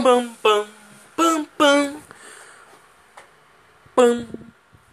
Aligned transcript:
Pam, 0.00 0.04
pam, 0.04 0.36
pam, 0.42 0.66
pam, 1.16 1.44
pam. 1.58 1.96
Pam, 3.96 4.26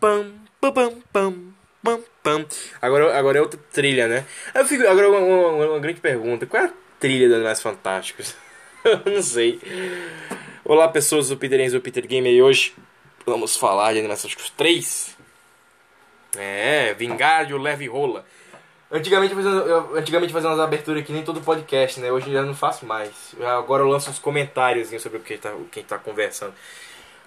pam, 0.02 0.34
pam, 0.60 0.74
pam, 0.74 1.02
pam. 1.14 1.54
Pam, 1.84 2.04
pam. 2.24 2.46
Agora, 2.82 3.16
agora 3.16 3.38
é 3.38 3.42
outra 3.42 3.60
trilha, 3.72 4.08
né? 4.08 4.26
Eu 4.56 4.66
fico, 4.66 4.82
agora 4.88 5.08
uma, 5.08 5.20
uma, 5.20 5.66
uma 5.68 5.80
grande 5.80 6.02
pergunta: 6.02 6.48
qual 6.48 6.64
é 6.64 6.66
a 6.66 6.74
trilha 7.00 7.28
dos 7.28 7.36
Animais 7.36 7.62
Fantásticos? 7.62 8.36
Eu 8.84 9.14
não 9.14 9.22
sei. 9.22 9.62
Olá, 10.64 10.88
pessoas 10.88 11.30
do 11.30 11.38
Peter 11.38 11.60
Enzo 11.60 11.80
Peter 11.82 12.08
Gamer 12.08 12.34
e 12.34 12.42
hoje 12.42 12.74
vamos 13.28 13.56
falar 13.56 13.94
de 13.94 14.00
Animais 14.00 14.24
Fantásticos 14.24 14.50
3. 14.58 15.16
É, 16.36 16.96
Vingar 16.96 17.46
de 17.46 17.54
o 17.54 17.60
Leve 17.60 17.86
Rola. 17.86 18.26
Antigamente 18.96 19.34
eu 19.34 19.44
fazia, 19.44 19.52
eu, 19.52 19.98
antigamente 19.98 20.32
fazia 20.32 20.50
umas 20.50 20.60
aberturas 20.60 21.02
aqui 21.02 21.12
nem 21.12 21.22
todo 21.22 21.42
podcast, 21.42 22.00
né? 22.00 22.10
Hoje 22.10 22.32
já 22.32 22.44
não 22.44 22.54
faço 22.54 22.86
mais. 22.86 23.36
Agora 23.42 23.84
eu 23.84 23.90
lanço 23.90 24.10
uns 24.10 24.20
comentários 24.20 24.90
sobre 25.02 25.18
o 25.18 25.22
que 25.22 25.38
tá, 25.38 25.52
quem 25.70 25.84
tá 25.84 25.98
conversando. 25.98 26.54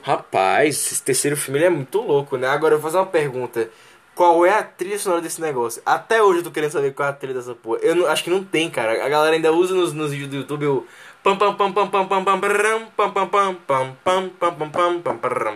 Rapaz, 0.01 0.77
esse 0.77 1.03
terceiro 1.03 1.37
filme 1.37 1.63
é 1.63 1.69
muito 1.69 2.01
louco, 2.01 2.39
né? 2.39 2.49
Agora 2.49 2.75
eu 2.75 2.79
vou 2.79 2.91
fazer 2.91 3.03
uma 3.03 3.11
pergunta. 3.11 3.69
Qual 4.15 4.47
é 4.47 4.51
a 4.51 4.63
trilha 4.63 4.99
sonora 4.99 5.21
desse 5.21 5.43
negócio? 5.43 5.83
Até 5.85 6.23
hoje 6.23 6.39
eu 6.39 6.45
tô 6.45 6.51
querendo 6.51 6.71
saber 6.71 6.95
qual 6.95 7.07
é 7.07 7.11
a 7.11 7.15
trilha 7.15 7.35
dessa 7.35 7.55
porra. 7.55 7.81
Eu 7.83 7.95
não, 7.95 8.07
acho 8.07 8.25
que 8.25 8.31
não 8.31 8.43
tem, 8.43 8.71
cara. 8.71 9.05
A 9.05 9.09
galera 9.09 9.37
ainda 9.37 9.53
usa 9.53 9.75
nos, 9.75 9.93
nos 9.93 10.11
vídeos 10.11 10.31
do 10.31 10.37
YouTube 10.37 10.67
o 10.67 10.87
pam 11.23 11.37
pam 11.37 11.55
pam 11.55 11.73
pam 11.73 11.89
pam 11.91 12.07
pam 12.09 12.25
pam 12.25 12.41
pam 12.41 12.91
pam 12.97 13.29
pam 13.29 13.29
pam 13.29 13.55
pam 13.55 13.97
pam 14.03 14.31
pam 14.41 14.71
pam 14.71 15.01
pam 15.01 15.19
pam 15.19 15.48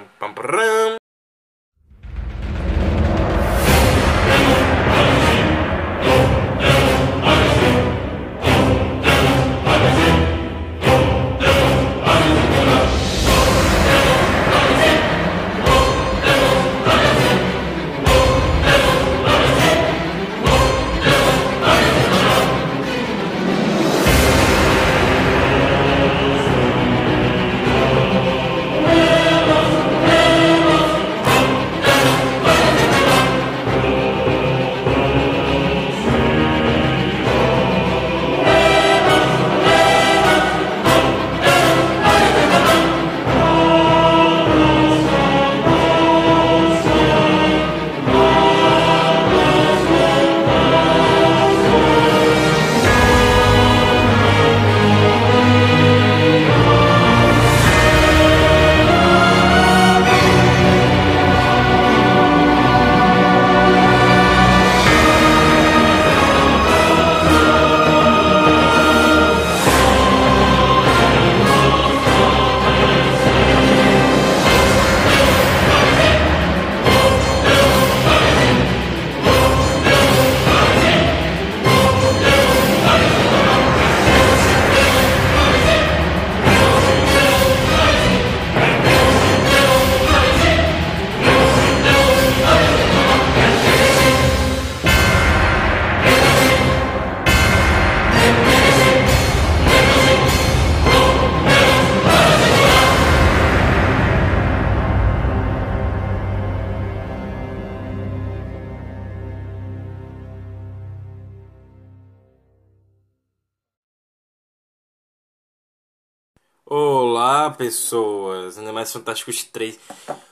pessoas! 117.62 118.58
Animais 118.58 118.92
Fantásticos 118.92 119.44
3. 119.44 119.78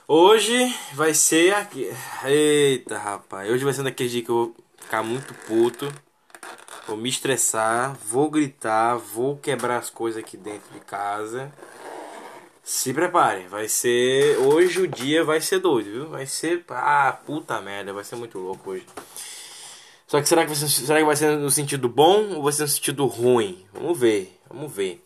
Hoje 0.05 0.75
vai 0.93 1.13
ser 1.13 1.53
aqui. 1.53 1.89
Eita, 2.25 2.97
rapaz. 2.97 3.49
Hoje 3.49 3.63
vai 3.63 3.73
ser 3.73 3.83
daquele 3.83 4.09
dia 4.09 4.21
que 4.21 4.29
eu 4.29 4.35
vou 4.35 4.55
ficar 4.77 5.01
muito 5.01 5.33
puto. 5.47 5.89
Vou 6.85 6.97
me 6.97 7.07
estressar, 7.07 7.97
vou 8.05 8.29
gritar, 8.29 8.97
vou 8.97 9.37
quebrar 9.37 9.77
as 9.77 9.89
coisas 9.89 10.21
aqui 10.21 10.35
dentro 10.35 10.73
de 10.73 10.81
casa. 10.81 11.49
Se 12.61 12.93
prepare, 12.93 13.47
vai 13.47 13.69
ser. 13.69 14.37
Hoje 14.39 14.81
o 14.81 14.87
dia 14.87 15.23
vai 15.23 15.39
ser 15.39 15.59
doido, 15.59 15.89
viu? 15.89 16.09
Vai 16.09 16.25
ser. 16.25 16.65
Ah, 16.67 17.17
puta 17.25 17.61
merda, 17.61 17.93
vai 17.93 18.03
ser 18.03 18.17
muito 18.17 18.39
louco 18.39 18.71
hoje. 18.71 18.85
Só 20.05 20.19
que 20.19 20.27
será 20.27 20.41
que 20.41 20.49
vai 20.49 20.57
ser, 20.57 20.67
será 20.67 20.99
que 20.99 21.05
vai 21.05 21.15
ser 21.15 21.37
no 21.37 21.49
sentido 21.49 21.87
bom 21.87 22.35
ou 22.35 22.43
vai 22.43 22.51
ser 22.51 22.63
no 22.63 22.67
sentido 22.67 23.05
ruim? 23.05 23.65
Vamos 23.71 23.97
ver, 23.97 24.37
vamos 24.49 24.69
ver. 24.69 25.01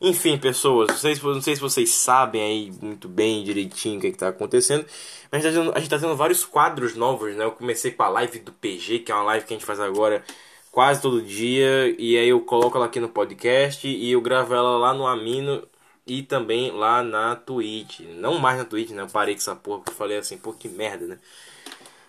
Enfim, 0.00 0.36
pessoas, 0.36 0.98
sei, 0.98 1.14
não 1.22 1.40
sei 1.40 1.54
se 1.54 1.60
vocês 1.60 1.90
sabem 1.90 2.42
aí 2.42 2.72
muito 2.82 3.08
bem, 3.08 3.44
direitinho 3.44 3.98
o 3.98 4.00
que, 4.00 4.08
está 4.08 4.28
acontecendo, 4.28 4.84
mas 5.30 5.46
a 5.46 5.50
gente 5.50 5.78
está 5.78 5.98
tendo 5.98 6.16
vários 6.16 6.44
quadros 6.44 6.94
novos, 6.94 7.34
né? 7.36 7.44
Eu 7.44 7.52
comecei 7.52 7.92
com 7.92 8.02
a 8.02 8.08
live 8.08 8.40
do 8.40 8.52
PG, 8.52 9.00
que 9.00 9.12
é 9.12 9.14
uma 9.14 9.24
live 9.24 9.46
que 9.46 9.54
a 9.54 9.56
gente 9.56 9.66
faz 9.66 9.80
agora 9.80 10.24
quase 10.70 11.00
todo 11.00 11.22
dia, 11.22 11.94
e 11.98 12.18
aí 12.18 12.28
eu 12.28 12.40
coloco 12.40 12.76
ela 12.76 12.86
aqui 12.86 12.98
no 13.00 13.08
podcast 13.08 13.86
e 13.86 14.10
eu 14.10 14.20
gravo 14.20 14.54
ela 14.54 14.76
lá 14.78 14.92
no 14.92 15.06
Amino 15.06 15.66
e 16.06 16.22
também 16.22 16.70
lá 16.72 17.02
na 17.02 17.36
Twitch. 17.36 18.00
Não 18.00 18.38
mais 18.38 18.58
na 18.58 18.64
Twitch, 18.64 18.90
né? 18.90 19.02
Eu 19.02 19.08
parei 19.08 19.34
com 19.34 19.40
essa 19.40 19.56
porra, 19.56 19.80
porque 19.80 19.96
falei 19.96 20.18
assim, 20.18 20.36
pô, 20.36 20.52
que 20.52 20.68
merda, 20.68 21.06
né? 21.06 21.18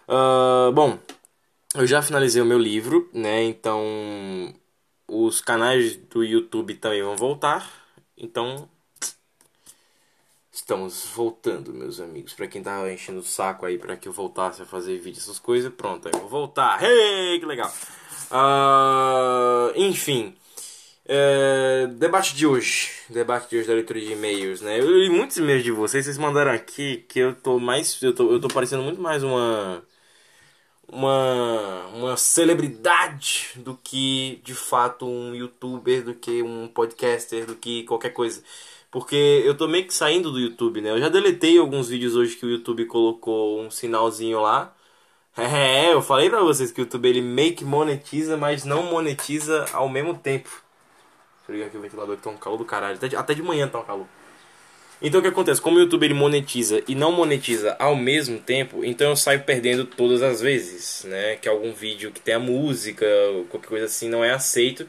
Uh, 0.08 0.72
bom, 0.72 1.00
eu 1.76 1.86
já 1.88 2.02
finalizei 2.02 2.42
o 2.42 2.46
meu 2.46 2.60
livro, 2.60 3.10
né? 3.14 3.44
Então 3.44 3.84
os 5.08 5.42
canais 5.42 5.96
do 5.96 6.24
YouTube 6.24 6.76
também 6.76 7.04
vão 7.04 7.16
voltar. 7.16 7.85
Então, 8.18 8.70
estamos 10.52 11.06
voltando, 11.14 11.74
meus 11.74 12.00
amigos. 12.00 12.34
Para 12.34 12.48
quem 12.48 12.64
tava 12.64 12.92
enchendo 12.92 13.20
o 13.20 13.24
saco 13.24 13.66
aí 13.66 13.78
para 13.78 13.98
que 13.98 14.08
eu 14.08 14.14
voltasse 14.14 14.62
a 14.62 14.66
fazer 14.66 14.98
vídeo 15.00 15.20
essas 15.20 15.38
coisas, 15.38 15.74
pronto, 15.74 16.08
eu 16.08 16.20
vou 16.20 16.30
voltar. 16.30 16.82
Hey, 16.82 17.40
que 17.40 17.46
legal. 17.46 17.72
Uh, 18.32 19.72
enfim, 19.76 20.36
é, 21.06 21.88
debate 21.88 22.36
de 22.36 22.48
hoje, 22.48 22.90
debate 23.10 23.50
de 23.50 23.58
hoje 23.58 23.68
da 23.68 23.74
leitura 23.74 24.00
de 24.00 24.14
e-mails, 24.14 24.62
né? 24.62 24.80
Eu 24.80 24.90
li 24.90 25.10
muitos 25.10 25.38
e-mails 25.38 25.64
de 25.64 25.72
vocês, 25.72 26.06
vocês 26.06 26.18
mandaram 26.18 26.52
aqui 26.52 27.06
que 27.08 27.20
eu 27.20 27.36
tô 27.36 27.60
mais, 27.60 28.02
eu 28.02 28.14
tô, 28.16 28.32
eu 28.32 28.40
tô 28.40 28.48
parecendo 28.48 28.82
muito 28.82 29.00
mais 29.02 29.24
uma 29.24 29.84
uma, 30.92 31.86
uma 31.94 32.18
celebridade 32.18 33.52
do 33.56 33.78
que 33.84 34.42
de 34.44 34.54
fato 34.54 35.06
um 35.06 35.36
youtuber, 35.36 36.04
do 36.04 36.14
que 36.16 36.42
um 36.44 36.68
podcaster, 36.68 37.46
do 37.46 37.56
que 37.56 37.84
qualquer 37.84 38.12
coisa. 38.12 38.44
Porque 38.92 39.16
eu 39.46 39.56
tô 39.58 39.68
meio 39.68 39.86
que 39.86 39.94
saindo 39.94 40.32
do 40.32 40.40
YouTube, 40.40 40.82
né? 40.82 40.92
Eu 40.92 41.00
já 41.00 41.10
deletei 41.10 41.58
alguns 41.60 41.90
vídeos 41.90 42.16
hoje 42.16 42.36
que 42.36 42.46
o 42.46 42.50
YouTube 42.50 42.86
colocou 42.86 43.62
um 43.62 43.70
sinalzinho 43.72 44.42
lá. 44.42 44.74
É, 45.38 45.94
eu 45.94 46.02
falei 46.02 46.30
pra 46.30 46.42
vocês 46.42 46.72
que 46.72 46.80
o 46.80 46.84
YouTube 46.84 47.10
ele 47.10 47.22
meio 47.22 47.54
que 47.54 47.66
monetiza, 47.66 48.38
mas 48.38 48.64
não 48.64 48.84
monetiza 48.84 49.66
ao 49.74 49.90
mesmo 49.90 50.18
tempo. 50.18 50.50
Deixa 51.40 51.52
eu 51.52 51.56
ligar 51.56 51.68
aqui 51.68 51.78
o 51.78 51.82
ventilador 51.82 52.16
que 52.16 52.24
tá 52.24 52.30
um 52.30 52.38
calor 52.38 52.58
do 52.58 52.64
caralho. 52.64 52.96
Até 52.96 53.10
de, 53.10 53.16
até 53.18 53.34
de 53.34 53.44
manhã 53.44 53.68
tá 53.68 53.80
um 53.80 53.84
calor. 53.84 54.08
Então 55.02 55.20
o 55.20 55.24
que 55.24 55.30
acontece? 55.30 55.62
Como 55.62 55.78
o 55.78 55.80
YouTube 55.80 56.06
ele 56.06 56.14
monetiza 56.14 56.82
e 56.88 56.96
não 56.96 57.12
monetiza 57.12 57.76
ao 57.80 57.96
mesmo 57.96 58.40
tempo, 58.40 58.84
então 58.84 59.10
eu 59.10 59.16
saio 59.16 59.44
perdendo 59.44 59.86
todas 59.86 60.22
as 60.24 60.42
vezes, 60.42 61.04
né? 61.06 61.36
Que 61.36 61.50
algum 61.50 61.74
vídeo 61.74 62.12
que 62.12 62.20
tenha 62.22 62.40
música, 62.40 63.06
qualquer 63.50 63.68
coisa 63.68 63.86
assim, 63.86 64.10
não 64.10 64.24
é 64.24 64.32
aceito. 64.32 64.88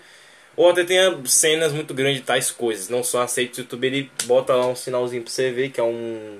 Ou 0.56 0.70
até 0.70 0.84
tenha 0.84 1.20
cenas 1.26 1.72
muito 1.72 1.92
grandes 1.92 2.20
de 2.20 2.26
tais 2.26 2.50
coisas, 2.50 2.88
não 2.88 3.02
são 3.04 3.20
aceitos. 3.20 3.58
O 3.58 3.62
YouTube 3.62 3.86
ele 3.86 4.10
bota 4.24 4.54
lá 4.54 4.66
um 4.68 4.76
sinalzinho 4.76 5.22
pra 5.22 5.30
você 5.30 5.50
ver, 5.50 5.70
que 5.70 5.80
é 5.80 5.84
um 5.84 6.38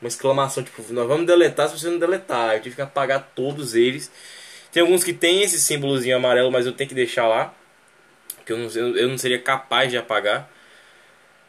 uma 0.00 0.08
exclamação, 0.08 0.62
tipo, 0.62 0.82
nós 0.92 1.06
vamos 1.06 1.26
deletar 1.26 1.68
se 1.68 1.78
você 1.78 1.88
não 1.88 1.98
deletar. 1.98 2.54
Eu 2.54 2.62
tive 2.62 2.76
que 2.76 2.82
apagar 2.82 3.32
todos 3.34 3.74
eles. 3.74 4.10
Tem 4.72 4.82
alguns 4.82 5.04
que 5.04 5.12
tem 5.12 5.42
esse 5.42 5.60
símbolozinho 5.60 6.16
amarelo, 6.16 6.50
mas 6.50 6.66
eu 6.66 6.72
tenho 6.72 6.88
que 6.88 6.94
deixar 6.94 7.28
lá. 7.28 7.54
Que 8.46 8.52
eu 8.52 8.58
não, 8.58 8.68
eu 8.96 9.08
não 9.08 9.18
seria 9.18 9.38
capaz 9.38 9.90
de 9.90 9.98
apagar. 9.98 10.50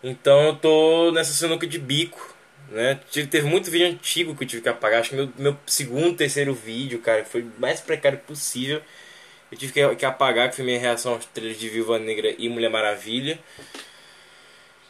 Então 0.03 0.48
eu 0.48 0.56
tô 0.56 1.12
nessa 1.12 1.33
sinuca 1.33 1.68
de 1.68 1.77
bico. 1.77 2.36
Né? 2.69 3.00
Teve 3.12 3.48
muito 3.48 3.69
vídeo 3.69 3.88
antigo 3.88 4.36
que 4.36 4.44
eu 4.44 4.48
tive 4.48 4.62
que 4.62 4.69
apagar. 4.69 5.01
Acho 5.01 5.09
que 5.09 5.15
meu, 5.15 5.30
meu 5.38 5.57
segundo, 5.65 6.15
terceiro 6.15 6.53
vídeo, 6.53 7.00
cara, 7.00 7.25
foi 7.25 7.45
mais 7.59 7.80
precário 7.81 8.18
possível. 8.19 8.81
Eu 9.51 9.57
tive 9.57 9.74
que, 9.74 9.95
que 9.95 10.06
apagar, 10.06 10.50
que 10.50 10.56
foi 10.56 10.65
minha 10.65 10.80
reação 10.80 11.13
aos 11.13 11.25
trailers 11.25 11.59
de 11.59 11.68
Viúva 11.68 12.00
Negra 12.00 12.33
e 12.38 12.48
Mulher 12.48 12.69
Maravilha. 12.69 13.38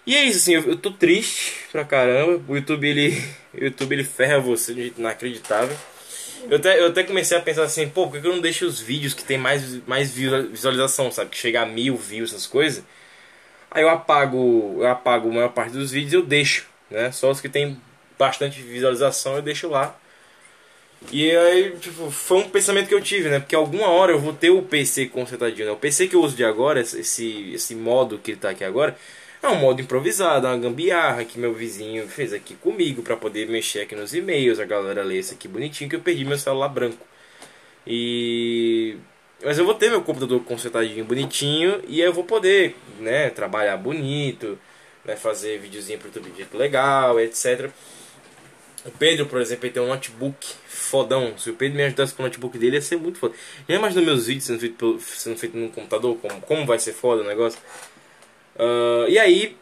E 0.06 0.16
é 0.16 0.24
isso, 0.24 0.38
assim, 0.38 0.54
eu, 0.54 0.72
eu 0.72 0.78
tô 0.78 0.92
triste 0.92 1.54
pra 1.72 1.84
caramba. 1.84 2.42
O 2.48 2.56
YouTube 2.56 2.88
ele, 2.88 3.10
o 3.54 3.64
YouTube 3.64 3.94
ele 3.94 4.04
ferra 4.04 4.40
você 4.40 4.74
de 4.74 4.82
jeito 4.82 5.00
inacreditável. 5.00 5.76
Eu 6.50 6.58
até, 6.58 6.80
eu 6.80 6.88
até 6.88 7.04
comecei 7.04 7.38
a 7.38 7.42
pensar 7.42 7.64
assim, 7.64 7.88
pô, 7.90 8.08
por 8.08 8.20
que 8.20 8.28
eu 8.28 8.34
não 8.34 8.42
deixo 8.42 8.66
os 8.66 8.80
vídeos 8.80 9.14
que 9.14 9.24
tem 9.24 9.38
mais, 9.38 9.86
mais 9.86 10.12
visualização, 10.12 11.12
sabe? 11.12 11.30
Que 11.32 11.38
chega 11.38 11.62
a 11.62 11.66
mil 11.66 11.96
views, 11.96 12.32
essas 12.32 12.48
coisas. 12.48 12.84
Aí 13.72 13.84
eu 13.84 13.90
apago, 13.90 14.78
eu 14.80 14.88
apago 14.88 15.30
a 15.30 15.34
maior 15.34 15.50
parte 15.50 15.72
dos 15.72 15.92
vídeos 15.92 16.14
eu 16.14 16.24
deixo, 16.24 16.68
né? 16.90 17.12
Só 17.12 17.32
os 17.32 17.40
que 17.42 17.50
tem 17.50 17.80
bastante 18.20 18.62
visualização 18.62 19.36
eu 19.38 19.42
deixo 19.42 19.70
lá. 19.70 19.98
E 21.12 21.32
aí, 21.36 21.72
tipo, 21.80 22.12
foi 22.12 22.40
um 22.40 22.50
pensamento 22.50 22.88
que 22.88 22.94
eu 22.94 23.02
tive, 23.02 23.30
né? 23.30 23.40
Porque 23.40 23.56
alguma 23.56 23.88
hora 23.88 24.12
eu 24.12 24.20
vou 24.20 24.34
ter 24.34 24.50
o 24.52 24.62
PC 24.62 25.08
consertadinho, 25.08 25.68
né? 25.68 25.72
O 25.72 25.78
PC 25.78 26.08
que 26.08 26.16
eu 26.16 26.22
uso 26.22 26.36
de 26.36 26.44
agora, 26.44 26.82
esse, 26.82 27.52
esse 27.54 27.76
modo 27.76 28.20
que 28.20 28.32
ele 28.32 28.40
tá 28.40 28.50
aqui 28.52 28.64
agora, 28.64 28.96
é 29.42 29.48
um 29.48 29.56
modo 29.56 29.82
improvisado, 29.82 30.48
uma 30.48 30.58
gambiarra 30.58 31.26
que 31.26 31.40
meu 31.40 31.54
vizinho 31.54 32.08
fez 32.08 32.34
aqui 32.34 32.56
comigo 32.56 33.02
para 33.02 33.18
poder 33.18 33.48
mexer 33.50 33.82
aqui 33.82 33.96
nos 33.96 34.14
e-mails, 34.14 34.60
a 34.60 34.66
galera 34.66 35.04
lê 35.04 35.20
isso 35.20 35.34
aqui 35.34 35.48
bonitinho, 35.48 35.90
que 35.90 35.96
eu 35.96 36.02
perdi 36.02 36.24
meu 36.24 36.38
celular 36.38 36.70
branco. 36.70 37.06
E 37.88 38.98
mas 39.44 39.58
eu 39.58 39.66
vou 39.66 39.74
ter 39.74 39.90
meu 39.90 40.02
computador 40.02 40.44
consertadinho 40.44 41.04
bonitinho 41.06 41.82
e 41.88 42.00
eu 42.02 42.14
vou 42.14 42.24
poder, 42.24 42.76
né, 43.00 43.30
trabalhar 43.30 43.78
bonito, 43.78 44.58
né, 45.04 45.16
fazer 45.16 45.60
videozinho 45.60 46.00
pro 46.00 46.08
YouTube 46.08 46.34
jeito 46.36 46.58
legal, 46.58 47.20
etc. 47.20 47.70
O 48.86 48.92
Pedro, 48.92 49.28
por 49.28 49.40
exemplo, 49.40 49.66
ele 49.66 49.74
tem 49.74 49.84
um 49.84 49.88
notebook 49.88 50.48
fodão. 50.68 51.38
Se 51.38 51.50
o 51.50 51.54
Pedro 51.54 51.78
me 51.78 51.84
ajudasse 51.84 52.14
com 52.14 52.24
o 52.24 52.26
notebook 52.26 52.58
dele, 52.58 52.78
ia 52.78 52.82
ser 52.82 52.98
muito 52.98 53.20
foda. 53.20 53.36
Já 53.70 53.76
imaginou 53.76 54.04
meus 54.04 54.26
vídeos 54.26 54.46
sendo 54.46 54.60
feitos 54.60 55.04
sendo 55.04 55.38
feito 55.38 55.56
no 55.56 55.70
computador? 55.70 56.18
Como, 56.18 56.42
como 56.42 56.66
vai 56.66 56.80
ser 56.80 56.94
foda 56.94 57.22
o 57.22 57.26
negócio? 57.26 57.60
Uh, 58.56 59.08
e 59.08 59.20
aí 59.20 59.56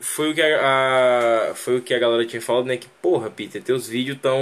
foi 0.00 0.30
o 0.30 0.34
que 0.34 0.42
a, 0.42 1.50
a, 1.50 1.54
foi 1.54 1.78
o 1.78 1.82
que 1.82 1.92
a 1.92 1.98
galera 1.98 2.24
tinha 2.26 2.40
falado, 2.40 2.66
né? 2.66 2.76
Que 2.76 2.88
porra, 3.02 3.30
Peter, 3.30 3.62
teus 3.62 3.88
vídeos 3.88 4.16
estão. 4.16 4.40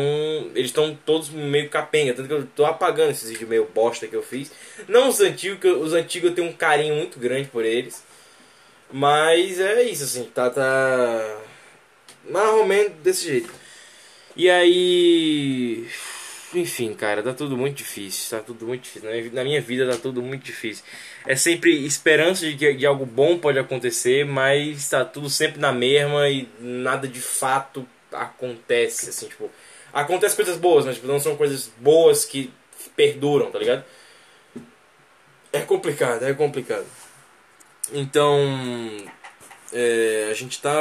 Eles 0.55 0.67
estão 0.67 0.97
todos 1.05 1.31
meio 1.31 1.69
capenga. 1.69 2.15
Tanto 2.15 2.29
que 2.29 2.35
eu 2.35 2.47
tô 2.55 2.65
apagando 2.65 3.11
esses 3.11 3.29
vídeos 3.31 3.49
meio 3.49 3.69
bosta 3.75 4.06
que 4.06 4.15
eu 4.15 4.23
fiz. 4.23 4.53
Não 4.88 5.09
os 5.09 5.21
antigos, 5.21 5.61
que 5.61 5.69
os 5.69 5.93
antigos 5.93 6.31
eu 6.31 6.35
tenho 6.37 6.49
um 6.49 6.53
carinho 6.53 6.97
muito 6.97 7.19
grande 7.19 7.49
por 7.49 7.65
eles. 7.65 8.03
Mas 8.93 9.61
é 9.61 9.82
isso, 9.82 10.05
assim, 10.05 10.25
tá. 10.25 10.50
tá 10.50 11.41
mais 12.29 12.49
ou 12.50 12.67
menos 12.67 12.93
desse 13.03 13.25
jeito. 13.25 13.50
E 14.37 14.49
aí. 14.50 15.87
Enfim, 16.55 16.94
cara, 16.94 17.23
tá 17.23 17.32
tudo 17.32 17.56
muito 17.56 17.76
difícil. 17.76 18.38
Tá 18.38 18.44
tudo 18.44 18.67
muito 18.67 18.82
difícil. 18.82 19.32
Na 19.32 19.43
minha 19.43 19.61
vida 19.61 19.91
tá 19.91 19.97
tudo 19.97 20.23
muito 20.23 20.44
difícil. 20.44 20.85
É 21.27 21.35
sempre 21.35 21.85
esperança 21.85 22.47
de 22.47 22.56
que 22.56 22.73
de 22.75 22.87
algo 22.87 23.05
bom 23.05 23.38
pode 23.38 23.59
acontecer, 23.59 24.25
mas 24.25 24.88
tá 24.88 25.05
tudo 25.05 25.29
sempre 25.29 25.61
na 25.61 25.73
mesma 25.73 26.29
e 26.29 26.49
nada 26.61 27.09
de 27.09 27.20
fato 27.20 27.87
acontece. 28.12 29.11
Assim, 29.11 29.27
tipo, 29.27 29.50
acontecem 29.93 30.37
coisas 30.37 30.56
boas, 30.56 30.85
mas 30.85 30.97
tipo, 30.97 31.09
não 31.09 31.19
são 31.19 31.37
coisas 31.37 31.70
boas 31.79 32.25
que 32.25 32.53
perduram, 32.94 33.50
tá 33.50 33.59
ligado? 33.59 33.85
É 35.55 35.61
complicado, 35.61 36.25
é 36.25 36.35
complicado. 36.35 36.85
Então, 37.93 38.37
é, 39.73 40.27
a 40.29 40.35
gente 40.35 40.61
tá. 40.61 40.75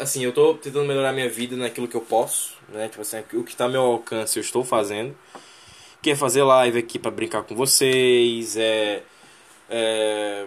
Assim, 0.00 0.24
eu 0.24 0.32
tô 0.32 0.54
tentando 0.54 0.84
melhorar 0.84 1.12
minha 1.12 1.28
vida 1.28 1.56
naquilo 1.56 1.86
que 1.86 1.94
eu 1.94 2.00
posso, 2.00 2.54
né? 2.68 2.88
Tipo 2.88 3.02
assim, 3.02 3.22
o 3.34 3.44
que 3.44 3.54
tá 3.54 3.64
ao 3.64 3.70
meu 3.70 3.82
alcance 3.82 4.36
eu 4.36 4.40
estou 4.40 4.64
fazendo. 4.64 5.16
Que 6.02 6.10
é 6.10 6.16
fazer 6.16 6.42
live 6.42 6.76
aqui 6.80 6.98
para 6.98 7.10
brincar 7.12 7.44
com 7.44 7.54
vocês, 7.54 8.56
é, 8.56 9.04
é. 9.70 10.44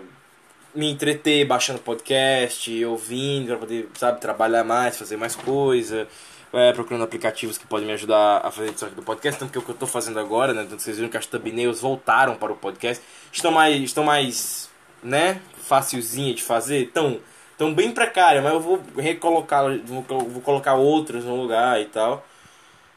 me 0.75 0.91
entreter 0.91 1.45
baixando 1.45 1.79
podcast, 1.79 2.85
ouvindo, 2.85 3.47
pra 3.47 3.57
poder, 3.59 3.89
sabe, 3.95 4.19
trabalhar 4.19 4.65
mais, 4.65 4.97
fazer 4.97 5.15
mais 5.15 5.37
coisa. 5.37 6.05
É, 6.51 6.73
procurando 6.73 7.03
aplicativos 7.03 7.59
que 7.59 7.67
podem 7.67 7.85
me 7.85 7.93
ajudar 7.93 8.41
a 8.43 8.49
fazer 8.49 8.69
edição 8.69 8.87
aqui 8.87 8.95
do 8.95 9.03
podcast, 9.03 9.39
tanto 9.39 9.51
que 9.51 9.59
o 9.59 9.61
que 9.61 9.69
eu 9.69 9.73
estou 9.73 9.87
fazendo 9.87 10.19
agora, 10.19 10.51
né? 10.51 10.65
Tanto 10.67 10.81
vocês 10.81 10.97
viram 10.97 11.09
que 11.09 11.17
as 11.17 11.27
thumbnails 11.27 11.79
voltaram 11.79 12.35
para 12.35 12.51
o 12.51 12.55
podcast, 12.55 13.03
estão 13.31 13.51
mais, 13.51 13.79
estão 13.83 14.03
mais, 14.03 14.67
né? 15.03 15.41
Facilzinha 15.61 16.33
de 16.33 16.41
fazer, 16.41 16.85
estão 16.85 17.19
estão 17.59 17.73
bem 17.73 17.91
precárias, 17.91 18.41
mas 18.41 18.53
eu 18.53 18.61
vou 18.61 18.81
recolocar, 18.97 19.65
vou, 19.83 20.01
vou 20.01 20.41
colocar 20.41 20.75
outras 20.75 21.25
no 21.25 21.35
lugar 21.35 21.81
e 21.81 21.85
tal. 21.85 22.25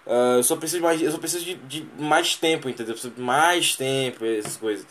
Uh, 0.07 0.37
eu 0.39 0.43
só 0.43 0.57
preciso 0.57 0.79
de 0.79 0.85
mais, 0.85 1.03
eu 1.03 1.11
só 1.11 1.19
preciso 1.19 1.45
de, 1.45 1.55
de 1.55 1.87
mais 1.99 2.37
tempo, 2.37 2.69
entendeu? 2.69 2.93
Eu 2.93 2.95
preciso 2.95 3.15
de 3.15 3.21
mais 3.21 3.75
tempo, 3.75 4.25
essas 4.25 4.57
coisas. 4.57 4.87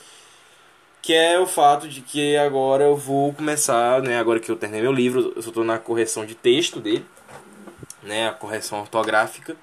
Que 1.01 1.13
é 1.13 1.39
o 1.39 1.47
fato 1.47 1.87
de 1.87 2.01
que 2.01 2.37
agora 2.37 2.83
eu 2.83 2.95
vou 2.95 3.33
começar, 3.33 4.01
né? 4.01 4.19
Agora 4.19 4.39
que 4.39 4.51
eu 4.51 4.55
terminei 4.55 4.83
meu 4.83 4.91
livro, 4.91 5.33
eu 5.35 5.41
só 5.41 5.49
estou 5.49 5.63
na 5.63 5.79
correção 5.79 6.25
de 6.25 6.35
texto 6.35 6.79
dele, 6.79 7.05
né? 8.03 8.29
A 8.29 8.33
correção 8.33 8.81
ortográfica. 8.81 9.55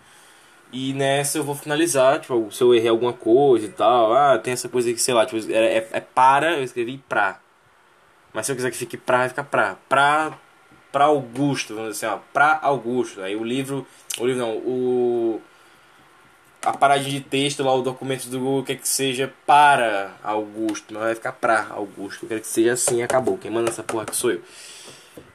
E 0.73 0.93
nessa 0.93 1.39
eu 1.39 1.45
vou 1.45 1.55
finalizar, 1.55 2.21
tipo, 2.21 2.51
se 2.53 2.63
eu 2.63 2.75
errei 2.75 2.91
alguma 2.91 3.13
coisa 3.13 3.67
e 3.67 3.71
tal, 3.71 4.13
ah, 4.13 4.39
tem 4.39 4.53
essa 4.53 4.69
coisa 4.69 4.93
que, 4.93 5.01
sei 5.01 5.15
lá, 5.15 5.25
tipo, 5.25 5.51
é, 5.51 5.79
é, 5.79 5.89
é 5.93 6.01
para, 6.01 6.59
eu 6.59 6.63
escrevi 6.63 6.99
pra. 7.09 7.41
Mas 8.33 8.47
se 8.47 8.53
eu 8.53 8.57
quiser 8.57 8.71
que 8.71 8.77
fique 8.77 8.97
pra, 8.97 9.19
vai 9.19 9.29
ficar 9.31 9.45
pra. 9.45 9.77
Pra, 9.89 10.39
pra 10.93 11.05
Augusto, 11.07 11.75
vamos 11.75 11.93
dizer 11.95 12.07
assim, 12.07 12.17
ó. 12.17 12.21
Pra 12.33 12.59
Augusto. 12.63 13.23
Aí 13.23 13.35
o 13.37 13.45
livro. 13.45 13.87
O 14.19 14.27
livro 14.27 14.41
não, 14.41 14.57
o. 14.59 15.41
A 16.63 16.77
paradinha 16.77 17.21
de 17.21 17.25
texto 17.25 17.63
lá, 17.63 17.73
o 17.73 17.83
documento 17.83 18.29
do 18.29 18.39
Google 18.41 18.65
quer 18.65 18.77
que 18.77 18.89
seja 18.89 19.33
para 19.47 20.13
Augusto, 20.23 20.93
mas 20.93 21.03
vai 21.05 21.15
ficar 21.15 21.33
pra 21.33 21.69
Augusto. 21.71 22.25
Eu 22.25 22.29
quero 22.29 22.41
que 22.41 22.49
seja 22.49 22.73
assim 22.73 23.01
acabou. 23.03 23.39
Quem 23.39 23.51
manda 23.51 23.71
essa 23.71 23.83
porra 23.83 24.05
que 24.05 24.17
sou 24.17 24.33
eu. 24.33 24.43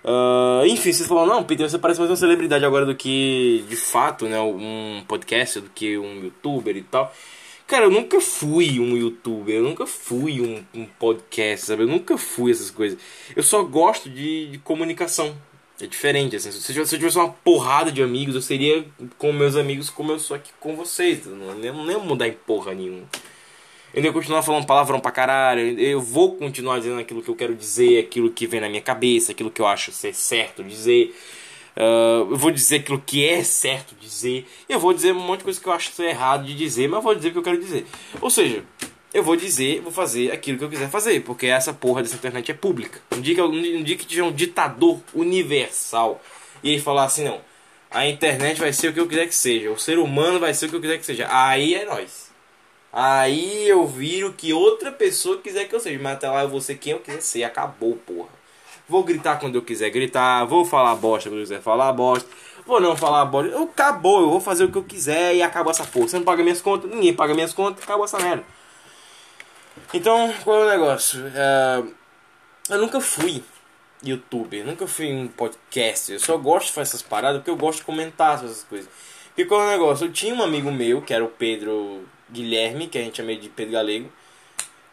Uh, 0.04 0.66
enfim, 0.68 0.92
vocês 0.92 1.08
falaram, 1.08 1.28
não, 1.36 1.44
Peter, 1.44 1.70
você 1.70 1.80
parece 1.80 2.00
mais 2.00 2.12
uma 2.12 2.18
celebridade 2.18 2.66
agora 2.66 2.86
do 2.86 2.96
que 2.96 3.64
de 3.70 3.76
fato, 3.76 4.26
né? 4.26 4.40
Um 4.40 5.04
podcast, 5.08 5.62
do 5.62 5.70
que 5.70 5.98
um 5.98 6.24
youtuber 6.24 6.76
e 6.76 6.84
tal. 6.84 7.14
Cara, 7.66 7.86
eu 7.86 7.92
nunca 7.92 8.20
fui 8.20 8.80
um 8.80 8.98
youtuber, 8.98 9.56
eu 9.56 9.64
nunca 9.64 9.88
fui 9.88 10.42
um, 10.42 10.64
um 10.74 10.86
podcast, 10.86 11.68
sabe? 11.68 11.84
Eu 11.84 11.88
nunca 11.88 12.18
fui 12.18 12.52
essas 12.52 12.70
coisas. 12.70 13.00
Eu 13.36 13.42
só 13.42 13.64
gosto 13.64 14.10
de, 14.10 14.48
de 14.52 14.58
comunicação. 14.58 15.36
É 15.82 15.88
diferente, 15.88 16.36
assim. 16.36 16.52
Se 16.52 16.78
eu, 16.78 16.86
tivesse 16.86 17.18
uma 17.18 17.30
porrada 17.30 17.92
de 17.92 18.04
amigos, 18.04 18.36
eu 18.36 18.42
seria 18.42 18.86
com 19.18 19.34
meus 19.34 19.56
amigos 19.56 19.90
como 19.90 20.12
eu 20.12 20.20
sou 20.20 20.36
aqui 20.36 20.52
com 20.60 20.76
vocês. 20.76 21.26
Não, 21.26 21.56
não 21.56 21.92
ia 21.92 22.00
mudar 22.00 22.28
em 22.28 22.34
porra 22.34 22.74
nenhuma. 22.74 23.08
Eu 23.94 24.04
ia 24.04 24.12
continuar 24.12 24.42
falando 24.42 24.66
palavrão 24.66 25.00
pra 25.00 25.12
caralho. 25.12 25.80
Eu 25.80 26.02
vou 26.02 26.36
continuar 26.36 26.80
dizendo 26.80 27.00
aquilo 27.00 27.22
que 27.22 27.30
eu 27.30 27.36
quero 27.36 27.54
dizer, 27.54 28.00
aquilo 28.00 28.32
que 28.32 28.48
vem 28.48 28.60
na 28.60 28.68
minha 28.68 28.82
cabeça, 28.82 29.32
aquilo 29.32 29.52
que 29.52 29.62
eu 29.62 29.68
acho 29.68 29.92
ser 29.92 30.16
certo 30.16 30.64
dizer. 30.64 31.16
Uh, 31.78 32.32
eu 32.32 32.36
vou 32.36 32.50
dizer 32.50 32.78
aquilo 32.78 33.00
que 33.06 33.24
é 33.24 33.44
certo 33.44 33.94
dizer. 34.00 34.48
E 34.68 34.74
eu 34.74 34.80
vou 34.80 34.94
dizer 34.94 35.12
um 35.12 35.20
monte 35.20 35.40
de 35.40 35.44
coisa 35.44 35.62
que 35.62 35.68
eu 35.68 35.74
acho 35.74 35.92
ser 35.92 36.06
errado 36.06 36.44
de 36.44 36.56
dizer, 36.56 36.90
mas 36.90 37.04
vou 37.04 37.14
dizer 37.14 37.30
o 37.30 37.32
que 37.34 37.38
eu 37.38 37.44
quero 37.44 37.60
dizer. 37.60 37.86
Ou 38.20 38.32
seja, 38.32 38.64
eu 39.14 39.22
vou 39.24 39.36
dizer, 39.36 39.82
vou 39.82 39.92
fazer 39.92 40.32
aquilo 40.32 40.58
que 40.58 40.64
eu 40.64 40.70
quiser 40.70 40.90
fazer, 40.90 41.22
porque 41.22 41.46
essa 41.46 41.72
porra 41.72 42.02
dessa 42.02 42.16
internet 42.16 42.50
é 42.50 42.54
pública. 42.56 43.00
Um 43.16 43.22
dia 43.22 43.36
que, 43.36 43.42
um 43.42 43.84
dia 43.84 43.96
que 43.96 44.08
tiver 44.08 44.24
um 44.24 44.32
ditador 44.32 45.00
universal 45.14 46.20
e 46.64 46.72
ele 46.72 46.82
falar 46.82 47.04
assim, 47.04 47.26
não, 47.26 47.40
a 47.92 48.08
internet 48.08 48.60
vai 48.60 48.74
ser 48.74 48.88
o 48.88 48.94
que 48.94 49.00
eu 49.00 49.08
quiser 49.08 49.28
que 49.28 49.36
seja, 49.36 49.70
o 49.70 49.78
ser 49.78 50.00
humano 50.00 50.40
vai 50.40 50.52
ser 50.54 50.66
o 50.66 50.70
que 50.70 50.76
eu 50.78 50.82
quiser 50.82 50.98
que 50.98 51.06
seja, 51.06 51.28
aí 51.30 51.76
é 51.76 51.86
nós. 51.86 52.23
Aí 52.94 53.68
eu 53.68 53.88
viro 53.88 54.34
que 54.34 54.54
outra 54.54 54.92
pessoa 54.92 55.42
quiser 55.42 55.66
que 55.68 55.74
eu 55.74 55.80
seja, 55.80 56.00
mas 56.00 56.14
até 56.14 56.30
lá 56.30 56.44
eu 56.44 56.50
vou 56.50 56.62
ser 56.62 56.76
quem 56.76 56.94
eu 56.94 57.00
quiser 57.00 57.22
ser, 57.22 57.44
acabou, 57.44 57.96
porra. 57.96 58.30
Vou 58.88 59.04
gritar 59.04 59.40
quando 59.40 59.56
eu 59.56 59.64
quiser 59.64 59.90
gritar. 59.90 60.46
Vou 60.46 60.64
falar 60.64 60.96
bosta 60.96 61.30
quando 61.30 61.40
eu 61.40 61.44
quiser 61.44 61.62
falar 61.62 61.92
bosta. 61.94 62.30
Vou 62.66 62.80
não 62.80 62.96
falar 62.96 63.26
bosta. 63.26 63.64
Acabou, 63.64 64.22
eu 64.22 64.30
vou 64.30 64.40
fazer 64.40 64.66
o 64.66 64.72
que 64.72 64.78
eu 64.78 64.84
quiser 64.84 65.36
e 65.36 65.42
acabou 65.42 65.72
essa 65.72 65.86
porra. 65.86 66.08
Você 66.08 66.18
não 66.18 66.26
paga 66.26 66.44
minhas 66.44 66.62
contas, 66.62 66.92
ninguém 66.92 67.14
paga 67.14 67.34
minhas 67.34 67.54
contas, 67.54 67.84
acabou 67.84 68.06
essa 68.06 68.20
merda. 68.20 68.44
Então, 69.94 70.32
qual 70.44 70.64
é 70.64 70.66
o 70.66 70.70
negócio? 70.70 71.24
É... 71.34 71.84
Eu 72.70 72.78
nunca 72.78 73.02
fui 73.02 73.44
youtuber, 74.04 74.66
nunca 74.66 74.86
fui 74.86 75.12
um 75.12 75.28
podcast. 75.28 76.12
Eu 76.12 76.20
só 76.20 76.38
gosto 76.38 76.68
de 76.68 76.74
fazer 76.74 76.90
essas 76.90 77.02
paradas 77.02 77.40
porque 77.40 77.50
eu 77.50 77.58
gosto 77.58 77.80
de 77.80 77.86
comentar 77.86 78.36
essas 78.36 78.64
coisas. 78.64 78.90
Porque 79.28 79.46
qual 79.46 79.62
é 79.62 79.66
o 79.66 79.70
negócio? 79.72 80.06
Eu 80.06 80.12
tinha 80.12 80.36
um 80.36 80.44
amigo 80.44 80.72
meu, 80.72 81.02
que 81.02 81.14
era 81.14 81.24
o 81.24 81.30
Pedro 81.30 82.04
Guilherme, 82.34 82.88
que 82.88 82.98
a 82.98 83.02
gente 83.02 83.18
chama 83.18 83.36
de 83.36 83.48
Pedro 83.48 83.74
Galego, 83.74 84.12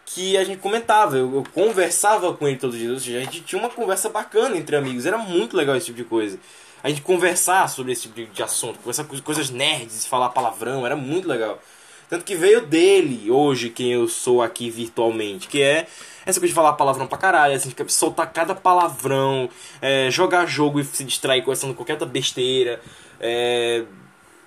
que 0.05 0.37
a 0.37 0.45
gente 0.45 0.59
comentava, 0.59 1.17
eu, 1.17 1.35
eu, 1.35 1.45
conversava 1.55 2.35
com 2.35 2.47
ele 2.47 2.59
todos 2.59 2.75
os 2.75 2.81
dias, 2.81 2.93
ou 2.93 3.01
seja, 3.01 3.19
a 3.19 3.21
gente 3.23 3.41
tinha 3.43 3.61
uma 3.61 3.71
conversa 3.71 4.09
bacana 4.09 4.57
entre 4.57 4.77
amigos, 4.77 5.07
era 5.07 5.19
muito 5.19 5.57
legal 5.57 5.77
esse 5.77 5.87
tipo 5.87 5.99
de 5.99 6.05
coisa. 6.05 6.39
A 6.83 6.89
gente 6.89 7.03
conversar 7.03 7.69
sobre 7.69 7.93
esse 7.93 8.09
tipo 8.09 8.33
de 8.33 8.43
assunto, 8.43 8.79
conversar 8.79 9.05
com 9.05 9.19
coisas 9.21 9.51
nerds, 9.51 10.07
falar 10.07 10.31
palavrão, 10.31 10.85
era 10.85 10.97
muito 10.97 11.29
legal. 11.29 11.61
Tanto 12.09 12.25
que 12.25 12.35
veio 12.35 12.67
dele, 12.67 13.31
hoje, 13.31 13.71
quem 13.71 13.93
eu 13.93 14.09
sou 14.09 14.43
aqui 14.43 14.69
virtualmente, 14.69 15.47
que 15.47 15.63
é 15.63 15.87
essa 16.27 16.41
coisa 16.41 16.49
de 16.49 16.55
falar 16.55 16.73
palavrão 16.73 17.07
pra 17.07 17.17
caralho, 17.17 17.55
assim, 17.55 17.73
soltar 17.87 18.33
cada 18.33 18.53
palavrão, 18.53 19.49
é, 19.81 20.11
jogar 20.11 20.45
jogo 20.45 20.81
e 20.81 20.85
se 20.85 21.05
distrair 21.05 21.43
conversando 21.43 21.73
qualquer 21.73 21.93
outra 21.93 22.09
besteira, 22.09 22.81
é, 23.21 23.85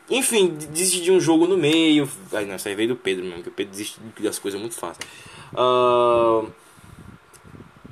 enfim, 0.09 0.55
desistir 0.71 1.01
de 1.01 1.11
um 1.11 1.19
jogo 1.19 1.47
no 1.47 1.57
meio. 1.57 2.09
Ai, 2.31 2.45
não, 2.45 2.55
isso 2.55 2.67
aí 2.67 2.75
veio 2.75 2.89
do 2.89 2.95
Pedro 2.95 3.23
mesmo, 3.25 3.43
que 3.43 3.49
o 3.49 3.51
Pedro 3.51 3.71
desiste 3.71 3.99
das 4.19 4.37
coisas 4.39 4.59
muito 4.59 4.75
fácil. 4.75 5.01
Uh, 5.53 6.51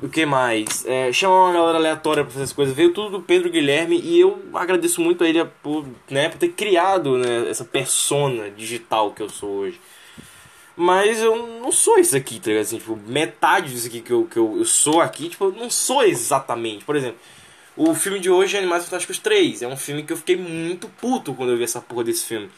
o 0.02 0.10
que 0.10 0.26
mais? 0.26 0.86
É, 0.86 1.14
chamar 1.14 1.46
uma 1.46 1.54
galera 1.54 1.78
aleatória 1.78 2.24
pra 2.24 2.32
fazer 2.32 2.46
as 2.46 2.54
coisas. 2.54 2.76
Veio 2.76 2.92
tudo 2.92 3.20
do 3.20 3.22
Pedro 3.22 3.52
Guilherme 3.52 4.00
e 4.02 4.20
eu 4.20 4.42
agradeço 4.54 5.00
muito 5.00 5.24
a 5.24 5.30
ele 5.30 5.46
por, 5.62 5.86
né, 6.10 6.28
por 6.28 6.40
ter 6.40 6.50
criado 6.50 7.18
né, 7.18 7.48
essa 7.48 7.64
persona 7.64 8.50
digital 8.50 9.12
que 9.12 9.22
eu 9.22 9.30
sou 9.30 9.50
hoje. 9.50 9.80
Mas 10.76 11.22
eu 11.22 11.60
não 11.62 11.72
sou 11.72 12.00
isso 12.00 12.18
aqui, 12.18 12.40
tá 12.40 12.48
ligado? 12.48 12.64
Assim, 12.64 12.78
tipo, 12.80 12.98
metade 13.08 13.72
disso 13.72 13.88
aqui 13.88 14.02
que 14.02 14.12
eu, 14.12 14.26
que 14.26 14.38
eu, 14.38 14.58
eu 14.58 14.66
sou 14.66 15.02
aqui, 15.02 15.30
tipo, 15.30 15.46
eu 15.46 15.52
não 15.52 15.70
sou 15.70 16.04
exatamente. 16.04 16.84
Por 16.84 16.96
exemplo, 16.96 17.20
o 17.76 17.94
filme 17.96 18.20
de 18.20 18.30
hoje 18.30 18.56
é 18.56 18.60
Animais 18.60 18.86
Fantásticos 18.86 19.20
3. 19.20 19.62
É 19.62 19.68
um 19.68 19.78
filme 19.78 20.04
que 20.04 20.14
eu 20.14 20.18
fiquei 20.18 20.36
muito 20.36 20.88
puto 20.90 21.34
quando 21.34 21.52
eu 21.52 21.58
vi 21.58 21.64
essa 21.64 21.82
porra 21.82 22.04
desse 22.04 22.26
filme. 22.26 22.50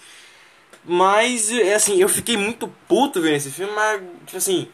Mas, 0.85 1.51
é 1.51 1.75
assim, 1.75 2.01
eu 2.01 2.09
fiquei 2.09 2.35
muito 2.35 2.67
puto 2.87 3.21
vendo 3.21 3.35
esse 3.35 3.51
filme, 3.51 3.71
mas, 3.73 4.01
tipo 4.25 4.37
assim 4.37 4.67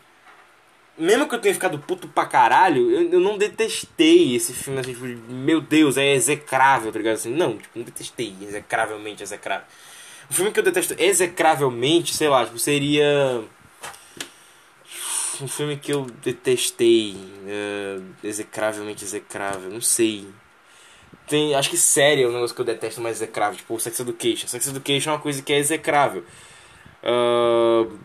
mesmo 1.00 1.28
que 1.28 1.34
eu 1.34 1.40
tenha 1.40 1.54
ficado 1.54 1.80
puto 1.80 2.08
pra 2.10 2.26
caralho, 2.26 2.92
eu, 2.92 3.14
eu 3.14 3.20
não 3.20 3.38
detestei 3.38 4.36
esse 4.36 4.54
filme, 4.54 4.80
assim, 4.80 4.94
tipo, 4.94 5.06
meu 5.06 5.62
Deus, 5.62 5.98
é 5.98 6.14
execrável, 6.14 6.92
tá 6.92 7.00
ligado? 7.00 7.16
Assim, 7.16 7.34
não, 7.34 7.58
tipo, 7.58 7.80
não 7.80 7.86
detestei 7.86 8.36
execravelmente, 8.42 9.24
execrável. 9.24 9.66
O 10.30 10.34
filme 10.34 10.52
que 10.52 10.60
eu 10.60 10.64
detesto 10.64 10.94
execravelmente, 11.00 12.14
sei 12.14 12.28
lá, 12.28 12.46
tipo, 12.46 12.60
seria. 12.60 13.42
Um 15.42 15.48
filme 15.48 15.78
que 15.78 15.94
eu 15.94 16.06
detestei. 16.24 17.16
Uh, 17.16 18.04
execravelmente 18.24 19.04
execrável, 19.04 19.70
não 19.70 19.82
sei. 19.82 20.28
Tem, 21.28 21.54
acho 21.56 21.70
que 21.70 21.78
série 21.78 22.24
é 22.24 22.28
um 22.28 22.32
negócio 22.32 22.56
que 22.56 22.62
eu 22.62 22.66
detesto 22.66 23.00
mais 23.02 23.18
execrável, 23.18 23.56
tipo 23.58 23.74
o 23.74 23.80
Sex 23.80 24.00
Education. 24.00 24.48
Sex 24.48 24.68
Education 24.68 25.12
é 25.12 25.14
uma 25.14 25.20
coisa 25.20 25.42
que 25.42 25.54
é 25.54 25.58
execrável. 25.58 26.24
Uh, 27.04 27.98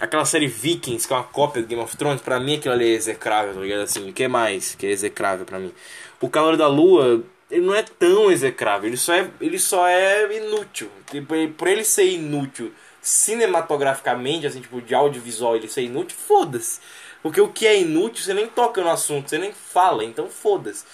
aquela 0.00 0.24
série 0.24 0.46
Vikings, 0.46 1.06
que 1.06 1.12
é 1.12 1.16
uma 1.16 1.24
cópia 1.24 1.62
do 1.62 1.68
Game 1.68 1.82
of 1.82 1.96
Thrones, 1.96 2.22
pra 2.22 2.40
mim 2.40 2.56
aquilo 2.56 2.74
ali 2.74 2.86
é 2.86 2.94
execrável, 2.94 3.54
tá 3.54 3.60
ligado? 3.60 3.82
Assim, 3.82 4.08
o 4.08 4.12
que 4.12 4.26
mais 4.26 4.74
que 4.74 4.86
é 4.86 4.90
execrável 4.90 5.44
pra 5.44 5.58
mim? 5.58 5.72
O 6.20 6.28
Calor 6.28 6.56
da 6.56 6.66
Lua, 6.66 7.22
ele 7.50 7.66
não 7.66 7.74
é 7.74 7.82
tão 7.82 8.30
execrável, 8.30 8.88
ele 8.88 8.96
só 8.96 9.14
é, 9.14 9.30
ele 9.40 9.58
só 9.58 9.86
é 9.86 10.36
inútil. 10.36 10.90
Tipo, 11.10 11.34
por 11.56 11.68
ele 11.68 11.84
ser 11.84 12.06
inútil 12.10 12.72
cinematograficamente, 13.04 14.46
assim, 14.46 14.60
tipo, 14.60 14.80
de 14.80 14.94
audiovisual 14.94 15.54
ele 15.54 15.68
ser 15.68 15.82
inútil, 15.82 16.16
foda-se. 16.16 16.80
Porque 17.22 17.40
o 17.40 17.48
que 17.48 17.66
é 17.66 17.80
inútil, 17.80 18.24
você 18.24 18.34
nem 18.34 18.48
toca 18.48 18.82
no 18.82 18.90
assunto, 18.90 19.28
você 19.28 19.38
nem 19.38 19.52
fala, 19.52 20.04
então 20.04 20.28
foda-se. 20.28 20.84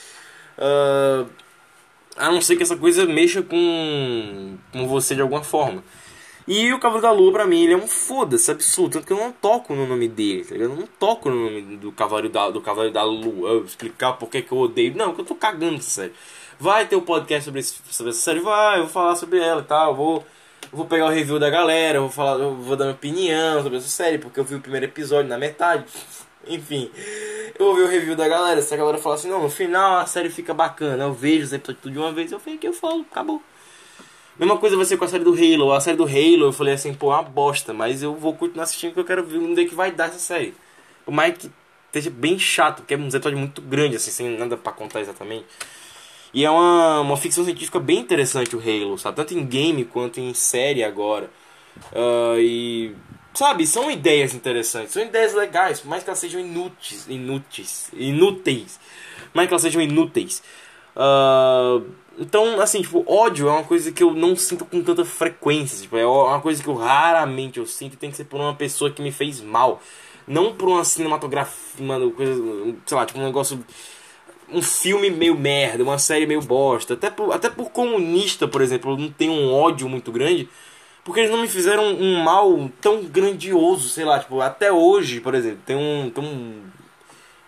Uh, 0.59 1.29
a 2.17 2.31
não 2.31 2.41
ser 2.41 2.57
que 2.57 2.63
essa 2.65 2.77
coisa 2.77 3.07
mexa 3.07 3.43
com, 3.43 4.59
com 4.73 4.89
você 4.89 5.15
de 5.15 5.23
alguma 5.23 5.43
forma. 5.43 5.83
E 6.49 6.73
o 6.73 6.81
Cavaleiro 6.81 7.07
da 7.07 7.13
Lua, 7.13 7.33
pra 7.33 7.47
mim, 7.47 7.63
ele 7.63 7.75
é 7.75 7.77
um 7.77 7.87
foda-se 7.87 8.51
absurdo. 8.51 8.95
Tanto 8.95 9.07
que 9.07 9.13
eu 9.13 9.17
não 9.17 9.31
toco 9.31 9.73
no 9.73 9.87
nome 9.87 10.09
dele, 10.09 10.45
tá 10.45 10.55
ligado? 10.55 10.73
Eu 10.73 10.77
não 10.79 10.87
toco 10.87 11.31
no 11.31 11.45
nome 11.45 11.77
do 11.77 11.93
Cavaleiro 11.93 12.29
da, 12.29 12.51
do 12.51 12.61
Cavaleiro 12.61 12.93
da 12.93 13.05
Lua. 13.05 13.51
Eu 13.51 13.65
explicar 13.65 14.15
por 14.15 14.29
que 14.29 14.45
eu 14.51 14.59
odeio. 14.59 14.97
Não, 14.97 15.15
que 15.15 15.21
eu 15.21 15.25
tô 15.25 15.35
cagando 15.37 15.81
série. 15.81 16.13
Vai 16.59 16.87
ter 16.89 16.97
um 16.97 17.03
podcast 17.03 17.45
sobre, 17.45 17.61
esse, 17.61 17.81
sobre 17.91 18.11
essa 18.11 18.21
série? 18.21 18.41
Vai, 18.41 18.79
eu 18.79 18.83
vou 18.85 18.93
falar 18.93 19.15
sobre 19.15 19.39
ela 19.39 19.61
e 19.63 19.65
tal. 19.65 19.95
Vou, 19.95 20.27
vou 20.73 20.87
pegar 20.87 21.07
o 21.07 21.11
review 21.11 21.39
da 21.39 21.51
galera, 21.51 22.01
vou, 22.01 22.11
falar, 22.11 22.37
vou 22.37 22.77
dar 22.77 22.85
minha 22.85 22.95
opinião 22.95 23.63
sobre 23.63 23.79
essa 23.79 23.89
série, 23.89 24.19
porque 24.19 24.39
eu 24.39 24.45
vi 24.45 24.55
o 24.55 24.61
primeiro 24.61 24.87
episódio 24.87 25.29
na 25.29 25.39
metade. 25.39 25.85
Enfim, 26.47 26.91
eu 27.59 27.67
vou 27.67 27.75
ver 27.77 27.83
o 27.83 27.89
review 27.89 28.17
da 28.17 28.27
galera. 28.27 28.63
Se 28.63 28.73
a 28.73 28.77
galera 28.77 28.99
falar 28.99 29.17
assim, 29.17 29.29
não, 29.29 29.43
no 29.43 29.51
final 29.51 29.99
a 29.99 30.07
série 30.07 30.31
fica 30.31 30.55
bacana, 30.55 31.05
eu 31.05 31.13
vejo 31.13 31.45
os 31.45 31.53
episódios 31.53 31.83
tudo 31.83 31.93
de 31.93 31.99
uma 31.99 32.13
vez, 32.13 32.33
eu 32.33 32.39
venho 32.39 32.57
aqui 32.57 32.67
eu 32.67 32.73
falo, 32.73 33.05
acabou. 33.11 33.43
Mesma 34.39 34.57
coisa 34.57 34.75
vai 34.75 34.87
ser 34.87 34.97
com 34.97 35.05
a 35.05 35.09
série 35.09 35.23
do 35.23 35.35
Halo. 35.35 35.73
A 35.73 35.81
série 35.81 35.99
do 35.99 36.05
Halo 36.05 36.47
eu 36.47 36.53
falei 36.53 36.73
assim, 36.73 36.95
pô, 36.95 37.09
uma 37.09 37.23
bosta, 37.23 37.75
mas 37.75 38.03
eu 38.03 38.15
vou 38.15 38.35
continuar 38.35 38.65
assistindo 38.65 38.91
porque 38.91 39.01
eu 39.01 39.05
quero 39.05 39.23
ver 39.23 39.37
onde 39.37 39.63
é 39.63 39.65
que 39.67 39.75
vai 39.75 39.93
dar 39.93 40.09
essa 40.09 40.19
série. 40.19 40.55
Por 41.05 41.13
mais 41.13 41.37
que 41.37 41.51
esteja 41.89 42.09
bem 42.09 42.39
chato, 42.39 42.79
porque 42.79 42.95
é 42.95 42.97
um 42.97 43.09
episódio 43.09 43.37
muito 43.37 43.61
grande, 43.61 43.97
assim, 43.97 44.11
sem 44.11 44.39
nada 44.39 44.57
para 44.57 44.73
contar 44.73 45.01
exatamente. 45.01 45.45
E 46.33 46.45
é 46.45 46.51
uma, 46.51 47.01
uma 47.01 47.17
ficção 47.17 47.45
científica 47.45 47.81
bem 47.81 47.99
interessante 47.99 48.55
o 48.55 48.61
Halo, 48.61 48.99
sabe? 48.99 49.17
Tanto 49.17 49.35
em 49.35 49.45
game 49.45 49.85
quanto 49.85 50.21
em 50.21 50.33
série 50.35 50.85
agora. 50.85 51.31
Uh, 51.93 52.39
e. 52.39 52.95
Sabe, 53.33 53.65
são 53.65 53.89
ideias 53.89 54.35
interessantes, 54.35 54.93
são 54.93 55.03
ideias 55.03 55.33
legais, 55.35 55.79
por 55.81 55.89
mais 55.89 56.03
que 56.03 56.11
elas 56.11 56.19
sejam 56.19 56.41
inúteis. 56.41 57.07
Inúteis. 57.09 57.91
Inúteis. 57.93 58.81
Por 59.27 59.37
mais 59.37 59.49
que 59.49 59.55
elas 59.55 59.63
sejam 59.63 59.81
inúteis. 59.81 60.43
Uh, 60.97 61.87
então, 62.19 62.61
assim, 62.61 62.83
tipo, 62.83 63.05
ódio 63.11 63.49
é 63.49 63.53
uma 63.53 63.65
coisa 63.65 63.91
que 63.93 64.03
eu 64.03 64.13
não 64.13 64.37
sinto 64.37 64.65
com 64.65 64.83
tanta 64.83 65.05
frequência. 65.05 65.81
Tipo, 65.81 65.97
é 65.97 66.07
uma 66.07 66.41
coisa 66.41 66.63
que 66.63 66.69
eu 66.69 66.75
raramente 66.75 67.59
eu 67.59 67.67
sinto 67.67 67.95
e 67.95 67.97
tem 67.97 68.11
que 68.11 68.17
ser 68.17 68.25
por 68.25 68.41
uma 68.41 68.55
pessoa 68.55 68.91
que 68.91 69.01
me 69.01 69.11
fez 69.11 69.41
mal. 69.41 69.81
Não 70.27 70.55
por 70.55 70.69
uma 70.69 70.85
cinematografia, 70.85 71.83
uma 71.83 72.11
coisa, 72.11 72.35
sei 72.85 72.97
lá, 72.97 73.07
tipo, 73.07 73.19
um 73.19 73.25
negócio. 73.25 73.65
Um 74.53 74.63
filme 74.63 75.11
meio 75.11 75.37
merda, 75.37 75.83
uma 75.83 75.99
série 75.99 76.27
meio 76.27 76.43
bosta. 76.43 76.95
Até 76.95 77.11
por, 77.11 77.33
até 77.33 77.49
por 77.49 77.71
comunista, 77.71 78.49
por 78.49 78.63
exemplo, 78.63 78.93
eu 78.93 78.97
não 78.97 79.11
tenho 79.11 79.33
um 79.33 79.53
ódio 79.53 79.89
muito 79.89 80.11
grande. 80.11 80.49
Porque 81.05 81.21
eles 81.21 81.31
não 81.31 81.41
me 81.41 81.49
fizeram 81.49 81.85
um 81.95 82.23
mal 82.23 82.71
tão 82.81 83.05
grandioso, 83.05 83.89
sei 83.89 84.05
lá, 84.05 84.19
tipo, 84.19 84.41
até 84.41 84.71
hoje, 84.71 85.21
por 85.21 85.35
exemplo, 85.35 85.61
tem 85.65 85.77
um. 85.77 86.11
Tem 86.11 86.25
um 86.25 86.63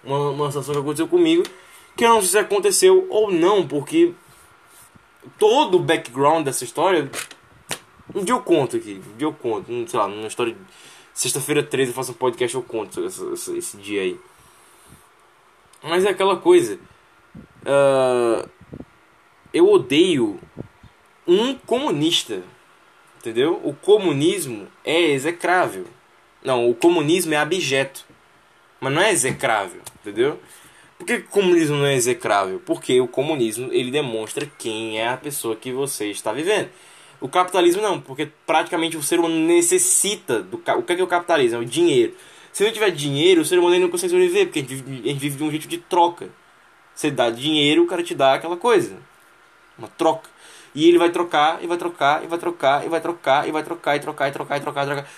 uma, 0.05 0.31
uma 0.31 0.47
situação 0.49 0.75
que 0.75 0.81
aconteceu 0.81 1.07
comigo 1.07 1.45
que 1.97 2.05
eu 2.05 2.09
não 2.09 2.21
sei 2.21 2.31
se 2.31 2.39
aconteceu 2.39 3.07
ou 3.11 3.31
não, 3.31 3.67
porque 3.67 4.15
todo 5.39 5.77
o 5.77 5.81
background 5.81 6.45
dessa 6.45 6.65
história. 6.65 7.11
Um 8.15 8.25
dia 8.25 8.35
eu 8.35 8.41
conto 8.41 8.77
aqui, 8.77 9.01
um 9.15 9.17
dia 9.17 9.27
eu 9.27 9.33
conto, 9.33 9.69
sei 9.89 9.99
lá, 9.99 10.09
numa 10.09 10.27
história. 10.27 10.57
Sexta-feira 11.15 11.63
13 11.63 11.91
eu 11.91 11.95
faço 11.95 12.13
um 12.13 12.15
podcast 12.15 12.55
eu 12.55 12.63
conto 12.63 13.05
esse, 13.05 13.57
esse 13.57 13.77
dia 13.77 14.03
aí. 14.03 14.21
Mas 15.83 16.05
é 16.05 16.11
aquela 16.11 16.37
coisa. 16.37 16.79
Uh, 17.63 18.49
eu 19.53 19.69
odeio 19.69 20.39
um 21.27 21.55
comunista. 21.55 22.43
Entendeu? 23.19 23.61
O 23.63 23.73
comunismo 23.73 24.67
é 24.85 25.01
execrável. 25.01 25.87
Não, 26.43 26.69
o 26.69 26.75
comunismo 26.75 27.33
é 27.35 27.37
abjeto. 27.37 28.05
Mas 28.81 28.93
não 28.93 29.01
é 29.01 29.13
execrável, 29.13 29.81
entendeu? 30.01 30.41
Por 30.99 31.07
que 31.07 31.15
o 31.15 31.25
comunismo 31.25 31.77
não 31.77 31.87
é 31.87 31.95
execrável? 31.95 32.61
Porque 32.65 33.01
o 33.01 33.07
comunismo 33.07 33.69
ele 33.73 33.93
demonstra 33.93 34.51
quem 34.59 34.99
é 34.99 35.09
a 35.09 35.17
pessoa 35.17 35.55
que 35.55 35.71
você 35.71 36.11
está 36.11 36.33
vivendo. 36.33 36.69
O 37.21 37.29
capitalismo 37.29 37.81
não, 37.81 38.01
porque 38.01 38.29
praticamente 38.45 38.97
o 38.97 39.03
ser 39.03 39.21
humano 39.21 39.37
necessita 39.37 40.43
do 40.43 40.57
o 40.57 40.83
que 40.83 40.93
é, 40.93 40.97
que 40.97 41.01
é 41.01 41.05
o 41.05 41.09
capitalismo? 41.09 41.59
É 41.59 41.61
o 41.61 41.65
dinheiro. 41.65 42.15
Se 42.53 42.65
não 42.65 42.73
tiver 42.73 42.91
dinheiro, 42.91 43.43
o 43.43 43.45
ser 43.45 43.59
humano 43.59 43.79
não 43.79 43.89
consegue 43.89 44.11
sobreviver, 44.11 44.47
porque 44.47 44.59
a 44.59 44.63
gente, 44.63 44.75
vive, 44.75 45.01
a 45.05 45.13
gente 45.13 45.21
vive 45.21 45.37
de 45.37 45.45
um 45.45 45.51
jeito 45.51 45.69
de 45.69 45.79
troca. 45.79 46.29
Você 46.95 47.11
dá 47.11 47.31
dinheiro, 47.31 47.85
o 47.85 47.87
cara 47.87 48.03
te 48.03 48.15
dá 48.15 48.35
aquela 48.35 48.57
coisa. 48.57 48.97
Uma 49.79 49.89
troca. 49.89 50.29
E 50.75 50.89
ele 50.89 50.99
vai 50.99 51.11
trocar, 51.11 51.63
e 51.63 51.67
vai 51.67 51.77
trocar, 51.77 52.25
e 52.25 52.27
vai 52.27 52.39
trocar, 52.39 52.87
e 52.87 52.89
vai 52.89 53.01
trocar, 53.01 53.49
e 53.49 53.53
vai 53.53 53.63
trocar, 53.63 53.97
e 53.97 54.01
trocar, 54.01 54.29
e 54.29 54.33
trocar, 54.33 54.57
e 54.57 54.61
trocar, 54.61 54.83
e 54.83 54.87
trocar. 54.87 55.09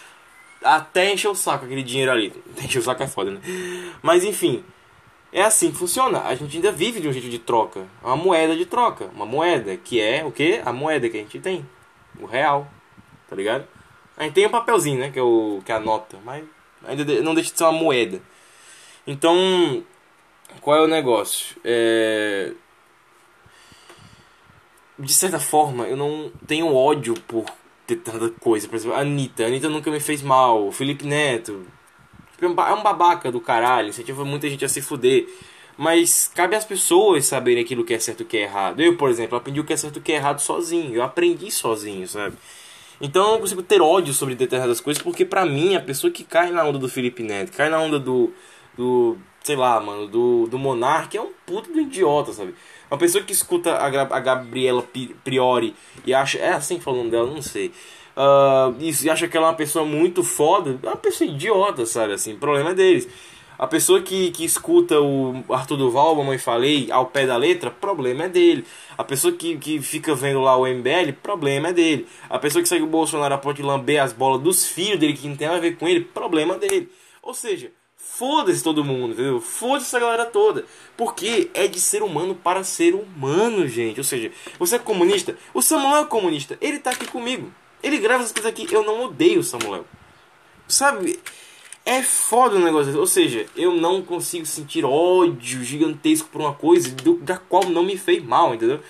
Até 0.62 1.12
encher 1.12 1.28
o 1.28 1.34
saco 1.34 1.66
aquele 1.66 1.82
dinheiro 1.82 2.10
ali. 2.10 2.32
Encher 2.62 2.78
o 2.78 2.82
saco 2.82 3.02
é 3.02 3.06
foda, 3.06 3.30
né? 3.30 3.40
Mas 4.02 4.24
enfim. 4.24 4.64
É 5.32 5.42
assim 5.42 5.70
que 5.70 5.76
funciona. 5.76 6.22
A 6.22 6.34
gente 6.34 6.56
ainda 6.56 6.72
vive 6.72 7.00
de 7.00 7.08
um 7.08 7.12
jeito 7.12 7.28
de 7.28 7.38
troca. 7.38 7.80
É 8.02 8.06
uma 8.06 8.16
moeda 8.16 8.56
de 8.56 8.64
troca. 8.64 9.06
Uma 9.14 9.26
moeda 9.26 9.76
que 9.76 10.00
é 10.00 10.24
o 10.24 10.30
que? 10.30 10.62
A 10.64 10.72
moeda 10.72 11.08
que 11.08 11.16
a 11.16 11.20
gente 11.20 11.38
tem. 11.40 11.66
O 12.20 12.24
real. 12.24 12.68
Tá 13.28 13.36
ligado? 13.36 13.66
A 14.16 14.22
gente 14.22 14.32
tem 14.32 14.46
um 14.46 14.50
papelzinho, 14.50 15.00
né? 15.00 15.10
Que 15.10 15.18
é, 15.18 15.22
o, 15.22 15.60
que 15.64 15.72
é 15.72 15.74
a 15.74 15.80
nota. 15.80 16.18
Mas 16.24 16.44
ainda 16.86 17.04
não 17.20 17.34
deixa 17.34 17.50
de 17.50 17.58
ser 17.58 17.64
uma 17.64 17.72
moeda. 17.72 18.22
Então, 19.06 19.84
qual 20.60 20.78
é 20.78 20.82
o 20.82 20.86
negócio? 20.86 21.56
É... 21.64 22.52
De 24.98 25.12
certa 25.12 25.40
forma, 25.40 25.86
eu 25.86 25.96
não 25.96 26.30
tenho 26.46 26.72
ódio 26.72 27.14
por 27.26 27.44
ter 27.86 27.96
tanta 27.96 28.30
coisa. 28.40 28.68
Por 28.68 28.76
exemplo, 28.76 28.96
a 28.96 29.00
Anitta. 29.00 29.44
A 29.44 29.46
Anitta 29.46 29.68
nunca 29.68 29.90
me 29.90 30.00
fez 30.00 30.22
mal. 30.22 30.66
O 30.66 30.72
Felipe 30.72 31.04
Neto 31.04 31.66
é 32.40 32.46
um 32.46 32.82
babaca 32.82 33.30
do 33.30 33.40
caralho, 33.40 33.88
incentiva 33.88 34.24
muita 34.24 34.48
gente 34.48 34.64
a 34.64 34.68
se 34.68 34.82
fuder. 34.82 35.26
Mas 35.76 36.30
cabe 36.32 36.54
às 36.54 36.64
pessoas 36.64 37.26
saberem 37.26 37.62
aquilo 37.62 37.84
que 37.84 37.94
é 37.94 37.98
certo 37.98 38.20
e 38.20 38.22
o 38.22 38.26
que 38.26 38.36
é 38.36 38.42
errado. 38.42 38.80
Eu, 38.80 38.96
por 38.96 39.10
exemplo, 39.10 39.36
aprendi 39.36 39.58
o 39.58 39.64
que 39.64 39.72
é 39.72 39.76
certo 39.76 39.96
e 39.96 39.98
o 39.98 40.02
que 40.02 40.12
é 40.12 40.16
errado 40.16 40.40
sozinho. 40.40 40.94
Eu 40.94 41.02
aprendi 41.02 41.50
sozinho, 41.50 42.06
sabe? 42.06 42.36
Então 43.00 43.24
eu 43.24 43.32
não 43.32 43.40
consigo 43.40 43.62
ter 43.62 43.82
ódio 43.82 44.14
sobre 44.14 44.36
determinadas 44.36 44.80
coisas, 44.80 45.02
porque 45.02 45.24
pra 45.24 45.44
mim, 45.44 45.74
a 45.74 45.80
pessoa 45.80 46.12
que 46.12 46.22
cai 46.22 46.50
na 46.52 46.64
onda 46.64 46.78
do 46.78 46.88
Felipe 46.88 47.22
Neto, 47.22 47.52
cai 47.52 47.68
na 47.68 47.80
onda 47.80 47.98
do. 47.98 48.32
do 48.76 49.18
sei 49.44 49.56
lá, 49.56 49.78
mano, 49.78 50.08
do, 50.08 50.46
do 50.46 50.58
Monark, 50.58 51.14
é 51.16 51.20
um 51.20 51.30
puto 51.46 51.70
do 51.70 51.80
idiota, 51.80 52.32
sabe? 52.32 52.54
Uma 52.90 52.98
pessoa 52.98 53.22
que 53.22 53.32
escuta 53.32 53.72
a, 53.72 53.86
a 53.86 54.20
Gabriela 54.20 54.82
Priori 55.22 55.74
e 56.06 56.14
acha. 56.14 56.38
É 56.38 56.54
assim 56.54 56.78
que 56.78 56.84
fala 56.84 56.96
o 56.96 57.00
nome 57.00 57.10
dela, 57.10 57.30
não 57.30 57.42
sei. 57.42 57.70
Uh, 58.16 58.74
e 58.80 59.10
acha 59.10 59.28
que 59.28 59.36
ela 59.36 59.48
é 59.48 59.50
uma 59.50 59.56
pessoa 59.56 59.84
muito 59.84 60.22
foda, 60.22 60.78
é 60.82 60.86
uma 60.86 60.96
pessoa 60.96 61.28
idiota, 61.28 61.84
sabe? 61.84 62.14
Assim, 62.14 62.36
problema 62.36 62.70
é 62.70 62.74
deles. 62.74 63.08
A 63.58 63.66
pessoa 63.66 64.00
que, 64.00 64.30
que 64.32 64.44
escuta 64.44 65.00
o 65.00 65.44
Arthur 65.50 65.76
Duval, 65.76 66.16
Mamãe 66.16 66.38
Falei, 66.38 66.90
ao 66.90 67.06
pé 67.06 67.26
da 67.26 67.36
letra, 67.36 67.70
problema 67.70 68.24
é 68.24 68.28
dele. 68.28 68.64
A 68.96 69.04
pessoa 69.04 69.32
que, 69.32 69.56
que 69.58 69.80
fica 69.80 70.14
vendo 70.14 70.40
lá 70.40 70.56
o 70.56 70.66
MBL, 70.66 71.12
problema 71.22 71.68
é 71.68 71.72
dele. 71.72 72.06
A 72.28 72.38
pessoa 72.38 72.62
que 72.62 72.68
segue 72.68 72.82
o 72.82 72.88
Bolsonaro 72.88 73.34
a 73.34 73.38
ponto 73.38 73.56
de 73.56 73.62
lamber 73.62 74.02
as 74.02 74.12
bolas 74.12 74.42
dos 74.42 74.66
filhos 74.66 74.98
dele, 74.98 75.12
que 75.12 75.28
não 75.28 75.36
tem 75.36 75.46
nada 75.46 75.58
a 75.58 75.62
ver 75.62 75.76
com 75.76 75.86
ele, 75.86 76.00
problema 76.00 76.58
dele. 76.58 76.90
Ou 77.22 77.32
seja, 77.32 77.70
foda-se 78.16 78.62
todo 78.62 78.84
mundo, 78.84 79.12
entendeu? 79.12 79.40
Foda-se 79.40 79.86
essa 79.86 79.98
galera 79.98 80.24
toda. 80.24 80.64
Porque 80.96 81.50
é 81.52 81.66
de 81.66 81.80
ser 81.80 82.02
humano 82.02 82.34
para 82.34 82.62
ser 82.62 82.94
humano, 82.94 83.66
gente. 83.66 83.98
Ou 83.98 84.04
seja, 84.04 84.30
você 84.58 84.76
é 84.76 84.78
comunista, 84.78 85.36
o 85.52 85.60
Samuel 85.60 86.02
é 86.02 86.06
comunista, 86.06 86.56
ele 86.60 86.78
tá 86.78 86.90
aqui 86.90 87.06
comigo. 87.06 87.52
Ele 87.82 87.98
grava 87.98 88.22
essas 88.22 88.32
coisas 88.32 88.50
aqui, 88.50 88.72
eu 88.72 88.84
não 88.84 89.04
odeio 89.04 89.40
o 89.40 89.44
Samuel. 89.44 89.84
Sabe? 90.66 91.18
É 91.84 92.02
foda 92.02 92.56
o 92.56 92.60
negócio. 92.60 92.98
Ou 92.98 93.06
seja, 93.06 93.46
eu 93.54 93.72
não 93.72 94.00
consigo 94.00 94.46
sentir 94.46 94.84
ódio 94.84 95.62
gigantesco 95.62 96.28
por 96.28 96.40
uma 96.40 96.54
coisa 96.54 96.90
do, 96.90 97.16
da 97.18 97.36
qual 97.36 97.64
não 97.68 97.82
me 97.82 97.98
fez 97.98 98.24
mal, 98.24 98.54
entendeu? 98.54 98.80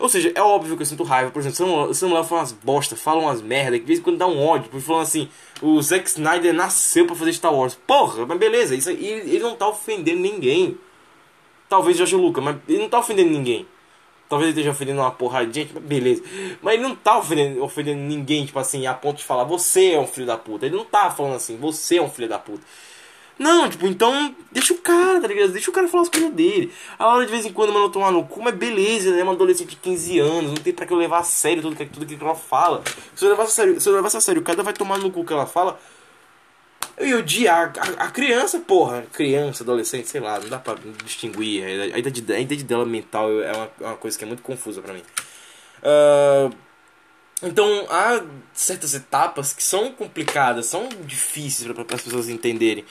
Ou 0.00 0.08
seja, 0.08 0.32
é 0.34 0.40
óbvio 0.40 0.76
que 0.76 0.82
eu 0.82 0.86
sinto 0.86 1.02
raiva. 1.02 1.30
Por 1.30 1.40
exemplo, 1.40 1.84
o 1.84 1.94
Samuel 1.94 2.24
fala 2.24 2.40
umas 2.40 2.52
bosta, 2.52 2.96
fala 2.96 3.20
umas 3.20 3.42
merda, 3.42 3.78
que 3.78 3.80
de 3.80 3.86
vez 3.86 3.98
em 3.98 4.02
quando 4.02 4.16
dá 4.16 4.26
um 4.26 4.42
ódio. 4.44 4.70
Por 4.70 4.80
falando 4.80 5.02
assim, 5.02 5.28
o 5.60 5.80
Zack 5.82 6.08
Snyder 6.08 6.54
nasceu 6.54 7.06
para 7.06 7.14
fazer 7.14 7.32
Star 7.34 7.54
Wars. 7.54 7.74
Porra, 7.74 8.24
mas 8.24 8.38
beleza, 8.38 8.74
isso 8.74 8.88
aí, 8.88 9.04
ele 9.04 9.40
não 9.40 9.54
tá 9.54 9.68
ofendendo 9.68 10.20
ninguém. 10.20 10.78
Talvez 11.68 11.96
Jorge 11.96 12.16
Lucas, 12.16 12.42
mas 12.42 12.56
ele 12.66 12.78
não 12.78 12.88
tá 12.88 12.98
ofendendo 12.98 13.30
ninguém. 13.30 13.66
Talvez 14.28 14.48
ele 14.48 14.60
esteja 14.60 14.70
ofendendo 14.70 15.00
uma 15.00 15.10
porrada 15.10 15.46
de 15.46 15.60
gente, 15.60 15.78
beleza. 15.78 16.22
Mas 16.62 16.74
ele 16.74 16.84
não 16.84 16.94
tá 16.94 17.18
ofendendo, 17.18 17.62
ofendendo 17.62 18.00
ninguém, 18.00 18.46
tipo 18.46 18.58
assim, 18.58 18.86
a 18.86 18.94
ponto 18.94 19.18
de 19.18 19.24
falar, 19.24 19.44
você 19.44 19.90
é 19.90 20.00
um 20.00 20.06
filho 20.06 20.26
da 20.26 20.36
puta. 20.36 20.66
Ele 20.66 20.76
não 20.76 20.84
tá 20.84 21.10
falando 21.10 21.34
assim, 21.34 21.56
você 21.56 21.98
é 21.98 22.02
um 22.02 22.08
filho 22.08 22.28
da 22.28 22.38
puta. 22.38 22.62
Não, 23.40 23.70
tipo, 23.70 23.86
então, 23.86 24.36
deixa 24.52 24.74
o 24.74 24.76
cara, 24.76 25.18
tá 25.18 25.26
ligado? 25.26 25.50
Deixa 25.52 25.70
o 25.70 25.72
cara 25.72 25.88
falar 25.88 26.02
as 26.02 26.10
coisas 26.10 26.30
dele. 26.30 26.70
A 26.98 27.06
hora 27.06 27.24
de 27.24 27.32
vez 27.32 27.46
em 27.46 27.52
quando, 27.54 27.72
mano, 27.72 27.86
eu 27.86 27.90
tomar 27.90 28.10
no 28.12 28.22
cu, 28.26 28.42
mas 28.42 28.54
beleza, 28.54 29.16
né? 29.16 29.22
Uma 29.22 29.32
adolescente 29.32 29.70
de 29.70 29.76
15 29.76 30.18
anos, 30.18 30.50
não 30.50 30.56
tem 30.56 30.74
pra 30.74 30.84
que 30.84 30.92
eu 30.92 30.98
levar 30.98 31.20
a 31.20 31.22
sério 31.22 31.62
tudo 31.62 31.74
que, 31.74 31.86
tudo 31.86 32.04
que 32.04 32.22
ela 32.22 32.34
fala. 32.34 32.82
Se 33.14 33.24
eu 33.24 33.30
levasse 33.30 33.52
a 33.52 33.54
sério, 33.54 33.80
se 33.80 33.88
eu 33.88 33.94
levasse 33.94 34.16
a 34.18 34.20
sério, 34.20 34.42
cada 34.42 34.62
vai 34.62 34.74
tomar 34.74 34.98
no 34.98 35.10
cu 35.10 35.24
que 35.24 35.32
ela 35.32 35.46
fala, 35.46 35.80
eu 36.98 37.06
ia 37.06 37.16
odiar 37.16 37.72
a, 37.78 38.04
a, 38.04 38.10
criança, 38.10 38.60
porra. 38.60 39.06
Criança, 39.10 39.62
adolescente, 39.62 40.06
sei 40.06 40.20
lá, 40.20 40.38
não 40.38 40.50
dá 40.50 40.58
pra 40.58 40.76
distinguir. 41.02 41.64
A 41.64 41.98
idade, 41.98 42.32
a 42.34 42.40
idade 42.40 42.62
dela 42.64 42.84
mental 42.84 43.30
é 43.40 43.52
uma, 43.52 43.70
é 43.80 43.84
uma 43.86 43.96
coisa 43.96 44.18
que 44.18 44.24
é 44.24 44.26
muito 44.26 44.42
confusa 44.42 44.82
pra 44.82 44.92
mim. 44.92 45.02
Uh, 45.82 46.54
então, 47.42 47.86
há 47.88 48.22
certas 48.52 48.92
etapas 48.92 49.54
que 49.54 49.62
são 49.62 49.92
complicadas, 49.92 50.66
são 50.66 50.90
difíceis 51.06 51.72
para 51.72 51.96
as 51.96 52.02
pessoas 52.02 52.28
entenderem. 52.28 52.84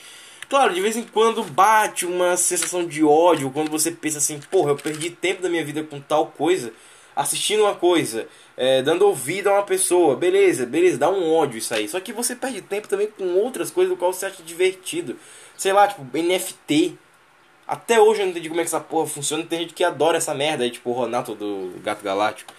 Claro, 0.50 0.74
de 0.74 0.82
vez 0.82 0.98
em 0.98 1.04
quando 1.04 1.44
bate 1.44 2.08
uma 2.08 2.36
sensação 2.36 2.86
de 2.86 3.04
ódio 3.04 3.52
quando 3.52 3.70
você 3.70 3.92
pensa 3.92 4.18
assim, 4.18 4.40
porra, 4.50 4.72
eu 4.72 4.76
perdi 4.76 5.12
tempo 5.12 5.44
da 5.44 5.50
minha 5.50 5.64
vida 5.64 5.84
com 5.84 6.02
tal 6.02 6.28
coisa, 6.28 6.74
assistindo 7.16 7.62
uma 7.62 7.76
coisa 7.76 8.28
é, 8.60 8.82
dando 8.82 9.04
ouvido 9.08 9.48
a 9.48 9.54
uma 9.54 9.64
pessoa. 9.64 10.18
Beleza, 10.18 10.66
beleza, 10.66 10.98
dá 10.98 11.10
um 11.10 11.34
ódio 11.34 11.58
isso 11.58 11.74
aí. 11.74 11.88
Só 11.88 11.98
que 12.02 12.12
você 12.12 12.36
perde 12.36 12.62
tempo 12.62 12.90
também 12.90 13.08
com 13.08 13.36
outras 13.36 13.72
coisas 13.72 13.94
do 13.94 13.98
qual 13.98 14.12
você 14.12 14.26
acha 14.26 14.44
divertido. 14.44 15.18
Sei 15.56 15.72
lá, 15.72 15.88
tipo, 15.88 16.04
NFT. 16.04 16.98
Até 17.66 18.02
hoje 18.02 18.20
eu 18.20 18.26
não 18.26 18.32
entendi 18.32 18.50
como 18.50 18.60
é 18.60 18.64
que 18.64 18.68
essa 18.68 18.82
porra 18.82 19.08
funciona. 19.08 19.46
Tem 19.46 19.60
gente 19.60 19.74
que 19.74 19.84
adora 19.84 20.18
essa 20.18 20.34
merda 20.34 20.66
aí, 20.66 20.72
tipo 20.72 20.90
o 20.90 21.02
Renato 21.02 21.36
do 21.36 21.72
Gato 21.82 22.04
Galáctico. 22.04 22.54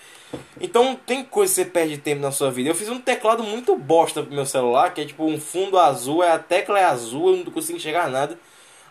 Então 0.60 0.94
tem 0.94 1.24
coisa 1.24 1.52
que 1.52 1.56
você 1.56 1.64
perde 1.64 1.98
tempo 1.98 2.20
na 2.20 2.30
sua 2.30 2.50
vida. 2.50 2.70
Eu 2.70 2.74
fiz 2.74 2.88
um 2.88 3.00
teclado 3.00 3.42
muito 3.42 3.76
bosta 3.76 4.22
pro 4.22 4.34
meu 4.34 4.46
celular, 4.46 4.92
que 4.92 5.00
é 5.00 5.04
tipo 5.04 5.24
um 5.24 5.40
fundo 5.40 5.78
azul, 5.78 6.22
a 6.22 6.38
tecla 6.38 6.78
é 6.78 6.84
azul, 6.84 7.30
eu 7.30 7.44
não 7.44 7.52
consigo 7.52 7.78
enxergar 7.78 8.08
nada. 8.08 8.38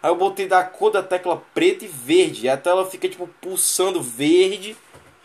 Aí 0.01 0.09
eu 0.09 0.15
botei 0.15 0.47
da 0.47 0.63
cor 0.63 0.91
da 0.91 1.03
tecla 1.03 1.41
preta 1.53 1.85
e 1.85 1.87
verde. 1.87 2.47
A 2.47 2.57
tela 2.57 2.85
fica 2.85 3.07
tipo 3.07 3.27
pulsando 3.41 4.01
verde 4.01 4.75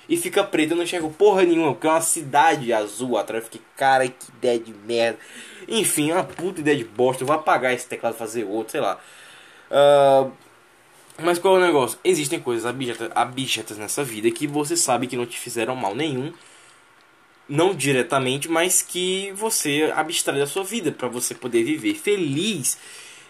e 0.08 0.16
fica 0.16 0.42
preto. 0.42 0.72
Eu 0.72 0.76
não 0.76 0.84
enxergo 0.84 1.10
porra 1.10 1.44
nenhuma, 1.44 1.72
porque 1.72 1.86
é 1.86 1.90
uma 1.90 2.00
cidade 2.00 2.72
azul 2.72 3.16
atrás. 3.16 3.44
Eu 3.44 3.50
fiquei, 3.50 3.66
cara, 3.76 4.06
que 4.08 4.30
ideia 4.36 4.58
de 4.58 4.74
merda. 4.74 5.18
Enfim, 5.68 6.10
é 6.10 6.14
uma 6.14 6.24
puta 6.24 6.60
ideia 6.60 6.76
de 6.76 6.84
bosta. 6.84 7.22
Eu 7.22 7.26
vou 7.26 7.36
apagar 7.36 7.72
esse 7.72 7.86
teclado 7.86 8.14
e 8.14 8.18
fazer 8.18 8.44
outro, 8.44 8.72
sei 8.72 8.80
lá. 8.80 8.98
Uh, 9.70 10.30
mas 11.22 11.38
qual 11.38 11.56
é 11.56 11.58
o 11.58 11.66
negócio? 11.66 11.98
Existem 12.02 12.40
coisas 12.40 12.66
abjetas, 12.66 13.10
abjetas 13.14 13.78
nessa 13.78 14.02
vida 14.02 14.30
que 14.30 14.46
você 14.46 14.76
sabe 14.76 15.06
que 15.06 15.16
não 15.16 15.26
te 15.26 15.38
fizeram 15.38 15.76
mal 15.76 15.94
nenhum. 15.94 16.32
Não 17.48 17.74
diretamente, 17.74 18.48
mas 18.48 18.82
que 18.82 19.30
você 19.32 19.92
abstrai 19.94 20.38
da 20.38 20.46
sua 20.46 20.64
vida 20.64 20.90
para 20.90 21.08
você 21.08 21.34
poder 21.34 21.62
viver 21.62 21.94
feliz. 21.94 22.78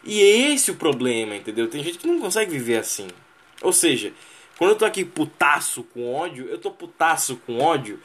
E 0.05 0.21
é 0.23 0.53
esse 0.53 0.71
o 0.71 0.77
problema, 0.77 1.35
entendeu? 1.35 1.69
Tem 1.69 1.83
gente 1.83 1.99
que 1.99 2.07
não 2.07 2.21
consegue 2.21 2.53
viver 2.53 2.79
assim. 2.79 3.09
Ou 3.61 3.73
seja, 3.73 4.13
quando 4.57 4.71
eu 4.71 4.77
tô 4.77 4.85
aqui 4.85 5.05
putaço 5.05 5.83
com 5.83 6.15
ódio, 6.15 6.47
eu 6.49 6.59
tô 6.59 6.71
putaço 6.71 7.37
com 7.45 7.59
ódio 7.59 7.99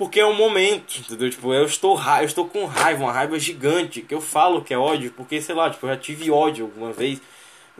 porque 0.00 0.18
é 0.18 0.24
um 0.24 0.34
momento, 0.34 0.98
entendeu? 0.98 1.28
Tipo, 1.28 1.52
eu 1.52 1.66
estou, 1.66 1.94
ra 1.94 2.22
eu 2.22 2.26
estou 2.26 2.48
com 2.48 2.64
raiva, 2.64 3.04
uma 3.04 3.12
raiva 3.12 3.38
gigante, 3.38 4.00
que 4.00 4.14
eu 4.14 4.20
falo 4.22 4.62
que 4.64 4.72
é 4.72 4.78
ódio, 4.78 5.12
porque, 5.14 5.42
sei 5.42 5.54
lá, 5.54 5.68
tipo, 5.68 5.84
eu 5.84 5.90
já 5.90 5.96
tive 5.98 6.30
ódio 6.30 6.64
alguma 6.64 6.90
vez 6.90 7.20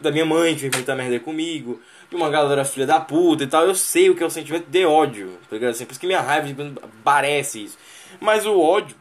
da 0.01 0.11
minha 0.11 0.25
mãe 0.25 0.53
que 0.53 0.61
fez 0.61 0.73
muita 0.73 0.95
merda 0.95 1.19
comigo, 1.19 1.81
de 2.09 2.15
uma 2.15 2.29
galera 2.29 2.65
filha 2.65 2.85
da 2.85 2.99
puta 2.99 3.43
e 3.43 3.47
tal. 3.47 3.65
Eu 3.65 3.75
sei 3.75 4.09
o 4.09 4.15
que 4.15 4.23
é 4.23 4.25
o 4.25 4.29
sentimento 4.29 4.67
de 4.69 4.85
ódio, 4.85 5.37
tá 5.49 5.55
ligado? 5.55 5.71
Assim, 5.71 5.85
por 5.85 5.91
isso 5.91 5.99
que 5.99 6.07
minha 6.07 6.21
raiva 6.21 6.47
parece 7.03 7.63
isso. 7.63 7.77
Mas 8.19 8.45
o 8.45 8.59
ódio 8.59 8.95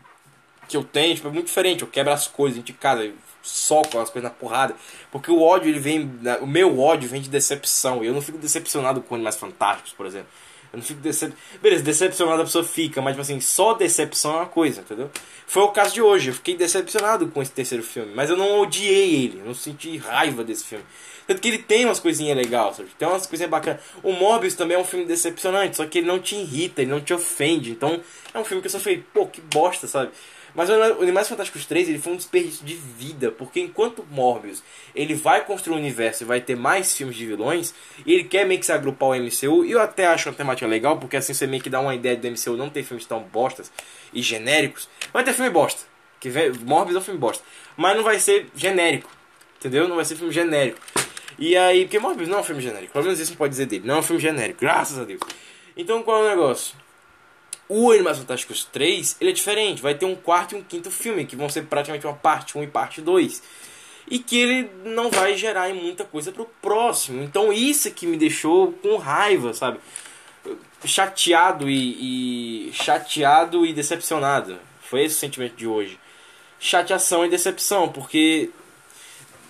que 0.69 0.77
eu 0.77 0.85
tenho, 0.85 1.15
tipo, 1.15 1.29
é 1.29 1.31
muito 1.31 1.47
diferente. 1.47 1.83
Eu 1.83 1.89
quebro 1.89 2.13
as 2.13 2.29
coisas 2.29 2.63
de 2.63 2.73
casa, 2.73 3.11
soco 3.43 3.99
as 3.99 4.09
coisas 4.09 4.31
na 4.31 4.31
porrada. 4.31 4.75
Porque 5.11 5.31
o 5.31 5.43
ódio, 5.43 5.69
ele 5.69 5.81
vem. 5.81 6.19
O 6.41 6.47
meu 6.47 6.79
ódio 6.79 7.09
vem 7.09 7.21
de 7.21 7.29
decepção. 7.29 8.05
Eu 8.05 8.15
não 8.15 8.23
fico 8.23 8.39
decepcionado 8.39 9.01
com 9.03 9.17
Animais 9.17 9.37
Fantásticos, 9.37 9.93
por 9.93 10.07
exemplo. 10.07 10.29
Eu 10.73 10.79
não 10.79 10.83
fico 10.83 11.01
decepcionado. 11.01 11.41
Beleza, 11.61 11.83
decepcionado 11.83 12.43
a 12.43 12.45
pessoa 12.45 12.65
fica, 12.65 13.03
mas 13.03 13.13
tipo 13.13 13.23
assim, 13.23 13.41
só 13.41 13.75
decepção 13.75 14.35
é 14.35 14.37
uma 14.37 14.47
coisa, 14.47 14.81
entendeu? 14.81 15.11
Foi 15.47 15.63
o 15.63 15.69
caso 15.69 15.93
de 15.95 16.01
hoje. 16.01 16.29
Eu 16.29 16.35
fiquei 16.35 16.57
decepcionado 16.57 17.27
com 17.29 17.43
esse 17.43 17.51
terceiro 17.51 17.83
filme. 17.83 18.13
Mas 18.15 18.31
eu 18.31 18.37
não 18.37 18.61
odiei 18.61 19.25
ele. 19.25 19.41
Eu 19.41 19.47
não 19.47 19.55
senti 19.55 19.97
raiva 19.97 20.45
desse 20.45 20.65
filme. 20.65 20.85
Tanto 21.27 21.41
que 21.41 21.49
ele 21.49 21.59
tem 21.59 21.85
umas 21.85 22.01
coisinhas 22.01 22.37
legais, 22.37 22.77
sabe? 22.77 22.89
Tem 22.99 23.07
umas 23.07 23.27
coisinhas 23.27 23.51
bacanas. 23.51 23.81
O 24.03 24.13
Morbius 24.13 24.55
também 24.55 24.77
é 24.77 24.81
um 24.81 24.85
filme 24.85 25.05
decepcionante, 25.05 25.77
só 25.77 25.87
que 25.87 25.99
ele 25.99 26.07
não 26.07 26.19
te 26.19 26.35
irrita, 26.35 26.83
ele 26.83 26.91
não 26.91 27.01
te 27.01 27.15
ofende. 27.15 27.71
Então 27.71 28.01
é 28.35 28.39
um 28.39 28.45
filme 28.45 28.61
que 28.61 28.67
eu 28.67 28.71
só 28.73 28.81
falei, 28.81 29.05
pô, 29.13 29.27
que 29.27 29.41
bosta, 29.41 29.87
sabe? 29.87 30.11
Mas 30.55 30.69
o 30.69 30.75
Animais 30.75 31.29
Fantásticos 31.29 31.65
3 31.67 31.89
ele 31.89 31.99
foi 31.99 32.13
um 32.13 32.17
desperdício 32.17 32.65
de 32.65 32.75
vida, 32.75 33.31
porque 33.31 33.61
enquanto 33.61 34.05
Morbius 34.11 34.63
ele 34.95 35.15
vai 35.15 35.45
construir 35.45 35.75
um 35.75 35.79
universo 35.79 36.25
e 36.25 36.27
vai 36.27 36.41
ter 36.41 36.57
mais 36.57 36.97
filmes 36.97 37.17
de 37.17 37.27
vilões, 37.27 37.75
e 38.05 38.13
ele 38.13 38.25
quer 38.25 38.45
meio 38.47 38.59
que 38.59 38.67
se 38.67 38.73
agrupar 38.73 39.11
ao 39.11 39.17
MCU, 39.17 39.65
e 39.65 39.71
eu 39.71 39.81
até 39.81 40.07
acho 40.07 40.29
uma 40.29 40.35
temática 40.35 40.67
legal, 40.67 40.99
porque 40.99 41.17
assim 41.17 41.33
você 41.33 41.47
meio 41.47 41.63
que 41.63 41.71
dá 41.71 41.81
uma 41.81 41.95
ideia 41.95 42.17
do 42.17 42.29
MCU 42.29 42.57
não 42.57 42.69
ter 42.69 42.83
filmes 42.83 43.07
tão 43.07 43.21
bostas 43.23 43.71
e 44.13 44.23
genéricos. 44.23 44.89
Vai 45.13 45.23
ter 45.25 45.33
filme 45.33 45.51
bosta, 45.51 45.83
que 46.19 46.29
vem, 46.29 46.51
Morbius 46.53 46.97
é 46.97 46.99
um 46.99 47.03
filme 47.03 47.21
bosta, 47.21 47.45
mas 47.77 47.97
não 47.97 48.03
vai 48.03 48.19
ser 48.19 48.49
genérico, 48.55 49.11
entendeu? 49.59 49.89
Não 49.89 49.97
vai 49.97 50.05
ser 50.05 50.17
filme 50.17 50.33
genérico. 50.33 50.79
E 51.39 51.57
aí, 51.57 51.85
porque 51.85 51.99
Morbius 51.99 52.29
não 52.29 52.39
é 52.39 52.41
um 52.41 52.45
filme 52.45 52.61
genérico, 52.61 52.93
pelo 52.93 53.05
menos 53.05 53.21
isso 53.21 53.37
pode 53.37 53.51
dizer 53.51 53.67
dele, 53.67 53.87
não 53.87 53.97
é 53.97 53.99
um 53.99 54.03
filme 54.03 54.21
genérico, 54.21 54.61
graças 54.61 54.99
a 54.99 55.05
Deus. 55.05 55.21
Então 55.77 56.03
qual 56.03 56.25
é 56.25 56.27
o 56.27 56.31
negócio? 56.31 56.75
O 57.73 57.93
Animais 57.93 58.19
Fantásticos 58.19 58.65
3, 58.65 59.19
ele 59.21 59.31
é 59.31 59.33
diferente. 59.33 59.81
Vai 59.81 59.95
ter 59.95 60.05
um 60.05 60.17
quarto 60.17 60.57
e 60.57 60.59
um 60.59 60.63
quinto 60.63 60.91
filme, 60.91 61.25
que 61.25 61.37
vão 61.37 61.49
ser 61.49 61.67
praticamente 61.67 62.05
uma 62.05 62.17
parte 62.17 62.59
1 62.59 62.65
e 62.65 62.67
parte 62.67 63.01
2. 63.01 63.41
E 64.11 64.19
que 64.19 64.37
ele 64.37 64.69
não 64.85 65.09
vai 65.09 65.37
gerar 65.37 65.73
muita 65.73 66.05
coisa 66.05 66.33
pro 66.33 66.51
próximo. 66.61 67.23
Então 67.23 67.53
isso 67.53 67.89
que 67.93 68.09
me 68.09 68.17
deixou 68.17 68.73
com 68.73 68.97
raiva, 68.97 69.55
sabe? 69.55 69.79
Chateado 70.85 71.71
e, 71.71 72.71
e 72.71 72.73
chateado 72.73 73.65
e 73.65 73.73
decepcionado. 73.73 74.59
Foi 74.83 75.05
esse 75.05 75.15
o 75.15 75.19
sentimento 75.21 75.55
de 75.55 75.69
hoje. 75.69 75.97
Chateação 76.59 77.25
e 77.25 77.29
decepção, 77.29 77.89
porque 77.89 78.51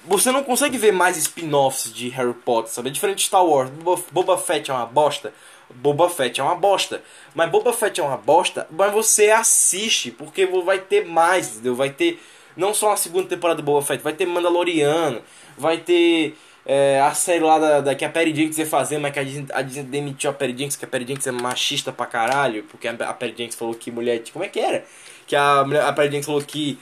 você 0.04 0.30
não 0.30 0.44
consegue 0.44 0.76
ver 0.76 0.92
mais 0.92 1.16
spin-offs 1.16 1.90
de 1.90 2.10
Harry 2.10 2.34
Potter, 2.34 2.70
sabe? 2.70 2.90
É 2.90 2.92
diferente 2.92 3.18
de 3.20 3.24
Star 3.24 3.46
Wars. 3.46 3.70
Boba 4.12 4.36
Fett 4.36 4.70
é 4.70 4.74
uma 4.74 4.84
bosta. 4.84 5.32
Boba 5.74 6.08
Fett 6.08 6.40
é 6.40 6.44
uma 6.44 6.56
bosta. 6.56 7.02
Mas 7.34 7.50
Boba 7.50 7.72
Fett 7.72 8.00
é 8.00 8.04
uma 8.04 8.16
bosta, 8.16 8.66
mas 8.70 8.92
você 8.92 9.30
assiste, 9.30 10.10
porque 10.10 10.46
vai 10.46 10.78
ter 10.78 11.04
mais, 11.06 11.52
entendeu? 11.52 11.74
Vai 11.74 11.90
ter 11.90 12.20
não 12.56 12.74
só 12.74 12.92
a 12.92 12.96
segunda 12.96 13.28
temporada 13.28 13.62
do 13.62 13.64
Boba 13.64 13.84
Fett, 13.84 14.02
vai 14.02 14.12
ter 14.12 14.26
Mandaloriano, 14.26 15.22
vai 15.56 15.78
ter 15.78 16.36
É, 16.66 17.00
a 17.00 17.14
série 17.14 17.42
lá 17.42 17.58
da, 17.58 17.80
da, 17.80 17.94
que 17.94 18.04
a 18.04 18.10
Perry 18.10 18.34
Jenkins 18.36 18.58
ia 18.58 18.66
fazer, 18.66 18.98
mas 18.98 19.12
que 19.12 19.18
a 19.18 19.24
Disney, 19.24 19.46
a 19.50 19.62
Disney 19.62 19.82
demitiu 19.84 20.30
a 20.30 20.32
Perry 20.32 20.52
Jenkins, 20.52 20.76
que 20.76 20.84
a 20.84 20.88
Perry 20.88 21.06
Jenkins 21.06 21.26
é 21.26 21.32
machista 21.32 21.90
pra 21.90 22.04
caralho, 22.06 22.64
porque 22.64 22.86
a, 22.86 22.92
a 22.92 23.14
Perry 23.14 23.50
falou 23.52 23.74
que 23.74 23.90
mulher. 23.90 24.22
Como 24.30 24.44
é 24.44 24.48
que 24.48 24.60
era? 24.60 24.84
Que 25.26 25.34
a, 25.34 25.62
a 25.62 25.92
Perry 25.92 26.22
falou 26.22 26.42
que 26.42 26.78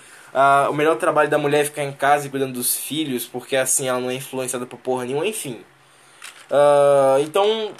o 0.68 0.72
melhor 0.74 0.96
trabalho 0.96 1.30
da 1.30 1.38
mulher 1.38 1.60
é 1.60 1.64
ficar 1.64 1.84
em 1.84 1.92
casa 1.92 2.26
e 2.26 2.30
cuidando 2.30 2.54
dos 2.54 2.76
filhos, 2.76 3.24
porque 3.24 3.56
assim 3.56 3.88
ela 3.88 4.00
não 4.00 4.10
é 4.10 4.14
influenciada 4.14 4.66
por 4.66 4.78
porra 4.78 5.04
nenhuma, 5.04 5.26
enfim. 5.26 5.60
Uh, 6.50 7.22
então, 7.22 7.70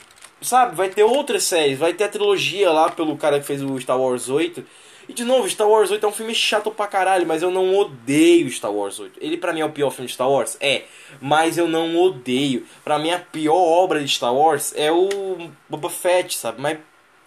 sabe, 0.41 0.77
vai 0.77 0.89
ter 0.89 1.03
outras 1.03 1.45
séries, 1.45 1.79
vai 1.79 1.93
ter 1.93 2.05
a 2.05 2.09
trilogia 2.09 2.71
lá 2.71 2.91
pelo 2.91 3.17
cara 3.17 3.41
que 3.41 3.47
fez 3.47 3.63
o 3.63 3.79
Star 3.81 3.99
Wars 4.01 4.29
8. 4.29 4.65
E 5.09 5.13
de 5.15 5.25
novo, 5.25 5.49
Star 5.49 5.67
Wars 5.67 5.91
8 5.91 6.05
é 6.05 6.09
um 6.09 6.13
filme 6.13 6.35
chato 6.35 6.71
pra 6.71 6.87
caralho, 6.87 7.27
mas 7.27 7.43
eu 7.43 7.51
não 7.51 7.75
odeio 7.75 8.51
Star 8.51 8.71
Wars 8.71 9.01
8. 9.01 9.19
Ele 9.23 9.39
pra 9.39 9.55
mim 9.55 9.61
é 9.61 9.65
o 9.65 9.73
pior 9.73 9.91
filme 9.91 10.07
de 10.07 10.13
Star 10.13 10.31
Wars? 10.31 10.59
É, 10.61 10.85
mas 11.19 11.57
eu 11.57 11.67
não 11.67 11.97
odeio. 11.97 12.67
Pra 12.85 12.99
mim 12.99 13.11
a 13.11 13.19
pior 13.19 13.57
obra 13.57 14.05
de 14.05 14.09
Star 14.09 14.35
Wars 14.35 14.75
é 14.77 14.93
o 14.93 15.51
Boba 15.69 15.89
Fett, 15.89 16.37
sabe? 16.37 16.61
Mas 16.61 16.79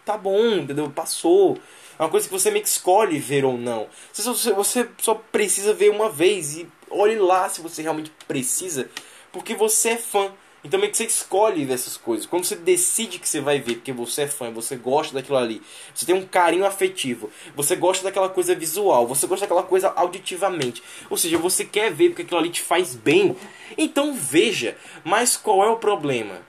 tá 0.05 0.15
bom, 0.15 0.57
entendeu? 0.57 0.91
Passou. 0.91 1.57
É 1.97 2.03
uma 2.03 2.09
coisa 2.09 2.27
que 2.27 2.33
você 2.33 2.51
meio 2.51 2.63
que 2.63 2.69
escolhe 2.69 3.17
ver 3.17 3.45
ou 3.45 3.57
não. 3.57 3.87
Você, 4.13 4.53
você 4.53 4.87
só 4.99 5.15
precisa 5.15 5.73
ver 5.73 5.89
uma 5.89 6.09
vez 6.09 6.57
e 6.57 6.67
olhe 6.89 7.15
lá 7.15 7.49
se 7.49 7.61
você 7.61 7.81
realmente 7.81 8.11
precisa, 8.27 8.89
porque 9.31 9.55
você 9.55 9.89
é 9.89 9.97
fã. 9.97 10.31
Então 10.63 10.79
meio 10.79 10.91
que 10.91 10.97
você 10.97 11.05
escolhe 11.05 11.65
dessas 11.65 11.97
coisas. 11.97 12.27
Quando 12.27 12.45
você 12.45 12.55
decide 12.55 13.17
que 13.17 13.27
você 13.27 13.41
vai 13.41 13.59
ver, 13.59 13.75
porque 13.75 13.91
você 13.91 14.23
é 14.23 14.27
fã, 14.27 14.51
você 14.51 14.75
gosta 14.75 15.13
daquilo 15.13 15.37
ali, 15.37 15.61
você 15.93 16.05
tem 16.05 16.13
um 16.13 16.25
carinho 16.25 16.65
afetivo, 16.65 17.31
você 17.55 17.75
gosta 17.75 18.03
daquela 18.03 18.29
coisa 18.29 18.53
visual, 18.53 19.07
você 19.07 19.25
gosta 19.25 19.45
daquela 19.45 19.63
coisa 19.63 19.91
auditivamente. 19.95 20.83
Ou 21.09 21.17
seja, 21.17 21.37
você 21.37 21.65
quer 21.65 21.91
ver 21.91 22.09
porque 22.09 22.21
aquilo 22.21 22.39
ali 22.39 22.49
te 22.49 22.61
faz 22.61 22.95
bem. 22.95 23.35
Então 23.77 24.13
veja. 24.13 24.77
Mas 25.03 25.35
qual 25.35 25.63
é 25.63 25.69
o 25.69 25.77
problema? 25.77 26.39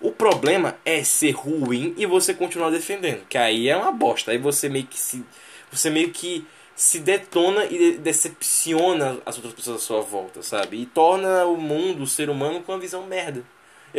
O 0.00 0.12
problema 0.12 0.78
é 0.84 1.02
ser 1.02 1.32
ruim 1.32 1.94
e 1.98 2.06
você 2.06 2.32
continuar 2.32 2.70
defendendo. 2.70 3.26
Que 3.28 3.36
aí 3.36 3.68
é 3.68 3.76
uma 3.76 3.92
bosta. 3.92 4.30
Aí 4.30 4.38
você 4.38 4.68
meio 4.68 4.86
que 4.86 4.98
se. 4.98 5.24
Você 5.70 5.90
meio 5.90 6.10
que 6.10 6.46
se 6.74 7.00
detona 7.00 7.64
e 7.64 7.98
decepciona 7.98 9.18
as 9.26 9.36
outras 9.36 9.52
pessoas 9.52 9.82
à 9.82 9.84
sua 9.84 10.00
volta, 10.00 10.42
sabe? 10.42 10.80
E 10.80 10.86
torna 10.86 11.44
o 11.44 11.56
mundo, 11.56 12.04
o 12.04 12.06
ser 12.06 12.30
humano, 12.30 12.62
com 12.62 12.72
uma 12.72 12.78
visão 12.78 13.04
merda. 13.04 13.44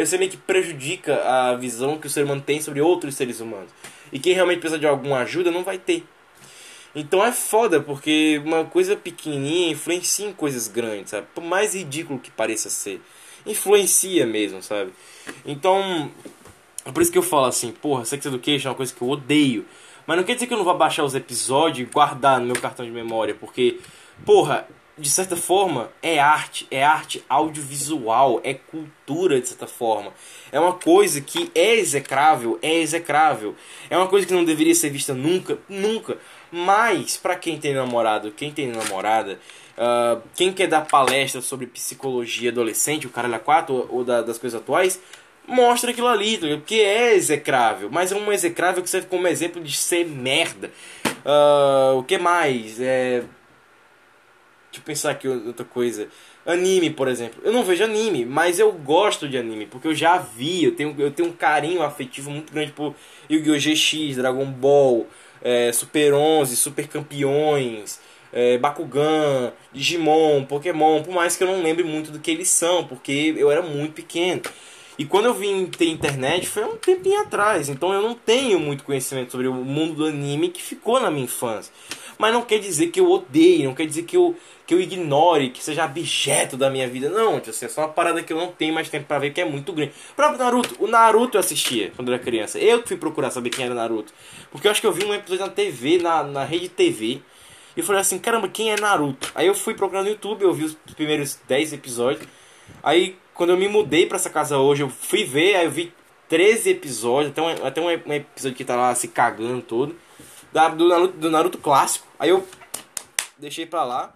Você 0.05 0.17
meio 0.17 0.31
que 0.31 0.38
prejudica 0.38 1.23
a 1.23 1.55
visão 1.55 1.97
que 1.97 2.07
o 2.07 2.09
ser 2.09 2.23
humano 2.23 2.41
tem 2.41 2.62
sobre 2.62 2.81
outros 2.81 3.15
seres 3.15 3.39
humanos. 3.39 3.71
E 4.12 4.19
quem 4.19 4.33
realmente 4.33 4.59
precisa 4.59 4.79
de 4.79 4.88
alguma 4.88 5.19
ajuda 5.19 5.51
não 5.51 5.63
vai 5.63 5.77
ter. 5.77 6.03
Então 6.95 7.23
é 7.23 7.31
foda, 7.31 7.79
porque 7.79 8.41
uma 8.43 8.65
coisa 8.65 8.95
pequenininha 8.95 9.71
influencia 9.71 10.27
em 10.27 10.33
coisas 10.33 10.67
grandes, 10.67 11.12
sabe? 11.12 11.27
Por 11.35 11.43
mais 11.43 11.75
ridículo 11.75 12.19
que 12.19 12.31
pareça 12.31 12.69
ser. 12.69 13.01
Influencia 13.45 14.25
mesmo, 14.25 14.62
sabe? 14.62 14.91
Então, 15.45 16.12
é 16.85 16.91
por 16.91 17.01
isso 17.01 17.12
que 17.12 17.17
eu 17.17 17.23
falo 17.23 17.45
assim, 17.45 17.71
porra, 17.71 18.05
Sex 18.05 18.25
Education 18.25 18.69
é 18.69 18.71
uma 18.71 18.77
coisa 18.77 18.93
que 18.93 19.01
eu 19.01 19.09
odeio. 19.09 19.65
Mas 20.07 20.17
não 20.17 20.23
quer 20.23 20.33
dizer 20.33 20.47
que 20.47 20.53
eu 20.53 20.57
não 20.57 20.65
vou 20.65 20.75
baixar 20.75 21.03
os 21.03 21.13
episódios 21.13 21.88
e 21.88 21.91
guardar 21.91 22.39
no 22.39 22.47
meu 22.47 22.59
cartão 22.59 22.83
de 22.83 22.91
memória, 22.91 23.35
porque, 23.35 23.79
porra, 24.25 24.67
de 24.99 25.09
certa 25.09 25.35
forma, 25.35 25.89
é 26.03 26.19
arte, 26.19 26.67
é 26.69 26.83
arte 26.83 27.23
audiovisual, 27.29 28.41
é 28.43 28.53
cultura 28.53 29.39
de 29.39 29.47
certa 29.47 29.65
forma. 29.65 30.13
É 30.51 30.59
uma 30.59 30.73
coisa 30.73 31.21
que 31.21 31.49
é 31.55 31.75
execrável, 31.75 32.59
é 32.62 32.75
execrável. 32.79 33.55
É 33.89 33.97
uma 33.97 34.07
coisa 34.07 34.27
que 34.27 34.33
não 34.33 34.43
deveria 34.43 34.75
ser 34.75 34.89
vista 34.89 35.13
nunca, 35.13 35.57
nunca. 35.69 36.17
Mas, 36.51 37.15
para 37.15 37.35
quem 37.35 37.57
tem 37.57 37.73
namorado, 37.73 38.31
quem 38.31 38.51
tem 38.51 38.67
namorada, 38.67 39.39
uh, 39.77 40.21
quem 40.35 40.51
quer 40.51 40.67
dar 40.67 40.85
palestra 40.85 41.41
sobre 41.41 41.65
psicologia 41.67 42.51
adolescente, 42.51 43.07
o 43.07 43.09
cara 43.09 43.33
é 43.33 43.39
4 43.39 43.73
ou, 43.73 43.88
ou 43.89 44.03
da, 44.03 44.21
das 44.21 44.38
coisas 44.38 44.59
atuais, 44.59 44.99
mostra 45.47 45.91
aquilo 45.91 46.07
ali, 46.07 46.38
tá 46.38 46.47
porque 46.47 46.75
é 46.75 47.15
execrável. 47.15 47.89
Mas 47.89 48.12
é 48.12 48.15
um 48.15 48.31
execrável 48.33 48.83
que 48.83 48.89
serve 48.89 49.07
como 49.07 49.27
exemplo 49.27 49.63
de 49.63 49.75
ser 49.77 50.05
merda. 50.05 50.71
Uh, 51.25 51.99
o 51.99 52.03
que 52.03 52.17
mais? 52.17 52.81
É 52.81 53.23
Deixa 54.71 54.82
eu 54.82 54.84
pensar 54.84 55.12
aqui 55.12 55.27
outra 55.27 55.65
coisa. 55.65 56.08
Anime, 56.45 56.91
por 56.91 57.08
exemplo. 57.08 57.41
Eu 57.43 57.51
não 57.51 57.63
vejo 57.63 57.84
anime, 57.84 58.23
mas 58.25 58.60
eu 58.60 58.71
gosto 58.71 59.27
de 59.27 59.38
anime, 59.38 59.65
porque 59.65 59.88
eu 59.88 59.95
já 59.95 60.17
vi, 60.17 60.63
eu 60.63 60.75
tenho, 60.75 60.95
eu 60.99 61.12
tenho 61.12 61.29
um 61.29 61.34
carinho 61.34 61.82
afetivo 61.82 62.29
muito 62.29 62.53
grande 62.53 62.71
por 62.71 62.95
Yu-Gi-Oh! 63.29 63.58
GX, 63.58 64.15
Dragon 64.17 64.45
Ball, 64.45 65.08
é, 65.41 65.71
Super 65.71 66.13
11, 66.13 66.55
Super 66.55 66.88
Campeões, 66.88 67.99
é, 68.32 68.58
Bakugan, 68.58 69.53
Digimon, 69.73 70.43
Pokémon, 70.45 71.01
por 71.01 71.13
mais 71.13 71.36
que 71.36 71.43
eu 71.43 71.47
não 71.47 71.62
lembre 71.63 71.84
muito 71.84 72.12
do 72.12 72.19
que 72.19 72.29
eles 72.29 72.49
são, 72.49 72.86
porque 72.86 73.34
eu 73.38 73.51
era 73.51 73.62
muito 73.62 73.93
pequeno. 73.93 74.41
E 74.99 75.05
quando 75.05 75.25
eu 75.25 75.34
vim 75.34 75.65
ter 75.65 75.88
internet 75.88 76.45
foi 76.45 76.65
um 76.65 76.75
tempinho 76.75 77.21
atrás, 77.21 77.69
então 77.69 77.93
eu 77.93 78.01
não 78.01 78.13
tenho 78.13 78.60
muito 78.60 78.84
conhecimento 78.84 79.32
sobre 79.32 79.47
o 79.47 79.53
mundo 79.53 79.93
do 79.93 80.05
anime 80.05 80.49
que 80.49 80.62
ficou 80.62 80.99
na 80.99 81.10
minha 81.10 81.23
infância. 81.23 81.73
Mas 82.17 82.34
não 82.34 82.41
quer 82.41 82.60
dizer 82.60 82.88
que 82.88 82.99
eu 82.99 83.10
odeie, 83.10 83.63
não 83.63 83.73
quer 83.73 83.86
dizer 83.86 84.03
que 84.03 84.17
eu, 84.17 84.36
que 84.69 84.75
eu 84.75 84.79
ignore, 84.79 85.49
que 85.49 85.63
seja 85.63 85.84
objeto 85.84 86.55
da 86.55 86.69
minha 86.69 86.88
vida. 86.88 87.10
Não, 87.10 87.39
tipo 87.39 87.49
assim, 87.49 87.65
é 87.65 87.69
só 87.69 87.82
uma 87.82 87.88
parada 87.88 88.21
que 88.21 88.32
eu 88.32 88.38
não 88.38 88.51
tenho 88.51 88.71
mais 88.71 88.88
tempo 88.88 89.08
para 89.08 89.17
ver, 89.17 89.34
que 89.34 89.41
é 89.41 89.45
muito 89.45 89.73
grande. 89.73 89.93
O 90.12 90.13
próprio 90.13 90.38
Naruto, 90.38 90.75
o 90.77 90.86
Naruto 90.86 91.38
eu 91.38 91.39
assistia 91.39 91.91
quando 91.95 92.10
eu 92.10 92.13
era 92.13 92.23
criança. 92.23 92.60
Eu 92.60 92.86
fui 92.86 92.95
procurar 92.95 93.32
saber 93.32 93.49
quem 93.49 93.65
era 93.65 93.73
Naruto. 93.73 94.13
Porque 94.51 94.67
eu 94.67 94.71
acho 94.71 94.79
que 94.79 94.86
eu 94.86 94.91
vi 94.91 95.03
um 95.03 95.12
episódio 95.12 95.43
na 95.43 95.51
TV, 95.51 95.97
na, 95.97 96.21
na 96.21 96.43
rede 96.43 96.69
TV. 96.69 97.19
E 97.75 97.79
eu 97.79 97.84
falei 97.84 97.99
assim, 97.99 98.19
caramba, 98.19 98.47
quem 98.47 98.71
é 98.71 98.79
Naruto? 98.79 99.32
Aí 99.34 99.47
eu 99.47 99.55
fui 99.55 99.73
procurar 99.73 100.03
no 100.03 100.10
YouTube, 100.10 100.43
eu 100.43 100.53
vi 100.53 100.65
os 100.65 100.75
primeiros 100.95 101.39
10 101.47 101.73
episódios. 101.73 102.27
Aí 102.84 103.17
quando 103.34 103.49
eu 103.49 103.58
me 103.58 103.67
mudei 103.67 104.05
para 104.05 104.17
essa 104.17 104.29
casa 104.29 104.60
hoje, 104.60 104.84
eu 104.84 104.89
fui 104.89 105.23
ver, 105.23 105.55
aí 105.55 105.65
eu 105.65 105.71
vi 105.71 105.91
13 106.27 106.69
episódios, 106.69 107.32
até 107.32 107.41
um, 107.41 107.65
até 107.65 107.82
um 107.82 107.89
episódio 107.89 108.55
que 108.55 108.63
tá 108.63 108.75
lá 108.75 108.93
se 108.93 109.08
cagando 109.08 109.63
todo 109.63 109.95
do 110.75 110.88
Naruto, 110.88 111.17
do 111.17 111.32
Naruto 111.32 111.58
clássico. 111.58 112.08
Aí 112.19 112.29
eu 112.29 112.47
deixei 113.38 113.65
pra 113.65 113.84
lá. 113.84 114.13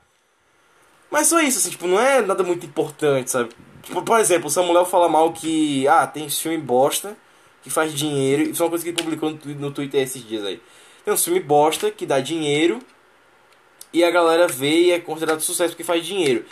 Mas 1.10 1.28
só 1.28 1.40
isso, 1.40 1.60
assim, 1.60 1.70
tipo, 1.70 1.88
não 1.88 2.00
é 2.00 2.22
nada 2.22 2.44
muito 2.44 2.66
importante, 2.66 3.30
sabe? 3.30 3.50
Tipo, 3.84 4.02
por 4.02 4.20
exemplo, 4.20 4.48
o 4.48 4.50
Samuel 4.50 4.86
fala 4.86 5.08
mal 5.08 5.32
que, 5.32 5.88
ah, 5.88 6.08
tem 6.08 6.30
filme 6.30 6.58
bosta 6.58 7.16
que 7.62 7.70
faz 7.70 7.94
dinheiro. 7.94 8.44
Isso 8.44 8.62
é 8.62 8.66
uma 8.66 8.70
coisa 8.70 8.84
que 8.84 8.90
ele 8.90 8.98
publicou 8.98 9.32
no, 9.32 9.72
Twitter 9.72 10.02
esses 10.02 10.26
dias 10.26 10.44
aí. 10.44 10.62
Tem 11.06 11.14
um 11.14 11.18
filme 11.18 11.40
bosta 11.40 11.92
que 11.92 12.06
dá 12.06 12.20
dinheiro 12.20 12.80
e 13.92 14.04
a 14.04 14.10
galera 14.10 14.48
vê 14.48 14.86
e 14.86 14.92
é 14.92 15.00
considerado 15.00 15.42
sucesso 15.42 15.74
porque 15.74 15.84
faz 15.84 16.06
dinheiro. 16.06 16.46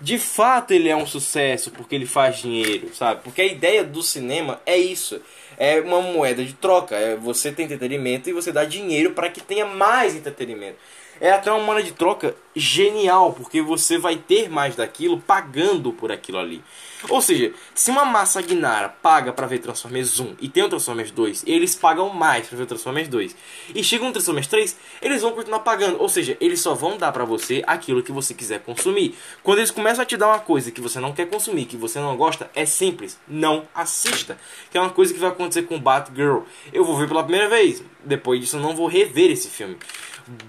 De 0.00 0.18
fato 0.18 0.72
ele 0.72 0.88
é 0.88 0.96
um 0.96 1.06
sucesso 1.06 1.70
porque 1.70 1.94
ele 1.94 2.06
faz 2.06 2.38
dinheiro, 2.38 2.94
sabe? 2.94 3.22
Porque 3.22 3.42
a 3.42 3.46
ideia 3.46 3.82
do 3.84 4.02
cinema 4.02 4.60
é 4.64 4.76
isso 4.76 5.20
é 5.56 5.80
uma 5.80 6.00
moeda 6.00 6.44
de 6.44 6.52
troca. 6.52 6.94
É 6.96 7.16
você 7.16 7.50
tem 7.50 7.64
entretenimento 7.64 8.28
e 8.28 8.32
você 8.32 8.52
dá 8.52 8.64
dinheiro 8.64 9.12
para 9.12 9.30
que 9.30 9.40
tenha 9.40 9.66
mais 9.66 10.14
entretenimento. 10.14 10.78
É 11.20 11.32
até 11.32 11.50
uma 11.50 11.62
moeda 11.62 11.82
de 11.82 11.92
troca 11.92 12.34
genial, 12.54 13.32
porque 13.32 13.60
você 13.60 13.98
vai 13.98 14.16
ter 14.16 14.48
mais 14.48 14.74
daquilo 14.76 15.20
pagando 15.20 15.92
por 15.92 16.10
aquilo 16.10 16.38
ali. 16.38 16.62
Ou 17.10 17.20
seja, 17.20 17.52
se 17.74 17.90
uma 17.90 18.04
massa 18.04 18.40
Guinara 18.40 18.88
paga 18.88 19.32
para 19.32 19.46
ver 19.46 19.58
Transformers 19.58 20.18
1 20.18 20.36
e 20.40 20.48
tem 20.48 20.62
o 20.62 20.68
Transformers 20.68 21.10
2, 21.10 21.44
eles 21.46 21.74
pagam 21.74 22.08
mais 22.08 22.46
para 22.46 22.56
ver 22.56 22.66
Transformers 22.66 23.08
2. 23.08 23.36
E 23.74 23.84
chega 23.84 24.04
um 24.04 24.12
Transformers 24.12 24.46
3, 24.46 24.76
eles 25.02 25.22
vão 25.22 25.32
continuar 25.32 25.60
pagando. 25.60 26.00
Ou 26.00 26.08
seja, 26.08 26.36
eles 26.40 26.60
só 26.60 26.74
vão 26.74 26.96
dar 26.96 27.12
para 27.12 27.24
você 27.24 27.62
aquilo 27.66 28.02
que 28.02 28.12
você 28.12 28.32
quiser 28.32 28.60
consumir. 28.60 29.14
Quando 29.42 29.58
eles 29.58 29.70
começam 29.70 30.02
a 30.02 30.06
te 30.06 30.16
dar 30.16 30.28
uma 30.28 30.40
coisa 30.40 30.70
que 30.70 30.80
você 30.80 30.98
não 30.98 31.12
quer 31.12 31.26
consumir, 31.28 31.66
que 31.66 31.76
você 31.76 32.00
não 32.00 32.16
gosta, 32.16 32.50
é 32.54 32.64
simples, 32.64 33.18
não 33.28 33.68
assista. 33.74 34.38
Que 34.70 34.78
é 34.78 34.80
uma 34.80 34.90
coisa 34.90 35.12
que 35.12 35.20
vai 35.20 35.28
acontecer 35.28 35.62
com 35.62 35.78
Batgirl. 35.78 36.40
Eu 36.72 36.84
vou 36.84 36.96
ver 36.96 37.06
pela 37.06 37.22
primeira 37.22 37.48
vez, 37.48 37.82
depois 38.02 38.40
disso 38.40 38.56
eu 38.56 38.60
não 38.60 38.74
vou 38.74 38.86
rever 38.86 39.30
esse 39.30 39.48
filme. 39.48 39.76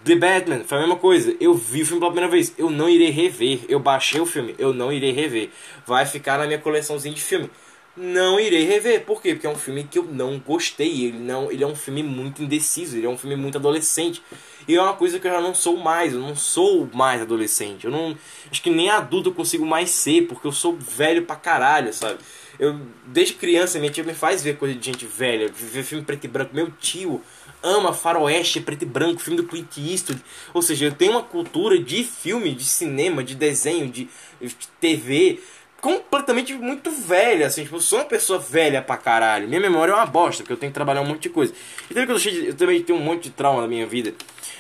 The 0.04 0.16
Batman 0.16 0.64
foi 0.64 0.78
a 0.80 0.82
mesma 0.82 0.96
coisa. 0.96 1.36
Eu 1.40 1.54
vi 1.54 1.84
o 1.84 1.86
filme 1.86 2.00
pela 2.00 2.12
primeira 2.12 2.32
vez. 2.32 2.52
Eu 2.58 2.70
não 2.70 2.90
irei 2.90 3.12
rever. 3.12 3.60
Eu 3.70 3.80
baixei 3.80 4.20
o 4.20 4.26
filme. 4.26 4.56
Eu 4.58 4.74
não 4.74 4.92
irei 4.92 5.12
rever. 5.12 5.52
Vai 5.86 6.06
ficar 6.06 6.40
na 6.40 6.48
minha 6.48 6.58
coleçãozinha 6.58 7.14
de 7.14 7.22
filme. 7.22 7.50
Não 7.96 8.40
irei 8.40 8.66
rever. 8.66 9.06
Por 9.06 9.22
quê? 9.22 9.34
Porque 9.34 9.46
é 9.46 9.50
um 9.50 9.56
filme 9.56 9.84
que 9.84 10.00
eu 10.00 10.04
não 10.04 10.40
gostei. 10.40 11.06
Ele, 11.06 11.20
não, 11.20 11.52
ele 11.52 11.64
é 11.64 11.68
um 11.68 11.76
filme 11.76 12.02
muito 12.02 12.42
indeciso. 12.42 12.98
Ele 12.98 13.06
é 13.06 13.10
um 13.10 13.18
filme 13.18 13.36
muito 13.36 13.60
adolescente. 13.60 14.24
E 14.68 14.76
é 14.76 14.82
uma 14.82 14.96
coisa 14.96 15.20
que 15.20 15.28
eu 15.28 15.32
já 15.32 15.42
não 15.42 15.54
sou 15.54 15.78
mais. 15.78 16.14
Eu 16.14 16.22
não 16.22 16.36
sou 16.36 16.90
mais 16.92 17.22
adolescente. 17.22 17.86
Eu 17.86 17.92
não. 17.92 18.18
Acho 18.50 18.62
que 18.64 18.72
nem 18.72 18.90
adulto 18.90 19.30
eu 19.30 19.34
consigo 19.34 19.66
mais 19.66 19.92
ser. 19.92 20.24
Porque 20.24 20.48
eu 20.48 20.52
sou 20.52 20.76
velho 20.76 21.22
pra 21.22 21.36
caralho, 21.36 21.94
sabe? 21.94 22.18
Eu, 22.58 22.80
desde 23.06 23.36
criança, 23.36 23.78
minha 23.78 23.92
tia 23.92 24.04
me 24.04 24.16
faz 24.16 24.42
ver 24.42 24.58
coisa 24.58 24.74
de 24.74 24.84
gente 24.84 25.06
velha. 25.06 25.52
Ver 25.54 25.84
filme 25.84 26.04
preto 26.04 26.26
e 26.26 26.28
branco. 26.28 26.56
Meu 26.56 26.72
tio 26.72 27.22
ama 27.64 27.94
faroeste, 27.94 28.62
preto 28.62 28.84
e 28.84 28.86
branco, 28.86 29.22
filme 29.22 29.42
do 29.42 29.48
Clint 29.48 29.78
Eastwood. 29.78 30.22
Ou 30.54 30.62
seja, 30.62 30.86
eu 30.86 30.92
tenho 30.92 31.12
uma 31.12 31.24
cultura 31.24 31.78
de 31.78 32.04
filme, 32.04 32.54
de 32.54 32.66
cinema, 32.66 33.24
de 33.24 33.36
desenho, 33.36 33.88
de, 33.90 34.10
de 34.42 34.56
TV 34.80 35.40
completamente 35.82 36.54
muito 36.54 36.90
velha, 36.90 37.48
assim, 37.48 37.64
tipo, 37.64 37.76
eu 37.76 37.82
sou 37.82 38.00
uma 38.00 38.06
pessoa 38.06 38.40
velha 38.40 38.82
pra 38.82 38.98
caralho. 38.98 39.48
Minha 39.48 39.62
memória 39.62 39.92
é 39.92 39.96
uma 39.96 40.06
bosta, 40.06 40.44
porque 40.44 40.54
eu 40.54 40.58
tenho 40.58 40.72
que 40.72 40.74
trabalhar 40.74 41.02
um 41.02 41.06
monte 41.06 41.24
de 41.24 41.30
coisa. 41.30 41.54
Então 41.90 42.04
eu, 42.04 42.18
de, 42.18 42.48
eu 42.48 42.54
também 42.56 42.82
tenho 42.82 43.00
um 43.00 43.02
monte 43.02 43.24
de 43.24 43.30
trauma 43.30 43.62
na 43.62 43.68
minha 43.68 43.86
vida. 43.86 44.14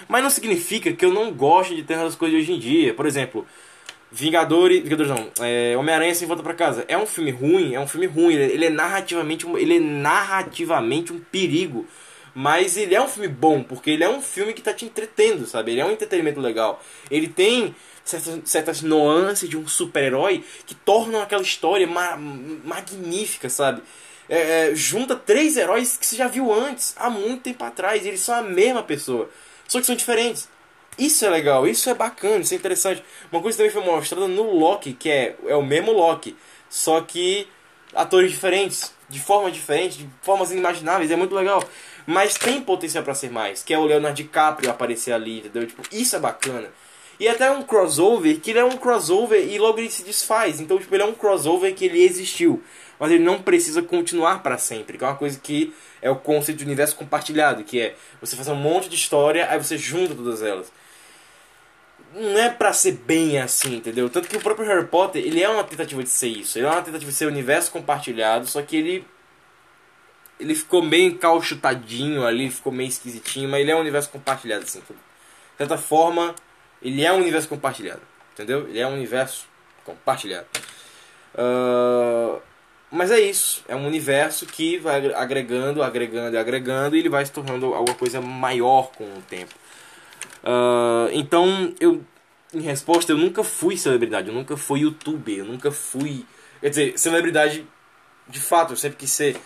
Mas 0.07 0.23
não 0.23 0.29
significa 0.29 0.91
que 0.93 1.03
eu 1.03 1.11
não 1.11 1.31
gosto 1.31 1.75
de 1.75 1.83
ter 1.83 1.95
as 1.95 2.15
coisas 2.15 2.39
hoje 2.39 2.53
em 2.53 2.59
dia. 2.59 2.93
Por 2.93 3.05
exemplo, 3.05 3.45
Vingadores, 4.11 4.83
Vingadores 4.83 5.11
não, 5.11 5.29
é, 5.45 5.75
Homem-Aranha 5.75 6.15
sem 6.15 6.27
volta 6.27 6.43
para 6.43 6.53
casa. 6.53 6.85
É 6.87 6.97
um 6.97 7.05
filme 7.05 7.31
ruim, 7.31 7.73
é 7.73 7.79
um 7.79 7.87
filme 7.87 8.05
ruim, 8.05 8.33
ele 8.33 8.65
é 8.65 8.69
narrativamente, 8.69 9.45
ele 9.57 9.77
é 9.77 9.79
narrativamente 9.79 11.11
um 11.11 11.19
perigo. 11.19 11.85
Mas 12.39 12.77
ele 12.77 12.93
é 12.93 13.01
um 13.01 13.07
filme 13.07 13.27
bom, 13.27 13.63
porque 13.63 13.89
ele 13.89 14.03
é 14.03 14.09
um 14.09 14.21
filme 14.21 14.53
que 14.53 14.61
tá 14.61 14.71
te 14.71 14.85
entretendo, 14.85 15.47
sabe? 15.47 15.71
Ele 15.71 15.81
é 15.81 15.85
um 15.85 15.89
entretenimento 15.89 16.39
legal. 16.39 16.79
Ele 17.09 17.27
tem 17.27 17.75
certas, 18.05 18.39
certas 18.45 18.81
nuances 18.83 19.49
de 19.49 19.57
um 19.57 19.67
super-herói 19.67 20.43
que 20.67 20.75
tornam 20.75 21.19
aquela 21.19 21.41
história 21.41 21.87
ma 21.87 22.15
magnífica, 22.15 23.49
sabe? 23.49 23.81
É, 24.29 24.69
é, 24.69 24.75
junta 24.75 25.15
três 25.15 25.57
heróis 25.57 25.97
que 25.97 26.05
você 26.05 26.15
já 26.15 26.27
viu 26.27 26.53
antes, 26.53 26.93
há 26.97 27.09
muito 27.09 27.41
tempo 27.41 27.63
atrás, 27.63 28.05
e 28.05 28.09
eles 28.09 28.21
são 28.21 28.35
a 28.35 28.43
mesma 28.43 28.83
pessoa, 28.83 29.31
só 29.67 29.79
que 29.79 29.87
são 29.87 29.95
diferentes. 29.95 30.47
Isso 30.95 31.25
é 31.25 31.31
legal, 31.31 31.67
isso 31.67 31.89
é 31.89 31.95
bacana, 31.95 32.43
isso 32.43 32.53
é 32.53 32.57
interessante. 32.57 33.03
Uma 33.31 33.41
coisa 33.41 33.57
também 33.57 33.71
foi 33.71 33.83
mostrada 33.83 34.27
no 34.27 34.51
Loki, 34.51 34.93
que 34.93 35.09
é, 35.09 35.35
é 35.47 35.55
o 35.55 35.65
mesmo 35.65 35.91
Loki, 35.91 36.37
só 36.69 37.01
que 37.01 37.47
atores 37.95 38.29
diferentes, 38.29 38.93
de 39.09 39.19
forma 39.19 39.49
diferente, 39.49 39.97
de 39.97 40.09
formas 40.21 40.51
inimagináveis, 40.51 41.09
é 41.09 41.15
muito 41.15 41.33
legal. 41.33 41.63
Mas 42.09 42.35
tem 42.35 42.61
potencial 42.61 43.03
para 43.03 43.13
ser 43.13 43.29
mais, 43.29 43.61
que 43.61 43.73
é 43.73 43.77
o 43.77 43.83
Leonardo 43.83 44.15
DiCaprio 44.15 44.71
aparecer 44.71 45.11
ali, 45.11 45.39
entendeu? 45.39 45.67
Tipo, 45.67 45.83
isso 45.91 46.15
é 46.15 46.19
bacana. 46.19 46.69
E 47.19 47.27
até 47.27 47.51
um 47.51 47.63
crossover, 47.63 48.39
que 48.39 48.51
ele 48.51 48.59
é 48.59 48.63
um 48.63 48.77
crossover 48.77 49.45
e 49.45 49.59
logo 49.59 49.77
ele 49.77 49.89
se 49.89 50.03
desfaz. 50.03 50.61
Então, 50.61 50.79
tipo, 50.79 50.95
ele 50.95 51.03
é 51.03 51.05
um 51.05 51.13
crossover 51.13 51.75
que 51.75 51.83
ele 51.83 52.01
existiu. 52.01 52.63
Mas 52.97 53.11
ele 53.11 53.23
não 53.23 53.41
precisa 53.41 53.81
continuar 53.81 54.41
para 54.41 54.57
sempre. 54.57 54.97
Que 54.97 55.03
é 55.03 55.07
uma 55.07 55.17
coisa 55.17 55.37
que 55.37 55.73
é 56.01 56.09
o 56.09 56.15
conceito 56.15 56.59
de 56.59 56.63
universo 56.63 56.95
compartilhado. 56.95 57.63
Que 57.63 57.81
é 57.81 57.95
você 58.21 58.37
fazer 58.37 58.51
um 58.51 58.55
monte 58.55 58.87
de 58.87 58.95
história, 58.95 59.49
aí 59.49 59.61
você 59.61 59.77
junta 59.77 60.15
todas 60.15 60.41
elas 60.41 60.71
não 62.15 62.39
é 62.39 62.49
pra 62.49 62.73
ser 62.73 62.93
bem 62.93 63.37
assim, 63.39 63.75
entendeu? 63.75 64.09
Tanto 64.09 64.27
que 64.27 64.37
o 64.37 64.41
próprio 64.41 64.67
Harry 64.67 64.87
Potter, 64.87 65.23
ele 65.23 65.43
é 65.43 65.47
uma 65.47 65.63
tentativa 65.63 66.01
de 66.01 66.09
ser 66.09 66.29
isso. 66.29 66.57
Ele 66.57 66.65
é 66.65 66.69
uma 66.69 66.81
tentativa 66.81 67.11
de 67.11 67.15
ser 67.15 67.27
universo 67.27 67.69
compartilhado, 67.69 68.47
só 68.47 68.61
que 68.61 68.75
ele 68.75 69.05
ele 70.39 70.55
ficou 70.55 70.81
meio 70.81 71.11
encauchutadinho 71.11 72.25
ali, 72.25 72.49
ficou 72.49 72.71
meio 72.71 72.89
esquisitinho, 72.89 73.49
mas 73.49 73.61
ele 73.61 73.71
é 73.71 73.75
um 73.75 73.79
universo 73.79 74.09
compartilhado 74.09 74.63
assim. 74.63 74.79
De 74.79 74.95
certa 75.57 75.77
forma, 75.77 76.35
ele 76.81 77.03
é 77.03 77.11
um 77.11 77.17
universo 77.17 77.47
compartilhado, 77.47 78.01
entendeu? 78.33 78.67
Ele 78.67 78.79
é 78.79 78.87
um 78.87 78.93
universo 78.93 79.47
compartilhado. 79.83 80.47
Uh, 81.33 82.39
mas 82.91 83.11
é 83.11 83.19
isso, 83.19 83.63
é 83.67 83.75
um 83.75 83.85
universo 83.85 84.45
que 84.45 84.77
vai 84.77 85.13
agregando, 85.13 85.83
agregando 85.83 86.35
e 86.35 86.39
agregando 86.39 86.95
e 86.95 86.99
ele 86.99 87.09
vai 87.09 87.25
se 87.25 87.31
tornando 87.31 87.73
alguma 87.73 87.97
coisa 87.97 88.21
maior 88.21 88.91
com 88.91 89.03
o 89.03 89.21
tempo. 89.27 89.53
Uh, 90.43 91.09
então, 91.11 91.73
eu, 91.79 92.03
em 92.53 92.61
resposta, 92.61 93.11
eu 93.11 93.17
nunca 93.17 93.43
fui 93.43 93.75
celebridade, 93.75 94.29
eu 94.29 94.33
nunca 94.33 94.55
fui 94.55 94.81
youtuber, 94.81 95.39
eu 95.39 95.45
nunca 95.45 95.71
fui. 95.71 96.25
Quer 96.61 96.69
dizer, 96.69 96.97
celebridade 96.97 97.67
de 98.29 98.39
fato, 98.39 98.73
eu 98.73 98.77
sempre 98.77 98.97
quis 98.97 99.11
ser. 99.11 99.37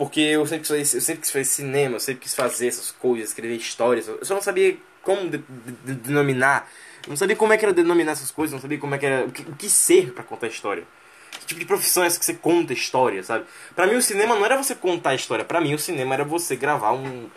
Porque 0.00 0.18
eu 0.18 0.46
sempre 0.46 0.66
quis, 0.66 0.94
eu 0.94 1.00
sempre 1.02 1.20
quis 1.20 1.30
fazer 1.30 1.44
cinema, 1.44 1.96
eu 1.96 2.00
sempre 2.00 2.22
quis 2.22 2.34
fazer 2.34 2.68
essas 2.68 2.90
coisas, 2.90 3.28
escrever 3.28 3.56
histórias. 3.56 4.08
Eu 4.08 4.24
só 4.24 4.32
não 4.32 4.40
sabia 4.40 4.78
como 5.02 5.28
de, 5.28 5.36
de, 5.36 5.72
de, 5.84 5.92
denominar. 5.92 6.66
Eu 7.04 7.10
não 7.10 7.18
sabia 7.18 7.36
como 7.36 7.52
é 7.52 7.58
que 7.58 7.66
era 7.66 7.74
denominar 7.74 8.12
essas 8.12 8.30
coisas, 8.30 8.54
não 8.54 8.62
sabia 8.62 8.78
como 8.78 8.94
é 8.94 8.98
que 8.98 9.04
era. 9.04 9.26
O 9.26 9.30
que, 9.30 9.42
o 9.42 9.54
que 9.54 9.68
ser 9.68 10.14
para 10.14 10.24
contar 10.24 10.46
história. 10.46 10.84
Que 11.32 11.44
tipo 11.44 11.60
de 11.60 11.66
profissão 11.66 12.02
é 12.02 12.06
essa 12.06 12.18
que 12.18 12.24
você 12.24 12.32
conta 12.32 12.72
história, 12.72 13.22
sabe? 13.22 13.44
Pra 13.76 13.86
mim 13.86 13.94
o 13.96 14.00
cinema 14.00 14.34
não 14.34 14.42
era 14.46 14.56
você 14.56 14.74
contar 14.74 15.14
história, 15.14 15.44
pra 15.44 15.60
mim 15.60 15.74
o 15.74 15.78
cinema 15.78 16.14
era 16.14 16.24
você 16.24 16.56
gravar 16.56 16.92
um. 16.92 17.28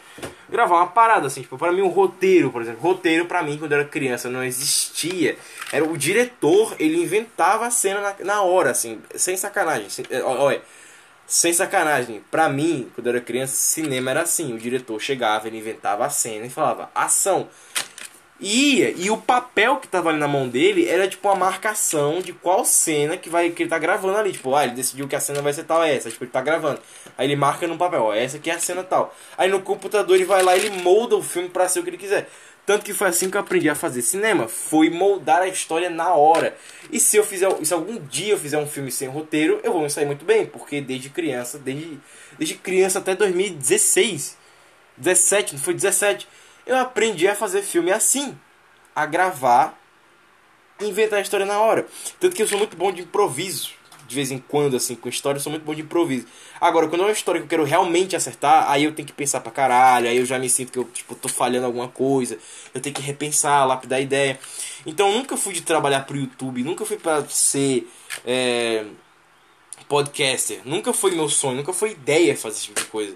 gravar 0.50 0.78
uma 0.78 0.88
parada, 0.88 1.28
assim, 1.28 1.42
tipo, 1.42 1.58
pra 1.58 1.70
mim 1.74 1.82
um 1.82 1.90
roteiro, 1.90 2.50
por 2.50 2.62
exemplo. 2.62 2.80
Roteiro 2.80 3.26
pra 3.26 3.44
mim, 3.44 3.58
quando 3.58 3.74
eu 3.74 3.80
era 3.80 3.88
criança, 3.90 4.30
não 4.30 4.42
existia. 4.42 5.38
Era 5.70 5.84
o 5.84 5.98
diretor, 5.98 6.78
ele 6.80 6.96
inventava 7.04 7.66
a 7.66 7.72
cena 7.72 8.00
na, 8.00 8.16
na 8.24 8.42
hora, 8.42 8.72
assim, 8.72 9.02
sem 9.16 9.36
sacanagem. 9.36 9.90
Sem, 9.90 10.06
é, 10.10 10.24
olha, 10.24 10.62
sem 11.26 11.54
sacanagem. 11.54 12.22
Pra 12.30 12.50
mim, 12.50 12.90
quando 12.94 13.08
eu 13.08 13.14
era 13.14 13.22
criança, 13.22 13.56
cinema 13.56 14.12
era 14.12 14.22
assim. 14.22 14.54
O 14.54 14.58
diretor 14.58 15.00
chegava, 15.00 15.48
ele 15.48 15.58
inventava 15.58 16.06
a 16.06 16.10
cena 16.10 16.46
e 16.46 16.50
falava, 16.50 16.90
ação 16.94 17.48
ia. 18.44 18.92
E 18.92 19.10
o 19.10 19.18
papel 19.18 19.78
que 19.78 19.88
tava 19.88 20.10
ali 20.10 20.20
na 20.20 20.28
mão 20.28 20.48
dele 20.48 20.88
era 20.88 21.08
tipo 21.08 21.28
uma 21.28 21.36
marcação 21.36 22.20
de 22.22 22.34
qual 22.34 22.66
cena 22.66 23.18
que 23.18 23.30
vai 23.30 23.50
que 23.50 23.64
ele 23.64 23.70
tá 23.70 23.80
gravando 23.80 24.18
ali. 24.18 24.32
Tipo, 24.34 24.54
ah, 24.54 24.66
ele 24.66 24.74
decidiu 24.74 25.08
que 25.08 25.16
a 25.16 25.20
cena 25.20 25.42
vai 25.42 25.54
ser 25.54 25.64
tal, 25.64 25.84
é 25.84 25.96
essa. 25.96 26.12
Tipo, 26.12 26.26
ele 26.26 26.32
tá 26.32 26.42
gravando. 26.42 26.80
Aí 27.18 27.28
ele 27.28 27.36
marca 27.36 27.68
no 27.68 27.78
papel, 27.78 28.04
ó, 28.04 28.14
essa 28.14 28.38
aqui 28.38 28.50
é 28.50 28.56
a 28.56 28.60
cena 28.60 28.84
tal. 28.84 29.16
Aí 29.38 29.50
no 29.50 29.62
computador 29.62 30.16
ele 30.16 30.26
vai 30.26 30.44
lá 30.44 30.56
e 30.56 30.66
ele 30.66 30.82
molda 30.82 31.16
o 31.16 31.22
filme 31.22 31.50
para 31.50 31.68
ser 31.68 31.80
o 31.80 31.84
que 31.84 31.90
ele 31.90 31.98
quiser. 31.98 32.30
Tanto 32.66 32.86
que 32.86 32.94
foi 32.94 33.08
assim 33.08 33.30
que 33.30 33.36
eu 33.36 33.42
aprendi 33.42 33.70
a 33.70 33.76
fazer 33.76 34.02
cinema. 34.02 34.48
Foi 34.48 34.90
moldar 34.90 35.42
a 35.42 35.48
história 35.48 35.90
na 35.90 36.14
hora. 36.14 36.56
E 36.92 37.00
se 37.00 37.18
eu 37.18 37.24
fizer. 37.24 37.50
Se 37.64 37.74
algum 37.74 38.00
dia 38.00 38.34
eu 38.34 38.40
fizer 38.40 38.58
um 38.58 38.68
filme 38.68 38.92
sem 38.92 39.10
roteiro, 39.10 39.60
eu 39.64 39.74
vou 39.74 39.82
me 39.82 39.90
sair 39.90 40.06
muito 40.06 40.24
bem. 40.24 40.46
Porque 40.46 40.80
desde 40.80 41.10
criança, 41.10 41.60
desde, 41.60 42.00
desde 42.38 42.56
criança 42.56 43.00
até 43.00 43.16
2016. 43.16 44.38
17, 44.98 45.56
não 45.56 45.60
foi 45.60 45.74
17 45.74 46.28
eu 46.66 46.78
aprendi 46.78 47.28
a 47.28 47.36
fazer 47.36 47.62
filme 47.62 47.92
assim, 47.92 48.38
a 48.96 49.06
gravar 49.06 49.80
inventar 50.82 51.20
a 51.20 51.22
história 51.22 51.46
na 51.46 51.60
hora. 51.60 51.88
Tanto 52.20 52.36
que 52.36 52.42
eu 52.42 52.48
sou 52.48 52.58
muito 52.58 52.76
bom 52.76 52.92
de 52.92 53.02
improviso. 53.02 53.72
De 54.14 54.16
vez 54.16 54.32
em 54.32 54.38
quando, 54.38 54.78
assim, 54.78 54.94
com 54.94 55.10
história, 55.10 55.40
eu 55.40 55.42
sou 55.42 55.50
muito 55.50 55.66
bom 55.66 55.74
de 55.74 55.82
improviso. 55.82 56.28
Agora, 56.62 56.88
quando 56.88 57.02
é 57.02 57.06
uma 57.06 57.12
história 57.12 57.42
que 57.42 57.46
eu 57.46 57.50
quero 57.50 57.64
realmente 57.64 58.16
acertar, 58.16 58.70
aí 58.70 58.84
eu 58.84 58.94
tenho 58.94 59.08
que 59.08 59.14
pensar 59.14 59.42
pra 59.42 59.52
caralho, 59.52 60.08
aí 60.08 60.18
eu 60.18 60.26
já 60.26 60.38
me 60.38 60.48
sinto 60.48 60.72
que 60.72 60.78
eu, 60.78 60.84
tipo, 60.84 61.16
tô 61.16 61.28
falhando 61.28 61.66
alguma 61.66 61.88
coisa, 61.88 62.38
eu 62.76 62.80
tenho 62.80 62.94
que 62.94 63.02
repensar, 63.02 63.66
lapidar 63.66 63.98
a 63.98 64.02
ideia. 64.04 64.40
Então, 64.86 65.12
nunca 65.12 65.36
fui 65.36 65.52
de 65.52 65.62
trabalhar 65.62 66.02
pro 66.02 66.16
YouTube, 66.16 66.64
nunca 66.64 66.86
fui 66.86 66.98
pra 66.98 67.26
ser 67.26 67.90
é, 68.24 68.86
podcaster, 69.88 70.62
nunca 70.64 70.94
foi 70.94 71.16
meu 71.16 71.28
sonho, 71.28 71.58
nunca 71.58 71.74
foi 71.74 71.94
ideia 71.94 72.38
fazer 72.38 72.58
esse 72.58 72.66
tipo 72.66 72.80
de 72.82 72.86
coisa. 72.86 73.16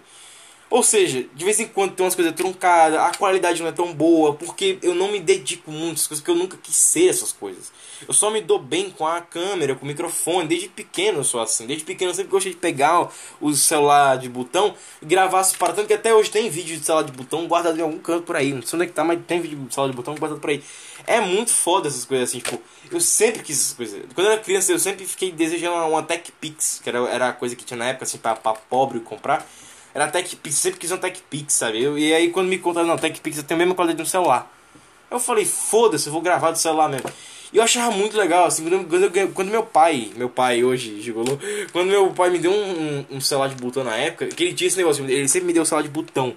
Ou 0.69 0.83
seja, 0.83 1.25
de 1.33 1.45
vez 1.45 1.59
em 1.59 1.67
quando 1.67 1.93
tem 1.93 2.05
umas 2.05 2.13
coisas 2.13 2.33
truncadas, 2.33 2.99
a 2.99 3.11
qualidade 3.11 3.61
não 3.61 3.69
é 3.69 3.71
tão 3.71 3.93
boa, 3.93 4.33
porque 4.33 4.77
eu 4.81 4.93
não 4.93 5.09
me 5.09 5.19
dedico 5.19 5.71
muito 5.71 5.95
às 5.95 6.07
coisas, 6.07 6.21
porque 6.21 6.37
eu 6.37 6.41
nunca 6.41 6.57
quis 6.57 6.75
ser 6.75 7.07
essas 7.07 7.31
coisas. 7.31 7.71
Eu 8.05 8.13
só 8.13 8.29
me 8.29 8.41
dou 8.41 8.59
bem 8.59 8.89
com 8.89 9.07
a 9.07 9.21
câmera, 9.21 9.75
com 9.75 9.85
o 9.85 9.87
microfone, 9.87 10.47
desde 10.47 10.67
pequeno 10.67 11.19
eu 11.19 11.23
sou 11.23 11.39
assim. 11.39 11.65
Desde 11.65 11.85
pequeno 11.85 12.11
eu 12.11 12.15
sempre 12.15 12.31
gostei 12.31 12.51
de 12.51 12.57
pegar 12.57 13.09
o 13.39 13.53
celular 13.53 14.17
de 14.17 14.27
botão 14.27 14.75
e 15.01 15.05
gravar 15.05 15.39
as 15.39 15.53
paradas. 15.53 15.77
Tanto 15.77 15.87
que 15.87 15.93
até 15.93 16.13
hoje 16.13 16.29
tem 16.29 16.49
vídeo 16.49 16.77
de 16.77 16.85
celular 16.85 17.03
de 17.03 17.13
botão 17.13 17.47
guardado 17.47 17.79
em 17.79 17.81
algum 17.81 17.97
canto 17.99 18.23
por 18.23 18.35
aí. 18.35 18.51
Não 18.51 18.61
sei 18.61 18.75
onde 18.77 18.85
é 18.85 18.87
que 18.87 18.93
tá, 18.93 19.05
mas 19.05 19.19
tem 19.25 19.39
vídeo 19.39 19.57
de 19.57 19.73
celular 19.73 19.89
de 19.89 19.95
botão 19.95 20.15
guardado 20.15 20.41
por 20.41 20.49
aí. 20.49 20.61
É 21.05 21.21
muito 21.21 21.53
foda 21.53 21.87
essas 21.87 22.03
coisas 22.03 22.29
assim, 22.29 22.39
tipo, 22.39 22.61
eu 22.91 22.99
sempre 22.99 23.41
quis 23.41 23.57
essas 23.57 23.73
coisas. 23.73 24.01
Quando 24.13 24.27
eu 24.27 24.33
era 24.33 24.41
criança, 24.41 24.73
eu 24.73 24.79
sempre 24.79 25.05
fiquei 25.05 25.31
desejando 25.31 25.77
uma 25.87 26.03
Tech 26.03 26.29
Pix, 26.33 26.81
que 26.83 26.89
era, 26.89 26.99
era 27.09 27.29
a 27.29 27.33
coisa 27.33 27.55
que 27.55 27.63
tinha 27.63 27.77
na 27.77 27.85
época, 27.85 28.03
assim, 28.03 28.17
pra, 28.17 28.35
pra 28.35 28.53
pobre 28.53 28.99
comprar. 28.99 29.47
Era 29.97 30.11
TechPix, 30.11 30.55
sempre 30.55 30.79
quis 30.79 30.91
um 30.91 30.97
TechPix, 30.97 31.55
sabe? 31.55 31.81
Eu, 31.81 31.97
e 31.97 32.13
aí 32.13 32.29
quando 32.29 32.47
me 32.47 32.59
contaram, 32.59 32.85
não, 32.85 32.99
TechPix 32.99 33.41
tem 33.41 33.55
a 33.55 33.57
mesma 33.57 33.73
qualidade 33.73 33.97
de 33.97 34.03
um 34.03 34.05
celular. 34.05 34.47
Eu 35.09 35.19
falei, 35.19 35.43
foda-se, 35.43 36.05
eu 36.05 36.13
vou 36.13 36.21
gravar 36.21 36.51
do 36.51 36.57
celular 36.59 36.87
mesmo. 36.87 37.09
E 37.51 37.57
eu 37.57 37.63
achava 37.63 37.89
muito 37.89 38.15
legal, 38.15 38.45
assim, 38.45 38.63
quando, 38.69 39.33
quando 39.33 39.49
meu 39.49 39.63
pai, 39.63 40.11
meu 40.15 40.29
pai 40.29 40.63
hoje, 40.63 41.01
gigolou, 41.01 41.39
quando 41.73 41.87
meu 41.87 42.11
pai 42.11 42.29
me 42.29 42.37
deu 42.37 42.51
um, 42.51 42.55
um, 42.55 43.05
um, 43.13 43.21
celular 43.21 43.47
de 43.47 43.55
botão 43.55 43.83
na 43.83 43.95
época, 43.95 44.27
que 44.27 44.43
ele 44.43 44.53
tinha 44.53 44.67
esse 44.67 44.77
negócio, 44.77 45.03
ele 45.03 45.27
sempre 45.27 45.47
me 45.47 45.53
deu 45.53 45.63
um 45.63 45.65
celular 45.65 45.81
de 45.81 45.89
botão. 45.89 46.35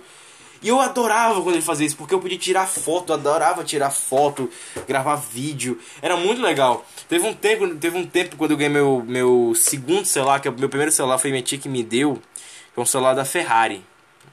E 0.62 0.68
eu 0.68 0.80
adorava 0.80 1.42
quando 1.42 1.56
ele 1.56 1.64
fazia 1.64 1.86
isso, 1.86 1.96
porque 1.96 2.14
eu 2.14 2.20
podia 2.20 2.38
tirar 2.38 2.66
foto, 2.66 3.12
adorava 3.12 3.62
tirar 3.62 3.90
foto, 3.90 4.48
gravar 4.88 5.16
vídeo, 5.16 5.78
era 6.00 6.16
muito 6.16 6.40
legal. 6.40 6.86
Teve 7.10 7.26
um 7.26 7.34
tempo, 7.34 7.68
teve 7.74 7.98
um 7.98 8.06
tempo 8.06 8.36
quando 8.36 8.52
eu 8.52 8.56
ganhei 8.56 8.72
meu, 8.72 9.04
meu 9.06 9.52
segundo 9.54 10.06
celular, 10.06 10.40
que 10.40 10.48
é 10.48 10.50
o 10.50 10.54
meu 10.58 10.70
primeiro 10.70 10.92
celular 10.92 11.18
foi 11.18 11.30
minha 11.30 11.42
tia 11.42 11.58
que 11.58 11.68
me 11.68 11.82
deu, 11.82 12.20
é 12.76 12.80
um 12.80 12.86
celular 12.86 13.14
da 13.14 13.24
Ferrari. 13.24 13.84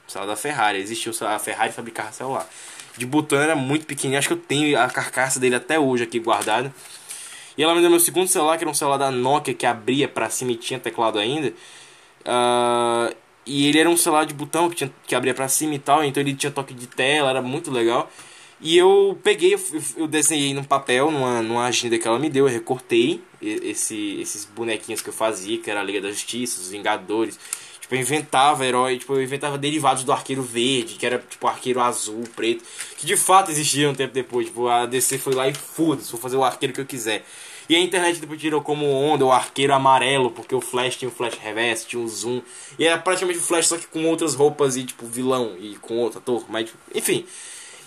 Um 0.06 0.10
celular 0.10 0.30
da 0.32 0.36
Ferrari. 0.36 0.78
Existiu 0.78 1.12
a 1.26 1.38
Ferrari 1.38 1.72
fabricar 1.72 2.12
celular. 2.12 2.48
De 2.96 3.06
botão 3.06 3.40
era 3.40 3.54
muito 3.54 3.86
pequenininho. 3.86 4.18
Acho 4.18 4.28
que 4.28 4.34
eu 4.34 4.38
tenho 4.38 4.78
a 4.78 4.88
carcaça 4.88 5.38
dele 5.38 5.56
até 5.56 5.78
hoje 5.78 6.04
aqui 6.04 6.18
guardada. 6.18 6.72
E 7.56 7.62
ela 7.62 7.74
me 7.74 7.80
deu 7.80 7.90
meu 7.90 8.00
segundo 8.00 8.28
celular, 8.28 8.56
que 8.56 8.64
era 8.64 8.70
um 8.70 8.74
celular 8.74 8.98
da 8.98 9.10
Nokia 9.10 9.52
que 9.52 9.66
abria 9.66 10.08
pra 10.08 10.30
cima 10.30 10.52
e 10.52 10.56
tinha 10.56 10.78
teclado 10.78 11.18
ainda. 11.18 11.52
Uh, 12.20 13.14
e 13.44 13.66
ele 13.66 13.78
era 13.78 13.88
um 13.88 13.96
celular 13.96 14.26
de 14.26 14.34
botão 14.34 14.68
que, 14.68 14.76
tinha, 14.76 14.92
que 15.06 15.14
abria 15.14 15.34
pra 15.34 15.48
cima 15.48 15.74
e 15.74 15.78
tal. 15.78 16.04
Então 16.04 16.22
ele 16.22 16.34
tinha 16.34 16.52
toque 16.52 16.72
de 16.74 16.86
tela, 16.86 17.30
era 17.30 17.42
muito 17.42 17.70
legal. 17.70 18.10
E 18.60 18.76
eu 18.76 19.18
peguei, 19.22 19.56
eu, 19.96 20.06
desenhei 20.06 20.52
num 20.52 20.64
papel, 20.64 21.10
numa, 21.10 21.42
numa 21.42 21.66
agenda 21.66 21.96
que 21.96 22.06
ela 22.06 22.18
me 22.18 22.28
deu, 22.28 22.48
eu 22.48 22.52
recortei 22.52 23.22
esse, 23.40 24.20
esses 24.20 24.44
bonequinhos 24.44 25.00
que 25.00 25.08
eu 25.08 25.12
fazia, 25.12 25.58
que 25.58 25.70
era 25.70 25.80
a 25.80 25.82
Liga 25.82 26.00
da 26.00 26.10
Justiça, 26.10 26.60
os 26.60 26.70
Vingadores. 26.70 27.38
Tipo, 27.88 27.94
eu 27.94 28.00
inventava 28.00 28.66
herói, 28.66 28.98
tipo, 28.98 29.14
eu 29.14 29.22
inventava 29.22 29.56
derivados 29.56 30.04
do 30.04 30.12
arqueiro 30.12 30.42
verde, 30.42 30.96
que 30.96 31.06
era 31.06 31.18
tipo 31.18 31.46
arqueiro 31.46 31.80
azul, 31.80 32.22
preto, 32.36 32.62
que 32.98 33.06
de 33.06 33.16
fato 33.16 33.50
existia 33.50 33.88
um 33.88 33.94
tempo 33.94 34.12
depois. 34.12 34.46
Tipo, 34.46 34.68
a 34.68 34.84
DC 34.84 35.16
foi 35.16 35.32
lá 35.34 35.48
e 35.48 35.54
foda-se, 35.54 36.12
vou 36.12 36.20
fazer 36.20 36.36
o 36.36 36.44
arqueiro 36.44 36.74
que 36.74 36.82
eu 36.82 36.84
quiser. 36.84 37.24
E 37.66 37.74
a 37.74 37.80
internet 37.80 38.20
depois 38.20 38.38
tirou 38.38 38.60
como 38.60 38.86
onda 38.86 39.24
o 39.24 39.32
arqueiro 39.32 39.72
amarelo, 39.72 40.30
porque 40.30 40.54
o 40.54 40.60
Flash 40.60 40.96
tinha 40.96 41.08
o 41.08 41.12
Flash 41.12 41.38
reverso, 41.38 41.86
tinha 41.86 42.02
o 42.02 42.08
zoom. 42.08 42.42
E 42.78 42.86
era 42.86 42.98
praticamente 42.98 43.38
o 43.38 43.42
Flash, 43.42 43.68
só 43.68 43.78
que 43.78 43.86
com 43.86 44.04
outras 44.06 44.34
roupas 44.34 44.76
e 44.76 44.84
tipo 44.84 45.06
vilão 45.06 45.56
e 45.58 45.76
com 45.76 45.96
outro 45.96 46.18
ator. 46.18 46.44
Mas, 46.48 46.70
enfim. 46.94 47.24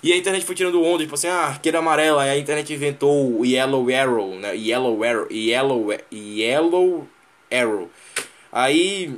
E 0.03 0.11
a 0.11 0.17
internet 0.17 0.43
foi 0.45 0.55
tirando 0.55 0.81
onda, 0.83 1.03
tipo 1.03 1.13
assim, 1.13 1.27
ah, 1.27 1.45
arqueiro 1.45 1.77
amarelo. 1.77 2.17
Aí 2.17 2.29
a 2.29 2.37
internet 2.37 2.73
inventou 2.73 3.39
o 3.39 3.45
Yellow 3.45 3.87
Arrow, 3.95 4.35
né? 4.35 4.55
Yellow 4.55 5.03
Arrow, 5.03 5.27
Yellow, 5.31 5.87
Yellow 6.11 7.07
Arrow. 7.51 7.89
Aí, 8.51 9.15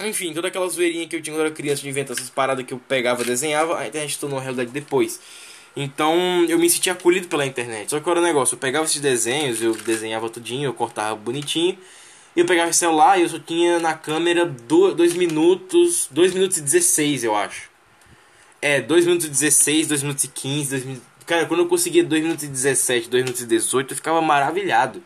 enfim, 0.00 0.32
toda 0.32 0.48
aquela 0.48 0.68
zoeirinha 0.68 1.06
que 1.06 1.16
eu 1.16 1.22
tinha 1.22 1.34
quando 1.34 1.46
era 1.46 1.54
criança 1.54 1.82
de 1.82 1.88
inventar 1.88 2.16
essas 2.16 2.30
paradas 2.30 2.64
que 2.64 2.74
eu 2.74 2.78
pegava 2.78 3.24
desenhava, 3.24 3.78
a 3.78 3.86
internet 3.86 4.18
tornou 4.18 4.38
realidade 4.38 4.70
depois. 4.70 5.20
Então 5.76 6.44
eu 6.48 6.58
me 6.58 6.68
sentia 6.70 6.92
acolhido 6.92 7.28
pela 7.28 7.46
internet. 7.46 7.90
Só 7.90 8.00
que 8.00 8.08
era 8.08 8.20
o 8.20 8.22
negócio, 8.22 8.54
eu 8.54 8.58
pegava 8.58 8.84
esses 8.84 9.00
desenhos, 9.00 9.62
eu 9.62 9.74
desenhava 9.74 10.28
tudinho, 10.28 10.66
eu 10.66 10.74
cortava 10.74 11.14
bonitinho. 11.16 11.78
E 12.36 12.40
eu 12.40 12.46
pegava 12.46 12.70
o 12.70 12.74
celular 12.74 13.18
e 13.18 13.22
eu 13.22 13.28
só 13.28 13.38
tinha 13.38 13.78
na 13.78 13.94
câmera 13.94 14.44
2 14.44 15.14
minutos, 15.14 16.08
2 16.10 16.34
minutos 16.34 16.58
e 16.58 16.62
16, 16.62 17.22
eu 17.22 17.34
acho. 17.34 17.70
É, 18.60 18.80
2 18.80 19.06
minutos 19.06 19.26
e 19.26 19.30
16, 19.30 19.86
2 19.86 20.02
minutos 20.02 20.24
e 20.24 20.28
15, 20.28 20.70
2 20.70 20.84
minutos... 20.84 21.08
Cara, 21.26 21.46
quando 21.46 21.60
eu 21.60 21.68
conseguia 21.68 22.02
2 22.02 22.22
minutos 22.22 22.44
e 22.44 22.48
17, 22.48 23.08
2 23.08 23.22
minutos 23.22 23.42
e 23.42 23.46
18, 23.46 23.92
eu 23.92 23.96
ficava 23.96 24.20
maravilhado. 24.20 25.02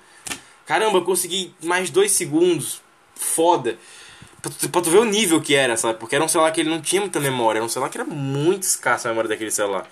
Caramba, 0.64 0.98
eu 0.98 1.04
consegui 1.04 1.54
mais 1.62 1.90
2 1.90 2.10
segundos. 2.10 2.80
Foda. 3.14 3.78
Pra 4.40 4.50
tu, 4.50 4.68
pra 4.68 4.80
tu 4.82 4.90
ver 4.90 4.98
o 4.98 5.04
nível 5.04 5.40
que 5.40 5.54
era, 5.54 5.76
sabe? 5.76 5.98
Porque 5.98 6.14
era 6.14 6.24
um 6.24 6.28
celular 6.28 6.52
que 6.52 6.60
ele 6.60 6.70
não 6.70 6.80
tinha 6.80 7.00
muita 7.00 7.20
memória. 7.20 7.58
Era 7.58 7.64
um 7.64 7.68
celular 7.68 7.90
que 7.90 7.98
era 7.98 8.06
muito 8.06 8.62
escasso 8.62 9.08
a 9.08 9.10
memória 9.10 9.28
daquele 9.28 9.50
celular. 9.50 9.86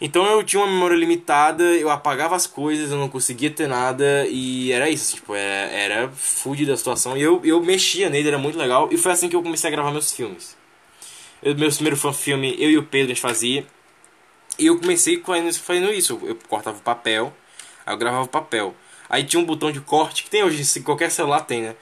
Então 0.00 0.26
eu 0.26 0.42
tinha 0.42 0.62
uma 0.62 0.70
memória 0.70 0.96
limitada, 0.96 1.62
eu 1.62 1.88
apagava 1.88 2.34
as 2.34 2.46
coisas, 2.46 2.90
eu 2.90 2.98
não 2.98 3.08
conseguia 3.08 3.50
ter 3.50 3.68
nada 3.68 4.26
e 4.26 4.72
era 4.72 4.90
isso, 4.90 5.14
tipo, 5.14 5.34
era, 5.34 5.72
era 5.72 6.08
fudido 6.10 6.72
da 6.72 6.76
situação. 6.76 7.16
E 7.16 7.22
eu, 7.22 7.40
eu 7.44 7.62
mexia 7.62 8.10
nele, 8.10 8.28
era 8.28 8.38
muito 8.38 8.58
legal. 8.58 8.88
E 8.90 8.98
foi 8.98 9.12
assim 9.12 9.28
que 9.28 9.36
eu 9.36 9.42
comecei 9.42 9.68
a 9.68 9.70
gravar 9.70 9.92
meus 9.92 10.12
filmes 10.12 10.56
meu 11.52 11.70
primeiro 11.70 11.96
fan 11.96 12.12
filme, 12.12 12.56
eu 12.58 12.70
e 12.70 12.78
o 12.78 12.82
Pedro, 12.82 13.12
a 13.12 13.14
gente 13.14 13.20
fazia. 13.20 13.66
E 14.58 14.66
eu 14.66 14.78
comecei 14.78 15.22
fazendo 15.62 15.92
isso. 15.92 16.18
Eu 16.22 16.38
cortava 16.48 16.78
o 16.78 16.80
papel, 16.80 17.34
aí 17.84 17.92
eu 17.92 17.98
gravava 17.98 18.24
o 18.24 18.28
papel. 18.28 18.74
Aí 19.08 19.24
tinha 19.24 19.40
um 19.40 19.44
botão 19.44 19.70
de 19.70 19.80
corte, 19.80 20.24
que 20.24 20.30
tem 20.30 20.42
hoje, 20.42 20.80
qualquer 20.80 21.10
celular 21.10 21.40
tem, 21.40 21.62
né? 21.62 21.76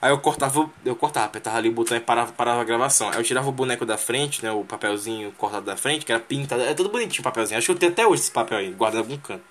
Aí 0.00 0.10
eu 0.10 0.18
cortava, 0.18 0.70
eu 0.84 0.94
cortava, 0.94 1.26
apertava 1.26 1.56
ali 1.56 1.68
o 1.68 1.72
botão 1.72 1.96
e 1.96 2.00
parava, 2.00 2.32
parava 2.32 2.60
a 2.60 2.64
gravação. 2.64 3.08
Aí 3.08 3.16
eu 3.16 3.22
tirava 3.22 3.48
o 3.48 3.52
boneco 3.52 3.86
da 3.86 3.96
frente, 3.96 4.42
né? 4.42 4.50
O 4.50 4.64
papelzinho 4.64 5.32
cortado 5.32 5.66
da 5.66 5.76
frente, 5.76 6.04
que 6.04 6.12
era 6.12 6.20
pintado. 6.20 6.62
É 6.62 6.74
todo 6.74 6.88
bonitinho 6.90 7.20
o 7.20 7.24
papelzinho. 7.24 7.58
Acho 7.58 7.66
que 7.66 7.72
eu 7.72 7.78
tenho 7.78 7.92
até 7.92 8.06
hoje 8.06 8.22
esse 8.22 8.30
papel 8.30 8.58
aí, 8.58 8.70
guardado 8.70 9.00
em 9.00 9.02
algum 9.02 9.16
canto. 9.16 9.42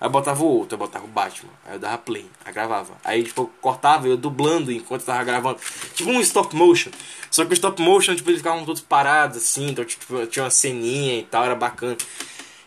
Aí 0.00 0.06
eu 0.06 0.10
botava 0.10 0.42
o 0.42 0.46
outro, 0.46 0.74
eu 0.74 0.78
botava 0.78 1.04
o 1.04 1.08
Batman. 1.08 1.50
Aí 1.64 1.76
eu 1.76 1.78
dava 1.78 1.98
play, 1.98 2.26
aí 2.44 2.52
gravava. 2.52 2.94
Aí, 3.04 3.22
tipo, 3.22 3.42
eu 3.42 3.50
cortava, 3.60 4.08
eu 4.08 4.16
dublando 4.16 4.72
enquanto 4.72 5.02
eu 5.02 5.06
tava 5.06 5.22
gravando. 5.24 5.58
Tipo 5.94 6.10
um 6.10 6.20
stop 6.20 6.54
motion. 6.56 6.90
Só 7.30 7.44
que 7.44 7.52
o 7.52 7.54
stop 7.54 7.80
motion, 7.80 8.14
tipo, 8.14 8.28
eles 8.30 8.40
ficavam 8.40 8.64
todos 8.64 8.80
parados, 8.80 9.38
assim. 9.38 9.70
Então, 9.70 9.84
tipo, 9.84 10.26
tinha 10.26 10.44
uma 10.44 10.50
ceninha 10.50 11.18
e 11.18 11.22
tal, 11.22 11.44
era 11.44 11.54
bacana. 11.54 11.96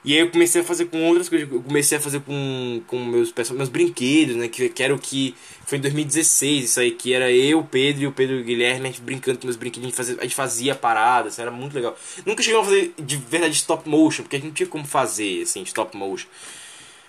E 0.07 0.13
aí 0.13 0.19
eu 0.19 0.31
comecei 0.31 0.61
a 0.61 0.63
fazer 0.63 0.85
com 0.85 1.05
outras 1.05 1.27
coisas. 1.27 1.51
Eu 1.51 1.61
comecei 1.61 1.97
a 1.97 2.01
fazer 2.01 2.21
com, 2.21 2.81
com 2.87 3.03
meus, 3.03 3.33
meus 3.51 3.67
brinquedos, 3.67 4.37
né? 4.37 4.47
Que, 4.47 4.69
que 4.69 4.81
era 4.81 4.95
o 4.95 4.97
que... 4.97 5.35
Foi 5.65 5.77
em 5.77 5.81
2016 5.81 6.63
isso 6.63 6.79
aí, 6.79 6.91
que 6.91 7.13
era 7.13 7.29
eu, 7.29 7.59
o 7.59 7.63
Pedro 7.65 8.03
e 8.03 8.07
o 8.07 8.13
Pedro 8.13 8.41
Guilherme, 8.41 8.87
a 8.87 8.89
gente 8.89 9.01
brincando 9.01 9.37
com 9.37 9.47
meus 9.47 9.57
brinquedos. 9.57 9.83
A 9.83 9.89
gente 9.89 9.97
fazia, 9.97 10.17
a 10.17 10.23
gente 10.23 10.35
fazia 10.35 10.75
paradas, 10.75 11.33
assim, 11.33 11.41
era 11.41 11.51
muito 11.51 11.73
legal. 11.73 11.93
Nunca 12.25 12.41
chegamos 12.41 12.67
a 12.67 12.69
fazer 12.69 12.93
de 12.97 13.17
verdade 13.17 13.53
stop 13.55 13.89
motion, 13.89 14.23
porque 14.23 14.37
a 14.37 14.39
gente 14.39 14.47
não 14.47 14.53
tinha 14.53 14.69
como 14.69 14.85
fazer, 14.85 15.41
assim, 15.41 15.61
stop 15.63 15.97
motion. 15.97 16.29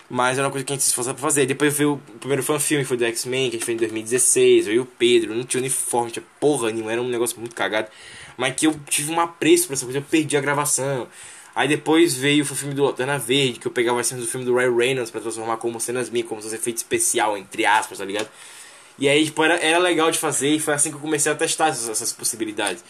Mas 0.09 0.37
era 0.37 0.45
uma 0.45 0.51
coisa 0.51 0.65
que 0.65 0.73
a 0.73 0.75
gente 0.75 0.83
se 0.83 0.89
esforçava 0.89 1.15
pra 1.17 1.25
fazer. 1.25 1.45
Depois 1.45 1.77
veio 1.77 1.93
o 1.93 2.19
primeiro 2.19 2.43
filme, 2.59 2.83
foi 2.83 2.97
do 2.97 3.05
X-Men, 3.05 3.49
que 3.49 3.55
a 3.55 3.59
gente 3.59 3.65
fez 3.65 3.77
em 3.77 3.79
2016. 3.79 4.67
Eu 4.67 4.73
e 4.73 4.79
o 4.79 4.85
Pedro, 4.85 5.33
não 5.33 5.45
tinha 5.45 5.61
uniforme, 5.61 6.07
não 6.07 6.11
tinha 6.11 6.25
porra 6.37 6.69
nenhuma, 6.69 6.91
era 6.91 7.01
um 7.01 7.07
negócio 7.07 7.39
muito 7.39 7.55
cagado. 7.55 7.87
Mas 8.35 8.55
que 8.55 8.67
eu 8.67 8.77
tive 8.89 9.09
um 9.09 9.21
apreço 9.21 9.67
pra 9.67 9.75
essa 9.75 9.85
coisa, 9.85 9.99
eu 9.99 10.03
perdi 10.03 10.35
a 10.35 10.41
gravação. 10.41 11.07
Aí 11.59 11.67
depois 11.67 12.15
veio 12.15 12.41
o 12.43 12.45
filme 12.45 12.73
do 12.73 12.85
Lanterna 12.85 13.19
Verde, 13.19 13.59
que 13.59 13.67
eu 13.67 13.71
pegava 13.71 13.99
as 13.99 14.07
cenas 14.07 14.23
do 14.23 14.31
filme 14.31 14.45
do 14.45 14.55
Ray 14.55 14.73
Reynolds 14.73 15.11
pra 15.11 15.19
transformar 15.19 15.57
como 15.57 15.77
cenas 15.77 16.09
minhas, 16.09 16.25
como 16.25 16.39
se 16.39 16.47
fosse 16.47 16.55
efeito 16.55 16.77
especial, 16.77 17.37
entre 17.37 17.65
aspas, 17.65 17.97
tá 17.97 18.05
ligado? 18.05 18.29
E 18.97 19.09
aí, 19.09 19.25
tipo, 19.25 19.43
era, 19.43 19.55
era 19.55 19.77
legal 19.77 20.09
de 20.09 20.17
fazer 20.17 20.47
e 20.47 20.57
foi 20.57 20.73
assim 20.73 20.89
que 20.89 20.95
eu 20.95 21.01
comecei 21.01 21.29
a 21.29 21.35
testar 21.35 21.67
essas, 21.67 21.89
essas 21.89 22.13
possibilidades. 22.13 22.81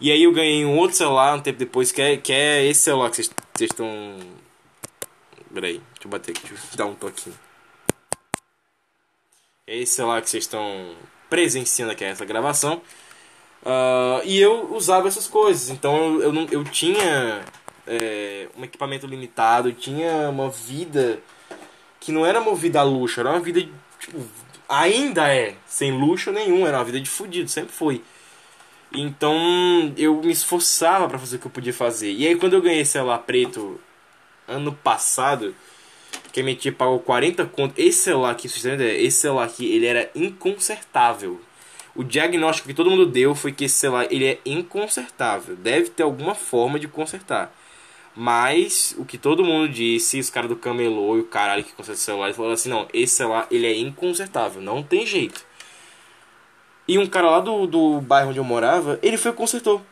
E 0.00 0.10
aí 0.10 0.22
eu 0.22 0.32
ganhei 0.32 0.64
um 0.64 0.78
outro 0.78 0.96
celular 0.96 1.36
um 1.36 1.42
tempo 1.42 1.58
depois, 1.58 1.92
que 1.92 2.00
é, 2.00 2.16
que 2.16 2.32
é 2.32 2.64
esse 2.64 2.84
celular 2.84 3.10
que 3.10 3.16
vocês 3.16 3.30
estão 3.60 4.16
Peraí, 5.52 5.82
deixa 5.92 6.06
eu 6.06 6.10
bater 6.10 6.30
aqui, 6.30 6.48
deixa 6.48 6.64
eu 6.72 6.76
dar 6.78 6.86
um 6.86 6.94
toquinho. 6.94 7.38
É 9.66 9.76
esse 9.76 9.92
celular 9.92 10.22
que 10.22 10.30
vocês 10.30 10.44
estão 10.44 10.96
presenciando 11.28 11.92
aqui 11.92 12.02
essa 12.02 12.24
gravação. 12.24 12.80
Uh, 13.62 14.24
e 14.24 14.40
eu 14.40 14.74
usava 14.74 15.06
essas 15.06 15.26
coisas, 15.26 15.68
então 15.68 16.18
eu, 16.22 16.34
eu, 16.34 16.48
eu 16.50 16.64
tinha 16.64 17.44
é, 17.86 18.48
um 18.56 18.64
equipamento 18.64 19.06
limitado, 19.06 19.72
tinha 19.72 20.28
uma 20.28 20.50
vida 20.50 21.20
que 22.00 22.12
não 22.12 22.24
era 22.24 22.40
movida 22.40 22.80
a 22.80 22.82
luxo, 22.82 23.20
era 23.20 23.30
uma 23.30 23.40
vida, 23.40 23.60
tipo, 23.98 24.20
ainda 24.68 25.32
é, 25.32 25.54
sem 25.66 25.92
luxo 25.92 26.32
nenhum, 26.32 26.66
era 26.66 26.78
uma 26.78 26.84
vida 26.84 27.00
de 27.00 27.08
fudido, 27.08 27.48
sempre 27.48 27.72
foi. 27.72 28.02
Então 28.92 29.36
eu 29.96 30.22
me 30.22 30.32
esforçava 30.32 31.08
para 31.08 31.18
fazer 31.18 31.36
o 31.36 31.38
que 31.38 31.46
eu 31.46 31.50
podia 31.50 31.72
fazer. 31.72 32.12
E 32.12 32.26
aí 32.26 32.36
quando 32.36 32.54
eu 32.54 32.62
ganhei 32.62 32.84
celular 32.84 33.18
preto 33.18 33.80
ano 34.46 34.72
passado, 34.72 35.54
que 36.32 36.40
a 36.40 36.44
minha 36.44 36.56
tia 36.56 36.72
pagou 36.72 37.00
40 37.00 37.46
conto. 37.46 37.74
Esse 37.78 38.04
celular 38.04 38.30
aqui, 38.30 38.48
vocês 38.48 38.64
ideia, 38.64 39.00
esse 39.00 39.18
celular 39.18 39.44
aqui, 39.44 39.66
ele 39.66 39.86
era 39.86 40.10
inconsertável. 40.14 41.40
O 41.94 42.04
diagnóstico 42.04 42.68
que 42.68 42.74
todo 42.74 42.90
mundo 42.90 43.06
deu 43.06 43.34
foi 43.34 43.52
que 43.52 43.64
esse 43.64 43.76
celular 43.76 44.06
ele 44.10 44.26
é 44.26 44.38
inconsertável. 44.44 45.56
Deve 45.56 45.88
ter 45.88 46.02
alguma 46.02 46.34
forma 46.34 46.78
de 46.78 46.86
consertar. 46.86 47.55
Mas 48.16 48.94
o 48.96 49.04
que 49.04 49.18
todo 49.18 49.44
mundo 49.44 49.68
disse, 49.68 50.18
os 50.18 50.30
caras 50.30 50.48
do 50.48 50.56
camelô 50.56 51.18
e 51.18 51.20
o 51.20 51.24
caralho 51.24 51.62
que 51.62 51.72
conserta 51.72 52.00
celular, 52.00 52.32
falaram 52.32 52.54
assim, 52.54 52.70
não, 52.70 52.88
esse 52.92 53.16
celular 53.16 53.46
ele 53.50 53.66
é 53.66 53.76
inconsertável, 53.76 54.62
não 54.62 54.82
tem 54.82 55.04
jeito. 55.04 55.44
E 56.88 56.98
um 56.98 57.06
cara 57.06 57.30
lá 57.30 57.40
do, 57.40 57.66
do 57.66 58.00
bairro 58.00 58.30
onde 58.30 58.38
eu 58.38 58.44
morava, 58.44 58.98
ele 59.02 59.18
foi 59.18 59.32
e 59.32 59.34
consertou. 59.34 59.84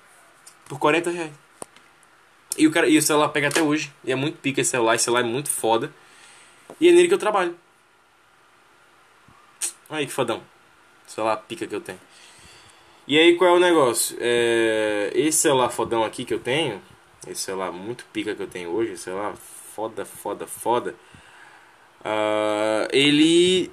Por 0.66 0.78
40 0.78 1.10
reais. 1.10 1.32
E 2.56 2.66
o, 2.66 2.70
cara, 2.70 2.88
e 2.88 2.96
o 2.96 3.02
celular 3.02 3.28
pega 3.30 3.48
até 3.48 3.60
hoje. 3.60 3.92
E 4.04 4.12
é 4.12 4.14
muito 4.14 4.38
pica 4.38 4.60
esse 4.60 4.70
celular. 4.70 4.94
Esse 4.94 5.04
celular 5.04 5.20
é 5.20 5.24
muito 5.28 5.50
foda. 5.50 5.92
E 6.80 6.88
é 6.88 6.92
nele 6.92 7.08
que 7.08 7.14
eu 7.14 7.18
trabalho. 7.18 7.56
Aí 9.90 10.06
que 10.06 10.12
fodão. 10.12 10.42
Celular 11.06 11.36
pica 11.36 11.66
que 11.66 11.74
eu 11.74 11.80
tenho. 11.80 12.00
E 13.06 13.18
aí 13.18 13.36
qual 13.36 13.50
é 13.50 13.52
o 13.54 13.60
negócio? 13.60 14.16
É, 14.20 15.10
esse 15.14 15.38
celular 15.38 15.68
fodão 15.68 16.04
aqui 16.04 16.24
que 16.24 16.32
eu 16.32 16.40
tenho. 16.40 16.80
Esse 17.26 17.42
celular 17.42 17.72
muito 17.72 18.04
pica 18.12 18.34
que 18.34 18.42
eu 18.42 18.46
tenho 18.46 18.70
hoje. 18.70 18.92
Esse 18.92 19.04
celular 19.04 19.34
foda, 19.36 20.04
foda, 20.04 20.46
foda. 20.46 20.94
Uh, 22.00 22.88
ele. 22.90 23.70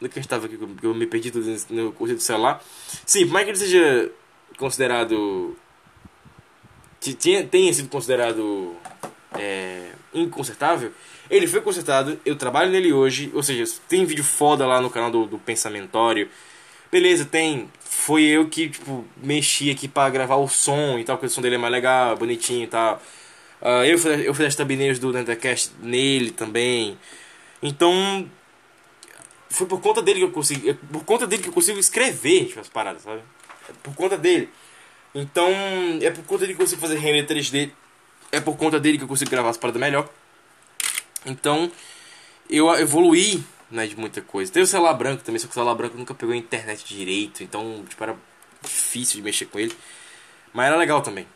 Do 0.00 0.08
que 0.08 0.18
eu 0.18 0.20
estava 0.20 0.46
aqui, 0.46 0.58
que 0.58 0.86
eu 0.86 0.94
me 0.94 1.06
perdi 1.06 1.30
tudo 1.30 1.46
no 1.70 1.92
curso 1.92 2.14
do 2.14 2.20
celular. 2.20 2.62
Sim, 3.06 3.26
por 3.26 3.34
mais 3.34 3.44
que 3.44 3.50
ele 3.50 3.58
seja 3.58 4.10
considerado 4.58 5.56
tenha 7.50 7.72
sido 7.72 7.88
considerado 7.88 8.76
é, 9.34 9.90
inconsertável, 10.14 10.92
ele 11.28 11.48
foi 11.48 11.60
consertado, 11.60 12.18
eu 12.24 12.36
trabalho 12.36 12.70
nele 12.70 12.92
hoje, 12.92 13.30
ou 13.34 13.42
seja, 13.42 13.64
tem 13.88 14.04
vídeo 14.04 14.22
foda 14.22 14.66
lá 14.66 14.80
no 14.80 14.90
canal 14.90 15.10
do, 15.10 15.26
do 15.26 15.38
Pensamentório. 15.38 16.28
Beleza, 16.92 17.24
tem. 17.24 17.70
Foi 17.80 18.22
eu 18.22 18.50
que, 18.50 18.68
tipo, 18.68 19.02
mexi 19.16 19.70
aqui 19.70 19.88
pra 19.88 20.10
gravar 20.10 20.36
o 20.36 20.46
som 20.46 20.98
e 20.98 21.04
tal, 21.04 21.16
porque 21.16 21.26
o 21.26 21.30
som 21.30 21.40
dele 21.40 21.54
é 21.54 21.58
mais 21.58 21.72
legal, 21.72 22.14
bonitinho 22.18 22.64
e 22.64 22.66
tal. 22.66 23.02
Uh, 23.62 23.84
eu, 23.86 23.98
fiz, 23.98 24.24
eu 24.26 24.34
fiz 24.34 24.46
as 24.46 24.54
thumbnails 24.54 24.98
do 24.98 25.10
Nethercast 25.10 25.72
nele 25.80 26.30
também. 26.32 26.98
Então, 27.62 28.28
foi 29.48 29.66
por 29.66 29.80
conta 29.80 30.02
dele 30.02 30.18
que 30.18 30.26
eu 30.26 30.32
consigo. 30.32 30.68
É 30.68 30.74
por 30.74 31.02
conta 31.04 31.26
dele 31.26 31.42
que 31.42 31.48
eu 31.48 31.52
consigo 31.52 31.78
escrever 31.78 32.46
tipo, 32.46 32.60
as 32.60 32.68
paradas, 32.68 33.02
sabe? 33.02 33.22
É 33.70 33.72
por 33.82 33.94
conta 33.94 34.18
dele. 34.18 34.50
Então, 35.14 35.48
é 36.02 36.10
por 36.10 36.24
conta 36.24 36.40
dele 36.40 36.54
que 36.54 36.60
eu 36.60 36.66
consigo 36.66 36.80
fazer 36.80 36.98
render 36.98 37.26
3D. 37.26 37.70
É 38.30 38.38
por 38.38 38.56
conta 38.58 38.78
dele 38.78 38.98
que 38.98 39.04
eu 39.04 39.08
consigo 39.08 39.30
gravar 39.30 39.48
as 39.48 39.56
paradas 39.56 39.80
melhor. 39.80 40.10
Então, 41.24 41.72
eu 42.50 42.70
evoluí 42.74 43.42
né, 43.72 43.86
de 43.86 43.98
muita 43.98 44.20
coisa. 44.20 44.52
Tem 44.52 44.62
o 44.62 44.66
celular 44.66 44.94
branco 44.94 45.24
também, 45.24 45.38
só 45.38 45.46
que 45.46 45.52
o 45.52 45.54
celular 45.54 45.74
branco 45.74 45.96
nunca 45.96 46.14
pegou 46.14 46.34
a 46.34 46.36
internet 46.36 46.84
direito. 46.86 47.42
Então, 47.42 47.84
tipo, 47.88 48.02
era 48.02 48.16
difícil 48.62 49.16
de 49.16 49.22
mexer 49.22 49.46
com 49.46 49.58
ele. 49.58 49.76
Mas 50.52 50.66
era 50.66 50.76
legal 50.76 51.00
também. 51.02 51.26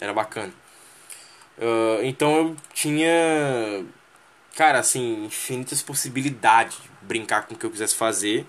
Era 0.00 0.14
bacana. 0.14 0.52
Uh, 1.58 2.04
então 2.04 2.36
eu 2.36 2.56
tinha, 2.72 3.84
cara, 4.56 4.78
assim, 4.78 5.24
infinitas 5.24 5.82
possibilidades 5.82 6.76
de 6.76 6.88
brincar 7.02 7.46
com 7.46 7.54
o 7.54 7.58
que 7.58 7.66
eu 7.66 7.70
quisesse 7.70 7.96
fazer. 7.96 8.46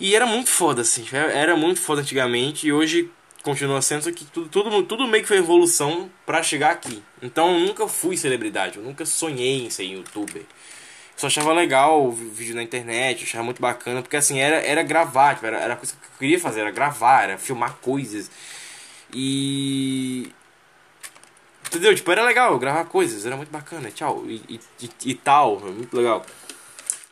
E 0.00 0.14
era 0.14 0.26
muito 0.26 0.50
foda, 0.50 0.82
assim. 0.82 1.06
Era 1.12 1.56
muito 1.56 1.80
foda 1.80 2.00
antigamente 2.00 2.66
e 2.66 2.72
hoje 2.72 3.10
continua 3.42 3.80
sendo, 3.80 4.02
só 4.02 4.12
que 4.12 4.24
tudo, 4.24 4.48
tudo, 4.48 4.82
tudo 4.82 5.06
meio 5.06 5.22
que 5.22 5.28
foi 5.28 5.38
evolução 5.38 6.10
para 6.26 6.42
chegar 6.42 6.72
aqui. 6.72 7.02
Então 7.22 7.54
eu 7.54 7.60
nunca 7.60 7.86
fui 7.88 8.16
celebridade, 8.16 8.76
eu 8.76 8.82
nunca 8.82 9.06
sonhei 9.06 9.64
em 9.64 9.70
ser 9.70 9.84
youtuber. 9.84 10.42
Só 11.18 11.26
achava 11.26 11.52
legal 11.52 12.06
o 12.06 12.12
vídeo 12.12 12.54
na 12.54 12.62
internet, 12.62 13.24
achava 13.24 13.42
muito 13.42 13.60
bacana, 13.60 14.02
porque 14.02 14.16
assim, 14.16 14.38
era, 14.38 14.58
era 14.62 14.84
gravar, 14.84 15.34
tipo, 15.34 15.46
era, 15.46 15.58
era 15.58 15.74
a 15.74 15.76
coisa 15.76 15.94
que 15.94 16.06
eu 16.06 16.10
queria 16.16 16.38
fazer, 16.38 16.60
era 16.60 16.70
gravar, 16.70 17.24
era 17.24 17.36
filmar 17.36 17.74
coisas. 17.82 18.30
E. 19.12 20.32
Entendeu? 21.66 21.92
Tipo, 21.92 22.12
era 22.12 22.24
legal 22.24 22.56
gravar 22.60 22.84
coisas, 22.84 23.26
era 23.26 23.36
muito 23.36 23.50
bacana, 23.50 23.90
tchau. 23.90 24.24
E, 24.28 24.60
e, 24.80 24.90
e, 25.06 25.14
tal, 25.16 25.58
muito 25.58 25.96
legal. 25.96 26.24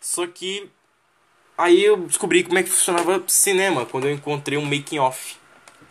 Só 0.00 0.24
que. 0.28 0.70
Aí 1.58 1.84
eu 1.84 1.96
descobri 1.96 2.44
como 2.44 2.58
é 2.60 2.62
que 2.62 2.70
funcionava 2.70 3.24
cinema 3.26 3.86
quando 3.86 4.06
eu 4.06 4.12
encontrei 4.12 4.56
um 4.56 4.64
making 4.64 5.00
off. 5.00 5.36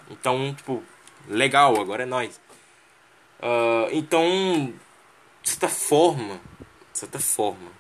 Então, 0.10 0.54
tipo, 0.56 0.82
legal, 1.28 1.82
agora 1.82 2.04
é 2.04 2.06
nóis. 2.06 2.40
Uh, 3.42 3.90
então, 3.92 4.74
de 5.44 5.50
certa 5.50 5.68
forma, 5.68 6.40
de 6.94 7.00
certa 7.00 7.20
forma, 7.20 7.75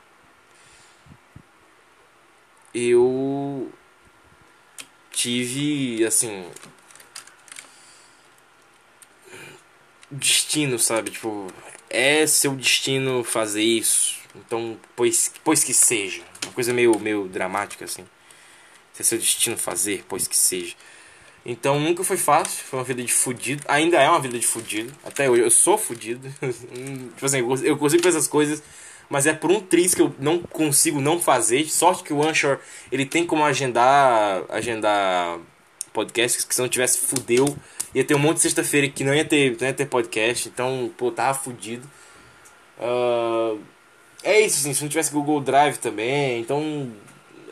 eu 2.76 3.71
tive, 5.11 6.05
assim, 6.05 6.45
destino, 10.11 10.78
sabe? 10.78 11.11
Tipo, 11.11 11.47
é 11.89 12.28
seu 12.28 12.53
destino 12.53 13.23
fazer 13.23 13.63
isso. 13.63 14.17
Então, 14.36 14.78
pois, 14.95 15.32
pois 15.43 15.63
que 15.63 15.73
seja. 15.73 16.21
Uma 16.43 16.51
coisa 16.51 16.73
meio, 16.73 16.99
meio 16.99 17.28
dramática, 17.30 17.86
assim. 17.86 18.05
É 18.99 19.03
seu 19.03 19.17
destino 19.17 19.57
fazer, 19.57 20.03
pois 20.07 20.28
que 20.28 20.38
seja. 20.38 20.76
Então 21.45 21.80
nunca 21.80 22.03
foi 22.03 22.17
fácil, 22.17 22.63
foi 22.63 22.80
uma 22.80 22.86
vida 22.86 23.03
de 23.03 23.13
fudido. 23.13 23.63
Ainda 23.67 24.01
é 24.01 24.09
uma 24.09 24.19
vida 24.19 24.38
de 24.38 24.47
fudido. 24.47 24.91
Até 25.03 25.30
hoje 25.30 25.43
eu 25.43 25.51
sou 25.51 25.78
fudido. 25.78 26.28
tipo 26.41 27.26
assim, 27.26 27.38
eu 27.63 27.78
consigo 27.78 28.03
fazer 28.03 28.17
essas 28.17 28.28
coisas, 28.28 28.63
mas 29.10 29.26
é 29.26 29.34
por 29.34 29.51
um 29.51 29.60
triz 29.60 29.93
que 29.93 30.01
eu 30.01 30.14
não 30.20 30.39
consigo 30.39 30.99
não 30.99 31.20
fazer. 31.20 31.70
Sorte 31.70 32.03
que 32.03 32.14
o 32.14 32.24
Anchor 32.24 32.60
ele 32.91 33.06
tem 33.06 33.26
como 33.26 33.43
agendar 33.43 34.43
agendar 34.49 35.39
podcasts 35.93 36.43
que 36.43 36.53
se 36.53 36.62
não 36.62 36.70
tivesse 36.70 36.99
fudeu. 36.99 37.56
Ia 37.93 38.03
ter 38.03 38.14
um 38.14 38.20
monte 38.20 38.38
de 38.38 38.41
sexta-feira 38.43 38.89
que 38.89 39.06
não 39.06 39.16
ia, 39.16 39.24
ter, 39.24 39.56
não 39.60 39.68
ia 39.68 39.74
ter 39.74 39.86
podcast. 39.86 40.49
Então, 40.49 40.91
pô, 40.97 41.12
tava 41.12 41.38
fudido. 41.38 41.89
Uh, 42.78 43.58
é 44.22 44.41
isso, 44.41 44.58
assim, 44.60 44.74
se 44.74 44.82
não 44.82 44.89
tivesse 44.89 45.14
Google 45.14 45.39
Drive 45.39 45.78
também. 45.78 46.41
Então, 46.41 46.91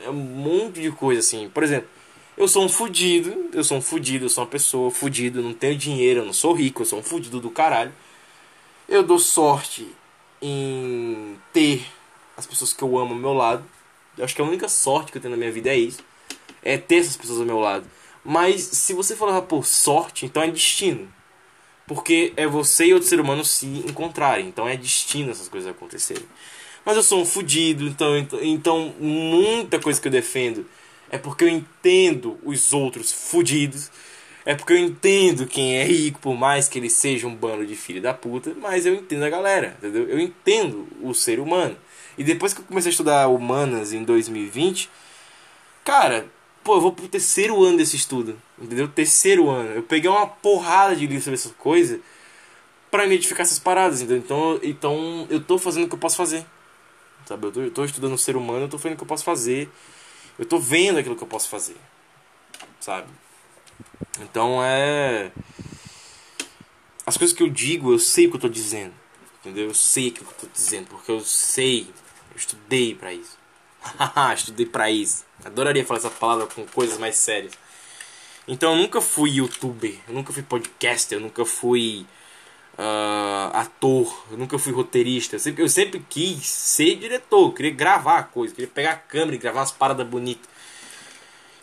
é 0.03 0.09
um 0.09 0.13
monte 0.13 0.81
de 0.81 0.91
coisa, 0.91 1.21
assim. 1.21 1.47
Por 1.47 1.63
exemplo, 1.63 1.87
eu 2.35 2.45
sou 2.47 2.65
um 2.65 2.69
fudido, 2.69 3.49
eu 3.53 3.63
sou 3.63 3.77
um 3.77 3.81
fudido, 3.81 4.25
eu 4.25 4.29
sou 4.29 4.43
uma 4.43 4.49
pessoa 4.49 4.91
fudida, 4.91 5.41
não 5.41 5.53
tenho 5.53 5.77
dinheiro, 5.77 6.19
eu 6.19 6.25
não 6.25 6.33
sou 6.33 6.53
rico, 6.53 6.81
eu 6.81 6.85
sou 6.85 6.99
um 6.99 7.03
fudido 7.03 7.39
do 7.39 7.49
caralho. 7.49 7.93
Eu 8.89 9.01
dou 9.01 9.17
sorte 9.19 9.87
em 10.43 11.39
ter 11.53 11.85
as 12.35 12.45
pessoas 12.45 12.73
que 12.73 12.83
eu 12.83 12.97
amo 12.99 13.13
ao 13.13 13.19
meu 13.19 13.33
lado. 13.33 13.63
Eu 14.17 14.25
acho 14.25 14.35
que 14.35 14.41
a 14.41 14.45
única 14.45 14.67
sorte 14.67 15.09
que 15.09 15.17
eu 15.17 15.21
tenho 15.21 15.31
na 15.31 15.37
minha 15.37 15.51
vida 15.51 15.69
é 15.69 15.77
isso. 15.77 16.03
É 16.61 16.77
ter 16.77 16.97
essas 16.97 17.15
pessoas 17.15 17.39
ao 17.39 17.45
meu 17.45 17.59
lado. 17.59 17.85
Mas 18.25 18.61
se 18.61 18.93
você 18.93 19.15
for 19.15 19.27
levar 19.27 19.43
por 19.43 19.65
sorte, 19.65 20.25
então 20.25 20.43
é 20.43 20.51
destino. 20.51 21.11
Porque 21.87 22.33
é 22.35 22.45
você 22.45 22.87
e 22.87 22.93
outro 22.93 23.07
ser 23.07 23.21
humano 23.21 23.45
se 23.45 23.65
encontrarem. 23.65 24.47
Então 24.47 24.67
é 24.67 24.75
destino 24.75 25.31
essas 25.31 25.47
coisas 25.47 25.69
acontecerem. 25.69 26.25
Mas 26.85 26.97
eu 26.97 27.03
sou 27.03 27.21
um 27.21 27.25
fudido, 27.25 27.87
então, 27.87 28.17
então 28.41 28.93
muita 28.99 29.79
coisa 29.79 30.01
que 30.01 30.07
eu 30.09 30.11
defendo 30.11 30.65
é 31.09 31.17
porque 31.17 31.45
eu 31.45 31.49
entendo 31.49 32.37
os 32.43 32.73
outros 32.73 33.13
fudidos. 33.13 33.89
É 34.45 34.53
porque 34.53 34.73
eu 34.73 34.77
entendo 34.77 35.47
quem 35.47 35.77
é 35.77 35.85
rico, 35.85 36.19
por 36.19 36.35
mais 36.35 36.67
que 36.67 36.77
ele 36.77 36.89
seja 36.89 37.27
um 37.27 37.35
bando 37.35 37.65
de 37.65 37.75
filho 37.75 38.01
da 38.01 38.13
puta, 38.13 38.53
mas 38.59 38.85
eu 38.85 38.93
entendo 38.93 39.23
a 39.23 39.29
galera, 39.29 39.75
entendeu? 39.77 40.07
Eu 40.09 40.19
entendo 40.19 40.87
o 41.01 41.13
ser 41.13 41.39
humano. 41.39 41.77
E 42.17 42.23
depois 42.23 42.53
que 42.53 42.59
eu 42.59 42.65
comecei 42.65 42.89
a 42.89 42.91
estudar 42.91 43.27
humanas 43.27 43.93
em 43.93 44.03
2020, 44.03 44.89
cara, 45.83 46.27
pô, 46.63 46.75
eu 46.75 46.81
vou 46.81 46.91
pro 46.91 47.07
terceiro 47.07 47.63
ano 47.63 47.77
desse 47.77 47.95
estudo, 47.95 48.39
entendeu? 48.61 48.87
Terceiro 48.87 49.49
ano. 49.49 49.69
Eu 49.71 49.83
peguei 49.83 50.09
uma 50.09 50.27
porrada 50.27 50.95
de 50.95 51.07
livros 51.07 51.23
sobre 51.23 51.35
essas 51.35 51.53
coisas 51.53 51.99
para 52.91 53.05
identificar 53.05 53.43
essas 53.43 53.59
paradas, 53.59 54.01
entendeu? 54.01 54.17
Então, 54.17 54.59
então 54.61 55.27
eu 55.29 55.41
tô 55.41 55.57
fazendo 55.57 55.85
o 55.85 55.87
que 55.87 55.95
eu 55.95 55.99
posso 55.99 56.17
fazer. 56.17 56.45
Sabe? 57.25 57.47
Eu 57.47 57.51
tô, 57.51 57.61
eu 57.61 57.71
tô 57.71 57.85
estudando 57.85 58.13
o 58.13 58.17
ser 58.17 58.35
humano, 58.35 58.65
eu 58.65 58.69
tô 58.69 58.77
fazendo 58.77 58.95
o 58.95 58.97
que 58.97 59.03
eu 59.03 59.07
posso 59.07 59.23
fazer. 59.23 59.69
Eu 60.37 60.45
tô 60.45 60.59
vendo 60.59 60.99
aquilo 60.99 61.15
que 61.15 61.23
eu 61.23 61.27
posso 61.27 61.47
fazer. 61.47 61.77
Sabe? 62.79 63.07
Então 64.19 64.63
é. 64.63 65.31
As 67.05 67.17
coisas 67.17 67.35
que 67.35 67.43
eu 67.43 67.49
digo, 67.49 67.91
eu 67.91 67.99
sei 67.99 68.27
o 68.27 68.29
que 68.29 68.37
eu 68.37 68.41
tô 68.41 68.49
dizendo. 68.49 68.93
Entendeu? 69.39 69.65
Eu 69.65 69.73
sei 69.73 70.09
o 70.09 70.11
que 70.11 70.21
eu 70.21 70.27
tô 70.27 70.47
dizendo, 70.53 70.87
porque 70.87 71.11
eu 71.11 71.19
sei. 71.21 71.87
Eu 72.31 72.37
estudei 72.37 72.95
para 72.95 73.13
isso. 73.13 73.37
estudei 74.35 74.65
para 74.65 74.89
isso. 74.89 75.25
Adoraria 75.43 75.85
falar 75.85 75.99
essa 75.99 76.09
palavra 76.09 76.47
com 76.47 76.65
coisas 76.65 76.97
mais 76.97 77.15
sérias. 77.15 77.53
Então 78.47 78.73
eu 78.73 78.77
nunca 78.77 78.99
fui 78.99 79.31
youtuber, 79.31 79.95
eu 80.07 80.13
nunca 80.13 80.33
fui 80.33 80.43
podcaster, 80.43 81.17
eu 81.17 81.21
nunca 81.21 81.45
fui 81.45 82.05
uh, 82.77 83.55
ator, 83.55 84.25
eu 84.31 84.37
nunca 84.37 84.57
fui 84.59 84.73
roteirista. 84.73 85.35
Eu 85.35 85.39
sempre, 85.39 85.63
eu 85.63 85.69
sempre 85.69 86.05
quis 86.09 86.45
ser 86.45 86.95
diretor, 86.95 87.53
queria 87.53 87.71
gravar 87.71 88.23
coisas, 88.23 88.55
queria 88.55 88.69
pegar 88.69 88.91
a 88.91 88.97
câmera 88.97 89.35
e 89.35 89.39
gravar 89.39 89.61
umas 89.61 89.71
paradas 89.71 90.05
bonitas. 90.05 90.52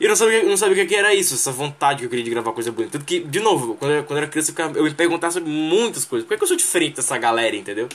E 0.00 0.04
eu 0.04 0.08
não 0.08 0.16
sabia, 0.16 0.38
eu 0.38 0.48
não 0.48 0.56
sabia 0.56 0.82
o 0.82 0.86
que 0.86 0.94
era 0.94 1.14
isso, 1.14 1.34
essa 1.34 1.52
vontade 1.52 1.98
que 1.98 2.06
eu 2.06 2.10
queria 2.10 2.24
de 2.24 2.30
gravar 2.30 2.52
coisa 2.52 2.72
bonita. 2.72 2.92
Tanto 2.92 3.04
que, 3.04 3.20
de 3.20 3.38
novo, 3.38 3.76
quando 3.76 3.92
eu, 3.92 4.04
quando 4.04 4.18
eu 4.18 4.22
era 4.22 4.30
criança, 4.30 4.54
eu 4.74 4.84
me 4.84 4.94
perguntava 4.94 5.30
sobre 5.30 5.50
muitas 5.50 6.06
coisas. 6.06 6.26
Por 6.26 6.36
que 6.38 6.42
eu 6.42 6.48
sou 6.48 6.56
diferente 6.56 6.96
dessa 6.96 7.18
galera, 7.18 7.54
entendeu? 7.54 7.86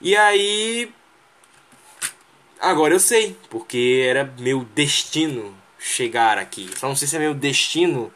E 0.00 0.16
aí. 0.16 0.92
Agora 2.60 2.92
eu 2.92 2.98
sei, 2.98 3.36
porque 3.48 4.04
era 4.04 4.34
meu 4.40 4.64
destino 4.74 5.56
chegar 5.78 6.36
aqui. 6.38 6.68
Só 6.76 6.88
não 6.88 6.96
sei 6.96 7.06
se 7.06 7.14
é 7.14 7.20
meu 7.20 7.32
destino 7.32 8.12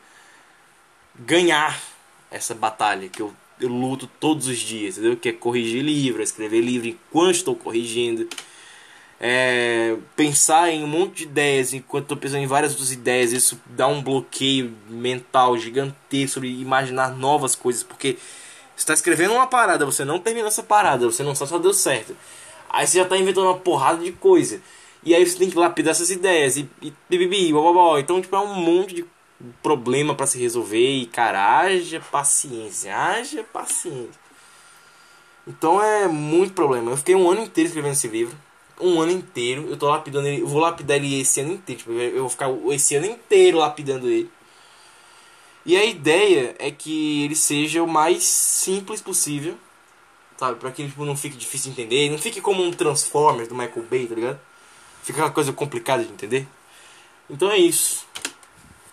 ganhar 1.15 1.81
essa 2.29 2.53
batalha 2.53 3.09
que 3.09 3.23
eu 3.23 3.33
eu 3.63 3.69
luto 3.69 4.09
todos 4.19 4.47
os 4.49 4.59
dias, 4.59 4.99
entendeu? 4.99 5.17
Que 5.17 5.29
é 5.29 5.33
corrigir 5.33 5.83
livro, 5.83 6.23
escrever 6.23 6.61
livro 6.61 6.89
enquanto 6.89 7.37
estou 7.37 7.55
corrigindo. 7.55 8.29
É, 9.25 9.97
pensar 10.17 10.71
em 10.71 10.83
um 10.83 10.89
monte 10.89 11.19
de 11.19 11.23
ideias 11.23 11.73
enquanto 11.73 12.07
estou 12.07 12.17
pensando 12.17 12.43
em 12.43 12.47
várias 12.47 12.73
outras 12.73 12.91
ideias, 12.91 13.31
isso 13.31 13.61
dá 13.67 13.87
um 13.87 14.03
bloqueio 14.03 14.75
mental 14.89 15.57
gigantesco 15.57 16.35
sobre 16.35 16.51
imaginar 16.61 17.17
novas 17.17 17.55
coisas, 17.55 17.85
porque 17.85 18.19
você 18.75 18.83
está 18.83 18.95
escrevendo 18.95 19.35
uma 19.35 19.47
parada, 19.47 19.87
você 19.87 20.05
não 20.05 20.19
terminou 20.19 20.49
essa 20.49 20.65
parada, 20.65 21.07
você 21.07 21.23
não 21.23 21.37
sabe 21.37 21.53
se 21.53 21.59
deu 21.61 21.73
certo. 21.73 22.17
Aí 22.69 22.85
você 22.85 22.99
já 22.99 23.05
está 23.05 23.17
inventando 23.17 23.47
uma 23.47 23.59
porrada 23.59 24.03
de 24.03 24.11
coisa. 24.11 24.61
E 25.05 25.15
aí 25.15 25.25
você 25.25 25.39
tem 25.39 25.51
que 25.51 25.59
lapidar 25.59 25.93
essas 25.93 26.11
ideias 26.11 26.57
e, 26.57 26.69
e, 26.81 26.93
e, 27.11 27.17
e, 27.17 27.51
e 27.51 28.01
Então, 28.01 28.21
tipo, 28.21 28.35
é 28.35 28.41
um 28.41 28.55
monte 28.55 28.95
de 28.95 29.05
problema 29.63 30.15
para 30.15 30.27
se 30.27 30.39
resolver 30.39 30.99
e, 30.99 31.07
cara, 31.07 31.61
haja 31.61 32.01
paciência, 32.01 32.97
haja 32.97 33.45
paciência. 33.45 34.21
Então 35.47 35.83
é 35.83 36.07
muito 36.09 36.55
problema. 36.55 36.91
Eu 36.91 36.97
fiquei 36.97 37.15
um 37.15 37.31
ano 37.31 37.43
inteiro 37.43 37.69
escrevendo 37.69 37.93
esse 37.93 38.09
livro. 38.09 38.37
Um 38.83 39.01
ano 39.01 39.13
inteiro. 39.13 39.67
Eu 39.69 39.77
tô 39.77 39.89
lapidando 39.89 40.27
ele. 40.29 40.43
Eu 40.43 40.47
vou 40.47 40.61
lapidar 40.61 40.97
ele 40.97 41.21
esse 41.21 41.41
ano 41.41 41.53
inteiro. 41.55 41.79
Tipo, 41.81 41.93
eu 41.93 42.21
vou 42.21 42.29
ficar 42.29 42.51
esse 42.71 42.97
ano 42.97 43.07
inteiro 43.07 43.59
lapidando 43.59 44.09
ele. 44.09 44.31
E 45.65 45.77
a 45.77 45.85
ideia 45.85 46.57
é 46.59 46.71
que 46.71 47.25
ele 47.25 47.37
seja 47.37 47.83
o 47.83 47.87
mais 47.87 48.25
simples 48.25 49.01
possível. 49.01 49.57
Sabe? 50.37 50.59
Pra 50.59 50.73
que 50.73 50.87
tipo, 50.87 51.05
não 51.05 51.17
fique 51.17 51.37
difícil 51.37 51.73
de 51.73 51.81
entender. 51.81 52.11
Não 52.11 52.19
fique 52.19 52.41
como 52.41 52.63
um 52.63 52.73
Transformers 52.73 53.49
do 53.49 53.55
Michael 53.55 53.87
Bay, 53.89 54.07
tá 54.07 54.15
ligado? 54.15 54.41
Fica 55.03 55.19
aquela 55.19 55.31
coisa 55.31 55.53
complicada 55.53 56.05
de 56.05 56.13
entender. 56.13 56.47
Então 57.31 57.51
é 57.51 57.57
isso. 57.57 58.05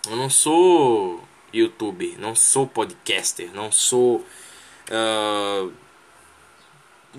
Eu 0.08 0.16
não 0.16 0.30
sou 0.30 1.22
youtuber, 1.52 2.18
não 2.18 2.34
sou 2.34 2.66
podcaster, 2.66 3.50
não 3.52 3.70
sou. 3.70 4.24
Uh, 4.88 5.72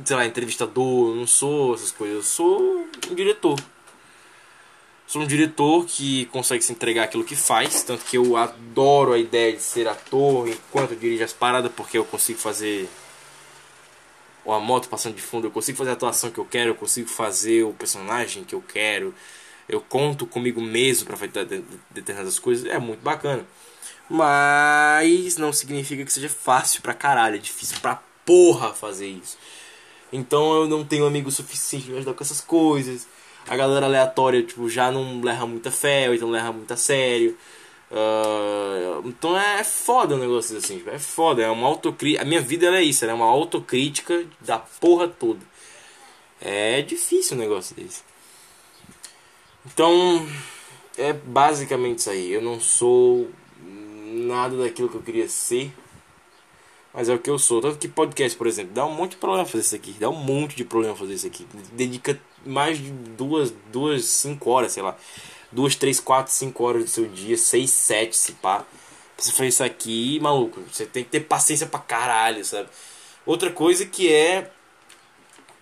sei 0.06 0.16
lá, 0.16 0.26
entrevistador, 0.26 1.16
não 1.16 1.28
sou 1.28 1.76
essas 1.76 1.92
coisas. 1.92 2.18
Eu 2.18 2.24
sou 2.24 2.88
um 3.10 3.16
diretor. 3.16 3.60
Sou 5.08 5.22
um 5.22 5.28
diretor 5.28 5.86
que 5.86 6.26
consegue 6.28 6.64
se 6.64 6.72
entregar 6.72 7.04
aquilo 7.04 7.26
que 7.26 7.36
faz, 7.36 7.84
tanto 7.84 8.06
que 8.06 8.18
eu 8.18 8.38
adoro 8.38 9.12
a 9.12 9.18
ideia 9.18 9.52
de 9.54 9.62
ser 9.62 9.88
ator 9.88 10.48
enquanto 10.48 10.92
eu 10.92 10.98
dirijo 10.98 11.24
as 11.24 11.34
paradas, 11.34 11.72
porque 11.76 11.98
eu 11.98 12.06
consigo 12.06 12.40
fazer 12.40 12.88
ou 14.44 14.54
a 14.54 14.60
moto 14.60 14.90
passando 14.90 15.16
de 15.16 15.22
fundo, 15.22 15.48
eu 15.48 15.52
consigo 15.52 15.78
fazer 15.78 15.92
a 15.92 15.94
atuação 15.94 16.32
que 16.32 16.40
eu 16.40 16.46
quero, 16.46 16.72
eu 16.72 16.76
consigo 16.76 17.08
fazer 17.08 17.64
o 17.64 17.74
personagem 17.74 18.44
que 18.44 18.56
eu 18.56 18.62
quero, 18.62 19.14
eu 19.70 19.82
conto 19.82 20.26
comigo 20.26 20.62
mesmo 20.62 21.06
para 21.06 21.18
fazer 21.18 21.64
determinadas 21.92 22.40
coisas, 22.40 22.66
é 22.66 22.80
muito 22.80 23.02
bacana. 23.02 23.46
Mas 24.10 25.38
não 25.38 25.54
significa 25.54 26.04
que 26.04 26.12
seja 26.12 26.28
fácil 26.30 26.82
pra 26.82 26.94
caralho, 26.94 27.36
é 27.36 27.40
difícil 27.40 27.78
pra 27.82 28.02
porra 28.26 28.74
fazer 28.74 29.08
isso. 29.08 29.38
Então 30.12 30.62
eu 30.62 30.68
não 30.68 30.84
tenho 30.84 31.06
amigo 31.06 31.32
suficiente 31.32 31.86
pra 31.86 31.94
me 31.94 31.98
ajudar 32.00 32.14
com 32.14 32.24
essas 32.24 32.42
coisas. 32.42 33.08
A 33.48 33.56
galera 33.56 33.86
aleatória, 33.86 34.44
tipo, 34.44 34.70
já 34.70 34.92
não 34.92 35.22
leva 35.22 35.48
muita 35.48 35.72
fé, 35.72 36.08
ou 36.10 36.16
então 36.16 36.30
leva 36.30 36.52
muito 36.52 36.72
a 36.74 36.78
sério. 36.78 37.38
Uh, 37.92 39.06
então 39.08 39.38
é 39.38 39.64
foda 39.64 40.16
o 40.16 40.18
um 40.18 40.22
negócio 40.22 40.56
assim, 40.58 40.78
tipo, 40.78 40.90
é 40.90 41.00
foda, 41.00 41.42
é 41.42 41.50
uma 41.50 41.68
autocrítica. 41.68 42.24
A 42.24 42.26
minha 42.26 42.42
vida 42.42 42.68
é 42.68 42.84
isso, 42.84 43.04
é 43.06 43.14
uma 43.14 43.26
autocrítica 43.26 44.26
da 44.40 44.60
porra 44.60 45.08
toda. 45.08 45.42
É 46.40 46.82
difícil 46.82 47.38
um 47.38 47.40
negócio 47.40 47.76
desse. 47.76 48.04
Então, 49.66 50.26
é 50.98 51.14
basicamente 51.14 52.00
isso 52.00 52.10
aí. 52.10 52.32
Eu 52.32 52.42
não 52.42 52.60
sou 52.60 53.30
nada 54.12 54.58
daquilo 54.58 54.90
que 54.90 54.96
eu 54.96 55.02
queria 55.02 55.30
ser. 55.30 55.72
Mas 56.94 57.08
é 57.08 57.14
o 57.14 57.20
que 57.20 57.30
eu 57.30 57.40
sou. 57.40 57.62
Tanto 57.62 57.78
que 57.78 57.88
podcast, 57.88 58.38
por 58.38 58.48
exemplo, 58.48 58.74
dá 58.74 58.86
um 58.86 58.94
monte 58.94 59.12
de 59.12 59.18
problema 59.18 59.46
fazer 59.46 59.64
isso 59.64 59.76
aqui. 59.76 59.94
Dá 59.94 60.10
um 60.10 60.16
monte 60.16 60.56
de 60.56 60.66
problema 60.66 60.96
fazer 60.96 61.14
isso 61.14 61.28
aqui. 61.28 61.48
Dedica 61.72 62.20
mais 62.46 62.78
de 62.78 62.92
duas, 62.92 63.54
duas, 63.72 64.06
cinco 64.06 64.50
horas, 64.50 64.74
sei 64.74 64.84
lá. 64.84 64.98
Duas, 65.52 65.76
três, 65.76 66.00
quatro, 66.00 66.34
cinco 66.34 66.64
horas 66.64 66.84
do 66.84 66.90
seu 66.90 67.08
dia. 67.08 67.38
Seis, 67.38 67.72
sete, 67.72 68.16
se 68.18 68.34
pá. 68.34 68.66
Pra 69.16 69.26
você 69.26 69.32
fazer 69.32 69.48
isso 69.48 69.64
aqui, 69.64 70.20
maluco. 70.20 70.62
Você 70.72 70.86
tem 70.86 71.04
que 71.04 71.10
ter 71.10 71.22
paciência 71.22 71.66
pra 71.66 71.80
caralho, 71.80 72.44
sabe? 72.44 72.70
Outra 73.26 73.52
coisa 73.52 73.86
que 73.86 74.12
é. 74.12 74.52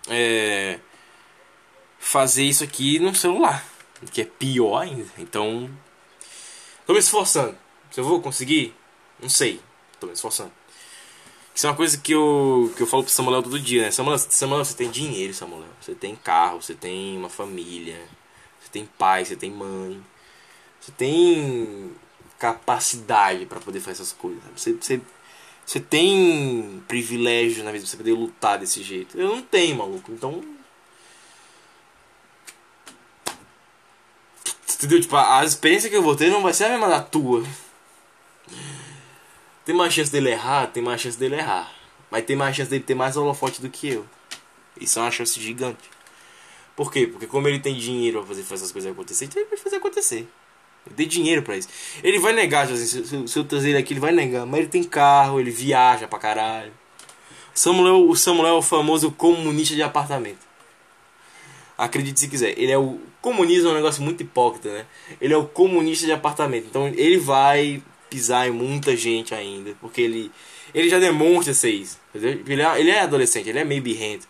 É. 0.08 0.80
Fazer 1.98 2.44
isso 2.44 2.64
aqui 2.64 2.98
no 2.98 3.14
celular. 3.14 3.64
Que 4.10 4.22
é 4.22 4.24
pior 4.24 4.78
ainda. 4.80 5.06
Então. 5.18 5.70
Tô 6.86 6.92
me 6.92 6.98
esforçando. 6.98 7.56
Se 7.90 8.00
eu 8.00 8.04
vou 8.04 8.20
conseguir? 8.20 8.74
Não 9.20 9.28
sei. 9.28 9.60
Tô 10.00 10.06
me 10.06 10.14
esforçando. 10.14 10.59
Isso 11.60 11.66
é 11.66 11.70
uma 11.70 11.76
coisa 11.76 11.98
que 11.98 12.12
eu, 12.12 12.72
que 12.74 12.82
eu 12.82 12.86
falo 12.86 13.02
pro 13.02 13.12
Samuel 13.12 13.42
todo 13.42 13.60
dia, 13.60 13.82
né? 13.82 13.90
Samuel, 13.90 14.16
Samuel, 14.16 14.64
você 14.64 14.74
tem 14.74 14.90
dinheiro, 14.90 15.34
Samuel. 15.34 15.68
Você 15.78 15.94
tem 15.94 16.16
carro, 16.16 16.62
você 16.62 16.74
tem 16.74 17.18
uma 17.18 17.28
família. 17.28 18.00
Você 18.58 18.70
tem 18.72 18.88
pai, 18.96 19.26
você 19.26 19.36
tem 19.36 19.50
mãe. 19.50 20.02
Você 20.80 20.90
tem 20.92 21.92
capacidade 22.38 23.44
para 23.44 23.60
poder 23.60 23.78
fazer 23.78 24.00
essas 24.00 24.10
coisas. 24.10 24.42
Você, 24.56 24.72
você, 24.72 25.02
você 25.66 25.78
tem 25.80 26.82
privilégio 26.88 27.62
na 27.62 27.72
vida 27.72 27.84
de 27.84 27.90
você 27.90 27.96
poder 27.98 28.14
lutar 28.14 28.58
desse 28.58 28.82
jeito. 28.82 29.20
Eu 29.20 29.28
não 29.28 29.42
tenho, 29.42 29.76
maluco. 29.76 30.10
Então. 30.12 30.42
Entendeu? 34.76 34.98
Tipo, 34.98 35.14
a 35.14 35.44
experiência 35.44 35.90
que 35.90 35.96
eu 35.96 36.02
vou 36.02 36.16
ter 36.16 36.30
não 36.30 36.42
vai 36.42 36.54
ser 36.54 36.64
a 36.64 36.68
mesma 36.70 36.88
da 36.88 37.02
tua. 37.02 37.44
Tem 39.70 39.76
mais 39.76 39.94
chance 39.94 40.10
dele 40.10 40.30
errar? 40.30 40.66
Tem 40.66 40.82
mais 40.82 41.00
chance 41.00 41.16
dele 41.16 41.36
errar. 41.36 41.72
Mas 42.10 42.24
tem 42.24 42.34
mais 42.34 42.56
chance 42.56 42.68
dele 42.68 42.82
ter 42.82 42.96
mais 42.96 43.16
holofote 43.16 43.62
do 43.62 43.70
que 43.70 43.88
eu. 43.90 44.04
Isso 44.80 44.98
é 44.98 45.02
uma 45.02 45.12
chance 45.12 45.40
gigante. 45.40 45.88
Por 46.74 46.90
quê? 46.90 47.06
Porque 47.06 47.24
como 47.28 47.46
ele 47.46 47.60
tem 47.60 47.76
dinheiro 47.76 48.18
pra 48.18 48.26
fazer, 48.26 48.42
fazer 48.42 48.62
essas 48.64 48.72
coisas 48.72 48.90
acontecer, 48.90 49.26
então 49.26 49.40
ele 49.40 49.48
vai 49.48 49.56
fazer 49.56 49.76
acontecer. 49.76 50.28
Ele 50.84 50.94
tem 50.96 51.06
dinheiro 51.06 51.42
pra 51.42 51.56
isso. 51.56 51.68
Ele 52.02 52.18
vai 52.18 52.32
negar, 52.32 52.64
assim, 52.64 52.84
se, 52.84 53.28
se 53.28 53.38
eu 53.38 53.44
trazer 53.44 53.68
ele 53.68 53.78
aqui, 53.78 53.92
ele 53.92 54.00
vai 54.00 54.10
negar. 54.10 54.44
Mas 54.44 54.58
ele 54.58 54.68
tem 54.68 54.82
carro, 54.82 55.38
ele 55.38 55.52
viaja 55.52 56.08
pra 56.08 56.18
caralho. 56.18 56.72
Samuel, 57.54 58.08
o 58.08 58.16
Samuel 58.16 58.54
é 58.56 58.58
o 58.58 58.62
famoso 58.62 59.12
comunista 59.12 59.76
de 59.76 59.84
apartamento. 59.84 60.44
Acredite 61.78 62.18
se 62.18 62.26
quiser. 62.26 62.58
Ele 62.58 62.72
é 62.72 62.78
o. 62.78 62.98
Comunismo 63.22 63.68
é 63.68 63.72
um 63.72 63.76
negócio 63.76 64.02
muito 64.02 64.20
hipócrita, 64.20 64.68
né? 64.72 64.86
Ele 65.20 65.32
é 65.32 65.36
o 65.36 65.46
comunista 65.46 66.06
de 66.06 66.12
apartamento. 66.12 66.66
Então 66.66 66.88
ele 66.88 67.18
vai 67.18 67.80
pisar 68.10 68.48
em 68.48 68.50
muita 68.50 68.96
gente 68.96 69.34
ainda, 69.34 69.74
porque 69.80 70.00
ele 70.02 70.30
ele 70.74 70.88
já 70.88 70.98
demonstra 70.98 71.52
ser 71.54 71.70
isso. 71.70 71.98
Ele 72.14 72.62
é, 72.62 72.80
ele 72.80 72.90
é 72.90 73.00
adolescente, 73.00 73.48
ele 73.48 73.58
é 73.58 73.64
meio 73.64 73.82
birrento. 73.82 74.26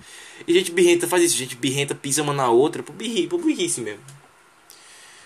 E 0.47 0.55
gente 0.55 0.73
birrenta 0.73 1.07
faz 1.07 1.23
isso, 1.23 1.37
gente 1.37 1.57
birrenta 1.57 1.95
pisa 1.95 2.23
uma 2.23 2.33
na 2.33 2.49
outra 2.49 2.83
por, 2.83 2.93
birri, 2.95 3.27
por 3.27 3.41
birrice 3.41 3.81
mesmo. 3.81 4.01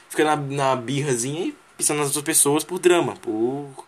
Fica 0.09 0.25
na, 0.25 0.37
na 0.37 0.77
birrazinha 0.77 1.47
e 1.47 1.57
pisando 1.77 1.99
nas 1.99 2.09
outras 2.09 2.25
pessoas 2.25 2.65
por 2.65 2.79
drama, 2.79 3.15
por, 3.17 3.87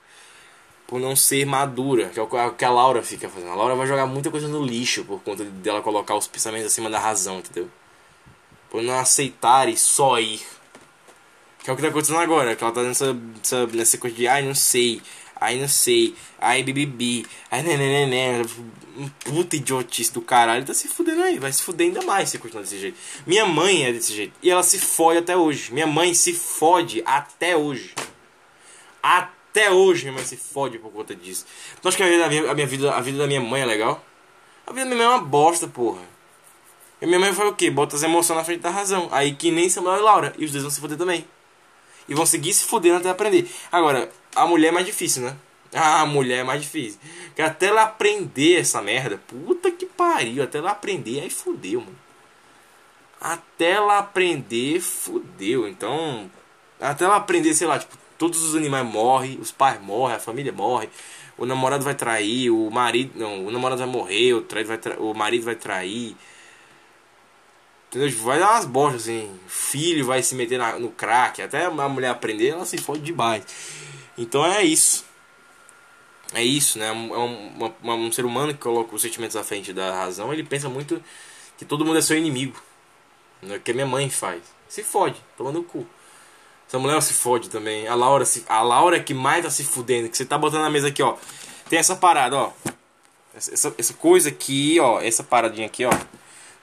por 0.86 1.00
não 1.00 1.16
ser 1.16 1.44
madura, 1.46 2.08
que 2.08 2.18
é 2.18 2.22
o 2.22 2.52
que 2.52 2.64
a 2.64 2.70
Laura 2.70 3.02
fica 3.02 3.28
fazendo. 3.28 3.50
A 3.50 3.56
Laura 3.56 3.74
vai 3.74 3.86
jogar 3.86 4.06
muita 4.06 4.30
coisa 4.30 4.48
no 4.48 4.64
lixo 4.64 5.04
por 5.04 5.20
conta 5.22 5.44
dela 5.44 5.82
colocar 5.82 6.14
os 6.14 6.28
pensamentos 6.28 6.66
acima 6.66 6.90
da 6.90 6.98
razão, 6.98 7.38
entendeu? 7.38 7.68
Por 8.70 8.82
não 8.82 8.98
aceitar 8.98 9.68
e 9.68 9.76
só 9.76 10.18
ir. 10.20 10.40
Que 11.66 11.70
é 11.70 11.72
o 11.72 11.76
que 11.76 11.82
tá 11.82 11.88
acontecendo 11.88 12.20
agora, 12.20 12.54
que 12.54 12.62
ela 12.62 12.72
tá 12.72 12.80
nessa, 12.80 13.12
nessa, 13.12 13.66
nessa 13.66 13.98
coisa 13.98 14.14
de 14.14 14.28
ai 14.28 14.40
não 14.40 14.54
sei, 14.54 15.02
ai 15.34 15.58
não 15.58 15.66
sei, 15.66 16.14
ai 16.38 16.62
bibibi, 16.62 17.26
ai 17.50 17.60
nenenene, 17.60 18.48
puta 19.24 19.56
idiotice 19.56 20.12
do 20.12 20.20
caralho, 20.20 20.64
tá 20.64 20.72
se 20.72 20.86
fudendo 20.86 21.24
aí, 21.24 21.40
vai 21.40 21.52
se 21.52 21.64
fuder 21.64 21.88
ainda 21.88 22.02
mais 22.02 22.28
se 22.28 22.38
continuar 22.38 22.62
desse 22.62 22.78
jeito. 22.78 22.96
Minha 23.26 23.44
mãe 23.44 23.84
é 23.84 23.92
desse 23.92 24.14
jeito, 24.14 24.32
e 24.40 24.48
ela 24.48 24.62
se 24.62 24.78
fode 24.78 25.18
até 25.18 25.36
hoje. 25.36 25.72
Minha 25.72 25.88
mãe 25.88 26.14
se 26.14 26.32
fode 26.34 27.02
até 27.04 27.56
hoje. 27.56 27.92
Até 29.02 29.68
hoje 29.68 30.02
minha 30.02 30.14
mãe 30.14 30.24
se 30.24 30.36
fode 30.36 30.78
por 30.78 30.92
conta 30.92 31.16
disso. 31.16 31.46
Tu 31.82 31.88
acha 31.88 31.96
que 31.96 32.02
a 32.04 32.28
minha, 32.28 32.48
a 32.48 32.54
minha, 32.54 32.66
vida, 32.68 32.94
a 32.94 33.00
vida 33.00 33.18
da 33.18 33.26
minha 33.26 33.40
mãe 33.40 33.62
é 33.62 33.66
legal? 33.66 34.04
A 34.64 34.72
vida 34.72 34.88
da 34.88 34.94
minha 34.94 35.08
mãe 35.08 35.16
é 35.16 35.18
uma 35.18 35.26
bosta, 35.26 35.66
porra. 35.66 36.02
E 37.02 37.06
minha 37.06 37.18
mãe 37.18 37.32
faz 37.32 37.50
o 37.50 37.54
quê? 37.54 37.72
Bota 37.72 37.96
as 37.96 38.04
emoções 38.04 38.36
na 38.36 38.44
frente 38.44 38.60
da 38.60 38.70
razão. 38.70 39.08
Aí 39.10 39.34
que 39.34 39.50
nem 39.50 39.68
Samuel 39.68 39.98
e 39.98 40.02
Laura. 40.02 40.32
E 40.38 40.44
os 40.44 40.52
dois 40.52 40.62
vão 40.62 40.70
se 40.70 40.80
fuder 40.80 40.96
também 40.96 41.26
e 42.09 42.14
vão 42.14 42.26
seguir 42.26 42.52
se 42.52 42.64
fudendo 42.64 42.96
até 42.96 43.11
aprender. 43.11 43.50
Agora, 43.70 44.11
a 44.34 44.46
mulher 44.46 44.68
é 44.68 44.72
mais 44.72 44.86
difícil, 44.86 45.22
né? 45.22 45.36
Ah, 45.74 46.02
a 46.02 46.07
mulher 46.07 46.38
é 46.38 46.44
mais 46.44 46.62
difícil. 46.62 46.98
Porque 47.26 47.42
até 47.42 47.66
ela 47.66 47.82
aprender 47.82 48.61
essa 48.61 48.80
merda, 48.80 49.20
puta 49.26 49.70
que 49.70 49.86
pariu, 49.86 50.42
até 50.42 50.59
ela 50.59 50.70
aprender, 50.70 51.20
aí 51.20 51.30
fudeu, 51.30 51.80
mano. 51.80 51.96
Até 53.20 53.72
ela 53.72 53.98
aprender, 53.98 54.80
fudeu. 54.80 55.66
Então, 55.66 56.30
até 56.80 57.04
ela 57.04 57.16
aprender, 57.16 57.54
sei 57.54 57.66
lá, 57.66 57.78
tipo, 57.78 57.96
todos 58.16 58.42
os 58.42 58.54
animais 58.54 58.86
morrem, 58.86 59.38
os 59.40 59.50
pais 59.50 59.80
morrem, 59.80 60.16
a 60.16 60.20
família 60.20 60.52
morre, 60.52 60.88
o 61.36 61.44
namorado 61.44 61.84
vai 61.84 61.94
trair, 61.94 62.50
o 62.50 62.70
marido, 62.70 63.18
não, 63.18 63.46
o 63.46 63.50
namorado 63.50 63.78
vai 63.78 63.88
morrer, 63.88 64.34
o, 64.34 64.46
vai 64.64 64.78
tra... 64.78 65.00
o 65.00 65.14
marido 65.14 65.44
vai 65.44 65.54
trair 65.54 66.16
Entendeu? 67.89 68.11
Vai 68.22 68.39
dar 68.39 68.53
umas 68.53 68.64
bostas 68.64 69.03
assim. 69.03 69.39
Filho 69.47 70.05
vai 70.07 70.22
se 70.22 70.34
meter 70.34 70.59
na, 70.59 70.78
no 70.78 70.91
crack. 70.91 71.41
Até 71.43 71.66
a 71.66 71.89
mulher 71.89 72.11
aprender, 72.11 72.49
ela 72.49 72.66
se 72.66 72.78
fode 72.78 73.01
demais. 73.01 73.45
Então 74.18 74.45
é 74.45 74.62
isso. 74.62 75.05
É 76.32 76.43
isso, 76.43 76.78
né? 76.78 76.89
É 76.89 76.93
um, 76.93 77.72
uma, 77.82 77.95
um 77.95 78.11
ser 78.11 78.24
humano 78.24 78.53
que 78.53 78.61
coloca 78.61 78.95
os 78.95 79.03
sentimentos 79.03 79.37
à 79.37 79.45
frente 79.45 79.72
da 79.72 79.95
razão. 79.95 80.32
Ele 80.32 80.43
pensa 80.43 80.68
muito 80.68 81.03
que 81.57 81.64
todo 81.64 81.84
mundo 81.84 81.99
é 81.99 82.03
seu 82.03 82.16
inimigo. 82.16 82.61
É 83.49 83.57
o 83.57 83.61
que 83.61 83.70
a 83.70 83.74
minha 83.74 83.87
mãe 83.87 84.11
faz. 84.11 84.43
Se 84.68 84.82
fode, 84.82 85.22
tomando 85.37 85.61
o 85.61 85.64
cu. 85.64 85.87
Essa 86.66 86.78
mulher 86.78 87.01
se 87.01 87.14
fode 87.14 87.49
também. 87.49 87.87
A 87.87 87.95
Laura, 87.95 88.24
se, 88.24 88.45
a 88.49 88.61
Laura 88.61 88.97
é 88.97 89.01
que 89.01 89.14
mais 89.14 89.45
tá 89.45 89.51
se 89.51 89.64
fudendo. 89.64 90.09
Que 90.09 90.16
você 90.16 90.24
tá 90.24 90.37
botando 90.37 90.62
na 90.62 90.70
mesa 90.70 90.89
aqui, 90.89 91.03
ó. 91.03 91.16
Tem 91.68 91.78
essa 91.78 91.95
parada, 91.95 92.37
ó. 92.37 92.53
Essa, 93.34 93.55
essa, 93.55 93.74
essa 93.78 93.95
coisa 93.95 94.28
aqui, 94.28 94.78
ó. 94.80 95.01
Essa 95.01 95.22
paradinha 95.22 95.66
aqui, 95.66 95.84
ó. 95.84 95.93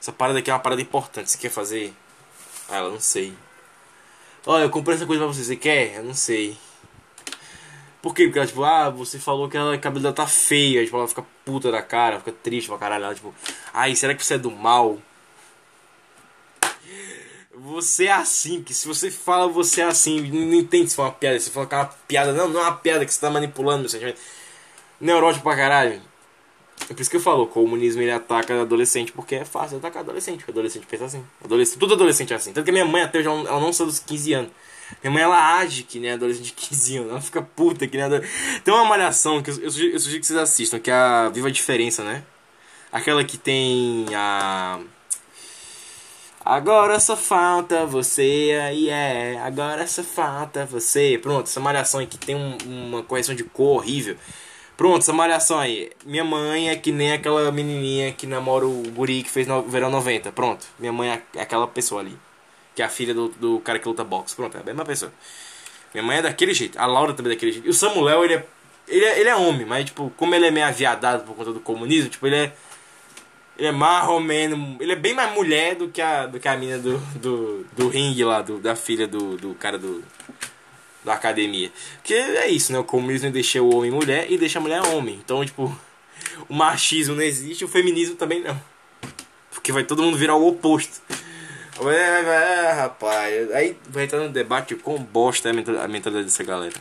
Essa 0.03 0.11
parada 0.11 0.39
aqui 0.39 0.51
é 0.51 0.53
uma 0.53 0.59
parada 0.59 0.81
importante. 0.81 1.31
Você 1.31 1.37
quer 1.37 1.49
fazer? 1.49 1.93
Ah, 2.67 2.75
ela 2.75 2.89
não 2.89 2.99
sei. 2.99 3.33
Olha, 4.45 4.63
eu 4.63 4.69
comprei 4.69 4.97
essa 4.97 5.05
coisa 5.05 5.23
pra 5.23 5.33
você. 5.33 5.45
Você 5.45 5.55
quer? 5.55 5.95
Eu 5.95 6.03
não 6.03 6.13
sei. 6.13 6.57
Por 8.01 8.13
quê? 8.13 8.25
Porque 8.25 8.37
ela, 8.37 8.45
tipo, 8.45 8.65
ah, 8.65 8.89
você 8.89 9.17
falou 9.17 9.47
que 9.47 9.55
ela, 9.55 9.73
a 9.73 9.77
cabelo 9.77 10.03
dela 10.03 10.13
tá 10.13 10.27
feia. 10.27 10.83
Tipo, 10.83 10.97
ela 10.97 11.07
fica 11.07 11.25
puta 11.45 11.71
da 11.71 11.81
cara, 11.81 12.19
fica 12.19 12.33
triste 12.33 12.67
pra 12.67 12.77
caralho. 12.77 13.05
Ela, 13.05 13.15
tipo, 13.15 13.33
ai, 13.73 13.95
será 13.95 14.13
que 14.13 14.25
você 14.25 14.33
é 14.33 14.37
do 14.37 14.51
mal? 14.51 14.99
Você 17.55 18.07
é 18.07 18.11
assim, 18.11 18.61
que 18.61 18.73
se 18.73 18.85
você 18.85 19.09
fala 19.09 19.47
você 19.47 19.79
é 19.79 19.85
assim, 19.85 20.19
não 20.19 20.53
entende 20.53 20.89
se 20.89 20.97
for 20.97 21.03
uma 21.03 21.13
piada. 21.13 21.39
Se 21.39 21.49
for 21.49 21.65
uma 21.65 21.85
piada, 22.09 22.33
não, 22.33 22.49
não 22.49 22.59
é 22.59 22.63
uma 22.63 22.75
piada 22.75 23.05
que 23.05 23.13
você 23.13 23.21
tá 23.21 23.29
manipulando 23.29 23.79
meu 23.79 23.89
sentimento. 23.89 24.19
Neurótico 24.99 25.45
pra 25.45 25.55
caralho. 25.55 26.01
É 26.89 26.93
por 26.93 27.01
isso 27.01 27.09
que 27.09 27.15
eu 27.15 27.21
falo, 27.21 27.43
o 27.43 27.47
comunismo 27.47 28.01
ele 28.01 28.11
ataca 28.11 28.61
adolescente 28.61 29.11
porque 29.11 29.35
é 29.35 29.45
fácil 29.45 29.77
atacar 29.77 30.01
adolescente, 30.01 30.39
porque 30.39 30.51
adolescente 30.51 30.85
pensa 30.85 31.05
assim. 31.05 31.23
Adolescente, 31.43 31.79
tudo 31.79 31.93
adolescente 31.93 32.33
é 32.33 32.35
assim. 32.35 32.51
Tanto 32.51 32.65
que 32.65 32.71
minha 32.71 32.85
mãe 32.85 33.03
até 33.03 33.19
hoje 33.19 33.27
ela 33.27 33.59
não 33.59 33.71
saiu 33.71 33.87
dos 33.87 33.99
15 33.99 34.33
anos. 34.33 34.51
Minha 35.01 35.11
mãe 35.11 35.23
ela 35.23 35.57
age 35.57 35.83
que 35.83 35.99
nem 35.99 36.11
adolescente 36.11 36.47
de 36.47 36.53
15 36.53 36.97
anos, 36.97 37.11
ela 37.11 37.21
fica 37.21 37.41
puta 37.41 37.87
que 37.87 37.95
nem 37.95 38.05
adolescente. 38.05 38.61
Tem 38.63 38.73
uma 38.73 38.85
malhação 38.85 39.41
que 39.41 39.49
eu, 39.49 39.59
eu, 39.61 39.71
sugiro, 39.71 39.93
eu 39.93 39.99
sugiro 39.99 40.21
que 40.21 40.27
vocês 40.27 40.39
assistam, 40.39 40.79
que 40.79 40.91
é 40.91 40.93
a 40.93 41.29
Viva 41.29 41.47
a 41.47 41.51
Diferença, 41.51 42.03
né? 42.03 42.23
Aquela 42.91 43.23
que 43.23 43.37
tem 43.37 44.05
a. 44.13 44.79
Agora 46.45 46.99
só 46.99 47.15
falta 47.15 47.85
você 47.85 48.59
aí 48.61 48.89
é. 48.89 49.39
Agora 49.39 49.87
só 49.87 50.03
falta 50.03 50.65
você. 50.65 51.17
Pronto, 51.21 51.47
essa 51.47 51.59
malhação 51.59 52.01
aí 52.01 52.07
que 52.07 52.17
tem 52.17 52.35
um, 52.35 52.57
uma 52.65 53.03
correção 53.03 53.33
de 53.33 53.43
cor 53.43 53.77
horrível. 53.77 54.17
Pronto, 54.75 54.99
essa 54.99 55.13
malhação 55.13 55.59
aí. 55.59 55.91
Minha 56.05 56.23
mãe 56.23 56.69
é 56.69 56.75
que 56.75 56.91
nem 56.91 57.13
aquela 57.13 57.51
menininha 57.51 58.11
que 58.11 58.25
namora 58.25 58.65
o 58.65 58.83
guri 58.89 59.23
que 59.23 59.29
fez 59.29 59.47
no 59.47 59.61
verão 59.61 59.89
90. 59.89 60.31
Pronto. 60.31 60.65
Minha 60.79 60.91
mãe 60.91 61.09
é 61.35 61.41
aquela 61.41 61.67
pessoa 61.67 62.01
ali. 62.01 62.17
Que 62.75 62.81
é 62.81 62.85
a 62.85 62.89
filha 62.89 63.13
do, 63.13 63.29
do 63.29 63.59
cara 63.59 63.77
que 63.77 63.87
luta 63.87 64.03
boxe. 64.03 64.35
Pronto, 64.35 64.57
é 64.57 64.61
a 64.61 64.63
mesma 64.63 64.83
pessoa. 64.83 65.11
Minha 65.93 66.03
mãe 66.03 66.17
é 66.17 66.21
daquele 66.23 66.53
jeito. 66.53 66.79
A 66.79 66.87
Laura 66.87 67.13
também 67.13 67.31
é 67.31 67.35
daquele 67.35 67.51
jeito. 67.51 67.67
E 67.67 67.69
o 67.69 67.73
Samuel, 67.73 68.23
ele 68.25 68.35
é. 68.35 68.45
Ele 68.85 69.05
é, 69.05 69.19
ele 69.19 69.29
é 69.29 69.35
homem, 69.35 69.65
mas 69.65 69.85
tipo, 69.85 70.11
como 70.17 70.35
ele 70.35 70.47
é 70.47 70.51
meio 70.51 70.65
aviadado 70.65 71.23
por 71.23 71.35
conta 71.35 71.53
do 71.53 71.59
comunismo, 71.59 72.09
tipo, 72.09 72.27
ele 72.27 72.35
é. 72.35 72.53
Ele 73.57 73.67
é 73.67 73.71
mais 73.71 74.09
ou 74.09 74.19
menos. 74.19 74.81
Ele 74.81 74.91
é 74.91 74.95
bem 74.95 75.13
mais 75.13 75.33
mulher 75.33 75.75
do 75.75 75.87
que 75.87 76.01
a, 76.01 76.25
do 76.25 76.39
que 76.39 76.47
a 76.47 76.57
mina 76.57 76.79
do, 76.79 76.97
do, 77.15 77.65
do 77.71 77.87
ringue 77.87 78.25
lá, 78.25 78.41
do, 78.41 78.59
da 78.59 78.75
filha 78.75 79.07
do, 79.07 79.37
do 79.37 79.53
cara 79.53 79.77
do 79.77 80.03
da 81.03 81.13
academia. 81.13 81.71
Porque 81.97 82.13
é 82.13 82.47
isso, 82.47 82.71
né? 82.71 82.79
O 82.79 82.83
comunismo 82.83 83.31
deixa 83.31 83.61
o 83.61 83.75
homem 83.75 83.91
mulher 83.91 84.31
e 84.31 84.37
deixa 84.37 84.59
a 84.59 84.61
mulher 84.61 84.81
homem. 84.81 85.19
Então, 85.23 85.43
tipo, 85.45 85.75
o 86.49 86.53
machismo 86.53 87.15
não 87.15 87.23
existe, 87.23 87.65
o 87.65 87.67
feminismo 87.67 88.15
também 88.15 88.41
não. 88.41 88.59
Porque 89.51 89.71
vai 89.71 89.83
todo 89.83 90.03
mundo 90.03 90.17
virar 90.17 90.35
o 90.35 90.47
oposto. 90.47 91.01
É, 91.81 92.71
rapaz, 92.71 93.51
aí 93.51 93.77
vai 93.89 94.03
entrar 94.03 94.19
no 94.19 94.29
debate 94.29 94.75
com 94.75 94.97
bosta 95.01 95.49
a 95.49 95.53
mentalidade 95.87 96.25
dessa 96.25 96.43
galera. 96.43 96.75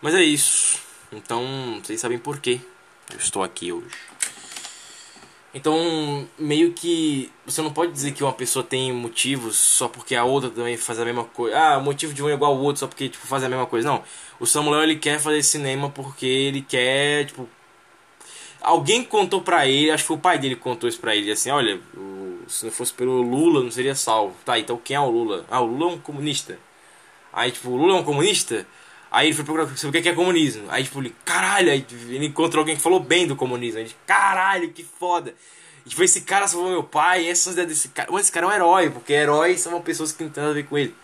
Mas 0.00 0.14
é 0.14 0.22
isso. 0.22 0.80
Então, 1.12 1.80
vocês 1.82 2.00
sabem 2.00 2.18
por 2.18 2.38
quê 2.38 2.60
eu 3.12 3.18
estou 3.18 3.42
aqui 3.42 3.72
hoje. 3.72 3.86
Então, 5.54 6.26
meio 6.38 6.72
que 6.72 7.30
você 7.44 7.60
não 7.60 7.72
pode 7.72 7.92
dizer 7.92 8.12
que 8.12 8.24
uma 8.24 8.32
pessoa 8.32 8.64
tem 8.64 8.90
motivos 8.92 9.56
só 9.56 9.86
porque 9.86 10.14
a 10.14 10.24
outra 10.24 10.48
também 10.48 10.76
faz 10.78 10.98
a 10.98 11.04
mesma 11.04 11.24
coisa. 11.24 11.58
Ah, 11.58 11.78
o 11.78 11.82
motivo 11.82 12.14
de 12.14 12.22
um 12.22 12.28
é 12.28 12.32
igual 12.32 12.52
ao 12.52 12.58
outro 12.58 12.80
só 12.80 12.86
porque 12.86 13.08
tipo 13.08 13.26
faz 13.26 13.44
a 13.44 13.48
mesma 13.48 13.66
coisa. 13.66 13.88
Não. 13.88 14.02
O 14.40 14.46
Samuel 14.46 14.82
ele 14.82 14.96
quer 14.96 15.20
fazer 15.20 15.42
cinema 15.42 15.90
porque 15.90 16.24
ele 16.26 16.62
quer, 16.62 17.26
tipo, 17.26 17.46
alguém 18.62 19.04
contou 19.04 19.42
pra 19.42 19.66
ele, 19.66 19.90
acho 19.90 20.04
que 20.04 20.08
foi 20.08 20.16
o 20.16 20.20
pai 20.20 20.38
dele 20.38 20.56
contou 20.56 20.88
isso 20.88 21.00
pra 21.00 21.14
ele, 21.14 21.30
assim, 21.30 21.50
olha, 21.50 21.80
se 22.46 22.64
não 22.64 22.72
fosse 22.72 22.92
pelo 22.92 23.20
Lula 23.22 23.62
não 23.62 23.70
seria 23.70 23.94
salvo. 23.94 24.34
Tá, 24.44 24.58
então 24.58 24.80
quem 24.82 24.96
é 24.96 25.00
o 25.00 25.10
Lula? 25.10 25.44
Ah, 25.50 25.60
o 25.60 25.66
Lula 25.66 25.92
é 25.92 25.94
um 25.96 25.98
comunista. 25.98 26.58
Aí, 27.32 27.50
tipo, 27.50 27.70
o 27.70 27.76
Lula 27.76 27.98
é 27.98 28.00
um 28.00 28.04
comunista? 28.04 28.66
Aí 29.12 29.26
ele 29.26 29.34
foi 29.34 29.44
procurar 29.44 29.76
sobre 29.76 30.00
o 30.00 30.02
que 30.02 30.08
é 30.08 30.14
comunismo. 30.14 30.64
Aí, 30.70 30.84
tipo, 30.84 30.98
ele, 30.98 31.14
caralho, 31.22 31.70
aí 31.70 31.84
ele 32.08 32.24
encontrou 32.24 32.62
alguém 32.62 32.74
que 32.74 32.80
falou 32.80 32.98
bem 32.98 33.26
do 33.26 33.36
comunismo. 33.36 33.78
Aí 33.78 33.94
caralho, 34.06 34.70
que 34.70 34.82
foda. 34.82 35.34
E, 35.84 35.90
tipo, 35.90 36.02
esse 36.02 36.22
cara 36.22 36.48
salvou 36.48 36.70
meu 36.70 36.82
pai, 36.82 37.28
essas 37.28 37.52
ideias 37.52 37.68
desse 37.68 37.88
cara. 37.90 38.10
Mas 38.10 38.22
esse 38.22 38.32
cara 38.32 38.46
é 38.46 38.48
um 38.48 38.52
herói, 38.52 38.88
porque 38.88 39.12
heróis 39.12 39.60
são 39.60 39.78
pessoas 39.82 40.12
que 40.12 40.24
não 40.24 40.30
têm 40.30 40.42
nada 40.42 40.52
a 40.52 40.54
ver 40.54 40.64
com 40.64 40.78
ele. 40.78 40.94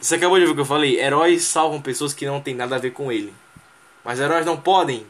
Você 0.00 0.14
acabou 0.14 0.38
de 0.38 0.46
ver 0.46 0.52
o 0.52 0.54
que 0.54 0.62
eu 0.62 0.64
falei? 0.64 0.98
Heróis 0.98 1.44
salvam 1.44 1.82
pessoas 1.82 2.14
que 2.14 2.24
não 2.24 2.40
têm 2.40 2.54
nada 2.54 2.74
a 2.74 2.78
ver 2.78 2.92
com 2.92 3.12
ele. 3.12 3.32
Mas 4.02 4.18
heróis 4.18 4.46
não 4.46 4.56
podem 4.56 5.06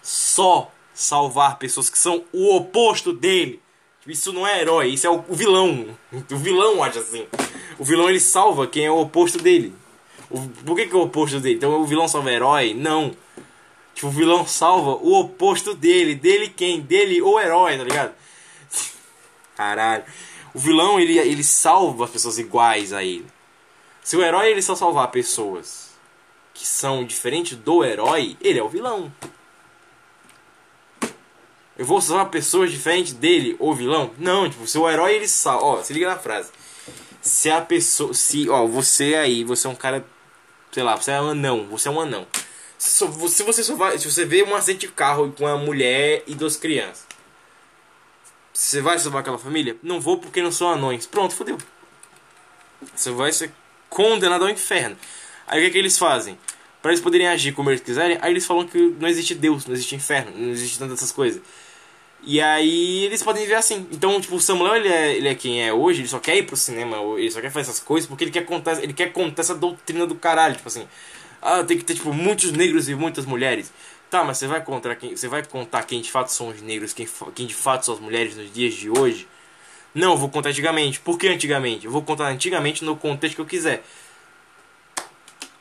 só 0.00 0.72
salvar 0.94 1.58
pessoas 1.58 1.90
que 1.90 1.98
são 1.98 2.24
o 2.32 2.54
oposto 2.54 3.12
dele. 3.12 3.60
Isso 4.06 4.32
não 4.32 4.46
é 4.46 4.60
herói, 4.60 4.90
isso 4.90 5.08
é 5.08 5.10
o 5.10 5.22
vilão. 5.28 5.88
O 6.30 6.36
vilão 6.36 6.84
age 6.84 7.00
assim. 7.00 7.26
O 7.80 7.84
vilão 7.84 8.08
ele 8.08 8.20
salva 8.20 8.68
quem 8.68 8.86
é 8.86 8.90
o 8.90 9.00
oposto 9.00 9.38
dele. 9.38 9.74
O, 10.34 10.48
por 10.64 10.74
que, 10.74 10.86
que 10.86 10.94
é 10.94 10.98
o 10.98 11.02
oposto 11.02 11.38
dele? 11.38 11.54
Então 11.54 11.80
o 11.80 11.86
vilão 11.86 12.08
salva 12.08 12.32
herói? 12.32 12.74
Não. 12.74 13.16
Tipo, 13.94 14.08
o 14.08 14.10
vilão 14.10 14.44
salva 14.44 14.90
o 14.90 15.20
oposto 15.20 15.74
dele. 15.74 16.16
Dele 16.16 16.48
quem? 16.48 16.80
Dele 16.80 17.22
o 17.22 17.38
herói, 17.38 17.78
tá 17.78 17.84
ligado? 17.84 18.12
Caralho. 19.56 20.02
O 20.52 20.58
vilão 20.58 20.98
ele, 20.98 21.18
ele 21.20 21.44
salva 21.44 22.06
as 22.06 22.10
pessoas 22.10 22.36
iguais 22.36 22.92
a 22.92 23.04
ele. 23.04 23.26
Se 24.02 24.16
o 24.16 24.22
herói 24.22 24.50
ele 24.50 24.60
só 24.60 24.74
salvar 24.74 25.12
pessoas 25.12 25.90
que 26.52 26.66
são 26.66 27.04
diferentes 27.04 27.56
do 27.56 27.84
herói, 27.84 28.36
ele 28.40 28.58
é 28.58 28.62
o 28.62 28.68
vilão. 28.68 29.12
Eu 31.78 31.86
vou 31.86 32.00
salvar 32.00 32.28
pessoas 32.28 32.72
diferentes 32.72 33.12
dele, 33.12 33.56
o 33.60 33.72
vilão? 33.72 34.10
Não, 34.18 34.50
tipo, 34.50 34.66
se 34.66 34.78
o 34.78 34.90
herói 34.90 35.14
ele 35.14 35.28
salva. 35.28 35.64
Ó, 35.64 35.82
se 35.82 35.92
liga 35.92 36.08
na 36.08 36.18
frase. 36.18 36.50
Se 37.22 37.50
a 37.50 37.60
pessoa. 37.60 38.12
Se, 38.12 38.48
ó, 38.48 38.66
você 38.66 39.14
aí, 39.14 39.44
você 39.44 39.68
é 39.68 39.70
um 39.70 39.74
cara 39.76 40.04
sei 40.74 40.82
lá, 40.82 40.96
você 40.96 41.12
é 41.12 41.20
um 41.20 41.30
anão, 41.30 41.68
você 41.68 41.86
é 41.86 41.90
um 41.92 42.00
anão. 42.00 42.26
Se 42.76 43.06
você 43.06 43.62
só 43.62 43.76
vai, 43.76 43.96
se 43.96 44.10
você 44.10 44.24
vê 44.24 44.42
um 44.42 44.56
acidente 44.56 44.88
de 44.88 44.92
carro 44.92 45.32
com 45.32 45.44
uma 45.44 45.56
mulher 45.56 46.24
e 46.26 46.34
duas 46.34 46.56
crianças, 46.56 47.06
você 48.52 48.80
vai 48.80 48.98
salvar 48.98 49.20
aquela 49.20 49.38
família? 49.38 49.76
Não 49.84 50.00
vou 50.00 50.18
porque 50.18 50.42
não 50.42 50.50
são 50.50 50.68
anões. 50.68 51.06
Pronto, 51.06 51.32
fodeu. 51.32 51.56
Você 52.92 53.12
vai 53.12 53.30
ser 53.30 53.52
condenado 53.88 54.42
ao 54.42 54.50
inferno. 54.50 54.96
Aí 55.46 55.60
o 55.60 55.62
que, 55.62 55.68
é 55.68 55.70
que 55.70 55.78
eles 55.78 55.96
fazem? 55.96 56.36
Para 56.82 56.90
eles 56.90 57.00
poderem 57.00 57.28
agir 57.28 57.52
como 57.52 57.70
eles 57.70 57.80
quiserem, 57.80 58.18
aí 58.20 58.32
eles 58.32 58.44
falam 58.44 58.66
que 58.66 58.76
não 58.98 59.08
existe 59.08 59.32
Deus, 59.32 59.64
não 59.66 59.74
existe 59.74 59.94
inferno, 59.94 60.32
não 60.36 60.50
existe 60.50 60.76
tantas 60.76 60.98
essas 60.98 61.12
coisas. 61.12 61.40
E 62.26 62.40
aí 62.40 63.04
eles 63.04 63.22
podem 63.22 63.46
ver 63.46 63.54
assim. 63.54 63.86
Então, 63.92 64.20
tipo, 64.20 64.36
o 64.36 64.40
Samuel, 64.40 64.76
ele 64.76 64.88
é, 64.88 65.16
ele 65.16 65.28
é 65.28 65.34
quem 65.34 65.62
é 65.66 65.72
hoje, 65.72 66.00
ele 66.00 66.08
só 66.08 66.18
quer 66.18 66.36
ir 66.36 66.44
pro 66.44 66.56
cinema, 66.56 66.96
ele 67.18 67.30
só 67.30 67.40
quer 67.40 67.50
fazer 67.50 67.70
essas 67.70 67.80
coisas 67.80 68.08
porque 68.08 68.24
ele 68.24 68.30
quer 68.30 68.44
contar, 68.46 68.82
ele 68.82 68.92
quer 68.92 69.12
contar 69.12 69.42
essa 69.42 69.54
doutrina 69.54 70.06
do 70.06 70.14
caralho, 70.14 70.56
tipo 70.56 70.68
assim. 70.68 70.86
Ah, 71.42 71.62
tem 71.62 71.76
que 71.76 71.84
ter, 71.84 71.94
tipo, 71.94 72.12
muitos 72.12 72.52
negros 72.52 72.88
e 72.88 72.94
muitas 72.94 73.26
mulheres. 73.26 73.72
Tá, 74.10 74.24
mas 74.24 74.38
você 74.38 74.46
vai 74.46 74.62
contar 74.62 74.94
quem, 74.96 75.16
você 75.16 75.28
vai 75.28 75.44
contar 75.44 75.82
quem 75.84 76.00
de 76.00 76.10
fato 76.10 76.28
são 76.32 76.48
os 76.48 76.62
negros, 76.62 76.92
quem, 76.92 77.06
quem 77.34 77.46
de 77.46 77.54
fato 77.54 77.84
são 77.84 77.94
as 77.94 78.00
mulheres 78.00 78.36
nos 78.36 78.52
dias 78.52 78.74
de 78.74 78.88
hoje? 78.88 79.28
Não, 79.94 80.16
vou 80.16 80.28
contar 80.28 80.50
antigamente. 80.50 81.00
Por 81.00 81.18
que 81.18 81.28
antigamente? 81.28 81.86
Eu 81.86 81.92
vou 81.92 82.02
contar 82.02 82.28
antigamente 82.28 82.84
no 82.84 82.96
contexto 82.96 83.36
que 83.36 83.40
eu 83.42 83.46
quiser. 83.46 83.84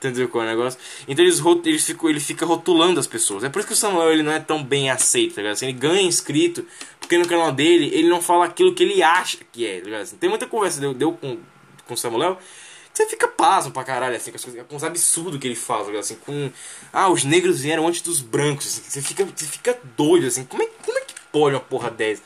Entendeu 0.07 0.27
qual 0.27 0.43
é 0.43 0.47
o 0.47 0.49
negócio? 0.49 0.79
Então 1.07 1.23
eles, 1.23 1.41
eles 1.65 1.85
ficam, 1.85 2.09
ele 2.09 2.19
fica 2.19 2.45
rotulando 2.45 2.99
as 2.99 3.07
pessoas. 3.07 3.43
É 3.43 3.49
por 3.49 3.59
isso 3.59 3.67
que 3.67 3.73
o 3.73 3.77
Samuel 3.77 4.11
ele 4.11 4.23
não 4.23 4.31
é 4.31 4.39
tão 4.39 4.63
bem 4.63 4.89
aceito, 4.89 5.35
tá 5.35 5.41
ligado? 5.41 5.53
Assim, 5.53 5.67
ele 5.67 5.77
ganha 5.77 6.01
inscrito, 6.01 6.65
porque 6.99 7.17
no 7.17 7.27
canal 7.27 7.51
dele 7.51 7.89
ele 7.93 8.09
não 8.09 8.21
fala 8.21 8.45
aquilo 8.45 8.73
que 8.73 8.83
ele 8.83 9.01
acha 9.01 9.37
que 9.51 9.65
é, 9.65 9.79
tá 9.79 9.85
ligado? 9.85 10.01
Assim, 10.01 10.17
tem 10.17 10.29
muita 10.29 10.45
conversa 10.45 10.79
deu, 10.79 10.93
deu 10.93 11.13
com, 11.13 11.37
com 11.87 11.93
o 11.93 11.97
Samuel 11.97 12.37
você 12.93 13.07
fica 13.07 13.27
pasmo 13.27 13.71
pra 13.71 13.83
caralho, 13.83 14.15
assim, 14.15 14.29
com, 14.29 14.37
as 14.37 14.43
coisas, 14.43 14.65
com 14.67 14.75
os 14.75 14.83
absurdos 14.83 15.39
que 15.39 15.47
ele 15.47 15.55
fala, 15.55 15.91
tá 15.91 15.97
assim, 15.97 16.15
com. 16.15 16.51
Ah, 16.91 17.09
os 17.09 17.23
negros 17.23 17.61
vieram 17.61 17.87
antes 17.87 18.01
dos 18.01 18.21
brancos, 18.21 18.67
assim, 18.67 18.83
você 18.87 19.01
fica, 19.01 19.25
você 19.25 19.45
fica 19.47 19.79
doido, 19.97 20.27
assim, 20.27 20.45
como 20.45 20.61
é, 20.61 20.67
como 20.85 20.99
é 20.99 21.01
que 21.01 21.15
pode 21.31 21.55
uma 21.55 21.61
porra 21.61 21.89
dessa? 21.89 22.21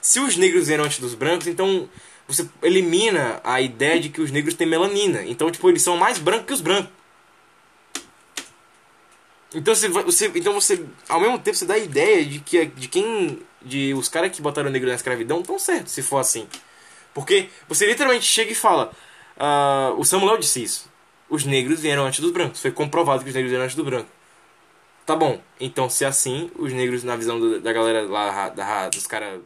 Se 0.00 0.18
os 0.18 0.36
negros 0.36 0.68
vieram 0.68 0.84
antes 0.84 1.00
dos 1.00 1.14
brancos, 1.14 1.46
então 1.46 1.86
você 2.26 2.48
elimina 2.62 3.40
a 3.44 3.60
ideia 3.60 4.00
de 4.00 4.08
que 4.08 4.22
os 4.22 4.30
negros 4.30 4.54
têm 4.54 4.66
melanina. 4.66 5.22
Então, 5.24 5.50
tipo, 5.50 5.68
eles 5.68 5.82
são 5.82 5.96
mais 5.96 6.18
brancos 6.18 6.46
que 6.46 6.52
os 6.54 6.60
brancos. 6.62 6.90
Então 9.56 9.74
você, 9.74 9.88
você, 9.88 10.32
então 10.34 10.52
você, 10.52 10.84
ao 11.08 11.18
mesmo 11.18 11.38
tempo, 11.38 11.56
você 11.56 11.64
dá 11.64 11.74
a 11.74 11.78
ideia 11.78 12.22
de 12.26 12.40
que 12.40 12.66
de 12.66 12.88
quem, 12.88 13.40
de 13.62 13.94
os 13.94 14.06
caras 14.06 14.30
que 14.30 14.42
botaram 14.42 14.68
o 14.68 14.72
negro 14.72 14.86
na 14.86 14.94
escravidão 14.94 15.40
estão 15.40 15.58
certos, 15.58 15.92
se 15.94 16.02
for 16.02 16.18
assim. 16.18 16.46
Porque 17.14 17.48
você 17.66 17.86
literalmente 17.86 18.26
chega 18.26 18.52
e 18.52 18.54
fala, 18.54 18.92
uh, 19.38 19.98
o 19.98 20.04
Samuel 20.04 20.36
disse 20.36 20.62
isso. 20.62 20.90
Os 21.30 21.46
negros 21.46 21.80
vieram 21.80 22.04
antes 22.04 22.20
dos 22.20 22.30
brancos. 22.30 22.60
Foi 22.60 22.70
comprovado 22.70 23.24
que 23.24 23.30
os 23.30 23.34
negros 23.34 23.50
vieram 23.50 23.64
antes 23.64 23.74
do 23.74 23.82
branco. 23.82 24.10
Tá 25.06 25.16
bom. 25.16 25.40
Então, 25.58 25.88
se 25.88 26.04
é 26.04 26.08
assim, 26.08 26.50
os 26.56 26.72
negros, 26.74 27.02
na 27.02 27.16
visão 27.16 27.40
do, 27.40 27.58
da 27.58 27.72
galera 27.72 28.02
lá, 28.02 28.50
da, 28.50 28.90
dos 28.90 29.06
caras 29.06 29.40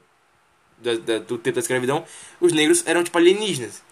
do 1.28 1.38
tempo 1.38 1.54
da 1.54 1.60
escravidão, 1.60 2.04
os 2.40 2.52
negros 2.52 2.82
eram 2.84 3.04
tipo 3.04 3.16
alienígenas. 3.16 3.82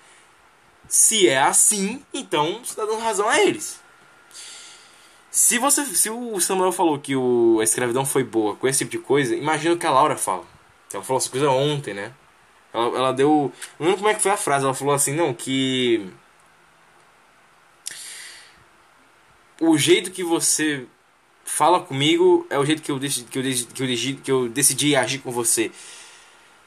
Se 0.89 1.29
é 1.29 1.39
assim, 1.39 2.03
então 2.13 2.65
você 2.65 2.75
tá 2.75 2.85
dando 2.85 2.99
razão 2.99 3.29
a 3.29 3.41
eles. 3.41 3.81
Se 5.31 5.59
você, 5.59 5.85
se 5.85 6.11
o 6.11 6.41
Samuel 6.41 6.73
falou 6.73 6.99
que 6.99 7.15
o, 7.15 7.59
a 7.61 7.65
escravidão 7.65 8.05
foi 8.05 8.25
boa 8.25 8.57
com 8.57 8.67
esse 8.67 8.79
tipo 8.81 8.91
de 8.93 8.99
coisa, 8.99 9.37
imagina 9.37 9.75
o 9.75 9.79
que 9.79 9.87
a 9.87 9.91
Laura 9.91 10.17
fala. 10.17 10.45
Ela 10.93 11.03
falou 11.03 11.19
essa 11.21 11.31
coisa 11.31 11.51
ontem, 11.51 11.93
né? 11.95 12.13
Ela, 12.73 12.87
ela 12.97 13.13
deu. 13.13 13.53
Não 13.79 13.87
lembro 13.87 13.99
como 13.99 14.09
é 14.11 14.15
que 14.15 14.23
foi 14.23 14.31
a 14.31 14.37
frase. 14.37 14.65
Ela 14.65 14.75
falou 14.75 14.95
assim, 14.95 15.15
não, 15.15 15.35
que. 15.35 16.11
O 19.61 19.77
jeito 19.77 20.11
que 20.11 20.23
você 20.23 20.87
fala 21.45 21.81
comigo 21.81 22.47
é 22.49 22.59
o 22.59 22.65
jeito 22.65 22.83
que 22.83 22.91
eu, 22.93 22.99
decidi, 22.99 23.27
que 23.29 23.39
eu, 23.39 23.43
decidi, 23.43 23.67
que 23.73 23.83
eu, 23.83 23.87
decidi, 23.87 24.15
que 24.15 24.31
eu 24.31 24.49
decidi 24.49 24.97
agir 24.97 25.19
com 25.19 25.31
você. 25.31 25.71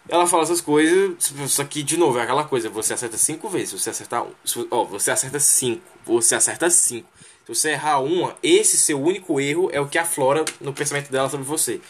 Ela 0.10 0.28
fala 0.28 0.44
essas 0.44 0.62
coisas, 0.62 1.32
só 1.48 1.64
que, 1.64 1.84
de 1.84 1.96
novo, 1.96 2.20
é 2.20 2.24
aquela 2.24 2.44
coisa: 2.44 2.70
você 2.70 2.94
acerta 2.94 3.18
cinco 3.18 3.50
vezes. 3.50 3.72
Você 3.80 3.90
acertar. 3.90 4.26
Ó, 4.70 4.84
você 4.86 5.12
acerta 5.12 5.40
cinco. 5.40 5.84
Você 6.06 6.36
acerta 6.36 6.70
cinco. 6.70 7.08
Se 7.46 7.56
você 7.56 7.72
errar 7.72 8.00
uma, 8.00 8.36
esse 8.44 8.78
seu 8.78 9.02
único 9.02 9.40
erro 9.40 9.70
é 9.74 9.80
o 9.80 9.88
que 9.88 9.98
aflora 9.98 10.46
no 10.60 10.74
pensamento 10.74 11.12
dela 11.12 11.30
sobre 11.30 11.46
você. 11.46 11.82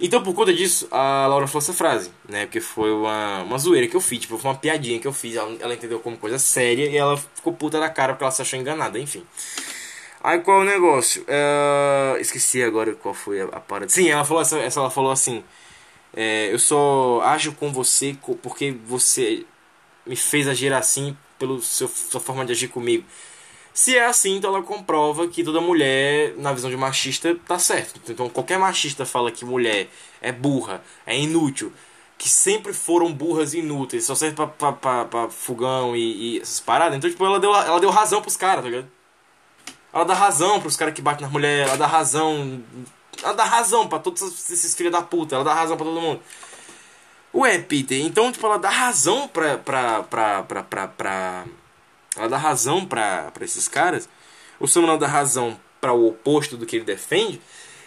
Então, 0.00 0.22
por 0.22 0.32
conta 0.32 0.54
disso, 0.54 0.86
a 0.92 1.26
Laura 1.26 1.48
falou 1.48 1.60
essa 1.60 1.72
frase, 1.72 2.12
né? 2.28 2.46
Porque 2.46 2.60
foi 2.60 2.92
uma, 2.92 3.42
uma 3.42 3.58
zoeira 3.58 3.88
que 3.88 3.96
eu 3.96 4.00
fiz, 4.00 4.20
tipo, 4.20 4.38
foi 4.38 4.50
uma 4.50 4.56
piadinha 4.56 5.00
que 5.00 5.08
eu 5.08 5.12
fiz. 5.12 5.34
Ela, 5.34 5.56
ela 5.58 5.74
entendeu 5.74 5.98
como 5.98 6.16
coisa 6.16 6.38
séria 6.38 6.88
e 6.88 6.96
ela 6.96 7.16
ficou 7.16 7.52
puta 7.52 7.80
da 7.80 7.88
cara 7.88 8.12
porque 8.12 8.22
ela 8.22 8.30
se 8.30 8.40
achou 8.40 8.58
enganada, 8.58 8.98
enfim. 8.98 9.24
Aí 10.22 10.40
qual 10.40 10.60
é 10.60 10.62
o 10.62 10.64
negócio? 10.64 11.22
Uh, 11.22 12.18
esqueci 12.20 12.62
agora 12.62 12.94
qual 12.94 13.14
foi 13.14 13.40
a, 13.40 13.44
a 13.46 13.60
parada. 13.60 13.90
Sim, 13.90 14.08
ela 14.08 14.24
falou, 14.24 14.42
essa, 14.42 14.58
ela 14.58 14.90
falou 14.90 15.10
assim: 15.10 15.42
é, 16.14 16.52
Eu 16.52 16.58
só 16.58 17.20
ajo 17.24 17.52
com 17.52 17.72
você 17.72 18.16
porque 18.42 18.72
você 18.86 19.44
me 20.06 20.16
fez 20.16 20.48
agir 20.48 20.72
assim 20.72 21.16
pela 21.38 21.60
sua 21.60 22.20
forma 22.20 22.44
de 22.44 22.52
agir 22.52 22.68
comigo. 22.68 23.04
Se 23.78 23.96
é 23.96 24.06
assim, 24.06 24.34
então 24.34 24.52
ela 24.52 24.60
comprova 24.60 25.28
que 25.28 25.44
toda 25.44 25.60
mulher, 25.60 26.34
na 26.36 26.52
visão 26.52 26.68
de 26.68 26.76
machista, 26.76 27.36
tá 27.46 27.60
certo. 27.60 28.00
Então 28.08 28.28
qualquer 28.28 28.58
machista 28.58 29.06
fala 29.06 29.30
que 29.30 29.44
mulher 29.44 29.88
é 30.20 30.32
burra, 30.32 30.82
é 31.06 31.16
inútil, 31.16 31.72
que 32.18 32.28
sempre 32.28 32.72
foram 32.72 33.12
burras 33.12 33.54
inúteis, 33.54 34.04
só 34.04 34.16
serve 34.16 34.34
pra, 34.34 34.48
pra, 34.48 34.72
pra, 34.72 35.04
pra 35.04 35.30
fogão 35.30 35.94
e, 35.94 36.38
e, 36.38 36.40
essas 36.40 36.58
paradas. 36.58 36.98
Então, 36.98 37.08
tipo, 37.08 37.24
ela 37.24 37.38
deu, 37.38 37.54
ela 37.54 37.78
deu 37.78 37.88
razão 37.90 38.20
pros 38.20 38.36
caras, 38.36 38.64
tá 38.64 38.68
ligado? 38.68 38.90
Ela 39.92 40.04
dá 40.04 40.14
razão 40.14 40.60
pros 40.60 40.76
caras 40.76 40.92
que 40.92 41.00
batem 41.00 41.24
na 41.24 41.32
mulher, 41.32 41.68
ela 41.68 41.76
dá 41.76 41.86
razão. 41.86 42.60
Ela 43.22 43.32
dá 43.32 43.44
razão 43.44 43.86
pra 43.86 44.00
todos 44.00 44.20
esses 44.50 44.74
filhos 44.74 44.92
da 44.92 45.02
puta, 45.02 45.36
ela 45.36 45.44
dá 45.44 45.54
razão 45.54 45.76
pra 45.76 45.86
todo 45.86 46.00
mundo. 46.00 46.20
Ué, 47.32 47.58
Peter, 47.58 48.04
então, 48.04 48.32
tipo, 48.32 48.44
ela 48.44 48.58
dá 48.58 48.70
razão 48.70 49.28
pra. 49.28 49.56
pra. 49.56 50.02
pra. 50.02 50.42
pra. 50.42 50.64
pra, 50.64 50.88
pra 50.88 51.44
ela 52.16 52.28
dá 52.28 52.36
razão 52.36 52.84
para 52.84 53.32
esses 53.40 53.68
caras, 53.68 54.08
o 54.58 54.66
Samuel 54.66 54.98
dá 54.98 55.06
razão 55.06 55.58
para 55.80 55.92
o 55.92 56.08
oposto 56.08 56.56
do 56.56 56.66
que 56.66 56.76
ele 56.76 56.84
defende, 56.84 57.40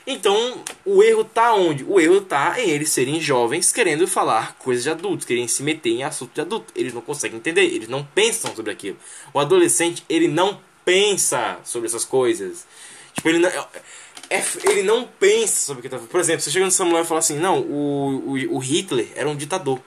então 0.05 0.63
o 0.85 1.03
erro 1.03 1.23
tá 1.23 1.53
onde? 1.53 1.83
O 1.83 1.99
erro 1.99 2.21
tá 2.21 2.59
em 2.59 2.69
eles 2.69 2.89
serem 2.89 3.19
jovens 3.19 3.71
querendo 3.71 4.07
falar 4.07 4.55
coisas 4.57 4.83
de 4.83 4.89
adultos, 4.89 5.25
querendo 5.25 5.47
se 5.47 5.61
meter 5.61 5.91
em 5.91 6.03
assunto 6.03 6.33
de 6.33 6.41
adulto. 6.41 6.73
Eles 6.75 6.93
não 6.93 7.01
conseguem 7.01 7.37
entender, 7.37 7.63
eles 7.63 7.87
não 7.87 8.03
pensam 8.03 8.55
sobre 8.55 8.71
aquilo. 8.71 8.97
O 9.33 9.39
adolescente, 9.39 10.03
ele 10.09 10.27
não 10.27 10.59
pensa 10.83 11.59
sobre 11.63 11.87
essas 11.87 12.03
coisas. 12.03 12.65
Tipo, 13.13 13.29
ele 13.29 13.39
não, 13.39 13.49
é, 14.29 14.43
ele 14.63 14.83
não 14.83 15.05
pensa 15.05 15.65
sobre 15.65 15.79
o 15.79 15.83
que 15.83 15.89
tá 15.89 15.99
Por 15.99 16.19
exemplo, 16.19 16.41
você 16.41 16.49
chega 16.49 16.65
no 16.65 16.71
Samuel 16.71 17.03
e 17.03 17.07
fala 17.07 17.19
assim: 17.19 17.37
não, 17.37 17.59
o, 17.59 18.33
o, 18.33 18.55
o 18.55 18.57
Hitler 18.57 19.09
era 19.15 19.29
um 19.29 19.35
ditador. 19.35 19.79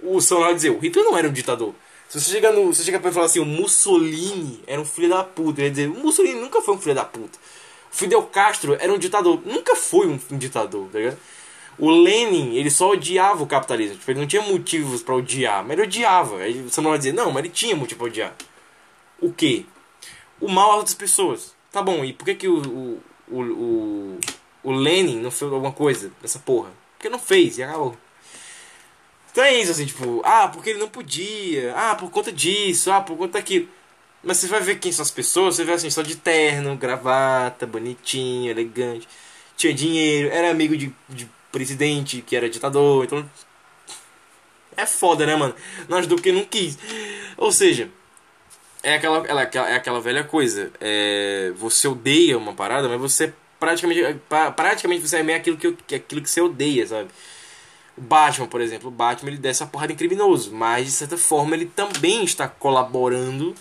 O 0.00 0.20
Samuel 0.20 0.48
vai 0.48 0.54
dizer: 0.54 0.70
o 0.70 0.78
Hitler 0.78 1.04
não 1.04 1.18
era 1.18 1.28
um 1.28 1.32
ditador. 1.32 1.74
Se 2.08 2.20
você 2.20 2.30
chega, 2.30 2.52
no, 2.52 2.72
você 2.72 2.84
chega 2.84 2.98
pra 2.98 3.08
ele 3.08 3.14
falar 3.14 3.26
assim: 3.26 3.40
o 3.40 3.44
Mussolini 3.44 4.62
era 4.66 4.80
um 4.80 4.84
filho 4.84 5.08
da 5.08 5.24
puta, 5.24 5.60
ele 5.60 5.68
vai 5.68 5.70
dizer: 5.70 5.88
o 5.88 6.04
Mussolini 6.04 6.40
nunca 6.40 6.60
foi 6.60 6.74
um 6.74 6.78
filho 6.78 6.94
da 6.94 7.04
puta. 7.04 7.38
Fidel 7.90 8.22
Castro 8.24 8.76
era 8.78 8.92
um 8.92 8.98
ditador, 8.98 9.40
nunca 9.44 9.74
foi 9.74 10.06
um, 10.06 10.18
um 10.30 10.38
ditador, 10.38 10.88
tá 10.90 10.98
ligado? 10.98 11.18
O 11.78 11.90
Lenin, 11.90 12.54
ele 12.54 12.70
só 12.70 12.90
odiava 12.90 13.42
o 13.42 13.46
capitalismo. 13.46 13.98
Tipo, 13.98 14.10
ele 14.10 14.20
não 14.20 14.26
tinha 14.26 14.42
motivos 14.42 15.02
para 15.02 15.14
odiar, 15.14 15.62
mas 15.62 15.72
ele 15.72 15.82
odiava. 15.82 16.38
Aí 16.38 16.62
você 16.62 16.80
não 16.80 16.90
vai 16.90 16.98
dizer, 16.98 17.12
não, 17.12 17.30
mas 17.30 17.44
ele 17.44 17.52
tinha 17.52 17.76
motivo 17.76 17.98
pra 17.98 18.06
odiar. 18.06 18.34
O 19.20 19.32
quê? 19.32 19.66
O 20.40 20.48
mal 20.48 20.70
às 20.72 20.76
outras 20.78 20.94
pessoas. 20.94 21.54
Tá 21.70 21.82
bom, 21.82 22.04
e 22.04 22.12
por 22.12 22.24
que, 22.24 22.34
que 22.34 22.48
o, 22.48 22.58
o, 22.58 23.02
o, 23.28 23.42
o, 23.42 24.18
o 24.62 24.72
Lenin 24.72 25.20
não 25.20 25.30
fez 25.30 25.52
alguma 25.52 25.72
coisa 25.72 26.10
dessa 26.22 26.38
porra? 26.38 26.70
Porque 26.96 27.10
não 27.10 27.18
fez 27.18 27.58
e 27.58 27.62
acabou. 27.62 27.96
Então 29.36 29.44
é 29.44 29.52
isso, 29.52 29.70
assim, 29.70 29.84
tipo, 29.84 30.22
ah, 30.24 30.48
porque 30.48 30.70
ele 30.70 30.78
não 30.78 30.88
podia, 30.88 31.74
ah, 31.76 31.94
por 31.94 32.10
conta 32.10 32.32
disso, 32.32 32.90
ah, 32.90 33.02
por 33.02 33.18
conta 33.18 33.34
daquilo. 33.34 33.68
Mas 34.22 34.38
você 34.38 34.46
vai 34.46 34.62
ver 34.62 34.78
quem 34.78 34.90
são 34.90 35.02
as 35.02 35.10
pessoas, 35.10 35.56
você 35.56 35.62
vê 35.62 35.72
assim, 35.72 35.90
só 35.90 36.00
de 36.00 36.16
terno, 36.16 36.74
gravata, 36.74 37.66
bonitinho, 37.66 38.50
elegante, 38.50 39.06
tinha 39.54 39.74
dinheiro, 39.74 40.30
era 40.30 40.50
amigo 40.50 40.74
de, 40.74 40.90
de 41.06 41.28
presidente 41.52 42.22
que 42.22 42.34
era 42.34 42.48
ditador, 42.48 43.04
então. 43.04 43.30
É 44.74 44.86
foda, 44.86 45.26
né, 45.26 45.36
mano? 45.36 45.54
Não 45.86 45.98
ajudou 45.98 46.16
porque 46.16 46.32
não 46.32 46.46
quis. 46.46 46.78
Ou 47.36 47.52
seja, 47.52 47.90
é 48.82 48.94
aquela, 48.94 49.18
ela, 49.26 49.42
é 49.42 49.74
aquela 49.74 50.00
velha 50.00 50.24
coisa. 50.24 50.72
É, 50.80 51.52
você 51.56 51.86
odeia 51.86 52.38
uma 52.38 52.54
parada, 52.54 52.88
mas 52.88 52.98
você 52.98 53.34
praticamente. 53.60 54.00
Praticamente 54.56 55.06
você 55.06 55.18
é 55.18 55.22
meio 55.22 55.36
aquilo 55.38 55.58
que, 55.58 55.94
aquilo 55.94 56.22
que 56.22 56.30
você 56.30 56.40
odeia, 56.40 56.86
sabe? 56.86 57.10
O 57.96 58.00
Batman, 58.00 58.46
por 58.46 58.60
exemplo, 58.60 58.88
o 58.88 58.90
Batman 58.90 59.30
ele 59.30 59.38
desce 59.38 59.62
a 59.62 59.66
porrada 59.66 59.92
em 59.92 59.96
criminoso, 59.96 60.52
mas 60.52 60.86
de 60.86 60.92
certa 60.92 61.16
forma 61.16 61.54
ele 61.54 61.66
também 61.66 62.24
está 62.24 62.46
colaborando 62.46 63.54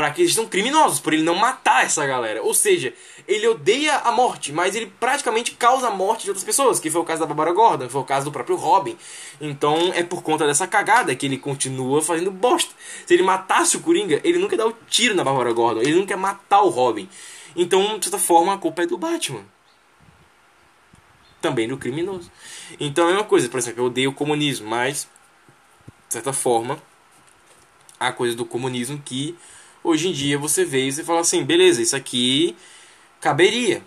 para 0.00 0.10
que 0.12 0.22
eles 0.22 0.32
sejam 0.32 0.48
criminosos, 0.48 0.98
por 0.98 1.12
ele 1.12 1.22
não 1.22 1.34
matar 1.34 1.84
essa 1.84 2.06
galera. 2.06 2.42
Ou 2.42 2.54
seja, 2.54 2.94
ele 3.28 3.46
odeia 3.46 3.96
a 3.98 4.10
morte, 4.10 4.50
mas 4.50 4.74
ele 4.74 4.90
praticamente 4.98 5.50
causa 5.50 5.88
a 5.88 5.90
morte 5.90 6.24
de 6.24 6.30
outras 6.30 6.42
pessoas, 6.42 6.80
que 6.80 6.90
foi 6.90 7.02
o 7.02 7.04
caso 7.04 7.20
da 7.20 7.26
Barbara 7.26 7.52
Gordon, 7.52 7.84
que 7.86 7.92
foi 7.92 8.00
o 8.00 8.04
caso 8.04 8.24
do 8.24 8.32
próprio 8.32 8.56
Robin. 8.56 8.96
Então 9.38 9.92
é 9.94 10.02
por 10.02 10.22
conta 10.22 10.46
dessa 10.46 10.66
cagada 10.66 11.14
que 11.14 11.26
ele 11.26 11.36
continua 11.36 12.00
fazendo 12.00 12.30
bosta. 12.30 12.74
Se 13.04 13.12
ele 13.12 13.22
matasse 13.22 13.76
o 13.76 13.80
Coringa, 13.80 14.20
ele 14.24 14.38
nunca 14.38 14.56
dá 14.56 14.66
o 14.66 14.74
tiro 14.88 15.14
na 15.14 15.22
Barbara 15.22 15.52
Gordon, 15.52 15.82
ele 15.82 15.94
nunca 15.94 16.08
quer 16.08 16.16
matar 16.16 16.62
o 16.62 16.70
Robin. 16.70 17.06
Então, 17.54 17.98
de 17.98 18.06
certa 18.06 18.18
forma, 18.18 18.54
a 18.54 18.58
culpa 18.58 18.84
é 18.84 18.86
do 18.86 18.96
Batman. 18.96 19.44
Também 21.40 21.68
do 21.68 21.76
criminoso. 21.76 22.30
Então 22.78 23.08
é 23.08 23.12
uma 23.12 23.24
coisa, 23.24 23.48
por 23.48 23.58
exemplo, 23.58 23.82
eu 23.82 23.86
odeio 23.86 24.10
o 24.10 24.14
comunismo, 24.14 24.68
mas, 24.68 25.08
de 26.08 26.14
certa 26.14 26.32
forma, 26.32 26.78
a 27.98 28.12
coisa 28.12 28.36
do 28.36 28.44
comunismo 28.44 29.00
que 29.04 29.36
Hoje 29.82 30.08
em 30.08 30.12
dia 30.12 30.38
você 30.38 30.64
vê 30.64 30.86
e 30.86 30.92
você 30.92 31.02
fala 31.02 31.20
assim, 31.20 31.42
beleza, 31.42 31.80
isso 31.80 31.96
aqui 31.96 32.54
caberia 33.20 33.82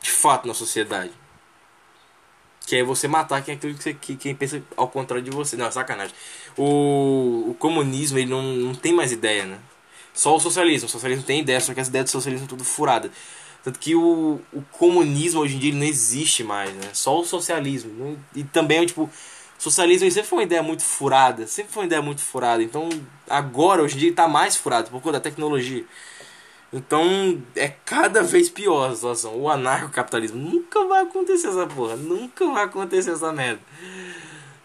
de 0.00 0.10
fato 0.10 0.48
na 0.48 0.54
sociedade. 0.54 1.12
Que 2.66 2.76
é 2.76 2.84
você 2.84 3.06
matar 3.06 3.42
quem, 3.42 3.54
aquilo 3.54 3.74
que 3.74 3.82
você, 3.82 3.94
quem 3.94 4.34
pensa 4.34 4.62
ao 4.76 4.88
contrário 4.88 5.24
de 5.24 5.30
você. 5.30 5.56
Não, 5.56 5.66
é 5.66 5.70
sacanagem. 5.70 6.14
O, 6.56 7.50
o 7.50 7.56
comunismo 7.58 8.18
ele 8.18 8.30
não, 8.30 8.42
não 8.42 8.74
tem 8.74 8.94
mais 8.94 9.12
ideia, 9.12 9.44
né? 9.44 9.58
Só 10.14 10.36
o 10.36 10.40
socialismo. 10.40 10.86
O 10.86 10.90
socialismo 10.90 11.24
tem 11.24 11.40
ideia, 11.40 11.60
só 11.60 11.74
que 11.74 11.80
as 11.80 11.88
ideias 11.88 12.06
do 12.06 12.10
socialismo 12.10 12.46
são 12.46 12.56
tudo 12.56 12.64
furada. 12.64 13.10
Tanto 13.62 13.78
que 13.78 13.94
o, 13.94 14.40
o 14.52 14.62
comunismo 14.72 15.40
hoje 15.40 15.56
em 15.56 15.58
dia 15.58 15.74
não 15.74 15.84
existe 15.84 16.42
mais, 16.42 16.72
né? 16.74 16.90
Só 16.92 17.20
o 17.20 17.24
socialismo. 17.24 18.18
E 18.34 18.42
também, 18.42 18.86
tipo, 18.86 19.10
socialismo 19.58 20.10
sempre 20.10 20.28
foi 20.28 20.38
uma 20.38 20.44
ideia 20.44 20.62
muito 20.62 20.82
furada, 20.82 21.46
sempre 21.46 21.72
foi 21.72 21.82
uma 21.82 21.86
ideia 21.86 22.00
muito 22.00 22.22
furada. 22.22 22.62
Então, 22.62 22.88
agora, 23.28 23.82
hoje 23.82 23.96
em 23.96 23.98
dia, 23.98 24.10
está 24.10 24.26
mais 24.26 24.56
furado 24.56 24.90
por 24.90 25.02
conta 25.02 25.12
da 25.12 25.20
tecnologia. 25.20 25.84
Então, 26.72 27.42
é 27.56 27.68
cada 27.84 28.22
vez 28.22 28.48
pior 28.48 28.90
a 28.90 28.94
situação. 28.94 29.36
O 29.36 29.48
anarcocapitalismo 29.48 30.38
nunca 30.38 30.84
vai 30.86 31.02
acontecer 31.02 31.48
essa 31.48 31.66
porra, 31.66 31.96
nunca 31.96 32.46
vai 32.46 32.64
acontecer 32.64 33.10
essa 33.10 33.32
merda. 33.32 33.60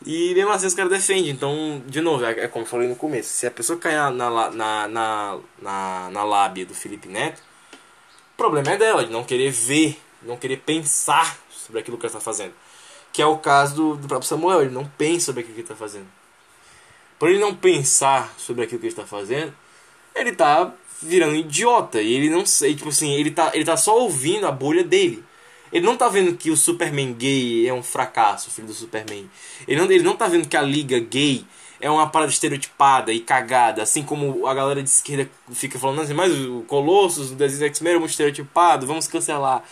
E 0.06 0.34
mesmo 0.36 0.52
assim 0.52 0.68
os 0.68 0.74
caras 0.76 0.92
defendem. 0.92 1.32
Então, 1.32 1.82
de 1.88 2.00
novo, 2.00 2.24
é, 2.24 2.32
é 2.42 2.48
como 2.48 2.64
eu 2.64 2.70
falei 2.70 2.88
no 2.88 2.96
começo: 2.96 3.30
se 3.30 3.48
a 3.48 3.52
pessoa 3.52 3.78
cair 3.80 3.96
na, 3.96 4.12
na, 4.12 4.88
na, 4.88 5.40
na, 5.62 6.10
na 6.12 6.24
lábia 6.24 6.66
do 6.66 6.76
Felipe 6.76 7.08
Neto, 7.08 7.42
o 8.36 8.38
problema 8.38 8.72
é 8.72 8.78
dela, 8.78 9.06
de 9.06 9.12
não 9.12 9.24
querer 9.24 9.50
ver, 9.50 9.98
não 10.22 10.36
querer 10.36 10.58
pensar 10.58 11.40
sobre 11.50 11.80
aquilo 11.80 11.98
que 11.98 12.06
ela 12.06 12.12
está 12.12 12.20
fazendo. 12.20 12.54
Que 13.14 13.22
é 13.22 13.26
o 13.26 13.38
caso 13.38 13.76
do, 13.76 13.96
do 13.96 14.08
próprio 14.10 14.28
Samuel, 14.28 14.62
ele 14.64 14.74
não 14.74 14.86
pensa 14.86 15.28
sobre 15.28 15.40
aquilo 15.40 15.56
que 15.56 15.62
ele 15.62 15.66
está 15.66 15.76
fazendo. 15.76 16.08
Por 17.18 17.30
ele 17.30 17.40
não 17.40 17.56
pensar 17.56 18.34
sobre 18.38 18.66
aquilo 18.66 18.82
que 18.82 18.88
ele 18.88 18.94
está 18.94 19.06
fazendo, 19.06 19.56
ele 20.14 20.32
está 20.32 20.74
virando 21.02 21.36
idiota. 21.36 22.02
E 22.02 22.14
ele 22.14 22.30
não 22.30 22.46
sei, 22.46 22.76
tipo 22.76 22.90
assim, 22.90 23.14
ele 23.14 23.32
tá, 23.32 23.52
ele 23.54 23.64
tá 23.64 23.78
só 23.78 23.98
ouvindo 23.98 24.46
a 24.46 24.52
bolha 24.52 24.84
dele. 24.84 25.24
Ele 25.72 25.86
não 25.86 25.96
tá 25.96 26.10
vendo 26.10 26.36
que 26.36 26.52
o 26.52 26.58
Superman 26.58 27.14
gay 27.14 27.68
é 27.68 27.74
um 27.74 27.82
fracasso, 27.82 28.52
filho 28.52 28.68
do 28.68 28.74
Superman. 28.74 29.30
Ele 29.66 29.80
não, 29.80 29.90
ele 29.90 30.04
não 30.04 30.18
tá 30.18 30.28
vendo 30.28 30.48
que 30.50 30.58
a 30.58 30.62
liga 30.62 31.00
gay 31.00 31.46
é 31.80 31.90
uma 31.90 32.08
parada 32.10 32.32
estereotipada 32.32 33.12
e 33.12 33.20
cagada, 33.20 33.84
assim 33.84 34.04
como 34.04 34.48
a 34.48 34.54
galera 34.54 34.82
de 34.82 34.90
esquerda 34.90 35.30
fica 35.52 35.78
falando 35.78 36.02
assim, 36.02 36.14
mas 36.14 36.34
o 36.34 36.64
Colossus, 36.68 37.32
o 37.32 37.36
desenho 37.36 37.68
X-Men 37.68 37.96
é 37.96 38.00
muito 38.00 38.12
estereotipado, 38.12 38.88
vamos 38.88 39.08
cancelar. 39.08 39.64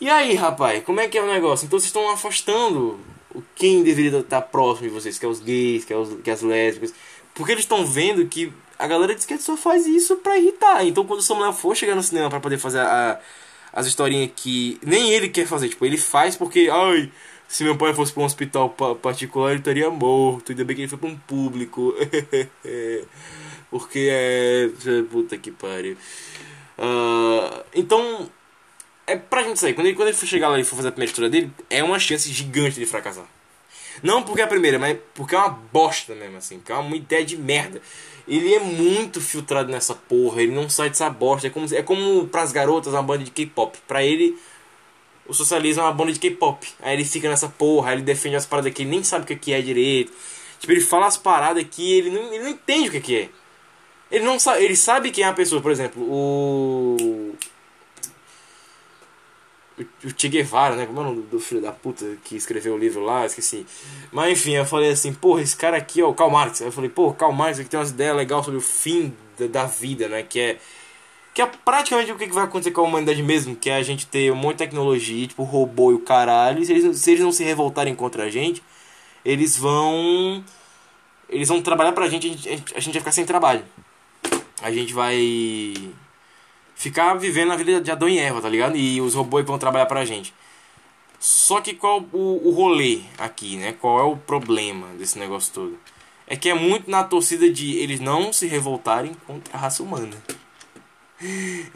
E 0.00 0.10
aí, 0.10 0.34
rapaz, 0.34 0.82
como 0.84 1.00
é 1.00 1.08
que 1.08 1.16
é 1.16 1.22
o 1.22 1.26
negócio? 1.26 1.64
Então 1.64 1.78
vocês 1.78 1.86
estão 1.86 2.10
afastando 2.10 2.98
quem 3.54 3.82
deveria 3.82 4.18
estar 4.18 4.42
próximo 4.42 4.88
de 4.88 4.94
vocês, 4.94 5.18
que 5.18 5.24
é 5.24 5.28
os 5.28 5.40
gays, 5.40 5.84
que 5.84 5.92
é, 5.92 5.96
os, 5.96 6.20
que 6.20 6.30
é 6.30 6.32
as 6.32 6.42
lésbicas. 6.42 6.94
Porque 7.34 7.52
eles 7.52 7.64
estão 7.64 7.86
vendo 7.86 8.26
que 8.26 8.52
a 8.78 8.86
galera 8.86 9.14
diz 9.14 9.24
que 9.24 9.38
só 9.38 9.56
faz 9.56 9.86
isso 9.86 10.16
pra 10.16 10.36
irritar. 10.36 10.84
Então 10.84 11.04
quando 11.04 11.20
o 11.20 11.22
Samuel 11.22 11.52
for 11.52 11.76
chegar 11.76 11.94
no 11.94 12.02
cinema 12.02 12.28
para 12.28 12.40
poder 12.40 12.58
fazer 12.58 12.80
a, 12.80 13.20
as 13.72 13.86
historinhas 13.86 14.32
que 14.34 14.78
nem 14.82 15.10
ele 15.12 15.28
quer 15.28 15.46
fazer, 15.46 15.68
tipo, 15.68 15.86
ele 15.86 15.96
faz 15.96 16.36
porque, 16.36 16.68
ai, 16.70 17.10
se 17.52 17.64
meu 17.64 17.76
pai 17.76 17.92
fosse 17.92 18.10
para 18.10 18.22
um 18.22 18.24
hospital 18.24 18.70
particular 18.70 19.50
ele 19.50 19.58
estaria 19.58 19.90
morto. 19.90 20.52
Ainda 20.52 20.64
bem 20.64 20.74
que 20.74 20.82
ele 20.82 20.88
foi 20.88 20.96
para 20.96 21.08
um 21.10 21.18
público. 21.18 21.94
porque 23.70 24.08
é. 24.10 24.70
Puta 25.10 25.36
que 25.36 25.50
pariu. 25.50 25.94
Uh, 26.78 27.62
então 27.74 28.30
é 29.06 29.16
pra 29.16 29.42
gente 29.42 29.60
sair. 29.60 29.74
Quando 29.74 29.88
ele, 29.88 29.94
quando 29.94 30.08
ele 30.08 30.16
for 30.16 30.26
chegar 30.26 30.48
lá 30.48 30.58
e 30.58 30.64
for 30.64 30.76
fazer 30.76 30.88
a 30.88 30.92
primeira 30.92 31.10
história 31.10 31.28
dele, 31.28 31.52
é 31.68 31.84
uma 31.84 31.98
chance 31.98 32.32
gigante 32.32 32.80
de 32.80 32.86
fracassar. 32.86 33.26
Não 34.02 34.22
porque 34.22 34.40
é 34.40 34.44
a 34.44 34.48
primeira, 34.48 34.78
mas 34.78 34.96
porque 35.12 35.34
é 35.34 35.38
uma 35.38 35.50
bosta 35.50 36.14
mesmo, 36.14 36.38
assim. 36.38 36.58
Que 36.58 36.72
é 36.72 36.74
uma 36.74 36.96
ideia 36.96 37.22
de 37.22 37.36
merda. 37.36 37.82
Ele 38.26 38.54
é 38.54 38.60
muito 38.60 39.20
filtrado 39.20 39.70
nessa 39.70 39.94
porra, 39.94 40.40
ele 40.40 40.52
não 40.52 40.70
sai 40.70 40.88
dessa 40.88 41.10
bosta. 41.10 41.48
É 41.48 41.50
como, 41.50 41.66
é 41.74 41.82
como 41.82 42.26
pras 42.28 42.50
garotas 42.50 42.94
uma 42.94 43.02
banda 43.02 43.24
de 43.24 43.30
K-pop. 43.30 43.76
Pra 43.86 44.02
ele, 44.02 44.38
o 45.26 45.34
socialismo 45.34 45.82
é 45.82 45.84
uma 45.86 45.92
banda 45.92 46.12
de 46.12 46.18
K-pop. 46.18 46.66
Aí 46.80 46.94
ele 46.94 47.04
fica 47.04 47.28
nessa 47.28 47.48
porra, 47.48 47.90
aí 47.90 47.96
ele 47.96 48.02
defende 48.02 48.36
as 48.36 48.46
paradas 48.46 48.72
que 48.72 48.82
ele 48.82 48.90
nem 48.90 49.04
sabe 49.04 49.32
o 49.32 49.38
que 49.38 49.52
é 49.52 49.60
direito. 49.60 50.12
Tipo, 50.58 50.72
ele 50.72 50.80
fala 50.80 51.06
as 51.06 51.16
paradas 51.16 51.64
que 51.70 51.92
ele 51.92 52.10
não, 52.10 52.32
ele 52.32 52.44
não 52.44 52.50
entende 52.50 52.96
o 52.96 53.00
que 53.00 53.16
é. 53.16 53.28
Ele 54.10 54.24
não 54.24 54.38
sabe, 54.38 54.64
ele 54.64 54.76
sabe 54.76 55.10
quem 55.10 55.24
é 55.24 55.28
a 55.28 55.32
pessoa, 55.32 55.60
por 55.62 55.70
exemplo, 55.70 56.02
o 56.02 57.34
o 60.04 60.10
Che 60.16 60.28
Guevara, 60.28 60.76
né? 60.76 60.86
Como 60.86 61.00
é 61.00 61.02
o 61.02 61.06
nome 61.06 61.22
do 61.22 61.40
filho 61.40 61.60
da 61.60 61.72
puta 61.72 62.04
que 62.24 62.36
escreveu 62.36 62.74
o 62.74 62.78
livro 62.78 63.02
lá? 63.02 63.24
Esqueci. 63.26 63.66
Mas 64.10 64.32
enfim, 64.32 64.52
eu 64.52 64.64
falei 64.64 64.90
assim, 64.90 65.12
porra, 65.12 65.42
esse 65.42 65.56
cara 65.56 65.76
aqui, 65.76 66.02
ó, 66.02 66.10
o 66.10 66.14
Karl 66.14 66.30
Marx. 66.30 66.60
Eu 66.60 66.72
falei, 66.72 66.90
pô, 66.90 67.12
Karl 67.12 67.32
Marx 67.32 67.58
aqui 67.58 67.68
tem 67.68 67.78
umas 67.78 67.90
ideias 67.90 68.16
legais 68.16 68.44
sobre 68.44 68.58
o 68.58 68.62
fim 68.62 69.14
da, 69.38 69.46
da, 69.46 69.64
vida, 69.64 70.08
né? 70.08 70.22
Que 70.22 70.40
é. 70.40 70.58
Que 71.34 71.40
é 71.40 71.46
praticamente 71.46 72.12
o 72.12 72.16
que 72.16 72.26
vai 72.26 72.44
acontecer 72.44 72.72
com 72.72 72.82
a 72.82 72.84
humanidade 72.84 73.22
mesmo, 73.22 73.56
que 73.56 73.70
é 73.70 73.76
a 73.76 73.82
gente 73.82 74.06
ter 74.06 74.30
um 74.30 74.36
monte 74.36 74.58
de 74.58 74.64
tecnologia, 74.64 75.26
tipo 75.26 75.42
robô 75.44 75.92
e 75.92 75.94
o 75.94 76.00
caralho, 76.00 76.62
e 76.62 76.66
se 76.66 76.72
eles, 76.72 76.98
se 76.98 77.10
eles 77.10 77.22
não 77.22 77.32
se 77.32 77.42
revoltarem 77.42 77.94
contra 77.94 78.24
a 78.24 78.30
gente, 78.30 78.62
eles 79.24 79.56
vão. 79.56 80.44
Eles 81.28 81.48
vão 81.48 81.62
trabalhar 81.62 81.92
pra 81.92 82.08
gente, 82.08 82.26
a 82.28 82.30
gente, 82.30 82.76
a 82.76 82.80
gente 82.80 82.92
vai 82.92 83.00
ficar 83.00 83.12
sem 83.12 83.24
trabalho. 83.24 83.64
A 84.62 84.70
gente 84.70 84.92
vai 84.92 85.74
ficar 86.74 87.14
vivendo 87.14 87.52
a 87.52 87.56
vida 87.56 87.80
de 87.80 87.90
Adão 87.90 88.08
e 88.08 88.18
Eva, 88.18 88.40
tá 88.40 88.48
ligado? 88.48 88.76
E 88.76 89.00
os 89.00 89.14
robôs 89.14 89.44
vão 89.46 89.58
trabalhar 89.58 89.86
pra 89.86 90.04
gente. 90.04 90.34
Só 91.18 91.60
que 91.60 91.74
qual 91.74 92.04
o, 92.12 92.48
o 92.48 92.50
rolê 92.50 93.00
aqui, 93.16 93.56
né? 93.56 93.72
Qual 93.72 93.98
é 94.00 94.02
o 94.02 94.16
problema 94.16 94.88
desse 94.98 95.18
negócio 95.18 95.54
todo? 95.54 95.78
É 96.26 96.36
que 96.36 96.48
é 96.48 96.54
muito 96.54 96.90
na 96.90 97.04
torcida 97.04 97.48
de 97.48 97.76
eles 97.76 98.00
não 98.00 98.32
se 98.32 98.46
revoltarem 98.46 99.14
contra 99.26 99.56
a 99.56 99.60
raça 99.60 99.82
humana. 99.82 100.16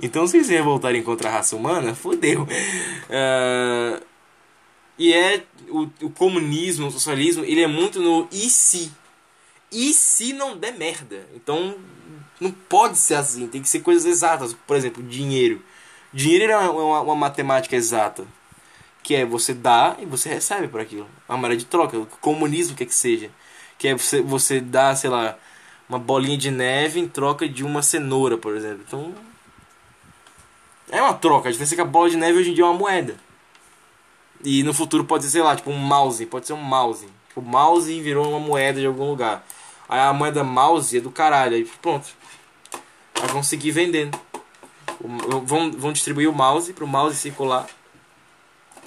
Então, 0.02 0.26
se 0.26 0.36
eles 0.36 0.48
revoltarem 0.48 1.02
contra 1.02 1.28
a 1.28 1.32
raça 1.32 1.56
humana, 1.56 1.94
fodeu. 1.94 2.42
Uh, 2.42 4.02
e 4.98 5.12
é 5.12 5.44
o, 5.68 5.88
o 6.02 6.10
comunismo, 6.10 6.86
o 6.86 6.90
socialismo, 6.90 7.44
ele 7.44 7.62
é 7.62 7.66
muito 7.66 8.00
no 8.00 8.28
e 8.32 8.48
se? 8.48 8.90
E 9.70 9.92
se 9.92 10.32
não 10.32 10.56
der 10.56 10.72
merda? 10.72 11.26
Então, 11.34 11.76
não 12.40 12.50
pode 12.50 12.98
ser 12.98 13.14
assim, 13.14 13.46
tem 13.46 13.62
que 13.62 13.68
ser 13.68 13.80
coisas 13.80 14.04
exatas. 14.04 14.54
Por 14.66 14.76
exemplo, 14.76 15.02
dinheiro. 15.02 15.62
Dinheiro 16.12 16.52
é 16.52 16.56
uma, 16.56 17.00
uma, 17.00 17.14
matemática 17.14 17.76
exata. 17.76 18.24
Que 19.02 19.14
é 19.16 19.26
você 19.26 19.54
dá 19.54 19.96
e 20.00 20.06
você 20.06 20.28
recebe 20.28 20.68
por 20.68 20.80
aquilo. 20.80 21.06
Uma 21.28 21.38
maneira 21.38 21.58
de 21.58 21.66
troca. 21.66 21.98
O 21.98 22.06
comunismo 22.06 22.76
quer 22.76 22.86
que 22.86 22.94
seja. 22.94 23.30
Que 23.78 23.88
é 23.88 23.94
você, 23.94 24.20
você 24.22 24.60
dá, 24.60 24.96
sei 24.96 25.10
lá, 25.10 25.38
uma 25.88 25.98
bolinha 25.98 26.38
de 26.38 26.50
neve 26.50 26.98
em 26.98 27.08
troca 27.08 27.48
de 27.48 27.64
uma 27.64 27.82
cenoura, 27.82 28.38
por 28.38 28.56
exemplo. 28.56 28.82
Então. 28.86 29.14
É 30.90 31.00
uma 31.00 31.14
troca. 31.14 31.48
A 31.48 31.52
diferença 31.52 31.74
é 31.74 31.76
que 31.76 31.80
a 31.80 31.84
bola 31.84 32.08
de 32.08 32.16
neve 32.16 32.38
hoje 32.38 32.50
em 32.50 32.54
dia 32.54 32.64
é 32.64 32.66
uma 32.66 32.78
moeda. 32.78 33.16
E 34.44 34.62
no 34.62 34.72
futuro 34.72 35.04
pode 35.04 35.24
ser, 35.24 35.30
sei 35.30 35.42
lá, 35.42 35.56
tipo 35.56 35.70
um 35.70 35.78
mouse. 35.78 36.24
Pode 36.26 36.46
ser 36.46 36.52
um 36.52 36.62
mouse. 36.62 37.08
Tipo, 37.28 37.42
mouse 37.42 38.00
virou 38.00 38.28
uma 38.28 38.40
moeda 38.40 38.80
de 38.80 38.86
algum 38.86 39.10
lugar. 39.10 39.44
Aí 39.88 40.00
a 40.00 40.12
moeda 40.12 40.44
mouse 40.44 40.96
é 40.96 41.00
do 41.00 41.10
caralho. 41.10 41.56
Aí 41.56 41.64
pronto. 41.82 42.08
Aí 43.20 43.28
vão 43.28 43.42
seguir 43.42 43.70
vendendo. 43.70 44.18
Vão, 45.44 45.70
vão 45.72 45.92
distribuir 45.92 46.28
o 46.28 46.32
mouse 46.32 46.72
para 46.72 46.84
o 46.84 46.88
mouse 46.88 47.16
circular. 47.16 47.66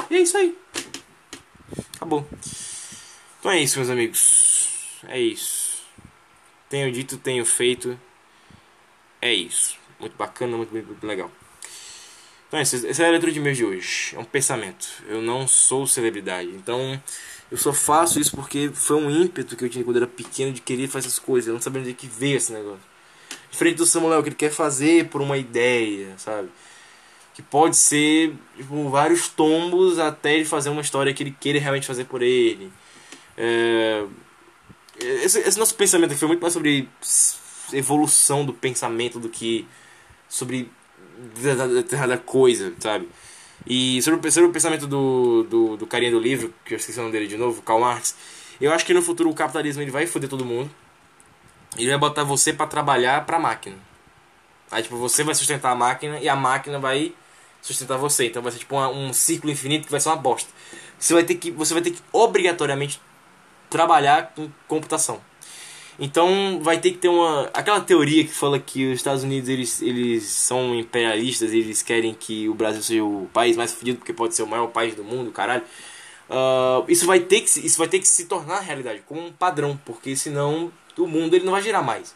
E 0.09 0.15
é 0.15 0.19
isso 0.21 0.37
aí. 0.37 0.57
Acabou. 1.95 2.25
Então 3.39 3.51
é 3.51 3.59
isso, 3.59 3.77
meus 3.77 3.89
amigos. 3.89 4.99
É 5.07 5.19
isso. 5.19 5.83
Tenho 6.69 6.91
dito, 6.91 7.17
tenho 7.17 7.45
feito. 7.45 7.99
É 9.21 9.33
isso. 9.33 9.77
Muito 9.99 10.15
bacana, 10.15 10.55
muito, 10.55 10.71
muito, 10.71 10.87
muito 10.87 11.05
legal. 11.05 11.29
Então, 12.49 12.59
essa, 12.59 12.87
essa 12.87 13.03
é 13.03 13.07
a 13.07 13.11
letra 13.11 13.31
de 13.31 13.37
e-mail 13.37 13.55
de 13.55 13.63
hoje. 13.63 14.15
É 14.15 14.19
um 14.19 14.25
pensamento. 14.25 14.87
Eu 15.07 15.21
não 15.21 15.47
sou 15.47 15.85
celebridade. 15.85 16.49
Então, 16.49 17.01
eu 17.51 17.57
só 17.57 17.71
faço 17.71 18.19
isso 18.19 18.35
porque 18.35 18.71
foi 18.73 18.97
um 18.97 19.09
ímpeto 19.09 19.55
que 19.55 19.63
eu 19.63 19.69
tinha 19.69 19.85
quando 19.85 19.97
era 19.97 20.07
pequeno 20.07 20.51
de 20.51 20.59
querer 20.59 20.87
fazer 20.87 21.07
essas 21.07 21.19
coisas. 21.19 21.47
Eu 21.47 21.53
não 21.53 21.61
sabia 21.61 21.79
onde 21.79 21.91
é 21.91 21.93
que 21.93 22.07
veio 22.07 22.37
esse 22.37 22.51
negócio. 22.51 22.81
Diferente 23.51 23.77
do 23.77 23.85
Samuel, 23.85 24.23
que 24.23 24.29
ele 24.29 24.35
quer 24.35 24.51
fazer 24.51 25.09
por 25.09 25.21
uma 25.21 25.37
ideia, 25.37 26.13
sabe? 26.17 26.49
Que 27.35 27.41
pode 27.43 27.77
ser 27.77 28.33
tipo, 28.57 28.89
vários 28.89 29.27
tombos 29.27 29.99
até 29.99 30.35
ele 30.35 30.45
fazer 30.45 30.69
uma 30.69 30.81
história 30.81 31.13
que 31.13 31.21
ele 31.21 31.35
queira 31.39 31.59
realmente 31.59 31.85
fazer 31.85 32.05
por 32.05 32.23
ele. 32.23 32.71
É... 33.37 34.05
Esse, 34.99 35.39
esse 35.39 35.57
nosso 35.57 35.75
pensamento 35.75 36.11
aqui 36.11 36.19
foi 36.19 36.27
muito 36.27 36.41
mais 36.41 36.53
sobre 36.53 36.89
evolução 37.71 38.43
do 38.43 38.53
pensamento 38.53 39.19
do 39.19 39.29
que 39.29 39.67
sobre 40.27 40.69
determinada 41.67 42.17
coisa, 42.17 42.73
sabe? 42.79 43.07
E 43.67 44.01
sobre, 44.01 44.31
sobre 44.31 44.49
o 44.49 44.53
pensamento 44.53 44.87
do, 44.87 45.43
do, 45.43 45.77
do 45.77 45.87
carinha 45.87 46.11
do 46.11 46.19
livro, 46.19 46.53
que 46.65 46.73
eu 46.73 46.77
esqueci 46.77 46.97
o 46.99 47.01
nome 47.01 47.11
dele 47.11 47.27
de 47.27 47.37
novo, 47.37 47.61
Karl 47.61 47.79
Marx, 47.79 48.15
eu 48.59 48.71
acho 48.73 48.85
que 48.85 48.93
no 48.93 49.01
futuro 49.01 49.29
o 49.29 49.33
capitalismo 49.33 49.81
ele 49.81 49.91
vai 49.91 50.05
foder 50.07 50.29
todo 50.29 50.45
mundo. 50.45 50.69
Ele 51.77 51.89
vai 51.89 51.97
botar 51.97 52.23
você 52.23 52.51
para 52.51 52.67
trabalhar 52.67 53.25
pra 53.25 53.37
máquina. 53.37 53.77
Aí, 54.71 54.83
tipo, 54.83 54.97
você 54.97 55.23
vai 55.23 55.35
sustentar 55.35 55.71
a 55.71 55.75
máquina 55.75 56.19
e 56.19 56.27
a 56.27 56.35
máquina 56.35 56.79
vai 56.79 57.13
sustentar 57.61 57.97
você. 57.97 58.27
Então 58.27 58.41
vai 58.41 58.51
ser 58.51 58.59
tipo 58.59 58.75
uma, 58.75 58.89
um 58.89 59.13
círculo 59.13 59.51
infinito 59.51 59.85
que 59.85 59.91
vai 59.91 59.99
ser 59.99 60.09
uma 60.09 60.15
bosta. 60.15 60.49
Você 60.97 61.13
vai 61.13 61.23
ter 61.23 61.35
que, 61.35 61.51
você 61.51 61.73
vai 61.73 61.83
ter 61.83 61.91
que 61.91 62.01
obrigatoriamente 62.11 63.01
trabalhar 63.69 64.33
com 64.35 64.49
computação. 64.67 65.21
Então 65.99 66.59
vai 66.61 66.79
ter 66.79 66.91
que 66.91 66.97
ter 66.97 67.09
uma. 67.09 67.49
Aquela 67.53 67.81
teoria 67.81 68.23
que 68.23 68.33
fala 68.33 68.57
que 68.57 68.87
os 68.87 68.95
Estados 68.95 69.23
Unidos 69.23 69.49
eles, 69.49 69.81
eles 69.81 70.23
são 70.23 70.73
imperialistas, 70.73 71.51
eles 71.51 71.81
querem 71.81 72.13
que 72.13 72.47
o 72.47 72.53
Brasil 72.53 72.81
seja 72.81 73.03
o 73.03 73.29
país 73.33 73.57
mais 73.57 73.73
fodido 73.73 73.97
porque 73.97 74.13
pode 74.13 74.33
ser 74.33 74.43
o 74.43 74.47
maior 74.47 74.67
país 74.67 74.95
do 74.95 75.03
mundo, 75.03 75.29
caralho. 75.31 75.63
Uh, 76.29 76.85
isso, 76.87 77.05
vai 77.05 77.19
ter 77.19 77.41
que, 77.41 77.47
isso 77.65 77.77
vai 77.77 77.87
ter 77.87 77.99
que 77.99 78.07
se 78.07 78.25
tornar 78.25 78.59
realidade, 78.59 79.01
como 79.05 79.19
um 79.19 79.31
padrão, 79.31 79.77
porque 79.83 80.15
senão 80.15 80.71
o 80.97 81.07
mundo 81.07 81.35
ele 81.35 81.43
não 81.43 81.51
vai 81.51 81.61
girar 81.61 81.83
mais. 81.83 82.15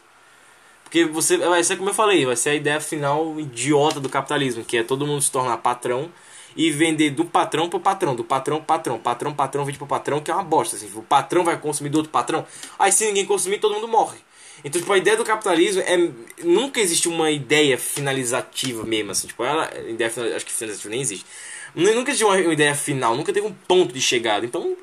Porque 0.84 1.04
você 1.04 1.36
vai 1.36 1.62
ser 1.62 1.76
como 1.76 1.90
eu 1.90 1.94
falei, 1.94 2.24
vai 2.24 2.36
ser 2.36 2.50
a 2.50 2.54
ideia 2.54 2.80
final 2.80 3.38
idiota 3.38 4.00
do 4.00 4.08
capitalismo, 4.08 4.64
que 4.64 4.78
é 4.78 4.82
todo 4.82 5.06
mundo 5.06 5.20
se 5.20 5.30
tornar 5.30 5.58
patrão 5.58 6.10
e 6.56 6.70
vender 6.70 7.10
do 7.10 7.24
patrão 7.24 7.68
pro 7.68 7.80
patrão, 7.80 8.14
do 8.14 8.24
patrão 8.24 8.58
pro 8.58 8.66
patrão, 8.66 8.98
patrão, 8.98 9.34
patrão, 9.34 9.64
vende 9.64 9.78
pro 9.78 9.86
patrão, 9.86 10.20
que 10.20 10.30
é 10.30 10.34
uma 10.34 10.44
bosta. 10.44 10.76
Assim. 10.76 10.90
O 10.94 11.02
patrão 11.02 11.44
vai 11.44 11.58
consumir 11.58 11.90
do 11.90 11.98
outro 11.98 12.12
patrão, 12.12 12.46
aí 12.78 12.92
se 12.92 13.06
ninguém 13.06 13.26
consumir, 13.26 13.58
todo 13.58 13.74
mundo 13.74 13.88
morre. 13.88 14.18
Então, 14.64 14.80
tipo, 14.80 14.92
a 14.92 14.98
ideia 14.98 15.16
do 15.16 15.24
capitalismo 15.24 15.82
é. 15.82 15.96
Nunca 16.42 16.80
existe 16.80 17.08
uma 17.08 17.30
ideia 17.30 17.76
finalizativa 17.76 18.84
mesmo, 18.84 19.10
assim. 19.10 19.26
Tipo, 19.26 19.44
ela. 19.44 19.70
Ideia, 19.88 20.10
acho 20.36 20.46
que 20.46 20.52
finalizativa 20.52 20.90
nem 20.90 21.00
existe. 21.00 21.26
Nunca 21.74 22.10
existe 22.10 22.24
uma, 22.24 22.36
uma 22.36 22.52
ideia 22.52 22.74
final, 22.74 23.16
nunca 23.16 23.32
teve 23.32 23.46
um 23.46 23.52
ponto 23.52 23.92
de 23.92 24.00
chegada. 24.00 24.46
Então, 24.46 24.76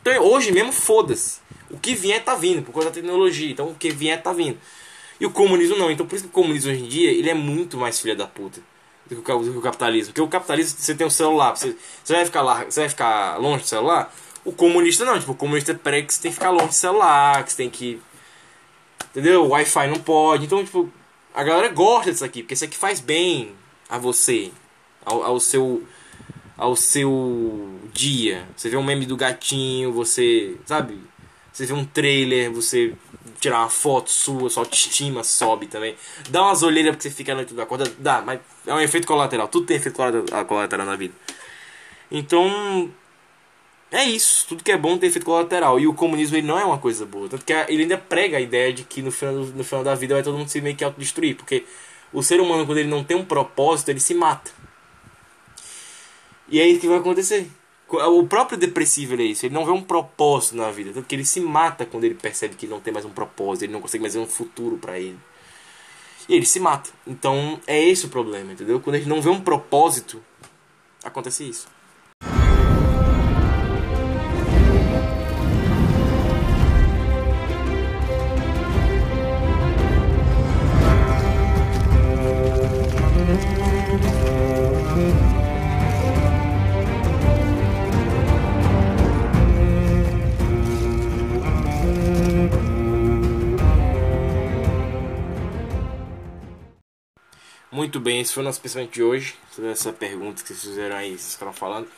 então 0.00 0.24
hoje 0.24 0.52
mesmo, 0.52 0.72
foda-se. 0.72 1.40
O 1.70 1.78
que 1.78 1.94
vier 1.94 2.22
tá 2.22 2.36
vindo, 2.36 2.62
por 2.62 2.72
causa 2.72 2.88
da 2.88 2.94
tecnologia. 2.94 3.50
Então, 3.50 3.70
o 3.70 3.74
que 3.74 3.90
vier 3.90 4.22
tá 4.22 4.32
vindo. 4.32 4.58
E 5.20 5.26
o 5.26 5.30
comunismo 5.30 5.76
não. 5.76 5.90
Então, 5.90 6.06
por 6.06 6.14
isso 6.14 6.24
que 6.24 6.30
o 6.30 6.32
comunismo 6.32 6.70
hoje 6.70 6.84
em 6.84 6.88
dia, 6.88 7.10
ele 7.10 7.28
é 7.28 7.34
muito 7.34 7.76
mais 7.76 8.00
filha 8.00 8.14
da 8.14 8.26
puta 8.26 8.62
do 9.14 9.22
que 9.22 9.32
o 9.32 9.60
capitalismo. 9.60 10.12
Porque 10.12 10.22
o 10.22 10.28
capitalismo, 10.28 10.78
você 10.78 10.94
tem 10.94 11.06
um 11.06 11.10
celular, 11.10 11.56
você, 11.56 11.76
você, 12.02 12.14
vai 12.14 12.24
ficar 12.24 12.42
lá, 12.42 12.64
você 12.64 12.80
vai 12.80 12.88
ficar 12.88 13.36
longe 13.38 13.62
do 13.62 13.68
celular. 13.68 14.14
O 14.44 14.52
comunista 14.52 15.04
não, 15.04 15.18
tipo, 15.18 15.32
o 15.32 15.36
comunista 15.36 15.74
prega 15.74 16.06
que 16.06 16.14
você 16.14 16.22
tem 16.22 16.30
que 16.30 16.36
ficar 16.36 16.50
longe 16.50 16.68
do 16.68 16.74
celular, 16.74 17.42
que 17.44 17.52
você 17.52 17.56
tem 17.56 17.70
que. 17.70 18.00
Entendeu? 19.10 19.44
O 19.44 19.48
Wi-Fi 19.50 19.86
não 19.86 19.98
pode. 19.98 20.44
Então, 20.44 20.64
tipo, 20.64 20.90
a 21.34 21.42
galera 21.42 21.68
gosta 21.68 22.10
disso 22.10 22.24
aqui, 22.24 22.42
porque 22.42 22.54
isso 22.54 22.64
aqui 22.64 22.76
faz 22.76 23.00
bem 23.00 23.52
a 23.88 23.98
você, 23.98 24.50
ao, 25.04 25.22
ao 25.22 25.40
seu 25.40 25.82
ao 26.56 26.76
seu 26.76 27.78
dia. 27.92 28.46
Você 28.56 28.68
vê 28.68 28.76
um 28.76 28.82
meme 28.82 29.06
do 29.06 29.16
gatinho, 29.16 29.92
você, 29.92 30.56
sabe? 30.66 30.98
Você 31.52 31.66
vê 31.66 31.72
um 31.72 31.84
trailer, 31.84 32.50
você 32.50 32.94
tirar 33.44 33.60
uma 33.60 33.68
foto 33.68 34.10
sua, 34.10 34.48
sua 34.48 34.62
autoestima 34.62 35.22
sobe 35.22 35.66
também. 35.66 35.94
Dá 36.30 36.42
umas 36.42 36.62
olheiras 36.62 36.92
porque 36.92 37.08
você 37.08 37.14
fica 37.14 37.34
noite 37.34 37.52
da 37.52 37.66
corda, 37.66 37.92
dá, 37.98 38.22
mas 38.22 38.40
é 38.66 38.72
um 38.72 38.80
efeito 38.80 39.06
colateral. 39.06 39.48
Tudo 39.48 39.66
tem 39.66 39.76
efeito 39.76 40.00
colateral 40.46 40.86
na 40.86 40.96
vida. 40.96 41.14
Então, 42.10 42.90
é 43.90 44.04
isso. 44.04 44.46
Tudo 44.48 44.64
que 44.64 44.72
é 44.72 44.78
bom 44.78 44.96
tem 44.96 45.08
efeito 45.08 45.26
colateral. 45.26 45.78
E 45.78 45.86
o 45.86 45.92
comunismo 45.92 46.36
ele 46.36 46.46
não 46.46 46.58
é 46.58 46.64
uma 46.64 46.78
coisa 46.78 47.04
boa. 47.04 47.28
Tanto 47.28 47.44
que 47.44 47.52
ele 47.52 47.82
ainda 47.82 47.98
prega 47.98 48.38
a 48.38 48.40
ideia 48.40 48.72
de 48.72 48.82
que 48.84 49.02
no 49.02 49.12
final, 49.12 49.34
no 49.34 49.64
final 49.64 49.84
da 49.84 49.94
vida 49.94 50.14
vai 50.14 50.22
todo 50.22 50.38
mundo 50.38 50.48
se 50.48 50.60
meio 50.60 50.74
que 50.74 50.84
autodestruir. 50.84 51.36
Porque 51.36 51.64
o 52.12 52.22
ser 52.22 52.40
humano, 52.40 52.64
quando 52.64 52.78
ele 52.78 52.88
não 52.88 53.04
tem 53.04 53.16
um 53.16 53.24
propósito, 53.24 53.90
ele 53.90 54.00
se 54.00 54.14
mata. 54.14 54.50
E 56.48 56.60
é 56.60 56.66
isso 56.66 56.80
que 56.80 56.88
vai 56.88 56.98
acontecer. 56.98 57.50
O 57.88 58.26
próprio 58.26 58.58
depressivo 58.58 59.14
é 59.20 59.24
isso, 59.24 59.44
ele 59.44 59.54
não 59.54 59.64
vê 59.64 59.70
um 59.70 59.82
propósito 59.82 60.56
na 60.56 60.70
vida, 60.70 60.90
tanto 60.92 61.06
que 61.06 61.14
ele 61.14 61.24
se 61.24 61.38
mata 61.40 61.84
quando 61.84 62.04
ele 62.04 62.14
percebe 62.14 62.56
que 62.56 62.66
não 62.66 62.80
tem 62.80 62.92
mais 62.92 63.04
um 63.04 63.10
propósito, 63.10 63.64
ele 63.64 63.72
não 63.72 63.80
consegue 63.80 64.02
mais 64.02 64.14
ver 64.14 64.20
um 64.20 64.26
futuro 64.26 64.78
para 64.78 64.98
ele. 64.98 65.18
E 66.28 66.34
ele 66.34 66.46
se 66.46 66.58
mata. 66.58 66.90
Então 67.06 67.60
é 67.66 67.82
esse 67.82 68.06
o 68.06 68.08
problema, 68.08 68.52
entendeu? 68.52 68.80
Quando 68.80 68.96
a 68.96 68.98
gente 68.98 69.08
não 69.08 69.20
vê 69.20 69.28
um 69.28 69.40
propósito, 69.40 70.22
acontece 71.04 71.48
isso. 71.48 71.68
Muito 97.74 97.98
bem, 97.98 98.20
esse 98.20 98.32
foi 98.32 98.44
o 98.44 98.46
nosso 98.46 98.60
pensamento 98.60 98.92
de 98.92 99.02
hoje. 99.02 99.34
Toda 99.56 99.68
essa 99.68 99.92
pergunta 99.92 100.40
que 100.40 100.46
vocês 100.46 100.62
fizeram 100.62 100.94
aí, 100.94 101.08
vocês 101.08 101.32
ficaram 101.32 101.52
falando. 101.52 101.88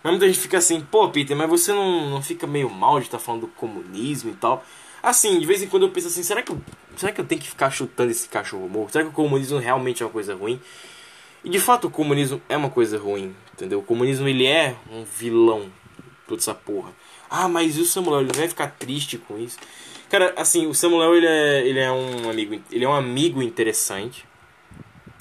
Mas 0.00 0.12
muita 0.12 0.28
gente 0.28 0.38
fica 0.38 0.58
assim, 0.58 0.80
pô, 0.80 1.08
Peter, 1.08 1.36
mas 1.36 1.50
você 1.50 1.72
não, 1.72 2.08
não 2.08 2.22
fica 2.22 2.46
meio 2.46 2.70
mal 2.70 3.00
de 3.00 3.06
estar 3.06 3.18
tá 3.18 3.24
falando 3.24 3.40
do 3.40 3.48
comunismo 3.48 4.30
e 4.30 4.34
tal? 4.34 4.64
Assim, 5.02 5.40
de 5.40 5.44
vez 5.44 5.60
em 5.60 5.66
quando 5.66 5.86
eu 5.86 5.90
penso 5.90 6.06
assim, 6.06 6.22
será 6.22 6.40
que 6.40 6.52
eu, 6.52 6.60
será 6.96 7.10
que 7.10 7.20
eu 7.20 7.24
tenho 7.24 7.40
que 7.40 7.48
ficar 7.48 7.68
chutando 7.68 8.12
esse 8.12 8.28
cachorro 8.28 8.68
morto? 8.68 8.92
Será 8.92 9.02
que 9.02 9.10
o 9.10 9.12
comunismo 9.12 9.58
realmente 9.58 10.04
é 10.04 10.06
uma 10.06 10.12
coisa 10.12 10.36
ruim? 10.36 10.60
E 11.42 11.50
de 11.50 11.58
fato 11.58 11.88
o 11.88 11.90
comunismo 11.90 12.40
é 12.48 12.56
uma 12.56 12.70
coisa 12.70 12.96
ruim, 12.96 13.34
entendeu? 13.54 13.80
O 13.80 13.82
comunismo 13.82 14.28
ele 14.28 14.46
é 14.46 14.76
um 14.88 15.02
vilão, 15.02 15.68
toda 16.28 16.40
essa 16.40 16.54
porra. 16.54 16.92
Ah, 17.28 17.48
mas 17.48 17.76
e 17.76 17.80
o 17.80 17.84
Samuel, 17.84 18.20
ele 18.20 18.32
vai 18.32 18.46
ficar 18.46 18.68
triste 18.68 19.18
com 19.18 19.36
isso? 19.36 19.58
Cara, 20.08 20.32
assim, 20.36 20.68
o 20.68 20.74
Samuel 20.74 21.16
ele 21.16 21.26
é, 21.26 21.66
ele 21.66 21.80
é 21.80 21.90
um 21.90 22.30
amigo, 22.30 22.62
ele 22.70 22.84
é 22.84 22.88
um 22.88 22.94
amigo 22.94 23.42
interessante 23.42 24.24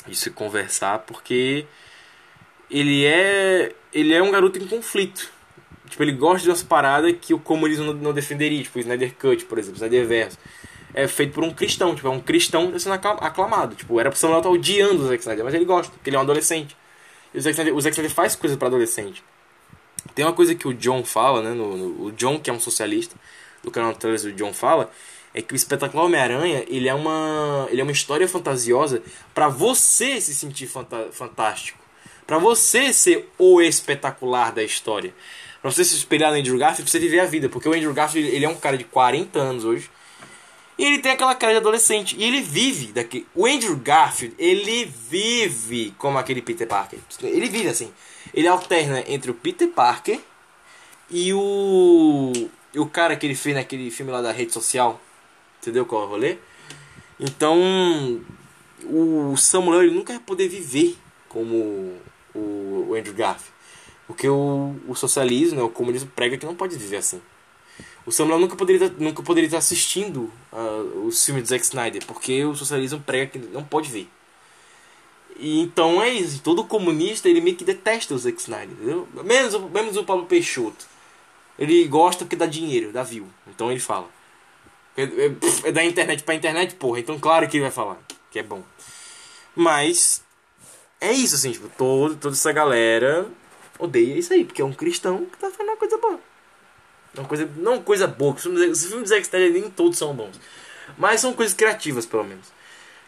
de 0.08 0.16
se 0.16 0.30
conversar, 0.30 0.99
porque 0.99 1.66
ele 2.70 3.06
é 3.06 3.74
ele 3.93 4.14
é 4.14 4.22
um 4.22 4.32
garoto 4.32 4.60
em 4.60 4.68
conflito. 4.68 5.32
Tipo, 5.89 6.04
ele 6.04 6.14
gosta 6.14 6.43
de 6.43 6.49
umas 6.49 6.64
paradas 6.64 7.14
que 7.22 7.34
o 7.34 7.39
comunismo 7.39 7.93
não, 7.93 8.14
defenderia, 8.14 8.64
tipo 8.64 8.78
o 8.80 8.82
Snyder 8.82 9.14
Cut, 9.16 9.45
por 9.45 9.60
exemplo, 9.60 9.76
o 9.76 9.84
Snyder 9.84 10.08
Verso. 10.08 10.39
É 10.93 11.08
feito 11.08 11.34
por 11.34 11.43
um 11.43 11.51
cristão, 11.51 11.93
tipo, 11.95 12.08
é 12.08 12.12
um 12.12 12.20
cristão 12.20 12.78
sendo 12.80 12.93
aclamado. 12.93 13.76
Tipo, 13.76 13.99
era 13.99 14.10
pro 14.10 14.20
Samuel 14.20 14.39
estar 14.39 14.49
odiando 14.49 15.04
o 15.04 15.08
Zack 15.08 15.20
Snyder, 15.20 15.45
mas 15.45 15.54
ele 15.54 15.66
gosta, 15.66 15.91
porque 15.91 16.10
ele 16.10 16.18
é 16.18 16.20
um 16.20 16.24
adolescente. 16.24 16.76
E 17.34 17.38
o 17.38 17.41
Zack 17.41 17.54
Snyder, 17.54 17.76
o 17.76 17.82
Zack 17.82 17.93
Snyder 17.93 18.16
faz 18.16 18.36
coisas 18.36 18.58
para 18.58 18.68
adolescente. 18.68 19.24
Tem 20.16 20.26
uma 20.26 20.34
coisa 20.34 20.54
que 20.56 20.68
o 20.68 20.74
John 20.74 21.04
fala, 21.04 21.41
né, 21.41 21.51
no, 21.51 21.78
no, 21.78 22.06
o 22.06 22.12
John, 22.12 22.39
que 22.39 22.49
é 22.49 22.54
um 22.54 22.60
socialista, 22.60 23.16
do 23.64 23.72
canal 23.72 23.93
de 23.93 23.99
televisão 23.99 24.32
o 24.32 24.34
John 24.34 24.54
fala, 24.54 24.91
é 25.34 25.42
que 25.42 25.54
o 25.54 25.56
espetacular 25.56 26.06
Homem-Aranha, 26.06 26.64
ele 26.68 26.88
é 26.88 26.94
uma 26.94 27.68
ele 27.72 27.82
é 27.82 27.84
uma 27.84 27.92
história 27.92 28.28
fantasiosa 28.28 29.02
para 29.34 29.48
você 29.48 30.22
se 30.22 30.34
sentir 30.34 30.68
fanta 30.68 31.10
fantástico, 31.12 31.80
para 32.26 32.38
você 32.38 32.94
ser 32.94 33.30
o 33.38 33.62
espetacular 33.62 34.52
da 34.52 34.64
história. 34.64 35.14
Pra 35.62 35.72
você 35.72 35.86
se 35.86 35.96
espelhar 35.96 36.30
no 36.30 36.38
Andrew 36.38 36.58
Garfield, 36.58 36.84
pra 36.84 36.92
você 36.92 37.00
viver 37.00 37.22
a 37.22 37.26
vida, 37.26 37.48
porque 37.48 37.70
o 37.70 37.74
Andrew 37.74 37.94
Garfield, 37.94 38.30
ele 38.36 38.44
é 38.44 38.50
um 38.50 38.56
cara 38.56 38.78
de 38.78 38.84
40 38.84 39.40
anos 39.40 39.64
hoje. 39.64 39.90
E 40.78 40.84
ele 40.84 41.00
tem 41.00 41.14
aquela 41.14 41.34
cara 41.36 41.54
de 41.54 41.60
adolescente. 41.60 42.16
E 42.18 42.24
ele 42.24 42.42
vive 42.42 42.88
daqui. 42.88 43.26
O 43.34 43.46
Andrew 43.46 43.76
Garfield, 43.78 44.36
ele 44.38 44.86
vive 45.10 45.94
como 45.98 46.18
aquele 46.18 46.42
Peter 46.42 46.68
Parker. 46.68 47.00
Ele 47.22 47.48
vive 47.48 47.70
assim. 47.70 47.94
Ele 48.34 48.48
alterna 48.48 49.04
entre 49.08 49.32
o 49.32 49.34
Peter 49.34 49.70
Parker 49.70 50.20
e 51.10 51.34
o. 51.34 52.34
E 52.74 52.80
o 52.80 52.86
cara 52.88 53.16
que 53.16 53.26
ele 53.26 53.36
fez 53.36 53.56
naquele 53.56 53.90
filme 53.92 54.12
lá 54.12 54.22
da 54.22 54.32
rede 54.32 54.52
social. 54.52 55.00
Entendeu 55.64 55.86
qual 55.86 56.03
é 56.03 56.05
o 56.05 56.09
rolê? 56.09 56.38
Então. 57.20 58.22
O 58.86 59.38
Samuel 59.38 59.84
ele 59.84 59.95
nunca 59.95 60.11
vai 60.11 60.22
poder 60.22 60.49
viver 60.49 60.97
como 61.30 61.93
o 62.36 62.93
Andrew 62.93 63.14
Garfield. 63.14 63.53
Porque 64.05 64.28
o, 64.28 64.76
o 64.89 64.93
socialismo, 64.93 65.55
né, 65.57 65.64
o 65.64 65.70
comunismo 65.70 66.11
prega 66.14 66.38
que 66.38 66.45
não 66.45 66.53
pode 66.53 66.78
viver 66.78 66.97
assim. 66.97 67.22
O 68.05 68.11
Samuel 68.11 68.39
nunca 68.39 68.57
poderia, 68.57 68.93
nunca 68.99 69.24
poderia 69.24 69.47
estar 69.47 69.59
assistindo 69.59 70.30
uh, 70.51 71.05
os 71.05 71.24
filmes 71.24 71.43
do 71.43 71.49
Zack 71.49 71.64
Snyder, 71.64 72.05
porque 72.05 72.43
o 72.43 72.53
socialismo 72.53 72.99
prega 72.99 73.28
que 73.28 73.39
não 73.39 73.64
pode 73.64 73.89
ver. 73.89 74.09
E 75.39 75.61
então 75.61 76.03
é 76.03 76.09
isso, 76.09 76.41
todo 76.41 76.66
comunista 76.66 77.30
ele 77.30 77.39
meio 77.39 77.55
que 77.55 77.64
detesta 77.64 78.14
o 78.14 78.18
Zack 78.18 78.39
Snyder? 78.41 78.76
Menos, 79.24 79.72
menos 79.72 79.95
o 79.95 80.03
Paulo 80.03 80.26
Peixoto. 80.26 80.86
Ele 81.57 81.88
gosta 81.88 82.26
porque 82.26 82.36
dá 82.36 82.45
dinheiro, 82.45 82.91
dá 82.91 83.03
view. 83.03 83.26
Então 83.47 83.72
ele 83.72 83.80
fala. 83.80 84.09
É, 84.96 85.04
é, 85.04 85.36
é 85.66 85.72
da 85.72 85.84
internet 85.84 86.24
pra 86.24 86.36
internet, 86.36 86.76
porra. 86.76 87.00
Então 87.00 87.20
claro 87.20 87.48
que 87.48 87.58
ele 87.58 87.64
vai 87.64 87.72
falar. 87.72 88.00
Que 88.32 88.39
é 88.39 88.44
bom. 88.44 88.64
Mas. 89.56 90.24
É 91.00 91.12
isso, 91.12 91.36
assim, 91.36 91.52
tipo, 91.52 91.70
todo, 91.78 92.16
toda 92.16 92.34
essa 92.34 92.52
galera 92.54 93.28
odeia 93.78 94.18
isso 94.18 94.32
aí, 94.32 94.46
porque 94.46 94.62
é 94.62 94.66
um 94.66 94.72
cristão 94.72 95.26
que 95.26 95.38
tá 95.38 95.50
fazendo 95.52 95.68
uma 95.68 95.78
coisa 95.78 95.98
boa. 95.98 96.20
Uma 97.18 97.28
coisa, 97.28 97.50
não 97.58 97.82
coisa 97.84 98.08
boa, 98.08 98.34
os 98.34 98.41
filmes, 98.41 98.80
do 98.80 99.06
Zack 99.06 99.24
Snyder 99.24 99.52
nem 99.52 99.70
todos 99.70 99.98
são 99.98 100.14
bons. 100.16 100.39
Mas 100.98 101.20
são 101.20 101.34
coisas 101.34 101.54
criativas, 101.54 102.06
pelo 102.06 102.24
menos. 102.24 102.48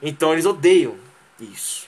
Então 0.01 0.33
eles 0.33 0.45
odeiam 0.45 0.95
isso. 1.39 1.87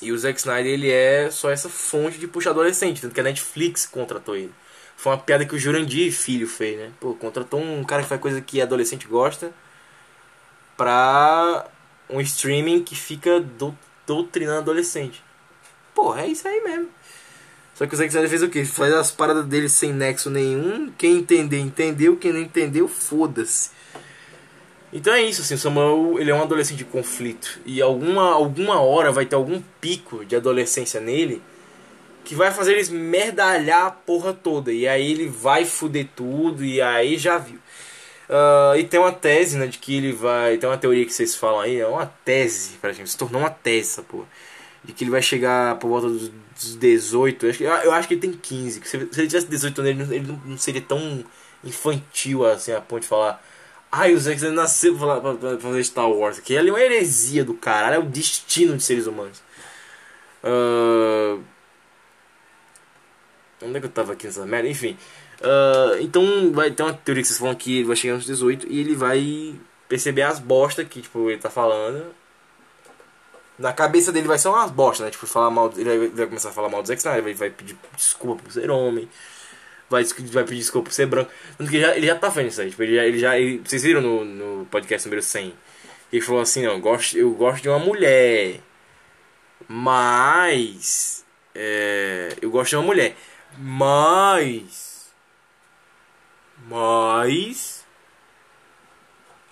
E 0.00 0.12
o 0.12 0.18
Zack 0.18 0.38
Snyder, 0.38 0.72
ele 0.72 0.90
é 0.90 1.30
só 1.30 1.50
essa 1.50 1.68
fonte 1.68 2.18
de 2.18 2.26
puxa 2.28 2.50
adolescente. 2.50 3.00
Tanto 3.00 3.14
que 3.14 3.20
a 3.20 3.24
Netflix 3.24 3.86
contratou 3.86 4.36
ele. 4.36 4.52
Foi 5.04 5.12
uma 5.12 5.18
piada 5.18 5.44
que 5.44 5.54
o 5.54 5.58
Jurandir 5.58 6.10
Filho 6.10 6.48
fez, 6.48 6.78
né? 6.78 6.90
Pô, 6.98 7.12
contratou 7.12 7.60
um 7.60 7.84
cara 7.84 8.02
que 8.02 8.08
faz 8.08 8.18
coisa 8.18 8.40
que 8.40 8.62
adolescente 8.62 9.06
gosta 9.06 9.52
pra 10.78 11.66
um 12.08 12.22
streaming 12.22 12.82
que 12.82 12.96
fica 12.96 13.38
doutrinando 14.06 14.60
adolescente. 14.60 15.22
Porra, 15.94 16.22
é 16.22 16.28
isso 16.28 16.48
aí 16.48 16.58
mesmo. 16.62 16.88
Só 17.74 17.86
que 17.86 17.92
o 17.92 17.98
Zack 17.98 18.08
Snyder 18.08 18.30
fez 18.30 18.42
o 18.42 18.48
quê? 18.48 18.64
Faz 18.64 18.94
as 18.94 19.10
paradas 19.10 19.44
dele 19.44 19.68
sem 19.68 19.92
nexo 19.92 20.30
nenhum. 20.30 20.90
Quem 20.96 21.18
entender, 21.18 21.58
entendeu. 21.58 22.16
Quem 22.16 22.32
não 22.32 22.40
entendeu, 22.40 22.88
foda-se. 22.88 23.72
Então 24.90 25.12
é 25.12 25.20
isso, 25.20 25.42
assim, 25.42 25.52
o 25.52 25.58
Samuel 25.58 26.18
ele 26.18 26.30
é 26.30 26.34
um 26.34 26.40
adolescente 26.40 26.78
de 26.78 26.84
conflito. 26.86 27.60
E 27.66 27.82
alguma, 27.82 28.32
alguma 28.32 28.80
hora 28.80 29.12
vai 29.12 29.26
ter 29.26 29.36
algum 29.36 29.60
pico 29.82 30.24
de 30.24 30.34
adolescência 30.34 30.98
nele 30.98 31.42
que 32.24 32.34
vai 32.34 32.50
fazer 32.50 32.72
eles 32.72 32.88
merdalhar 32.88 33.86
a 33.86 33.90
porra 33.90 34.32
toda. 34.32 34.72
E 34.72 34.88
aí 34.88 35.12
ele 35.12 35.28
vai 35.28 35.64
fuder 35.64 36.08
tudo, 36.16 36.64
e 36.64 36.80
aí 36.80 37.18
já 37.18 37.38
viu. 37.38 37.58
Uh, 38.28 38.76
e 38.78 38.84
tem 38.84 38.98
uma 38.98 39.12
tese, 39.12 39.58
né, 39.58 39.66
de 39.66 39.78
que 39.78 39.96
ele 39.96 40.12
vai. 40.12 40.56
Tem 40.56 40.68
uma 40.68 40.78
teoria 40.78 41.04
que 41.04 41.12
vocês 41.12 41.34
falam 41.34 41.60
aí, 41.60 41.78
é 41.78 41.86
uma 41.86 42.06
tese, 42.24 42.76
pra 42.80 42.92
gente, 42.92 43.10
se 43.10 43.18
tornou 43.18 43.40
uma 43.40 43.50
tese 43.50 43.92
essa 43.92 44.02
porra. 44.02 44.26
De 44.82 44.92
que 44.92 45.04
ele 45.04 45.10
vai 45.10 45.22
chegar 45.22 45.78
por 45.78 45.88
volta 45.88 46.08
dos 46.08 46.30
18. 46.76 47.46
Eu 47.46 47.50
acho 47.50 47.58
que, 47.58 47.64
eu 47.64 47.92
acho 47.92 48.08
que 48.08 48.14
ele 48.14 48.20
tem 48.20 48.32
15. 48.32 48.80
Se, 48.84 48.96
ele 48.96 49.06
tivesse 49.08 49.46
18 49.46 49.80
anos, 49.80 50.10
ele, 50.10 50.38
não, 50.44 50.58
seria 50.58 50.82
tão 50.82 51.24
infantil 51.62 52.46
assim 52.46 52.72
a 52.72 52.80
ponto 52.80 53.02
de 53.02 53.08
falar. 53.08 53.42
Ai, 53.90 54.12
o 54.12 54.18
Zack 54.18 54.36
Snyder 54.36 54.56
nasceu 54.56 54.96
pra, 54.96 55.58
fazer 55.58 55.84
Star 55.84 56.10
Wars. 56.10 56.40
Que 56.40 56.54
ele 56.54 56.70
é 56.70 56.72
uma 56.72 56.80
heresia 56.80 57.44
do 57.44 57.54
caralho, 57.54 57.94
é 57.94 57.98
o 57.98 58.02
destino 58.02 58.76
de 58.76 58.82
seres 58.82 59.06
humanos. 59.06 59.42
Uh... 60.42 61.40
Onde 63.64 63.78
é 63.78 63.80
que 63.80 63.86
eu 63.86 63.90
tava 63.90 64.12
aqui 64.12 64.26
nessa 64.26 64.44
merda? 64.46 64.68
Enfim. 64.68 64.96
Uh, 65.40 66.00
então 66.00 66.52
vai 66.52 66.70
ter 66.70 66.82
uma 66.82 66.92
teoria 66.92 67.22
que 67.22 67.28
vocês 67.28 67.38
falam 67.38 67.54
que 67.54 67.78
ele 67.78 67.86
vai 67.86 67.96
chegar 67.96 68.14
nos 68.14 68.26
18 68.26 68.66
e 68.70 68.80
ele 68.80 68.94
vai 68.94 69.54
perceber 69.88 70.22
as 70.22 70.38
bostas 70.38 70.86
que 70.88 71.02
tipo, 71.02 71.30
ele 71.30 71.40
tá 71.40 71.50
falando 71.50 72.14
na 73.58 73.72
cabeça 73.72 74.12
dele 74.12 74.26
vai 74.26 74.38
ser 74.38 74.48
umas 74.48 74.70
bosta, 74.70 75.04
né? 75.04 75.10
Tipo, 75.10 75.26
falar 75.26 75.50
mal, 75.50 75.72
ele 75.76 76.08
vai, 76.08 76.26
começar 76.26 76.48
a 76.48 76.52
falar 76.52 76.68
mal 76.68 76.82
do 76.82 76.88
Zack 76.88 76.98
Snyder, 76.98 77.24
ele 77.24 77.34
vai 77.34 77.50
pedir 77.50 77.76
desculpa 77.94 78.42
por 78.42 78.52
ser 78.52 78.70
homem, 78.70 79.08
vai, 79.88 80.04
vai 80.04 80.44
pedir 80.44 80.58
desculpa 80.58 80.88
por 80.88 80.94
ser 80.94 81.06
branco. 81.06 81.30
Tanto 81.56 81.70
que 81.70 81.76
ele 81.76 81.84
já, 81.84 81.96
ele 81.96 82.06
já 82.06 82.16
tá 82.16 82.30
fazendo 82.30 82.50
isso 82.50 82.60
aí. 82.60 82.70
Tipo, 82.70 82.82
ele 82.82 82.96
já. 82.96 83.04
Ele 83.04 83.18
já 83.18 83.38
ele, 83.38 83.62
vocês 83.64 83.82
viram 83.82 84.00
no, 84.00 84.24
no 84.24 84.66
podcast 84.66 85.06
número 85.08 85.22
100? 85.22 85.54
Ele 86.12 86.22
falou 86.22 86.40
assim: 86.40 86.64
não, 86.64 86.72
eu 86.72 86.80
gosto, 86.80 87.16
eu 87.16 87.30
gosto 87.30 87.62
de 87.62 87.68
uma 87.68 87.78
mulher, 87.78 88.60
mas. 89.68 91.24
É, 91.54 92.34
eu 92.42 92.50
gosto 92.50 92.70
de 92.70 92.76
uma 92.76 92.82
mulher, 92.82 93.16
mas. 93.58 95.12
Mas. 96.66 97.84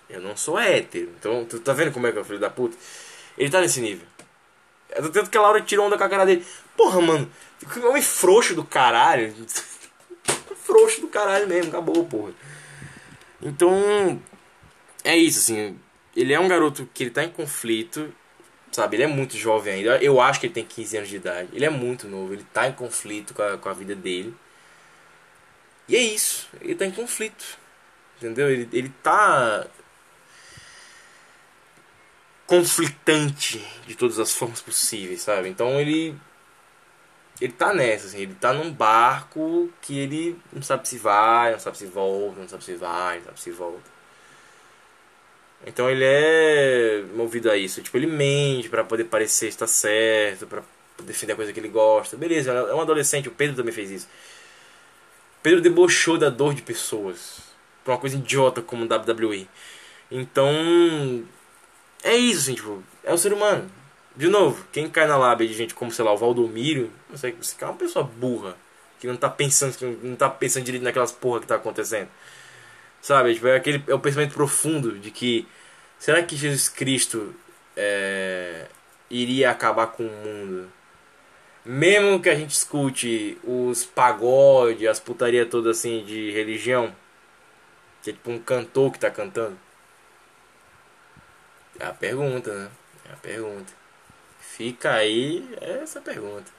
Eu 0.09 0.21
não 0.21 0.35
sou 0.35 0.59
hétero. 0.59 1.11
Então, 1.17 1.45
tu 1.45 1.59
tá 1.59 1.73
vendo 1.73 1.91
como 1.91 2.07
é 2.07 2.11
que 2.11 2.17
é 2.17 2.21
o 2.21 2.25
filho 2.25 2.39
da 2.39 2.49
puta? 2.49 2.77
Ele 3.37 3.49
tá 3.49 3.61
nesse 3.61 3.81
nível. 3.81 4.07
É 4.89 5.01
tanto 5.01 5.29
que 5.29 5.37
a 5.37 5.41
Laura 5.41 5.61
tirou 5.61 5.87
onda 5.87 5.97
com 5.97 6.03
a 6.03 6.09
cara 6.09 6.25
dele. 6.25 6.45
Porra, 6.77 7.01
mano. 7.01 7.31
Que 7.71 7.79
homem 7.79 8.01
frouxo 8.01 8.53
do 8.53 8.63
caralho. 8.63 9.33
frouxo 10.63 11.01
do 11.01 11.07
caralho 11.07 11.47
mesmo. 11.47 11.69
Acabou, 11.69 12.05
porra. 12.05 12.33
Então. 13.41 14.21
É 15.03 15.17
isso, 15.17 15.39
assim. 15.39 15.79
Ele 16.15 16.33
é 16.33 16.39
um 16.39 16.47
garoto 16.47 16.87
que 16.93 17.03
ele 17.03 17.09
tá 17.09 17.23
em 17.23 17.29
conflito. 17.31 18.13
Sabe? 18.73 18.95
Ele 18.95 19.03
é 19.03 19.07
muito 19.07 19.37
jovem 19.37 19.75
ainda. 19.75 19.97
Eu 20.03 20.19
acho 20.19 20.39
que 20.39 20.47
ele 20.47 20.53
tem 20.53 20.65
15 20.65 20.97
anos 20.97 21.09
de 21.09 21.15
idade. 21.17 21.49
Ele 21.53 21.65
é 21.65 21.69
muito 21.69 22.07
novo. 22.07 22.33
Ele 22.33 22.45
tá 22.51 22.67
em 22.67 22.73
conflito 22.73 23.33
com 23.33 23.41
a, 23.41 23.57
com 23.57 23.69
a 23.69 23.73
vida 23.73 23.95
dele. 23.95 24.35
E 25.87 25.95
é 25.95 26.01
isso. 26.01 26.49
Ele 26.59 26.75
tá 26.75 26.85
em 26.85 26.91
conflito. 26.91 27.57
Entendeu? 28.17 28.49
Ele, 28.49 28.67
ele 28.73 28.89
tá 29.03 29.67
conflitante 32.47 33.65
de 33.87 33.95
todas 33.95 34.19
as 34.19 34.33
formas 34.33 34.61
possíveis, 34.61 35.21
sabe? 35.21 35.49
Então 35.49 35.79
ele 35.79 36.15
ele 37.41 37.51
tá 37.51 37.73
nessa, 37.73 38.07
assim, 38.07 38.19
ele 38.19 38.35
tá 38.35 38.53
num 38.53 38.71
barco 38.71 39.69
que 39.81 39.97
ele 39.97 40.39
não 40.51 40.61
sabe 40.61 40.87
se 40.87 40.97
vai, 40.97 41.51
não 41.51 41.59
sabe 41.59 41.77
se 41.77 41.85
volta, 41.87 42.39
não 42.39 42.47
sabe 42.47 42.63
se 42.63 42.75
vai, 42.75 43.17
não 43.17 43.25
sabe 43.25 43.39
se 43.39 43.51
volta. 43.51 43.92
Então 45.65 45.89
ele 45.89 46.03
é 46.03 47.03
movido 47.15 47.49
a 47.49 47.57
isso, 47.57 47.81
tipo, 47.81 47.95
ele 47.97 48.07
mente 48.07 48.67
para 48.69 48.83
poder 48.83 49.05
parecer 49.05 49.47
estar 49.47 49.67
certo, 49.67 50.45
para 50.45 50.61
defender 51.03 51.33
a 51.33 51.35
coisa 51.35 51.53
que 51.53 51.59
ele 51.59 51.69
gosta. 51.69 52.17
Beleza, 52.17 52.51
é 52.51 52.73
um 52.73 52.81
adolescente, 52.81 53.29
o 53.29 53.31
Pedro 53.31 53.55
também 53.55 53.73
fez 53.73 53.89
isso. 53.89 54.07
Pedro 55.41 55.61
debochou 55.61 56.17
da 56.17 56.29
dor 56.29 56.53
de 56.53 56.61
pessoas 56.61 57.39
por 57.83 57.91
uma 57.91 57.97
coisa 57.97 58.15
idiota 58.15 58.61
como 58.61 58.85
WWE. 58.85 59.47
Então, 60.11 61.23
é 62.03 62.15
isso, 62.15 62.41
assim, 62.41 62.55
tipo, 62.55 62.83
é 63.03 63.13
o 63.13 63.17
ser 63.17 63.33
humano. 63.33 63.69
De 64.15 64.27
novo, 64.27 64.65
quem 64.71 64.89
cai 64.89 65.07
na 65.07 65.17
lábia 65.17 65.47
de 65.47 65.53
gente 65.53 65.73
como, 65.73 65.91
sei 65.91 66.05
lá, 66.05 66.13
o 66.13 66.17
Valdomiro, 66.17 66.91
não 67.09 67.17
sei, 67.17 67.31
você 67.31 67.55
é 67.59 67.65
uma 67.65 67.73
pessoa 67.73 68.05
burra, 68.05 68.55
que 68.99 69.07
não 69.07 69.17
tá 69.17 69.29
pensando, 69.29 69.75
que 69.75 69.85
não 69.85 70.15
tá 70.15 70.29
pensando 70.29 70.63
direito 70.63 70.83
naquelas 70.83 71.11
porra 71.11 71.39
que 71.39 71.47
tá 71.47 71.55
acontecendo. 71.55 72.09
Sabe, 73.03 73.33
tipo, 73.33 73.47
é, 73.47 73.57
aquele, 73.57 73.83
é 73.87 73.93
o 73.93 73.99
pensamento 73.99 74.33
profundo 74.33 74.97
de 74.97 75.11
que, 75.11 75.45
será 75.99 76.23
que 76.23 76.37
Jesus 76.37 76.69
Cristo 76.69 77.35
é, 77.75 78.67
iria 79.09 79.51
acabar 79.51 79.87
com 79.87 80.05
o 80.05 80.09
mundo? 80.09 80.71
Mesmo 81.65 82.21
que 82.21 82.29
a 82.29 82.35
gente 82.35 82.51
escute 82.51 83.37
os 83.43 83.85
pagodes, 83.85 84.87
as 84.87 84.99
putaria 85.01 85.45
toda 85.45 85.71
assim 85.71 86.05
de 86.05 86.31
religião, 86.31 86.95
que 88.01 88.11
é 88.11 88.13
tipo 88.13 88.31
um 88.31 88.39
cantor 88.39 88.91
que 88.93 88.99
tá 88.99 89.11
cantando. 89.11 89.57
É 91.79 91.85
a 91.85 91.93
pergunta, 91.93 92.53
né? 92.53 92.71
É 93.09 93.13
a 93.13 93.17
pergunta. 93.17 93.73
Fica 94.39 94.93
aí 94.93 95.45
essa 95.61 95.99
pergunta. 96.01 96.49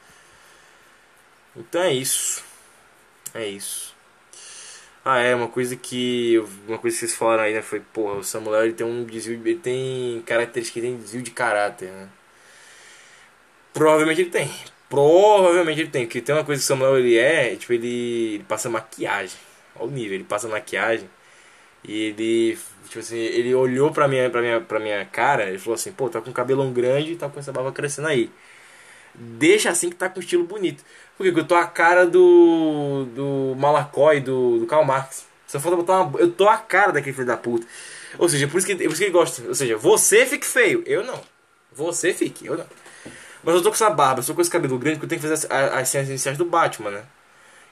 Então 1.56 1.82
é 1.82 1.92
isso. 1.94 2.44
É 3.34 3.46
isso. 3.46 3.93
Ah, 5.04 5.18
é, 5.20 5.34
uma 5.34 5.48
coisa 5.48 5.76
que. 5.76 6.38
Uma 6.66 6.78
coisa 6.78 6.96
que 6.96 7.00
vocês 7.00 7.14
falaram 7.14 7.42
aí, 7.44 7.54
né? 7.54 7.62
Foi, 7.62 7.80
porra, 7.80 8.14
o 8.16 8.24
Samuel 8.24 8.64
ele 8.64 8.72
tem 8.74 8.86
um 8.86 9.04
desvio. 9.04 9.34
Ele 9.34 9.56
tem 9.58 10.22
características, 10.22 10.82
ele 10.82 10.92
tem 10.92 11.02
desvio 11.02 11.22
de 11.22 11.30
caráter, 11.30 11.90
né? 11.92 12.08
Provavelmente 13.72 14.20
ele 14.22 14.30
tem. 14.30 14.50
Provavelmente 14.88 15.80
ele 15.80 15.90
tem. 15.90 16.06
Porque 16.06 16.20
tem 16.20 16.34
uma 16.34 16.44
coisa 16.44 16.60
que 16.60 16.64
o 16.64 16.68
Samuel 16.68 16.98
ele 16.98 17.18
é, 17.18 17.56
tipo, 17.56 17.72
ele, 17.72 18.34
ele 18.34 18.44
passa 18.44 18.70
maquiagem. 18.70 19.38
Olha 19.76 19.88
o 19.88 19.90
nível, 19.90 20.14
ele 20.14 20.24
passa 20.24 20.48
maquiagem. 20.48 21.08
E 21.84 22.08
ele, 22.08 22.58
tipo 22.88 23.00
assim, 23.00 23.18
ele 23.18 23.54
olhou 23.54 23.92
pra 23.92 24.08
minha, 24.08 24.30
pra 24.30 24.42
minha, 24.42 24.60
pra 24.60 24.80
minha 24.80 25.04
cara 25.06 25.52
e 25.52 25.58
falou 25.58 25.74
assim: 25.76 25.92
pô, 25.92 26.08
tá 26.10 26.20
com 26.20 26.30
o 26.30 26.34
cabelão 26.34 26.72
grande 26.72 27.12
e 27.12 27.16
tá 27.16 27.28
com 27.28 27.40
essa 27.40 27.52
barba 27.52 27.72
crescendo 27.72 28.08
aí. 28.08 28.30
Deixa 29.14 29.70
assim 29.70 29.90
que 29.90 29.96
tá 29.96 30.08
com 30.08 30.20
estilo 30.20 30.44
bonito. 30.44 30.84
Porque 31.16 31.38
eu 31.38 31.44
tô 31.44 31.54
a 31.54 31.66
cara 31.66 32.06
do. 32.06 33.06
do 33.14 33.54
Malacói, 33.56 34.20
do, 34.20 34.58
do 34.58 34.66
Karl 34.66 34.84
Marx. 34.84 35.24
Só 35.46 35.60
falta 35.60 35.76
botar 35.76 36.02
uma. 36.02 36.18
Eu 36.18 36.32
tô 36.32 36.48
a 36.48 36.56
cara 36.56 36.92
daquele 36.92 37.14
filho 37.14 37.26
da 37.26 37.36
puta. 37.36 37.66
Ou 38.18 38.28
seja, 38.28 38.48
por 38.48 38.58
isso 38.58 38.66
que, 38.66 38.74
por 38.74 38.86
isso 38.86 38.96
que 38.96 39.04
ele 39.04 39.12
gosta. 39.12 39.42
Ou 39.46 39.54
seja, 39.54 39.76
você 39.76 40.26
fique 40.26 40.46
feio, 40.46 40.82
eu 40.86 41.04
não. 41.04 41.20
Você 41.72 42.12
fique, 42.12 42.46
eu 42.46 42.56
não. 42.56 42.66
Mas 43.42 43.54
eu 43.54 43.62
tô 43.62 43.68
com 43.68 43.74
essa 43.74 43.90
barba, 43.90 44.20
eu 44.20 44.24
tô 44.24 44.34
com 44.34 44.40
esse 44.40 44.50
cabelo 44.50 44.78
grande 44.78 44.98
que 44.98 45.04
eu 45.04 45.08
tenho 45.08 45.20
que 45.20 45.28
fazer 45.28 45.46
as, 45.46 45.72
as 45.72 45.88
cenas 45.88 46.08
iniciais 46.08 46.38
do 46.38 46.44
Batman, 46.44 46.90
né? 46.90 47.02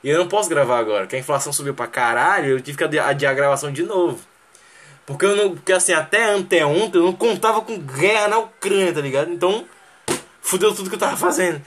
E 0.05 0.11
eu 0.11 0.18
não 0.18 0.28
posso 0.28 0.49
gravar 0.49 0.78
agora, 0.78 1.07
que 1.07 1.16
a 1.16 1.18
inflação 1.18 1.53
subiu 1.53 1.74
pra 1.74 1.86
caralho, 1.86 2.51
eu 2.51 2.61
tive 2.61 2.76
que 2.76 2.84
adiar 2.84 3.30
a 3.30 3.34
gravação 3.34 3.72
de 3.72 3.82
novo. 3.82 4.20
Porque 5.07 5.24
eu 5.24 5.36
não. 5.36 5.55
Porque 5.55 5.72
assim, 5.72 5.93
até 5.93 6.24
anteontem 6.24 7.01
eu 7.01 7.07
não 7.07 7.12
contava 7.12 7.61
com 7.62 7.78
guerra 7.78 8.28
na 8.28 8.38
Ucrânia, 8.38 8.93
tá 8.93 9.01
ligado? 9.01 9.32
Então, 9.32 9.64
fudeu 10.43 10.74
tudo 10.74 10.90
que 10.90 10.97
eu 10.97 11.01
tava 11.01 11.16
fazendo. 11.16 11.62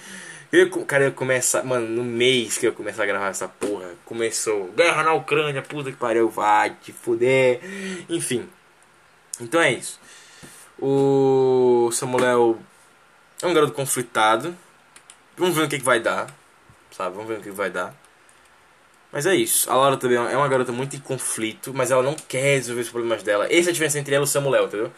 Eu, 0.52 0.70
cara, 0.86 1.06
eu 1.06 1.12
começar. 1.12 1.64
Mano, 1.64 1.88
no 1.88 2.04
mês 2.04 2.58
que 2.58 2.68
eu 2.68 2.74
começar 2.74 3.04
a 3.04 3.06
gravar 3.08 3.30
essa 3.30 3.48
porra, 3.48 3.90
começou. 4.06 4.72
Guerra 4.74 5.04
na 5.04 5.14
Ucrânia, 5.14 5.62
puta 5.62 5.92
que 5.92 5.98
pariu, 5.98 6.30
vai 6.30 6.76
te 6.82 6.94
fuder. 6.94 7.60
Enfim. 8.08 8.48
Então 9.42 9.60
é 9.60 9.72
isso. 9.72 10.00
O 10.80 11.90
Samuel 11.92 12.60
é 13.42 13.48
um 13.48 13.54
garoto 13.54 13.74
conflitado. 13.74 14.56
Vamos 15.36 15.56
ver 15.56 15.64
o 15.64 15.68
que, 15.68 15.80
que 15.80 15.84
vai 15.84 16.00
dar. 16.00 16.28
Sabe? 16.92 17.16
Vamos 17.16 17.28
ver 17.28 17.40
o 17.40 17.42
que, 17.42 17.50
que 17.50 17.56
vai 17.56 17.70
dar. 17.70 17.94
Mas 19.12 19.26
é 19.26 19.36
isso. 19.36 19.70
A 19.72 19.76
Laura 19.76 19.98
também 19.98 20.18
é 20.18 20.38
uma 20.38 20.48
garota 20.48 20.72
muito 20.72 20.96
em 20.96 21.00
conflito, 21.00 21.74
mas 21.74 21.92
ela 21.92 22.04
não 22.04 22.14
quer 22.14 22.56
resolver 22.56 22.82
os 22.82 22.90
problemas 22.90 23.24
dela. 23.24 23.46
Essa 23.46 23.70
é 23.70 23.72
a 23.72 23.74
diferença 23.74 24.00
entre 24.00 24.14
ela 24.14 24.24
e 24.24 24.28
o 24.28 24.28
Samuel, 24.28 24.66
entendeu? 24.66 24.92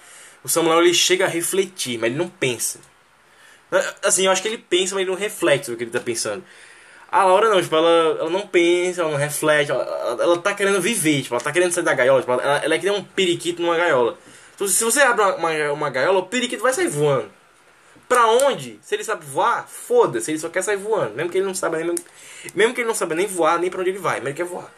O 0.44 0.50
Samuel 0.50 0.82
ele 0.82 0.94
chega 0.94 1.26
a 1.26 1.28
refletir, 1.28 2.00
mas 2.00 2.10
ele 2.10 2.18
não 2.18 2.28
pensa. 2.28 2.80
Assim, 4.04 4.26
eu 4.26 4.32
acho 4.32 4.42
que 4.42 4.48
ele 4.48 4.58
pensa, 4.58 4.96
mas 4.96 5.02
ele 5.02 5.12
não 5.12 5.18
reflete 5.18 5.72
o 5.72 5.78
que 5.78 5.84
ele 5.84 5.92
tá 5.92 6.00
pensando. 6.00 6.44
A 7.10 7.24
Laura 7.24 7.50
não, 7.50 7.62
tipo, 7.62 7.76
ela, 7.76 8.18
ela 8.20 8.30
não 8.30 8.46
pensa, 8.48 9.02
ela 9.02 9.12
não 9.12 9.18
reflete, 9.18 9.72
ela, 9.72 9.84
ela, 9.84 10.24
ela 10.24 10.38
tá 10.40 10.54
querendo 10.54 10.82
viver, 10.82 11.22
tipo, 11.22 11.34
ela 11.34 11.44
tá 11.44 11.52
querendo 11.52 11.72
sair 11.72 11.84
da 11.84 11.94
gaiola, 11.94 12.20
tipo, 12.20 12.34
ela, 12.34 12.58
ela 12.58 12.76
é 12.76 12.78
que 12.78 12.86
nem 12.86 12.94
um 12.94 13.04
periquito 13.04 13.62
numa 13.62 13.78
gaiola. 13.78 14.18
Então, 14.56 14.68
se 14.68 14.84
você 14.84 15.02
abre 15.02 15.24
uma, 15.24 15.72
uma, 15.72 15.90
gaiola, 15.90 16.20
o 16.20 16.26
periquito 16.26 16.64
vai 16.64 16.74
sair 16.74 16.88
voando. 16.88 17.30
Pra 18.10 18.26
onde? 18.28 18.80
Se 18.82 18.96
ele 18.96 19.04
sabe 19.04 19.26
voar, 19.26 19.68
foda-se, 19.68 20.32
ele 20.32 20.40
só 20.40 20.50
quer 20.50 20.64
sair 20.64 20.78
voando. 20.78 21.14
Mesmo 21.16 21.30
que 21.30 21.38
ele 21.38 21.46
não 21.46 21.54
saiba 21.54 21.78
nem. 21.78 21.96
Mesmo, 22.56 22.74
que 22.74 22.82
ele 22.82 22.88
não 22.88 22.96
saiba 22.96 23.16
nem 23.16 23.28
voar, 23.28 23.60
nem 23.60 23.70
pra 23.70 23.82
onde 23.82 23.92
ele 23.92 24.00
vai, 24.00 24.18
mas 24.18 24.28
ele 24.28 24.36
quer 24.36 24.46
voar. 24.46 24.72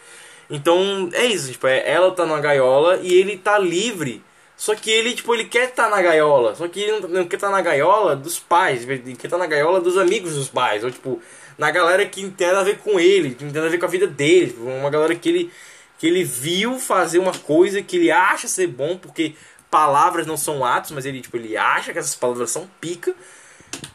Então, 0.49 1.09
é 1.13 1.25
isso, 1.25 1.51
tipo, 1.51 1.65
é, 1.67 1.89
ela 1.89 2.11
tá 2.11 2.25
numa 2.25 2.41
gaiola 2.41 2.97
e 2.97 3.13
ele 3.13 3.37
tá 3.37 3.57
livre. 3.57 4.23
Só 4.59 4.75
que 4.75 4.91
ele, 4.91 5.13
tipo, 5.13 5.33
ele 5.33 5.45
quer 5.45 5.69
estar 5.69 5.85
tá 5.85 5.89
na 5.89 6.01
gaiola. 6.01 6.53
Só 6.53 6.67
que 6.67 6.81
ele 6.81 7.07
não, 7.07 7.25
quer 7.25 7.37
estar 7.37 7.47
tá 7.47 7.53
na 7.55 7.61
gaiola 7.61 8.13
dos 8.13 8.39
pais, 8.39 8.83
ele 8.83 9.15
quer 9.15 9.27
estar 9.27 9.29
tá 9.29 9.37
na 9.37 9.47
gaiola 9.47 9.79
dos 9.79 9.97
amigos 9.97 10.35
dos 10.35 10.49
pais. 10.49 10.83
Ou, 10.83 10.91
tipo, 10.91 11.21
na 11.57 11.71
galera 11.71 12.05
que 12.05 12.29
tem 12.31 12.47
nada 12.47 12.59
a 12.59 12.63
ver 12.65 12.77
com 12.79 12.99
ele, 12.99 13.29
que 13.29 13.35
tem 13.35 13.47
nada 13.47 13.67
a 13.67 13.69
ver 13.69 13.77
com 13.77 13.85
a 13.85 13.89
vida 13.89 14.05
dele. 14.05 14.47
Tipo, 14.47 14.63
uma 14.63 14.89
galera 14.89 15.15
que 15.15 15.29
ele, 15.29 15.51
que 15.97 16.05
ele 16.05 16.25
viu 16.25 16.77
fazer 16.77 17.19
uma 17.19 17.31
coisa 17.31 17.81
que 17.81 17.95
ele 17.95 18.11
acha 18.11 18.49
ser 18.49 18.67
bom, 18.67 18.97
porque 18.97 19.33
palavras 19.71 20.27
não 20.27 20.35
são 20.35 20.65
atos, 20.65 20.91
mas 20.91 21.05
ele, 21.05 21.21
tipo, 21.21 21.37
ele 21.37 21.55
acha 21.55 21.93
que 21.93 21.99
essas 21.99 22.15
palavras 22.15 22.51
são 22.51 22.69
pica. 22.81 23.15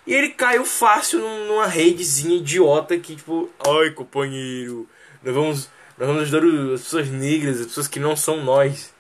E 0.07 0.15
ele 0.15 0.31
caiu 0.31 0.65
fácil 0.65 1.19
numa 1.19 1.67
redezinha 1.67 2.39
idiota 2.39 2.97
que, 2.97 3.17
tipo, 3.17 3.51
ai 3.69 3.91
companheiro, 3.91 4.89
nós 5.23 5.35
vamos, 5.35 5.69
nós 5.99 6.09
vamos 6.09 6.23
ajudar 6.23 6.73
as 6.73 6.81
pessoas 6.81 7.11
negras, 7.11 7.61
as 7.61 7.67
pessoas 7.67 7.87
que 7.87 8.01
não 8.01 8.17
são 8.17 8.43
nós. 8.43 8.94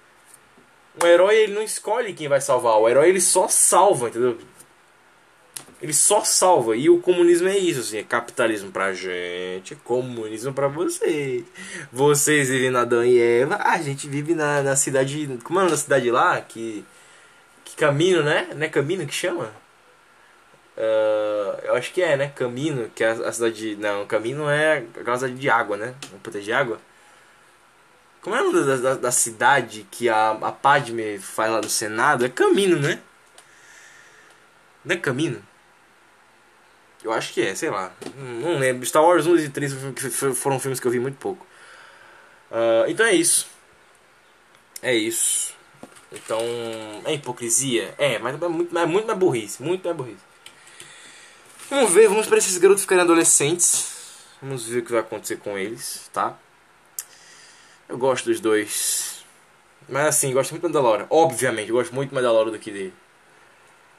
O 1.03 1.07
herói 1.07 1.37
ele 1.37 1.55
não 1.55 1.63
escolhe 1.63 2.15
quem 2.15 2.29
vai 2.29 2.41
salvar, 2.41 2.79
o 2.79 2.89
herói 2.89 3.09
ele 3.09 3.21
só 3.21 3.49
salva, 3.49 4.09
entendeu? 4.09 4.39
Ele 5.85 5.93
só 5.93 6.25
salva. 6.25 6.77
E 6.77 6.89
o 6.89 6.99
comunismo 7.01 7.47
é 7.47 7.59
isso, 7.59 7.81
assim, 7.81 7.99
é 7.99 8.03
capitalismo 8.03 8.71
pra 8.71 8.95
gente, 8.95 9.75
comunismo 9.77 10.53
pra 10.55 10.67
vocês. 10.67 11.45
Vocês 11.93 12.49
vivem 12.49 12.71
na 12.71 12.83
Adão 12.83 13.05
e 13.05 13.21
Eva, 13.21 13.57
a 13.57 13.77
gente 13.83 14.09
vive 14.09 14.35
na, 14.35 14.63
na 14.63 14.77
cidade. 14.77 15.39
Como 15.45 15.61
é 15.61 15.69
na 15.69 15.77
cidade 15.77 16.11
lá? 16.11 16.41
Que. 16.41 16.85
Que 17.65 17.77
caminho, 17.77 18.23
né? 18.23 18.49
Não 18.55 18.63
é 18.65 18.69
caminho 18.69 19.07
que 19.07 19.15
chama? 19.15 19.53
Uh, 20.77 21.61
eu 21.65 21.75
acho 21.75 21.93
que 21.93 22.03
é, 22.03 22.17
né? 22.17 22.33
Camino, 22.35 22.91
que 22.95 23.05
é 23.05 23.09
a, 23.11 23.29
a 23.29 23.33
cidade. 23.33 23.77
Não, 23.77 24.07
Camino 24.07 24.49
é 24.49 24.79
aquela 24.99 25.19
cidade 25.19 25.35
de 25.35 25.51
água, 25.51 25.77
né? 25.77 25.95
Uma 26.11 26.19
puta 26.21 26.41
de 26.41 26.53
água. 26.53 26.79
Como 28.25 28.35
é 28.35 28.41
o 28.41 28.51
nome 28.51 28.65
da, 28.65 28.77
da, 28.77 28.95
da, 28.95 29.11
cidade 29.13 29.87
que 29.91 30.09
a, 30.09 30.31
a 30.31 30.51
Padme 30.51 31.19
faz 31.19 31.53
lá 31.53 31.61
no 31.61 31.69
Senado? 31.69 32.25
É 32.25 32.29
Camino, 32.31 32.81
né? 32.81 32.99
Não 34.83 34.95
é 34.95 34.99
Camino? 34.99 35.43
Eu 37.03 37.13
acho 37.13 37.35
que 37.35 37.43
é, 37.43 37.55
sei 37.55 37.69
lá. 37.69 37.93
Não 38.17 38.59
lembro. 38.59 38.87
Star 38.87 39.03
Wars 39.03 39.27
1 39.27 39.37
e 39.37 39.49
3 39.51 39.75
foram 40.35 40.59
filmes 40.59 40.81
que 40.81 40.87
eu 40.87 40.91
vi 40.91 40.99
muito 40.99 41.19
pouco. 41.19 41.47
Uh, 42.51 42.89
então 42.89 43.05
é 43.05 43.13
isso. 43.13 43.47
É 44.81 44.95
isso. 44.95 45.55
Então. 46.11 46.41
É 47.05 47.13
hipocrisia? 47.13 47.95
É, 47.99 48.19
mas 48.19 48.41
é 48.43 48.49
muito, 48.49 48.79
é 48.79 48.87
muito 48.87 49.07
mais 49.07 49.19
burrice. 49.19 49.63
Muito 49.63 49.85
mais 49.85 49.95
burrice. 49.95 50.25
Vamos 51.69 51.93
ver, 51.93 52.09
vamos 52.09 52.27
para 52.27 52.39
esses 52.39 52.57
garotos 52.57 52.85
ficarem 52.85 53.05
adolescentes. 53.05 54.17
Vamos 54.41 54.67
ver 54.67 54.79
o 54.79 54.83
que 54.83 54.93
vai 54.93 55.03
acontecer 55.03 55.37
com 55.37 55.59
eles, 55.59 56.09
tá? 56.11 56.39
Eu 57.95 57.99
gosto 57.99 58.25
dos 58.25 58.41
dois. 58.41 59.25
Mas 59.89 60.07
assim, 60.09 60.33
gosto 60.33 60.51
muito 60.51 60.65
mais 60.65 60.75
da 60.75 60.81
Laura. 60.81 61.07
Obviamente, 61.09 61.71
gosto 61.71 61.95
muito 61.95 62.13
mais 62.13 62.27
da 62.27 62.33
Laura 62.33 62.51
do 62.51 62.59
que 62.59 62.69
dele. 62.69 62.93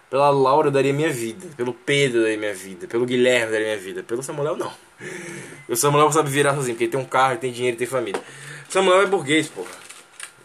Pela 0.09 0.29
Laura 0.31 0.67
eu 0.67 0.71
daria 0.71 0.91
minha 0.91 1.09
vida. 1.09 1.47
Pelo 1.55 1.73
Pedro 1.73 2.17
eu 2.17 2.23
daria 2.23 2.37
minha 2.37 2.53
vida. 2.53 2.87
Pelo 2.87 3.05
Guilherme 3.05 3.45
eu 3.45 3.51
daria 3.51 3.67
minha 3.67 3.79
vida. 3.79 4.03
Pelo 4.03 4.21
Samuel 4.21 4.57
não. 4.57 4.73
O 5.69 5.77
Samuel 5.77 6.11
sabe 6.11 6.29
virar 6.29 6.53
sozinho, 6.55 6.75
porque 6.75 6.83
ele 6.83 6.91
tem 6.91 6.99
um 6.99 7.05
carro, 7.05 7.31
ele 7.31 7.39
tem 7.39 7.53
dinheiro, 7.53 7.77
tem 7.77 7.87
família. 7.87 8.21
O 8.67 8.71
Samuel 8.71 9.01
é 9.01 9.05
burguês, 9.05 9.47
porra. 9.47 9.71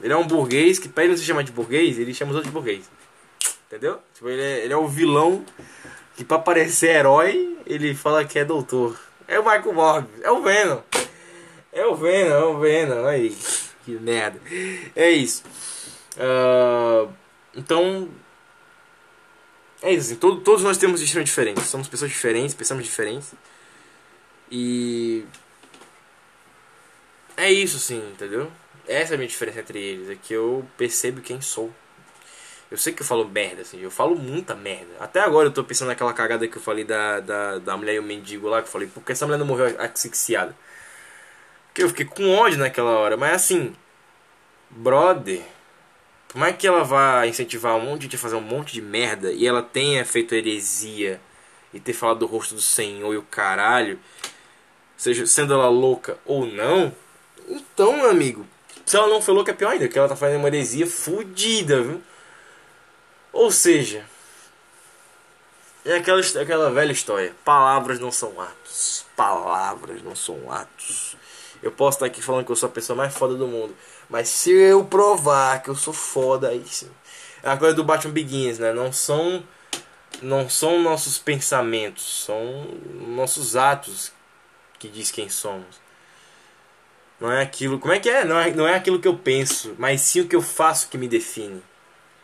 Ele 0.00 0.12
é 0.12 0.16
um 0.16 0.26
burguês 0.26 0.78
que, 0.78 0.88
pra 0.88 1.02
ele 1.02 1.12
não 1.12 1.18
se 1.18 1.24
chamar 1.24 1.42
de 1.42 1.50
burguês, 1.50 1.98
ele 1.98 2.14
chama 2.14 2.30
os 2.30 2.36
outros 2.36 2.52
de 2.52 2.54
burguês. 2.54 2.88
Entendeu? 3.66 3.98
Tipo, 4.14 4.28
ele 4.28 4.40
é, 4.40 4.64
ele 4.64 4.72
é 4.72 4.76
o 4.76 4.86
vilão 4.86 5.44
que 6.16 6.24
pra 6.24 6.38
parecer 6.38 6.90
herói, 6.90 7.58
ele 7.66 7.96
fala 7.96 8.24
que 8.24 8.38
é 8.38 8.44
doutor. 8.44 8.96
É 9.26 9.40
o 9.40 9.42
Michael 9.42 9.72
Morbius. 9.72 10.22
É 10.22 10.30
o 10.30 10.40
Venom. 10.40 10.78
É 11.72 11.86
o 11.86 11.94
Venom, 11.94 12.34
é 12.34 12.44
o 12.44 12.58
Venom. 12.58 13.06
Aí, 13.06 13.36
que 13.84 13.92
merda. 13.92 14.40
É 14.96 15.10
isso. 15.10 15.42
Uh, 16.16 17.12
então, 17.54 18.08
é 19.82 19.92
isso, 19.92 20.10
assim, 20.10 20.16
todo, 20.16 20.40
todos 20.40 20.62
nós 20.62 20.76
temos 20.76 21.00
destinos 21.00 21.28
diferentes. 21.28 21.64
Somos 21.64 21.88
pessoas 21.88 22.10
diferentes, 22.10 22.54
pensamos 22.54 22.84
diferentes. 22.84 23.32
E. 24.50 25.24
É 27.36 27.50
isso, 27.50 27.76
assim, 27.76 27.98
entendeu? 28.12 28.50
Essa 28.86 29.14
é 29.14 29.16
a 29.16 29.18
minha 29.18 29.28
diferença 29.28 29.60
entre 29.60 29.78
eles. 29.78 30.10
É 30.10 30.16
que 30.16 30.34
eu 30.34 30.66
percebo 30.76 31.20
quem 31.22 31.40
sou. 31.40 31.72
Eu 32.70 32.76
sei 32.76 32.92
que 32.92 33.02
eu 33.02 33.06
falo 33.06 33.28
merda, 33.28 33.62
assim, 33.62 33.80
eu 33.80 33.90
falo 33.90 34.14
muita 34.14 34.54
merda. 34.54 34.92
Até 35.00 35.20
agora 35.20 35.48
eu 35.48 35.52
tô 35.52 35.64
pensando 35.64 35.88
naquela 35.88 36.12
cagada 36.12 36.46
que 36.46 36.56
eu 36.56 36.62
falei 36.62 36.84
da, 36.84 37.18
da, 37.18 37.58
da 37.58 37.76
mulher 37.76 37.94
e 37.94 37.98
o 37.98 38.02
mendigo 38.02 38.48
lá, 38.48 38.62
que 38.62 38.68
eu 38.68 38.72
falei, 38.72 38.86
por 38.86 39.02
que 39.02 39.10
essa 39.10 39.26
mulher 39.26 39.38
não 39.38 39.46
morreu 39.46 39.74
asfixiada? 39.80 40.54
Porque 41.80 41.84
eu 41.84 41.88
fiquei 41.88 42.04
com 42.04 42.34
ódio 42.36 42.58
naquela 42.58 42.90
hora. 42.90 43.16
Mas 43.16 43.34
assim, 43.34 43.74
brother 44.68 45.42
por 46.28 46.38
mais 46.38 46.56
que 46.56 46.66
ela 46.66 46.84
vá 46.84 47.26
incentivar 47.26 47.74
um 47.74 47.80
monte 47.80 48.02
de 48.02 48.04
gente 48.04 48.16
a 48.16 48.18
fazer 48.20 48.36
um 48.36 48.40
monte 48.40 48.72
de 48.72 48.80
merda 48.80 49.32
e 49.32 49.44
ela 49.44 49.64
tenha 49.64 50.04
feito 50.04 50.32
heresia 50.32 51.20
e 51.74 51.80
ter 51.80 51.92
falado 51.92 52.20
do 52.20 52.26
rosto 52.26 52.54
do 52.54 52.60
Senhor 52.60 53.12
e 53.12 53.16
o 53.16 53.22
caralho, 53.22 53.98
seja 54.96 55.26
sendo 55.26 55.54
ela 55.54 55.68
louca 55.68 56.18
ou 56.24 56.46
não, 56.46 56.94
então, 57.48 57.94
meu 57.94 58.08
amigo, 58.08 58.46
se 58.86 58.96
ela 58.96 59.08
não 59.08 59.20
foi 59.20 59.34
louca 59.34 59.50
é 59.50 59.54
pior 59.54 59.72
ainda, 59.72 59.88
que 59.88 59.98
ela 59.98 60.08
tá 60.08 60.14
fazendo 60.14 60.38
uma 60.38 60.46
heresia 60.48 60.86
fodida, 60.86 61.82
viu? 61.82 62.00
Ou 63.32 63.50
seja, 63.50 64.04
é 65.84 65.96
aquela, 65.96 66.20
aquela 66.20 66.70
velha 66.70 66.92
história: 66.92 67.34
palavras 67.44 67.98
não 67.98 68.12
são 68.12 68.40
atos, 68.40 69.04
palavras 69.16 70.00
não 70.00 70.14
são 70.14 70.52
atos. 70.52 71.09
Eu 71.62 71.70
posso 71.70 71.96
estar 71.96 72.06
aqui 72.06 72.22
falando 72.22 72.46
que 72.46 72.52
eu 72.52 72.56
sou 72.56 72.68
a 72.68 72.72
pessoa 72.72 72.96
mais 72.96 73.12
foda 73.14 73.34
do 73.34 73.46
mundo. 73.46 73.74
Mas 74.08 74.28
se 74.28 74.50
eu 74.50 74.84
provar 74.84 75.62
que 75.62 75.68
eu 75.68 75.74
sou 75.74 75.92
foda, 75.92 76.48
aí 76.48 76.62
sim. 76.66 76.90
É 77.42 77.50
a 77.50 77.56
coisa 77.56 77.74
do 77.74 77.84
Batman 77.84 78.12
Begins, 78.12 78.58
né? 78.58 78.72
Não 78.72 78.92
são. 78.92 79.42
Não 80.22 80.48
são 80.48 80.82
nossos 80.82 81.18
pensamentos, 81.18 82.24
são 82.24 82.66
nossos 83.06 83.56
atos 83.56 84.12
que 84.78 84.88
diz 84.88 85.10
quem 85.10 85.28
somos. 85.28 85.80
Não 87.20 87.30
é 87.30 87.42
aquilo. 87.42 87.78
Como 87.78 87.92
é 87.94 88.00
que 88.00 88.08
é? 88.10 88.24
Não 88.24 88.38
é, 88.38 88.50
não 88.50 88.66
é 88.66 88.74
aquilo 88.74 88.98
que 88.98 89.08
eu 89.08 89.16
penso, 89.16 89.74
mas 89.78 90.00
sim 90.00 90.22
o 90.22 90.26
que 90.26 90.34
eu 90.34 90.42
faço 90.42 90.88
que 90.88 90.98
me 90.98 91.06
define. 91.06 91.62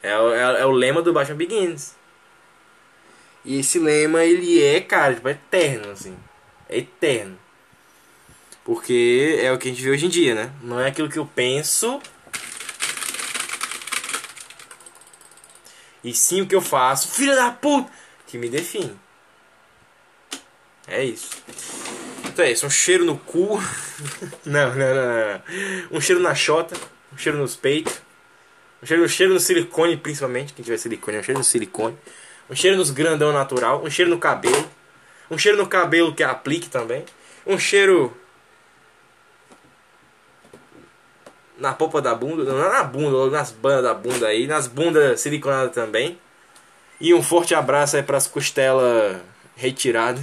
É, 0.03 0.11
é, 0.11 0.61
é 0.61 0.67
o 0.67 0.73
lema 0.73 1.01
do 1.01 1.13
Batman 1.13 1.37
Begins. 1.37 1.95
E 3.45 3.61
esse 3.61 3.79
lema, 3.79 4.25
ele 4.25 4.63
é, 4.63 4.81
cara, 4.81 5.15
tipo, 5.15 5.29
eterno, 5.29 5.93
assim. 5.93 6.17
É 6.69 6.79
eterno. 6.79 7.39
Porque 8.67 9.39
é 9.41 9.53
o 9.53 9.59
que 9.59 9.69
a 9.69 9.71
gente 9.71 9.81
vê 9.81 9.91
hoje 9.91 10.07
em 10.07 10.09
dia, 10.09 10.35
né? 10.35 10.51
Não 10.61 10.81
é 10.81 10.89
aquilo 10.89 11.09
que 11.09 11.21
eu 11.21 11.25
penso. 11.25 12.03
E 16.03 16.13
sim 16.13 16.41
o 16.41 16.49
que 16.49 16.55
eu 16.55 16.61
faço, 16.61 17.15
filha 17.15 17.37
da 17.37 17.53
puta, 17.53 17.89
que 18.27 18.37
me 18.37 18.49
define. 18.49 18.99
É 20.89 21.05
isso. 21.05 21.31
Então 22.25 22.45
é 22.45 22.51
isso, 22.51 22.67
um 22.67 22.71
cheiro 22.71 23.05
no 23.05 23.17
cu. 23.17 23.57
não, 24.45 24.75
não, 24.75 24.95
não, 24.95 25.07
não. 25.07 25.43
Um 25.93 26.01
cheiro 26.01 26.21
na 26.21 26.35
chota, 26.35 26.77
um 27.13 27.17
cheiro 27.17 27.39
nos 27.39 27.55
peitos. 27.55 27.95
Um 28.83 28.87
cheiro, 28.87 29.05
um 29.05 29.09
cheiro 29.09 29.33
no 29.33 29.39
silicone, 29.39 29.97
principalmente, 29.97 30.53
quem 30.53 30.65
tiver 30.65 30.77
silicone, 30.79 31.19
é 31.19 31.21
um 31.21 31.23
cheiro 31.23 31.39
no 31.39 31.45
silicone. 31.45 31.97
Um 32.51 32.57
cheiro 32.57 32.77
nos 32.77 32.91
grandão 32.91 33.33
natural, 33.33 33.85
um 33.85 33.91
cheiro 33.91 34.11
no 34.11 34.19
cabelo. 34.19 34.69
Um 35.31 35.39
cheiro 35.39 35.57
no 35.57 35.69
cabelo 35.69 36.13
que 36.13 36.25
aplique 36.25 36.69
também. 36.69 37.05
Um 37.47 37.61
cheiro 37.61 38.13
na 41.59 41.73
polpa 41.73 42.03
da 42.03 42.15
bunda, 42.15 42.45
não 42.45 42.59
na 42.59 42.85
bunda, 42.85 43.31
nas 43.31 43.51
bandas 43.51 43.83
da 43.83 43.95
bunda 43.95 44.29
aí, 44.29 44.47
nas 44.47 44.67
bundas 44.67 45.21
siliconadas 45.21 45.75
também. 45.75 46.19
E 47.01 47.13
um 47.15 47.23
forte 47.23 47.55
abraço 47.55 47.97
aí 47.97 48.03
pras 48.03 48.27
costelas 48.27 49.19
retiradas 49.55 50.23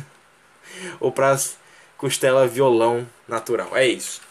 ou 1.00 1.12
pras 1.12 1.58
costelas 1.98 2.52
violão 2.52 3.08
natural. 3.28 3.76
É 3.76 3.88
isso. 3.88 4.22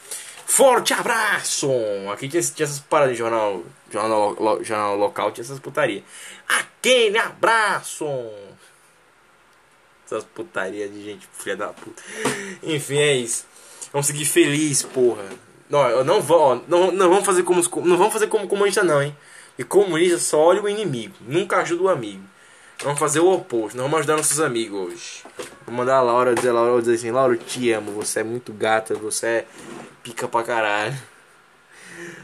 Forte 0.44 0.92
abraço! 0.92 1.70
Aqui 2.12 2.28
tinha, 2.28 2.42
tinha 2.42 2.64
essas 2.64 2.80
paradas 2.80 3.14
de 3.14 3.18
jornal, 3.18 3.64
jornal, 3.90 4.36
lo, 4.38 4.62
jornal 4.62 4.96
local, 4.96 5.32
tinha 5.32 5.42
essas 5.42 5.58
putaria. 5.58 6.02
Aquele 6.46 7.16
abraço! 7.16 8.06
Essas 10.04 10.24
putaria 10.24 10.88
de 10.88 11.02
gente 11.02 11.26
filha 11.32 11.56
da 11.56 11.68
puta. 11.68 12.02
Enfim, 12.62 12.98
é 12.98 13.14
isso. 13.14 13.46
Vamos 13.92 14.08
seguir 14.08 14.26
feliz, 14.26 14.82
porra. 14.82 15.24
Não, 15.72 16.04
não, 16.04 16.20
vou, 16.20 16.62
não, 16.68 16.92
não 16.92 17.08
vamos 17.08 17.24
fazer 17.24 17.44
como 17.44 17.62
não 17.82 17.96
vamos 17.96 18.12
fazer 18.12 18.26
como 18.26 18.46
comunista 18.46 18.84
não, 18.84 19.02
hein? 19.02 19.16
E 19.58 19.64
comunista 19.64 20.18
só 20.18 20.38
olha 20.38 20.60
o 20.60 20.68
inimigo, 20.68 21.14
nunca 21.22 21.62
ajuda 21.62 21.84
o 21.84 21.88
amigo. 21.88 22.22
Vamos 22.82 22.98
fazer 22.98 23.20
o 23.20 23.32
oposto, 23.32 23.74
não 23.74 23.84
vamos 23.84 24.00
ajudar 24.00 24.18
nossos 24.18 24.38
amigos 24.38 24.78
hoje. 24.78 25.24
Vou 25.64 25.74
mandar 25.74 25.96
a 25.96 26.02
Laura 26.02 26.34
dizer, 26.34 26.52
Laura 26.52 26.78
dizer 26.78 26.96
assim, 26.96 27.10
Laura, 27.10 27.32
eu 27.32 27.38
te 27.38 27.72
amo, 27.72 27.90
você 27.92 28.20
é 28.20 28.22
muito 28.22 28.52
gata, 28.52 28.94
você 28.94 29.26
é 29.26 29.46
pica 30.02 30.28
pra 30.28 30.42
caralho. 30.42 30.94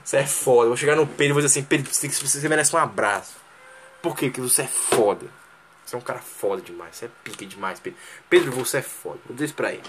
Você 0.05 0.19
é 0.19 0.27
foda. 0.27 0.69
vou 0.69 0.77
chegar 0.77 0.95
no 0.95 1.07
Pedro 1.07 1.25
e 1.25 1.33
vou 1.33 1.41
dizer 1.41 1.59
assim, 1.59 1.66
Pedro, 1.66 1.91
você, 1.91 2.07
você 2.07 2.49
merece 2.51 2.77
um 2.77 2.79
abraço. 2.79 3.37
Por 4.03 4.15
quê? 4.15 4.27
Porque 4.27 4.43
você 4.43 4.61
é 4.61 4.66
foda. 4.66 5.25
Você 5.87 5.97
é 5.97 5.99
um 5.99 6.03
cara 6.03 6.19
foda 6.19 6.61
demais, 6.61 6.97
você 6.97 7.07
é 7.07 7.11
pica 7.25 7.47
demais, 7.47 7.81
Pedro. 7.81 7.99
Pedro, 8.29 8.53
você 8.53 8.77
é 8.77 8.83
foda. 8.83 9.20
Vou 9.25 9.33
dizer 9.33 9.47
isso 9.47 9.55
pra 9.55 9.73
ele. 9.73 9.85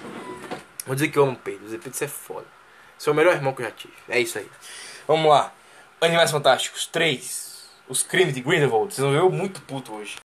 Vou 0.86 0.95
dizer 0.95 1.10
que 1.10 1.19
eu 1.19 1.23
amo 1.23 1.36
Pedro, 1.36 1.60
vou 1.60 1.65
dizer, 1.68 1.80
Pedro, 1.80 1.98
você 1.98 2.06
é 2.06 2.07
foda. 2.07 2.59
Seu 2.99 3.13
melhor 3.13 3.34
irmão 3.34 3.53
que 3.53 3.61
eu 3.61 3.65
já 3.65 3.71
tive. 3.71 3.93
É 4.09 4.19
isso 4.19 4.38
aí. 4.38 4.47
Vamos 5.07 5.30
lá. 5.30 5.53
Animais 6.01 6.30
Fantásticos 6.30 6.85
3. 6.85 7.67
Os 7.88 8.03
crimes 8.03 8.35
de 8.35 8.41
Grindelwald. 8.41 8.93
Vocês 8.93 9.03
vão 9.03 9.13
ver 9.13 9.21
eu 9.21 9.31
muito 9.31 9.61
puto 9.61 9.93
hoje. 9.93 10.17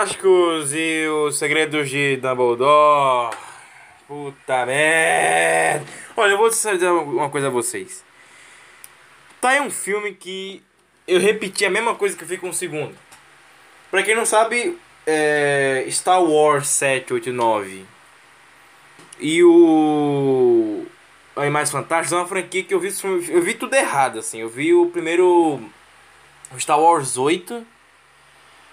Fantásticos 0.00 0.72
e 0.72 1.06
os 1.08 1.38
Segredos 1.38 1.90
de 1.90 2.16
Dumbledore. 2.16 3.36
Puta 4.08 4.64
merda. 4.64 5.84
Olha, 6.16 6.32
eu 6.32 6.38
vou 6.38 6.48
dizer 6.48 6.90
uma 6.90 7.28
coisa 7.28 7.48
a 7.48 7.50
vocês. 7.50 8.02
Tá 9.42 9.50
aí 9.50 9.60
um 9.60 9.70
filme 9.70 10.14
que 10.14 10.62
eu 11.06 11.20
repeti 11.20 11.66
a 11.66 11.70
mesma 11.70 11.94
coisa 11.94 12.16
que 12.16 12.24
eu 12.24 12.28
fiz 12.28 12.40
com 12.40 12.48
o 12.48 12.54
segundo. 12.54 12.96
Pra 13.90 14.02
quem 14.02 14.14
não 14.14 14.24
sabe, 14.24 14.78
é 15.06 15.86
Star 15.90 16.22
Wars 16.22 16.68
789 16.68 17.84
e 19.18 19.44
o 19.44 20.86
Animais 21.36 21.70
Fantásticos 21.70 22.12
é 22.12 22.16
uma 22.16 22.26
franquia 22.26 22.64
que 22.64 22.72
eu 22.72 22.80
vi, 22.80 22.88
eu 23.28 23.42
vi 23.42 23.52
tudo 23.52 23.74
errado, 23.74 24.18
assim. 24.18 24.40
Eu 24.40 24.48
vi 24.48 24.72
o 24.72 24.86
primeiro 24.86 25.60
Star 26.58 26.80
Wars 26.80 27.18
8 27.18 27.79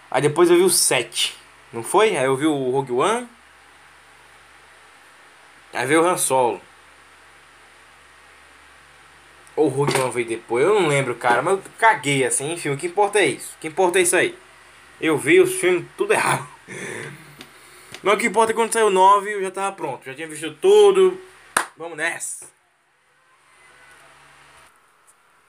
Aí 0.09 0.21
depois 0.21 0.49
eu 0.49 0.57
vi 0.57 0.63
o 0.63 0.69
7. 0.69 1.35
Não 1.71 1.83
foi? 1.83 2.15
Aí 2.15 2.25
eu 2.25 2.35
vi 2.35 2.45
o 2.45 2.71
Rogue 2.71 2.93
One. 2.93 3.27
Aí 5.73 5.85
veio 5.85 6.01
o 6.01 6.07
Han 6.07 6.17
Solo. 6.17 6.61
Ou 9.55 9.67
o 9.67 9.69
Rogue 9.69 9.99
One 9.99 10.11
veio 10.11 10.27
depois. 10.27 10.65
Eu 10.65 10.79
não 10.79 10.87
lembro, 10.87 11.15
cara. 11.15 11.41
Mas 11.41 11.55
eu 11.55 11.63
caguei 11.77 12.23
assim. 12.23 12.53
Enfim, 12.53 12.69
o 12.69 12.77
que 12.77 12.87
importa 12.87 13.19
é 13.19 13.25
isso. 13.25 13.55
O 13.55 13.59
que 13.59 13.67
importa 13.67 13.99
é 13.99 14.03
isso 14.03 14.15
aí. 14.15 14.37
Eu 14.99 15.17
vi 15.17 15.39
os 15.39 15.53
filmes 15.55 15.85
tudo 15.97 16.13
errado. 16.13 16.47
Mas 18.01 18.13
o 18.13 18.17
que 18.17 18.27
importa 18.27 18.53
é 18.53 18.55
quando 18.55 18.71
saiu 18.71 18.87
o 18.87 18.91
9 18.91 19.33
eu 19.33 19.41
já 19.41 19.51
tava 19.51 19.75
pronto. 19.75 20.05
Já 20.05 20.13
tinha 20.13 20.27
visto 20.27 20.53
tudo. 20.55 21.19
Vamos 21.75 21.97
nessa. 21.97 22.56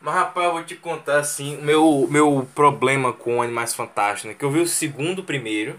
Mas 0.09 0.15
rapaz, 0.15 0.47
eu 0.47 0.53
vou 0.55 0.65
te 0.65 0.75
contar 0.75 1.19
assim, 1.19 1.59
o 1.59 1.63
meu, 1.63 2.09
meu 2.11 2.49
problema 2.55 3.13
com 3.13 3.43
Animais 3.43 3.75
Fantásticos, 3.75 4.25
né? 4.25 4.35
Que 4.35 4.43
eu 4.43 4.51
vi 4.51 4.61
o 4.61 4.67
segundo 4.67 5.23
primeiro. 5.23 5.79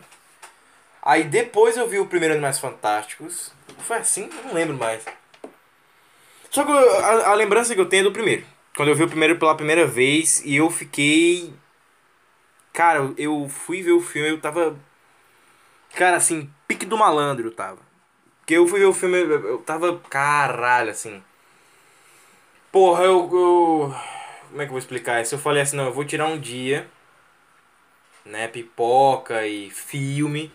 Aí 1.02 1.24
depois 1.24 1.76
eu 1.76 1.90
vi 1.90 1.98
o 1.98 2.06
primeiro 2.06 2.36
Animais 2.36 2.60
Fantásticos. 2.60 3.52
Foi 3.80 3.98
assim? 3.98 4.30
Eu 4.38 4.44
não 4.44 4.54
lembro 4.54 4.78
mais. 4.78 5.04
Só 6.52 6.64
que 6.64 6.72
a, 6.72 7.32
a 7.32 7.34
lembrança 7.34 7.74
que 7.74 7.82
eu 7.82 7.88
tenho 7.88 8.02
é 8.02 8.04
do 8.04 8.12
primeiro. 8.12 8.46
Quando 8.76 8.90
eu 8.90 8.96
vi 8.96 9.02
o 9.02 9.10
primeiro 9.10 9.40
pela 9.40 9.56
primeira 9.56 9.88
vez 9.88 10.46
e 10.46 10.58
eu 10.58 10.70
fiquei 10.70 11.52
cara, 12.72 13.12
eu 13.18 13.50
fui 13.50 13.82
ver 13.82 13.94
o 13.94 14.00
filme, 14.00 14.30
eu 14.30 14.40
tava. 14.40 14.78
Cara, 15.96 16.18
assim, 16.18 16.48
pique 16.68 16.86
do 16.86 17.00
malandro 17.00 17.48
eu 17.48 17.52
tava. 17.52 17.80
Porque 18.42 18.54
eu 18.54 18.68
fui 18.68 18.80
ver 18.80 18.86
o 18.86 18.94
filme, 18.94 19.18
eu 19.18 19.58
tava. 19.66 20.00
Caralho, 20.08 20.92
assim. 20.92 21.24
Porra, 22.72 23.06
eu, 23.06 23.28
eu. 23.34 24.19
Como 24.50 24.62
é 24.62 24.66
que 24.66 24.70
eu 24.70 24.74
vou 24.74 24.80
explicar 24.80 25.22
isso? 25.22 25.36
Eu 25.36 25.40
falei 25.40 25.62
assim, 25.62 25.78
não, 25.78 25.86
eu 25.86 25.94
vou 25.94 26.04
tirar 26.04 26.26
um 26.26 26.40
dia. 26.40 26.88
Né? 28.26 28.48
Pipoca 28.48 29.46
e 29.46 29.70
filme. 29.70 30.52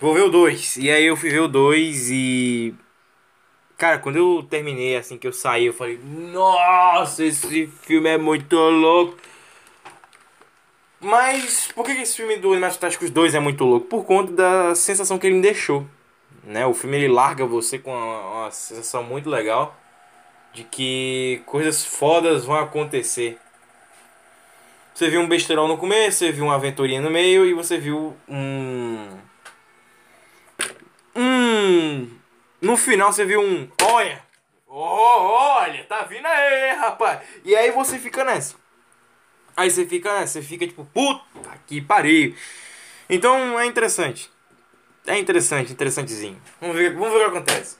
Vou 0.00 0.12
ver 0.14 0.22
o 0.22 0.28
2. 0.28 0.78
E 0.78 0.90
aí 0.90 1.04
eu 1.04 1.16
fui 1.16 1.30
ver 1.30 1.40
o 1.40 1.48
2 1.48 2.10
e. 2.10 2.74
Cara, 3.78 3.98
quando 3.98 4.16
eu 4.16 4.46
terminei, 4.48 4.96
assim, 4.96 5.18
que 5.18 5.26
eu 5.26 5.32
saí, 5.32 5.66
eu 5.66 5.72
falei, 5.72 5.98
nossa, 5.98 7.24
esse 7.24 7.66
filme 7.66 8.08
é 8.08 8.18
muito 8.18 8.56
louco. 8.56 9.16
Mas 11.00 11.68
por 11.74 11.84
que 11.84 11.92
esse 11.92 12.16
filme 12.16 12.36
do 12.36 12.52
Animais 12.52 12.74
Fantásticos 12.74 13.10
2 13.10 13.34
é 13.34 13.40
muito 13.40 13.64
louco? 13.64 13.86
Por 13.86 14.04
conta 14.04 14.32
da 14.32 14.74
sensação 14.74 15.18
que 15.18 15.26
ele 15.26 15.36
me 15.36 15.42
deixou. 15.42 15.84
Né? 16.44 16.64
O 16.64 16.74
filme 16.74 16.96
ele 16.96 17.08
larga 17.08 17.44
você 17.44 17.78
com 17.78 17.92
uma, 17.92 18.20
uma 18.20 18.50
sensação 18.52 19.02
muito 19.02 19.28
legal 19.28 19.76
de 20.52 20.64
que 20.64 21.42
coisas 21.46 21.84
fodas 21.84 22.44
vão 22.44 22.56
acontecer. 22.56 23.38
Você 24.94 25.08
viu 25.08 25.20
um 25.20 25.28
besterol 25.28 25.66
no 25.66 25.78
começo, 25.78 26.18
você 26.18 26.32
viu 26.32 26.44
uma 26.44 26.54
aventurinha 26.54 27.00
no 27.00 27.10
meio 27.10 27.46
e 27.46 27.54
você 27.54 27.78
viu 27.78 28.14
um. 28.28 29.18
Um. 31.16 32.10
No 32.60 32.76
final 32.76 33.12
você 33.12 33.24
viu 33.24 33.40
um. 33.40 33.68
Olha! 33.82 34.22
Oh, 34.66 34.78
olha, 34.78 35.84
tá 35.84 36.02
vindo 36.02 36.26
aí, 36.26 36.74
rapaz! 36.76 37.20
E 37.44 37.54
aí 37.54 37.70
você 37.70 37.98
fica 37.98 38.24
nessa. 38.24 38.54
Aí 39.56 39.70
você 39.70 39.86
fica 39.86 40.12
nessa, 40.12 40.40
você 40.40 40.42
fica 40.42 40.66
tipo, 40.66 40.84
puta 40.84 41.24
que 41.66 41.80
pariu. 41.80 42.34
Então 43.08 43.58
é 43.58 43.66
interessante. 43.66 44.30
É 45.06 45.18
interessante, 45.18 45.72
interessantezinho. 45.72 46.40
Vamos 46.60 46.76
ver, 46.76 46.94
vamos 46.94 47.10
ver 47.10 47.26
o 47.26 47.30
que 47.30 47.36
acontece. 47.36 47.76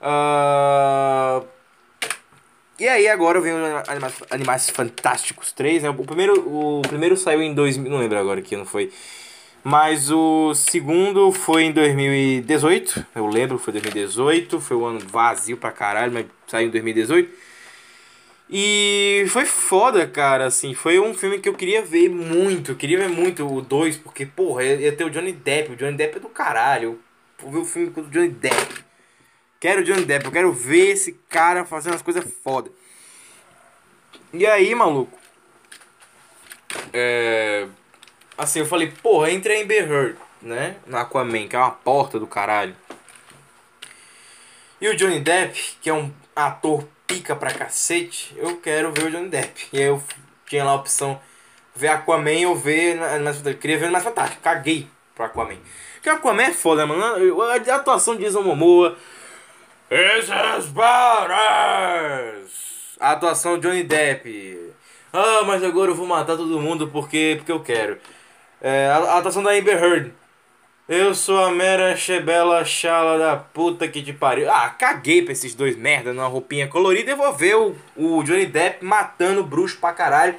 Uh... 0.00 1.55
E 2.78 2.86
aí 2.86 3.08
agora 3.08 3.40
vem 3.40 3.52
Animais, 3.88 4.14
Animais 4.30 4.68
Fantásticos 4.68 5.50
3, 5.50 5.82
né? 5.82 5.88
O 5.88 5.94
primeiro, 5.94 6.34
o 6.46 6.82
primeiro 6.82 7.16
saiu 7.16 7.42
em 7.42 7.54
2000, 7.54 7.90
não 7.90 7.98
lembro 7.98 8.18
agora 8.18 8.42
que 8.42 8.54
não 8.54 8.66
foi. 8.66 8.92
Mas 9.64 10.10
o 10.10 10.54
segundo 10.54 11.32
foi 11.32 11.64
em 11.64 11.72
2018, 11.72 13.06
eu 13.14 13.26
lembro, 13.26 13.58
foi 13.58 13.72
2018, 13.72 14.60
foi 14.60 14.76
um 14.76 14.84
ano 14.84 15.00
vazio 15.00 15.56
pra 15.56 15.72
caralho, 15.72 16.12
mas 16.12 16.26
saiu 16.46 16.68
em 16.68 16.70
2018. 16.70 17.30
E 18.48 19.24
foi 19.28 19.44
foda, 19.44 20.06
cara, 20.06 20.46
assim, 20.46 20.72
foi 20.74 21.00
um 21.00 21.14
filme 21.14 21.38
que 21.40 21.48
eu 21.48 21.54
queria 21.54 21.82
ver 21.82 22.08
muito, 22.08 22.72
eu 22.72 22.76
queria 22.76 22.98
ver 22.98 23.08
muito 23.08 23.44
o 23.44 23.60
2, 23.60 23.96
porque, 23.96 24.24
porra, 24.26 24.62
ia 24.62 24.92
ter 24.92 25.04
o 25.04 25.10
Johnny 25.10 25.32
Depp, 25.32 25.72
o 25.72 25.76
Johnny 25.76 25.96
Depp 25.96 26.18
é 26.18 26.20
do 26.20 26.28
caralho, 26.28 27.00
eu 27.42 27.50
ver 27.50 27.58
o 27.58 27.64
filme 27.64 27.90
com 27.90 28.02
o 28.02 28.04
Johnny 28.04 28.28
Depp. 28.28 28.85
Quero 29.66 29.80
o 29.80 29.84
Johnny 29.84 30.04
Depp, 30.04 30.26
eu 30.26 30.30
quero 30.30 30.52
ver 30.52 30.92
esse 30.92 31.10
cara 31.28 31.64
fazendo 31.64 31.94
as 31.94 32.02
coisas 32.02 32.24
foda. 32.44 32.70
E 34.32 34.46
aí, 34.46 34.72
maluco. 34.76 35.18
É. 36.92 37.66
Assim, 38.38 38.60
eu 38.60 38.66
falei, 38.66 38.92
porra, 39.02 39.28
entra 39.28 39.52
em 39.56 39.68
Heard, 39.68 40.16
né? 40.40 40.76
No 40.86 40.96
Aquaman, 40.96 41.48
que 41.48 41.56
é 41.56 41.58
uma 41.58 41.72
porta 41.72 42.16
do 42.16 42.28
caralho. 42.28 42.76
E 44.80 44.88
o 44.88 44.94
Johnny 44.94 45.18
Depp, 45.18 45.60
que 45.82 45.90
é 45.90 45.92
um 45.92 46.12
ator 46.36 46.86
pica 47.04 47.34
pra 47.34 47.52
cacete, 47.52 48.36
eu 48.36 48.58
quero 48.58 48.92
ver 48.92 49.06
o 49.06 49.10
Johnny 49.10 49.28
Depp. 49.28 49.66
E 49.72 49.78
aí 49.78 49.86
eu 49.86 50.00
tinha 50.46 50.62
lá 50.62 50.70
a 50.70 50.76
opção 50.76 51.20
ver 51.74 51.88
Aquaman 51.88 52.46
ou 52.46 52.54
ver 52.54 53.02
Animais 53.02 53.38
Fantásticos. 53.38 53.62
Queria 53.62 53.78
ver 53.78 53.90
mais 53.90 54.04
Fantástico, 54.04 54.42
caguei 54.42 54.86
pro 55.12 55.24
Aquaman. 55.24 55.58
Porque 55.94 56.08
Aquaman 56.08 56.44
é 56.44 56.52
foda, 56.52 56.86
mano. 56.86 57.42
A 57.42 57.74
atuação 57.74 58.14
de 58.14 58.22
Jason 58.22 58.42
Momoa 58.42 58.96
esses 59.88 60.66
Brothers! 60.66 61.36
A 62.98 63.12
atuação 63.12 63.58
de 63.58 63.68
Johnny 63.68 63.84
Depp. 63.84 64.72
Ah, 65.12 65.42
mas 65.46 65.62
agora 65.62 65.90
eu 65.90 65.94
vou 65.94 66.06
matar 66.06 66.36
todo 66.36 66.60
mundo 66.60 66.88
porque, 66.88 67.34
porque 67.36 67.52
eu 67.52 67.60
quero. 67.60 67.98
É, 68.60 68.88
a, 68.88 68.96
a 68.96 69.18
atuação 69.18 69.42
da 69.42 69.52
Amber 69.52 69.82
Heard. 69.82 70.12
Eu 70.88 71.14
sou 71.14 71.44
a 71.44 71.50
mera 71.50 71.96
chebela 71.96 72.64
chala 72.64 73.18
da 73.18 73.36
puta 73.36 73.86
que 73.88 74.02
te 74.02 74.12
pariu. 74.12 74.50
Ah, 74.50 74.70
caguei 74.70 75.22
pra 75.22 75.32
esses 75.32 75.54
dois 75.54 75.76
merda 75.76 76.12
numa 76.12 76.26
roupinha 76.28 76.68
colorida 76.68 77.10
e 77.10 77.14
vou 77.14 77.32
ver 77.32 77.56
o, 77.56 77.76
o 77.96 78.22
Johnny 78.22 78.46
Depp 78.46 78.84
matando 78.84 79.44
bruxo 79.44 79.78
pra 79.78 79.92
caralho. 79.92 80.34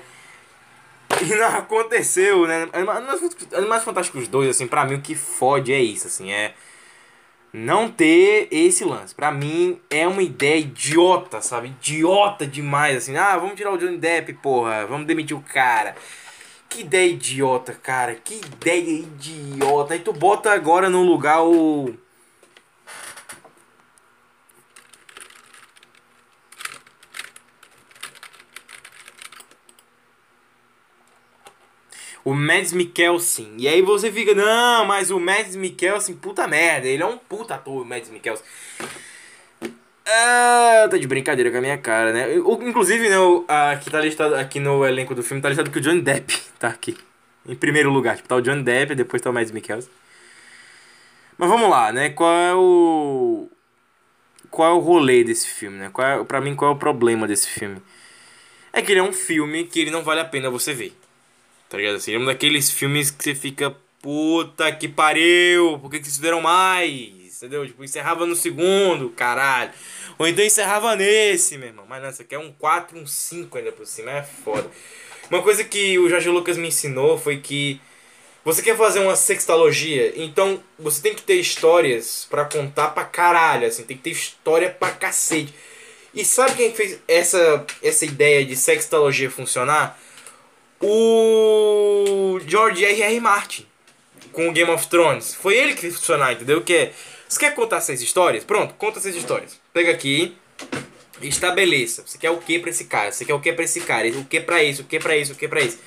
E 1.22 1.36
não 1.36 1.48
aconteceu, 1.57 2.45
né? 2.45 2.68
Animais 3.53 3.84
Fantásticos 3.84 4.28
2, 4.28 4.49
assim, 4.49 4.68
pra 4.68 4.86
mim 4.86 4.95
o 4.95 5.02
que 5.02 5.15
fode 5.15 5.74
é 5.74 5.80
isso, 5.80 6.07
assim, 6.07 6.32
é 6.32 6.53
não 7.53 7.90
ter 7.90 8.48
esse 8.52 8.84
lance. 8.84 9.15
Pra 9.15 9.32
mim 9.32 9.80
é 9.90 10.07
uma 10.07 10.22
ideia 10.22 10.60
idiota, 10.60 11.41
sabe? 11.41 11.69
Idiota 11.69 12.45
demais, 12.45 12.98
assim. 12.98 13.15
Ah, 13.15 13.38
vamos 13.38 13.56
tirar 13.56 13.72
o 13.72 13.78
Johnny 13.78 13.98
Depp, 13.98 14.34
porra. 14.34 14.86
Vamos 14.86 15.07
demitir 15.07 15.36
o 15.36 15.41
cara. 15.41 15.95
Que 16.69 16.82
ideia 16.82 17.10
idiota, 17.11 17.74
cara. 17.74 18.15
Que 18.15 18.36
ideia 18.36 18.99
idiota. 18.99 19.94
Aí 19.94 19.99
tu 19.99 20.14
bota 20.14 20.52
agora 20.52 20.90
no 20.90 21.03
lugar 21.03 21.44
o. 21.44 21.94
o 32.28 32.34
Mads 32.34 32.74
Mikkelsen. 32.74 33.56
E 33.58 33.70
aí 33.70 33.82
você 33.82 34.12
fica, 34.12 34.36
não, 34.36 34.84
mas 34.84 35.12
o 35.12 35.18
Mads 35.18 35.56
Mikkelsen, 35.56 36.14
puta 36.18 36.45
merda, 36.45 36.86
ele 36.86 37.02
é 37.02 37.06
um 37.06 37.18
puta 37.18 37.56
ator, 37.56 37.84
o 37.84 37.86
Mads 37.86 38.10
Mikkelsen. 38.10 38.45
Ah, 40.06 40.90
tá 40.91 40.98
de 40.98 41.08
brincadeira 41.08 41.49
com 41.49 41.58
a 41.58 41.62
minha 41.62 41.78
cara, 41.78 42.12
né? 42.12 42.36
Inclusive, 42.36 43.08
né, 43.08 43.16
aqui 43.72 43.90
tá 43.90 44.02
listado, 44.02 44.36
aqui 44.36 44.60
no 44.60 44.86
elenco 44.86 45.16
do 45.16 45.24
filme, 45.24 45.41
tá 45.41 45.48
listado 45.48 45.72
que 45.72 45.78
o 45.78 45.82
Johnny 45.82 46.02
Depp 46.02 46.38
tá 46.60 46.68
aqui. 46.68 46.98
Em 47.48 47.56
primeiro 47.56 47.90
lugar, 47.90 48.18
tipo, 48.18 48.28
tá 48.28 48.36
o 48.36 48.41
Johnny 48.41 48.62
Depp, 48.62 48.94
depois 48.94 49.22
tá 49.22 49.30
o 49.30 49.34
Mads 49.34 49.52
Mikkelsen. 49.52 49.90
Mas 51.38 51.49
vamos 51.49 51.70
lá, 51.70 51.94
né? 51.94 52.10
Qual 52.10 52.34
é 52.34 52.54
o 52.54 53.48
qual 54.52 54.74
é 54.74 54.76
o 54.76 54.80
rolê 54.80 55.24
desse 55.24 55.48
filme, 55.48 55.78
né? 55.78 55.90
Qual 55.94 56.06
é, 56.06 56.24
pra 56.26 56.41
mim, 56.41 56.56
qual 56.56 56.72
é 56.72 56.76
o 56.76 56.78
problema 56.78 57.26
desse 57.26 57.48
filme? 57.48 57.82
É 58.74 58.82
que 58.82 58.91
ele 58.91 58.99
é 58.99 59.04
um 59.04 59.14
filme 59.14 59.64
que 59.64 59.80
ele 59.80 59.91
não 59.91 60.04
vale 60.04 60.20
a 60.20 60.26
pena 60.26 60.49
você 60.49 60.74
ver. 60.74 60.94
Tá 61.69 61.77
ligado? 61.77 61.95
Assim, 61.95 62.14
é 62.14 62.18
um 62.18 62.26
daqueles 62.26 62.72
filmes 62.72 63.11
que 63.11 63.23
você 63.23 63.35
fica, 63.35 63.76
puta 64.02 64.72
que 64.72 64.88
pariu, 64.88 65.80
por 65.80 65.91
que, 65.91 65.99
que 65.99 66.06
vocês 66.06 66.15
fizeram 66.15 66.41
mais? 66.41 67.38
Entendeu? 67.38 67.65
Tipo, 67.65 67.84
encerrava 67.84 68.26
no 68.26 68.35
segundo, 68.35 69.10
caralho. 69.10 69.72
Ou 70.18 70.27
então 70.27 70.44
encerrava 70.44 70.95
nesse, 70.95 71.57
meu 71.57 71.68
irmão. 71.68 71.85
Mas 71.88 72.02
não, 72.02 72.10
isso 72.10 72.22
aqui 72.22 72.34
é 72.34 72.39
um 72.39 72.52
4, 72.52 72.98
um 72.98 73.06
5 73.06 73.57
ainda 73.57 73.72
por 73.72 73.85
cima, 73.85 74.11
é 74.11 74.23
foda. 74.23 74.69
Uma 75.30 75.44
coisa 75.44 75.64
que 75.64 75.99
o 75.99 76.10
Jorge 76.10 76.30
Lucas 76.30 76.57
me 76.57 76.69
ensinou 76.69 77.18
foi 77.18 77.38
que 77.38 77.81
você 78.45 78.61
quer 78.61 78.77
fazer 78.77 78.99
uma 78.99 79.18
sextalogia, 79.18 80.14
então 80.15 80.64
você 80.80 81.02
tem 81.02 81.14
que 81.14 81.22
ter 81.22 81.34
histórias 81.34 82.26
para 82.30 82.45
contar 82.45 82.91
pra 82.91 83.03
caralho, 83.03 83.68
assim, 83.68 83.84
tem 83.84 83.98
que 83.98 84.03
ter 84.03 84.11
história 84.11 84.69
pra 84.69 84.91
cacete. 84.91 85.53
E 86.14 86.23
sabe 86.23 86.56
quem 86.56 86.73
fez 86.73 86.98
essa, 87.10 87.65
essa 87.84 88.06
ideia 88.06 88.45
de 88.45 88.56
sextalogia 88.56 89.30
funcionar? 89.30 89.99
O 90.82 92.40
George 92.45 92.86
R.R. 92.86 93.20
Martin 93.20 93.66
com 94.32 94.49
o 94.49 94.52
Game 94.52 94.70
of 94.70 94.88
Thrones. 94.88 95.34
Foi 95.34 95.58
ele 95.58 95.74
que 95.74 95.82
fez 95.82 95.95
funcionar, 95.95 96.34
entendeu? 96.34 96.62
Que 96.62 96.74
é, 96.74 96.94
você 97.28 97.40
quer 97.40 97.56
contar 97.56 97.78
essas 97.78 98.02
histórias? 98.02 98.44
Pronto, 98.44 98.76
conta 98.76 98.99
essas 98.99 99.16
histórias. 99.16 99.60
Pega 99.74 99.91
aqui, 99.91 100.38
estabeleça. 101.22 102.04
Você 102.06 102.18
quer 102.18 102.30
o 102.30 102.38
que 102.38 102.60
para 102.60 102.70
esse 102.70 102.86
cara? 102.86 103.12
Você 103.12 103.26
quer 103.26 103.34
o 103.34 103.40
que 103.40 103.52
para 103.52 103.64
esse 103.64 103.82
cara? 103.82 104.08
O 104.10 104.26
que 104.26 104.40
para 104.40 104.64
isso? 104.64 104.84
O 104.84 104.86
que 104.86 104.99
para 104.99 105.18
isso? 105.18 105.34
O 105.34 105.36
que 105.36 105.48
para 105.48 105.62
isso? 105.62 105.80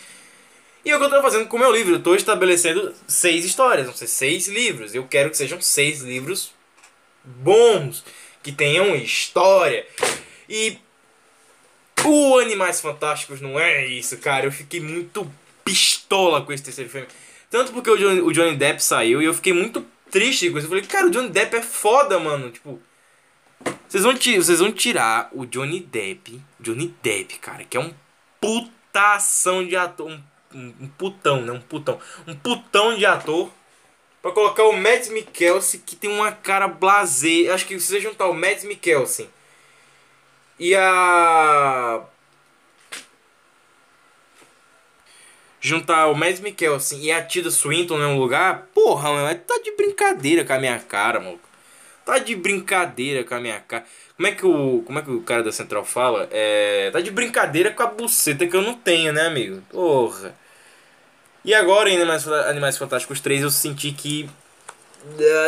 E 0.84 0.90
é 0.90 0.96
o 0.96 0.98
que 0.98 1.04
eu 1.04 1.10
tô 1.10 1.22
fazendo 1.22 1.46
com 1.46 1.56
o 1.56 1.60
meu 1.60 1.70
livro. 1.70 1.94
Eu 1.94 2.02
tô 2.02 2.14
estabelecendo 2.14 2.94
seis 3.06 3.44
histórias, 3.44 3.86
vão 3.86 3.94
ser 3.94 4.06
seis 4.06 4.48
livros. 4.48 4.94
Eu 4.94 5.06
quero 5.06 5.30
que 5.30 5.36
sejam 5.36 5.60
seis 5.60 6.00
livros 6.00 6.52
bons, 7.24 8.04
que 8.42 8.50
tenham 8.50 8.96
história. 8.96 9.86
E 10.48 10.78
o 12.04 12.38
Animais 12.38 12.80
Fantásticos 12.80 13.40
não 13.40 13.58
é 13.58 13.86
isso, 13.86 14.16
cara. 14.18 14.46
Eu 14.46 14.52
fiquei 14.52 14.80
muito 14.80 15.30
pistola 15.64 16.42
com 16.42 16.52
esse 16.52 16.62
terceiro 16.62 16.90
filme. 16.90 17.06
Tanto 17.50 17.72
porque 17.72 17.90
o 17.90 17.96
Johnny, 17.96 18.20
o 18.20 18.32
Johnny 18.32 18.56
Depp 18.56 18.82
saiu 18.82 19.20
e 19.20 19.24
eu 19.24 19.34
fiquei 19.34 19.52
muito 19.52 19.84
triste 20.10 20.50
com 20.50 20.58
isso. 20.58 20.66
Eu 20.66 20.70
falei, 20.70 20.84
cara, 20.84 21.06
o 21.06 21.10
Johnny 21.10 21.28
Depp 21.28 21.56
é 21.56 21.62
foda, 21.62 22.18
mano. 22.18 22.50
Tipo, 22.50 22.80
vocês 23.88 24.04
vão, 24.04 24.14
vocês 24.14 24.58
vão 24.60 24.72
tirar 24.72 25.28
o 25.32 25.44
Johnny 25.44 25.80
Depp. 25.80 26.40
Johnny 26.58 26.94
Depp, 27.02 27.38
cara, 27.38 27.64
que 27.64 27.76
é 27.76 27.80
um 27.80 27.92
putação 28.40 29.66
de 29.66 29.76
ator. 29.76 30.18
Um, 30.52 30.74
um, 30.80 30.88
putão, 30.88 31.42
né? 31.42 31.52
Um 31.52 31.60
putão. 31.60 31.98
Um 32.26 32.34
putão 32.34 32.96
de 32.96 33.04
ator. 33.04 33.50
Pra 34.22 34.32
colocar 34.32 34.64
o 34.64 34.76
Mads 34.76 35.08
Mikkelsen, 35.08 35.80
que 35.84 35.96
tem 35.96 36.10
uma 36.10 36.30
cara 36.30 36.68
blazer. 36.68 37.52
Acho 37.52 37.66
que 37.66 37.78
se 37.80 37.86
você 37.86 38.00
juntar 38.00 38.26
o 38.26 38.34
Mads 38.34 38.64
Mikkelsen 38.64 39.28
e 40.60 40.76
a. 40.76 42.02
juntar 45.60 46.06
o 46.06 46.14
Mads 46.14 46.40
Mikkelsen 46.40 47.02
e 47.02 47.12
a 47.12 47.22
Tilda 47.22 47.50
Swinton 47.50 47.98
no 47.98 48.06
mesmo 48.06 48.20
lugar, 48.20 48.68
porra, 48.74 49.10
mano, 49.10 49.38
tá 49.40 49.60
de 49.62 49.72
brincadeira 49.72 50.44
com 50.44 50.52
a 50.52 50.58
minha 50.58 50.78
cara, 50.78 51.20
mano. 51.20 51.40
Tá 52.04 52.18
de 52.18 52.34
brincadeira 52.34 53.24
com 53.24 53.34
a 53.34 53.40
minha 53.40 53.60
cara. 53.60 53.84
Como 54.16 54.26
é 54.26 54.32
que 54.32 54.46
o, 54.46 54.82
como 54.86 54.98
é 54.98 55.02
que 55.02 55.10
o 55.10 55.22
cara 55.22 55.42
da 55.42 55.52
Central 55.52 55.84
fala? 55.84 56.28
É, 56.30 56.90
tá 56.90 57.00
de 57.00 57.10
brincadeira 57.10 57.70
com 57.70 57.82
a 57.82 57.86
buceta 57.86 58.46
que 58.46 58.56
eu 58.56 58.62
não 58.62 58.74
tenho, 58.74 59.12
né, 59.12 59.26
amigo? 59.26 59.62
Porra. 59.70 60.34
E 61.44 61.54
agora 61.54 61.88
em 61.88 61.96
Animais, 61.96 62.26
Animais 62.28 62.76
Fantásticos 62.76 63.20
3 63.20 63.42
eu 63.42 63.50
senti 63.50 63.92
que 63.92 64.28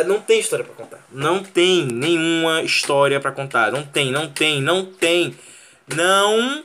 não 0.05 0.19
tem 0.19 0.39
história 0.39 0.65
para 0.65 0.73
contar. 0.73 1.05
Não 1.11 1.43
tem 1.43 1.85
nenhuma 1.85 2.61
história 2.63 3.19
para 3.19 3.31
contar. 3.31 3.71
Não 3.71 3.83
tem, 3.83 4.11
não 4.11 4.29
tem, 4.29 4.61
não 4.61 4.85
tem. 4.85 5.35
Não. 5.87 6.63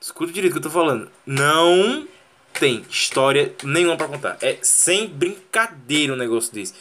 Escuta 0.00 0.32
direito 0.32 0.52
o 0.52 0.60
que 0.60 0.66
eu 0.66 0.70
tô 0.70 0.70
falando. 0.70 1.10
Não 1.26 2.06
tem 2.52 2.84
história 2.90 3.54
nenhuma 3.62 3.96
para 3.96 4.08
contar. 4.08 4.38
É 4.40 4.58
sem 4.62 5.06
brincadeira 5.06 6.12
um 6.12 6.16
negócio 6.16 6.52
desse. 6.52 6.74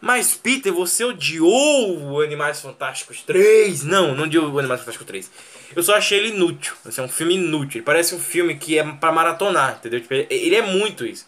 Mas, 0.00 0.34
Peter, 0.34 0.72
você 0.72 1.04
odiou 1.04 1.98
o 1.98 2.20
Animais 2.20 2.60
Fantásticos 2.60 3.22
3? 3.22 3.82
Não, 3.82 4.14
não 4.14 4.24
odiou 4.24 4.48
o 4.48 4.58
Animais 4.58 4.80
Fantásticos 4.80 5.06
3. 5.06 5.30
Eu 5.74 5.82
só 5.82 5.96
achei 5.96 6.18
ele 6.18 6.28
inútil. 6.28 6.74
É 6.96 7.02
um 7.02 7.08
filme 7.08 7.34
inútil. 7.34 7.78
Ele 7.78 7.84
parece 7.84 8.14
um 8.14 8.20
filme 8.20 8.56
que 8.56 8.78
é 8.78 8.84
pra 8.84 9.10
maratonar, 9.10 9.76
entendeu? 9.78 10.00
Tipo, 10.00 10.14
ele 10.14 10.54
é 10.54 10.62
muito 10.62 11.04
isso. 11.04 11.26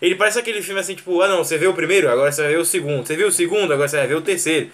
Ele 0.00 0.14
parece 0.14 0.38
aquele 0.38 0.62
filme 0.62 0.80
assim, 0.80 0.94
tipo, 0.94 1.20
ah 1.20 1.28
não, 1.28 1.44
você 1.44 1.58
vê 1.58 1.66
o 1.66 1.74
primeiro, 1.74 2.08
agora 2.08 2.30
você 2.30 2.42
vai 2.42 2.52
ver 2.52 2.58
o 2.58 2.64
segundo. 2.64 3.06
Você 3.06 3.16
viu 3.16 3.28
o 3.28 3.32
segundo, 3.32 3.72
agora 3.72 3.88
você 3.88 3.96
vai 3.96 4.06
ver 4.06 4.14
o 4.14 4.22
terceiro. 4.22 4.70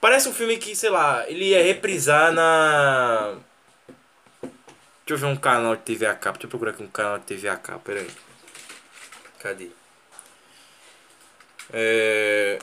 Parece 0.00 0.28
um 0.28 0.34
filme 0.34 0.56
que, 0.56 0.74
sei 0.74 0.90
lá, 0.90 1.28
ele 1.28 1.46
ia 1.46 1.62
reprisar 1.62 2.32
na. 2.32 3.36
Deixa 4.42 5.14
eu 5.14 5.18
ver 5.18 5.26
um 5.26 5.36
canal 5.36 5.76
de 5.76 5.82
TV 5.82 6.06
a 6.06 6.14
cabo. 6.14 6.38
Deixa 6.38 6.46
eu 6.46 6.50
procurar 6.50 6.72
aqui 6.72 6.82
um 6.82 6.88
canal 6.88 7.18
de 7.18 7.24
TV 7.24 7.48
a 7.48 7.56
cabo, 7.56 7.80
peraí. 7.80 8.08
Cadê? 9.38 9.68
É... 11.72 12.58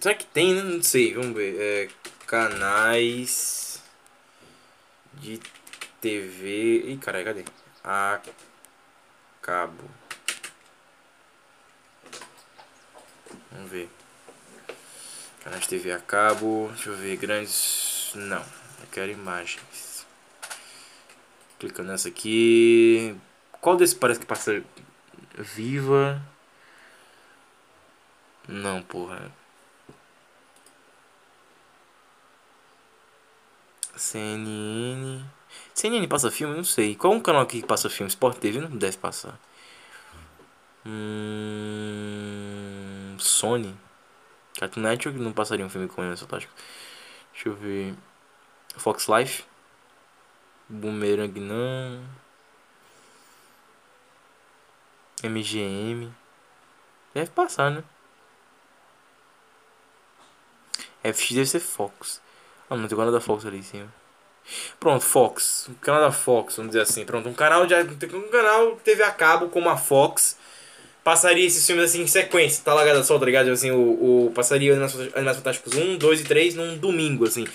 Será 0.00 0.14
que 0.14 0.24
tem? 0.26 0.54
Né? 0.54 0.62
Não 0.62 0.82
sei, 0.82 1.14
vamos 1.14 1.34
ver. 1.34 1.56
É, 1.60 1.88
canais 2.26 3.82
de 5.14 5.40
TV. 6.00 6.84
Ih, 6.86 6.96
caralho, 6.98 7.24
cadê? 7.24 7.44
A 7.84 8.20
cabo. 9.42 9.99
Vamos 13.52 13.70
ver. 13.70 13.88
Canais 15.42 15.66
TV 15.66 15.92
a 15.92 15.98
cabo. 15.98 16.68
Deixa 16.74 16.90
eu 16.90 16.96
ver. 16.96 17.16
Grandes. 17.16 18.12
Não. 18.14 18.40
Eu 18.40 18.86
quero 18.90 19.10
imagens. 19.10 20.06
Clicando 21.58 21.90
nessa 21.90 22.08
aqui. 22.08 23.16
Qual 23.60 23.76
desse 23.76 23.94
parece 23.96 24.20
que 24.20 24.26
passa 24.26 24.62
viva? 25.36 26.22
Não, 28.48 28.82
porra. 28.82 29.30
CNN. 33.96 35.24
CNN 35.74 36.06
passa 36.08 36.30
filme? 36.30 36.56
Não 36.56 36.64
sei. 36.64 36.96
Qual 36.96 37.12
um 37.12 37.20
canal 37.20 37.42
aqui 37.42 37.60
que 37.60 37.66
passa 37.66 37.90
filme? 37.90 38.08
Sport 38.08 38.38
TV 38.38 38.60
não 38.60 38.70
deve 38.76 38.96
passar. 38.96 39.38
Hum, 40.86 42.20
Sony. 43.20 43.76
Cartoon 44.58 44.80
Network 44.80 45.18
não 45.18 45.32
passaria 45.32 45.64
um 45.64 45.70
filme 45.70 45.88
com 45.88 46.02
ele, 46.02 46.16
fantástico. 46.16 46.52
Deixa 47.32 47.48
eu 47.48 47.54
ver. 47.54 47.94
Fox 48.76 49.06
Life. 49.08 49.44
Boomerang 50.68 51.40
não. 51.40 52.04
MGM. 55.22 56.12
Deve 57.14 57.30
passar, 57.30 57.70
né? 57.70 57.84
FX 61.02 61.32
deve 61.32 61.46
ser 61.46 61.60
Fox. 61.60 62.20
Ah, 62.68 62.76
não 62.76 62.86
tem 62.86 62.96
canal 62.96 63.12
da 63.12 63.20
Fox 63.20 63.44
ali 63.46 63.58
em 63.58 63.62
cima. 63.62 63.92
Pronto, 64.78 65.04
Fox. 65.04 65.68
Um 65.68 65.74
canal 65.74 66.02
da 66.02 66.12
Fox, 66.12 66.56
vamos 66.56 66.72
dizer 66.72 66.82
assim. 66.82 67.04
Pronto, 67.04 67.28
um 67.28 67.34
canal 67.34 67.66
de 67.66 67.74
um 67.74 68.30
canal 68.30 68.76
TV 68.76 69.02
a 69.02 69.10
cabo 69.10 69.48
como 69.48 69.68
a 69.68 69.76
Fox 69.76 70.36
passaria 71.10 71.44
esses 71.44 71.66
filmes 71.66 71.86
assim 71.86 72.02
em 72.02 72.06
sequência, 72.06 72.62
tá 72.64 72.72
ligado 72.72 73.02
só, 73.02 73.18
tá 73.18 73.26
ligado? 73.26 73.50
Assim, 73.50 73.72
o, 73.72 74.26
o 74.26 74.32
passaria 74.32 74.74
Animais 74.74 75.36
Fantásticos 75.36 75.74
1, 75.74 75.98
2 75.98 76.20
e 76.20 76.24
3 76.24 76.54
num 76.54 76.78
domingo, 76.78 77.26
assim. 77.26 77.48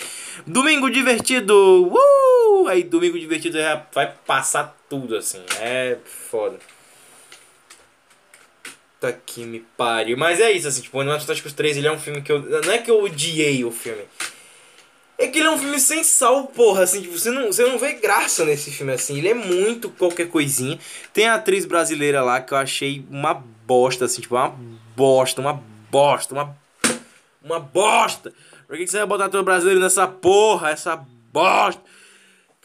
Domingo 0.45 0.90
divertido! 0.90 1.56
Uh! 1.88 2.68
Aí 2.68 2.84
domingo 2.84 3.18
divertido 3.18 3.57
já 3.57 3.82
vai 3.94 4.14
passar 4.27 4.76
tudo, 4.90 5.15
assim. 5.15 5.41
É 5.61 5.95
foda. 6.03 6.57
Puta 8.99 9.18
que 9.26 9.45
me 9.45 9.61
pariu. 9.77 10.18
Mas 10.18 10.41
é 10.41 10.52
isso, 10.52 10.68
assim, 10.68 10.82
tipo, 10.82 10.99
Animais 10.99 11.22
Fantásticos 11.22 11.53
3 11.53 11.77
ele 11.77 11.88
é 11.88 11.91
um 11.94 11.99
filme 11.99 12.22
que 12.22 12.34
eu. 12.34 12.41
Não 12.41 12.73
é 12.73 12.80
que 12.80 12.91
eu 12.91 13.02
odiei 13.02 13.64
o 13.64 13.72
filme. 13.72 14.03
É 15.18 15.28
que 15.28 15.40
ele 15.40 15.48
é 15.48 15.52
um 15.52 15.58
filme 15.58 15.80
sem 15.80 16.04
sal, 16.04 16.48
porra, 16.48 16.84
assim, 16.84 17.02
tipo, 17.02 17.18
você 17.18 17.32
não, 17.32 17.48
você 17.48 17.66
não 17.66 17.80
vê 17.80 17.94
graça 17.94 18.44
nesse 18.44 18.70
filme, 18.70 18.92
assim, 18.92 19.18
ele 19.18 19.30
é 19.30 19.34
muito 19.34 19.90
qualquer 19.90 20.28
coisinha. 20.28 20.78
Tem 21.14 21.28
a 21.28 21.36
atriz 21.36 21.66
brasileira 21.66 22.22
lá 22.22 22.42
que 22.42 22.54
eu 22.54 22.58
achei 22.58 23.06
uma 23.10 23.34
bosta, 23.34 24.06
assim, 24.06 24.22
tipo, 24.22 24.36
uma 24.36 24.54
bosta, 24.96 25.40
uma 25.40 25.64
bosta, 25.90 26.34
uma, 26.34 26.58
uma 27.42 27.60
bosta. 27.60 28.34
Por 28.68 28.78
que 28.78 28.88
você 28.88 28.98
vai 28.98 29.08
botar 29.08 29.26
ator 29.26 29.44
brasileiro 29.44 29.80
nessa 29.80 30.06
porra, 30.08 30.72
essa 30.72 30.98
bosta? 31.32 31.82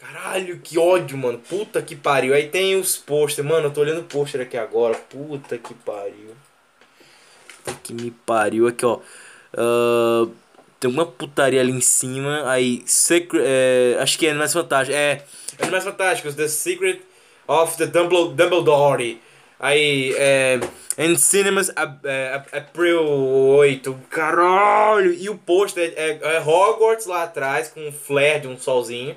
Caralho, 0.01 0.59
que 0.59 0.79
ódio, 0.79 1.15
mano. 1.15 1.37
Puta 1.37 1.79
que 1.79 1.95
pariu. 1.95 2.33
Aí 2.33 2.47
tem 2.49 2.75
os 2.75 2.97
pôster. 2.97 3.45
Mano, 3.45 3.67
eu 3.67 3.71
tô 3.71 3.81
olhando 3.81 4.01
o 4.01 4.05
pôster 4.05 4.41
aqui 4.41 4.57
agora. 4.57 4.95
Puta 4.95 5.59
que 5.59 5.75
pariu. 5.75 6.35
Puta 7.63 7.77
que 7.83 7.93
me 7.93 8.09
pariu. 8.09 8.67
Aqui, 8.67 8.83
ó. 8.83 8.99
Uh, 9.53 10.33
tem 10.81 10.91
uma 10.91 11.05
putaria 11.05 11.61
ali 11.61 11.71
em 11.71 11.79
cima. 11.79 12.51
Aí, 12.51 12.83
Secret, 12.85 13.41
é, 13.41 13.97
acho 14.01 14.19
que 14.19 14.27
é 14.27 14.31
Animais 14.31 14.51
Fantásticos. 14.51 14.99
É, 14.99 15.23
Animais 15.61 15.83
Fantásticos. 15.85 16.35
The 16.35 16.47
Secret 16.49 17.01
of 17.47 17.77
the 17.77 17.85
Dumbledore. 17.85 19.21
Aí, 19.57 20.13
é. 20.17 20.59
And 20.97 21.15
Cinemas 21.15 21.71
é, 22.03 22.41
April 22.51 23.07
8. 23.07 23.93
Caralho! 24.09 25.13
E 25.13 25.29
o 25.29 25.37
pôster 25.37 25.93
é, 25.95 26.19
é, 26.21 26.35
é 26.35 26.41
Hogwarts 26.41 27.05
lá 27.05 27.23
atrás, 27.23 27.69
com 27.69 27.87
um 27.87 27.91
flare 27.91 28.41
de 28.41 28.47
um 28.47 28.57
solzinho 28.57 29.15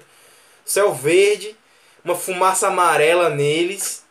céu 0.64 0.94
verde, 0.94 1.56
uma 2.04 2.14
fumaça 2.14 2.68
amarela 2.68 3.28
neles. 3.30 4.03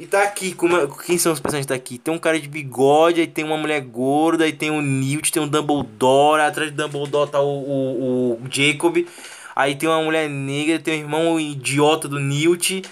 E 0.00 0.06
tá 0.06 0.22
aqui, 0.22 0.54
como, 0.54 0.78
é, 0.78 0.88
quem 1.04 1.18
são 1.18 1.30
os 1.30 1.40
personagens 1.40 1.66
que 1.66 1.68
tá 1.68 1.74
aqui? 1.74 1.98
Tem 1.98 2.14
um 2.14 2.18
cara 2.18 2.40
de 2.40 2.48
bigode, 2.48 3.20
aí 3.20 3.26
tem 3.26 3.44
uma 3.44 3.58
mulher 3.58 3.82
gorda, 3.82 4.44
aí 4.44 4.52
tem 4.54 4.70
o 4.70 4.80
Newt, 4.80 5.30
tem 5.30 5.42
o 5.42 5.46
Dumbledore, 5.46 6.40
atrás 6.40 6.70
do 6.70 6.76
Dumbledore 6.82 7.30
tá 7.30 7.38
o, 7.38 7.44
o, 7.46 8.32
o 8.32 8.48
Jacob. 8.50 9.06
Aí 9.54 9.76
tem 9.76 9.86
uma 9.86 10.00
mulher 10.00 10.26
negra, 10.26 10.78
tem 10.78 10.94
um 10.94 11.04
irmão 11.04 11.38
idiota 11.38 12.08
do 12.08 12.18
Newt. 12.18 12.82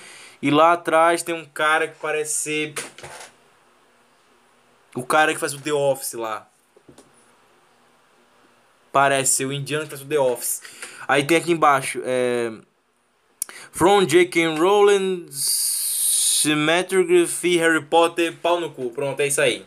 E 0.43 0.51
lá 0.51 0.75
atrás 0.75 1.23
tem 1.23 1.35
um 1.35 1.47
cara 1.47 1.89
que 1.89 1.99
parece 1.99 2.35
ser. 2.43 2.75
O 4.95 5.03
cara 5.03 5.33
que 5.33 5.41
faz 5.41 5.55
o 5.55 5.61
The 5.63 5.73
Office 5.73 6.13
lá. 6.13 6.47
Parece 8.93 9.33
ser 9.33 9.47
o 9.47 9.53
indiano 9.53 9.85
que 9.85 9.91
faz 9.91 10.03
o 10.03 10.07
The 10.07 10.19
Office. 10.19 10.61
Aí 11.09 11.25
tem 11.25 11.39
aqui 11.39 11.53
embaixo, 11.53 12.03
é... 12.05 12.53
From 13.73 14.05
J.K. 14.05 14.59
Rowling, 14.59 15.27
Cinematography, 16.41 17.57
Harry 17.57 17.85
Potter, 17.85 18.33
pau 18.41 18.61
no 18.61 18.71
cu. 18.71 18.91
Pronto, 18.91 19.19
é 19.19 19.27
isso 19.27 19.41
aí. 19.41 19.67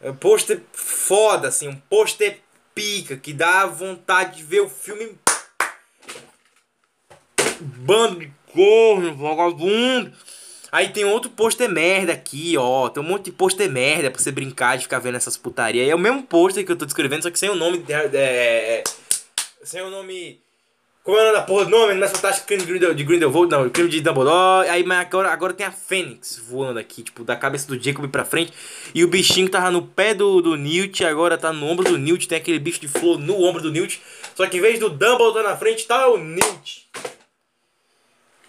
É 0.00 0.10
um 0.10 0.14
pôster 0.14 0.62
foda, 0.72 1.48
assim, 1.48 1.66
um 1.66 1.74
pôster 1.74 2.38
pica, 2.72 3.16
que 3.16 3.32
dá 3.32 3.66
vontade 3.66 4.36
de 4.36 4.44
ver 4.44 4.60
o 4.60 4.68
filme. 4.68 5.18
Bando 7.60 8.20
de 8.20 8.30
corno, 8.52 9.16
vagabundo. 9.16 10.12
Aí 10.70 10.90
tem 10.90 11.04
outro 11.04 11.30
pôster 11.30 11.68
merda 11.68 12.12
aqui, 12.12 12.56
ó. 12.56 12.88
Tem 12.88 13.02
um 13.02 13.06
monte 13.06 13.26
de 13.26 13.32
pôster 13.32 13.68
merda 13.68 14.12
pra 14.12 14.20
você 14.20 14.30
brincar 14.30 14.76
de 14.76 14.84
ficar 14.84 15.00
vendo 15.00 15.16
essas 15.16 15.36
putarias. 15.36 15.88
É 15.88 15.94
o 15.94 15.98
mesmo 15.98 16.22
pôster 16.22 16.64
que 16.64 16.70
eu 16.70 16.76
tô 16.76 16.84
descrevendo, 16.84 17.24
só 17.24 17.30
que 17.30 17.38
sem 17.38 17.50
o 17.50 17.56
nome. 17.56 17.84
É, 17.88 18.04
é, 18.14 18.84
sem 19.64 19.82
o 19.82 19.90
nome. 19.90 20.43
Como 21.04 21.18
é 21.18 21.30
o 21.30 21.34
da 21.34 21.42
porra 21.42 21.68
nome? 21.68 21.92
Não 21.92 22.06
é 22.06 22.08
fantástico 22.08 22.46
crime 22.46 22.62
de 22.62 22.66
Grindelwald, 22.66 22.96
de 22.96 23.04
Grindelwald, 23.04 23.50
não, 23.50 23.68
crime 23.68 23.90
de 23.90 24.00
Dumbledore. 24.00 24.70
Aí, 24.70 24.82
mas 24.82 25.00
agora, 25.00 25.30
agora 25.30 25.52
tem 25.52 25.66
a 25.66 25.70
Fênix 25.70 26.42
voando 26.48 26.78
aqui, 26.78 27.02
tipo, 27.02 27.22
da 27.22 27.36
cabeça 27.36 27.68
do 27.68 27.78
Jacob 27.78 28.08
pra 28.08 28.24
frente. 28.24 28.54
E 28.94 29.04
o 29.04 29.08
bichinho 29.08 29.50
tava 29.50 29.70
no 29.70 29.82
pé 29.82 30.14
do, 30.14 30.40
do 30.40 30.56
Newt, 30.56 31.04
agora 31.04 31.36
tá 31.36 31.52
no 31.52 31.66
ombro 31.66 31.84
do 31.84 31.98
Newt. 31.98 32.26
Tem 32.26 32.38
aquele 32.38 32.58
bicho 32.58 32.80
de 32.80 32.88
flor 32.88 33.18
no 33.18 33.38
ombro 33.42 33.60
do 33.60 33.70
Newt. 33.70 34.00
Só 34.34 34.46
que 34.46 34.56
em 34.56 34.62
vez 34.62 34.80
do 34.80 34.88
Dumbledore 34.88 35.44
na 35.44 35.54
frente, 35.54 35.86
tá 35.86 36.08
o 36.08 36.16
Newt. 36.16 36.88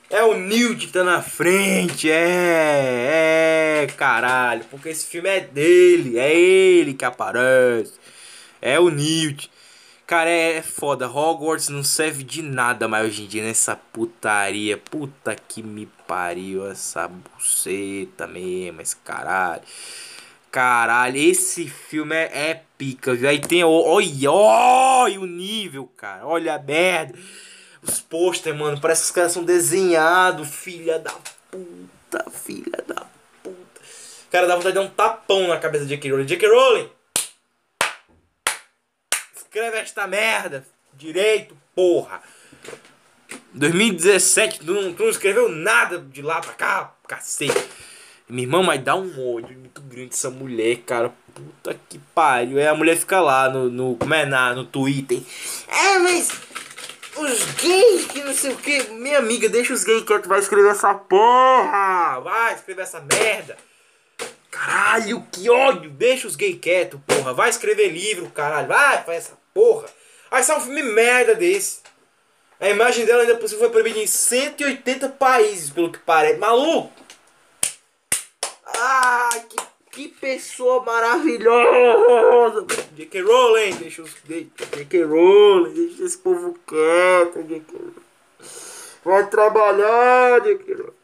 É 0.10 0.24
o 0.24 0.34
Newt 0.38 0.88
que 0.88 0.94
tá 0.94 1.04
na 1.04 1.22
frente, 1.22 2.10
é, 2.10 3.84
é, 3.84 3.88
caralho, 3.98 4.64
porque 4.72 4.88
esse 4.88 5.06
filme 5.08 5.28
é 5.28 5.42
dele, 5.42 6.18
é 6.18 6.34
ele 6.34 6.94
que 6.94 7.04
aparece, 7.04 7.96
é 8.62 8.80
o 8.80 8.90
Newt. 8.90 9.52
Cara, 10.08 10.30
é 10.30 10.62
foda. 10.62 11.10
Hogwarts 11.10 11.70
não 11.70 11.84
serve 11.84 12.24
de 12.24 12.44
nada 12.44 12.88
mais 12.88 13.08
hoje 13.08 13.24
em 13.24 13.28
dia 13.28 13.44
nessa 13.44 13.76
putaria. 13.76 14.78
Puta 14.78 15.36
que 15.36 15.64
me 15.64 15.88
pariu 16.08 16.70
essa 16.70 17.08
buceta 17.08 18.28
mesmo, 18.28 18.82
esse 18.82 18.96
caralho. 18.98 19.64
Caralho, 20.52 21.18
esse 21.18 21.68
filme 21.68 22.16
é, 22.16 22.50
é 22.52 22.64
pica, 22.78 23.16
viu? 23.16 23.28
Aí 23.28 23.40
tem. 23.40 23.64
Olha, 23.64 24.32
olha 24.32 25.20
o 25.20 25.26
nível, 25.26 25.90
cara. 25.98 26.26
Olha 26.28 26.54
a 26.54 26.60
merda. 26.60 27.18
Os 27.82 28.00
pôster, 28.00 28.54
mano. 28.54 28.80
Parece 28.80 29.02
que 29.02 29.08
os 29.08 29.12
caras 29.12 29.32
são 29.32 29.44
desenhados, 29.44 30.48
filha 30.48 31.00
da 31.00 31.14
puta, 31.50 32.30
filha 32.30 32.84
da 32.88 33.08
puta. 33.42 33.82
Cara, 34.32 34.46
dá 34.46 34.56
vontade 34.56 34.76
de 34.76 34.80
dar 34.80 34.86
um 34.86 34.90
tapão 34.90 35.48
na 35.48 35.58
cabeça 35.58 35.86
de 35.86 35.96
J.K. 35.96 36.12
Rowling. 36.12 36.26
J.K. 36.26 36.48
Rowling! 36.48 36.90
Escreve 39.56 39.78
esta 39.78 40.06
merda 40.06 40.66
direito, 40.94 41.56
porra. 41.74 42.22
2017, 43.54 44.60
tu 44.60 44.74
não, 44.74 44.94
tu 44.94 45.04
não 45.04 45.10
escreveu 45.10 45.48
nada 45.48 45.98
de 45.98 46.22
lá 46.22 46.42
pra 46.42 46.52
cá, 46.52 46.94
cacete. 47.08 47.66
Minha 48.28 48.44
irmã, 48.44 48.62
mas 48.62 48.84
dá 48.84 48.98
um 48.98 49.34
ódio 49.34 49.58
muito 49.58 49.80
grande 49.80 50.10
essa 50.14 50.30
mulher, 50.30 50.80
cara. 50.86 51.14
Puta 51.34 51.74
que 51.88 51.98
pariu. 52.14 52.58
Aí 52.58 52.68
a 52.68 52.76
mulher 52.76 52.98
fica 52.98 53.22
lá 53.22 53.48
no, 53.48 53.70
no 53.70 53.96
como 53.96 54.14
é, 54.14 54.26
na, 54.26 54.54
no 54.54 54.66
Twitter. 54.66 55.22
É, 55.70 56.00
mas 56.00 56.34
os 57.16 57.44
gays 57.54 58.08
que 58.08 58.26
não 58.26 58.34
sei 58.34 58.52
o 58.52 58.58
que. 58.58 58.90
Minha 58.90 59.20
amiga, 59.20 59.48
deixa 59.48 59.74
os 59.74 59.86
gays 59.86 60.04
quietos, 60.04 60.28
vai 60.28 60.40
escrever 60.40 60.72
essa 60.72 60.94
porra. 60.94 62.20
Vai 62.20 62.56
escrever 62.56 62.82
essa 62.82 63.00
merda. 63.00 63.56
Caralho, 64.52 65.26
que 65.32 65.50
ódio. 65.50 65.90
Deixa 65.92 66.28
os 66.28 66.36
gays 66.36 66.60
quietos, 66.60 67.00
porra. 67.08 67.34
Vai 67.34 67.50
escrever 67.50 67.88
livro, 67.88 68.30
caralho. 68.32 68.68
Vai, 68.68 69.02
faz 69.06 69.20
essa 69.20 69.45
porra. 69.56 69.88
Aí 70.30 70.44
sai 70.44 70.58
um 70.58 70.62
filme 70.62 70.84
merda 70.84 71.34
desse. 71.34 71.80
A 72.60 72.70
imagem 72.70 73.06
dela 73.06 73.22
ainda 73.22 73.38
possível 73.38 73.64
foi 73.64 73.70
proibida 73.70 74.00
em 74.00 74.08
180 74.08 75.10
países, 75.10 75.70
pelo 75.70 75.92
que 75.92 76.00
parece. 76.00 76.40
Maluco! 76.40 76.92
Ai, 78.66 79.46
que, 79.50 79.58
que 79.92 80.08
pessoa 80.10 80.84
maravilhosa! 80.84 82.66
J.K. 82.96 83.22
Rowling, 83.22 83.76
deixa 83.76 84.02
os. 84.02 84.12
J.K. 84.26 85.04
Rowling, 85.04 85.74
deixa 85.74 86.04
esse 86.04 86.18
povo 86.18 86.58
quieto, 86.68 87.44
J.K. 87.44 87.78
Vai 89.04 89.30
trabalhar, 89.30 90.42
J.K. 90.42 90.74
Rowling. 90.74 90.95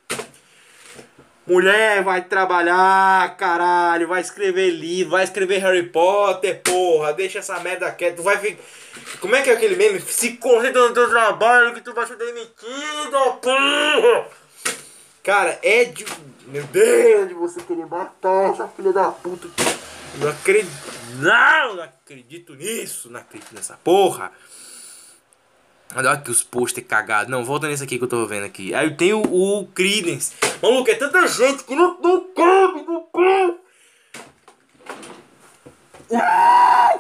Mulher, 1.45 2.03
vai 2.03 2.21
trabalhar, 2.21 3.35
caralho. 3.35 4.07
Vai 4.07 4.21
escrever 4.21 4.69
livro, 4.69 5.11
vai 5.11 5.23
escrever 5.23 5.57
Harry 5.59 5.83
Potter, 5.83 6.61
porra. 6.61 7.13
Deixa 7.13 7.39
essa 7.39 7.59
merda 7.59 7.91
quieta. 7.91 8.17
Tu 8.17 8.23
vai 8.23 8.37
ficar. 8.37 8.61
Como 9.19 9.35
é 9.35 9.41
que 9.41 9.49
é 9.49 9.53
aquele 9.53 9.75
meme? 9.75 9.99
Se 10.01 10.33
concentra 10.37 10.87
no 10.87 10.93
teu 10.93 11.09
trabalho 11.09 11.73
que 11.73 11.81
tu 11.81 11.93
vai 11.93 12.05
ser 12.05 12.17
demitida, 12.17 13.31
porra! 13.41 14.27
Cara, 15.23 15.59
é 15.63 15.85
de. 15.85 16.05
Meu 16.47 16.63
Deus, 16.63 17.27
de 17.27 17.33
você 17.33 17.61
querer 17.61 17.85
matar 17.85 18.51
essa 18.51 18.67
filha 18.67 18.91
da 18.91 19.11
puta. 19.11 19.47
Eu 20.15 20.19
não 20.19 20.29
acredito. 20.29 20.71
Não, 21.19 21.75
não 21.75 21.83
acredito 21.83 22.55
nisso. 22.55 23.09
Não 23.09 23.19
acredito 23.19 23.53
nessa 23.53 23.79
porra. 23.83 24.31
Olha 25.95 26.11
aqui 26.11 26.31
os 26.31 26.43
pôster 26.43 26.85
cagados. 26.85 27.29
Não, 27.29 27.43
volta 27.43 27.67
nesse 27.67 27.83
aqui 27.83 27.97
que 27.97 28.03
eu 28.03 28.07
tô 28.07 28.25
vendo 28.25 28.45
aqui. 28.45 28.73
Aí 28.73 28.95
tem 28.95 29.13
o, 29.13 29.21
o 29.21 29.67
Credence. 29.67 30.33
Maluco, 30.61 30.89
é 30.89 30.95
tanta 30.95 31.27
gente 31.27 31.63
que 31.63 31.75
não, 31.75 31.99
não 32.01 32.21
cabe, 32.33 32.85
não 32.87 33.03
cabe. 33.13 33.60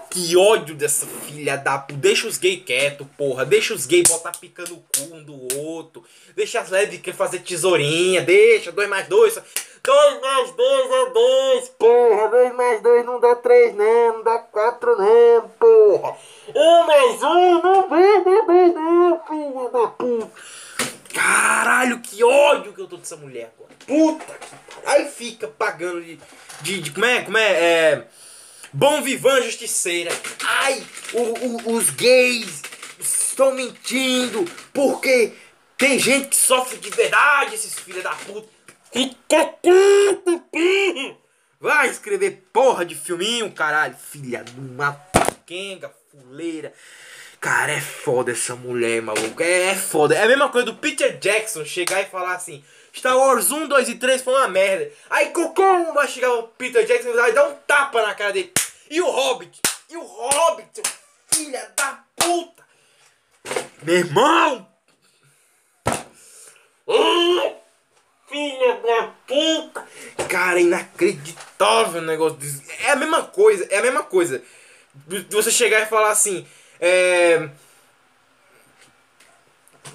Que 0.09 0.35
ódio 0.37 0.75
dessa 0.75 1.05
filha 1.05 1.57
da 1.57 1.77
puta. 1.77 1.99
Deixa 1.99 2.27
os 2.27 2.37
gays 2.37 2.63
quietos, 2.63 3.07
porra. 3.17 3.45
Deixa 3.45 3.73
os 3.73 3.85
gays 3.85 4.09
botar 4.09 4.31
pica 4.33 4.63
no 4.63 4.77
cu 4.77 5.15
um 5.15 5.23
do 5.23 5.59
outro. 5.59 6.03
Deixa 6.35 6.59
as 6.59 6.69
lésbicas 6.69 7.15
fazer 7.15 7.39
tesourinha. 7.39 8.21
Deixa, 8.21 8.71
dois 8.71 8.89
mais 8.89 9.07
dois. 9.07 9.35
Dois 9.83 10.21
mais 10.21 10.51
dois 10.51 10.91
é 10.91 11.09
dois, 11.11 11.69
porra. 11.69 12.27
Dois 12.27 12.55
mais 12.55 12.81
dois 12.81 13.05
não 13.05 13.19
dá 13.19 13.35
três, 13.35 13.75
nem. 13.75 14.07
Não 14.13 14.23
dá 14.23 14.39
quatro, 14.39 14.97
nem, 14.97 15.41
porra. 15.59 16.15
Um 16.53 16.83
mais 16.85 17.23
um 17.23 17.61
não 17.61 17.89
vem, 17.89 18.25
nem 18.25 18.45
dois, 18.45 18.73
nem, 18.75 19.19
filha 19.27 19.69
da 19.69 19.87
puta. 19.87 20.31
Caralho, 21.13 21.99
que 21.99 22.23
ódio 22.23 22.73
que 22.73 22.81
eu 22.81 22.87
tô 22.87 22.97
dessa 22.97 23.17
mulher 23.17 23.51
agora. 23.55 23.71
Puta 23.85 24.33
que 24.33 24.61
Aí 24.85 25.05
fica 25.05 25.47
pagando 25.47 26.01
de, 26.01 26.19
de, 26.61 26.81
de. 26.81 26.91
Como 26.91 27.05
é? 27.05 27.21
Como 27.21 27.37
é? 27.37 27.51
É. 27.51 28.07
Bom 28.73 29.01
vivan 29.01 29.41
justiceira. 29.41 30.11
Ai, 30.43 30.81
o, 31.13 31.19
o, 31.19 31.75
os 31.75 31.89
gays 31.89 32.61
estão 32.99 33.53
mentindo 33.53 34.45
porque 34.73 35.33
tem 35.77 35.99
gente 35.99 36.29
que 36.29 36.35
sofre 36.37 36.77
de 36.77 36.89
verdade, 36.89 37.55
esses 37.55 37.77
filhos 37.79 38.03
da 38.03 38.11
puta. 38.11 38.47
Vai 41.59 41.89
escrever 41.89 42.47
porra 42.53 42.85
de 42.85 42.95
filminho, 42.95 43.51
caralho. 43.51 43.95
Filha 43.95 44.43
de 44.43 44.57
uma 44.57 44.93
quenga, 45.45 45.93
fuleira. 46.09 46.73
Cara, 47.41 47.73
é 47.73 47.81
foda 47.81 48.31
essa 48.31 48.55
mulher, 48.55 49.01
maluco. 49.01 49.43
É, 49.43 49.71
é 49.71 49.75
foda. 49.75 50.15
É 50.15 50.23
a 50.23 50.27
mesma 50.27 50.47
coisa 50.47 50.67
do 50.67 50.75
Peter 50.75 51.17
Jackson 51.17 51.65
chegar 51.65 52.01
e 52.01 52.05
falar 52.05 52.35
assim: 52.35 52.63
Star 52.93 53.17
Wars 53.17 53.51
1, 53.51 53.67
2 53.67 53.89
e 53.89 53.95
3 53.95 54.21
foi 54.21 54.33
uma 54.33 54.47
merda. 54.47 54.91
Aí 55.09 55.31
como 55.31 55.93
vai 55.93 56.07
chegar 56.07 56.33
o 56.33 56.47
Peter 56.49 56.85
Jackson 56.85 57.09
e 57.09 57.31
dar 57.31 57.47
um 57.47 57.55
tapa 57.67 58.01
na 58.01 58.13
cara 58.13 58.33
dele? 58.33 58.53
E 58.89 59.01
o 59.01 59.09
Hobbit? 59.09 59.61
E 59.89 59.97
o 59.97 60.03
Hobbit? 60.03 60.81
Filha 61.33 61.71
da 61.75 62.03
puta! 62.15 62.63
Meu 63.83 63.95
irmão! 63.95 64.67
Filha 68.27 68.81
da 68.81 69.13
puta! 69.25 69.87
Cara, 70.29 70.59
é 70.59 70.63
inacreditável 70.63 72.01
o 72.01 72.05
negócio. 72.05 72.37
É 72.83 72.91
a 72.91 72.95
mesma 72.95 73.23
coisa, 73.23 73.67
é 73.69 73.77
a 73.77 73.81
mesma 73.81 74.03
coisa. 74.03 74.43
Você 75.29 75.51
chegar 75.51 75.81
e 75.81 75.85
falar 75.85 76.11
assim, 76.11 76.45
é. 76.79 77.49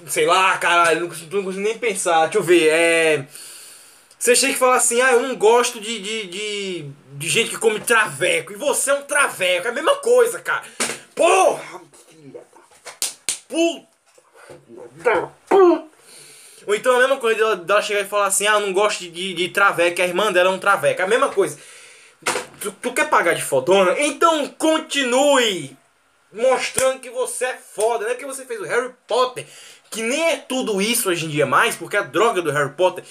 Sei 0.07 0.25
lá, 0.25 0.57
caralho, 0.57 1.01
não 1.01 1.07
consigo, 1.07 1.35
não 1.35 1.43
consigo 1.43 1.63
nem 1.63 1.77
pensar. 1.77 2.25
Deixa 2.25 2.37
eu 2.37 2.43
ver, 2.43 2.69
é. 2.69 3.27
Você 4.19 4.35
chega 4.35 4.53
e 4.53 4.57
fala 4.57 4.75
assim, 4.75 4.99
ah, 5.01 5.13
eu 5.13 5.21
não 5.21 5.35
gosto 5.35 5.79
de, 5.79 5.99
de, 5.99 6.27
de, 6.27 6.91
de, 7.13 7.29
gente 7.29 7.51
que 7.51 7.57
come 7.57 7.79
traveco. 7.79 8.51
E 8.51 8.55
você 8.55 8.89
é 8.89 8.93
um 8.95 9.03
traveco. 9.03 9.67
É 9.67 9.69
a 9.69 9.73
mesma 9.73 9.95
coisa, 9.97 10.39
cara. 10.39 10.63
Porra! 11.15 11.81
Da 15.03 15.29
puta! 15.49 15.87
Ou 16.67 16.75
então 16.75 16.95
a 16.95 16.99
mesma 16.99 17.17
coisa 17.17 17.37
dela, 17.37 17.55
dela 17.55 17.81
chegar 17.81 18.01
e 18.01 18.05
falar 18.05 18.25
assim, 18.25 18.45
ah, 18.45 18.53
eu 18.53 18.59
não 18.59 18.73
gosto 18.73 18.99
de, 18.99 19.09
de, 19.09 19.33
de 19.33 19.49
traveco. 19.49 20.01
A 20.01 20.05
irmã 20.05 20.31
dela 20.31 20.49
é 20.49 20.53
um 20.53 20.59
traveco. 20.59 21.01
É 21.01 21.05
a 21.05 21.07
mesma 21.07 21.29
coisa. 21.29 21.57
Tu, 22.59 22.71
tu 22.81 22.91
quer 22.91 23.09
pagar 23.09 23.33
de 23.33 23.43
fodona? 23.43 23.95
Então 23.99 24.47
continue 24.49 25.77
mostrando 26.33 26.99
que 26.99 27.09
você 27.09 27.45
é 27.45 27.57
foda. 27.57 28.05
Não 28.05 28.11
é 28.11 28.15
que 28.15 28.25
você 28.25 28.45
fez 28.45 28.59
o 28.59 28.65
Harry 28.65 28.91
Potter, 29.07 29.45
que 29.89 30.01
nem 30.01 30.31
é 30.31 30.37
tudo 30.37 30.81
isso 30.81 31.09
hoje 31.09 31.25
em 31.25 31.29
dia 31.29 31.45
mais, 31.45 31.75
porque 31.75 31.97
a 31.97 32.01
droga 32.01 32.41
do 32.41 32.51
Harry 32.51 32.73
Potter 32.73 33.03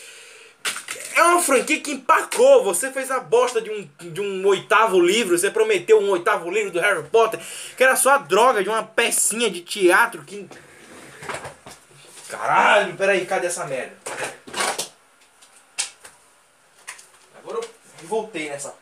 é 1.16 1.22
uma 1.22 1.40
franquia 1.40 1.80
que 1.80 1.92
empacou. 1.92 2.62
Você 2.62 2.92
fez 2.92 3.10
a 3.10 3.18
bosta 3.18 3.60
de 3.60 3.70
um, 3.70 4.10
de 4.12 4.20
um 4.20 4.46
oitavo 4.46 5.00
livro. 5.00 5.36
Você 5.36 5.50
prometeu 5.50 5.98
um 5.98 6.10
oitavo 6.10 6.50
livro 6.50 6.70
do 6.70 6.78
Harry 6.78 7.02
Potter. 7.04 7.40
Que 7.74 7.82
era 7.82 7.96
só 7.96 8.10
a 8.10 8.18
droga 8.18 8.62
de 8.62 8.68
uma 8.68 8.82
pecinha 8.82 9.50
de 9.50 9.62
teatro 9.62 10.22
que. 10.22 10.46
Caralho, 12.28 12.94
peraí, 12.96 13.24
cadê 13.24 13.46
essa 13.46 13.64
merda? 13.64 13.96
Agora 17.38 17.58
eu 17.58 17.68
voltei 18.08 18.50
nessa. 18.50 18.74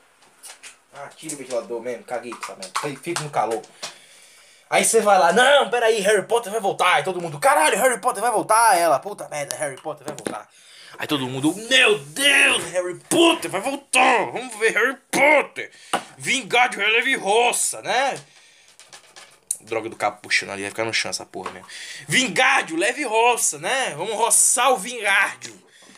Ah, 0.92 1.08
tira 1.16 1.34
o 1.34 1.38
ventilador 1.38 1.80
mesmo, 1.80 2.04
caguei 2.04 2.32
com 2.32 2.42
essa 2.42 2.56
merda. 2.56 3.00
Fica 3.00 3.22
no 3.22 3.30
calor. 3.30 3.62
Aí 4.68 4.84
você 4.84 5.00
vai 5.00 5.18
lá, 5.18 5.32
não, 5.32 5.70
peraí, 5.70 6.00
Harry 6.00 6.26
Potter 6.26 6.50
vai 6.50 6.60
voltar. 6.60 7.00
E 7.00 7.04
todo 7.04 7.20
mundo, 7.20 7.38
caralho, 7.38 7.76
Harry 7.76 8.00
Potter 8.00 8.22
vai 8.22 8.30
voltar. 8.30 8.76
Ela, 8.76 8.98
puta 8.98 9.28
merda, 9.28 9.56
Harry 9.56 9.80
Potter 9.80 10.06
vai 10.06 10.16
voltar. 10.16 10.48
Aí 10.98 11.06
todo 11.06 11.26
mundo, 11.26 11.54
meu 11.68 11.98
Deus, 11.98 12.64
Harry 12.70 12.94
Potter 13.08 13.50
vai 13.50 13.60
voltar, 13.60 14.30
vamos 14.30 14.56
ver 14.56 14.72
Harry 14.72 14.96
Potter. 15.10 15.70
Vingar 16.16 16.68
de 16.68 16.76
Leviosa, 16.76 17.82
né? 17.82 18.16
Droga 19.60 19.88
do 19.88 19.96
capucho 19.96 20.48
ali, 20.50 20.62
vai 20.62 20.70
ficar 20.70 20.84
no 20.84 20.92
chão 20.92 21.10
essa 21.10 21.24
porra 21.24 21.50
mesmo. 21.50 21.66
Vingardio, 22.06 22.76
leve 22.76 23.02
roça, 23.04 23.58
né? 23.58 23.94
Vamos 23.96 24.14
roçar 24.14 24.72
o 24.72 24.76
Vingardio. 24.76 25.54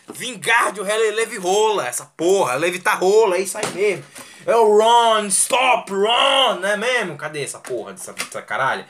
Vingardio, 0.09 0.83
leve 0.83 1.37
rola, 1.37 1.85
essa 1.85 2.05
porra, 2.05 2.55
leve 2.55 2.79
tá 2.79 2.93
rola, 2.93 3.35
é 3.35 3.41
isso 3.41 3.57
aí 3.57 3.67
mesmo. 3.67 4.05
É 4.47 4.55
o 4.55 4.77
Ron, 4.77 5.25
stop, 5.25 5.91
Ron, 5.91 6.61
né 6.61 6.77
mesmo? 6.77 7.17
Cadê 7.17 7.43
essa 7.43 7.59
porra 7.59 7.91
dessa, 7.91 8.13
dessa 8.13 8.41
caralho? 8.41 8.85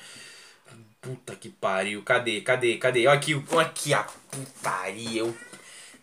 Puta 1.02 1.36
que 1.36 1.50
pariu, 1.50 2.04
cadê, 2.04 2.42
cadê, 2.42 2.78
cadê? 2.78 3.08
Olha 3.08 3.18
aqui, 3.18 3.34
olha 3.52 3.66
aqui 3.66 3.92
a 3.92 4.06
putaria, 4.30 5.26
o 5.26 5.36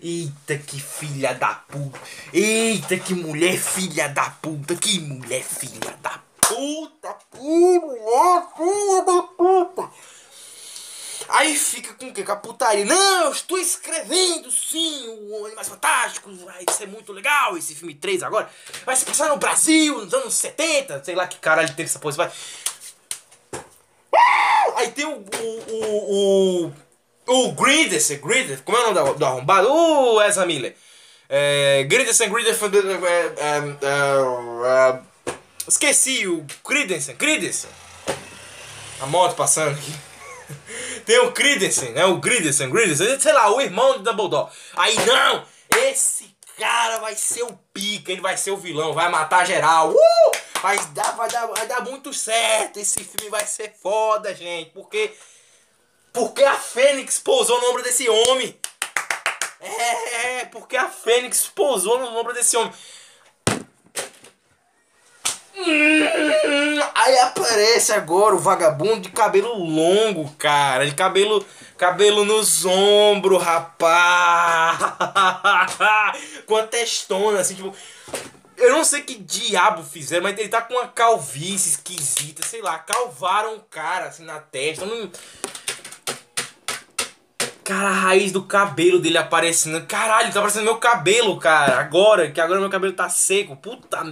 Eita, 0.00 0.58
que 0.58 0.80
filha 0.80 1.34
da 1.34 1.54
puta. 1.54 1.98
Eita, 2.32 2.98
que 2.98 3.14
mulher 3.14 3.56
filha 3.56 4.08
da 4.08 4.28
puta. 4.28 4.74
Que 4.74 4.98
mulher 4.98 5.42
filha 5.42 5.96
da 6.02 6.20
puta! 6.40 7.16
Que 7.32 7.78
mulher 7.78 8.46
filha 8.56 9.04
da 9.06 9.22
puta! 9.22 9.90
Aí 11.28 11.56
fica 11.56 11.94
com 11.94 12.08
o 12.08 12.12
quê? 12.12 12.22
Com 12.22 12.32
a 12.32 12.36
putaria. 12.36 12.84
Não, 12.84 13.30
estou 13.30 13.58
escrevendo 13.58 14.50
sim 14.50 15.08
o 15.30 15.46
Animais 15.46 15.68
Fantásticos. 15.68 16.40
Vai 16.42 16.64
ser 16.70 16.86
muito 16.86 17.12
legal 17.12 17.56
esse 17.56 17.74
filme 17.74 17.94
3 17.94 18.22
agora. 18.22 18.48
Vai 18.84 18.94
se 18.96 19.04
passar 19.04 19.28
no 19.28 19.36
Brasil, 19.36 20.04
nos 20.04 20.12
anos 20.12 20.34
70. 20.34 21.02
Sei 21.04 21.14
lá 21.14 21.26
que 21.26 21.38
caralho 21.38 21.68
teve 21.68 21.84
essa 21.88 21.98
porra. 21.98 22.16
Vai... 22.16 22.32
Aí 24.76 24.90
tem 24.90 25.04
o. 25.04 25.24
O. 25.24 26.66
O. 26.66 26.72
O, 27.26 27.48
o 27.48 27.52
Griddes, 27.52 28.10
Griddes, 28.10 28.60
como 28.60 28.76
é 28.76 28.86
o 28.86 28.92
nome 28.92 29.12
do, 29.12 29.18
do 29.18 29.24
arrombado? 29.24 29.72
O 29.72 30.20
Ezra 30.22 30.44
Miller. 30.44 30.76
É, 31.28 31.84
Griddes 31.84 32.18
Griddes. 32.18 32.60
É, 32.62 32.66
é, 33.40 33.58
é, 33.82 35.00
esqueci 35.66 36.28
o 36.28 36.44
Credensen, 36.62 37.16
Credensen. 37.16 37.70
A 39.00 39.06
moto 39.06 39.34
passando 39.34 39.70
aqui. 39.70 40.13
Tem 41.04 41.18
o 41.20 41.32
Credensen, 41.32 41.92
né? 41.92 42.04
O 42.04 42.18
Gridesen, 42.18 42.70
Gridesen, 42.70 43.18
sei 43.20 43.32
lá, 43.32 43.54
o 43.54 43.60
irmão 43.60 43.98
do 43.98 44.02
Dumbledore. 44.02 44.50
Aí 44.76 44.94
não, 45.06 45.44
esse 45.82 46.34
cara 46.58 46.98
vai 46.98 47.14
ser 47.16 47.42
o 47.42 47.52
pica, 47.72 48.12
ele 48.12 48.20
vai 48.20 48.36
ser 48.36 48.50
o 48.50 48.56
vilão, 48.56 48.92
vai 48.92 49.08
matar 49.08 49.46
geral. 49.46 49.90
Uh! 49.90 50.54
Vai 50.62 50.78
dar, 50.94 51.12
vai 51.12 51.28
dar, 51.28 51.46
vai 51.46 51.66
dar 51.66 51.82
muito 51.82 52.12
certo. 52.14 52.78
Esse 52.78 53.04
filme 53.04 53.28
vai 53.28 53.44
ser 53.46 53.74
foda, 53.82 54.34
gente, 54.34 54.70
porque 54.70 55.12
porque 56.12 56.44
a 56.44 56.54
Fênix 56.54 57.18
pousou 57.18 57.60
no 57.60 57.70
ombro 57.70 57.82
desse 57.82 58.08
homem. 58.08 58.56
É, 59.60 60.44
porque 60.46 60.76
a 60.76 60.88
Fênix 60.88 61.48
pousou 61.48 61.98
no 61.98 62.16
ombro 62.16 62.32
desse 62.32 62.56
homem. 62.56 62.72
Aí 66.94 67.18
aparece 67.18 67.92
agora 67.92 68.34
o 68.34 68.38
vagabundo 68.38 69.00
de 69.00 69.10
cabelo 69.10 69.54
longo, 69.54 70.28
cara. 70.36 70.84
De 70.84 70.94
cabelo, 70.94 71.44
cabelo 71.78 72.24
nos 72.24 72.64
ombros, 72.64 73.42
rapaz. 73.42 74.78
Com 76.46 76.56
a 76.56 76.66
testona, 76.66 77.40
assim, 77.40 77.54
tipo. 77.54 77.74
Eu 78.56 78.70
não 78.70 78.84
sei 78.84 79.02
que 79.02 79.16
diabo 79.16 79.82
fizeram, 79.82 80.22
mas 80.22 80.38
ele 80.38 80.48
tá 80.48 80.62
com 80.62 80.74
uma 80.74 80.86
calvície 80.86 81.70
esquisita, 81.70 82.46
sei 82.46 82.62
lá. 82.62 82.78
Calvaram 82.78 83.56
o 83.56 83.60
cara, 83.60 84.06
assim, 84.06 84.24
na 84.24 84.38
testa. 84.38 84.86
Não... 84.86 85.10
Cara, 87.64 87.88
a 87.88 87.92
raiz 87.92 88.30
do 88.30 88.44
cabelo 88.44 89.00
dele 89.00 89.18
aparecendo. 89.18 89.84
Caralho, 89.86 90.32
tá 90.32 90.38
aparecendo 90.38 90.64
meu 90.64 90.76
cabelo, 90.76 91.36
cara. 91.38 91.80
Agora, 91.80 92.30
que 92.30 92.40
agora 92.40 92.60
meu 92.60 92.70
cabelo 92.70 92.92
tá 92.92 93.08
seco. 93.08 93.56
Puta 93.56 94.04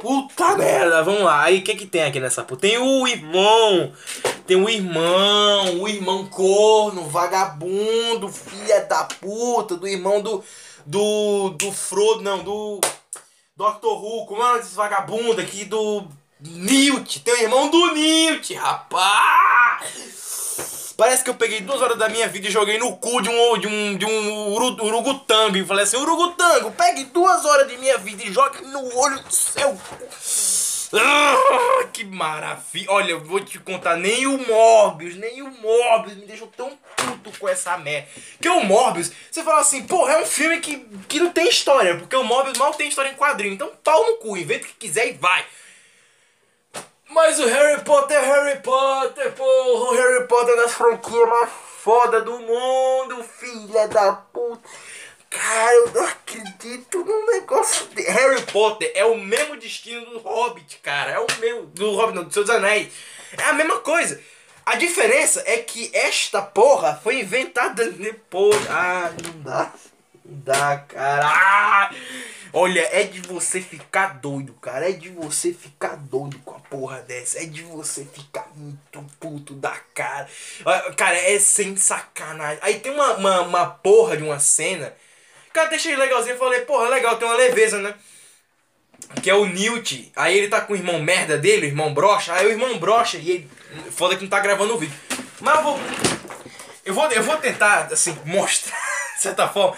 Puta 0.00 0.56
merda, 0.56 1.02
vamos 1.02 1.22
lá. 1.22 1.42
Aí 1.42 1.58
o 1.58 1.62
que 1.62 1.76
que 1.76 1.86
tem 1.86 2.02
aqui 2.02 2.18
nessa 2.18 2.42
puta? 2.42 2.62
Tem 2.62 2.78
o 2.78 3.06
irmão. 3.06 3.92
Tem 4.46 4.56
o 4.56 4.68
irmão, 4.68 5.80
o 5.80 5.88
irmão 5.88 6.26
corno, 6.26 7.08
vagabundo, 7.08 8.28
filha 8.28 8.80
da 8.84 9.04
puta, 9.04 9.76
do 9.76 9.86
irmão 9.86 10.20
do. 10.20 10.42
Do. 10.84 11.50
Do 11.50 11.70
Frodo, 11.70 12.22
não, 12.22 12.42
do. 12.42 12.80
Doctor 13.56 14.02
Who, 14.02 14.26
como 14.26 14.42
é 14.42 14.58
esse 14.58 14.74
vagabundo 14.74 15.40
aqui 15.40 15.64
do. 15.64 16.04
Newt, 16.40 17.20
tem 17.20 17.34
o 17.34 17.42
irmão 17.42 17.70
do 17.70 17.94
Newt, 17.94 18.52
rapaz! 18.54 20.31
Parece 21.02 21.24
que 21.24 21.30
eu 21.30 21.34
peguei 21.34 21.60
duas 21.60 21.82
horas 21.82 21.98
da 21.98 22.08
minha 22.08 22.28
vida 22.28 22.46
e 22.46 22.50
joguei 22.52 22.78
no 22.78 22.96
cu 22.96 23.20
de 23.20 23.28
um, 23.28 23.58
de 23.58 23.66
um, 23.66 23.96
de 23.96 24.06
um 24.06 24.52
uru, 24.52 24.84
urugutango. 24.84 25.56
E 25.56 25.66
falei 25.66 25.82
assim, 25.82 25.96
urugutango, 25.96 26.70
pegue 26.70 27.06
duas 27.06 27.44
horas 27.44 27.66
de 27.66 27.76
minha 27.76 27.98
vida 27.98 28.22
e 28.22 28.32
jogue 28.32 28.64
no 28.66 28.96
olho 28.96 29.20
do 29.20 29.34
seu 29.34 29.76
ah, 30.94 31.88
que 31.92 32.04
maravilha. 32.04 32.86
Olha, 32.90 33.10
eu 33.10 33.20
vou 33.20 33.40
te 33.40 33.58
contar, 33.58 33.96
nem 33.96 34.28
o 34.28 34.38
Morbius, 34.46 35.16
nem 35.16 35.42
o 35.42 35.50
Morbius 35.50 36.18
me 36.18 36.26
deixou 36.26 36.46
tão 36.56 36.78
puto 36.96 37.36
com 37.36 37.48
essa 37.48 37.76
merda. 37.78 38.06
Que 38.40 38.48
o 38.48 38.62
Morbius, 38.62 39.10
você 39.28 39.42
fala 39.42 39.60
assim, 39.60 39.82
porra, 39.82 40.12
é 40.12 40.22
um 40.22 40.26
filme 40.26 40.60
que, 40.60 40.86
que 41.08 41.18
não 41.18 41.32
tem 41.32 41.48
história, 41.48 41.96
porque 41.96 42.14
o 42.14 42.22
Morbius 42.22 42.58
mal 42.58 42.74
tem 42.74 42.88
história 42.88 43.10
em 43.10 43.16
quadrinho. 43.16 43.54
Então 43.54 43.72
pau 43.82 44.06
no 44.06 44.18
cu, 44.18 44.36
inventa 44.36 44.66
o 44.66 44.68
que 44.68 44.74
quiser 44.86 45.08
e 45.08 45.12
vai. 45.14 45.44
Mas 47.12 47.38
o 47.38 47.46
Harry 47.46 47.82
Potter 47.82 48.16
é 48.16 48.20
Harry 48.20 48.60
Potter, 48.60 49.32
porra. 49.32 49.90
O 49.90 49.94
Harry 49.94 50.26
Potter 50.26 50.54
é 50.54 50.56
das 50.56 50.72
franquias 50.72 51.28
mais 51.28 51.50
foda 51.82 52.22
do 52.22 52.38
mundo, 52.38 53.22
filha 53.24 53.86
da 53.88 54.12
puta. 54.12 54.68
Cara, 55.28 55.74
eu 55.74 55.90
não 55.92 56.06
acredito 56.06 57.04
num 57.04 57.26
negócio 57.26 57.86
de 57.88 58.02
Harry 58.02 58.42
Potter 58.42 58.92
é 58.94 59.04
o 59.04 59.16
mesmo 59.16 59.56
destino 59.56 60.04
do 60.06 60.18
Hobbit, 60.18 60.78
cara. 60.82 61.12
É 61.12 61.18
o 61.18 61.26
mesmo. 61.38 61.66
Do 61.66 61.90
Hobbit, 61.92 62.14
não, 62.14 62.24
do 62.24 62.32
Seus 62.32 62.48
Anéis. 62.50 62.92
É 63.36 63.44
a 63.44 63.52
mesma 63.52 63.78
coisa. 63.80 64.20
A 64.64 64.76
diferença 64.76 65.42
é 65.46 65.58
que 65.58 65.90
esta 65.92 66.40
porra 66.40 67.00
foi 67.02 67.20
inventada 67.20 67.90
depois. 67.90 68.56
Ah, 68.70 69.10
não 69.22 69.40
dá. 69.40 69.72
Não 70.24 70.40
dá, 70.40 70.78
cara. 70.88 71.26
Ah! 71.26 71.90
Olha, 72.54 72.86
é 72.92 73.04
de 73.04 73.20
você 73.22 73.62
ficar 73.62 74.18
doido, 74.20 74.52
cara. 74.54 74.90
É 74.90 74.92
de 74.92 75.08
você 75.08 75.54
ficar 75.54 75.96
doido 75.96 76.38
com 76.40 76.54
a 76.54 76.60
porra 76.60 77.00
dessa. 77.00 77.40
É 77.40 77.46
de 77.46 77.62
você 77.62 78.04
ficar 78.04 78.46
muito 78.54 79.02
puto 79.18 79.54
da 79.54 79.74
cara. 79.94 80.28
Cara, 80.96 81.16
é 81.16 81.38
sem 81.38 81.74
sacanagem. 81.76 82.58
Aí 82.60 82.80
tem 82.80 82.92
uma, 82.92 83.14
uma, 83.14 83.40
uma 83.40 83.66
porra 83.66 84.18
de 84.18 84.22
uma 84.22 84.38
cena. 84.38 84.94
Cara, 85.52 85.70
deixei 85.70 85.96
legalzinho. 85.96 86.34
Eu 86.34 86.38
falei, 86.38 86.60
porra, 86.60 86.90
legal, 86.90 87.16
tem 87.16 87.26
uma 87.26 87.36
leveza, 87.36 87.78
né? 87.78 87.94
Que 89.22 89.30
é 89.30 89.34
o 89.34 89.46
Newt. 89.46 90.12
Aí 90.14 90.36
ele 90.36 90.48
tá 90.48 90.60
com 90.60 90.74
o 90.74 90.76
irmão 90.76 91.00
merda 91.00 91.38
dele, 91.38 91.66
o 91.66 91.70
irmão 91.70 91.94
brocha. 91.94 92.34
Aí 92.34 92.46
o 92.46 92.50
irmão 92.50 92.78
brocha 92.78 93.16
e 93.16 93.30
ele. 93.30 93.50
Foda 93.90 94.14
que 94.14 94.22
não 94.22 94.30
tá 94.30 94.40
gravando 94.40 94.74
o 94.74 94.78
vídeo. 94.78 94.98
Mas 95.40 95.56
eu 95.56 95.62
vou. 95.62 95.80
Eu 96.84 96.94
vou, 96.94 97.10
eu 97.12 97.22
vou 97.22 97.36
tentar, 97.36 97.88
assim, 97.92 98.16
mostrar, 98.24 98.76
de 99.14 99.22
certa 99.22 99.48
forma, 99.48 99.76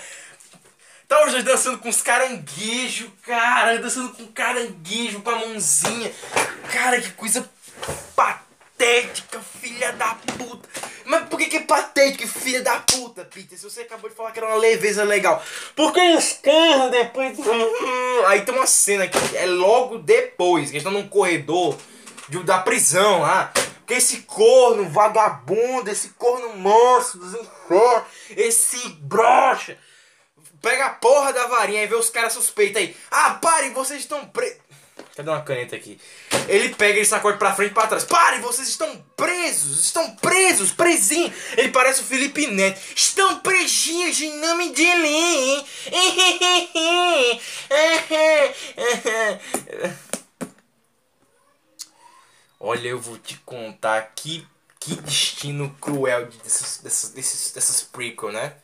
Tá 1.09 1.27
os 1.27 1.45
dançando 1.45 1.79
com 1.79 1.89
os 1.89 2.01
caranguejos, 2.01 3.11
cara. 3.23 3.79
Dançando 3.79 4.11
com 4.11 4.27
caranguejo, 4.29 5.21
com 5.21 5.31
a 5.31 5.37
mãozinha. 5.37 6.11
Cara, 6.73 7.01
que 7.01 7.11
coisa 7.13 7.49
patética, 8.17 9.41
filha 9.61 9.93
da 9.93 10.15
puta. 10.15 10.69
Mas 11.05 11.29
por 11.29 11.39
que, 11.39 11.47
que 11.47 11.57
é 11.59 11.61
patético, 11.61 12.27
filha 12.27 12.63
da 12.63 12.81
puta, 12.81 13.25
Peter? 13.25 13.59
Se 13.59 13.65
você 13.65 13.83
acabou 13.83 14.09
de 14.09 14.17
falar 14.17 14.33
que 14.33 14.39
era 14.39 14.49
uma 14.49 14.57
leveza 14.57 15.05
legal. 15.05 15.43
Porque 15.77 16.01
os 16.01 16.33
carros 16.43 16.91
depois. 16.91 17.37
Aí 18.27 18.41
tem 18.41 18.55
uma 18.55 18.67
cena 18.67 19.07
que 19.07 19.37
é 19.37 19.45
logo 19.45 19.99
depois, 19.99 20.71
que 20.71 20.77
eles 20.77 20.87
estão 20.87 20.93
num 20.93 21.09
corredor 21.09 21.77
de, 22.29 22.43
da 22.43 22.59
prisão 22.59 23.21
lá. 23.21 23.53
Que 23.87 23.95
esse 23.95 24.23
corno 24.23 24.89
vagabundo, 24.89 25.91
esse 25.91 26.09
corno 26.11 26.57
monstro 26.57 27.21
infernos, 27.23 28.03
esse 28.35 28.89
brocha 29.01 29.77
Pega 30.65 30.87
a 30.87 30.91
porra 30.91 31.31
da 31.31 31.47
varinha 31.47 31.83
e 31.83 31.87
vê 31.87 31.95
os 31.95 32.09
caras 32.09 32.33
suspeitos 32.33 32.81
aí. 32.81 32.97
Ah, 33.11 33.35
parem, 33.35 33.75
vocês 33.75 34.01
estão 34.01 34.27
presos. 34.27 34.57
Cadê 35.15 35.29
uma 35.29 35.43
caneta 35.43 35.77
aqui? 35.77 36.01
Ele 36.49 36.75
pega 36.75 36.99
e 36.99 37.05
sacode 37.05 37.37
pra 37.37 37.55
frente 37.55 37.73
e 37.73 37.75
pra 37.75 37.87
trás. 37.87 38.05
Parem, 38.05 38.41
vocês 38.41 38.67
estão 38.67 38.97
presos! 39.15 39.85
Estão 39.85 40.17
presos, 40.17 40.73
presinhos! 40.73 41.35
Ele 41.59 41.69
parece 41.69 42.01
o 42.01 42.05
Felipe 42.05 42.47
Neto. 42.47 42.81
Estão 42.97 43.41
presinhos 43.41 44.19
em 44.23 44.41
nome 44.41 44.73
de 44.73 44.85
hein? 44.85 45.67
Olha, 52.59 52.89
eu 52.89 52.99
vou 52.99 53.19
te 53.19 53.37
contar 53.45 54.15
que, 54.17 54.47
que 54.81 54.97
destino 54.97 55.77
cruel 55.79 56.25
desses, 56.43 56.79
desses, 56.79 57.53
dessas 57.53 57.83
prequel, 57.83 58.33
né? 58.33 58.64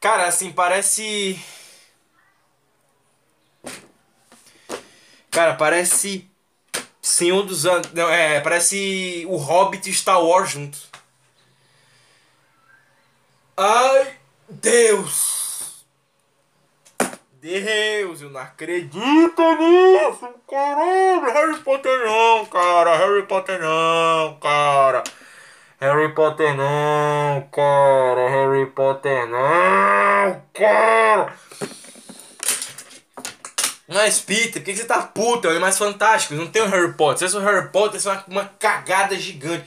Cara, 0.00 0.26
assim, 0.26 0.50
parece. 0.50 1.38
Cara, 5.30 5.54
parece. 5.54 6.28
Senhor 7.02 7.42
dos. 7.42 7.64
Não, 7.64 8.10
é, 8.10 8.40
parece 8.40 9.26
o 9.28 9.36
Hobbit 9.36 9.90
e 9.90 9.92
Star 9.92 10.22
Wars 10.22 10.50
junto. 10.50 10.78
Ai, 13.56 14.16
Deus! 14.48 15.84
Deus, 17.34 18.22
eu 18.22 18.30
não 18.30 18.40
acredito 18.40 18.98
nisso! 18.98 20.34
Caralho, 20.48 21.32
Harry 21.32 21.58
Potter 21.58 22.06
não, 22.06 22.46
cara! 22.46 22.96
Harry 22.96 23.26
Potter 23.26 23.60
não, 23.60 24.38
cara! 24.40 25.04
Harry 25.80 26.14
Potter 26.14 26.54
não, 26.54 27.48
cara. 27.50 28.28
Harry 28.28 28.66
Potter 28.66 29.26
não, 29.26 30.42
cara. 30.52 31.32
Mas, 33.88 34.20
Peter, 34.20 34.60
por 34.60 34.62
que 34.62 34.76
você 34.76 34.84
tá 34.84 35.02
puto? 35.02 35.48
É 35.48 35.58
mais 35.58 35.78
fantástico. 35.78 36.34
Não 36.34 36.46
tem 36.46 36.60
o 36.60 36.68
Harry 36.68 36.92
Potter. 36.92 37.26
Se 37.26 37.34
fosse 37.34 37.44
o 37.44 37.48
Harry 37.48 37.68
Potter, 37.70 37.98
isso 37.98 38.10
é 38.10 38.12
uma, 38.12 38.24
uma 38.28 38.44
cagada 38.58 39.16
gigante. 39.16 39.64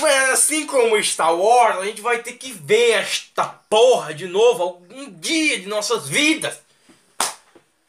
Mas 0.00 0.30
assim 0.30 0.66
como 0.66 1.02
Star 1.02 1.34
Wars, 1.34 1.78
a 1.78 1.86
gente 1.86 2.02
vai 2.02 2.18
ter 2.18 2.34
que 2.34 2.52
ver 2.52 2.90
esta 2.90 3.44
porra 3.46 4.12
de 4.12 4.26
novo 4.26 4.62
algum 4.62 5.10
dia 5.10 5.58
de 5.58 5.66
nossas 5.66 6.06
vidas. 6.06 6.63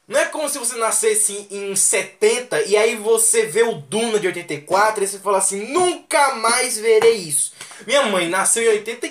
Não 0.08 0.20
é 0.20 0.26
como 0.26 0.48
se 0.48 0.60
você 0.60 0.76
nascesse 0.76 1.48
em 1.50 1.76
70 1.76 2.62
e 2.64 2.78
aí 2.78 2.96
você 2.96 3.48
vê 3.48 3.64
o 3.64 3.74
Duna 3.74 4.20
de 4.20 4.28
84 4.28 5.04
e 5.04 5.08
você 5.08 5.18
fala 5.18 5.40
assim, 5.40 5.72
nunca 5.72 6.36
mais 6.36 6.78
verei 6.78 7.16
isso. 7.16 7.54
Minha 7.88 8.04
mãe 8.04 8.30
nasceu 8.30 8.64
em 8.64 8.68
80 8.68 9.10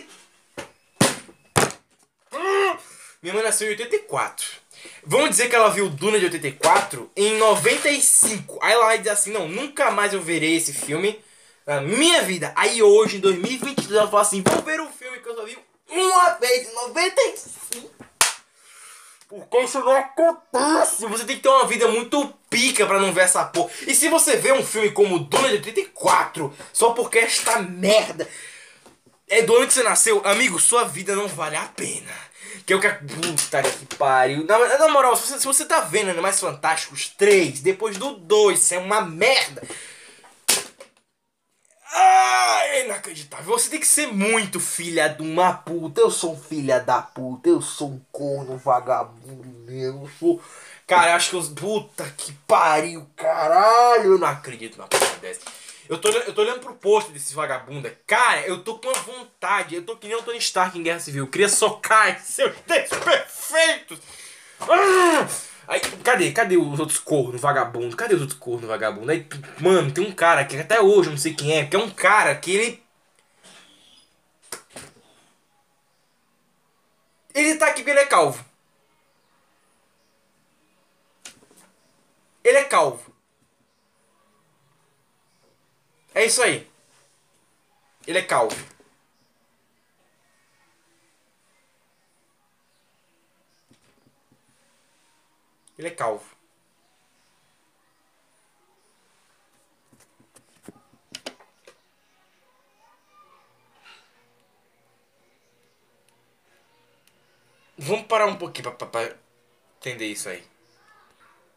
Minha 3.20 3.34
mãe 3.34 3.42
nasceu 3.42 3.66
em 3.66 3.70
84. 3.70 4.46
Vamos 5.02 5.30
dizer 5.30 5.48
que 5.48 5.56
ela 5.56 5.70
viu 5.70 5.86
o 5.86 5.90
Duna 5.90 6.18
de 6.18 6.26
84 6.26 7.10
em 7.16 7.38
95. 7.38 8.58
Aí 8.62 8.72
ela 8.72 8.86
vai 8.86 8.98
dizer 8.98 9.10
assim, 9.10 9.32
não, 9.32 9.48
nunca 9.48 9.90
mais 9.90 10.12
eu 10.12 10.20
verei 10.20 10.56
esse 10.56 10.72
filme 10.72 11.18
na 11.66 11.80
minha 11.80 12.22
vida. 12.22 12.52
Aí 12.54 12.82
hoje, 12.82 13.16
em 13.16 13.20
2022, 13.20 13.98
ela 13.98 14.10
fala 14.10 14.22
assim, 14.22 14.42
vamos 14.42 14.64
ver 14.64 14.80
um 14.80 14.92
filme 14.92 15.18
que 15.18 15.28
eu 15.28 15.34
só 15.34 15.44
vi 15.44 15.58
uma 15.90 16.30
vez 16.34 16.68
em 16.68 16.74
95. 16.74 17.90
Porque 19.34 19.64
isso 19.64 19.80
não 19.80 19.96
acontece. 19.96 21.06
Você 21.06 21.24
tem 21.24 21.36
que 21.36 21.42
ter 21.42 21.48
uma 21.48 21.66
vida 21.66 21.88
muito 21.88 22.32
pica 22.48 22.86
pra 22.86 23.00
não 23.00 23.12
ver 23.12 23.22
essa 23.22 23.44
porra. 23.44 23.70
E 23.86 23.94
se 23.94 24.08
você 24.08 24.36
vê 24.36 24.52
um 24.52 24.64
filme 24.64 24.92
como 24.92 25.18
Duna 25.18 25.48
de 25.48 25.54
84, 25.54 26.52
só 26.72 26.90
porque 26.90 27.18
esta 27.18 27.58
merda 27.58 28.28
é 29.28 29.42
do 29.42 29.56
ano 29.56 29.66
que 29.66 29.72
você 29.72 29.82
nasceu, 29.82 30.22
amigo, 30.24 30.60
sua 30.60 30.84
vida 30.84 31.16
não 31.16 31.26
vale 31.26 31.56
a 31.56 31.64
pena. 31.64 32.12
Que 32.64 32.72
eu 32.72 32.80
quero. 32.80 33.00
Puta 33.06 33.62
que 33.62 33.96
pariu. 33.96 34.44
Na, 34.44 34.78
na 34.78 34.88
moral, 34.88 35.16
se 35.16 35.26
você, 35.26 35.40
se 35.40 35.46
você 35.46 35.64
tá 35.64 35.80
vendo 35.80 36.10
Animais 36.10 36.38
Fantásticos 36.38 37.08
3, 37.08 37.60
depois 37.60 37.96
do 37.98 38.14
2, 38.14 38.58
isso 38.58 38.74
é 38.74 38.78
uma 38.78 39.00
merda. 39.00 39.62
Ah, 41.96 42.60
é 42.66 42.84
inacreditável. 42.86 43.46
Você 43.46 43.70
tem 43.70 43.78
que 43.78 43.86
ser 43.86 44.08
muito 44.08 44.58
filha 44.58 45.08
de 45.08 45.22
uma 45.22 45.52
puta. 45.52 46.00
Eu 46.00 46.10
sou 46.10 46.36
filha 46.36 46.80
da 46.80 47.00
puta. 47.00 47.48
Eu 47.48 47.62
sou 47.62 47.88
um 47.90 48.00
corno 48.10 48.58
vagabundo 48.58 49.48
mesmo. 49.60 50.04
Eu 50.04 50.10
sou. 50.18 50.42
Cara, 50.86 51.14
acho 51.14 51.30
que 51.30 51.36
eu. 51.36 51.42
Puta 51.54 52.04
que 52.16 52.32
pariu, 52.48 53.06
caralho. 53.14 54.12
Eu 54.12 54.18
não 54.18 54.26
acredito 54.26 54.76
na 54.76 54.88
porra 54.88 55.16
dessa. 55.20 55.42
Eu 55.88 55.98
tô, 55.98 56.08
eu 56.08 56.34
tô 56.34 56.40
olhando 56.40 56.60
pro 56.60 56.74
posto 56.74 57.12
desse 57.12 57.32
vagabunda. 57.32 57.96
Cara, 58.06 58.40
eu 58.40 58.64
tô 58.64 58.76
com 58.78 58.88
uma 58.88 59.00
vontade. 59.00 59.76
Eu 59.76 59.84
tô 59.84 59.96
que 59.96 60.08
nem 60.08 60.16
o 60.16 60.22
Tony 60.22 60.38
Stark 60.38 60.76
em 60.76 60.82
Guerra 60.82 60.98
Civil. 60.98 61.24
Eu 61.24 61.30
queria 61.30 61.48
socar 61.48 62.18
seus 62.24 62.52
dentes 62.66 62.98
perfeitos. 62.98 63.98
Ah! 64.60 65.53
Aí, 65.66 65.80
cadê? 65.80 66.32
Cadê 66.32 66.56
os 66.56 66.78
outros 66.78 66.98
cornos 66.98 67.40
vagabundo? 67.40 67.96
Cadê 67.96 68.14
os 68.14 68.20
outros 68.20 68.38
cornos 68.38 68.68
vagabundo? 68.68 69.10
Aí, 69.10 69.26
mano, 69.60 69.92
tem 69.92 70.04
um 70.06 70.12
cara 70.12 70.42
aqui, 70.42 70.56
até 70.56 70.80
hoje 70.80 71.08
eu 71.08 71.12
não 71.12 71.18
sei 71.18 71.34
quem 71.34 71.56
é, 71.56 71.66
que 71.66 71.76
é 71.76 71.78
um 71.78 71.90
cara 71.90 72.34
que 72.36 72.50
ele. 72.50 72.84
Ele 77.34 77.56
tá 77.56 77.66
aqui 77.68 77.82
porque 77.82 77.90
ele 77.90 78.00
é 78.00 78.06
calvo. 78.06 78.44
Ele 82.44 82.58
é 82.58 82.64
calvo. 82.64 83.12
É 86.14 86.24
isso 86.24 86.42
aí. 86.42 86.70
Ele 88.06 88.18
é 88.18 88.22
calvo. 88.22 88.73
Ele 95.84 95.92
é 95.92 95.96
calvo. 95.96 96.24
Vamos 107.76 108.06
parar 108.06 108.24
um 108.28 108.36
pouquinho 108.36 108.72
pra 108.72 109.14
entender 109.78 110.06
isso 110.06 110.30
aí. 110.30 110.42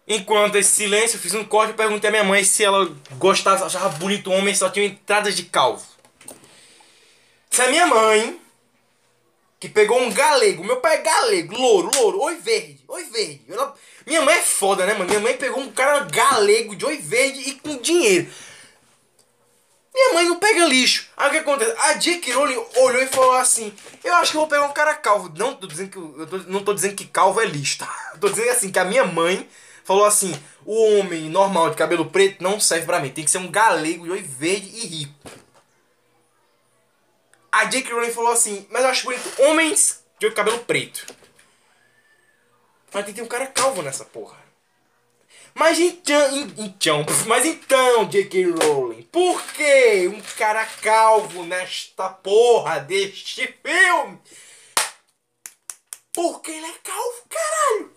Enquanto 0.05 0.57
esse 0.57 0.71
silêncio, 0.71 1.15
eu 1.15 1.21
fiz 1.21 1.33
um 1.33 1.45
corte 1.45 1.71
e 1.71 1.77
perguntei 1.77 2.09
à 2.09 2.11
minha 2.11 2.23
mãe 2.25 2.43
se 2.43 2.65
ela 2.65 2.93
gostava, 3.11 3.65
achava 3.65 3.97
bonito 3.97 4.29
homem 4.29 4.53
só 4.53 4.69
tinha 4.69 4.87
entradas 4.87 5.37
de 5.37 5.43
calvo. 5.43 5.87
Se 7.49 7.61
a 7.61 7.69
minha 7.69 7.85
mãe, 7.85 8.41
que 9.57 9.69
pegou 9.69 10.01
um 10.01 10.11
galego, 10.11 10.65
meu 10.65 10.81
pai 10.81 10.97
é 10.97 11.01
galego, 11.01 11.55
louro, 11.55 11.91
louro, 11.95 12.19
oi 12.23 12.35
verde, 12.35 12.83
oi 12.89 13.05
verde. 13.05 13.45
Minha 14.07 14.21
mãe 14.21 14.35
é 14.35 14.41
foda, 14.41 14.85
né, 14.85 14.93
mano? 14.93 15.09
Minha 15.09 15.19
mãe 15.19 15.35
pegou 15.35 15.61
um 15.61 15.69
cara 15.69 15.99
galego 16.05 16.77
de 16.77 16.85
oi 16.85 16.97
verde 16.97 17.41
e 17.41 17.55
com 17.55 17.75
dinheiro. 17.77 18.31
Minha 19.93 20.13
mãe 20.13 20.25
não 20.25 20.39
pega 20.39 20.65
lixo. 20.65 21.09
Aí 21.17 21.27
o 21.27 21.31
que 21.31 21.37
acontece? 21.39 21.75
A 21.77 21.93
J.K. 21.95 22.31
Rowling 22.31 22.63
olhou 22.77 23.03
e 23.03 23.07
falou 23.07 23.33
assim: 23.33 23.73
Eu 24.05 24.15
acho 24.15 24.31
que 24.31 24.37
eu 24.37 24.41
vou 24.41 24.49
pegar 24.49 24.63
um 24.63 24.71
cara 24.71 24.93
calvo. 24.93 25.29
Não 25.35 25.55
tô 25.55 25.67
dizendo 25.67 25.89
que, 25.89 25.97
eu 25.97 26.25
tô, 26.25 26.37
não 26.49 26.63
tô 26.63 26.73
dizendo 26.73 26.95
que 26.95 27.05
calvo 27.05 27.41
é 27.41 27.45
lixo, 27.45 27.79
tá? 27.79 27.93
Eu 28.13 28.19
tô 28.21 28.29
dizendo 28.29 28.49
assim: 28.49 28.71
que 28.71 28.79
a 28.79 28.85
minha 28.85 29.03
mãe 29.03 29.45
falou 29.83 30.05
assim: 30.05 30.33
O 30.65 30.99
homem 30.99 31.29
normal 31.29 31.71
de 31.71 31.75
cabelo 31.75 32.05
preto 32.05 32.41
não 32.41 32.61
serve 32.61 32.85
pra 32.85 33.01
mim. 33.01 33.09
Tem 33.09 33.25
que 33.25 33.31
ser 33.31 33.39
um 33.39 33.51
galego 33.51 34.05
de 34.05 34.11
oi 34.11 34.21
verde 34.21 34.69
e 34.73 34.87
rico. 34.87 35.31
A 37.51 37.65
J.K. 37.65 37.91
Rowling 37.91 38.11
falou 38.11 38.31
assim: 38.31 38.65
Mas 38.69 38.83
eu 38.83 38.89
acho 38.89 39.03
bonito 39.03 39.41
homens 39.41 40.01
de 40.17 40.31
cabelo 40.31 40.59
preto. 40.59 41.05
Mas 42.93 43.05
tem 43.05 43.13
que 43.13 43.21
um 43.21 43.27
cara 43.27 43.47
calvo 43.47 43.81
nessa 43.81 44.05
porra. 44.05 44.47
Mas 45.53 45.79
então, 45.79 46.37
então, 46.55 47.05
mas 47.25 47.43
então, 47.43 48.05
J.K. 48.05 48.51
Rowling, 48.51 49.01
por 49.11 49.41
que 49.53 50.07
um 50.07 50.21
cara 50.37 50.63
calvo 50.83 51.43
nesta 51.43 52.09
porra 52.09 52.79
deste 52.79 53.47
filme? 53.65 54.21
Porque 56.13 56.51
ele 56.51 56.65
é 56.67 56.73
calvo, 56.83 57.23
caralho. 57.27 57.91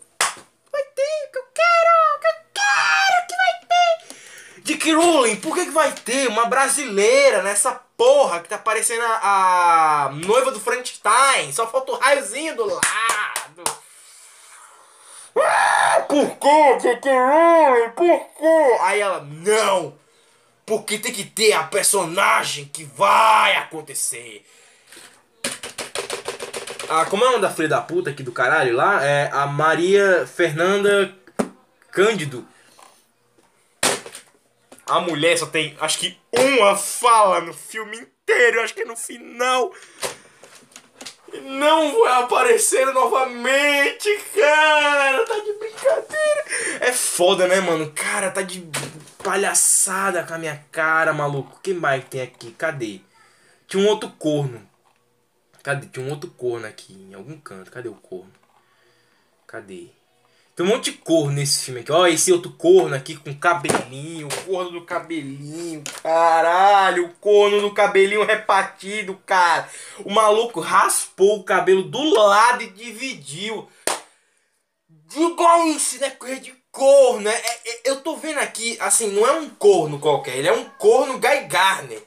Vai 0.72 0.82
ter, 0.82 1.30
que 1.30 1.38
eu 1.38 1.44
quero, 1.54 2.20
que 2.20 2.26
eu 2.26 2.34
quero 2.54 3.26
que 3.28 3.36
vai 3.36 3.60
ter. 3.68 4.62
J.K. 4.62 4.94
Rowling, 4.94 5.36
por 5.36 5.54
que, 5.54 5.64
que 5.66 5.70
vai 5.70 5.92
ter 5.92 6.28
uma 6.28 6.46
brasileira 6.46 7.42
nessa 7.42 7.72
porra 7.72 8.40
que 8.40 8.48
tá 8.48 8.56
parecendo 8.56 9.04
a, 9.04 10.06
a 10.06 10.08
noiva 10.12 10.50
do 10.50 10.60
Frankenstein? 10.60 11.52
Só 11.52 11.66
falta 11.66 11.92
o 11.92 11.98
raiozinho 11.98 12.56
do 12.56 12.64
lado. 12.64 13.39
Ah, 15.36 16.04
por 16.08 16.36
quê? 16.36 16.78
J.K. 16.80 17.92
Por 17.96 18.20
quê? 18.38 18.78
Aí 18.80 19.00
ela, 19.00 19.20
não! 19.20 19.98
Porque 20.66 20.98
tem 20.98 21.12
que 21.12 21.24
ter 21.24 21.52
a 21.52 21.64
personagem 21.64 22.64
que 22.66 22.84
vai 22.84 23.56
acontecer. 23.56 24.44
Ah, 26.88 27.04
como 27.06 27.24
é 27.24 27.28
o 27.28 27.30
nome 27.30 27.42
da 27.42 27.50
filha 27.50 27.68
da 27.68 27.80
puta 27.80 28.10
aqui 28.10 28.22
do 28.22 28.32
caralho 28.32 28.74
lá? 28.74 29.04
É 29.04 29.30
a 29.32 29.46
Maria 29.46 30.26
Fernanda 30.26 31.14
Cândido. 31.90 32.46
A 34.86 35.00
mulher 35.00 35.38
só 35.38 35.46
tem, 35.46 35.76
acho 35.80 35.98
que 36.00 36.18
uma 36.32 36.76
fala 36.76 37.40
no 37.40 37.54
filme 37.54 37.96
inteiro. 37.96 38.60
Acho 38.60 38.74
que 38.74 38.82
é 38.82 38.84
no 38.84 38.96
final 38.96 39.72
não 41.42 42.00
vai 42.00 42.22
aparecer 42.22 42.86
novamente, 42.92 44.08
cara. 44.34 45.26
Tá 45.26 45.38
de 45.38 45.52
brincadeira. 45.52 46.44
É 46.80 46.92
foda, 46.92 47.46
né, 47.46 47.60
mano? 47.60 47.92
Cara, 47.92 48.30
tá 48.30 48.42
de 48.42 48.68
palhaçada 49.22 50.24
com 50.24 50.34
a 50.34 50.38
minha 50.38 50.64
cara, 50.70 51.12
maluco. 51.12 51.60
Quem 51.62 51.74
mais 51.74 52.04
tem 52.04 52.22
aqui? 52.22 52.52
Cadê? 52.52 53.00
Tinha 53.66 53.82
um 53.82 53.86
outro 53.86 54.10
corno. 54.18 54.68
Cadê? 55.62 55.86
Tinha 55.86 56.06
um 56.06 56.10
outro 56.10 56.30
corno 56.30 56.66
aqui, 56.66 56.92
em 56.94 57.14
algum 57.14 57.38
canto. 57.38 57.70
Cadê 57.70 57.88
o 57.88 57.94
corno? 57.94 58.32
Cadê? 59.46 59.88
Tem 60.60 60.66
um 60.66 60.72
monte 60.72 60.90
de 60.90 60.98
corno 60.98 61.32
nesse 61.32 61.64
filme 61.64 61.80
aqui. 61.80 61.90
Ó, 61.90 62.06
esse 62.06 62.30
outro 62.30 62.52
corno 62.52 62.94
aqui 62.94 63.16
com 63.16 63.34
cabelinho. 63.34 64.28
Corno 64.44 64.72
do 64.72 64.82
cabelinho. 64.82 65.82
Caralho, 66.02 67.06
o 67.06 67.14
corno 67.14 67.62
do 67.62 67.72
cabelinho 67.72 68.26
repartido, 68.26 69.18
cara. 69.24 69.66
O 70.04 70.10
maluco 70.10 70.60
raspou 70.60 71.38
o 71.38 71.44
cabelo 71.44 71.84
do 71.84 72.04
lado 72.14 72.62
e 72.62 72.68
dividiu. 72.68 73.66
Diga 74.86 75.66
isso, 75.68 75.98
né? 75.98 76.10
Coisa 76.10 76.38
de 76.38 76.52
corno. 76.70 77.26
É, 77.26 77.36
é, 77.64 77.80
eu 77.86 78.02
tô 78.02 78.16
vendo 78.16 78.40
aqui, 78.40 78.76
assim, 78.80 79.12
não 79.12 79.26
é 79.26 79.32
um 79.32 79.48
corno 79.48 79.98
qualquer. 79.98 80.36
Ele 80.36 80.48
é 80.48 80.52
um 80.52 80.66
corno 80.76 81.18
Guy 81.18 81.44
Garner. 81.48 82.02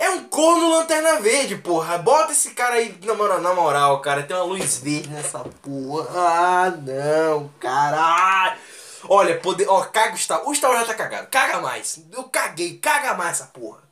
É 0.00 0.08
um 0.08 0.24
corno 0.24 0.70
lanterna 0.70 1.20
verde, 1.20 1.58
porra. 1.58 1.98
Bota 1.98 2.32
esse 2.32 2.52
cara 2.52 2.76
aí 2.76 2.98
na 3.04 3.12
moral, 3.12 3.38
na 3.42 3.52
moral, 3.52 4.00
cara. 4.00 4.22
Tem 4.22 4.34
uma 4.34 4.46
luz 4.46 4.78
verde 4.78 5.10
nessa 5.10 5.40
porra. 5.40 6.08
Ah, 6.18 6.70
não, 6.70 7.48
caralho. 7.60 8.58
Olha, 9.06 9.38
poder. 9.38 9.68
Ó, 9.68 9.84
caga 9.84 10.14
o 10.14 10.16
Star 10.16 10.48
O 10.48 10.54
Star 10.54 10.70
Wars 10.70 10.86
já 10.86 10.94
tá 10.94 10.94
cagado. 10.94 11.26
Caga 11.26 11.60
mais. 11.60 12.02
Eu 12.10 12.24
caguei. 12.24 12.78
Caga 12.78 13.12
mais 13.12 13.32
essa 13.32 13.50
porra. 13.50 13.82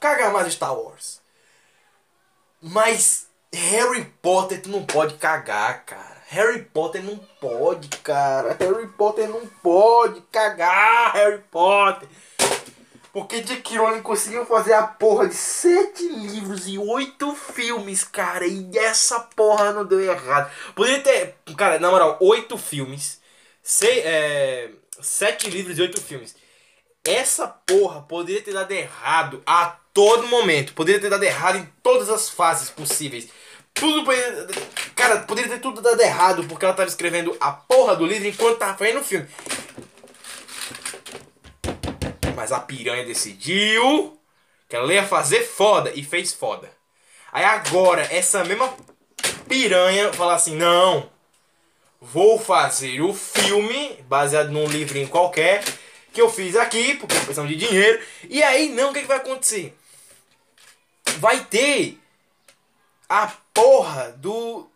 Caga 0.00 0.30
mais 0.30 0.46
o 0.46 0.50
Star 0.50 0.74
Wars. 0.74 1.20
Mas 2.62 3.26
Harry 3.52 4.06
Potter 4.22 4.62
tu 4.62 4.70
não 4.70 4.86
pode 4.86 5.14
cagar, 5.14 5.84
cara. 5.84 6.22
Harry 6.28 6.62
Potter 6.62 7.04
não 7.04 7.18
pode, 7.38 7.88
cara. 7.98 8.56
Harry 8.58 8.86
Potter 8.86 9.28
não 9.28 9.46
pode 9.62 10.22
cagar, 10.32 11.12
Harry 11.12 11.42
Potter. 11.50 12.08
Porque 13.12 13.40
J.K. 13.40 13.78
Rowling 13.78 14.02
conseguiu 14.02 14.46
fazer 14.46 14.72
a 14.72 14.86
porra 14.86 15.28
de 15.28 15.34
sete 15.34 16.08
livros 16.08 16.68
e 16.68 16.78
oito 16.78 17.34
filmes, 17.34 18.04
cara. 18.04 18.46
E 18.46 18.70
essa 18.78 19.18
porra 19.20 19.72
não 19.72 19.84
deu 19.84 20.00
errado. 20.00 20.50
Poderia 20.74 21.00
ter, 21.00 21.34
cara, 21.56 21.78
na 21.78 21.90
moral, 21.90 22.16
oito 22.20 22.56
filmes, 22.56 23.20
sei, 23.62 24.00
é, 24.00 24.70
sete 25.00 25.50
livros 25.50 25.76
e 25.78 25.82
oito 25.82 26.00
filmes. 26.00 26.36
Essa 27.04 27.48
porra 27.48 28.02
poderia 28.02 28.42
ter 28.42 28.52
dado 28.52 28.70
errado 28.70 29.42
a 29.44 29.76
todo 29.92 30.28
momento. 30.28 30.74
Poderia 30.74 31.00
ter 31.00 31.10
dado 31.10 31.24
errado 31.24 31.58
em 31.58 31.68
todas 31.82 32.08
as 32.08 32.28
fases 32.28 32.70
possíveis. 32.70 33.28
Tudo 33.74 34.04
poderia, 34.04 34.46
Cara, 34.94 35.20
poderia 35.20 35.50
ter 35.50 35.60
tudo 35.60 35.80
dado 35.80 36.00
errado 36.00 36.44
porque 36.44 36.64
ela 36.64 36.74
tava 36.74 36.88
escrevendo 36.88 37.34
a 37.40 37.52
porra 37.52 37.96
do 37.96 38.04
livro 38.04 38.28
enquanto 38.28 38.58
tava 38.58 38.76
fazendo 38.76 39.00
o 39.00 39.04
filme. 39.04 39.26
Mas 42.40 42.52
a 42.52 42.58
piranha 42.58 43.04
decidiu 43.04 44.18
que 44.66 44.74
ela 44.74 44.90
ia 44.94 45.06
fazer 45.06 45.42
foda 45.42 45.92
e 45.94 46.02
fez 46.02 46.32
foda. 46.32 46.70
Aí 47.30 47.44
agora, 47.44 48.08
essa 48.10 48.42
mesma 48.44 48.74
piranha 49.46 50.10
fala 50.14 50.36
assim: 50.36 50.56
não, 50.56 51.10
vou 52.00 52.38
fazer 52.38 53.02
o 53.02 53.12
filme 53.12 54.02
baseado 54.08 54.48
num 54.48 54.66
livrinho 54.66 55.06
qualquer 55.06 55.62
que 56.14 56.22
eu 56.22 56.30
fiz 56.30 56.56
aqui, 56.56 56.94
porque 56.94 57.14
precisamos 57.14 57.50
de 57.50 57.56
dinheiro. 57.56 58.02
E 58.26 58.42
aí, 58.42 58.70
não, 58.70 58.88
o 58.88 58.94
que, 58.94 59.02
que 59.02 59.06
vai 59.06 59.18
acontecer? 59.18 59.76
Vai 61.18 61.44
ter 61.44 61.98
a 63.06 63.30
porra 63.52 64.12
do 64.12 64.66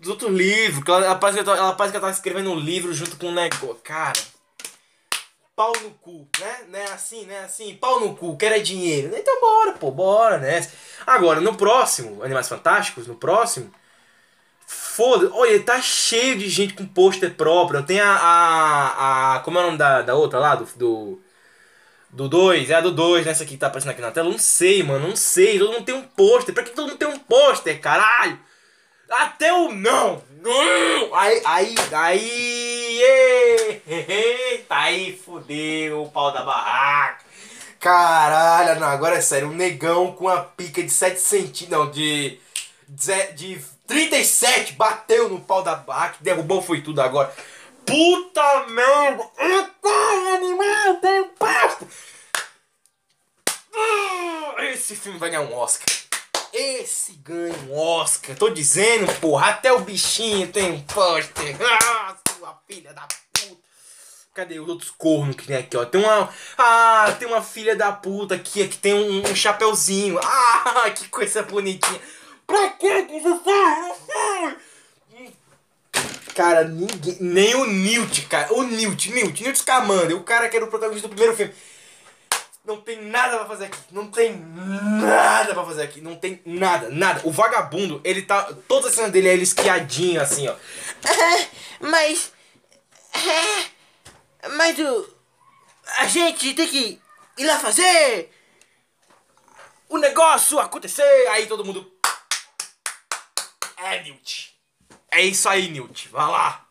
dos 0.00 0.08
outros 0.08 0.32
livros. 0.32 0.82
Ela, 0.86 1.04
ela, 1.04 1.14
parece 1.14 1.42
que 1.42 1.48
ela, 1.48 1.58
ela 1.58 1.72
parece 1.74 1.92
que 1.92 1.96
ela 1.98 2.06
tá 2.06 2.12
escrevendo 2.12 2.50
um 2.50 2.58
livro 2.58 2.92
junto 2.92 3.16
com 3.16 3.26
um 3.26 3.34
negócio. 3.34 3.76
Cara. 3.84 4.18
Pau 5.54 5.72
no 5.82 5.90
cu, 5.90 6.26
né? 6.40 6.60
Não 6.68 6.78
é 6.78 6.84
assim, 6.84 7.26
né? 7.26 7.40
Assim, 7.40 7.74
pau 7.74 8.00
no 8.00 8.16
cu, 8.16 8.36
quero 8.36 8.54
é 8.54 8.60
dinheiro. 8.60 9.14
Então 9.14 9.40
bora, 9.40 9.72
pô, 9.74 9.90
bora, 9.90 10.38
né? 10.38 10.66
Agora, 11.06 11.40
no 11.40 11.54
próximo, 11.54 12.22
Animais 12.22 12.48
Fantásticos, 12.48 13.06
no 13.06 13.14
próximo. 13.14 13.70
Foda, 14.66 15.30
olha, 15.34 15.62
tá 15.62 15.80
cheio 15.82 16.38
de 16.38 16.48
gente 16.48 16.74
com 16.74 16.86
pôster 16.86 17.34
próprio. 17.34 17.82
Tem 17.82 18.00
a, 18.00 18.10
a, 18.10 19.36
a. 19.36 19.40
Como 19.40 19.58
é 19.58 19.62
o 19.62 19.66
nome 19.66 19.78
da, 19.78 20.00
da 20.00 20.14
outra 20.14 20.38
lá? 20.38 20.54
Do. 20.54 21.20
Do 22.12 22.28
2, 22.28 22.70
é 22.70 22.74
a 22.74 22.80
do 22.80 22.90
2, 22.90 23.24
nessa 23.24 23.44
aqui 23.44 23.52
que 23.52 23.58
tá 23.58 23.68
aparecendo 23.68 23.92
aqui 23.92 24.00
na 24.00 24.10
tela. 24.10 24.28
Não 24.28 24.38
sei, 24.38 24.82
mano, 24.82 25.08
não 25.08 25.16
sei. 25.16 25.58
Todo 25.58 25.72
mundo 25.72 25.84
tem 25.84 25.94
um 25.94 26.02
pôster. 26.02 26.52
Pra 26.52 26.64
que 26.64 26.70
todo 26.70 26.88
mundo 26.88 26.98
tem 26.98 27.06
um 27.06 27.18
pôster, 27.18 27.80
caralho? 27.80 28.36
Até 29.10 29.52
o 29.52 29.72
não! 29.72 30.22
Não! 30.40 31.14
Aí, 31.14 31.42
aí, 31.44 31.74
aí, 31.92 33.02
eita, 33.86 34.74
aí 34.74 35.16
fudeu 35.16 36.04
o 36.04 36.10
pau 36.10 36.32
da 36.32 36.42
barraca. 36.42 37.24
Caralho, 37.80 38.78
não, 38.78 38.86
agora 38.86 39.16
é 39.16 39.20
sério, 39.20 39.48
um 39.48 39.54
negão 39.54 40.12
com 40.12 40.28
a 40.28 40.40
pica 40.40 40.82
de 40.82 40.90
7 40.90 41.18
centímetros, 41.18 41.68
não, 41.68 41.90
de, 41.90 42.38
de, 42.88 43.32
de 43.32 43.64
37, 43.86 44.74
bateu 44.74 45.28
no 45.28 45.40
pau 45.40 45.62
da 45.62 45.74
barraca, 45.74 46.18
derrubou 46.20 46.62
foi 46.62 46.80
tudo 46.80 47.00
agora. 47.00 47.34
Puta 47.84 48.66
merda! 48.68 49.28
Eita, 49.38 50.34
animal, 50.36 50.94
tem 51.00 51.24
pasta! 51.38 51.86
Ah, 53.74 54.64
esse 54.66 54.94
filme 54.94 55.18
vai 55.18 55.30
ganhar 55.30 55.42
um 55.42 55.54
Oscar. 55.56 55.99
Esse 56.52 57.12
ganha 57.12 57.54
um 57.68 57.76
Oscar. 57.76 58.36
Tô 58.36 58.50
dizendo, 58.50 59.06
porra. 59.20 59.50
Até 59.50 59.72
o 59.72 59.80
bichinho 59.80 60.48
tem 60.48 60.80
pôster. 60.82 61.56
Ah, 61.60 62.16
sua 62.36 62.58
filha 62.66 62.92
da 62.92 63.02
puta. 63.02 63.56
Cadê 64.34 64.58
os 64.58 64.68
outros 64.68 64.90
cornos 64.90 65.36
que 65.36 65.46
tem 65.46 65.56
aqui, 65.56 65.76
ó? 65.76 65.84
Tem 65.84 66.02
uma. 66.02 66.28
Ah, 66.58 67.14
tem 67.18 67.28
uma 67.28 67.42
filha 67.42 67.76
da 67.76 67.92
puta 67.92 68.34
aqui 68.34 68.66
que 68.66 68.78
tem 68.78 68.94
um, 68.94 69.30
um 69.30 69.34
chapeuzinho. 69.34 70.18
Ah, 70.22 70.90
que 70.90 71.08
coisa 71.08 71.42
bonitinha. 71.42 72.00
Pra 72.46 72.68
que 72.70 73.20
você? 73.20 74.56
Cara, 76.34 76.64
ninguém. 76.64 77.16
Nem 77.20 77.54
o 77.54 77.66
Newt, 77.66 78.22
cara. 78.22 78.52
O 78.54 78.62
Newt, 78.62 79.10
Newt, 79.12 79.42
Newt 79.42 79.58
Scamander, 79.58 80.16
o 80.16 80.24
cara 80.24 80.48
que 80.48 80.56
era 80.56 80.64
o 80.64 80.68
protagonista 80.68 81.06
do 81.06 81.14
primeiro 81.14 81.36
filme. 81.36 81.52
Não 82.70 82.80
tem 82.80 83.02
nada 83.02 83.36
pra 83.36 83.46
fazer 83.46 83.64
aqui. 83.64 83.78
Não 83.90 84.06
tem 84.12 84.36
nada 84.36 85.52
pra 85.52 85.64
fazer 85.64 85.82
aqui. 85.82 86.00
Não 86.00 86.14
tem 86.14 86.40
nada, 86.46 86.88
nada. 86.88 87.20
O 87.24 87.32
vagabundo, 87.32 88.00
ele 88.04 88.22
tá. 88.22 88.44
Toda 88.68 88.88
a 88.88 88.92
cena 88.92 89.08
dele 89.08 89.28
é 89.28 89.32
ele 89.32 89.42
esquiadinho 89.42 90.22
assim, 90.22 90.46
ó. 90.46 90.54
mas. 91.80 92.32
É, 93.12 94.48
mas 94.50 94.78
o. 94.78 95.16
A 95.98 96.06
gente 96.06 96.54
tem 96.54 96.68
que 96.68 97.02
ir 97.38 97.44
lá 97.44 97.58
fazer 97.58 98.30
o 99.88 99.98
negócio 99.98 100.60
acontecer. 100.60 101.26
Aí 101.30 101.46
todo 101.46 101.64
mundo. 101.64 101.92
É, 103.78 104.00
Newt. 104.04 104.56
É 105.10 105.22
isso 105.22 105.48
aí, 105.48 105.68
Newt. 105.68 106.08
Vai 106.10 106.28
lá. 106.28 106.64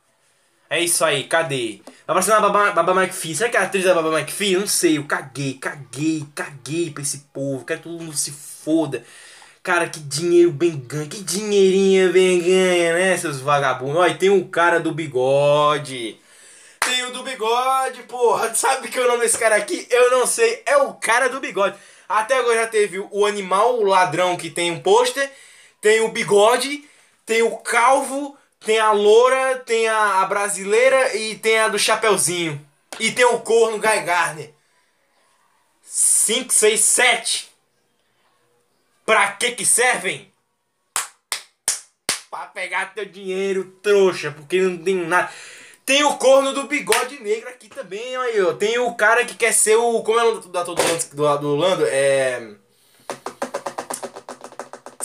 É 0.69 0.79
isso 0.79 1.03
aí, 1.03 1.23
cadê? 1.23 1.81
Vai 2.05 2.15
aparecer 2.15 2.33
a 2.33 2.39
Baba, 2.39 2.71
Baba 2.71 3.01
McPhee. 3.01 3.35
Será 3.35 3.49
que 3.49 3.57
é 3.57 3.59
a 3.59 3.63
atriz 3.63 3.83
da 3.83 3.93
Baba 3.95 4.19
McPhee? 4.19 4.53
Eu 4.53 4.59
não 4.59 4.67
sei. 4.67 4.99
Eu 4.99 5.05
caguei, 5.05 5.55
caguei, 5.55 6.27
caguei 6.35 6.91
pra 6.91 7.01
esse 7.01 7.25
povo. 7.33 7.65
Quero 7.65 7.79
que 7.79 7.89
todo 7.89 8.03
mundo 8.03 8.15
se 8.15 8.31
foda. 8.31 9.03
Cara, 9.63 9.89
que 9.89 9.99
dinheiro 9.99 10.51
bem 10.51 10.77
ganha. 10.77 11.07
Que 11.07 11.23
dinheirinho 11.23 12.13
bem 12.13 12.39
ganha, 12.39 12.93
né, 12.93 13.17
seus 13.17 13.39
vagabundos? 13.39 13.97
Olha, 13.97 14.15
tem 14.15 14.29
o 14.29 14.47
cara 14.47 14.79
do 14.79 14.91
bigode. 14.91 16.19
Tem 16.79 17.03
o 17.05 17.11
do 17.11 17.23
bigode, 17.23 18.03
porra. 18.03 18.53
Sabe 18.55 18.89
que 18.89 18.99
é 18.99 19.01
o 19.01 19.07
nome 19.07 19.21
desse 19.21 19.39
cara 19.39 19.55
aqui? 19.55 19.87
Eu 19.89 20.11
não 20.11 20.27
sei. 20.27 20.61
É 20.67 20.77
o 20.77 20.93
cara 20.93 21.29
do 21.29 21.39
bigode. 21.39 21.75
Até 22.07 22.37
agora 22.37 22.61
já 22.61 22.67
teve 22.67 22.99
o 23.11 23.25
animal, 23.25 23.79
o 23.79 23.85
ladrão 23.85 24.37
que 24.37 24.51
tem 24.51 24.71
um 24.71 24.79
pôster. 24.79 25.31
Tem 25.81 26.01
o 26.01 26.09
bigode. 26.09 26.83
Tem 27.25 27.41
o 27.41 27.57
calvo 27.57 28.37
tem 28.59 28.79
a 28.79 28.91
loura, 28.91 29.57
tem 29.59 29.87
a, 29.87 30.21
a 30.21 30.25
brasileira 30.25 31.15
e 31.15 31.35
tem 31.37 31.59
a 31.59 31.67
do 31.67 31.79
Chapeuzinho. 31.79 32.65
E 32.99 33.11
tem 33.11 33.25
o 33.25 33.39
corno 33.39 33.79
Guy 33.79 34.01
Gardner. 34.01 34.53
5, 35.83 36.53
6, 36.53 36.79
7. 36.79 37.49
Pra 39.05 39.31
que 39.31 39.53
que 39.53 39.65
servem? 39.65 40.31
Pra 42.29 42.45
pegar 42.47 42.93
teu 42.93 43.05
dinheiro, 43.05 43.65
trouxa, 43.81 44.31
porque 44.31 44.61
não 44.61 44.77
tem 44.77 44.95
nada. 44.95 45.31
Tem 45.83 46.03
o 46.03 46.17
corno 46.17 46.53
do 46.53 46.67
bigode 46.67 47.19
negro 47.19 47.49
aqui 47.49 47.67
também, 47.67 48.15
aí, 48.15 48.39
ó. 48.41 48.53
Tem 48.53 48.77
o 48.77 48.93
cara 48.93 49.25
que 49.25 49.33
quer 49.33 49.51
ser 49.51 49.75
o. 49.75 50.03
Como 50.03 50.19
é 50.19 50.23
o 50.23 50.35
nome 50.35 50.47
do 50.47 50.59
ator 50.59 50.75
do, 50.75 51.37
do 51.39 51.55
Lando? 51.55 51.87
É. 51.87 52.53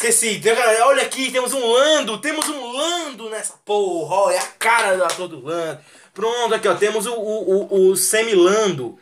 Esqueci. 0.09 0.43
Olha 0.83 1.03
aqui, 1.03 1.33
temos 1.33 1.55
um 1.55 1.73
Lando. 1.73 2.19
Temos 2.19 2.47
um 2.47 2.73
Lando 2.73 3.31
nessa 3.31 3.55
porra. 3.65 4.17
Olha 4.17 4.39
a 4.39 4.47
cara 4.59 4.97
do 4.99 5.05
ator 5.05 5.29
do 5.29 5.43
Lando. 5.43 5.81
Pronto, 6.13 6.55
aqui 6.55 6.69
ó. 6.69 6.75
Temos 6.75 7.07
o, 7.07 7.15
o, 7.15 7.63
o, 7.65 7.91
o 7.91 7.97
Semilando. 7.97 8.99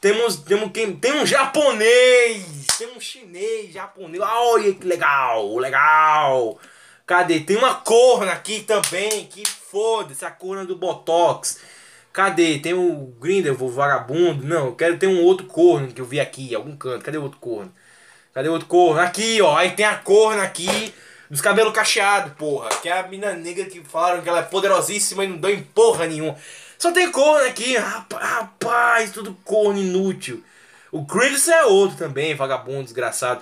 Temos, 0.00 0.36
temos 0.36 0.72
quem? 0.72 0.96
Tem 0.96 1.20
um 1.20 1.26
japonês. 1.26 2.66
Tem 2.78 2.88
um 2.96 3.00
chinês, 3.00 3.74
japonês. 3.74 4.22
Olha 4.22 4.72
que 4.72 4.86
legal, 4.86 5.54
legal. 5.56 6.58
Cadê? 7.06 7.40
Tem 7.40 7.56
uma 7.56 7.74
corna 7.74 8.32
aqui 8.32 8.60
também. 8.60 9.26
Que 9.26 9.46
foda-se, 9.46 10.24
a 10.24 10.30
corna 10.30 10.64
do 10.64 10.76
Botox. 10.76 11.60
Cadê? 12.10 12.58
Tem 12.58 12.72
o 12.72 13.14
Grindelwald, 13.20 13.74
vagabundo. 13.74 14.46
Não, 14.46 14.66
eu 14.68 14.74
quero 14.74 14.98
ter 14.98 15.08
um 15.08 15.22
outro 15.22 15.46
corno 15.46 15.92
que 15.92 16.00
eu 16.00 16.06
vi 16.06 16.20
aqui, 16.20 16.54
algum 16.54 16.74
canto. 16.74 17.04
Cadê 17.04 17.18
o 17.18 17.22
outro 17.22 17.38
corno? 17.38 17.70
Cadê 18.36 18.50
o 18.50 18.52
outro 18.52 18.68
corno? 18.68 19.00
Aqui, 19.00 19.40
ó. 19.40 19.56
Aí 19.56 19.70
tem 19.70 19.86
a 19.86 19.96
corna 19.96 20.42
aqui 20.42 20.92
dos 21.30 21.40
cabelos 21.40 21.72
cacheados, 21.72 22.34
porra. 22.34 22.68
Que 22.82 22.90
é 22.90 22.98
a 22.98 23.08
mina 23.08 23.32
negra 23.32 23.64
que 23.64 23.80
falaram 23.80 24.20
que 24.20 24.28
ela 24.28 24.40
é 24.40 24.42
poderosíssima 24.42 25.24
e 25.24 25.28
não 25.28 25.38
deu 25.38 25.54
em 25.54 25.62
porra 25.62 26.04
nenhuma. 26.04 26.36
Só 26.76 26.92
tem 26.92 27.10
corno 27.10 27.46
aqui, 27.46 27.78
rapaz, 27.78 29.10
tudo 29.10 29.34
corno 29.42 29.80
inútil. 29.80 30.44
O 30.92 31.06
Chris 31.06 31.48
é 31.48 31.64
outro 31.64 31.96
também, 31.96 32.34
vagabundo, 32.34 32.82
desgraçado. 32.82 33.40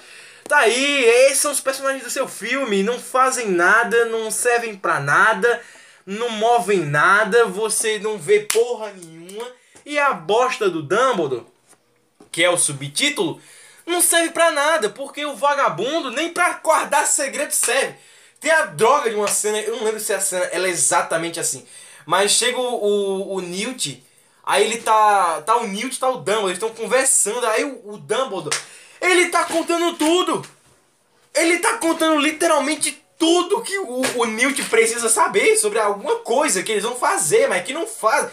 Tá 0.48 0.58
aí, 0.58 1.04
esses 1.26 1.38
são 1.38 1.50
os 1.50 1.60
personagens 1.60 2.04
do 2.04 2.10
seu 2.10 2.28
filme. 2.28 2.84
Não 2.84 3.00
fazem 3.00 3.50
nada, 3.50 4.04
não 4.04 4.30
servem 4.30 4.76
pra 4.76 5.00
nada, 5.00 5.60
não 6.06 6.30
movem 6.30 6.78
nada, 6.78 7.46
você 7.46 7.98
não 7.98 8.16
vê 8.16 8.46
porra 8.52 8.92
nenhuma. 8.92 9.48
E 9.84 9.98
a 9.98 10.12
bosta 10.12 10.70
do 10.70 10.84
Dumbledore, 10.84 11.42
que 12.30 12.44
é 12.44 12.48
o 12.48 12.56
subtítulo, 12.56 13.40
não 13.86 14.00
serve 14.00 14.30
para 14.30 14.50
nada, 14.50 14.88
porque 14.88 15.24
o 15.24 15.36
vagabundo 15.36 16.10
nem 16.10 16.30
para 16.30 16.54
guardar 16.54 17.06
segredo 17.06 17.52
serve. 17.52 17.94
Tem 18.40 18.50
a 18.50 18.66
droga 18.66 19.10
de 19.10 19.16
uma 19.16 19.28
cena, 19.28 19.58
eu 19.60 19.76
não 19.76 19.84
lembro 19.84 20.00
se 20.00 20.12
a 20.12 20.20
cena 20.20 20.44
ela 20.46 20.66
é 20.66 20.70
exatamente 20.70 21.40
assim, 21.40 21.66
mas 22.04 22.32
chega 22.32 22.58
o, 22.58 22.74
o, 22.74 23.34
o 23.36 23.40
Newt, 23.40 24.04
aí 24.44 24.64
ele 24.64 24.78
tá, 24.78 25.40
tá 25.42 25.56
o 25.56 25.66
Newt, 25.66 25.98
tá 25.98 26.08
o 26.10 26.16
Dumbledore, 26.16 26.46
eles 26.46 26.62
estão 26.62 26.70
conversando, 26.70 27.46
aí 27.46 27.64
o, 27.64 27.94
o 27.94 27.96
Dumbledore, 27.96 28.56
ele 29.00 29.28
tá 29.28 29.44
contando 29.44 29.96
tudo. 29.96 30.46
Ele 31.34 31.58
tá 31.58 31.78
contando 31.78 32.20
literalmente 32.20 33.02
tudo 33.18 33.62
que 33.62 33.76
o, 33.78 34.02
o 34.16 34.24
Newt 34.24 34.62
precisa 34.64 35.08
saber 35.08 35.56
sobre 35.56 35.78
alguma 35.78 36.16
coisa 36.16 36.62
que 36.62 36.70
eles 36.70 36.84
vão 36.84 36.94
fazer, 36.94 37.48
mas 37.48 37.64
que 37.64 37.72
não 37.72 37.86
fazem. 37.86 38.30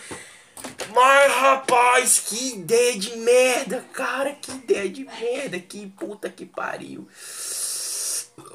Mas 0.93 1.31
rapaz, 1.33 2.19
que 2.27 2.55
ideia 2.55 2.97
de 2.97 3.15
merda, 3.17 3.85
cara, 3.93 4.33
que 4.33 4.51
ideia 4.51 4.89
de 4.89 5.05
merda, 5.05 5.59
que 5.59 5.88
puta 5.97 6.29
que 6.29 6.45
pariu. 6.45 7.07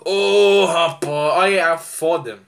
Ô, 0.04 0.62
oh, 0.62 0.66
rapaz, 0.66 1.10
olha 1.10 1.72
a 1.72 1.78
foda. 1.78 2.38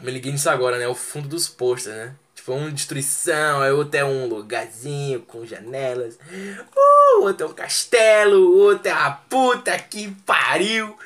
Me 0.00 0.10
liguei 0.10 0.32
nisso 0.32 0.48
agora, 0.48 0.78
né? 0.78 0.86
O 0.88 0.94
fundo 0.94 1.28
dos 1.28 1.48
posters, 1.48 1.96
né? 1.96 2.14
Tipo, 2.34 2.54
uma 2.54 2.70
destruição, 2.70 3.60
aí 3.60 3.70
outro 3.70 3.98
é 3.98 4.04
um 4.04 4.26
lugarzinho 4.26 5.20
com 5.20 5.44
janelas. 5.44 6.14
Uh, 6.14 7.22
outro 7.22 7.46
é 7.46 7.50
um 7.50 7.52
castelo, 7.52 8.56
outro 8.56 8.88
é 8.88 8.92
a 8.92 9.10
puta 9.10 9.78
que 9.78 10.10
pariu. 10.24 10.96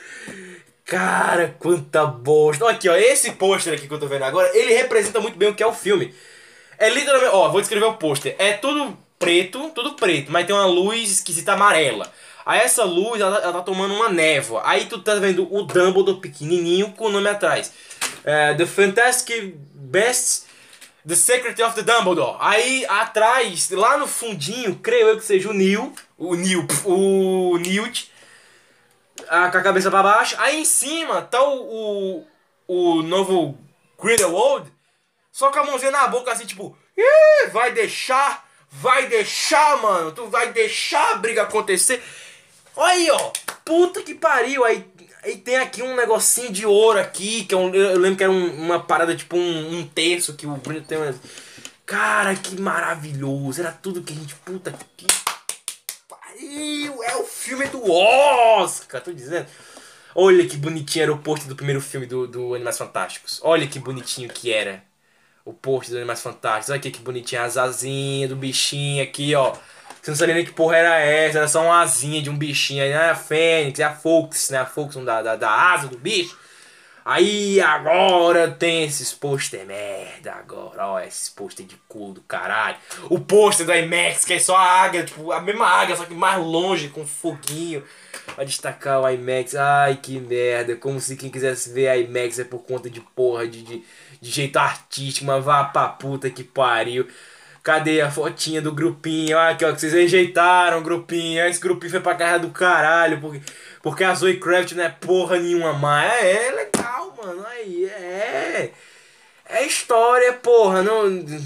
Cara, 0.84 1.56
quanta 1.58 2.04
bosta. 2.06 2.68
Aqui, 2.68 2.88
ó, 2.88 2.94
esse 2.94 3.32
pôster 3.32 3.74
aqui 3.74 3.88
que 3.88 3.94
eu 3.94 3.98
tô 3.98 4.06
vendo 4.06 4.24
agora, 4.24 4.50
ele 4.56 4.74
representa 4.74 5.18
muito 5.20 5.36
bem 5.36 5.48
o 5.48 5.54
que 5.54 5.62
é 5.62 5.66
o 5.66 5.72
filme. 5.72 6.14
É 6.78 6.88
literalmente, 6.88 7.34
ó, 7.34 7.48
vou 7.48 7.60
descrever 7.60 7.86
o 7.86 7.94
pôster. 7.94 8.34
É 8.38 8.52
tudo 8.52 8.96
preto, 9.18 9.70
tudo 9.70 9.94
preto, 9.94 10.30
mas 10.30 10.46
tem 10.46 10.54
uma 10.54 10.66
luz 10.66 11.10
esquisita 11.10 11.52
amarela. 11.52 12.10
Aí 12.44 12.60
essa 12.60 12.84
luz, 12.84 13.20
ela, 13.20 13.38
ela 13.38 13.52
tá 13.52 13.62
tomando 13.62 13.94
uma 13.94 14.08
névoa. 14.08 14.62
Aí 14.64 14.86
tu 14.86 15.00
tá 15.00 15.14
vendo 15.14 15.48
o 15.50 15.62
Dumbledore 15.62 16.20
pequenininho 16.20 16.92
com 16.92 17.06
o 17.06 17.10
nome 17.10 17.28
atrás. 17.28 17.72
É, 18.24 18.54
the 18.54 18.66
Fantastic 18.66 19.54
Best 19.74 20.44
The 21.06 21.14
Secret 21.14 21.62
of 21.62 21.74
the 21.74 21.82
Dumbledore. 21.82 22.38
Aí 22.40 22.86
atrás, 22.88 23.68
lá 23.70 23.98
no 23.98 24.06
fundinho, 24.06 24.76
creio 24.76 25.08
eu 25.08 25.18
que 25.18 25.24
seja 25.24 25.50
o 25.50 25.52
Neil, 25.52 25.92
o 26.16 26.34
Neil, 26.34 26.66
o 26.84 27.58
Newt, 27.58 28.10
a, 29.28 29.50
com 29.50 29.58
a 29.58 29.62
cabeça 29.62 29.90
para 29.90 30.02
baixo. 30.02 30.34
Aí 30.38 30.60
em 30.60 30.64
cima 30.64 31.20
tá 31.20 31.42
o, 31.42 32.24
o, 32.66 32.96
o 32.98 33.02
novo 33.02 33.58
Grindelwald, 34.02 34.72
só 35.34 35.50
com 35.50 35.58
a 35.58 35.64
mãozinha 35.64 35.90
na 35.90 36.06
boca 36.06 36.30
assim, 36.30 36.46
tipo, 36.46 36.78
vai 37.50 37.72
deixar, 37.72 38.48
vai 38.70 39.08
deixar, 39.08 39.82
mano, 39.82 40.12
tu 40.12 40.28
vai 40.28 40.52
deixar 40.52 41.10
a 41.10 41.16
briga 41.16 41.42
acontecer. 41.42 42.00
Olha 42.76 42.92
aí, 42.92 43.10
ó, 43.10 43.32
puta 43.64 44.00
que 44.00 44.14
pariu, 44.14 44.64
aí 44.64 44.86
e 45.24 45.36
tem 45.36 45.56
aqui 45.56 45.82
um 45.82 45.96
negocinho 45.96 46.52
de 46.52 46.64
ouro 46.64 47.00
aqui, 47.00 47.44
que 47.46 47.54
é 47.54 47.58
eu 47.58 47.98
lembro 47.98 48.16
que 48.16 48.22
era 48.22 48.32
um, 48.32 48.54
uma 48.54 48.78
parada 48.78 49.16
tipo 49.16 49.36
um, 49.36 49.80
um 49.80 49.84
terço 49.88 50.34
que 50.34 50.46
o 50.46 50.54
Bruno 50.54 50.82
tem. 50.82 50.98
Uma... 50.98 51.12
Cara, 51.84 52.36
que 52.36 52.60
maravilhoso! 52.60 53.60
Era 53.60 53.72
tudo 53.72 54.02
que 54.02 54.12
a 54.12 54.16
gente. 54.16 54.36
Puta 54.36 54.72
que 54.96 55.06
pariu! 56.08 57.02
É 57.02 57.16
o 57.16 57.24
filme 57.24 57.66
do 57.66 57.90
Oscar, 57.90 59.00
tô 59.00 59.12
dizendo. 59.12 59.48
Olha 60.14 60.46
que 60.46 60.56
bonitinho 60.56 61.02
era 61.02 61.12
o 61.12 61.18
post 61.18 61.48
do 61.48 61.56
primeiro 61.56 61.80
filme 61.80 62.06
do, 62.06 62.28
do 62.28 62.54
Animais 62.54 62.78
Fantásticos. 62.78 63.40
Olha 63.42 63.66
que 63.66 63.80
bonitinho 63.80 64.28
que 64.28 64.52
era 64.52 64.84
o 65.44 65.52
post 65.52 65.90
do 65.90 65.96
Animais 65.98 66.22
Fantásticos. 66.22 66.70
Olha 66.70 66.78
aqui 66.78 66.90
que 66.90 67.00
bonitinho 67.00 67.42
as 67.42 67.56
asinhas 67.56 68.30
do 68.30 68.36
bichinho 68.36 69.02
aqui, 69.02 69.34
ó. 69.34 69.52
Você 70.00 70.10
não 70.10 70.16
sabia 70.16 70.34
nem 70.34 70.44
que 70.44 70.52
porra 70.52 70.76
era 70.76 70.98
essa, 70.98 71.38
era 71.38 71.48
só 71.48 71.62
uma 71.62 71.80
asinha 71.80 72.20
de 72.20 72.28
um 72.28 72.36
bichinho 72.36 72.82
aí, 72.82 72.90
né? 72.90 73.10
A 73.10 73.14
Fênix, 73.14 73.80
é 73.80 73.84
a 73.84 73.94
Fox, 73.94 74.50
né? 74.50 74.58
A 74.58 74.66
Fox 74.66 74.96
da, 74.96 75.22
da, 75.22 75.36
da 75.36 75.50
asa 75.50 75.88
do 75.88 75.98
bicho. 75.98 76.36
Aí 77.04 77.60
agora 77.60 78.50
tem 78.50 78.84
esses 78.84 79.12
pôster 79.12 79.66
merda 79.66 80.32
agora, 80.32 80.86
ó, 80.88 81.00
esses 81.00 81.28
pôster 81.28 81.66
de 81.66 81.76
cu 81.86 82.14
do 82.14 82.22
caralho. 82.22 82.78
O 83.10 83.20
pôster 83.20 83.66
do 83.66 83.74
IMAX, 83.74 84.24
que 84.24 84.32
é 84.32 84.38
só 84.38 84.56
a 84.56 84.82
águia, 84.82 85.04
tipo, 85.04 85.30
a 85.30 85.38
mesma 85.38 85.66
águia, 85.66 85.96
só 85.96 86.06
que 86.06 86.14
mais 86.14 86.42
longe, 86.42 86.88
com 86.88 87.06
foguinho. 87.06 87.84
Pra 88.34 88.42
destacar 88.44 89.02
o 89.02 89.10
IMAX, 89.10 89.54
ai 89.54 89.98
que 90.02 90.18
merda, 90.18 90.76
como 90.76 90.98
se 90.98 91.14
quem 91.14 91.28
quisesse 91.28 91.74
ver 91.74 91.88
a 91.88 91.96
IMAX 91.98 92.38
é 92.38 92.44
por 92.44 92.60
conta 92.60 92.88
de 92.88 93.02
porra, 93.02 93.46
de, 93.46 93.62
de, 93.62 93.84
de 94.24 94.30
jeito 94.30 94.58
artístico, 94.58 95.26
mas 95.26 95.44
vá 95.44 95.64
pra 95.64 95.86
puta 95.86 96.30
que 96.30 96.42
pariu. 96.42 97.06
Cadê 97.62 98.00
a 98.00 98.10
fotinha 98.10 98.60
do 98.62 98.72
grupinho? 98.72 99.38
Ah, 99.38 99.50
aqui, 99.50 99.64
ó, 99.64 99.72
que 99.72 99.80
vocês 99.80 99.92
rejeitaram 99.92 100.78
o 100.78 100.82
grupinho. 100.82 101.46
Esse 101.46 101.60
grupinho 101.60 101.90
foi 101.90 102.00
pra 102.00 102.14
casa 102.14 102.38
do 102.38 102.50
caralho. 102.50 103.20
Porque, 103.20 103.40
porque 103.82 104.04
a 104.04 104.14
Zoe 104.14 104.38
Craft 104.40 104.72
não 104.72 104.84
é 104.84 104.88
porra 104.88 105.38
nenhuma 105.38 105.74
mais. 105.74 106.10
É, 106.12 106.46
é 106.46 106.52
legal, 106.52 107.14
mano. 107.22 107.44
Aí, 107.46 107.84
é. 107.86 108.70
É 109.46 109.66
história, 109.66 110.32
porra. 110.34 110.82
Não. 110.82 111.04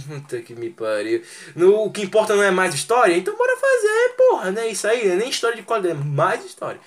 Puta 0.08 0.40
que 0.40 0.54
me 0.54 0.70
pariu. 0.70 1.22
No, 1.56 1.84
o 1.84 1.90
que 1.90 2.02
importa 2.02 2.34
não 2.36 2.42
é 2.44 2.50
mais 2.50 2.74
história? 2.74 3.16
Então 3.16 3.36
bora 3.36 3.56
fazer, 3.56 4.14
porra. 4.16 4.50
Não 4.52 4.62
é 4.62 4.68
isso 4.68 4.86
aí. 4.86 5.08
É 5.08 5.16
nem 5.16 5.28
história 5.30 5.56
de 5.56 5.62
qualidade, 5.62 6.00
é 6.00 6.04
mais 6.04 6.44
história. 6.44 6.80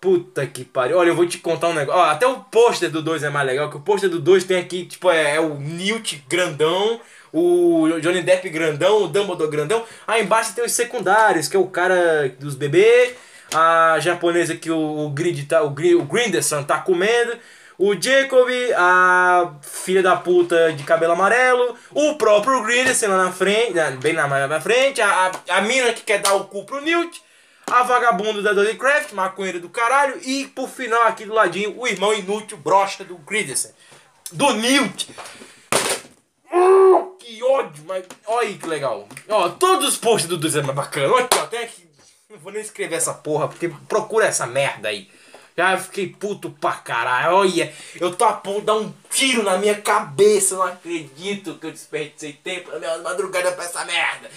Puta 0.00 0.46
que 0.46 0.64
pariu. 0.64 0.96
Olha, 0.96 1.08
eu 1.08 1.14
vou 1.14 1.26
te 1.26 1.38
contar 1.38 1.68
um 1.68 1.74
negócio. 1.74 2.00
Ó, 2.00 2.04
até 2.04 2.26
o 2.26 2.40
pôster 2.40 2.90
do 2.90 3.02
2 3.02 3.22
é 3.22 3.30
mais 3.30 3.46
legal. 3.46 3.68
Que 3.68 3.76
o 3.76 3.80
pôster 3.80 4.08
do 4.08 4.18
2 4.18 4.44
tem 4.44 4.58
aqui, 4.58 4.86
tipo, 4.86 5.10
é, 5.10 5.36
é 5.36 5.40
o 5.40 5.58
Newt 5.58 6.24
grandão 6.28 7.00
o 7.32 7.88
Johnny 8.00 8.22
Depp 8.22 8.48
grandão, 8.48 9.04
o 9.04 9.08
Dumbledore 9.08 9.50
grandão. 9.50 9.84
Aí 10.06 10.22
embaixo 10.22 10.54
tem 10.54 10.64
os 10.64 10.72
secundários, 10.72 11.48
que 11.48 11.56
é 11.56 11.60
o 11.60 11.66
cara 11.66 12.28
dos 12.38 12.54
bebês, 12.54 13.14
a 13.54 13.98
japonesa 14.00 14.54
que 14.56 14.70
o, 14.70 15.06
o 15.06 15.10
Grid 15.10 15.44
tá, 15.46 15.62
o, 15.62 15.68
o 15.68 16.04
Grinderson 16.04 16.62
tá 16.62 16.78
comendo, 16.78 17.36
o 17.78 17.94
Jacob, 17.94 18.48
a 18.76 19.54
filha 19.62 20.02
da 20.02 20.16
puta 20.16 20.72
de 20.72 20.82
cabelo 20.82 21.12
amarelo, 21.12 21.76
o 21.92 22.14
próprio 22.16 22.62
Grinderson 22.62 23.08
lá 23.08 23.24
na 23.24 23.32
frente, 23.32 23.74
bem 24.00 24.12
na, 24.12 24.26
na 24.46 24.60
frente, 24.60 25.00
a, 25.00 25.32
a, 25.48 25.58
a 25.58 25.60
mina 25.62 25.92
que 25.92 26.02
quer 26.02 26.18
dar 26.18 26.34
o 26.34 26.44
cu 26.44 26.64
pro 26.64 26.80
Newt, 26.80 27.22
a 27.70 27.82
vagabundo 27.82 28.42
da 28.42 28.52
Dolly 28.52 28.76
Craft, 28.76 29.12
maconheira 29.12 29.60
do 29.60 29.68
caralho, 29.68 30.20
e 30.22 30.46
por 30.48 30.68
final 30.68 31.02
aqui 31.04 31.24
do 31.24 31.32
ladinho, 31.32 31.78
o 31.78 31.86
irmão 31.86 32.12
inútil 32.12 32.58
brocha 32.58 33.04
do 33.04 33.16
Grinderson. 33.16 33.70
Do 34.32 34.52
Newt 34.54 35.08
que 37.30 37.42
ódio, 37.44 37.84
mas 37.86 38.04
olha 38.26 38.48
aí 38.48 38.58
que 38.58 38.66
legal. 38.66 39.08
Ó, 39.28 39.48
todos 39.50 39.88
os 39.88 39.96
posts 39.96 40.28
do 40.28 40.36
Dudu 40.36 40.58
é 40.58 40.62
mais 40.62 40.74
bacana. 40.74 41.14
Olha 41.14 41.24
aqui, 41.24 41.38
ó, 41.38 41.46
tem 41.46 41.60
aqui. 41.60 41.88
Não 42.28 42.38
vou 42.38 42.52
nem 42.52 42.60
escrever 42.60 42.96
essa 42.96 43.14
porra, 43.14 43.48
porque 43.48 43.72
procura 43.88 44.26
essa 44.26 44.46
merda 44.46 44.88
aí. 44.88 45.08
Já 45.56 45.76
fiquei 45.78 46.08
puto 46.08 46.50
pra 46.50 46.72
caralho. 46.72 47.36
Olha, 47.36 47.72
eu 48.00 48.14
tô 48.14 48.24
a 48.24 48.32
ponto 48.32 48.60
de 48.60 48.66
dar 48.66 48.76
um 48.76 48.92
tiro 49.10 49.42
na 49.42 49.58
minha 49.58 49.80
cabeça. 49.80 50.54
Eu 50.54 50.58
não 50.58 50.66
acredito 50.66 51.54
que 51.54 51.66
eu 51.66 51.72
desperdicei 51.72 52.32
tempo 52.32 52.70
na 52.72 52.78
minha 52.78 52.98
madrugada 52.98 53.52
pra 53.52 53.64
essa 53.64 53.84
merda. 53.84 54.30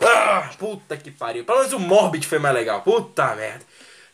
Ah, 0.00 0.50
puta 0.58 0.96
que 0.96 1.10
pariu. 1.10 1.44
Pelo 1.44 1.58
menos 1.58 1.72
o 1.72 1.78
Morbid 1.78 2.26
foi 2.26 2.38
mais 2.38 2.54
legal. 2.54 2.82
Puta 2.82 3.34
merda. 3.34 3.64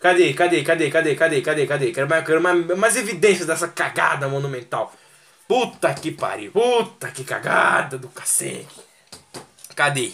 Cadê, 0.01 0.35
cadê, 0.35 0.63
cadê, 0.63 0.91
cadê, 0.91 1.15
cadê, 1.15 1.41
cadê, 1.41 1.67
cadê? 1.67 1.93
Quero 1.93 2.09
mais, 2.09 2.27
quero 2.27 2.41
mais, 2.43 2.67
mais 2.77 2.97
evidências 2.97 3.47
dessa 3.47 3.69
cagada 3.69 4.29
monumental. 4.29 4.93
Puta 5.49 5.93
que 5.95 6.11
pariu. 6.11 6.53
Puta 6.53 7.09
que 7.09 7.25
cagada 7.25 7.99
do 7.99 8.09
cacete. 8.09 8.81
Cadê? 9.75 10.13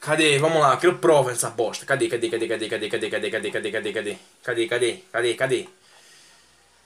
Cadê? 0.00 0.38
Vamos 0.38 0.60
lá, 0.60 0.74
eu 0.74 0.78
quero 0.78 0.98
prova 0.98 1.30
nessa 1.30 1.50
bosta. 1.50 1.86
Cadê, 1.86 2.08
cadê, 2.08 2.28
cadê, 2.28 2.48
cadê, 2.48 2.68
cadê, 2.68 2.88
cadê, 2.88 3.10
cadê, 3.10 3.30
cadê, 3.30 3.50
cadê, 3.50 3.70
cadê, 3.70 3.92
cadê? 3.92 4.16
Cadê, 4.42 4.66
cadê, 4.66 5.02
cadê, 5.12 5.34
cadê? 5.34 5.68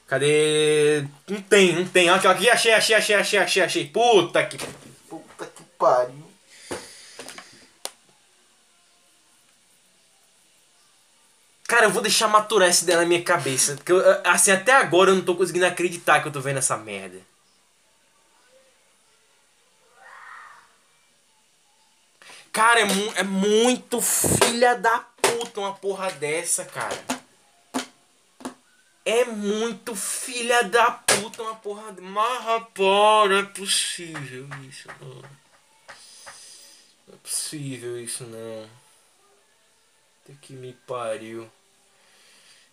Cadê? 0.07 1.05
Não 1.29 1.41
tem, 1.41 1.73
não 1.75 1.87
tem. 1.87 2.09
Aqui, 2.11 2.27
aqui, 2.27 2.51
achei, 2.51 2.73
achei, 2.73 2.95
achei, 2.95 3.17
achei, 3.17 3.39
achei, 3.39 3.63
achei. 3.63 3.87
Puta 3.87 4.45
que. 4.45 4.59
Puta 5.09 5.47
que 5.47 5.63
pariu. 5.79 6.26
Cara, 11.67 11.87
eu 11.87 11.91
vou 11.91 12.03
deixar 12.03 12.29
maturar 12.29 12.69
essa 12.69 12.85
ideia 12.85 13.01
na 13.01 13.07
minha 13.07 13.23
cabeça. 13.25 13.75
Porque, 13.75 13.91
eu, 13.93 14.01
assim, 14.25 14.53
até 14.53 14.73
agora 14.73 15.11
eu 15.11 15.17
não 15.17 15.25
tô 15.25 15.35
conseguindo 15.35 15.67
acreditar 15.67 16.21
que 16.21 16.29
eu 16.29 16.33
tô 16.33 16.41
vendo 16.41 16.59
essa 16.59 16.77
merda. 16.77 17.21
Cara, 22.53 22.81
é, 22.81 22.85
mu 22.85 23.13
é 23.17 23.23
muito 23.23 24.01
filha 24.01 24.75
da 24.77 25.01
puta 25.01 25.61
uma 25.61 25.75
porra 25.75 26.11
dessa, 26.13 26.65
cara. 26.65 27.05
É 29.05 29.25
muito 29.25 29.95
filha 29.95 30.63
da 30.65 30.91
puta 30.91 31.43
uma 31.43 31.57
porra. 31.57 31.95
Mas 32.01 32.45
rapaz, 32.45 33.31
não 33.31 33.39
é 33.39 33.43
possível 33.43 34.49
isso, 34.69 34.89
não. 35.01 35.23
Não 37.07 37.15
é 37.15 37.17
possível 37.23 38.01
isso, 38.01 38.25
não. 38.25 38.71
Puta 40.25 40.39
que 40.41 40.53
me 40.55 40.73
pariu. 40.73 41.51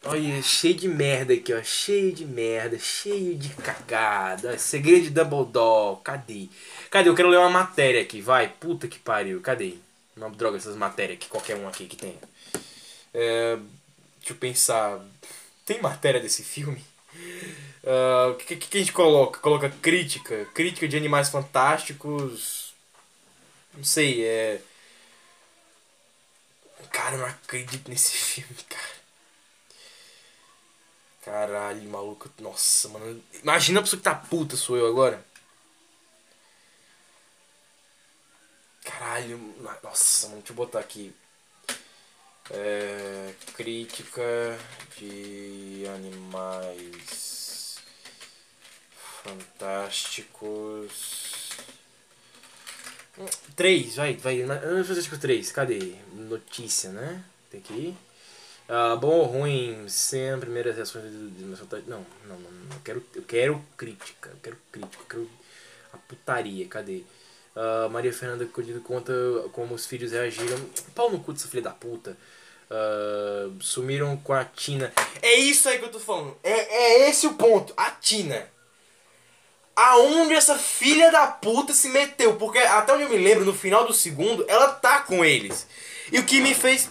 Olha, 0.06 0.42
cheio 0.42 0.76
de 0.76 0.88
merda 0.88 1.34
aqui, 1.34 1.54
ó. 1.54 1.64
Cheio 1.64 2.12
de 2.12 2.26
merda, 2.26 2.78
cheio 2.78 3.38
de 3.38 3.50
cagada. 3.56 4.58
Segredo 4.58 5.04
de 5.04 5.10
Dumbledore. 5.12 6.02
Cadê? 6.04 6.50
Cadê? 6.90 7.10
Eu 7.10 7.16
quero 7.16 7.30
ler 7.30 7.38
uma 7.40 7.50
matéria 7.50 8.02
aqui, 8.02 8.20
vai. 8.22 8.50
Puta 8.50 8.88
que 8.88 9.00
pariu. 9.00 9.40
Cadê? 9.42 9.76
Uma 10.18 10.30
droga 10.30 10.58
essas 10.58 10.76
matérias 10.76 11.18
aqui, 11.18 11.28
qualquer 11.30 11.56
um 11.56 11.68
aqui 11.68 11.88
que 11.88 11.96
tem. 11.96 12.18
É, 13.14 13.58
deixa 14.20 14.34
eu 14.34 14.36
pensar. 14.36 15.00
Tem 15.66 15.82
matéria 15.82 16.20
desse 16.20 16.44
filme? 16.44 16.84
O 17.84 18.32
uh, 18.32 18.36
que, 18.36 18.58
que 18.58 18.78
a 18.78 18.80
gente 18.82 18.92
coloca? 18.94 19.40
Coloca 19.40 19.70
crítica. 19.82 20.46
Crítica 20.54 20.88
de 20.88 20.98
animais 20.98 21.30
fantásticos. 21.30 22.74
Não 23.74 23.84
sei, 23.84 24.26
é. 24.26 24.62
Cara, 26.92 27.16
eu 27.16 27.20
não 27.20 27.26
acredito 27.26 27.90
nesse 27.90 28.12
filme, 28.18 28.56
cara. 28.70 29.03
Caralho, 31.24 31.90
maluco. 31.90 32.30
Nossa, 32.40 32.90
mano. 32.90 33.24
Imagina 33.42 33.80
a 33.80 33.84
pessoa 33.84 33.98
que 33.98 34.04
tá 34.04 34.14
puta, 34.14 34.58
sou 34.58 34.78
eu 34.78 34.88
agora. 34.88 35.26
Caralho. 38.84 39.38
Nossa, 39.82 40.28
mano, 40.28 40.40
deixa 40.40 40.52
eu 40.52 40.56
botar 40.56 40.80
aqui. 40.80 41.16
É, 42.52 43.34
crítica 43.56 44.60
de 44.98 45.86
animais 45.96 47.78
fantásticos. 49.24 51.52
Três, 53.56 53.96
vai, 53.96 54.16
vai. 54.16 54.46
Fantástico 54.46 55.18
três, 55.18 55.54
cadê? 55.54 55.96
Notícia, 56.12 56.92
né? 56.92 57.24
Tem 57.50 57.62
que 57.62 57.74
ir. 57.74 57.98
Uh, 58.70 58.98
bom 58.98 59.12
ou 59.12 59.26
ruim, 59.26 59.86
sem 59.88 60.32
a 60.32 60.38
primeira 60.38 60.72
reações 60.72 61.04
de, 61.04 61.30
de, 61.32 61.44
de 61.44 61.44
não, 61.44 61.58
não, 61.88 62.06
não, 62.28 62.40
não, 62.40 62.76
eu 62.76 62.82
quero, 62.84 63.06
eu 63.14 63.22
quero 63.24 63.66
crítica, 63.76 64.30
eu 64.30 64.38
quero 64.42 64.58
crítica, 64.72 65.04
eu 65.04 65.08
quero 65.08 65.30
a 65.92 65.98
putaria, 65.98 66.68
cadê? 66.68 67.04
Uh, 67.56 67.88
Maria 67.90 68.12
Fernanda 68.12 68.46
Codido 68.46 68.82
conta 68.82 69.14
como 69.52 69.76
os 69.76 69.86
filhos 69.86 70.12
reagiram. 70.12 70.60
Pau 70.96 71.12
no 71.12 71.20
cu 71.20 71.34
dessa 71.34 71.48
filha 71.48 71.62
da 71.62 71.70
puta. 71.70 72.18
Uh, 72.70 73.62
sumiram 73.62 74.18
com 74.18 74.34
a 74.34 74.44
Tina. 74.44 74.92
É 75.22 75.36
isso 75.36 75.70
aí 75.70 75.78
que 75.78 75.86
eu 75.86 75.92
tô 75.92 76.00
falando. 76.00 76.36
É, 76.44 76.52
é 76.52 77.10
esse 77.10 77.28
o 77.28 77.36
ponto. 77.36 77.74
A 77.78 77.92
Tina. 77.92 78.48
Aonde 79.76 80.34
essa 80.34 80.58
filha 80.58 81.12
da 81.12 81.28
puta 81.28 81.74
se 81.74 81.90
meteu? 81.90 82.36
Porque 82.38 82.60
até 82.60 82.94
onde 82.94 83.04
eu 83.04 83.10
me 83.10 83.18
lembro, 83.18 83.46
no 83.46 83.54
final 83.54 83.86
do 83.86 83.94
segundo, 83.94 84.46
ela 84.48 84.70
tá 84.70 85.02
com 85.02 85.24
eles. 85.24 85.68
E 86.12 86.20
o 86.20 86.26
que 86.26 86.42
me 86.42 86.56
fez. 86.56 86.90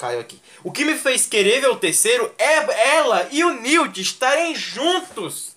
Caiu 0.00 0.18
aqui. 0.18 0.40
O 0.64 0.72
que 0.72 0.82
me 0.82 0.96
fez 0.96 1.26
querer 1.26 1.60
ver 1.60 1.68
o 1.68 1.76
terceiro 1.76 2.34
é 2.38 2.94
ela 2.96 3.28
e 3.30 3.44
o 3.44 3.60
Newt 3.60 4.00
estarem 4.00 4.54
juntos. 4.54 5.54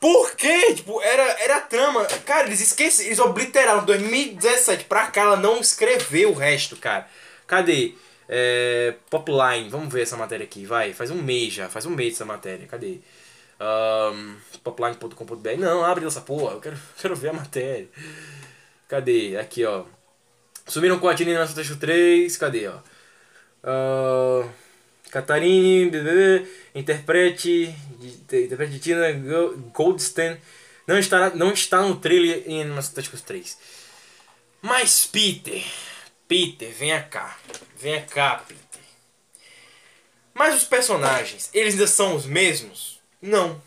Por 0.00 0.34
quê? 0.34 0.74
Tipo, 0.74 1.00
era, 1.00 1.22
era 1.40 1.58
a 1.58 1.60
trama. 1.60 2.04
Cara, 2.26 2.48
eles 2.48 2.60
esqueceram, 2.60 3.06
eles 3.06 3.20
obliteraram 3.20 3.84
2017 3.84 4.86
pra 4.86 5.06
cá, 5.06 5.20
ela 5.20 5.36
não 5.36 5.60
escreveu 5.60 6.32
o 6.32 6.34
resto, 6.34 6.74
cara. 6.74 7.08
Cadê? 7.46 7.94
É, 8.28 8.96
Popline, 9.08 9.68
vamos 9.68 9.92
ver 9.92 10.02
essa 10.02 10.16
matéria 10.16 10.42
aqui, 10.42 10.66
vai. 10.66 10.92
Faz 10.92 11.08
um 11.12 11.22
mês 11.22 11.52
já, 11.52 11.68
faz 11.68 11.86
um 11.86 11.90
mês 11.90 12.14
essa 12.14 12.24
matéria, 12.24 12.66
cadê? 12.66 12.98
Um, 13.60 14.34
popline.com.br, 14.64 15.50
não, 15.56 15.84
abre 15.84 16.04
essa 16.04 16.20
porra, 16.20 16.54
eu 16.54 16.60
quero, 16.60 16.76
quero 17.00 17.14
ver 17.14 17.28
a 17.28 17.34
matéria. 17.34 17.88
Cadê? 18.88 19.36
Aqui, 19.36 19.64
ó. 19.64 19.84
Sumiram 20.66 20.98
com 20.98 21.08
a 21.08 21.14
Tina 21.14 21.38
na 21.38 21.46
Fantástico 21.46 21.78
3, 21.78 22.36
cadê, 22.36 22.68
ó? 22.68 22.78
Uh, 23.64 24.48
Catarine, 25.10 25.90
interprete, 26.74 27.74
interprete 28.32 28.72
de 28.72 28.78
Tina 28.78 29.12
Goldstein, 29.72 30.38
não 30.86 30.98
está, 30.98 31.30
não 31.30 31.52
está 31.52 31.82
no 31.82 31.96
trailer 31.96 32.44
em 32.46 32.62
Animais 32.62 32.88
Fantásticos 32.88 33.20
3. 33.20 33.58
Mas 34.60 35.06
Peter, 35.06 35.64
Peter, 36.26 36.72
venha 36.72 37.02
cá, 37.02 37.38
venha 37.78 38.02
cá, 38.02 38.42
Peter. 38.46 38.62
Mas 40.34 40.56
os 40.56 40.64
personagens, 40.64 41.50
eles 41.52 41.74
ainda 41.74 41.86
são 41.86 42.16
os 42.16 42.24
mesmos? 42.24 43.00
Não, 43.20 43.60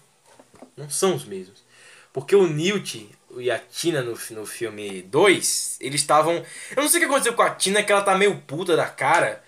não 0.76 0.90
são 0.90 1.16
os 1.16 1.26
mesmos. 1.26 1.64
Porque 2.12 2.36
o 2.36 2.48
Newt 2.48 3.10
e 3.42 3.52
a 3.52 3.60
Tina 3.60 4.02
no, 4.02 4.18
no 4.32 4.46
filme 4.46 5.02
2, 5.04 5.78
eles 5.82 6.02
estavam... 6.02 6.44
Eu 6.76 6.84
não 6.84 6.90
sei 6.90 7.00
o 7.00 7.04
que 7.04 7.10
aconteceu 7.10 7.34
com 7.34 7.42
a 7.42 7.50
Tina, 7.50 7.84
que 7.84 7.92
ela 7.92 8.02
tá 8.02 8.16
meio 8.16 8.38
puta 8.42 8.76
da 8.76 8.88
cara 8.88 9.44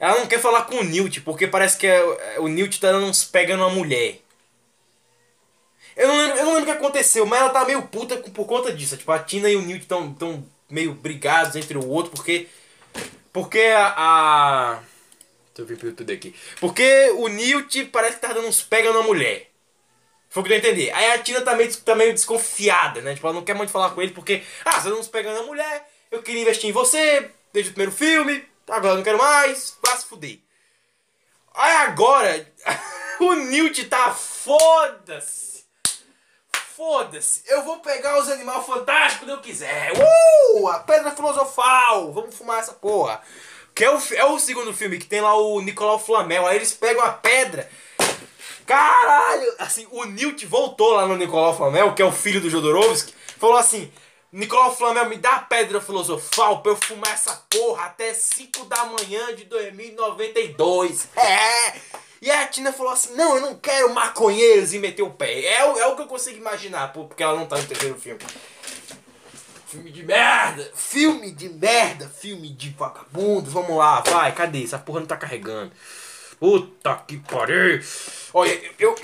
ela 0.00 0.20
não 0.20 0.26
quer 0.26 0.40
falar 0.40 0.62
com 0.62 0.76
o 0.76 0.84
Newt, 0.84 1.20
porque 1.22 1.46
parece 1.46 1.76
que 1.76 1.86
é, 1.86 2.34
é 2.36 2.40
o 2.40 2.46
Newt 2.46 2.80
tá 2.80 2.92
dando 2.92 3.06
uns 3.06 3.24
pega 3.24 3.56
numa 3.56 3.70
mulher. 3.70 4.20
Eu 5.96 6.06
não, 6.06 6.16
lembro, 6.16 6.38
eu 6.38 6.44
não 6.44 6.54
lembro 6.54 6.70
o 6.70 6.72
que 6.72 6.78
aconteceu, 6.78 7.26
mas 7.26 7.40
ela 7.40 7.50
tá 7.50 7.64
meio 7.64 7.82
puta 7.82 8.16
por 8.16 8.46
conta 8.46 8.72
disso. 8.72 8.96
Tipo, 8.96 9.10
a 9.10 9.18
Tina 9.18 9.50
e 9.50 9.56
o 9.56 9.62
Newt 9.62 9.82
estão 9.82 10.14
tão 10.14 10.46
meio 10.70 10.94
brigados 10.94 11.56
entre 11.56 11.76
o 11.76 11.88
outro, 11.88 12.12
porque. 12.12 12.46
Porque 13.32 13.58
a. 13.58 13.94
a... 13.96 14.80
Deixa 15.54 15.72
eu 15.72 15.76
ver 15.76 15.92
tudo 15.92 16.12
aqui. 16.12 16.32
Porque 16.60 17.10
o 17.16 17.26
Newt 17.26 17.86
parece 17.86 18.14
que 18.14 18.22
tá 18.22 18.32
dando 18.32 18.46
uns 18.46 18.62
pega 18.62 18.92
numa 18.92 19.02
mulher. 19.02 19.47
Foi 20.28 20.42
o 20.42 20.46
que 20.46 20.52
eu 20.52 20.58
entendi. 20.58 20.90
Aí 20.90 21.12
a 21.12 21.18
Tina 21.18 21.40
tá 21.40 21.54
meio, 21.54 21.74
tá 21.76 21.94
meio 21.94 22.12
desconfiada, 22.12 23.00
né? 23.00 23.14
Tipo, 23.14 23.26
ela 23.26 23.34
não 23.34 23.44
quer 23.44 23.54
muito 23.54 23.72
falar 23.72 23.90
com 23.90 24.02
ele 24.02 24.12
porque. 24.12 24.42
Ah, 24.64 24.72
você 24.72 24.76
tá 24.76 24.84
dando 24.84 24.98
uns 24.98 25.08
pega 25.08 25.32
na 25.32 25.42
mulher, 25.42 25.88
eu 26.10 26.22
queria 26.22 26.42
investir 26.42 26.68
em 26.68 26.72
você 26.72 27.30
desde 27.52 27.70
o 27.70 27.74
primeiro 27.74 27.92
filme 27.92 28.46
Agora 28.70 28.96
não 28.96 29.02
quero 29.02 29.18
mais, 29.18 29.76
vá 29.82 29.96
se 29.96 30.04
fuder. 30.04 30.38
Aí 31.54 31.72
agora, 31.86 32.46
o 33.18 33.34
Newt 33.34 33.84
tá 33.86 34.12
foda-se. 34.12 35.64
Foda-se. 36.76 37.42
Eu 37.46 37.64
vou 37.64 37.80
pegar 37.80 38.18
os 38.18 38.28
animais 38.28 38.64
fantásticos 38.64 39.26
que 39.26 39.32
eu 39.32 39.40
quiser. 39.40 39.92
Uh! 39.94 40.68
A 40.68 40.80
pedra 40.80 41.10
filosofal. 41.10 42.12
Vamos 42.12 42.36
fumar 42.36 42.60
essa 42.60 42.74
porra. 42.74 43.20
Que 43.74 43.84
é 43.84 43.90
o, 43.90 43.98
é 44.14 44.24
o 44.26 44.38
segundo 44.38 44.72
filme 44.72 44.98
que 44.98 45.06
tem 45.06 45.20
lá 45.20 45.34
o 45.34 45.60
Nicolau 45.60 45.98
Flamel. 45.98 46.46
Aí 46.46 46.56
eles 46.56 46.72
pegam 46.72 47.02
a 47.02 47.12
pedra. 47.12 47.68
Caralho! 48.68 49.54
Assim, 49.58 49.86
o 49.90 50.04
Newt 50.04 50.44
voltou 50.44 50.92
lá 50.92 51.06
no 51.06 51.16
Nicolau 51.16 51.56
Flamel, 51.56 51.94
que 51.94 52.02
é 52.02 52.04
o 52.04 52.12
filho 52.12 52.38
do 52.38 52.50
Jodorowsky. 52.50 53.14
Falou 53.38 53.56
assim: 53.56 53.90
Nicolau 54.30 54.76
Flamel, 54.76 55.08
me 55.08 55.16
dá 55.16 55.36
a 55.36 55.40
pedra 55.40 55.80
filosofal 55.80 56.60
pra 56.60 56.72
eu 56.72 56.76
fumar 56.76 57.14
essa 57.14 57.42
porra 57.48 57.86
até 57.86 58.12
5 58.12 58.66
da 58.66 58.84
manhã 58.84 59.34
de 59.34 59.44
2092. 59.44 61.08
É! 61.16 61.80
E 62.20 62.30
a 62.30 62.46
Tina 62.46 62.70
falou 62.70 62.92
assim: 62.92 63.14
Não, 63.14 63.36
eu 63.36 63.40
não 63.40 63.54
quero 63.54 63.94
maconheiros 63.94 64.74
e 64.74 64.78
meteu 64.78 65.06
o 65.06 65.14
pé. 65.14 65.40
É, 65.46 65.60
é 65.62 65.86
o 65.86 65.96
que 65.96 66.02
eu 66.02 66.06
consigo 66.06 66.36
imaginar, 66.36 66.92
porque 66.92 67.22
ela 67.22 67.38
não 67.38 67.46
tá 67.46 67.56
no 67.56 67.64
terceiro 67.64 67.98
filme. 67.98 68.20
Filme 69.66 69.90
de 69.90 70.02
merda! 70.02 70.70
Filme 70.74 71.30
de 71.30 71.48
merda! 71.48 72.06
Filme 72.08 72.50
de 72.50 72.68
vagabundo! 72.70 73.50
Vamos 73.50 73.76
lá, 73.78 74.00
vai, 74.00 74.32
cadê? 74.32 74.62
Essa 74.62 74.78
porra 74.78 75.00
não 75.00 75.06
tá 75.06 75.16
carregando. 75.16 75.72
Puta 76.38 76.94
que 77.06 77.16
pariu! 77.18 77.80
Olha, 78.32 78.60
eu. 78.78 78.94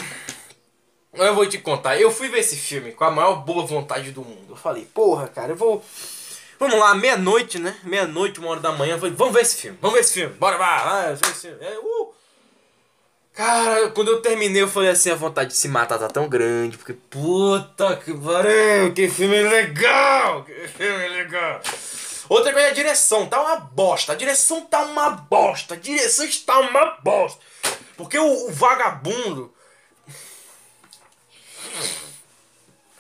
Eu 1.15 1.35
vou 1.35 1.47
te 1.47 1.59
contar, 1.59 1.97
eu 2.01 2.11
fui 2.11 2.29
ver 2.29 2.41
esse 2.41 2.57
filme 2.57 2.91
com 2.91 3.05
a 3.05 3.11
maior 3.11 3.37
boa 3.37 3.65
vontade 3.65 4.11
do 4.11 4.23
mundo. 4.23 4.47
Eu 4.51 4.57
falei, 4.57 4.85
porra, 4.93 5.29
cara, 5.29 5.53
eu 5.53 5.57
vou. 5.57 5.85
Vamos 6.59 6.79
lá, 6.79 6.95
meia-noite, 6.95 7.59
né? 7.59 7.77
Meia-noite, 7.85 8.41
uma 8.41 8.51
hora 8.51 8.61
da 8.61 8.73
manhã. 8.73 8.95
Eu 8.95 8.99
falei, 8.99 9.15
vamos 9.15 9.33
ver 9.33 9.43
esse 9.43 9.57
filme, 9.57 9.79
vamos 9.81 9.95
ver 9.95 10.01
esse 10.01 10.15
filme, 10.15 10.35
bora, 10.35 10.59
vai, 10.59 11.05
vamos 11.05 11.21
ver 11.21 11.29
esse 11.29 11.41
filme. 11.49 11.65
É, 11.65 11.79
uh. 11.79 12.15
Cara, 13.35 13.91
quando 13.91 14.13
eu 14.13 14.23
terminei, 14.23 14.63
eu 14.63 14.69
falei 14.69 14.91
assim: 14.91 15.11
a 15.11 15.17
vontade 15.17 15.51
de 15.51 15.57
se 15.57 15.67
matar 15.67 15.99
tá 15.99 16.09
tão 16.09 16.29
grande, 16.29 16.79
porque 16.79 16.93
puta 16.93 17.97
que 17.97 18.15
pariu, 18.15 18.93
que 18.95 19.09
filme 19.09 19.43
legal! 19.43 20.45
Que 20.45 20.69
filme 20.69 21.09
legal! 21.09 21.61
Outra 22.29 22.53
coisa 22.53 22.69
é 22.69 22.71
a 22.71 22.75
direção, 22.75 23.27
tá 23.27 23.41
uma 23.41 23.57
bosta. 23.57 24.13
A 24.13 24.17
direção 24.17 24.63
tá 24.63 24.83
uma 24.83 25.11
bosta. 25.11 25.75
A 25.75 25.77
direção 25.77 26.25
está 26.25 26.59
uma 26.61 26.99
bosta. 27.03 27.41
Porque 27.97 28.19
o, 28.19 28.49
o 28.49 28.53
vagabundo 28.53 29.55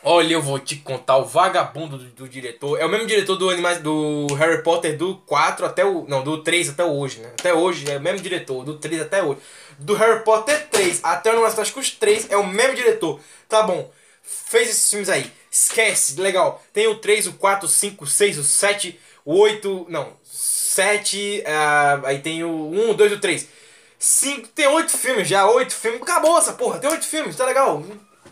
Olha, 0.06 0.34
eu 0.34 0.42
vou 0.42 0.58
te 0.58 0.76
contar 0.76 1.16
o 1.16 1.24
vagabundo 1.24 1.96
do, 1.96 2.04
do, 2.10 2.28
diretor. 2.28 2.78
É 2.78 2.84
o 2.84 2.90
mesmo 2.90 3.06
diretor 3.06 3.36
do 3.36 3.48
Animais 3.48 3.78
do 3.78 4.26
Harry 4.34 4.62
Potter 4.62 4.98
do 4.98 5.16
4 5.24 5.64
até 5.64 5.82
o. 5.82 6.04
Não, 6.06 6.22
do 6.22 6.42
3 6.42 6.68
até 6.68 6.84
hoje, 6.84 7.20
né? 7.20 7.30
Até 7.38 7.54
hoje 7.54 7.90
é 7.90 7.96
o 7.96 8.00
mesmo 8.02 8.20
diretor, 8.20 8.62
do 8.64 8.76
3 8.76 9.00
até 9.00 9.22
hoje. 9.22 9.40
Do 9.78 9.94
Harry 9.94 10.22
Potter 10.22 10.68
3 10.68 11.00
até 11.02 11.30
o 11.30 11.32
Animais 11.32 11.54
Fantásticos 11.54 11.90
3 11.92 12.30
é 12.30 12.36
o 12.36 12.46
mesmo 12.46 12.74
diretor. 12.74 13.18
Tá 13.48 13.62
bom. 13.62 13.90
Fez 14.22 14.68
esses 14.68 14.90
filmes 14.90 15.08
aí. 15.08 15.32
Esquece, 15.50 16.20
legal. 16.20 16.62
Tem 16.74 16.86
o 16.86 16.96
3, 16.96 17.28
o 17.28 17.32
4, 17.32 17.66
o 17.66 17.68
5, 17.70 18.04
o 18.04 18.06
6, 18.06 18.38
o 18.38 18.44
7, 18.44 19.00
o 19.13 19.13
8. 19.24 19.86
Não, 19.88 20.12
7. 20.22 21.42
Uh, 21.46 22.06
aí 22.06 22.18
tem 22.20 22.44
o 22.44 22.50
1, 22.50 22.90
o 22.90 22.94
2 22.94 23.12
e 23.12 23.14
o 23.14 23.20
3. 23.20 23.48
5, 23.98 24.48
tem 24.48 24.66
8 24.66 24.96
filmes 24.96 25.28
já, 25.28 25.46
8 25.46 25.74
filmes. 25.74 26.02
Acabou 26.02 26.36
essa 26.36 26.52
porra, 26.52 26.78
tem 26.78 26.90
8 26.90 27.06
filmes, 27.06 27.36
tá 27.36 27.44
legal. 27.44 27.82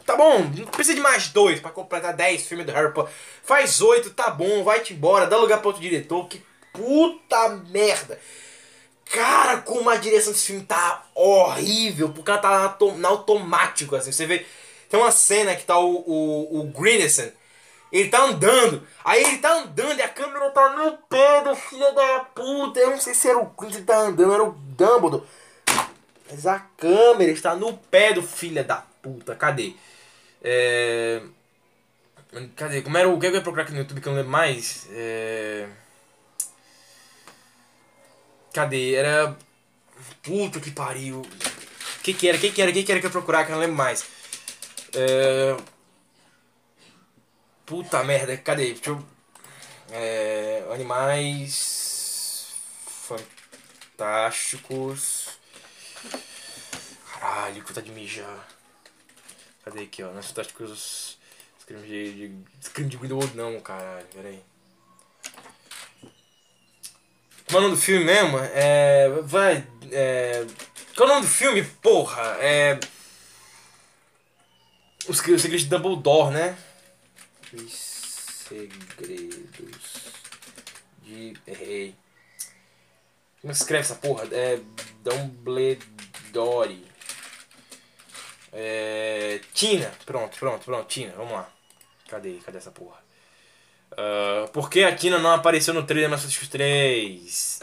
Tá 0.05 0.17
bom, 0.17 0.41
não 0.41 0.67
precisa 0.67 0.97
de 0.97 1.01
mais 1.01 1.29
dois 1.29 1.61
para 1.61 1.71
completar 1.71 2.13
10 2.13 2.43
filmes 2.43 2.67
do 2.67 2.73
Harry 2.73 2.93
Potter. 2.93 3.13
Faz 3.45 3.81
oito, 3.81 4.11
tá 4.11 4.31
bom, 4.31 4.65
vai-te 4.65 4.93
embora, 4.93 5.27
dá 5.27 5.37
lugar 5.37 5.59
para 5.59 5.69
outro 5.69 5.83
diretor. 5.83 6.27
Que 6.29 6.43
puta 6.73 7.49
merda. 7.71 8.19
Cara, 9.05 9.59
como 9.59 9.89
a 9.91 9.97
direção 9.97 10.33
desse 10.33 10.47
filme 10.47 10.65
tá 10.65 11.05
horrível, 11.15 12.09
porque 12.09 12.31
ela 12.31 12.41
tá 12.41 12.77
na 12.97 13.09
automático, 13.09 13.95
assim. 13.95 14.11
Você 14.11 14.27
vê, 14.27 14.45
tem 14.89 14.99
uma 14.99 15.11
cena 15.11 15.55
que 15.55 15.65
tá 15.65 15.79
o, 15.79 16.03
o, 16.07 16.61
o 16.61 16.65
Greenison, 16.65 17.31
ele 17.93 18.09
tá 18.09 18.23
andando, 18.23 18.87
aí 19.05 19.23
ele 19.23 19.39
tá 19.39 19.53
andando 19.53 19.99
e 19.99 20.03
a 20.03 20.09
câmera 20.09 20.51
tá 20.51 20.71
no 20.71 20.97
pé 20.97 21.45
do 21.45 21.55
filho 21.55 21.95
da 21.95 22.21
puta. 22.21 22.81
Eu 22.81 22.91
não 22.91 23.01
sei 23.01 23.13
se 23.13 23.29
era 23.29 23.39
o 23.39 23.51
que 23.51 23.83
tá 23.83 23.99
andando, 23.99 24.33
era 24.33 24.43
o 24.43 24.53
Dumbledore. 24.53 25.25
Mas 26.31 26.47
a 26.47 26.59
câmera 26.59 27.31
está 27.31 27.55
no 27.55 27.77
pé 27.77 28.15
do 28.15 28.23
filho 28.23 28.65
da 28.65 28.77
puta, 29.03 29.37
cadê? 29.37 29.75
É... 30.43 31.21
Cadê? 32.57 32.81
Como 32.81 32.97
era 32.97 33.07
o 33.07 33.21
que 33.21 33.27
eu 33.27 33.35
ia 33.35 33.43
procurar 33.43 33.65
aqui 33.65 33.73
no 33.73 33.81
YouTube 33.81 34.01
que 34.01 34.09
eu 34.09 34.13
não 34.13 34.19
lembro 34.19 34.33
mais? 34.33 34.89
É... 34.91 35.69
Cadê? 38.55 38.95
Era. 38.95 39.37
Puta 40.23 40.61
que 40.61 40.71
pariu. 40.71 41.21
O 41.21 42.03
que 42.03 42.15
que 42.15 42.27
era? 42.27 42.39
O 42.39 42.41
que 42.41 42.51
que 42.51 42.63
era? 42.63 42.71
O 42.71 42.75
que 42.75 42.83
que 42.83 42.91
era 42.91 43.01
que 43.01 43.07
eu 43.07 43.11
ia 43.11 43.13
procurar 43.13 43.45
que 43.45 43.53
eu 43.53 43.57
não 43.57 43.61
lembro 43.61 43.77
mais? 43.77 44.07
É... 44.95 45.57
Puta 47.65 48.03
merda, 48.05 48.37
cadê? 48.37 48.73
Deixa 48.73 48.91
eu. 48.91 49.03
É, 49.91 50.65
animais 50.73 52.55
fantásticos. 53.97 55.29
Caralho, 57.13 57.63
que 57.63 57.73
tá 57.73 57.81
de 57.81 57.91
mijar. 57.91 58.49
Cadê 59.65 59.83
aqui, 59.85 60.03
ó? 60.03 60.13
Nas 60.13 60.27
fantásticos. 60.27 61.19
Crime 61.67 61.87
de, 61.87 62.29
de. 62.29 62.35
Crime 62.71 62.91
de 62.91 62.97
Grindelwald 62.97 63.37
não, 63.37 63.61
caralho, 63.61 64.07
peraí. 64.13 64.43
Qual 67.49 67.63
é 67.63 67.67
o 67.67 67.69
nome 67.69 67.77
do 67.77 67.83
filme 67.83 68.05
mesmo? 68.05 68.39
É. 68.39 69.09
Vai. 69.23 69.67
É. 69.91 70.47
Qual 70.97 71.09
é 71.09 71.13
o 71.13 71.15
nome 71.15 71.27
do 71.27 71.33
filme? 71.33 71.63
Porra! 71.63 72.23
É. 72.41 72.81
Os 75.07 75.19
segredos 75.19 75.63
de 75.63 75.67
Dumbledore, 75.67 76.33
né? 76.33 76.57
Os 77.55 77.73
segredos 78.49 80.13
de. 81.03 81.35
Errei. 81.47 81.95
Como 83.41 83.53
é 83.53 83.55
escreve 83.55 83.83
essa 83.83 83.97
porra? 83.97 84.27
É. 84.33 84.61
Dumbledore. 85.03 86.85
É. 88.53 89.41
Tina. 89.53 89.93
Pronto, 90.07 90.39
pronto, 90.39 90.65
pronto. 90.65 90.89
Tina, 90.89 91.13
vamos 91.17 91.33
lá. 91.33 91.51
Cadê? 92.09 92.39
Cadê 92.45 92.59
essa 92.59 92.71
porra? 92.71 93.03
Uh, 93.93 94.49
por 94.53 94.71
que 94.71 94.85
a 94.85 94.95
Tina 94.95 95.19
não 95.19 95.33
apareceu 95.33 95.75
no 95.75 95.85
trailer 95.85 96.09
Mass 96.09 96.25
Effect 96.25 96.51
3? 96.51 97.61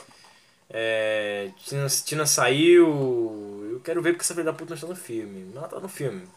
É, 0.69 1.51
Tina, 1.65 1.87
Tina 1.87 2.25
saiu. 2.25 3.69
Eu 3.71 3.79
quero 3.83 4.01
ver 4.01 4.11
porque 4.13 4.23
essa 4.23 4.33
filha 4.33 4.45
da 4.45 4.53
puta 4.53 4.71
não 4.71 4.75
está 4.75 4.87
no 4.87 4.95
filme. 4.95 5.51
Ela 5.55 5.67
tá 5.67 5.79
no 5.79 5.89
filme. 5.89 6.27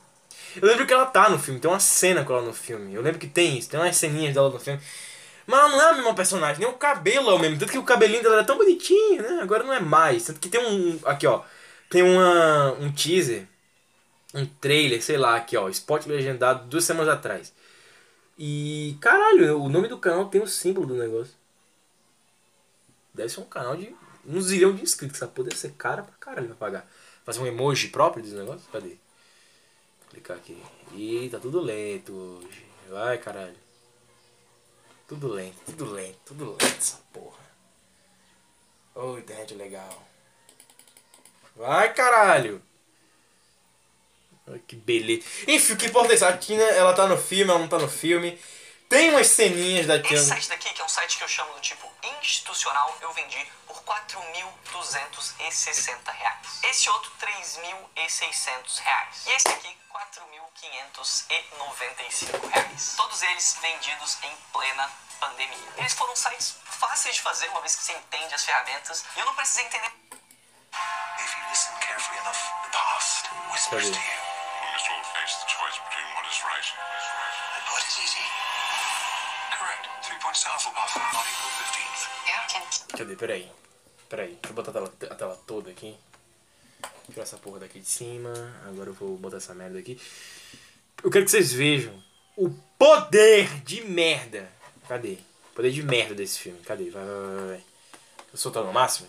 Eu 0.56 0.68
lembro 0.68 0.86
que 0.86 0.92
ela 0.92 1.06
tá 1.06 1.28
no 1.28 1.38
filme, 1.38 1.60
tem 1.60 1.70
uma 1.70 1.80
cena 1.80 2.24
com 2.24 2.32
ela 2.32 2.42
no 2.42 2.52
filme. 2.52 2.94
Eu 2.94 3.02
lembro 3.02 3.18
que 3.18 3.26
tem 3.26 3.58
isso, 3.58 3.70
tem 3.70 3.80
umas 3.80 3.96
ceninhas 3.96 4.34
dela 4.34 4.50
no 4.50 4.58
filme. 4.58 4.80
Mas 5.46 5.58
ela 5.58 5.68
não 5.68 5.82
é 5.82 5.90
a 5.90 5.94
mesma 5.94 6.14
personagem, 6.14 6.60
nem 6.60 6.68
o 6.68 6.78
cabelo 6.78 7.30
é 7.30 7.34
o 7.34 7.38
mesmo. 7.38 7.58
Tanto 7.58 7.72
que 7.72 7.78
o 7.78 7.84
cabelinho 7.84 8.22
dela 8.22 8.36
era 8.36 8.44
tão 8.44 8.56
bonitinho, 8.58 9.22
né? 9.22 9.40
Agora 9.42 9.64
não 9.64 9.72
é 9.72 9.80
mais. 9.80 10.24
Tanto 10.24 10.40
que 10.40 10.48
tem 10.48 10.64
um. 10.64 10.98
Aqui, 11.04 11.26
ó. 11.26 11.42
Tem 11.90 12.02
uma, 12.02 12.72
um 12.80 12.90
teaser, 12.92 13.46
um 14.34 14.46
trailer, 14.46 15.02
sei 15.02 15.16
lá, 15.16 15.36
aqui, 15.36 15.56
ó. 15.56 15.68
Spot 15.68 16.06
legendado 16.06 16.66
duas 16.68 16.84
semanas 16.84 17.12
atrás. 17.14 17.52
E. 18.38 18.96
Caralho, 19.00 19.60
o 19.60 19.68
nome 19.68 19.88
do 19.88 19.98
canal 19.98 20.26
tem 20.26 20.40
o 20.40 20.46
símbolo 20.46 20.86
do 20.86 20.94
negócio. 20.94 21.34
Deve 23.14 23.28
ser 23.28 23.40
um 23.40 23.44
canal 23.44 23.76
de 23.76 23.94
um 24.26 24.40
zilhão 24.40 24.74
de 24.74 24.82
inscritos. 24.82 25.20
Essa 25.20 25.30
deve 25.42 25.56
ser 25.56 25.72
cara 25.72 26.02
pra 26.02 26.14
caralho 26.18 26.48
pra 26.48 26.56
pagar. 26.56 26.90
Fazer 27.24 27.40
um 27.40 27.46
emoji 27.46 27.88
próprio 27.88 28.22
desse 28.22 28.34
negócio? 28.34 28.62
Cadê? 28.72 28.96
Clicar 30.12 30.36
aqui. 30.36 30.62
Ih, 30.92 31.30
tá 31.30 31.40
tudo 31.40 31.58
lento 31.58 32.12
hoje. 32.12 32.66
Vai, 32.88 33.16
caralho. 33.16 33.56
Tudo 35.08 35.28
lento, 35.28 35.56
tudo 35.64 35.90
lento, 35.90 36.18
tudo 36.26 36.50
lento 36.50 36.78
essa 36.78 37.00
porra. 37.10 37.40
Ô, 38.94 39.12
oh, 39.12 39.18
internet 39.18 39.54
legal. 39.54 40.06
Vai, 41.56 41.94
caralho. 41.94 42.62
Que 44.66 44.76
beleza. 44.76 45.26
Enfim, 45.48 45.72
o 45.72 45.76
que 45.78 45.86
importa 45.86 46.12
é 46.12 46.16
isso. 46.16 46.26
A 46.26 46.36
Tina, 46.36 46.62
ela 46.62 46.92
tá 46.92 47.06
no 47.06 47.16
filme, 47.16 47.50
ela 47.50 47.58
não 47.58 47.68
tá 47.68 47.78
no 47.78 47.88
filme. 47.88 48.38
Tem 48.90 49.08
umas 49.08 49.28
ceninhas 49.28 49.86
da 49.86 49.98
Tina. 49.98 50.20
Esse 50.20 50.28
site 50.28 50.48
daqui, 50.50 50.74
que 50.74 50.82
é 50.82 50.84
um 50.84 50.88
site 50.88 51.16
que 51.16 51.24
eu 51.24 51.28
chamo 51.28 51.54
do 51.54 51.60
tipo 51.60 51.90
institucional, 52.22 52.94
eu 53.00 53.10
vendi 53.14 53.46
por 53.66 53.82
4.260 53.82 56.12
reais. 56.12 56.60
Esse 56.64 56.90
outro, 56.90 57.10
3.600 57.18 58.78
reais. 58.80 59.26
E 59.26 59.30
esse 59.30 59.48
aqui, 59.48 59.74
4.595 60.12 62.52
reais. 62.52 62.92
Todos 62.98 63.22
eles 63.22 63.56
vendidos 63.62 64.18
em 64.22 64.36
plena 64.52 64.90
pandemia. 65.18 65.72
Eles 65.78 65.94
foram 65.94 66.14
sites 66.14 66.54
fáceis 66.64 67.14
de 67.14 67.22
fazer, 67.22 67.48
uma 67.48 67.62
vez 67.62 67.74
que 67.76 67.82
você 67.82 67.94
entende 67.94 68.34
as 68.34 68.44
ferramentas. 68.44 69.06
E 69.16 69.20
eu 69.20 69.24
não 69.24 69.34
precisei 69.34 69.64
entender. 69.64 69.90
If 71.18 71.34
you 71.34 71.42
listen 71.48 71.72
carefully 71.80 72.18
enough, 72.18 72.36
the 72.62 72.68
past 72.76 73.26
whispers 73.52 73.88
to 73.88 73.96
you. 73.96 74.18
We 74.60 74.66
must 74.72 74.86
all 74.90 75.02
face 75.16 75.34
the 75.40 75.46
choice 75.48 75.78
between 75.80 76.04
what 76.12 76.28
is 76.28 76.44
right 76.44 76.68
and 77.56 77.64
what 77.72 77.80
is 77.88 77.96
easy. 78.04 78.20
Correct. 79.56 79.88
Three 80.04 80.18
points 80.20 80.42
to 80.42 80.48
Hufflepuff 80.50 80.92
on 80.96 81.24
April 81.24 81.52
15th. 81.56 82.04
Yeah. 82.28 82.44
Cadê? 82.98 83.16
Peraí. 83.16 83.50
Peraí. 84.10 84.34
Deixa 84.36 84.50
eu 84.50 84.52
botar 84.52 84.72
a 84.72 84.74
tela, 84.74 84.92
a 85.10 85.14
tela 85.14 85.36
toda 85.46 85.70
aqui. 85.70 85.98
Tirar 87.10 87.22
essa 87.22 87.36
porra 87.36 87.60
daqui 87.60 87.80
de 87.80 87.88
cima. 87.88 88.32
Agora 88.66 88.90
eu 88.90 88.94
vou 88.94 89.16
botar 89.16 89.36
essa 89.38 89.54
merda 89.54 89.78
aqui. 89.78 90.00
Eu 91.02 91.10
quero 91.10 91.24
que 91.24 91.30
vocês 91.30 91.52
vejam 91.52 91.92
o 92.36 92.50
poder 92.78 93.48
de 93.64 93.82
merda. 93.82 94.48
Cadê? 94.88 95.18
O 95.50 95.54
poder 95.54 95.70
de 95.70 95.82
merda 95.82 96.14
desse 96.14 96.38
filme. 96.38 96.60
Cadê? 96.60 96.90
Vai, 96.90 97.04
vai, 97.04 97.14
vai, 97.14 97.46
vai. 97.48 97.64
Eu 98.32 98.38
soltar 98.38 98.64
no 98.64 98.72
máximo? 98.72 99.08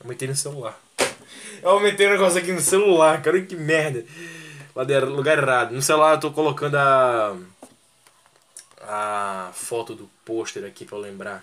Eu 0.00 0.06
aumentei 0.06 0.26
no 0.26 0.34
celular. 0.34 0.80
Eu 1.62 1.70
aumentei 1.70 2.06
o 2.06 2.10
negócio 2.10 2.38
aqui 2.38 2.52
no 2.52 2.60
celular, 2.60 3.22
cara, 3.22 3.40
que 3.42 3.56
merda. 3.56 4.04
Lugar 5.06 5.38
errado. 5.38 5.72
No 5.72 5.82
celular 5.82 6.14
eu 6.14 6.20
tô 6.20 6.32
colocando 6.32 6.76
a. 6.76 7.36
A 8.86 9.50
foto 9.54 9.94
do 9.94 10.10
pôster 10.26 10.64
aqui 10.64 10.84
pra 10.84 10.98
eu 10.98 11.00
lembrar. 11.00 11.42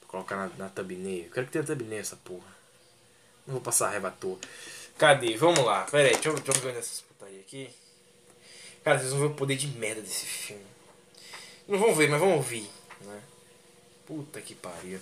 Vou 0.00 0.08
colocar 0.08 0.36
na, 0.36 0.50
na 0.58 0.68
thumbnail. 0.68 1.26
Eu 1.26 1.30
quero 1.30 1.46
que 1.46 1.52
tenha 1.52 1.64
thumbnail 1.64 2.00
essa 2.00 2.16
porra. 2.16 2.51
Não 3.46 3.54
vou 3.54 3.62
passar 3.62 3.88
raiva 3.90 4.08
à 4.08 4.10
toa. 4.10 4.38
Cadê? 4.98 5.36
Vamos 5.36 5.64
lá. 5.64 5.82
Pera 5.90 6.08
aí, 6.08 6.14
deixa 6.14 6.28
eu, 6.28 6.34
deixa 6.34 6.58
eu 6.58 6.62
ver 6.62 6.76
essas 6.78 7.00
putaria 7.00 7.40
aqui. 7.40 7.70
Cara, 8.84 8.98
vocês 8.98 9.10
vão 9.10 9.20
ver 9.20 9.26
o 9.26 9.34
poder 9.34 9.56
de 9.56 9.66
merda 9.68 10.00
desse 10.00 10.26
filme. 10.26 10.64
Não 11.68 11.78
vão 11.78 11.94
ver, 11.94 12.08
mas 12.10 12.20
vão 12.20 12.32
ouvir. 12.34 12.68
Né? 13.00 13.20
Puta 14.06 14.40
que 14.40 14.54
pariu. 14.54 15.00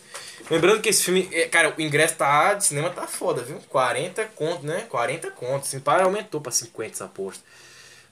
Lembrando 0.51 0.81
que 0.83 0.89
esse 0.89 1.03
filme. 1.03 1.29
é, 1.33 1.49
Cara, 1.49 1.75
o 1.77 1.81
ingresso 1.81 2.17
tá 2.17 2.55
de 2.55 2.65
cinema 2.65 2.91
tá 2.91 3.07
foda, 3.07 3.43
viu? 3.43 3.59
40 3.69 4.25
conto, 4.27 4.65
né? 4.67 4.87
40 4.89 5.31
conto. 5.33 5.65
Assim, 5.65 5.81
para 5.81 6.05
aumentou 6.05 6.41
pra 6.41 6.53
50 6.53 6.93
essa 6.93 7.05
aposta. 7.07 7.43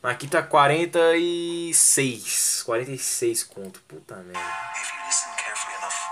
Mas 0.02 0.12
aqui 0.12 0.26
tá 0.28 0.42
46. 0.42 2.62
46 2.64 3.44
conto. 3.44 3.80
Puta 3.86 4.16
merda. 4.16 4.40
If 4.74 4.90
you 4.92 4.98
listen 5.06 5.30
carefully 5.36 5.74
enough, 5.76 6.07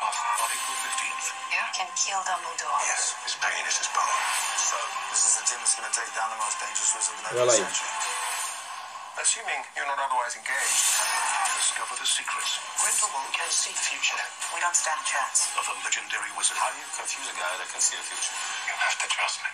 on 0.00 0.48
April 0.48 0.76
15th. 0.80 1.26
Yeah, 1.52 1.68
can 1.76 1.88
kill 1.92 2.20
Dumbledore. 2.24 2.80
Yes, 2.88 3.12
his 3.28 3.36
pain 3.36 3.60
is 3.68 3.76
his 3.76 3.90
bone. 3.92 4.08
So, 4.56 4.80
this 5.12 5.20
is 5.28 5.32
the 5.36 5.44
team 5.44 5.60
that's 5.60 5.76
going 5.76 5.84
to 5.84 5.92
take 5.92 6.08
down 6.16 6.32
the 6.32 6.40
most 6.40 6.56
dangerous 6.64 6.96
wizard 6.96 7.20
in 7.20 7.28
Olha 7.28 7.44
lá 7.44 7.52
aí. 7.52 7.60
Assuming 9.20 9.60
you're 9.76 9.88
not 9.88 10.00
otherwise 10.00 10.32
engaged, 10.36 10.80
discover 11.60 11.96
the 12.00 12.08
secrets. 12.08 12.56
Grindelwald 12.80 13.32
can 13.36 13.50
see 13.52 13.72
the 13.72 13.84
future 13.84 14.16
We 14.56 14.60
don't 14.64 14.76
stand 14.76 14.96
a 14.96 15.04
chance. 15.04 15.48
of 15.60 15.64
a 15.68 15.74
legendary 15.84 16.32
wizard. 16.40 16.56
How 16.56 16.72
do 16.72 16.80
you 16.80 16.88
confuse 16.96 17.28
a 17.28 17.36
guy 17.36 17.52
that 17.60 17.68
can 17.68 17.80
see 17.84 17.96
the 18.00 18.06
future? 18.06 18.32
You 18.64 18.72
have 18.80 18.96
to 18.96 19.08
trust 19.12 19.44
me. 19.44 19.50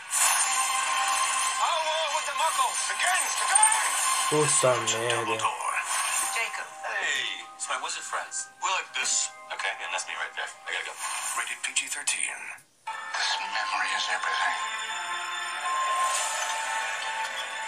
Our 1.67 1.81
war 1.83 2.07
with 2.15 2.27
the 2.31 2.37
Muggles 2.39 2.79
begins 2.91 3.33
today! 3.43 3.83
Puta 4.31 4.71
merda. 4.87 5.72
My 7.73 7.81
wizard 7.81 8.05
friends. 8.05 8.53
We 8.61 8.69
like 8.69 8.93
this. 8.93 9.33
Okay, 9.49 9.73
and 9.81 9.89
that's 9.97 10.05
me 10.05 10.13
right 10.21 10.29
there. 10.37 10.45
I 10.45 10.77
gotta 10.77 10.93
go. 10.93 10.95
Rated 11.41 11.57
PG-13. 11.65 12.05
This 12.05 13.31
memory 13.41 13.91
is 13.97 14.05
everything. 14.13 14.57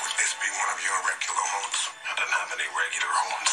Would 0.04 0.14
this 0.20 0.32
be 0.44 0.48
one 0.60 0.70
of 0.76 0.78
your 0.84 0.98
regular 1.08 1.44
haunts? 1.56 1.88
I 2.04 2.12
don't 2.20 2.34
have 2.36 2.52
any 2.52 2.68
regular 2.68 3.12
haunts. 3.16 3.52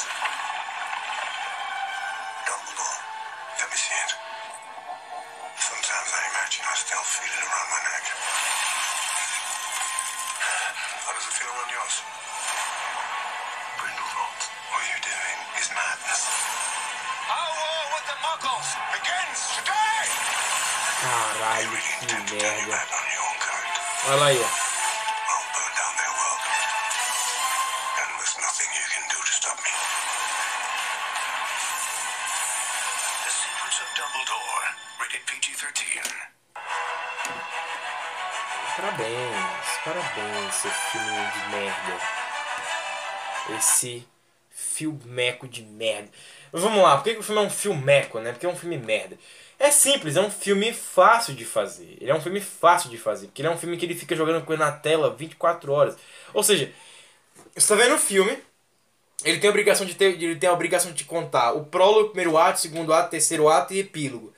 Dumbledore, 2.44 3.00
let 3.64 3.68
me 3.72 3.78
see 3.80 3.96
it. 3.96 4.12
Sometimes 5.56 6.10
I 6.12 6.22
imagine 6.36 6.68
I 6.68 6.76
still 6.76 7.06
feel 7.16 7.32
it 7.32 7.44
around 7.48 7.70
my 7.72 7.82
neck. 7.96 8.06
How 11.00 11.12
does 11.16 11.26
it 11.32 11.32
feel 11.32 11.48
around 11.48 11.72
yours? 11.72 11.96
madness. 15.76 16.22
Our 17.32 17.52
war 17.60 17.84
with 17.96 18.06
the 18.12 18.18
Muggles 18.24 18.70
begins 18.94 19.40
today! 19.58 20.06
Caralho, 21.02 21.72
que 22.00 22.36
merda. 22.36 22.80
Olha 24.08 24.16
lá 24.16 24.26
aí, 24.28 24.42
ó. 24.44 24.72
Parabéns, 38.82 39.66
parabéns, 39.86 40.56
seu 40.56 40.72
filme 40.72 41.32
de 41.32 41.50
merda. 41.50 41.98
Esse 43.58 44.08
filmeco 44.82 45.48
de 45.48 45.62
merda. 45.64 46.10
Mas 46.52 46.62
vamos 46.62 46.82
lá, 46.82 46.98
por 46.98 47.04
que 47.04 47.14
que 47.14 47.20
o 47.20 47.24
filme 47.24 47.42
é 47.42 47.46
um 47.46 47.50
filmeco, 47.50 48.20
né? 48.20 48.32
Porque 48.32 48.46
é 48.46 48.50
um 48.50 48.56
filme 48.56 48.78
merda. 48.78 49.18
É 49.60 49.70
simples, 49.70 50.16
é 50.16 50.22
um 50.22 50.32
filme 50.32 50.74
fácil 50.74 51.36
de 51.36 51.46
fazer. 51.46 51.98
Ele 52.02 52.10
é 52.10 52.16
um 52.16 52.22
filme 52.22 52.42
fácil 52.42 52.90
de 52.90 52.98
fazer, 52.98 53.28
porque 53.28 53.42
ele 53.42 53.50
é 53.50 53.52
um 53.52 53.58
filme 53.58 53.78
que 53.78 53.86
ele 53.86 53.96
fica 53.96 54.16
jogando 54.16 54.44
coisa 54.44 54.66
na 54.66 54.72
tela 54.72 55.16
24 55.16 55.72
horas. 55.72 55.96
Ou 56.34 56.42
seja, 56.42 56.72
você 57.56 57.68
tá 57.68 57.76
vendo 57.76 57.96
o 57.96 58.00
filme, 58.00 58.38
ele 59.24 59.40
tem 59.40 59.48
a 59.48 59.52
obrigação 59.52 59.86
de 59.86 59.94
ter, 59.96 60.22
ele 60.22 60.36
tem 60.36 60.50
a 60.50 60.54
obrigação 60.54 60.92
de 60.92 60.98
te 60.98 61.06
contar 61.06 61.54
o 61.54 61.66
prólogo, 61.66 62.10
primeiro 62.10 62.38
ato, 62.38 62.60
segundo 62.60 62.92
ato, 62.94 63.12
terceiro 63.12 63.48
ato 63.50 63.74
e 63.74 63.80
epílogo. 63.80 64.34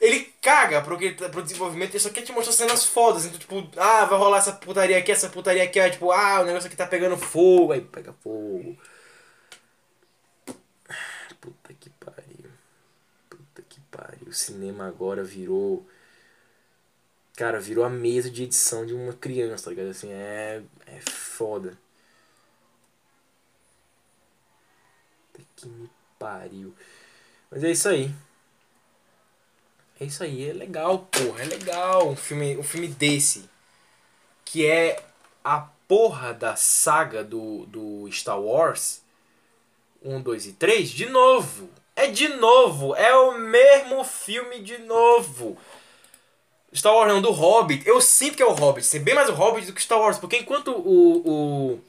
Ele 0.00 0.32
caga 0.42 0.82
pro, 0.82 0.98
que, 0.98 1.12
pro 1.12 1.42
desenvolvimento, 1.42 1.92
ele 1.92 2.00
só 2.00 2.10
quer 2.10 2.22
te 2.22 2.32
mostrar 2.32 2.52
cenas 2.52 2.84
fodas. 2.84 3.24
Então, 3.24 3.38
tipo, 3.38 3.66
ah, 3.76 4.04
vai 4.04 4.18
rolar 4.18 4.38
essa 4.38 4.52
putaria 4.52 4.98
aqui, 4.98 5.10
essa 5.12 5.28
putaria 5.30 5.62
aqui, 5.62 5.90
tipo, 5.90 6.10
ah, 6.12 6.40
o 6.42 6.44
negócio 6.44 6.66
aqui 6.66 6.76
tá 6.76 6.86
pegando 6.86 7.16
fogo, 7.16 7.72
aí 7.72 7.80
pega 7.80 8.12
fogo. 8.22 8.76
Puta 11.40 11.72
que 11.74 11.90
pariu. 11.90 12.50
Puta 13.30 13.62
que 13.68 13.80
pariu. 13.82 14.15
O 14.26 14.32
cinema 14.32 14.86
agora 14.86 15.22
virou. 15.22 15.86
Cara, 17.36 17.60
virou 17.60 17.84
a 17.84 17.90
mesa 17.90 18.30
de 18.30 18.44
edição 18.44 18.84
de 18.84 18.94
uma 18.94 19.12
criança, 19.12 19.64
tá 19.64 19.70
ligado? 19.70 19.90
Assim, 19.90 20.10
é. 20.10 20.62
É 20.86 21.00
foda. 21.00 21.78
Que 25.56 25.68
me 25.68 25.90
pariu. 26.18 26.74
Mas 27.50 27.64
é 27.64 27.70
isso 27.70 27.88
aí. 27.88 28.14
É 29.98 30.04
isso 30.04 30.22
aí, 30.22 30.50
é 30.50 30.52
legal, 30.52 30.98
porra, 31.10 31.42
é 31.42 31.46
legal 31.46 32.10
um 32.10 32.16
filme, 32.16 32.56
um 32.58 32.62
filme 32.62 32.86
desse. 32.86 33.48
Que 34.44 34.66
é 34.66 35.02
a 35.42 35.60
porra 35.88 36.34
da 36.34 36.54
saga 36.54 37.24
do, 37.24 37.64
do 37.66 38.10
Star 38.12 38.38
Wars 38.38 39.00
1, 40.02 40.20
2 40.20 40.46
e 40.46 40.52
3 40.52 40.90
de 40.90 41.06
novo. 41.06 41.70
É 41.96 42.08
de 42.08 42.28
novo, 42.28 42.94
é 42.94 43.14
o 43.16 43.38
mesmo 43.38 44.04
filme 44.04 44.60
de 44.60 44.78
novo. 44.78 45.58
Star 46.74 46.94
Wars 46.94 47.10
não, 47.10 47.22
do 47.22 47.30
Hobbit. 47.30 47.88
Eu 47.88 48.00
sinto 48.02 48.36
que 48.36 48.42
é 48.42 48.46
o 48.46 48.52
Hobbit, 48.52 48.86
ser 48.86 48.98
bem 48.98 49.14
mais 49.14 49.30
o 49.30 49.32
Hobbit 49.32 49.66
do 49.66 49.72
que 49.72 49.82
Star 49.82 49.98
Wars, 49.98 50.18
porque 50.18 50.36
enquanto 50.36 50.72
o. 50.72 51.78
o... 51.78 51.80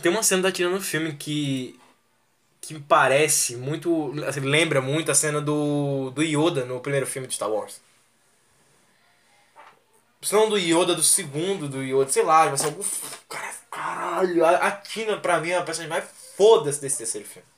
Tem 0.00 0.12
uma 0.12 0.22
cena 0.22 0.42
da 0.42 0.52
Tina 0.52 0.70
no 0.70 0.80
filme 0.80 1.14
que 1.16 1.78
que 2.60 2.78
parece 2.80 3.56
muito. 3.56 4.14
Assim, 4.26 4.40
lembra 4.40 4.80
muito 4.80 5.10
a 5.10 5.14
cena 5.14 5.40
do, 5.40 6.10
do 6.10 6.22
Yoda 6.22 6.64
no 6.64 6.80
primeiro 6.80 7.06
filme 7.06 7.26
de 7.26 7.34
Star 7.34 7.50
Wars. 7.50 7.80
Se 10.20 10.34
não 10.34 10.48
do 10.48 10.58
Yoda, 10.58 10.94
do 10.94 11.02
segundo 11.02 11.68
do 11.68 11.82
Yoda, 11.82 12.10
sei 12.10 12.22
lá, 12.22 12.46
vai 12.46 12.58
ser 12.58 12.66
algum. 12.66 12.84
Cara, 13.28 13.54
caralho, 13.70 14.44
a, 14.44 14.70
Tina 14.72 15.16
pra 15.16 15.40
mim 15.40 15.50
é 15.50 15.56
a 15.56 15.62
personagem 15.62 15.88
mais 15.88 16.04
foda-se 16.36 16.80
desse 16.80 16.98
terceiro 16.98 17.26
filme. 17.26 17.48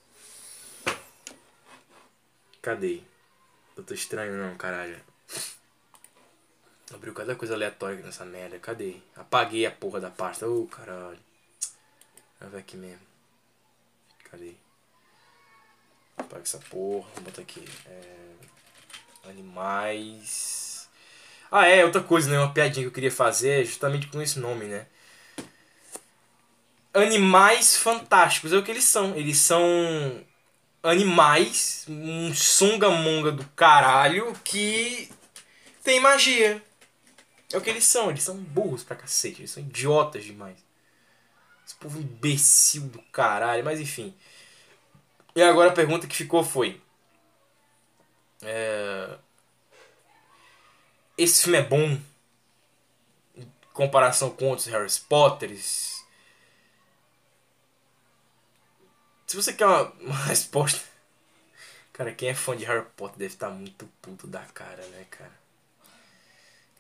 Cadê? 2.63 3.01
Eu 3.77 3.83
tô 3.83 3.95
estranho 3.95 4.37
não, 4.37 4.57
caralho. 4.57 5.01
Abriu 6.93 7.15
cada 7.15 7.35
coisa 7.35 7.55
aleatória 7.55 8.03
nessa 8.03 8.25
merda. 8.25 8.59
Cadê? 8.59 8.97
Apaguei 9.17 9.65
a 9.65 9.71
porra 9.71 10.01
da 10.01 10.11
pasta. 10.11 10.47
Ô, 10.47 10.63
oh, 10.63 10.67
caralho. 10.67 11.19
Vai 12.39 12.51
ver 12.51 12.59
aqui 12.59 12.77
mesmo. 12.77 13.07
Cadê? 14.31 14.55
Apaga 16.19 16.43
essa 16.43 16.59
porra. 16.59 17.09
Vou 17.15 17.25
botar 17.25 17.43
aqui. 17.43 17.65
É... 17.87 18.31
Animais. 19.29 20.89
Ah, 21.51 21.67
é, 21.67 21.85
outra 21.85 22.03
coisa, 22.03 22.31
né? 22.31 22.39
Uma 22.39 22.53
piadinha 22.53 22.85
que 22.85 22.89
eu 22.89 22.95
queria 22.95 23.11
fazer 23.11 23.63
é 23.63 23.65
justamente 23.65 24.09
com 24.09 24.21
esse 24.21 24.39
nome, 24.39 24.67
né? 24.67 24.87
Animais 26.93 27.77
fantásticos 27.77 28.53
é 28.53 28.57
o 28.57 28.63
que 28.63 28.71
eles 28.71 28.85
são. 28.85 29.15
Eles 29.17 29.39
são 29.39 30.25
animais, 30.83 31.85
um 31.89 32.35
sungamonga 32.35 33.31
do 33.33 33.45
caralho 33.49 34.33
que 34.45 35.11
tem 35.83 36.01
magia. 36.01 36.63
É 37.53 37.57
o 37.57 37.61
que 37.61 37.71
eles 37.71 37.85
são, 37.85 38.11
eles 38.11 38.23
são 38.23 38.37
burros 38.37 38.85
pra 38.85 38.97
cacete, 38.97 39.41
eles 39.41 39.51
são 39.51 39.63
idiotas 39.63 40.25
demais. 40.25 40.57
Esse 41.67 41.75
povo 41.77 41.99
imbecil 41.99 42.83
do 42.83 43.03
caralho, 43.13 43.65
mas 43.65 43.81
enfim. 43.81 44.15
E 45.35 45.43
agora 45.43 45.71
a 45.71 45.75
pergunta 45.75 46.07
que 46.07 46.17
ficou 46.17 46.43
foi: 46.43 46.81
é... 48.43 49.19
Esse 51.17 51.43
filme 51.43 51.59
é 51.59 51.63
bom 51.63 51.99
em 53.37 53.53
comparação 53.73 54.31
com 54.31 54.49
outros 54.49 54.67
Harry 54.69 54.91
Potters? 55.09 55.90
Se 59.31 59.37
você 59.37 59.53
quer 59.53 59.65
uma, 59.65 59.93
uma 60.01 60.17
resposta. 60.27 60.81
Cara, 61.93 62.13
quem 62.13 62.31
é 62.31 62.35
fã 62.35 62.57
de 62.57 62.65
Harry 62.65 62.85
Potter 62.97 63.17
deve 63.17 63.33
estar 63.33 63.49
muito 63.49 63.89
puto 64.03 64.27
da 64.27 64.41
cara, 64.41 64.85
né, 64.89 65.07
cara? 65.09 65.31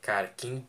Cara, 0.02 0.34
quem, 0.36 0.68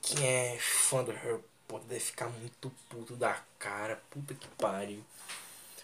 quem 0.00 0.24
é 0.24 0.56
fã 0.60 1.02
do 1.02 1.10
Harry 1.10 1.42
Potter 1.66 1.88
deve 1.88 2.00
ficar 2.04 2.28
muito 2.28 2.70
puto 2.88 3.16
da 3.16 3.36
cara. 3.58 4.00
Puta 4.10 4.32
que 4.32 4.46
pariu. 4.50 5.04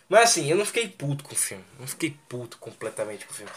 Mas 0.09 0.31
assim, 0.31 0.48
eu 0.48 0.56
não 0.56 0.65
fiquei 0.65 0.89
puto 0.89 1.24
com 1.24 1.32
o 1.32 1.36
filme. 1.36 1.65
Não 1.81 1.89
fiquei 1.89 2.16
puto 2.28 2.56
completamente 2.59 3.27
com 3.27 3.32
o 3.32 3.35
filme. 3.35 3.51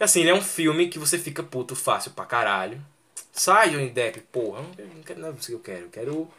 Assim, 0.00 0.22
ele 0.22 0.30
é 0.30 0.34
um 0.34 0.42
filme 0.42 0.88
que 0.88 0.98
você 0.98 1.16
fica 1.16 1.44
puto 1.44 1.76
fácil 1.76 2.10
pra 2.10 2.26
caralho. 2.26 2.84
Sai, 3.32 3.70
Johnny 3.70 3.90
Depp, 3.90 4.18
porra. 4.32 4.64
Eu 4.76 4.88
não 4.88 5.02
quero 5.04 5.20
nada 5.20 5.34
disso 5.34 5.46
que 5.46 5.54
eu 5.54 5.60
quero. 5.60 5.84
Eu 5.84 5.90
quero. 5.90 6.34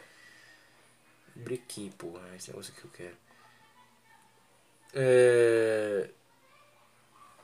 Brequi, 1.34 1.90
porra. 1.96 2.36
Esse 2.36 2.50
negócio 2.50 2.74
que 2.74 2.84
eu 2.84 2.90
quero. 2.90 3.22
É... 4.94 6.08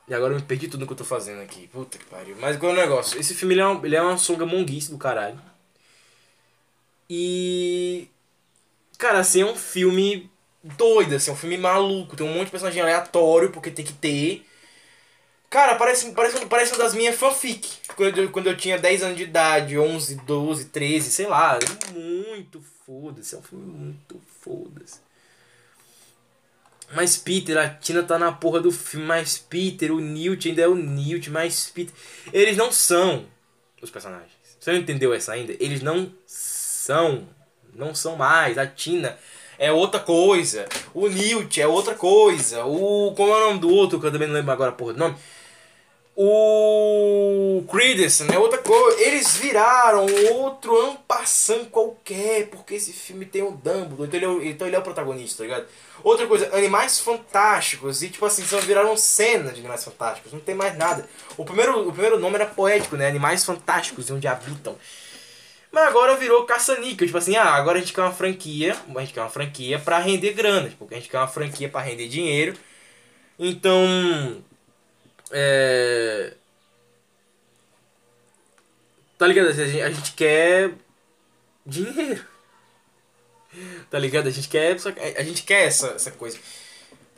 E 0.07 0.13
agora 0.13 0.33
eu 0.33 0.39
me 0.39 0.45
perdi 0.45 0.67
tudo 0.67 0.87
que 0.87 0.93
eu 0.93 0.97
tô 0.97 1.03
fazendo 1.03 1.41
aqui. 1.41 1.67
Puta 1.67 1.97
que 1.97 2.05
pariu. 2.05 2.35
Mas 2.39 2.57
qual 2.57 2.71
é 2.71 2.75
o 2.75 2.77
negócio? 2.77 3.19
Esse 3.19 3.35
filme 3.35 3.53
ele 3.53 3.61
é, 3.61 3.65
uma, 3.65 3.85
ele 3.85 3.95
é 3.95 4.01
uma 4.01 4.17
songa 4.17 4.45
monguice 4.45 4.89
do 4.89 4.97
caralho. 4.97 5.39
E. 7.07 8.07
Cara, 8.97 9.19
assim, 9.19 9.41
é 9.41 9.45
um 9.45 9.55
filme 9.55 10.29
doido, 10.63 11.15
assim, 11.15 11.29
é 11.29 11.33
um 11.33 11.37
filme 11.37 11.57
maluco. 11.57 12.15
Tem 12.15 12.25
um 12.25 12.33
monte 12.33 12.45
de 12.45 12.51
personagem 12.51 12.81
aleatório, 12.81 13.51
porque 13.51 13.69
tem 13.69 13.85
que 13.85 13.93
ter. 13.93 14.45
Cara, 15.49 15.75
parece, 15.75 16.11
parece, 16.11 16.45
parece 16.47 16.73
uma 16.73 16.83
das 16.83 16.93
minhas 16.93 17.15
fanfic. 17.15 17.67
Quando 17.95 18.17
eu, 18.19 18.31
quando 18.31 18.47
eu 18.47 18.57
tinha 18.57 18.77
10 18.77 19.03
anos 19.03 19.17
de 19.17 19.23
idade, 19.23 19.77
11, 19.77 20.15
12, 20.17 20.65
13, 20.65 21.11
sei 21.11 21.27
lá. 21.27 21.57
Muito 21.93 22.63
foda-se. 22.85 23.35
É 23.35 23.37
um 23.37 23.43
filme 23.43 23.65
muito 23.65 24.21
foda-se. 24.41 24.99
Mas 26.93 27.17
Peter, 27.17 27.57
a 27.57 27.69
Tina 27.69 28.03
tá 28.03 28.17
na 28.17 28.31
porra 28.31 28.59
do 28.59 28.71
filme. 28.71 29.05
Mas 29.05 29.37
Peter, 29.37 29.91
o 29.91 29.99
Newt 29.99 30.47
ainda 30.47 30.61
é 30.61 30.67
o 30.67 30.75
Newt. 30.75 31.29
Mas 31.29 31.69
Peter. 31.73 31.93
Eles 32.33 32.57
não 32.57 32.71
são 32.71 33.25
os 33.81 33.89
personagens. 33.89 34.31
Você 34.59 34.71
não 34.71 34.79
entendeu 34.79 35.13
essa 35.13 35.33
ainda? 35.33 35.53
Eles 35.59 35.81
não 35.81 36.11
são. 36.25 37.27
Não 37.73 37.93
são 37.93 38.15
mais. 38.15 38.57
A 38.57 38.65
Tina 38.65 39.17
é 39.57 39.71
outra 39.71 39.99
coisa. 39.99 40.67
O 40.93 41.07
Newt 41.07 41.61
é 41.61 41.67
outra 41.67 41.95
coisa. 41.95 42.65
O. 42.65 43.13
Como 43.15 43.31
é 43.31 43.37
o 43.37 43.47
nome 43.47 43.59
do 43.59 43.69
outro, 43.69 43.99
que 43.99 44.07
eu 44.07 44.11
também 44.11 44.27
não 44.27 44.35
lembro 44.35 44.51
agora 44.51 44.71
porra 44.71 44.93
do 44.93 44.99
nome. 44.99 45.15
O 46.21 47.63
Credence 47.71 48.29
é 48.29 48.37
outra 48.37 48.57
coisa. 48.57 49.01
Eles 49.01 49.37
viraram 49.37 50.05
outro 50.33 50.77
ampassão 50.89 51.63
qualquer, 51.63 52.47
porque 52.47 52.73
esse 52.73 52.91
filme 52.91 53.25
tem 53.25 53.41
o 53.41 53.51
Dumbledore, 53.51 54.03
então 54.03 54.17
ele, 54.17 54.25
é 54.25 54.27
o, 54.27 54.43
então 54.43 54.67
ele 54.67 54.75
é 54.75 54.79
o 54.79 54.81
protagonista, 54.81 55.37
tá 55.37 55.43
ligado? 55.43 55.67
Outra 56.03 56.27
coisa, 56.27 56.53
Animais 56.53 56.99
Fantásticos, 56.99 58.03
e 58.03 58.09
tipo 58.09 58.25
assim, 58.25 58.43
só 58.43 58.59
viraram 58.59 58.97
cena 58.97 59.53
de 59.53 59.61
Animais 59.61 59.85
Fantásticos, 59.85 60.33
não 60.33 60.41
tem 60.41 60.53
mais 60.53 60.77
nada. 60.77 61.07
O 61.37 61.45
primeiro, 61.45 61.87
o 61.87 61.91
primeiro 61.93 62.19
nome 62.19 62.35
era 62.35 62.47
poético, 62.47 62.97
né? 62.97 63.07
Animais 63.07 63.45
Fantásticos, 63.45 64.11
onde 64.11 64.27
habitam. 64.27 64.75
Mas 65.71 65.87
agora 65.87 66.17
virou 66.17 66.43
caça-níquel. 66.43 67.07
Tipo 67.07 67.17
assim, 67.17 67.37
ah, 67.37 67.53
agora 67.53 67.77
a 67.77 67.81
gente 67.81 67.93
quer 67.93 68.01
uma 68.01 68.11
franquia. 68.11 68.75
A 68.93 68.99
gente 68.99 69.13
quer 69.13 69.21
uma 69.21 69.29
franquia 69.29 69.79
pra 69.79 69.99
render 69.99 70.33
grana. 70.33 70.69
Porque 70.77 70.95
a 70.95 70.97
gente 70.97 71.09
quer 71.09 71.19
uma 71.19 71.27
franquia 71.27 71.69
pra 71.69 71.79
render 71.79 72.09
dinheiro. 72.09 72.57
Então. 73.37 74.43
É. 75.31 76.33
Tá 79.17 79.27
ligado? 79.27 79.49
A 79.49 79.51
gente, 79.51 79.81
a 79.81 79.89
gente 79.91 80.13
quer 80.13 80.71
dinheiro. 81.65 82.25
Tá 83.89 83.99
ligado? 83.99 84.27
A 84.27 84.31
gente 84.31 84.47
quer. 84.47 84.77
A 85.17 85.23
gente 85.23 85.43
quer 85.43 85.65
essa, 85.65 85.87
essa 85.87 86.11
coisa. 86.11 86.37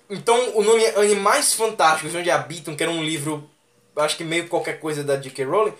Então 0.10 0.58
o 0.58 0.64
nome 0.64 0.84
é 0.84 1.00
Animais 1.00 1.54
Fantásticos, 1.54 2.14
onde 2.14 2.30
habitam, 2.30 2.76
que 2.76 2.84
era 2.84 2.92
um 2.92 3.02
livro, 3.02 3.50
acho 3.96 4.18
que 4.18 4.26
meio 4.26 4.50
qualquer 4.50 4.78
coisa 4.78 5.06
da 5.06 5.16
J.K. 5.16 5.46
Rowling, 5.46 5.74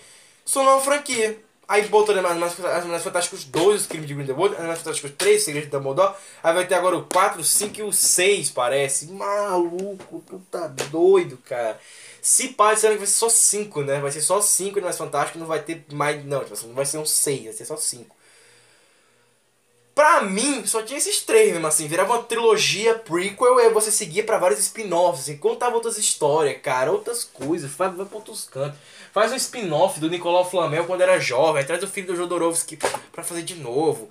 são 0.44 0.62
uma 0.62 0.80
franquia. 0.80 1.38
Aí 1.68 1.86
botou 1.86 2.14
Animais, 2.14 2.58
Animais 2.60 3.02
Fantásticos 3.02 3.44
2, 3.44 3.82
Os 3.82 3.86
Crimes 3.86 4.08
de 4.08 4.14
Grindelwald, 4.14 4.56
Animais 4.56 4.78
Fantásticos 4.78 5.12
3, 5.18 5.42
Segredo 5.42 5.64
de 5.64 5.70
Dumbledore. 5.70 6.14
Aí 6.42 6.54
vai 6.54 6.66
ter 6.66 6.74
agora 6.74 6.96
o 6.96 7.04
4, 7.04 7.40
o 7.40 7.44
5 7.44 7.78
e 7.78 7.82
o 7.82 7.92
6, 7.92 8.50
parece. 8.50 9.06
Maluco, 9.06 10.22
tu 10.26 10.42
tá 10.50 10.66
doido, 10.66 11.38
cara. 11.44 11.78
Se 12.22 12.48
pá, 12.50 12.72
disseram 12.72 12.94
que 12.94 13.00
vai 13.00 13.08
ser 13.08 13.18
só 13.18 13.28
5, 13.28 13.82
né? 13.82 14.00
Vai 14.00 14.12
ser 14.12 14.20
só 14.20 14.40
5 14.40 14.78
Animais 14.78 14.96
Fantásticos, 14.96 15.40
não 15.40 15.48
vai 15.48 15.60
ter 15.60 15.84
mais. 15.92 16.24
Não, 16.24 16.40
tipo 16.40 16.54
assim, 16.54 16.68
não 16.68 16.74
vai 16.74 16.86
ser 16.86 16.98
um 16.98 17.04
6, 17.04 17.44
vai 17.46 17.52
ser 17.52 17.64
só 17.64 17.76
5. 17.76 18.14
Pra 19.92 20.22
mim, 20.22 20.64
só 20.64 20.82
tinha 20.82 20.98
esses 20.98 21.20
três 21.22 21.52
mesmo, 21.52 21.66
assim. 21.66 21.88
Virava 21.88 22.14
uma 22.14 22.22
trilogia 22.22 22.94
prequel 22.94 23.58
e 23.58 23.70
você 23.70 23.90
seguia 23.90 24.22
pra 24.22 24.38
vários 24.38 24.60
spin-offs. 24.60 25.22
Assim, 25.22 25.36
contava 25.36 25.74
outras 25.74 25.98
histórias, 25.98 26.62
cara, 26.62 26.92
outras 26.92 27.24
coisas. 27.24 27.70
Faz, 27.72 27.92
vai 27.94 28.06
pra 28.06 28.16
outros 28.16 28.44
cantos. 28.44 28.78
Faz 29.12 29.32
um 29.32 29.36
spin-off 29.36 29.98
do 29.98 30.08
Nicolau 30.08 30.48
Flamel 30.48 30.86
quando 30.86 31.00
era 31.00 31.18
jovem. 31.18 31.64
Traz 31.64 31.82
o 31.82 31.88
filho 31.88 32.06
do 32.06 32.16
Jodorowsky 32.16 32.76
pra 32.76 33.24
fazer 33.24 33.42
de 33.42 33.56
novo. 33.56 34.10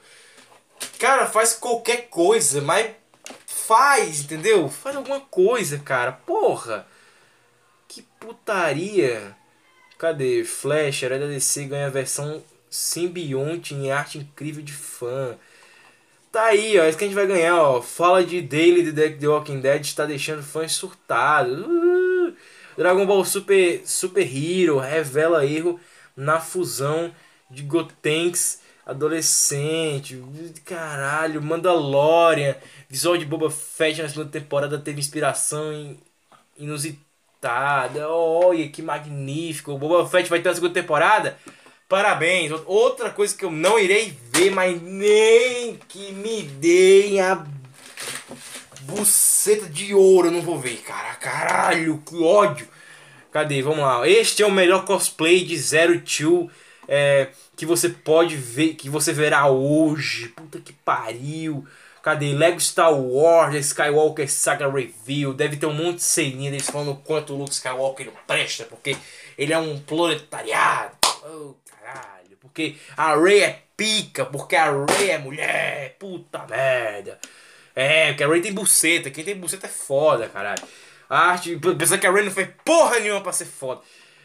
Cara, 0.99 1.27
faz 1.27 1.53
qualquer 1.53 2.09
coisa, 2.09 2.61
mas 2.61 2.91
faz, 3.47 4.19
entendeu? 4.19 4.67
Faz 4.67 4.97
alguma 4.97 5.21
coisa, 5.21 5.79
cara. 5.79 6.11
Porra. 6.11 6.85
Putaria. 8.21 9.35
Cadê? 9.97 10.43
Flash, 10.45 11.03
Herói 11.03 11.19
da 11.19 11.27
DC 11.27 11.65
ganha 11.65 11.87
a 11.87 11.89
versão 11.89 12.41
simbionte 12.69 13.73
em 13.73 13.91
arte 13.91 14.19
incrível 14.19 14.63
de 14.63 14.73
fã. 14.73 15.37
Tá 16.31 16.45
aí, 16.45 16.79
ó. 16.79 16.83
É 16.83 16.89
isso 16.89 16.97
que 16.97 17.03
a 17.03 17.07
gente 17.07 17.15
vai 17.15 17.27
ganhar, 17.27 17.57
ó. 17.57 17.81
Fala 17.81 18.23
de 18.23 18.41
Daily 18.41 18.83
de 18.83 18.93
The 18.93 19.27
Walking 19.27 19.59
Dead 19.59 19.81
está 19.81 20.05
deixando 20.05 20.43
fãs 20.43 20.71
surtados. 20.71 21.65
Uh! 21.65 22.33
Dragon 22.77 23.05
Ball 23.05 23.25
Super, 23.25 23.81
Super 23.85 24.25
Hero 24.25 24.77
revela 24.77 25.45
erro 25.45 25.79
na 26.15 26.39
fusão 26.39 27.13
de 27.49 27.63
Gotenks 27.63 28.61
adolescente. 28.85 30.23
Caralho, 30.63 31.41
Mandalorian. 31.41 32.55
Visual 32.87 33.17
de 33.17 33.25
Boba 33.25 33.49
Fett 33.49 34.01
na 34.01 34.09
segunda 34.09 34.29
temporada 34.29 34.79
teve 34.79 34.99
inspiração 34.99 35.73
em 35.73 35.99
inusitada. 36.57 37.10
Olha 38.07 38.67
que 38.69 38.81
magnífico. 38.81 39.71
O 39.71 39.77
Boba 39.77 40.07
Fett 40.07 40.29
vai 40.29 40.39
ter 40.39 40.49
uma 40.49 40.55
segunda 40.55 40.73
temporada. 40.73 41.37
Parabéns. 41.87 42.51
Outra 42.65 43.09
coisa 43.09 43.35
que 43.35 43.43
eu 43.43 43.51
não 43.51 43.79
irei 43.79 44.17
ver, 44.31 44.51
mas 44.51 44.81
nem 44.81 45.77
que 45.87 46.11
me 46.13 46.43
deem 46.43 47.19
a 47.19 47.45
buceta 48.81 49.67
de 49.67 49.93
ouro 49.93 50.27
eu 50.27 50.31
não 50.31 50.41
vou 50.41 50.59
ver, 50.59 50.77
cara. 50.77 51.15
Caralho, 51.15 52.01
que 52.05 52.15
ódio. 52.21 52.67
Cadê? 53.31 53.61
Vamos 53.61 53.79
lá. 53.79 54.07
Este 54.07 54.43
é 54.43 54.45
o 54.45 54.51
melhor 54.51 54.85
cosplay 54.85 55.43
de 55.43 55.57
Zero 55.57 55.99
Two 56.01 56.49
é, 56.87 57.29
que 57.55 57.65
você 57.65 57.89
pode 57.89 58.35
ver, 58.35 58.75
que 58.75 58.89
você 58.89 59.13
verá 59.13 59.47
hoje. 59.47 60.27
Puta 60.29 60.59
que 60.59 60.73
pariu. 60.73 61.65
Cadê? 62.01 62.33
Lego 62.33 62.59
Star 62.59 62.93
Wars, 62.93 63.55
Skywalker 63.55 64.29
Saga 64.29 64.67
Review. 64.69 65.33
Deve 65.33 65.57
ter 65.57 65.67
um 65.67 65.73
monte 65.73 65.97
de 65.97 66.03
ceninha 66.03 66.49
deles 66.49 66.69
falando 66.69 66.91
o 66.91 66.95
quanto 66.97 67.33
o 67.33 67.37
Luke 67.37 67.51
Skywalker 67.51 68.07
não 68.07 68.13
presta, 68.25 68.65
porque 68.65 68.97
ele 69.37 69.53
é 69.53 69.57
um 69.57 69.79
proletariado. 69.79 70.95
Oh, 71.23 71.53
caralho. 71.65 72.37
Porque 72.39 72.75
a 72.97 73.15
Rey 73.15 73.43
é 73.43 73.61
pica, 73.77 74.25
porque 74.25 74.55
a 74.55 74.71
Rey 74.71 75.11
é 75.11 75.17
mulher. 75.19 75.95
Puta 75.99 76.45
merda. 76.49 77.19
É, 77.75 78.07
porque 78.07 78.23
a 78.23 78.27
Rey 78.27 78.41
tem 78.41 78.53
buceta. 78.53 79.11
Quem 79.11 79.23
tem 79.23 79.35
buceta 79.35 79.67
é 79.67 79.69
foda, 79.69 80.27
caralho. 80.27 80.63
A 81.07 81.29
arte. 81.29 81.55
Pensar 81.57 81.99
que 81.99 82.07
a 82.07 82.11
Rey 82.11 82.25
não 82.25 82.31
fez 82.31 82.49
porra 82.65 82.99
nenhuma 82.99 83.21
pra 83.21 83.31
ser 83.31 83.45
foda. 83.45 83.81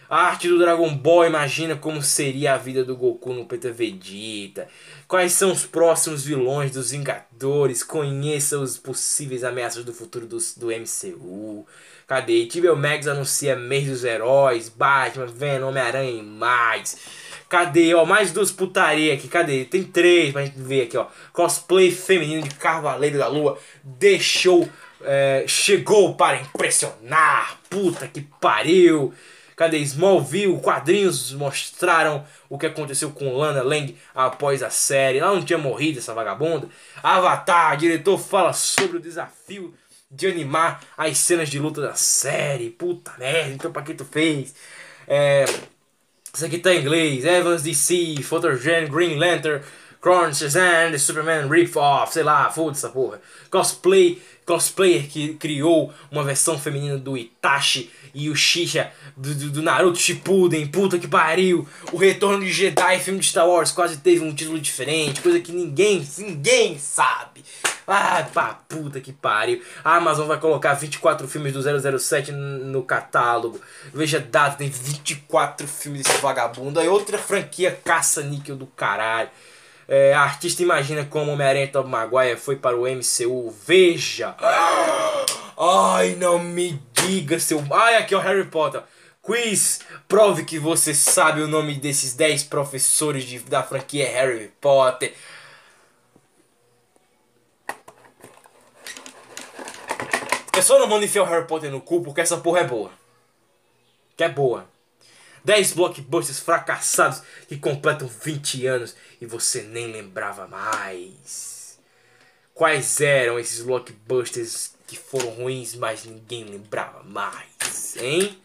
A 0.08 0.26
arte 0.26 0.48
do 0.48 0.58
Dragon 0.58 0.94
Ball 0.94 1.26
imagina 1.26 1.74
como 1.74 2.00
seria 2.00 2.54
a 2.54 2.56
vida 2.56 2.84
do 2.84 2.96
Goku 2.96 3.32
no 3.32 3.44
Peta 3.44 3.72
Vegeta. 3.72 4.68
Quais 5.08 5.32
são 5.32 5.50
os 5.50 5.66
próximos 5.66 6.24
vilões 6.24 6.70
dos 6.70 6.92
Vingadores? 6.92 7.82
Conheça 7.82 8.56
os 8.56 8.78
possíveis 8.78 9.42
ameaças 9.42 9.84
do 9.84 9.92
futuro 9.92 10.24
do, 10.24 10.38
do 10.56 10.68
MCU. 10.68 11.66
Cadê? 12.06 12.46
Tibel 12.46 12.76
Max 12.76 13.08
anuncia 13.08 13.56
mês 13.56 13.88
dos 13.88 14.04
heróis. 14.04 14.68
Batman, 14.68 15.26
Venom, 15.26 15.70
Homem-Aranha 15.70 16.20
e 16.20 16.22
mais. 16.22 16.96
Cadê? 17.48 17.92
Ó, 17.92 18.04
mais 18.04 18.30
duas 18.30 18.52
putaria 18.52 19.12
aqui. 19.12 19.26
Cadê? 19.26 19.64
Tem 19.64 19.82
três 19.82 20.32
pra 20.32 20.44
gente 20.44 20.58
ver 20.58 20.82
aqui, 20.82 20.96
ó. 20.96 21.06
Cosplay 21.32 21.90
feminino 21.90 22.42
de 22.42 22.54
Cavaleiro 22.54 23.18
da 23.18 23.26
Lua. 23.26 23.58
Deixou. 23.82 24.68
É, 25.02 25.44
chegou 25.48 26.14
para 26.14 26.40
impressionar. 26.40 27.58
Puta 27.68 28.06
que 28.06 28.20
pariu. 28.40 29.12
Cadê 29.56 29.78
Smallville? 29.78 30.60
Quadrinhos 30.60 31.32
mostraram 31.32 32.24
o 32.48 32.58
que 32.58 32.66
aconteceu 32.66 33.10
com 33.10 33.34
Lana 33.34 33.62
Lang 33.62 33.96
após 34.14 34.62
a 34.62 34.68
série. 34.68 35.18
Ela 35.18 35.34
não 35.34 35.42
tinha 35.42 35.58
morrido, 35.58 35.98
essa 35.98 36.12
vagabunda. 36.12 36.68
Avatar, 37.02 37.76
diretor 37.78 38.18
fala 38.18 38.52
sobre 38.52 38.98
o 38.98 39.00
desafio 39.00 39.72
de 40.10 40.26
animar 40.26 40.82
as 40.96 41.16
cenas 41.18 41.48
de 41.48 41.58
luta 41.58 41.80
da 41.80 41.94
série. 41.94 42.70
Puta 42.70 43.12
merda, 43.18 43.52
então 43.54 43.72
pra 43.72 43.82
que 43.82 43.94
tu 43.94 44.04
fez? 44.04 44.54
É, 45.08 45.46
isso 46.32 46.44
aqui 46.44 46.58
tá 46.58 46.74
em 46.74 46.80
inglês. 46.80 47.24
Evans 47.24 47.62
DC, 47.62 48.22
Photogen, 48.22 48.88
Green 48.88 49.16
Lantern, 49.16 49.62
Shazam, 50.34 50.90
The 50.92 50.98
Superman 50.98 51.48
Rip-Off, 51.48 52.12
sei 52.12 52.22
lá, 52.22 52.50
foda 52.50 52.72
essa 52.72 52.90
porra. 52.90 53.20
Cosplay, 53.50 54.20
cosplayer 54.46 55.08
que 55.08 55.34
criou 55.34 55.92
uma 56.10 56.22
versão 56.22 56.56
feminina 56.56 56.96
do 56.96 57.18
Itachi 57.18 57.90
e 58.14 58.30
o 58.30 58.36
Shisha 58.36 58.92
do, 59.16 59.34
do, 59.34 59.50
do, 59.50 59.62
Naruto 59.62 59.98
Shippuden, 59.98 60.68
puta 60.68 60.98
que 60.98 61.08
pariu. 61.08 61.68
O 61.92 61.96
Retorno 61.96 62.42
de 62.42 62.52
Jedi, 62.52 63.00
filme 63.00 63.18
de 63.20 63.26
Star 63.26 63.46
Wars, 63.46 63.72
quase 63.72 63.98
teve 63.98 64.20
um 64.24 64.34
título 64.34 64.58
diferente, 64.58 65.20
coisa 65.20 65.40
que 65.40 65.52
ninguém, 65.52 66.06
ninguém 66.18 66.78
sabe. 66.78 67.44
Ah, 67.86 68.26
pá, 68.32 68.60
puta 68.68 69.00
que 69.00 69.12
pariu. 69.12 69.62
A 69.84 69.96
Amazon 69.96 70.26
vai 70.26 70.40
colocar 70.40 70.74
24 70.74 71.28
filmes 71.28 71.52
do 71.52 71.98
007 71.98 72.32
no 72.32 72.82
catálogo. 72.82 73.60
Veja 73.92 74.18
data, 74.18 74.56
tem 74.56 74.68
24 74.68 75.68
filmes 75.68 76.02
desse 76.02 76.18
vagabundo. 76.18 76.80
Aí 76.80 76.88
outra 76.88 77.18
franquia 77.18 77.78
caça-níquel 77.84 78.56
do 78.56 78.66
caralho. 78.66 79.28
É, 79.88 80.12
a 80.12 80.22
artista 80.22 80.62
imagina 80.62 81.04
como 81.04 81.32
Homem-Aranha 81.32 81.68
Tobey 81.68 81.90
Maguire 81.90 82.36
foi 82.36 82.56
para 82.56 82.76
o 82.76 82.86
MCU. 82.86 83.54
Veja! 83.66 84.34
Ai, 85.58 86.16
não 86.16 86.38
me 86.38 86.80
diga, 86.92 87.38
seu. 87.38 87.64
Ai, 87.70 87.96
aqui 87.96 88.14
é 88.14 88.16
o 88.16 88.20
Harry 88.20 88.44
Potter. 88.44 88.82
Quiz, 89.22 89.80
prove 90.06 90.44
que 90.44 90.58
você 90.58 90.94
sabe 90.94 91.40
o 91.40 91.48
nome 91.48 91.74
desses 91.74 92.14
10 92.14 92.44
professores 92.44 93.24
de, 93.24 93.38
da 93.40 93.62
franquia 93.62 94.08
Harry 94.08 94.52
Potter. 94.60 95.14
Eu 100.54 100.62
só 100.62 100.78
não 100.78 100.86
mando 100.86 101.04
enfiar 101.04 101.22
o 101.22 101.26
Harry 101.26 101.46
Potter 101.46 101.70
no 101.70 101.80
cu 101.80 102.02
porque 102.02 102.20
essa 102.20 102.36
porra 102.38 102.60
é 102.60 102.64
boa. 102.64 102.90
Que 104.16 104.24
é 104.24 104.28
boa. 104.28 104.66
10 105.46 105.74
blockbusters 105.74 106.40
fracassados 106.40 107.22
que 107.46 107.56
completam 107.56 108.08
20 108.08 108.66
anos 108.66 108.96
e 109.20 109.26
você 109.26 109.62
nem 109.62 109.92
lembrava 109.92 110.48
mais. 110.48 111.78
Quais 112.52 113.00
eram 113.00 113.38
esses 113.38 113.62
blockbusters 113.62 114.74
que 114.88 114.96
foram 114.98 115.28
ruins, 115.28 115.76
mas 115.76 116.04
ninguém 116.04 116.42
lembrava 116.42 117.04
mais, 117.04 117.96
hein? 117.96 118.36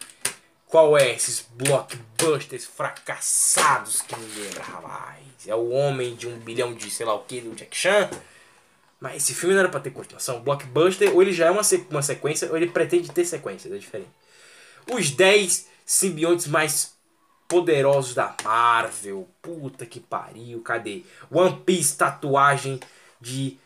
Qual 0.67 0.95
é 0.95 1.11
esses 1.11 1.43
blockbusters 1.55 2.65
fracassados 2.65 4.03
que 4.03 4.15
ninguém 4.15 4.43
lembrava 4.43 4.87
mais? 4.87 5.47
É 5.47 5.55
o 5.55 5.69
homem 5.69 6.15
de 6.15 6.27
um 6.27 6.37
bilhão 6.37 6.71
de 6.71 6.91
sei 6.91 7.07
lá 7.07 7.15
o 7.15 7.23
que 7.23 7.41
do 7.41 7.55
Jack 7.55 7.75
Chan? 7.75 8.11
Mas 8.99 9.23
esse 9.23 9.33
filme 9.33 9.55
não 9.55 9.61
era 9.61 9.69
pra 9.69 9.79
ter 9.79 9.89
continuação. 9.89 10.39
Blockbuster, 10.41 11.11
ou 11.15 11.23
ele 11.23 11.33
já 11.33 11.47
é 11.47 11.51
uma, 11.51 11.63
sequência, 11.63 12.47
ou 12.47 12.57
ele 12.57 12.67
pretende 12.67 13.11
ter 13.11 13.25
sequência, 13.25 13.73
é 13.73 13.77
diferente. 13.79 14.11
Os 14.87 15.09
10 15.09 15.70
simbiontes 15.85 16.47
mais 16.47 16.93
poderosos 17.51 18.13
da 18.13 18.33
Marvel. 18.43 19.27
Puta 19.41 19.85
que 19.85 19.99
pariu, 19.99 20.61
cadê? 20.61 21.03
One 21.29 21.61
Piece 21.65 21.97
tatuagem 21.97 22.79
de 23.19 23.57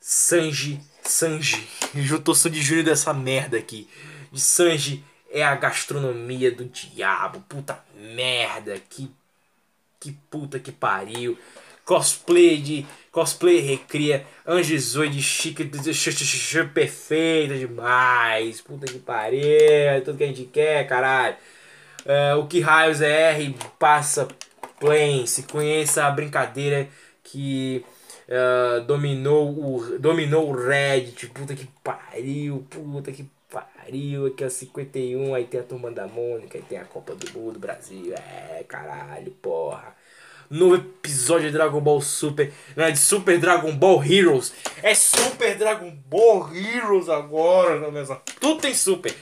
Sanji. 0.00 0.80
Sanji. 1.04 1.68
Juntou 1.94 2.34
Sanji 2.34 2.60
Júnior 2.60 2.84
dessa 2.84 3.14
merda 3.14 3.56
aqui. 3.56 3.88
De 4.32 4.40
Sanji 4.40 5.04
é 5.30 5.44
a 5.44 5.54
gastronomia 5.54 6.50
do 6.50 6.64
diabo. 6.64 7.44
Puta 7.48 7.78
merda. 7.94 8.80
Que, 8.90 9.08
que 10.00 10.12
puta 10.28 10.58
que 10.58 10.72
pariu. 10.72 11.38
Cosplay 11.84 12.60
de. 12.60 12.86
Cosplay 13.12 13.60
recria 13.60 14.26
Angezoide 14.46 15.22
chique, 15.22 15.64
perfeita 16.74 17.56
demais. 17.56 18.60
Puta 18.60 18.86
que 18.86 18.98
pariu. 18.98 19.40
É 19.42 20.00
tudo 20.00 20.18
que 20.18 20.24
a 20.24 20.26
gente 20.26 20.44
quer, 20.44 20.86
caralho. 20.88 21.36
Uh, 22.04 22.38
o 22.38 22.46
que 22.46 22.60
raios 22.60 23.00
é 23.00 23.32
R? 23.32 23.54
Passa 23.78 24.28
Plane. 24.78 25.24
conheça 25.50 26.04
a 26.04 26.10
brincadeira 26.10 26.88
que 27.22 27.84
uh, 28.28 28.80
dominou 28.84 29.50
o 29.50 29.98
dominou 29.98 30.50
o 30.50 30.56
Reddit. 30.56 31.26
Puta 31.28 31.54
que 31.54 31.68
pariu. 31.82 32.66
Puta 32.70 33.12
que 33.12 33.28
pariu. 33.50 34.26
Aqui 34.26 34.44
é 34.44 34.46
o 34.46 34.50
51. 34.50 35.34
Aí 35.34 35.44
tem 35.44 35.60
a 35.60 35.64
turma 35.64 35.90
da 35.90 36.06
Mônica. 36.06 36.56
Aí 36.56 36.64
tem 36.64 36.78
a 36.78 36.84
Copa 36.84 37.14
do 37.14 37.38
Mundo 37.38 37.58
Brasil. 37.58 38.14
É, 38.14 38.64
caralho, 38.66 39.30
porra 39.42 39.96
novo 40.50 40.76
episódio 40.76 41.48
de 41.48 41.52
Dragon 41.52 41.80
Ball 41.80 42.00
Super, 42.00 42.52
né, 42.74 42.90
de 42.90 42.98
Super 42.98 43.38
Dragon 43.38 43.74
Ball 43.76 44.02
Heroes. 44.02 44.52
É 44.82 44.94
Super 44.94 45.56
Dragon 45.56 45.90
Ball 46.08 46.50
Heroes 46.54 47.08
agora, 47.08 47.78
não 47.78 47.92
mesmo? 47.92 48.18
Tudo 48.40 48.60
tem 48.60 48.74
Super. 48.74 49.14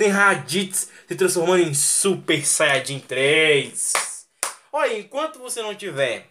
Tem 0.00 0.08
Raditz 0.08 0.88
se 1.06 1.14
transformando 1.14 1.62
em 1.62 1.74
Super 1.74 2.42
Saiyajin 2.42 3.00
3. 3.00 3.92
Olha, 4.72 4.98
enquanto 4.98 5.38
você 5.38 5.60
não 5.60 5.74
tiver 5.74 6.26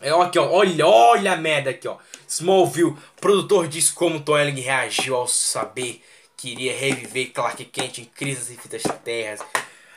É, 0.00 0.10
aqui, 0.10 0.38
ó. 0.38 0.48
Olha, 0.48 0.86
olha 0.86 1.32
a 1.32 1.36
merda 1.36 1.70
aqui, 1.70 1.88
ó. 1.88 1.96
Smallville, 2.28 2.96
produtor 3.20 3.66
diz 3.66 3.90
como 3.90 4.20
Tom 4.20 4.38
Elling 4.38 4.60
reagiu 4.60 5.16
ao 5.16 5.26
saber 5.26 6.00
que 6.36 6.52
iria 6.52 6.72
reviver 6.72 7.32
Clark 7.32 7.64
Kent 7.64 7.98
em 7.98 8.04
crises 8.04 8.52
infinitas 8.52 8.84
terras. 9.02 9.40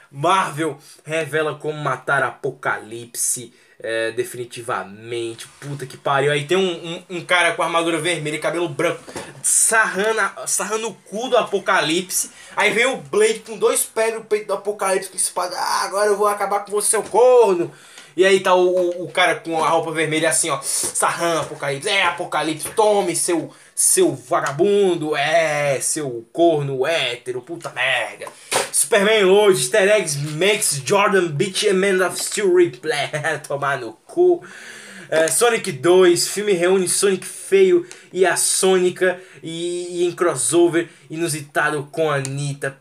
Marvel 0.09 0.75
revela 1.05 1.53
como 1.53 1.77
matar 1.77 2.23
Apocalipse 2.23 3.53
é, 3.83 4.11
definitivamente. 4.11 5.47
Puta 5.59 5.85
que 5.85 5.97
pariu. 5.97 6.31
Aí 6.31 6.45
tem 6.45 6.57
um, 6.57 7.03
um, 7.09 7.17
um 7.17 7.25
cara 7.25 7.53
com 7.53 7.61
armadura 7.61 7.99
vermelha 7.99 8.37
e 8.37 8.39
cabelo 8.39 8.69
branco 8.69 9.03
sarrando, 9.43 10.21
sarrando 10.47 10.87
o 10.87 10.93
cu 10.93 11.27
do 11.27 11.37
Apocalipse. 11.37 12.31
Aí 12.55 12.71
vem 12.71 12.85
o 12.85 12.97
Blade 12.97 13.39
com 13.39 13.57
dois 13.57 13.83
pés 13.83 14.13
no 14.13 14.23
peito 14.23 14.47
do 14.47 14.53
Apocalipse 14.53 15.09
com 15.09 15.17
espada. 15.17 15.55
Ah, 15.57 15.83
agora 15.83 16.07
eu 16.07 16.17
vou 16.17 16.27
acabar 16.27 16.63
com 16.63 16.71
você, 16.71 16.91
seu 16.91 17.03
corno. 17.03 17.71
E 18.15 18.25
aí 18.25 18.39
tá 18.39 18.53
o, 18.53 19.03
o, 19.03 19.07
cara 19.11 19.35
com 19.35 19.63
a 19.63 19.69
roupa 19.69 19.91
vermelha 19.91 20.29
assim, 20.29 20.49
ó, 20.49 20.59
sarrando 20.61 21.41
Apocalipse. 21.41 21.89
É, 21.89 22.03
Apocalipse, 22.03 22.69
tome 22.71 23.15
seu, 23.15 23.51
seu 23.73 24.13
vagabundo, 24.13 25.15
é, 25.15 25.79
seu 25.81 26.25
corno 26.31 26.85
hétero, 26.85 27.41
puta 27.41 27.69
merda. 27.71 28.27
Superman 28.71 29.25
Lord, 29.25 29.59
Easter 29.59 29.89
Eggs, 29.89 30.17
Max, 30.17 30.81
Jordan, 30.85 31.27
Beach 31.27 31.67
and 31.67 31.75
Man 31.75 32.05
of 32.05 32.19
Steel 32.19 32.53
Replay. 32.53 33.09
Tomar 33.47 33.79
no 33.79 33.93
cu. 34.05 34.43
É, 35.09 35.27
Sonic 35.27 35.71
2, 35.71 36.27
filme 36.27 36.53
reúne 36.53 36.87
Sonic 36.87 37.23
feio 37.25 37.85
e 38.11 38.25
a 38.25 38.35
Sônica 38.35 39.19
e, 39.43 39.99
e 40.01 40.05
em 40.05 40.11
crossover 40.11 40.89
inusitado 41.07 41.87
com 41.91 42.09
a 42.09 42.15
Anitta. 42.15 42.75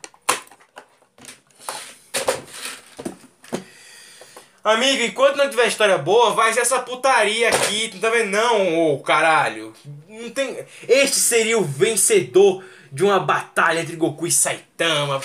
Amigo, 4.64 5.02
enquanto 5.02 5.36
não 5.36 5.50
tiver 5.50 5.66
história 5.66 5.98
boa, 5.98 6.30
vai 6.34 6.52
ser 6.52 6.60
essa 6.60 6.78
putaria 6.78 7.48
aqui, 7.48 7.88
tu 7.88 7.98
tá 7.98 8.10
vendo? 8.10 8.30
Não, 8.30 8.92
ô 8.92 9.00
caralho. 9.00 9.74
Não 10.08 10.30
tem... 10.30 10.64
Este 10.88 11.18
seria 11.18 11.58
o 11.58 11.64
vencedor 11.64 12.64
de 12.92 13.02
uma 13.02 13.18
batalha 13.18 13.80
entre 13.80 13.96
Goku 13.96 14.24
e 14.26 14.30
Saitama. 14.30 15.20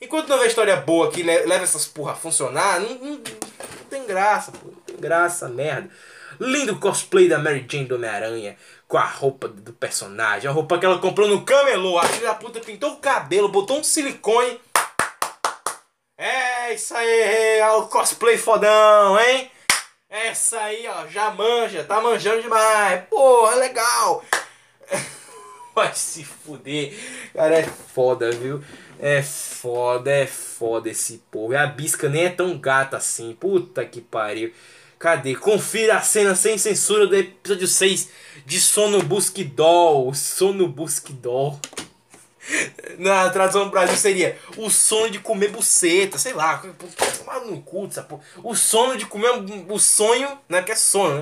Enquanto 0.00 0.28
não 0.28 0.36
houver 0.36 0.48
história 0.48 0.76
boa 0.76 1.10
que 1.10 1.22
le- 1.22 1.44
leva 1.44 1.64
essas 1.64 1.84
porra 1.84 2.12
a 2.12 2.16
funcionar, 2.16 2.80
não, 2.80 2.88
não- 2.94 3.10
não 3.16 3.84
tem 3.90 4.06
graça, 4.06 4.52
pô. 4.52 4.68
Não 4.68 4.80
tem 4.86 4.96
graça, 4.96 5.48
merda. 5.48 5.90
Lindo 6.40 6.78
cosplay 6.78 7.28
da 7.28 7.36
Mary 7.38 7.66
Jane 7.68 7.84
do 7.86 7.96
Homem-Aranha 7.96 8.56
com 8.86 8.96
a 8.96 9.04
roupa 9.04 9.48
do 9.48 9.72
personagem. 9.72 10.48
A 10.48 10.52
roupa 10.52 10.78
que 10.78 10.86
ela 10.86 10.98
comprou 11.00 11.26
no 11.28 11.44
camelô. 11.44 11.98
A 11.98 12.04
filha 12.04 12.28
da 12.28 12.34
puta 12.34 12.60
pintou 12.60 12.92
o 12.92 12.96
cabelo, 12.96 13.48
botou 13.48 13.78
um 13.78 13.84
silicone. 13.84 14.58
É 16.20 16.74
isso 16.74 16.96
aí, 16.96 17.60
é 17.60 17.70
o 17.70 17.86
cosplay 17.86 18.36
fodão, 18.36 19.16
hein? 19.20 19.48
Essa 20.10 20.58
aí, 20.62 20.84
ó, 20.88 21.06
já 21.06 21.30
manja, 21.30 21.84
tá 21.84 22.00
manjando 22.00 22.42
demais. 22.42 23.04
Porra, 23.08 23.54
legal. 23.54 24.24
Vai 25.76 25.94
se 25.94 26.24
fuder. 26.24 26.92
Cara, 27.32 27.60
é 27.60 27.62
foda, 27.62 28.32
viu? 28.32 28.60
É 28.98 29.22
foda, 29.22 30.10
é 30.10 30.26
foda 30.26 30.90
esse 30.90 31.22
povo. 31.30 31.52
E 31.52 31.56
a 31.56 31.66
bisca 31.66 32.08
nem 32.08 32.24
é 32.24 32.30
tão 32.30 32.58
gata 32.58 32.96
assim. 32.96 33.36
Puta 33.38 33.84
que 33.84 34.00
pariu. 34.00 34.52
Cadê? 34.98 35.36
Confira 35.36 35.98
a 35.98 36.00
cena 36.00 36.34
sem 36.34 36.58
censura 36.58 37.06
do 37.06 37.14
episódio 37.14 37.68
6 37.68 38.08
de 38.44 38.60
Sono 38.60 39.00
Busque 39.04 39.44
Doll. 39.44 40.12
Sono 40.14 40.66
Busque 40.66 41.12
Doll. 41.12 41.60
Na 42.98 43.30
tradução 43.30 43.64
do 43.64 43.70
Brasil 43.70 43.96
seria 43.96 44.38
o 44.56 44.70
sono 44.70 45.10
de 45.10 45.18
comer 45.18 45.48
buceta, 45.48 46.18
sei 46.18 46.32
lá, 46.32 46.62
tomar 47.18 47.40
no 47.40 47.60
cu. 47.60 47.88
O 48.42 48.54
sono 48.54 48.96
de 48.96 49.06
comer 49.06 49.30
o 49.68 49.78
sonho, 49.78 50.38
né? 50.48 50.62
Que 50.62 50.72
é 50.72 50.74
sono, 50.74 51.16
né? 51.16 51.20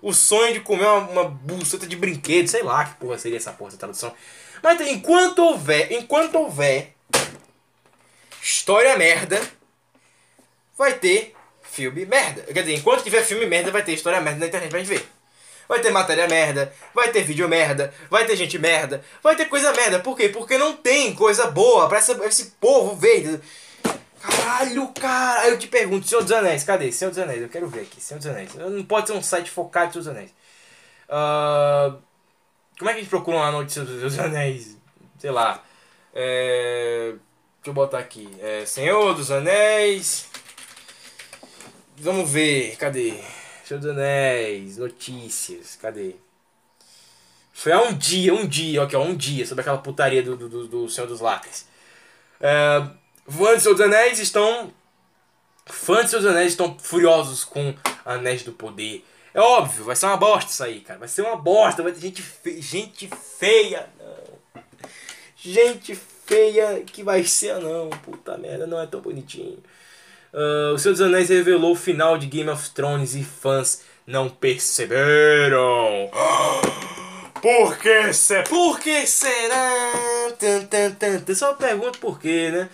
O 0.00 0.12
sonho 0.12 0.54
de 0.54 0.60
comer 0.60 0.86
uma, 0.86 0.98
uma 1.10 1.24
buceta 1.24 1.86
de 1.86 1.96
brinquedo, 1.96 2.48
sei 2.48 2.62
lá 2.62 2.84
que 2.84 2.94
porra 2.94 3.18
seria 3.18 3.36
essa 3.36 3.52
porra, 3.52 3.68
essa 3.68 3.78
tradução. 3.78 4.14
Mas 4.62 4.80
enquanto 4.80 5.40
houver, 5.40 5.92
enquanto 5.92 6.36
houver 6.36 6.94
história 8.42 8.96
merda, 8.96 9.40
vai 10.76 10.94
ter 10.94 11.34
filme 11.62 12.06
merda. 12.06 12.42
Quer 12.42 12.62
dizer, 12.62 12.74
enquanto 12.74 13.02
tiver 13.02 13.22
filme 13.22 13.46
merda, 13.46 13.70
vai 13.70 13.82
ter 13.82 13.92
história 13.92 14.20
merda 14.20 14.40
na 14.40 14.46
internet 14.46 14.70
pra 14.70 14.78
gente 14.78 14.88
ver. 14.88 15.06
Vai 15.70 15.78
ter 15.80 15.90
matéria 15.92 16.26
merda, 16.26 16.72
vai 16.92 17.12
ter 17.12 17.22
vídeo 17.22 17.48
merda, 17.48 17.94
vai 18.10 18.26
ter 18.26 18.34
gente 18.34 18.58
merda, 18.58 19.04
vai 19.22 19.36
ter 19.36 19.44
coisa 19.44 19.72
merda. 19.72 20.00
Por 20.00 20.16
quê? 20.16 20.28
Porque 20.28 20.58
não 20.58 20.74
tem 20.76 21.14
coisa 21.14 21.46
boa 21.48 21.88
pra 21.88 21.98
essa- 21.98 22.18
esse 22.26 22.46
povo 22.60 22.96
ver. 22.96 23.40
Caralho, 24.20 24.88
cara. 25.00 25.48
Eu 25.48 25.56
te 25.56 25.68
pergunto, 25.68 26.08
Senhor 26.08 26.22
dos 26.22 26.32
Anéis, 26.32 26.64
cadê? 26.64 26.90
Senhor 26.90 27.10
dos 27.10 27.20
Anéis, 27.20 27.40
eu 27.40 27.48
quero 27.48 27.68
ver 27.68 27.82
aqui, 27.82 28.00
Senhor 28.00 28.18
dos 28.18 28.26
Anéis. 28.26 28.52
Não 28.56 28.82
pode 28.84 29.06
ser 29.06 29.12
um 29.12 29.22
site 29.22 29.48
focado 29.48 29.90
em 29.90 29.92
Senhor 29.92 30.02
dos 30.02 30.08
Anéis. 30.08 30.34
Ah, 31.08 31.94
como 32.76 32.90
é 32.90 32.92
que 32.94 32.98
a 32.98 33.02
gente 33.02 33.10
procura 33.10 33.36
uma 33.36 33.52
notícia 33.52 33.84
dos 33.84 34.00
dos 34.02 34.18
Anéis? 34.18 34.76
Sei 35.20 35.30
lá. 35.30 35.62
É, 36.12 37.12
deixa 37.58 37.68
eu 37.68 37.72
botar 37.72 37.98
aqui. 38.00 38.28
É, 38.40 38.64
Senhor 38.66 39.14
dos 39.14 39.30
Anéis. 39.30 40.26
Vamos 41.96 42.28
ver, 42.28 42.74
cadê? 42.76 43.14
Senhor 43.70 43.80
dos 43.80 43.90
Anéis, 43.90 44.76
notícias, 44.78 45.76
cadê? 45.80 46.16
Foi 47.52 47.70
há 47.70 47.80
um 47.82 47.96
dia, 47.96 48.34
um 48.34 48.44
dia, 48.44 48.82
aqui 48.82 48.96
ó, 48.96 49.02
um 49.04 49.14
dia, 49.16 49.46
sobre 49.46 49.60
aquela 49.60 49.78
putaria 49.78 50.24
do, 50.24 50.36
do, 50.36 50.48
do- 50.48 50.66
do 50.66 50.88
Senhor 50.88 51.06
dos 51.06 51.20
Lacres. 51.20 51.68
É, 52.40 52.84
fãs 53.28 53.58
de 53.58 53.62
Senhor 53.62 53.74
dos 53.74 53.84
Anéis 53.84 54.18
estão. 54.18 54.72
Fãs 55.66 56.04
de 56.06 56.10
Senhor 56.10 56.22
dos 56.22 56.30
Anéis 56.32 56.48
estão 56.50 56.76
furiosos 56.80 57.44
com 57.44 57.72
Anéis 58.04 58.42
do 58.42 58.50
Poder. 58.50 59.04
É 59.32 59.40
óbvio, 59.40 59.84
vai 59.84 59.94
ser 59.94 60.06
uma 60.06 60.16
bosta 60.16 60.50
isso 60.50 60.64
aí, 60.64 60.80
cara. 60.80 60.98
Vai 60.98 61.06
ser 61.06 61.22
uma 61.22 61.36
bosta, 61.36 61.80
vai 61.80 61.92
ter 61.92 62.00
gente, 62.00 62.24
gente 62.60 63.08
feia, 63.38 63.88
não. 64.00 64.62
Gente 65.36 65.94
feia 65.94 66.82
que 66.82 67.04
vai 67.04 67.22
ser, 67.22 67.60
não. 67.60 67.88
Puta 67.88 68.36
merda, 68.36 68.66
não 68.66 68.80
é 68.80 68.86
tão 68.88 69.00
bonitinho. 69.00 69.62
Ah, 70.32 70.72
o 70.74 70.78
Senhor 70.78 70.94
dos 70.94 71.00
Anéis 71.00 71.28
revelou 71.28 71.72
o 71.72 71.76
final 71.76 72.16
de 72.16 72.26
Game 72.26 72.48
of 72.50 72.70
Thrones 72.70 73.14
e 73.14 73.22
fãs 73.22 73.82
não 74.06 74.28
perceberam. 74.28 76.10
Por 77.40 77.78
que 77.78 78.12
será? 78.12 78.42
Por 78.42 78.78
que 78.78 79.06
será? 79.06 79.92
Tan, 80.38 80.64
tan, 80.66 80.90
tan. 80.92 81.34
Só 81.34 81.54
pergunto 81.54 81.98
por 81.98 82.20
quê, 82.20 82.50
né? 82.50 82.68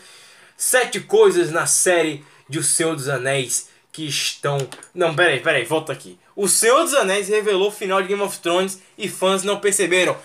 Sete 0.57 0.99
coisas 0.99 1.53
na 1.53 1.67
série 1.67 2.25
de 2.49 2.59
O 2.59 2.65
Senhor 2.65 2.97
dos 2.97 3.09
Anéis 3.09 3.69
que 3.93 4.07
estão. 4.07 4.59
Não, 4.93 5.15
peraí, 5.15 5.39
peraí, 5.39 5.65
volta 5.65 5.93
aqui. 5.93 6.19
O 6.35 6.49
Senhor 6.49 6.83
dos 6.83 6.95
Anéis 6.95 7.29
revelou 7.29 7.69
o 7.69 7.73
final 7.73 8.03
de 8.03 8.09
Game 8.09 8.23
of 8.23 8.41
Thrones 8.41 8.83
e 8.99 9.09
fãs 9.09 9.45
não 9.45 9.61
perceberam. 9.61 10.17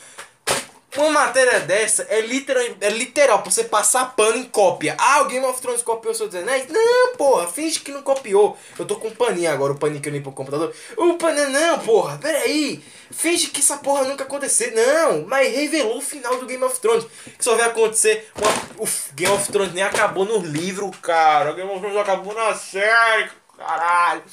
Uma 0.98 1.10
matéria 1.10 1.62
dessa 1.62 2.06
é 2.10 2.20
literal, 2.20 2.64
é 2.82 2.90
literal 2.90 3.42
pra 3.42 3.50
você 3.50 3.64
passar 3.64 4.14
pano 4.14 4.36
em 4.36 4.44
cópia. 4.44 4.96
Ah, 4.98 5.22
o 5.22 5.26
Game 5.26 5.46
of 5.46 5.62
Thrones 5.62 5.82
copiou 5.82 6.14
dos 6.14 6.36
Anéis? 6.36 6.68
Não, 6.68 7.16
porra, 7.16 7.48
finge 7.48 7.80
que 7.80 7.92
não 7.94 8.02
copiou. 8.02 8.58
Eu 8.78 8.86
tô 8.86 8.98
com 8.98 9.08
um 9.08 9.16
paninho 9.16 9.50
agora, 9.50 9.72
o 9.72 9.78
paninho 9.78 10.02
que 10.02 10.10
eu 10.10 10.14
limpo 10.14 10.32
o 10.32 10.34
computador. 10.34 10.74
O 10.98 11.14
paninho, 11.14 11.50
não, 11.50 11.80
porra, 11.80 12.18
peraí. 12.18 12.84
Finge 13.10 13.48
que 13.48 13.62
essa 13.62 13.78
porra 13.78 14.04
nunca 14.04 14.26
aconteceu. 14.26 14.74
Não, 14.76 15.26
mas 15.28 15.56
revelou 15.56 15.98
o 15.98 16.02
final 16.02 16.38
do 16.38 16.46
Game 16.46 16.64
of 16.64 16.78
Thrones. 16.82 17.06
Que 17.38 17.44
só 17.44 17.56
vai 17.56 17.68
acontecer. 17.68 18.30
Uma, 18.36 18.86
o 18.86 18.90
Game 19.14 19.34
of 19.34 19.50
Thrones 19.50 19.74
nem 19.74 19.84
acabou 19.84 20.26
no 20.26 20.40
livro, 20.40 20.92
cara. 21.02 21.52
O 21.52 21.56
Game 21.56 21.70
of 21.70 21.80
Thrones 21.80 21.98
acabou 21.98 22.34
na 22.34 22.54
série, 22.54 23.30
caralho. 23.58 24.24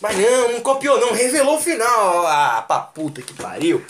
Mas 0.00 0.16
não, 0.18 0.52
não 0.52 0.60
copiou, 0.62 0.98
não. 0.98 1.12
Revelou 1.12 1.58
o 1.58 1.62
final. 1.62 2.26
Ah, 2.26 2.64
pra 2.66 2.80
puta 2.80 3.22
que 3.22 3.34
pariu. 3.34 3.84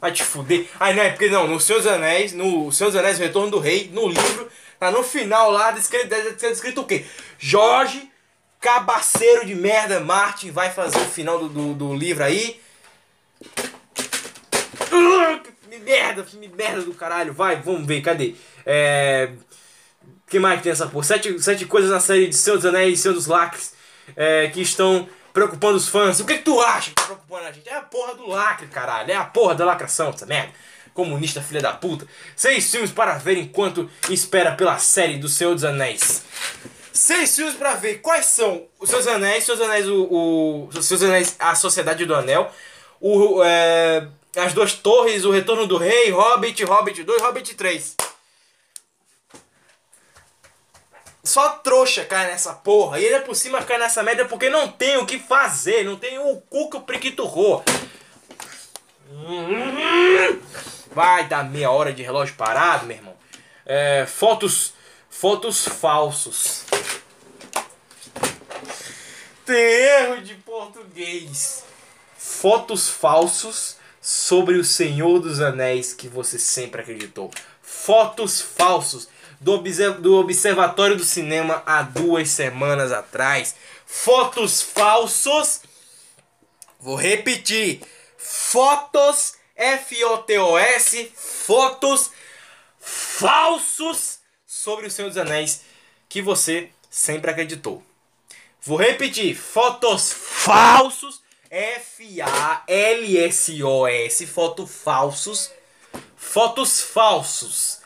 Vai 0.00 0.12
te 0.12 0.22
fuder. 0.22 0.66
Ai, 0.78 0.94
não, 0.94 1.02
é 1.02 1.10
porque 1.10 1.28
não, 1.28 1.46
no 1.46 1.56
dos 1.56 1.86
Anéis, 1.86 2.32
no 2.32 2.66
dos 2.66 2.96
Anéis, 2.96 3.18
Retorno 3.18 3.50
do 3.50 3.58
Rei, 3.58 3.90
no 3.92 4.08
livro, 4.08 4.48
tá 4.78 4.90
no 4.90 5.02
final 5.02 5.50
lá, 5.50 5.70
descrito, 5.70 6.08
descrito 6.38 6.82
o 6.82 6.86
quê? 6.86 7.04
Jorge, 7.38 8.10
cabaceiro 8.60 9.46
de 9.46 9.54
merda, 9.54 10.00
Martin, 10.00 10.50
vai 10.50 10.70
fazer 10.70 10.98
o 10.98 11.06
final 11.06 11.38
do, 11.38 11.48
do, 11.48 11.74
do 11.74 11.94
livro 11.94 12.24
aí. 12.24 12.60
Que 15.70 15.78
merda, 15.78 16.22
que 16.22 16.36
merda 16.48 16.82
do 16.82 16.94
caralho. 16.94 17.32
Vai, 17.32 17.56
vamos 17.56 17.86
ver, 17.86 18.00
cadê? 18.00 18.34
É. 18.64 19.30
Que 20.28 20.38
mais 20.38 20.60
tem 20.60 20.72
essa 20.72 20.86
porra? 20.86 21.04
Sete, 21.04 21.40
sete 21.40 21.64
coisas 21.66 21.90
na 21.90 22.00
série 22.00 22.26
de 22.26 22.36
dos 22.36 22.66
Anéis 22.66 23.04
e 23.04 23.12
dos 23.12 23.26
Lacres 23.26 23.72
é, 24.16 24.48
que 24.48 24.60
estão 24.60 25.08
preocupando 25.36 25.76
os 25.76 25.86
fãs. 25.86 26.18
O 26.18 26.24
que, 26.24 26.38
que 26.38 26.44
tu 26.44 26.58
acha 26.62 26.88
que 26.88 26.94
tá 26.94 27.02
preocupando 27.02 27.46
a 27.46 27.52
gente? 27.52 27.68
É 27.68 27.76
a 27.76 27.82
porra 27.82 28.14
do 28.14 28.26
lacre, 28.26 28.66
caralho. 28.68 29.10
É 29.10 29.16
a 29.16 29.24
porra 29.24 29.54
da 29.54 29.66
lacração, 29.66 30.08
essa 30.08 30.24
merda. 30.24 30.50
Comunista 30.94 31.42
filha 31.42 31.60
da 31.60 31.74
puta. 31.74 32.06
Seis 32.34 32.70
filmes 32.70 32.90
para 32.90 33.18
ver 33.18 33.36
enquanto 33.36 33.90
espera 34.08 34.52
pela 34.52 34.78
série 34.78 35.18
do 35.18 35.28
Senhor 35.28 35.52
dos 35.52 35.62
Anéis. 35.62 36.24
Seis 36.90 37.36
filmes 37.36 37.54
pra 37.54 37.74
ver. 37.74 37.96
Quais 37.96 38.24
são? 38.24 38.64
Os 38.80 38.88
Seus 38.88 39.06
Anéis, 39.06 39.44
Seus 39.44 39.60
Anéis, 39.60 39.86
o, 39.86 40.68
o 40.74 40.82
Seus 40.82 41.02
Anéis, 41.02 41.36
a 41.38 41.54
Sociedade 41.54 42.06
do 42.06 42.14
Anel, 42.14 42.50
o, 42.98 43.44
é, 43.44 44.08
as 44.38 44.54
Duas 44.54 44.72
Torres, 44.72 45.26
o 45.26 45.30
Retorno 45.30 45.66
do 45.66 45.76
Rei, 45.76 46.10
Hobbit, 46.12 46.64
Hobbit 46.64 47.02
2, 47.02 47.20
Hobbit 47.20 47.54
3. 47.54 47.94
Só 51.26 51.48
trouxa 51.58 52.04
cai 52.04 52.26
nessa 52.28 52.52
porra. 52.52 53.00
E 53.00 53.06
ainda 53.06 53.20
por 53.20 53.34
cima 53.34 53.62
cai 53.62 53.78
nessa 53.78 54.02
merda 54.02 54.24
porque 54.26 54.48
não 54.48 54.68
tem 54.68 54.96
o 54.96 55.04
que 55.04 55.18
fazer. 55.18 55.84
Não 55.84 55.96
tem 55.96 56.18
o 56.18 56.36
cu 56.42 56.70
que 56.70 56.76
o 56.76 56.82
priquito 56.82 57.24
roa. 57.24 57.64
Vai 60.92 61.26
dar 61.26 61.44
meia 61.44 61.70
hora 61.70 61.92
de 61.92 62.02
relógio 62.02 62.36
parado, 62.36 62.86
meu 62.86 62.96
irmão. 62.96 63.14
É, 63.66 64.06
fotos. 64.06 64.74
Fotos 65.10 65.66
falsos. 65.66 66.64
Tem 69.44 69.56
erro 69.56 70.20
de 70.22 70.34
português. 70.34 71.64
Fotos 72.16 72.88
falsos 72.88 73.76
sobre 74.00 74.56
o 74.56 74.64
Senhor 74.64 75.18
dos 75.18 75.40
Anéis 75.40 75.92
que 75.92 76.06
você 76.06 76.38
sempre 76.38 76.82
acreditou. 76.82 77.30
Fotos 77.62 78.40
falsos 78.40 79.08
do, 79.40 79.52
obser- 79.52 80.00
do 80.00 80.16
Observatório 80.16 80.96
do 80.96 81.04
Cinema 81.04 81.62
há 81.66 81.82
duas 81.82 82.30
semanas 82.30 82.92
atrás. 82.92 83.54
Fotos 83.86 84.62
falsos. 84.62 85.60
Vou 86.80 86.96
repetir. 86.96 87.80
Fotos 88.16 89.34
F-O-T-O-S. 89.56 91.12
Fotos 91.16 92.10
falsos 92.80 94.18
sobre 94.46 94.86
o 94.86 94.90
Senhor 94.90 95.08
dos 95.08 95.18
Anéis 95.18 95.62
que 96.08 96.20
você 96.22 96.70
sempre 96.90 97.30
acreditou. 97.30 97.82
Vou 98.62 98.76
repetir. 98.78 99.34
Fotos 99.36 100.12
falsos. 100.12 101.20
F-A-L-S-O-S. 102.96 104.26
Fotos 104.26 104.70
falsos. 104.70 105.50
Fotos 106.16 106.80
falsos. 106.80 107.80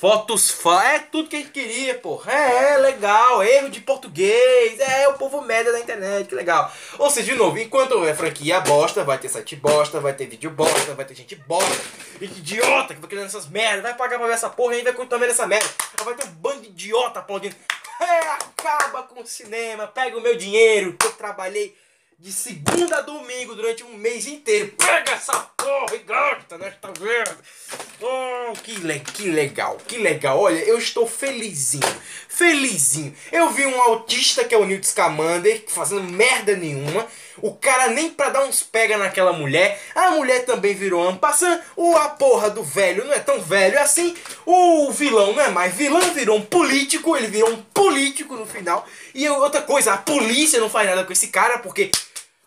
Fotos 0.00 0.56
É 0.64 1.00
tudo 1.00 1.28
que 1.28 1.34
a 1.34 1.38
gente 1.40 1.50
queria, 1.50 1.92
pô. 1.96 2.22
É, 2.24 2.74
é 2.74 2.76
legal. 2.76 3.42
Erro 3.42 3.68
de 3.68 3.80
português. 3.80 4.78
É 4.78 5.08
o 5.08 5.14
povo 5.14 5.40
média 5.40 5.72
da 5.72 5.80
internet. 5.80 6.28
Que 6.28 6.36
legal. 6.36 6.72
Ou 7.00 7.10
seja, 7.10 7.32
de 7.32 7.36
novo, 7.36 7.58
enquanto 7.58 8.06
é 8.06 8.14
franquia 8.14 8.60
bosta, 8.60 9.02
vai 9.02 9.18
ter 9.18 9.28
site 9.28 9.56
bosta, 9.56 9.98
vai 9.98 10.12
ter 10.12 10.26
vídeo 10.26 10.50
bosta, 10.50 10.94
vai 10.94 11.04
ter 11.04 11.16
gente 11.16 11.34
bosta. 11.34 11.82
Gente 12.20 12.38
idiota 12.38 12.94
que 12.94 13.00
vai 13.00 13.10
criando 13.10 13.26
essas 13.26 13.48
merdas. 13.48 13.82
Vai 13.82 13.94
pagar 13.96 14.18
pra 14.18 14.28
ver 14.28 14.34
essa 14.34 14.48
porra 14.48 14.74
e 14.74 14.78
ainda 14.78 14.92
vai 14.92 15.00
continuar 15.00 15.18
vendo 15.18 15.30
essa 15.32 15.48
merda. 15.48 15.68
Aí 15.98 16.04
Vai 16.04 16.14
ter 16.14 16.28
um 16.28 16.30
bando 16.30 16.60
de 16.60 16.68
idiota 16.68 17.18
aplaudindo. 17.18 17.56
É, 18.00 18.20
acaba 18.30 19.02
com 19.02 19.20
o 19.20 19.26
cinema. 19.26 19.88
Pega 19.88 20.16
o 20.16 20.20
meu 20.20 20.36
dinheiro 20.36 20.92
que 20.92 21.06
eu 21.08 21.12
trabalhei 21.14 21.76
de 22.20 22.32
segunda 22.32 22.98
a 22.98 23.00
domingo 23.00 23.54
durante 23.54 23.84
um 23.84 23.96
mês 23.96 24.26
inteiro. 24.26 24.74
Pega 24.76 25.12
essa 25.12 25.34
porra 25.56 25.94
e 25.94 25.98
gasta 25.98 26.58
nesta 26.58 26.92
merda. 27.00 27.38
Oh, 28.00 28.52
que, 28.54 28.72
le 28.72 28.98
que 28.98 29.30
legal, 29.30 29.76
que 29.86 29.98
legal. 29.98 30.36
Olha, 30.36 30.58
eu 30.58 30.76
estou 30.78 31.06
felizinho, 31.06 31.86
felizinho. 32.28 33.14
Eu 33.30 33.50
vi 33.50 33.66
um 33.66 33.80
autista 33.80 34.44
que 34.44 34.52
é 34.52 34.58
o 34.58 34.64
Newt 34.64 34.84
Scamander 34.84 35.64
fazendo 35.68 36.02
merda 36.02 36.56
nenhuma. 36.56 37.06
O 37.40 37.54
cara 37.54 37.86
nem 37.88 38.10
pra 38.10 38.30
dar 38.30 38.44
uns 38.44 38.64
pega 38.64 38.98
naquela 38.98 39.32
mulher. 39.32 39.80
A 39.94 40.10
mulher 40.10 40.44
também 40.44 40.74
virou 40.74 41.08
ampassando. 41.08 41.62
O 41.76 41.96
a 41.96 42.08
porra 42.08 42.50
do 42.50 42.64
velho 42.64 43.04
não 43.04 43.12
é 43.12 43.20
tão 43.20 43.40
velho 43.40 43.78
assim. 43.78 44.16
O 44.44 44.90
vilão 44.90 45.34
não 45.34 45.42
é 45.42 45.50
mais 45.50 45.72
vilão, 45.72 46.00
virou 46.12 46.36
um 46.36 46.44
político. 46.44 47.16
Ele 47.16 47.28
virou 47.28 47.50
um 47.50 47.62
político 47.62 48.34
no 48.34 48.44
final. 48.44 48.84
E 49.14 49.28
outra 49.28 49.62
coisa, 49.62 49.92
a 49.92 49.98
polícia 49.98 50.58
não 50.58 50.68
faz 50.68 50.88
nada 50.88 51.04
com 51.04 51.12
esse 51.12 51.28
cara 51.28 51.58
porque 51.58 51.92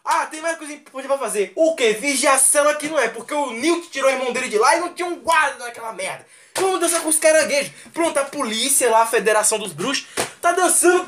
ah, 0.04 0.26
tem 0.26 0.42
mais 0.42 0.58
coisa 0.58 0.74
importante 0.74 1.08
pra 1.08 1.18
fazer. 1.18 1.54
O 1.56 1.76
que? 1.76 1.94
Vigiação 1.94 2.68
aqui 2.70 2.90
não 2.90 2.98
é, 2.98 3.08
porque 3.08 3.34
o 3.34 3.52
Newt 3.52 3.90
tirou 3.90 4.10
o 4.10 4.14
irmão 4.14 4.34
dele 4.34 4.50
de 4.50 4.58
lá 4.58 4.76
e 4.76 4.80
não 4.80 4.94
tinha 4.94 5.08
um 5.08 5.20
guarda 5.20 5.64
naquela 5.64 5.94
merda. 5.94 6.26
Vamos 6.56 6.80
dançar 6.80 7.02
com 7.02 7.10
os 7.10 7.20
caranguejos. 7.20 7.72
Pronto, 7.94 8.18
a 8.18 8.26
polícia 8.26 8.90
lá, 8.90 9.04
a 9.04 9.08
Federação 9.08 9.60
dos 9.60 9.74
Bruxos, 9.74 10.08
tá 10.42 10.52
dançando 10.52 11.08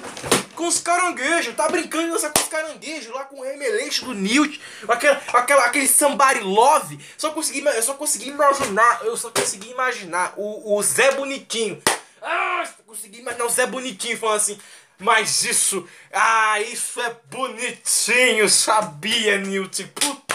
com 0.56 0.68
os 0.68 0.80
caranguejos. 0.80 1.56
Tá 1.56 1.68
brincando 1.68 2.06
de 2.06 2.11
dançar 2.11 2.32
com 2.32 2.40
os 2.40 2.48
caranguejos 2.48 3.14
lá 3.14 3.26
com 3.26 3.40
o 3.40 3.44
remeleixo 3.44 4.06
do 4.06 4.14
Newt. 4.14 4.61
Aquela, 4.88 5.22
aquela, 5.34 5.65
aquele 5.65 5.88
somebody 5.88 6.40
love. 6.41 6.99
Só 7.18 7.32
consegui, 7.32 7.65
eu 7.65 7.84
só 7.84 7.95
consegui 7.95 8.30
imaginar, 8.30 9.02
eu 9.03 9.18
só 9.18 9.32
consegui 9.32 9.72
imaginar 9.72 10.34
o, 10.38 10.78
o 10.78 10.84
Zé 10.84 11.11
Bonitinho. 11.11 11.82
Ah, 12.22 12.64
consegui 12.86 13.20
imaginar 13.20 13.45
o 13.45 13.49
Zé 13.49 13.65
Bonitinho 13.65 14.18
falando 14.18 14.38
assim. 14.38 14.60
Mas 15.04 15.44
isso, 15.44 15.88
ah, 16.14 16.62
isso 16.62 17.02
é 17.02 17.16
bonitinho, 17.30 18.48
sabia, 18.48 19.38
Newt? 19.38 19.84
Puta 19.94 20.34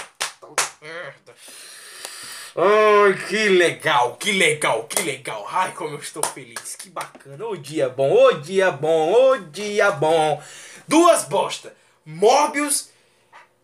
merda. 0.82 1.34
Ai, 2.54 3.14
que 3.28 3.48
legal, 3.48 4.16
que 4.16 4.32
legal, 4.32 4.84
que 4.84 5.02
legal. 5.02 5.46
Ai, 5.50 5.72
como 5.72 5.94
eu 5.94 5.98
estou 5.98 6.22
feliz, 6.22 6.76
que 6.76 6.90
bacana. 6.90 7.46
Ô 7.46 7.56
dia 7.56 7.88
bom, 7.88 8.12
ô 8.12 8.32
dia 8.32 8.70
bom, 8.70 9.12
ô 9.12 9.38
dia 9.38 9.90
bom. 9.90 10.42
Duas 10.86 11.24
bosta. 11.24 11.74
Morbius 12.04 12.90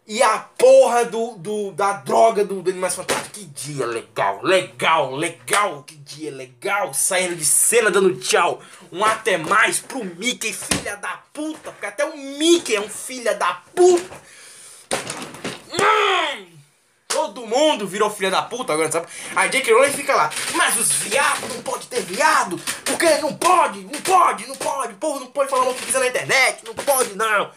e 0.06 0.22
a 0.22 0.38
porra 0.38 1.06
do, 1.06 1.32
do, 1.38 1.72
da 1.72 1.94
droga 1.94 2.44
do, 2.44 2.60
do 2.60 2.70
Animais 2.70 2.94
Fantásticos. 2.94 3.30
Que 3.32 3.44
dia 3.46 3.86
legal, 3.86 4.40
legal, 4.42 5.14
legal. 5.14 5.82
Que 5.82 5.96
dia 5.96 6.30
legal. 6.30 6.92
Saindo 6.92 7.34
de 7.34 7.44
cena, 7.44 7.90
dando 7.90 8.14
tchau. 8.16 8.60
Um 8.92 9.02
até 9.02 9.38
mais 9.38 9.80
pro 9.80 10.04
Mickey, 10.04 10.52
filha 10.52 10.96
da 10.96 11.20
puta. 11.32 11.70
Porque 11.70 11.86
até 11.86 12.04
o 12.04 12.16
Mickey 12.16 12.76
é 12.76 12.80
um 12.80 12.88
filha 12.88 13.34
da 13.34 13.62
puta. 13.74 14.14
Hum! 15.72 16.54
Todo 17.08 17.46
mundo 17.46 17.86
virou 17.86 18.10
filha 18.10 18.30
da 18.30 18.42
puta 18.42 18.72
agora, 18.72 18.90
sabe? 18.90 19.06
A 19.36 19.46
J.K. 19.46 19.72
Rowling 19.72 19.92
fica 19.92 20.16
lá, 20.16 20.30
mas 20.54 20.76
os 20.76 20.90
viados 20.94 21.48
não 21.48 21.62
pode 21.62 21.86
ter 21.86 22.00
viado, 22.02 22.60
porque 22.84 23.06
não 23.18 23.32
pode, 23.34 23.80
não 23.84 24.00
pode, 24.00 24.48
não 24.48 24.56
pode, 24.56 24.94
o 24.94 24.96
povo 24.96 25.20
não 25.20 25.28
pode 25.28 25.48
falar 25.48 25.68
o 25.68 25.74
que 25.74 25.86
quiser 25.86 26.00
na 26.00 26.08
internet, 26.08 26.64
não 26.66 26.74
pode 26.74 27.14
não. 27.14 27.52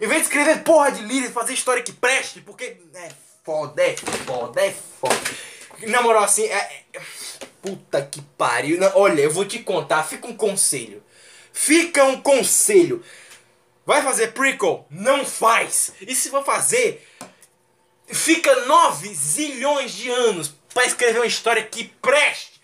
Em 0.00 0.06
vez 0.06 0.22
de 0.22 0.28
escrever 0.28 0.62
porra 0.62 0.90
de 0.92 1.02
e 1.02 1.28
fazer 1.30 1.52
história 1.52 1.82
que 1.82 1.92
preste, 1.92 2.40
porque 2.40 2.76
é 2.94 3.08
foda, 3.44 3.82
é 3.82 3.96
foda, 3.96 4.60
é 4.60 4.74
foda. 5.00 5.20
Na 5.88 6.00
moral, 6.02 6.24
assim, 6.24 6.44
é. 6.44 6.82
é- 6.92 7.00
Puta 7.62 8.00
que 8.00 8.22
pariu. 8.38 8.78
Olha, 8.94 9.20
eu 9.20 9.30
vou 9.30 9.44
te 9.44 9.58
contar, 9.58 10.02
fica 10.02 10.26
um 10.26 10.34
conselho. 10.34 11.02
Fica 11.52 12.04
um 12.04 12.18
conselho. 12.18 13.04
Vai 13.84 14.00
fazer 14.02 14.28
prequel? 14.32 14.86
Não 14.88 15.26
faz. 15.26 15.92
E 16.00 16.14
se 16.14 16.30
for 16.30 16.42
fazer, 16.42 17.06
fica 18.06 18.64
9 18.64 19.14
zilhões 19.14 19.92
de 19.92 20.08
anos 20.08 20.54
pra 20.72 20.86
escrever 20.86 21.18
uma 21.18 21.26
história 21.26 21.62
que 21.62 21.84
preste. 22.00 22.62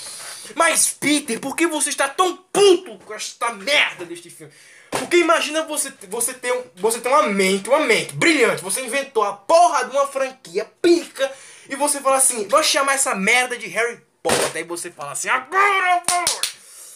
Mas 0.60 0.90
Peter, 0.90 1.40
por 1.40 1.56
que 1.56 1.66
você 1.66 1.88
está 1.88 2.06
tão 2.06 2.36
puto 2.36 2.98
com 3.06 3.14
esta 3.14 3.50
merda 3.54 4.04
deste 4.04 4.28
filme? 4.28 4.52
Porque 4.90 5.16
imagina 5.16 5.64
você, 5.64 5.90
você, 6.06 6.34
ter, 6.34 6.52
você 6.76 7.00
ter 7.00 7.08
uma 7.08 7.22
mente, 7.22 7.70
uma 7.70 7.78
mente 7.78 8.12
brilhante. 8.12 8.62
Você 8.62 8.82
inventou 8.82 9.22
a 9.22 9.32
porra 9.32 9.86
de 9.86 9.96
uma 9.96 10.06
franquia 10.06 10.70
pica. 10.82 11.32
E 11.66 11.74
você 11.76 11.98
fala 12.02 12.16
assim, 12.16 12.46
vou 12.46 12.62
chamar 12.62 12.92
essa 12.92 13.14
merda 13.14 13.56
de 13.56 13.68
Harry 13.68 14.02
Potter. 14.22 14.50
Aí 14.54 14.64
você 14.64 14.90
fala 14.90 15.12
assim, 15.12 15.30
agora 15.30 16.02
vou. 16.06 16.40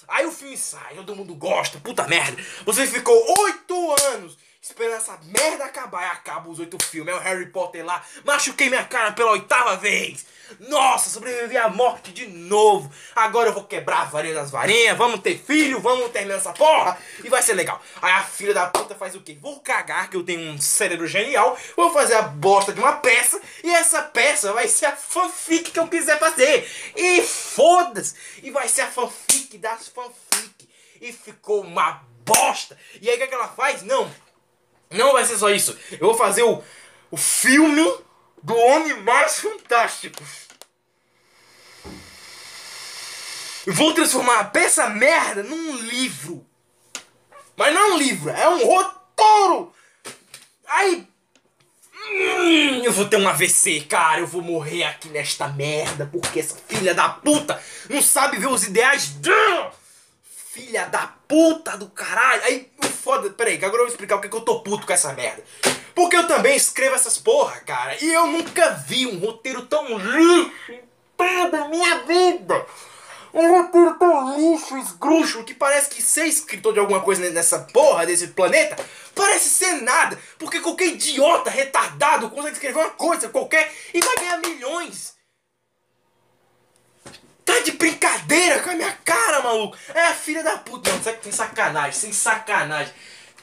Aí 0.09 0.27
o 0.27 0.31
filme 0.31 0.59
sai, 0.59 0.97
todo 0.97 1.17
mundo 1.17 1.35
gosta, 1.35 1.81
puta 1.81 2.07
merda. 2.07 2.37
Você 2.67 2.87
ficou 2.87 3.17
oito 3.45 3.97
anos 4.13 4.37
esperando 4.61 4.97
essa 4.97 5.19
merda 5.25 5.65
acabar. 5.65 6.03
E 6.03 6.11
acaba 6.11 6.51
os 6.51 6.59
oito 6.59 6.77
filmes, 6.85 7.15
é 7.15 7.17
o 7.17 7.21
Harry 7.21 7.47
Potter 7.47 7.83
lá. 7.83 8.05
Machuquei 8.25 8.69
minha 8.69 8.85
cara 8.85 9.13
pela 9.13 9.31
oitava 9.31 9.75
vez. 9.79 10.34
Nossa, 10.61 11.11
sobrevivi 11.11 11.57
à 11.57 11.69
morte 11.69 12.13
de 12.13 12.27
novo. 12.27 12.91
Agora 13.15 13.49
eu 13.49 13.53
vou 13.53 13.65
quebrar 13.65 14.03
a 14.03 14.05
varinha 14.05 14.35
das 14.35 14.51
varinhas. 14.51 14.97
Vamos 14.97 15.21
ter 15.21 15.39
filho, 15.39 15.81
vamos 15.81 16.11
terminar 16.11 16.37
essa 16.37 16.53
porra. 16.53 16.99
E 17.23 17.29
vai 17.29 17.43
ser 17.43 17.55
legal. 17.55 17.81
Aí 18.01 18.13
a 18.13 18.23
filha 18.23 18.55
da 18.55 18.67
puta 18.67 18.95
faz 18.95 19.15
o 19.15 19.21
quê? 19.21 19.37
Vou 19.41 19.61
cagar, 19.61 20.09
que 20.09 20.17
eu 20.17 20.23
tenho 20.23 20.53
um 20.53 20.61
cérebro 20.61 21.07
genial. 21.07 21.59
Vou 21.77 21.93
fazer 21.93 22.15
a 22.15 22.23
bosta 22.23 22.73
de 22.73 22.81
uma 22.81 22.95
peça. 22.95 23.41
E 23.63 23.71
essa 23.71 24.03
peça 24.03 24.53
vai 24.53 24.69
ser 24.69 24.87
a 24.87 24.97
fanfic 24.97 25.71
que 25.71 25.79
eu 25.79 25.89
quiser 25.89 26.19
fazer. 26.19 26.69
E 26.95 27.23
foda-se. 27.23 28.15
E 28.43 28.51
vai 28.51 28.69
ser 28.69 28.83
a 28.83 28.87
fanfic 28.87 29.59
das 29.59 29.89
fanfic. 29.89 30.69
E 31.01 31.13
ficou 31.13 31.63
uma 31.63 32.03
bosta. 32.25 32.79
E 33.01 33.09
aí 33.09 33.15
o 33.15 33.19
que, 33.19 33.25
é 33.25 33.27
que 33.27 33.35
ela 33.35 33.49
faz? 33.49 33.83
Não. 33.83 34.11
Não 34.91 35.13
vai 35.13 35.25
ser 35.25 35.37
só 35.39 35.51
isso. 35.51 35.77
Eu 35.93 36.07
vou 36.07 36.15
fazer 36.15 36.43
o, 36.43 36.63
o 37.11 37.17
filme 37.17 37.83
do 38.45 38.55
Animais 38.75 39.41
Fantásticos. 39.41 40.45
Eu 43.67 43.73
vou 43.73 43.95
transformar 43.95 44.51
essa 44.55 44.91
merda 44.91 45.43
num 45.43 45.77
livro. 45.79 46.47
Mas 47.57 47.73
não 47.73 47.81
é 47.81 47.93
um 47.95 47.97
livro, 47.97 48.31
é 48.31 48.49
um 48.49 48.67
roteiro. 48.67 49.73
Aí. 50.67 51.09
hum, 51.95 52.83
Eu 52.85 52.93
vou 52.93 53.07
ter 53.07 53.17
um 53.17 53.27
AVC, 53.27 53.81
cara. 53.89 54.21
Eu 54.21 54.27
vou 54.27 54.43
morrer 54.43 54.85
aqui 54.85 55.09
nesta 55.09 55.49
merda. 55.49 56.07
Porque 56.13 56.41
essa 56.41 56.57
filha 56.69 56.93
da 56.95 57.09
puta 57.09 57.59
não 57.89 58.03
sabe 58.03 58.37
ver 58.39 58.49
os 58.49 58.65
ideais. 58.65 59.15
Filha 60.53 60.85
da 60.87 61.07
puta 61.27 61.79
do 61.79 61.89
caralho. 61.89 62.43
Aí, 62.45 62.71
foda. 63.03 63.31
Peraí, 63.31 63.57
agora 63.57 63.77
eu 63.77 63.87
vou 63.87 63.89
explicar 63.89 64.17
o 64.17 64.21
que, 64.21 64.29
que 64.29 64.37
eu 64.37 64.43
tô 64.43 64.61
puto 64.61 64.87
com 64.87 64.93
essa 64.93 65.15
merda. 65.15 65.43
Porque 65.95 66.17
eu 66.17 66.27
também 66.27 66.57
escrevo 66.57 66.97
essas 66.97 67.19
porra, 67.19 67.61
cara. 67.61 67.97
E 68.03 68.13
eu 68.13 68.27
nunca 68.27 68.71
vi 68.71 69.07
um 69.07 69.19
roteiro 69.19 69.67
tão 69.67 69.97
lixo 69.97 70.81
toda 71.17 71.65
a 71.65 71.69
minha 71.69 71.99
vida. 72.01 72.67
Um 73.33 73.49
roteiro 73.49 73.99
tão 73.99 74.37
lixo, 74.37 74.77
esgruxo, 74.77 75.45
que 75.45 75.55
parece 75.55 75.89
que 75.89 76.03
ser 76.03 76.27
escritor 76.27 76.73
de 76.73 76.81
alguma 76.81 77.01
coisa 77.01 77.29
nessa 77.31 77.61
porra 77.61 78.07
desse 78.07 78.29
planeta 78.29 78.77
parece 79.15 79.49
ser 79.49 79.83
nada. 79.83 80.19
Porque 80.39 80.61
qualquer 80.61 80.87
idiota 80.87 81.51
retardado 81.51 82.31
consegue 82.31 82.55
escrever 82.55 82.79
uma 82.79 82.91
coisa 82.91 83.29
qualquer 83.29 83.73
e 83.93 84.01
vai 84.01 84.17
ganhar 84.17 84.39
milhões. 84.39 85.15
Tá 87.45 87.61
de 87.61 87.73
brincadeira 87.73 88.61
com 88.61 88.71
a 88.71 88.75
minha 88.75 88.93
cara, 89.05 89.43
maluco. 89.43 89.77
É 89.95 90.07
a 90.07 90.15
filha 90.15 90.43
da 90.43 90.59
puta. 90.59 90.91
Não, 90.91 91.03
sabe, 91.03 91.19
tem 91.19 91.31
sacanagem, 91.31 91.93
sem 91.93 92.13
sacanagem. 92.13 92.93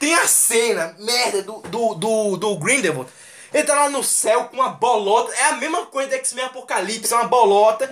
Tem 0.02 0.16
a 0.16 0.26
cena, 0.26 0.96
merda, 0.98 1.44
do, 1.44 1.60
do, 1.60 1.94
do, 1.94 2.36
do 2.36 2.56
Grindelwald. 2.56 3.08
Ele 3.54 3.62
tá 3.62 3.72
lá 3.72 3.88
no 3.88 4.02
céu 4.02 4.46
com 4.46 4.56
uma 4.56 4.70
bolota. 4.70 5.32
É 5.32 5.44
a 5.50 5.52
mesma 5.52 5.86
coisa 5.86 6.08
do 6.08 6.14
X-Men 6.16 6.46
Apocalipse. 6.46 7.14
É 7.14 7.16
uma 7.16 7.28
bolota 7.28 7.88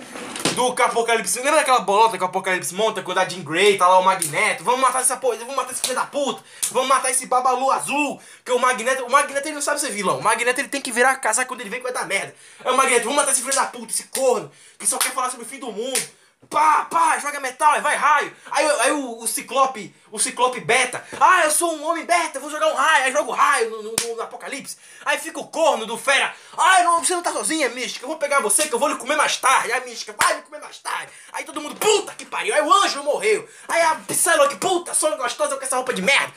do 0.53 0.67
Apocalipse. 0.83 1.37
Lembra 1.37 1.61
daquela 1.61 1.79
bolota 1.79 2.17
que 2.17 2.23
o 2.25 2.27
Apocalipse 2.27 2.75
monta 2.75 3.01
quando 3.01 3.19
a 3.19 3.29
Jean 3.29 3.41
Grey 3.43 3.77
tá 3.77 3.87
lá 3.87 3.97
o 3.99 4.03
Magneto? 4.03 4.61
Vamos 4.61 4.81
matar 4.81 4.99
essa 4.99 5.15
porra. 5.15 5.37
Vamos 5.37 5.55
matar 5.55 5.71
esse 5.71 5.79
filho 5.79 5.95
da 5.95 6.05
puta. 6.05 6.43
Vamos 6.69 6.89
matar 6.89 7.11
esse 7.11 7.25
babalu 7.27 7.71
azul. 7.71 8.19
Que 8.43 8.51
o 8.51 8.59
Magneto. 8.59 9.05
O 9.05 9.09
Magneto 9.09 9.47
ele 9.47 9.55
não 9.55 9.61
sabe 9.61 9.79
ser 9.79 9.91
vilão. 9.91 10.19
O 10.19 10.21
Magneto 10.21 10.59
ele 10.59 10.67
tem 10.67 10.81
que 10.81 10.91
virar 10.91 11.15
casar 11.15 11.45
quando 11.45 11.61
ele 11.61 11.69
vem 11.69 11.79
que 11.79 11.85
vai 11.85 11.93
dar 11.93 12.05
merda. 12.05 12.35
É 12.61 12.71
o 12.71 12.75
Magneto. 12.75 13.03
Vamos 13.03 13.15
matar 13.15 13.31
esse 13.31 13.41
filho 13.41 13.55
da 13.55 13.67
puta, 13.67 13.89
esse 13.89 14.03
corno. 14.09 14.51
Que 14.77 14.85
só 14.85 14.97
quer 14.97 15.13
falar 15.13 15.29
sobre 15.29 15.45
o 15.45 15.47
fim 15.47 15.59
do 15.59 15.71
mundo. 15.71 16.01
Pá, 16.49 16.85
pá, 16.85 17.17
joga 17.19 17.39
metal, 17.39 17.79
vai 17.81 17.95
raio. 17.95 18.35
Aí, 18.49 18.65
aí 18.81 18.91
o, 18.91 19.19
o 19.19 19.27
Ciclope, 19.27 19.95
o 20.11 20.19
Ciclope 20.19 20.59
beta. 20.59 21.05
Ah, 21.19 21.45
eu 21.45 21.51
sou 21.51 21.75
um 21.75 21.85
homem 21.85 22.03
beta, 22.03 22.39
vou 22.39 22.49
jogar 22.49 22.67
um 22.67 22.75
raio. 22.75 23.05
Aí 23.05 23.11
joga 23.11 23.29
o 23.29 23.33
raio 23.33 23.69
no, 23.69 23.83
no, 23.83 24.15
no 24.15 24.21
Apocalipse. 24.21 24.75
Aí 25.05 25.17
fica 25.17 25.39
o 25.39 25.47
corno 25.47 25.85
do 25.85 25.97
fera. 25.97 26.33
Ah, 26.57 26.83
não, 26.83 27.03
você 27.03 27.13
não 27.13 27.21
tá 27.21 27.31
sozinha, 27.31 27.69
Mística. 27.69 28.03
Eu 28.03 28.09
vou 28.09 28.17
pegar 28.17 28.41
você 28.41 28.67
que 28.67 28.73
eu 28.73 28.79
vou 28.79 28.89
lhe 28.89 28.97
comer 28.97 29.15
mais 29.15 29.37
tarde. 29.37 29.71
Aí 29.71 29.85
Mística 29.85 30.15
vai 30.19 30.35
me 30.35 30.41
comer 30.41 30.59
mais 30.59 30.79
tarde. 30.79 31.11
Aí 31.31 31.45
todo 31.45 31.61
mundo, 31.61 31.75
puta 31.75 32.13
que 32.15 32.25
pariu. 32.25 32.53
Aí 32.53 32.61
o 32.61 32.73
anjo 32.73 33.03
morreu. 33.03 33.47
Aí 33.67 33.81
a 33.83 33.95
Psylocke, 33.95 34.55
puta, 34.55 34.93
sou 34.93 35.15
gostosa 35.15 35.55
com 35.55 35.63
essa 35.63 35.75
roupa 35.75 35.93
de 35.93 36.01
merda. 36.01 36.33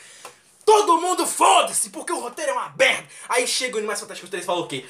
Todo 0.63 0.99
mundo 0.99 1.27
foda-se, 1.27 1.89
porque 1.89 2.13
o 2.13 2.19
roteiro 2.19 2.51
é 2.51 2.53
uma 2.53 2.73
merda. 2.77 3.07
Aí 3.27 3.47
chega 3.47 3.75
o 3.75 3.79
Animais 3.79 3.99
Fantásticos 3.99 4.29
3 4.29 4.43
e 4.43 4.47
fala 4.47 4.61
o 4.61 4.67
quê? 4.67 4.85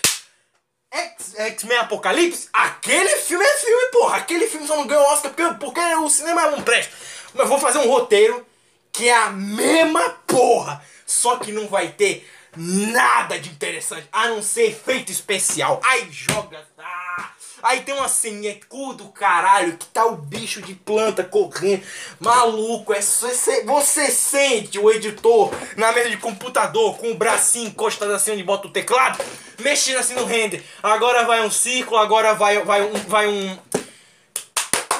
X-Men 1.38 1.77
Apocalipse, 1.80 2.49
aquele 2.53 3.17
filme 3.17 3.43
é 3.43 3.57
filme, 3.57 3.88
porra. 3.91 4.17
Aquele 4.17 4.48
filme 4.48 4.67
só 4.67 4.75
não 4.75 4.88
ganhou 4.88 5.03
Oscar 5.06 5.32
porque, 5.32 5.53
porque 5.59 5.80
o 5.95 6.09
cinema 6.09 6.51
não 6.51 6.61
presta. 6.61 6.93
Mas 7.33 7.49
vou 7.49 7.59
fazer 7.59 7.80
um 7.80 7.90
roteiro 7.90 8.45
que 8.91 9.09
é 9.09 9.15
a 9.15 9.30
mesma 9.30 10.09
porra. 10.25 10.82
Só 11.06 11.38
que 11.38 11.51
não 11.51 11.67
vai 11.67 11.90
ter 11.90 12.27
nada 12.57 13.38
de 13.38 13.49
interessante, 13.49 14.07
a 14.11 14.30
não 14.30 14.41
ser 14.41 14.69
efeito 14.69 15.11
especial. 15.11 15.82
Aí 15.83 16.07
joga. 16.11 16.65
Ah, 16.77 17.05
aí 17.66 17.82
tem 17.82 17.95
uma 17.95 18.08
ceninha 18.08 18.58
cu 18.69 18.94
do 18.94 19.06
caralho 19.10 19.76
que 19.76 19.88
tá 19.88 20.06
o 20.06 20.16
bicho 20.16 20.61
de 20.61 20.76
planta 20.76 21.24
correndo. 21.24 21.84
Maluco, 22.19 22.94
é 22.94 23.02
você, 23.02 23.64
você 23.64 24.11
sente 24.11 24.77
o 24.77 24.92
editor 24.92 25.52
na 25.76 25.92
mesa 25.92 26.10
de 26.11 26.18
computador 26.18 26.98
com 26.98 27.11
o 27.11 27.16
bracinho 27.16 27.69
encostado 27.69 28.14
assim 28.14 28.32
onde 28.32 28.44
bota 28.44 28.68
o 28.68 28.72
teclado, 28.72 29.24
mexendo 29.60 29.98
assim 29.98 30.14
no 30.14 30.26
render. 30.26 30.64
Agora 30.84 31.26
vai 31.26 31.44
um 31.44 31.50
círculo, 31.50 31.98
agora 31.98 32.35
vai, 32.35 32.64
vai 32.64 32.84
um. 32.84 32.94
Vai 33.08 33.27
um 33.27 33.58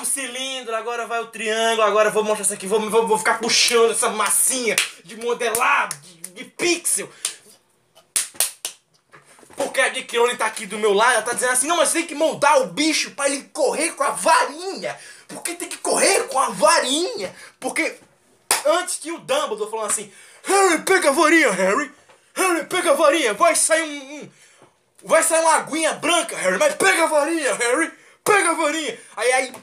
cilindro, 0.04 0.74
agora 0.74 1.06
vai 1.06 1.20
o 1.20 1.28
triângulo, 1.28 1.82
agora 1.82 2.10
vou 2.10 2.24
mostrar 2.24 2.46
isso 2.46 2.54
aqui, 2.54 2.68
vou, 2.68 2.80
vou, 2.90 3.06
vou 3.06 3.18
ficar 3.18 3.40
puxando 3.40 3.92
essa 3.92 4.08
massinha 4.10 4.76
de 5.04 5.18
modelado, 5.18 5.94
de, 5.98 6.32
de 6.32 6.46
pixel. 6.46 7.10
Porque 9.56 9.80
a 9.80 9.90
Dick 9.90 10.18
Rowling 10.18 10.36
tá 10.36 10.46
aqui 10.46 10.66
do 10.66 10.78
meu 10.78 10.94
lado, 10.94 11.14
ela 11.14 11.22
tá 11.22 11.34
dizendo 11.34 11.52
assim, 11.52 11.68
não, 11.68 11.78
mas 11.78 11.94
tem 11.94 12.06
que 12.06 12.16
moldar 12.16 12.62
o 12.62 12.68
bicho 12.68 13.12
pra 13.12 13.28
ele 13.28 13.44
correr 13.54 13.92
com 13.92 14.04
a 14.04 14.12
varinha. 14.12 14.98
Porque 15.28 15.54
tem 15.54 15.68
que 15.68 15.78
correr 15.78 16.28
com 16.28 16.40
a 16.40 16.50
varinha. 16.50 17.34
Porque 17.60 17.98
antes 18.66 19.00
tinha 19.00 19.16
o 19.16 19.20
Dumbledore 19.20 19.72
falando 19.72 19.90
assim, 19.90 20.12
Harry, 20.44 20.82
pega 20.84 21.10
a 21.10 21.14
varinha, 21.14 21.52
Harry. 21.52 21.92
Harry, 22.34 22.66
pega 22.66 22.92
a 22.92 22.96
varinha, 22.96 23.34
vai 23.34 23.56
sair 23.56 23.84
um... 23.84 24.24
um 24.24 24.30
vai 25.04 25.24
sair 25.24 25.42
uma 25.42 25.56
aguinha 25.56 25.94
branca, 25.94 26.36
Harry, 26.36 26.58
mas 26.58 26.76
pega 26.76 27.04
a 27.04 27.08
varinha, 27.08 27.54
Harry. 27.54 27.92
Pega 28.24 28.50
a 28.50 28.54
varinha. 28.54 29.00
Aí, 29.16 29.32
aí... 29.34 29.54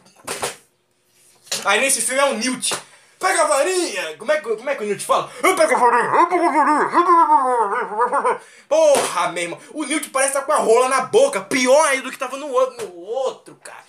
Aí 1.65 1.81
nesse 1.81 2.01
filme 2.01 2.21
é 2.21 2.25
o 2.25 2.35
Newt. 2.35 2.75
Pega 3.23 3.43
a 3.43 3.47
varinha! 3.47 4.17
Como 4.19 4.33
é, 4.33 4.37
que- 4.41 4.57
como 4.57 4.69
é 4.71 4.75
que 4.75 4.83
o 4.83 4.87
Newt 4.87 5.05
fala? 5.07 5.31
Eu 5.43 5.55
pego 5.55 5.75
a 5.75 5.79
varinha! 5.79 6.21
Eu 6.21 6.27
pego 6.27 6.45
a 6.45 8.07
varinha! 8.09 8.41
Porra, 8.69 9.29
meu 9.33 9.43
irmão! 9.45 9.59
O 9.73 9.85
Newt 9.85 10.11
parece 10.11 10.31
estar 10.33 10.43
com 10.43 10.53
a 10.53 10.57
rola 10.57 10.89
na 10.89 11.03
boca. 11.03 11.41
Pior 11.41 11.87
ainda 11.87 12.03
do 12.05 12.11
que 12.11 12.19
tava 12.19 12.37
no 12.37 12.49
outro, 12.51 12.85
no 12.87 12.95
outro, 13.01 13.55
cara. 13.63 13.83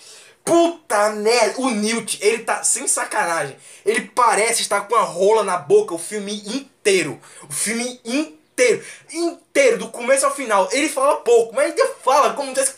Puta 0.45 1.10
merda! 1.12 1.60
O 1.62 1.70
Newt, 1.70 2.20
ele 2.22 2.40
tá 2.44 2.64
sem 2.64 2.88
sacanagem. 2.88 3.58
Ele 3.86 4.02
parece 4.14 4.62
estar 4.62 4.82
com 4.82 4.95
a 4.95 5.02
rola 5.03 5.44
na 5.44 5.58
boca 5.58 5.94
o 5.95 6.00
filme 6.00 6.42
inteiro. 6.56 7.20
O 7.50 7.52
filme 7.53 8.00
inteiro. 8.06 8.84
Inteiro, 9.12 9.78
do 9.80 9.90
começo 9.90 10.26
ao 10.26 10.36
final. 10.36 10.70
Ele 10.72 10.88
fala 10.90 11.16
pouco, 11.22 11.56
mas 11.56 11.74
ele 11.74 11.88
fala 12.03 12.34
como 12.34 12.53
se. 12.56 12.74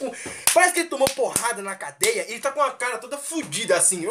Parece 0.53 0.74
que 0.74 0.80
ele 0.82 0.90
tomou 0.90 1.08
porrada 1.09 1.61
na 1.61 1.75
cadeia 1.75 2.25
ele 2.30 2.40
tá 2.40 2.50
com 2.51 2.61
a 2.61 2.72
cara 2.72 2.98
toda 2.98 3.17
fodida 3.17 3.75
assim. 3.75 4.06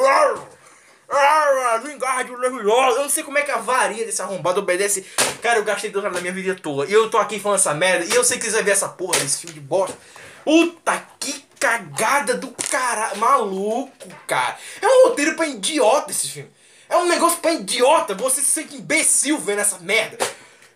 Ah, 1.08 1.81
Vingarde 1.84 2.34
Leviosa. 2.34 2.99
Eu 2.99 3.02
não 3.02 3.08
sei 3.08 3.23
como 3.23 3.39
é 3.39 3.42
que 3.42 3.50
a 3.50 3.58
varinha 3.58 4.05
desse 4.05 4.23
arrombado 4.23 4.60
obedece. 4.60 5.02
Cara, 5.42 5.58
eu 5.58 5.65
gastei 5.65 5.91
dois 5.91 6.05
horas 6.05 6.16
da 6.16 6.20
minha 6.20 6.33
vida 6.33 6.55
toda. 6.55 6.89
E 6.89 6.92
eu 6.92 7.10
tô 7.10 7.18
aqui 7.18 7.39
falando 7.39 7.58
essa 7.58 7.74
merda. 7.74 8.05
E 8.05 8.15
eu 8.15 8.24
sei 8.24 8.39
que 8.39 8.44
vocês 8.44 8.55
vão 8.55 8.65
ver 8.65 8.70
essa 8.73 8.89
porra 8.89 9.18
desse 9.18 9.39
filme 9.39 9.55
de 9.55 9.60
bosta. 9.60 9.97
Puta 10.44 11.02
que 11.18 11.44
cagada 11.58 12.34
do 12.34 12.55
caralho. 12.70 13.18
Maluco, 13.18 14.08
cara. 14.26 14.57
É 14.81 14.86
um 14.86 15.08
roteiro 15.08 15.34
pra 15.36 15.47
idiota 15.47 16.10
esse 16.10 16.28
filme. 16.28 16.50
É 16.89 16.97
um 16.97 17.07
negócio 17.07 17.39
pra 17.39 17.52
idiota. 17.52 18.15
Você 18.15 18.41
se 18.41 18.49
sente 18.49 18.76
imbecil 18.76 19.39
vendo 19.39 19.60
essa 19.60 19.78
merda. 19.78 20.18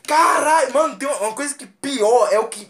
Caralho, 0.06 0.72
mano, 0.72 0.96
tem 0.96 1.06
uma 1.06 1.34
coisa 1.34 1.54
que 1.54 1.66
pior 1.66 2.32
é 2.32 2.38
o 2.38 2.48
que. 2.48 2.66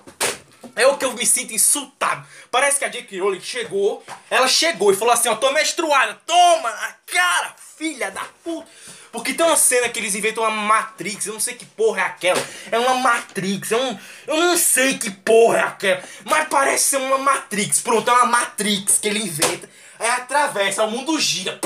É 0.78 0.86
o 0.86 0.96
que 0.96 1.04
eu 1.04 1.12
me 1.12 1.26
sinto 1.26 1.52
insultado. 1.52 2.24
Parece 2.52 2.78
que 2.78 2.84
a 2.84 2.88
Jake 2.88 3.18
Rowling 3.18 3.40
chegou, 3.40 4.04
ela 4.30 4.46
chegou 4.46 4.92
e 4.92 4.96
falou 4.96 5.12
assim, 5.12 5.28
ó, 5.28 5.34
tô 5.34 5.50
menstruada, 5.50 6.16
toma 6.24 6.70
na 6.70 6.94
cara, 7.04 7.54
filha 7.76 8.10
da 8.12 8.24
puta. 8.44 8.68
Porque 9.10 9.34
tem 9.34 9.44
uma 9.44 9.56
cena 9.56 9.88
que 9.88 9.98
eles 9.98 10.14
inventam 10.14 10.44
uma 10.44 10.50
Matrix, 10.50 11.26
eu 11.26 11.32
não 11.32 11.40
sei 11.40 11.54
que 11.54 11.64
porra 11.64 12.02
é 12.02 12.04
aquela. 12.04 12.40
É 12.70 12.78
uma 12.78 12.94
Matrix, 12.94 13.72
é 13.72 13.76
um. 13.76 13.98
Eu 14.26 14.36
não 14.36 14.56
sei 14.56 14.98
que 14.98 15.10
porra 15.10 15.58
é 15.58 15.62
aquela. 15.62 16.02
Mas 16.24 16.46
parece 16.48 16.90
ser 16.90 16.96
uma 16.98 17.18
Matrix. 17.18 17.80
Pronto, 17.80 18.08
é 18.08 18.12
uma 18.12 18.26
Matrix 18.26 18.98
que 18.98 19.08
ele 19.08 19.20
inventa. 19.20 19.68
Aí 19.98 20.08
atravessa, 20.10 20.84
o 20.84 20.90
mundo 20.90 21.18
gira. 21.18 21.58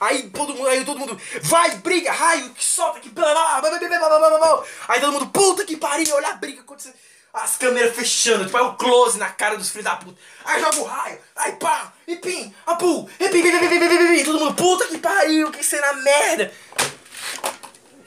Aí 0.00 0.30
todo 0.30 0.54
mundo, 0.54 0.68
aí 0.68 0.84
todo 0.84 0.98
mundo 0.98 1.18
vai, 1.42 1.76
briga, 1.76 2.12
raio, 2.12 2.50
que 2.50 2.64
solta, 2.64 3.00
que. 3.00 3.10
Aí 4.88 5.00
todo 5.00 5.12
mundo, 5.12 5.28
puta 5.28 5.64
que 5.64 5.76
pariu, 5.76 6.14
olha 6.14 6.28
a 6.28 6.34
briga 6.34 6.60
acontecendo. 6.60 6.94
As 7.32 7.56
câmeras 7.56 7.94
fechando, 7.94 8.46
tipo, 8.46 8.56
aí 8.56 8.64
o 8.64 8.74
close 8.74 9.18
na 9.18 9.28
cara 9.28 9.56
dos 9.56 9.70
filhos 9.70 9.84
da 9.84 9.96
puta. 9.96 10.18
Aí 10.44 10.60
joga 10.60 10.78
o 10.78 10.84
raio, 10.84 11.18
aí 11.36 11.52
pá, 11.52 11.92
e 12.06 12.16
pim, 12.16 12.52
apu, 12.66 13.08
e 13.20 13.28
pim, 13.28 13.42
pim, 13.42 13.50
pim, 13.50 13.68
pim, 13.68 14.16
pim. 14.16 14.24
Todo 14.24 14.40
mundo, 14.40 14.54
puta 14.54 14.86
que 14.86 14.98
pariu, 14.98 15.50
que 15.52 15.62
será 15.62 15.92
merda. 15.94 16.52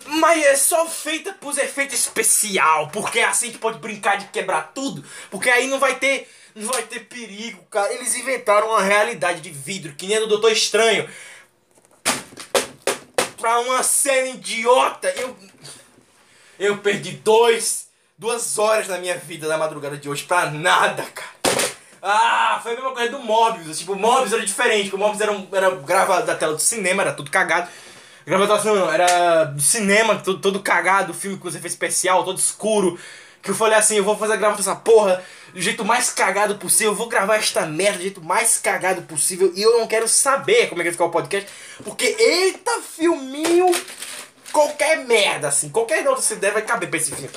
Mas 0.05 0.43
é 0.43 0.55
só 0.55 0.87
feita 0.87 1.33
pros 1.33 1.57
efeitos 1.57 1.97
especial, 1.97 2.89
porque 2.89 3.19
é 3.19 3.25
assim 3.25 3.51
que 3.51 3.57
pode 3.57 3.79
brincar 3.79 4.17
de 4.17 4.25
quebrar 4.27 4.71
tudo, 4.73 5.05
porque 5.29 5.49
aí 5.49 5.67
não 5.67 5.79
vai 5.79 5.95
ter, 5.95 6.29
não 6.55 6.67
vai 6.67 6.83
ter 6.83 7.01
perigo, 7.01 7.63
cara. 7.69 7.93
Eles 7.93 8.15
inventaram 8.15 8.69
uma 8.69 8.81
realidade 8.81 9.39
de 9.39 9.51
vidro, 9.51 9.93
que 9.95 10.07
nem 10.07 10.19
do 10.19 10.27
Doutor 10.27 10.51
Estranho. 10.51 11.07
Pra 13.37 13.59
uma 13.59 13.81
cena 13.83 14.29
idiota, 14.29 15.09
eu 15.15 15.35
eu 16.61 16.77
perdi 16.77 17.13
dois, 17.13 17.80
duas 18.21 18.59
horas 18.59 18.85
da 18.85 18.99
minha 18.99 19.17
vida 19.17 19.47
na 19.47 19.57
madrugada 19.57 19.97
de 19.97 20.07
hoje 20.07 20.23
pra 20.25 20.51
nada, 20.51 21.03
cara. 21.05 21.65
Ah, 21.99 22.59
foi 22.61 22.73
a 22.73 22.75
mesma 22.75 22.91
coisa 22.91 23.09
do 23.09 23.17
Mobius. 23.17 23.79
Tipo, 23.79 23.93
o 23.93 23.99
Mobius 23.99 24.31
era 24.31 24.45
diferente. 24.45 24.91
porque 24.91 24.95
O 24.95 24.99
Mobius 24.99 25.21
era, 25.21 25.31
um, 25.31 25.47
era 25.51 25.71
gravado 25.71 26.27
da 26.27 26.35
tela 26.35 26.53
do 26.53 26.61
cinema, 26.61 27.01
era 27.01 27.13
tudo 27.13 27.31
cagado. 27.31 27.67
Gravação 28.23 28.91
era 28.91 29.45
do 29.45 29.61
cinema, 29.61 30.21
todo, 30.23 30.39
todo 30.39 30.59
cagado, 30.59 31.15
filme 31.15 31.35
com 31.35 31.47
os 31.47 31.55
efeitos 31.55 31.73
especial, 31.73 32.23
todo 32.23 32.37
escuro. 32.37 32.99
Que 33.41 33.49
eu 33.49 33.55
falei 33.55 33.75
assim, 33.75 33.95
eu 33.95 34.03
vou 34.03 34.15
fazer 34.15 34.33
a 34.33 34.35
gravação 34.35 34.63
dessa 34.63 34.75
porra 34.75 35.23
do 35.51 35.59
jeito 35.59 35.83
mais 35.83 36.11
cagado 36.11 36.57
possível, 36.57 36.91
eu 36.91 36.95
vou 36.95 37.09
gravar 37.09 37.37
esta 37.37 37.65
merda 37.65 37.97
do 37.97 38.03
jeito 38.03 38.23
mais 38.23 38.59
cagado 38.59 39.01
possível 39.01 39.51
e 39.55 39.63
eu 39.63 39.79
não 39.79 39.87
quero 39.87 40.07
saber 40.07 40.69
como 40.69 40.81
é 40.81 40.83
que 40.83 40.89
vai 40.89 40.93
ficar 40.93 41.05
o 41.05 41.09
podcast, 41.09 41.49
porque 41.83 42.05
eita 42.05 42.71
filminho, 42.81 43.65
qualquer 44.53 44.99
merda, 45.05 45.47
assim, 45.47 45.69
qualquer 45.69 46.03
você 46.03 46.35
der 46.35 46.53
vai 46.53 46.61
caber 46.61 46.87
pra 46.87 46.99
esse 46.99 47.13
filme. 47.13 47.31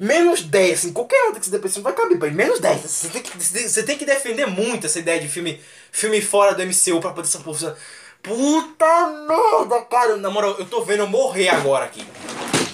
Menos 0.00 0.40
10, 0.40 0.78
assim, 0.78 0.92
qualquer 0.94 1.22
nota 1.26 1.38
que 1.38 1.44
você 1.44 1.58
der 1.58 1.82
vai 1.82 1.92
caber 1.92 2.16
ele. 2.22 2.34
Menos 2.34 2.58
10. 2.58 2.80
Você 2.80 3.08
tem, 3.08 3.20
que, 3.20 3.36
você 3.36 3.82
tem 3.82 3.98
que 3.98 4.06
defender 4.06 4.46
muito 4.46 4.86
essa 4.86 4.98
ideia 4.98 5.20
de 5.20 5.28
filme, 5.28 5.60
filme 5.92 6.22
fora 6.22 6.54
do 6.54 6.62
MCU 6.64 7.02
pra 7.02 7.10
poder 7.10 7.28
essa 7.28 7.40
porra. 7.40 7.76
Puta 8.22 9.06
merda, 9.28 9.82
cara. 9.82 10.16
Na 10.16 10.30
moral, 10.30 10.56
eu 10.58 10.64
tô 10.64 10.82
vendo 10.82 11.00
eu 11.00 11.06
morrer 11.06 11.50
agora 11.50 11.84
aqui. 11.84 12.06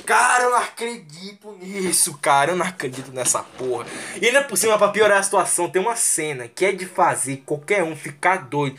Cara, 0.04 0.44
eu 0.44 0.50
não 0.50 0.58
acredito 0.58 1.50
nisso, 1.60 2.16
cara. 2.22 2.52
Eu 2.52 2.56
não 2.56 2.64
acredito 2.64 3.10
nessa 3.10 3.42
porra. 3.42 3.86
E 4.22 4.26
ainda 4.26 4.44
por 4.44 4.56
cima, 4.56 4.78
pra 4.78 4.88
piorar 4.88 5.18
a 5.18 5.22
situação, 5.24 5.68
tem 5.68 5.82
uma 5.82 5.96
cena 5.96 6.46
que 6.46 6.64
é 6.64 6.70
de 6.70 6.86
fazer 6.86 7.42
qualquer 7.44 7.82
um 7.82 7.96
ficar 7.96 8.46
doido. 8.48 8.78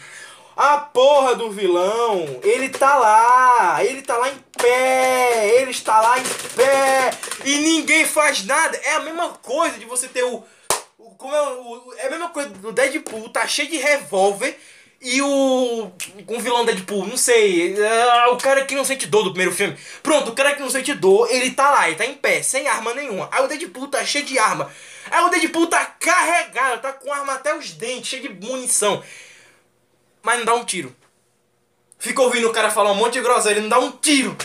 A 0.58 0.78
porra 0.78 1.36
do 1.36 1.52
vilão, 1.52 2.40
ele 2.42 2.70
tá 2.70 2.96
lá, 2.96 3.86
ele 3.86 4.02
tá 4.02 4.18
lá 4.18 4.28
em 4.28 4.44
pé, 4.58 5.62
ele 5.62 5.70
está 5.70 6.02
lá 6.02 6.18
em 6.18 6.24
pé 6.56 7.12
e 7.46 7.60
ninguém 7.60 8.08
faz 8.08 8.44
nada. 8.44 8.76
É 8.78 8.96
a 8.96 9.02
mesma 9.02 9.30
coisa 9.30 9.78
de 9.78 9.86
você 9.86 10.08
ter 10.08 10.24
o. 10.24 10.44
o 10.98 11.12
como 11.12 11.36
é, 11.36 11.42
o, 11.42 11.94
é 12.00 12.08
a 12.08 12.10
mesma 12.10 12.30
coisa 12.30 12.50
do 12.50 12.72
Deadpool, 12.72 13.30
tá 13.30 13.46
cheio 13.46 13.70
de 13.70 13.78
revólver 13.78 14.58
e 15.00 15.22
o. 15.22 15.92
Um 16.28 16.40
vilão 16.40 16.66
Deadpool, 16.66 17.06
não 17.06 17.18
sei. 17.18 17.80
é, 17.80 18.26
o 18.30 18.38
cara 18.38 18.66
que 18.66 18.74
não 18.74 18.84
sente 18.84 19.06
dor 19.06 19.22
do 19.26 19.30
primeiro 19.30 19.54
filme. 19.56 19.78
Pronto, 20.02 20.32
o 20.32 20.36
cara 20.36 20.56
que 20.56 20.62
não 20.62 20.72
sente 20.72 20.92
dor, 20.96 21.30
ele 21.30 21.52
tá 21.52 21.70
lá, 21.70 21.88
ele 21.88 21.98
tá 21.98 22.06
em 22.08 22.16
pé, 22.16 22.42
sem 22.42 22.68
arma 22.68 22.96
nenhuma. 22.96 23.30
Aí 23.32 23.46
o 23.46 23.48
Deadpool 23.48 23.90
tá 23.90 24.04
cheio 24.04 24.26
de 24.26 24.40
arma. 24.40 24.72
Aí 25.12 25.24
o 25.24 25.30
Deadpool 25.30 25.68
tá 25.68 25.86
carregado, 25.86 26.82
tá 26.82 26.94
com 26.94 27.14
arma 27.14 27.34
até 27.36 27.56
os 27.56 27.74
dentes, 27.74 28.10
cheio 28.10 28.24
de 28.24 28.48
munição. 28.48 29.04
Mas 30.28 30.40
não 30.40 30.46
dá 30.46 30.56
um 30.56 30.66
tiro. 30.66 30.94
Fica 31.98 32.22
ouvindo 32.22 32.50
o 32.50 32.52
cara 32.52 32.70
falar 32.70 32.92
um 32.92 32.96
monte 32.96 33.14
de 33.14 33.22
groselha, 33.22 33.62
não 33.62 33.70
dá 33.70 33.80
um 33.80 33.92
tiro. 33.92 34.36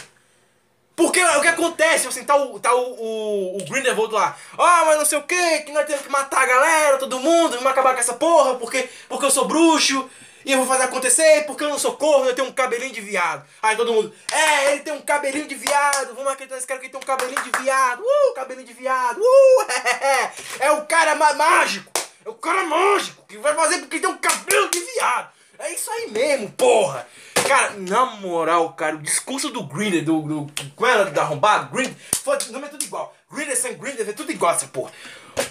Porque 0.94 1.20
o 1.20 1.40
que 1.40 1.48
acontece? 1.48 2.06
Assim, 2.06 2.22
tá 2.22 2.36
o, 2.36 2.60
tá 2.60 2.72
o, 2.72 2.92
o, 2.92 3.56
o 3.56 3.64
Grindelwald 3.64 4.14
lá. 4.14 4.36
Ah, 4.56 4.84
mas 4.86 4.98
não 4.98 5.04
sei 5.04 5.18
o 5.18 5.24
que, 5.24 5.58
que 5.62 5.72
nós 5.72 5.84
temos 5.84 6.02
que 6.02 6.08
matar 6.08 6.42
a 6.42 6.46
galera, 6.46 6.98
todo 6.98 7.18
mundo, 7.18 7.54
vamos 7.54 7.66
acabar 7.66 7.94
com 7.94 7.98
essa 7.98 8.14
porra, 8.14 8.54
porque, 8.60 8.88
porque 9.08 9.26
eu 9.26 9.30
sou 9.32 9.48
bruxo. 9.48 10.08
E 10.46 10.52
eu 10.52 10.58
vou 10.58 10.66
fazer 10.68 10.84
acontecer 10.84 11.46
porque 11.46 11.64
eu 11.64 11.68
não 11.68 11.78
sou 11.80 11.96
corno, 11.96 12.26
eu 12.26 12.34
tenho 12.34 12.46
um 12.46 12.52
cabelinho 12.52 12.92
de 12.92 13.00
viado. 13.00 13.44
Aí 13.60 13.74
todo 13.74 13.92
mundo, 13.92 14.14
é, 14.30 14.72
ele 14.72 14.82
tem 14.82 14.92
um 14.92 15.02
cabelinho 15.02 15.48
de 15.48 15.56
viado. 15.56 16.14
Vamos 16.14 16.30
acreditar 16.30 16.54
nesse 16.54 16.66
cara 16.68 16.78
que 16.78 16.86
ele 16.86 16.92
tem 16.92 17.00
um 17.00 17.04
cabelinho 17.04 17.42
de 17.42 17.60
viado. 17.60 18.02
Uh, 18.02 18.34
cabelinho 18.34 18.66
de 18.68 18.72
viado. 18.72 19.20
Uh, 19.20 19.66
é, 20.62 20.70
o 20.70 20.86
cara 20.86 21.16
mágico. 21.16 21.90
É 22.24 22.28
o 22.28 22.34
cara 22.34 22.62
mágico 22.62 23.24
que 23.26 23.36
vai 23.38 23.52
fazer 23.52 23.78
porque 23.78 23.96
ele 23.96 24.06
tem 24.06 24.14
um 24.14 24.18
cabelo 24.18 24.70
de 24.70 24.78
viado. 24.78 25.41
É 25.62 25.72
isso 25.74 25.88
aí 25.90 26.10
mesmo, 26.10 26.50
porra. 26.50 27.06
Cara, 27.46 27.74
na 27.76 28.04
moral, 28.16 28.72
cara, 28.72 28.96
o 28.96 29.02
discurso 29.02 29.48
do 29.50 29.62
Grinder, 29.62 30.04
do, 30.04 30.20
do. 30.22 30.52
Como 30.74 30.90
era 30.90 31.04
da 31.04 31.22
arrombado? 31.22 31.70
Grinder. 31.72 31.94
Foda-se, 32.22 32.50
o 32.50 32.52
nome 32.52 32.66
é 32.66 32.68
tudo 32.68 32.84
igual. 32.84 33.14
Grinder 33.30 33.56
sem 33.56 33.74
Grinder 33.76 34.08
é 34.08 34.12
tudo 34.12 34.32
igual 34.32 34.52
essa 34.54 34.66
porra. 34.66 34.90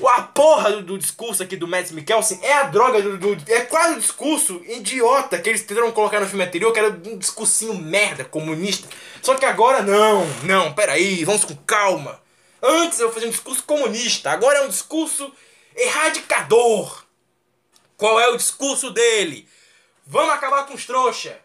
A 0.09 0.21
porra 0.23 0.71
do, 0.71 0.81
do 0.83 0.97
discurso 0.97 1.41
aqui 1.41 1.55
do 1.55 1.67
Mads 1.67 1.91
Mikkelsen 1.91 2.39
é 2.43 2.53
a 2.53 2.63
droga 2.63 3.01
do, 3.01 3.17
do- 3.17 3.51
É 3.51 3.61
quase 3.61 3.93
o 3.95 3.99
discurso 3.99 4.61
idiota 4.67 5.39
que 5.39 5.49
eles 5.49 5.63
tentaram 5.63 5.91
colocar 5.91 6.19
no 6.19 6.27
filme 6.27 6.43
anterior, 6.43 6.71
que 6.73 6.79
era 6.79 6.89
um 6.89 7.17
discursinho 7.17 7.73
merda, 7.73 8.25
comunista. 8.25 8.87
Só 9.21 9.35
que 9.35 9.45
agora 9.45 9.81
não, 9.81 10.25
não, 10.43 10.73
peraí, 10.73 11.23
vamos 11.23 11.45
com 11.45 11.55
calma. 11.55 12.21
Antes 12.61 12.99
eu 12.99 13.11
fazia 13.11 13.27
um 13.27 13.31
discurso 13.31 13.63
comunista, 13.63 14.29
agora 14.29 14.59
é 14.59 14.61
um 14.63 14.69
discurso 14.69 15.33
erradicador. 15.75 17.03
Qual 17.97 18.19
é 18.19 18.27
o 18.29 18.37
discurso 18.37 18.91
dele? 18.91 19.47
Vamos 20.05 20.33
acabar 20.33 20.65
com 20.65 20.73
os 20.73 20.85
trouxa. 20.85 21.37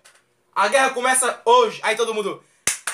A 0.55 0.68
guerra 0.68 0.91
começa 0.91 1.41
hoje. 1.44 1.81
Aí 1.83 1.97
todo 1.97 2.15
mundo. 2.15 2.43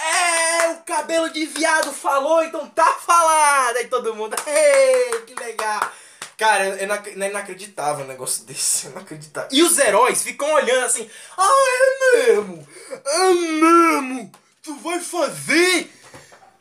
É, 0.01 0.69
o 0.73 0.77
cabelo 0.85 1.31
de 1.31 1.47
viado 1.47 1.93
falou, 1.93 2.43
então 2.43 2.67
tá 2.69 2.95
falado. 2.95 3.77
Aí 3.77 3.87
todo 3.89 4.15
mundo. 4.15 4.35
Ei, 4.47 5.21
que 5.23 5.35
legal. 5.35 5.81
Cara, 6.37 6.65
é 6.81 6.83
inac- 6.83 7.07
é 7.09 7.29
inacreditável 7.31 8.05
um 8.05 8.09
negócio 8.09 8.45
desse. 8.45 8.89
É 8.89 8.91
inacreditável. 8.91 9.49
E 9.53 9.63
os 9.63 9.79
heróis 9.79 10.23
ficam 10.23 10.53
olhando 10.53 10.85
assim. 10.87 11.09
Ah, 11.39 11.67
é 11.69 12.27
mesmo? 12.27 12.69
É 13.07 13.31
mesmo? 13.31 14.33
Tu 14.63 14.75
vai 14.77 14.99
fazer? 15.01 15.91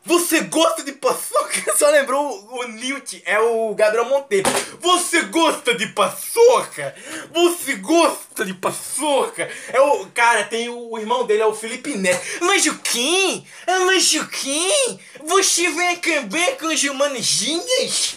Você 0.04 0.40
gosta 0.40 0.82
de 0.82 0.92
paçoca? 0.92 1.76
Só 1.78 1.88
lembrou 1.88 2.20
o, 2.22 2.58
o 2.60 2.68
Newt, 2.68 3.22
é 3.24 3.38
o 3.38 3.72
Gabriel 3.74 4.06
Monteiro. 4.06 4.50
Você 4.80 5.22
gosta 5.22 5.74
de 5.74 5.86
paçoca? 5.88 6.94
Você 7.32 7.74
gosta 7.76 8.44
de 8.44 8.54
paçoca? 8.54 9.48
É 9.72 9.80
o. 9.80 10.06
Cara, 10.06 10.44
tem 10.44 10.68
o, 10.68 10.90
o 10.90 10.98
irmão 10.98 11.24
dele, 11.24 11.42
é 11.42 11.46
o 11.46 11.54
Felipe 11.54 11.96
Neto. 11.96 12.20
Mas 12.40 12.66
o? 12.66 12.80
Ah, 13.66 13.80
Mas 13.80 14.12
o? 14.14 14.28
Você 15.24 15.70
vai 15.70 15.94
acabar 15.94 16.56
com 16.58 16.66
os 16.66 16.82
humaninhas? 16.82 18.16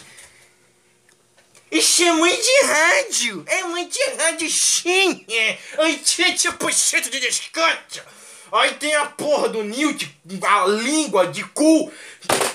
Isso 1.70 2.02
é 2.04 2.12
mãe 2.12 2.40
de 2.40 2.66
rádio! 2.66 3.44
É 3.46 3.62
mãe 3.64 3.88
de 3.88 4.02
rádio 4.16 4.48
sim! 4.48 5.26
É 5.28 5.58
80% 5.76 7.10
de 7.10 7.20
desconto! 7.20 8.15
Aí 8.52 8.74
tem 8.74 8.94
a 8.94 9.06
porra 9.06 9.48
do 9.48 9.62
Newt, 9.62 10.16
a 10.42 10.66
língua 10.66 11.26
de 11.26 11.44
cu! 11.44 11.92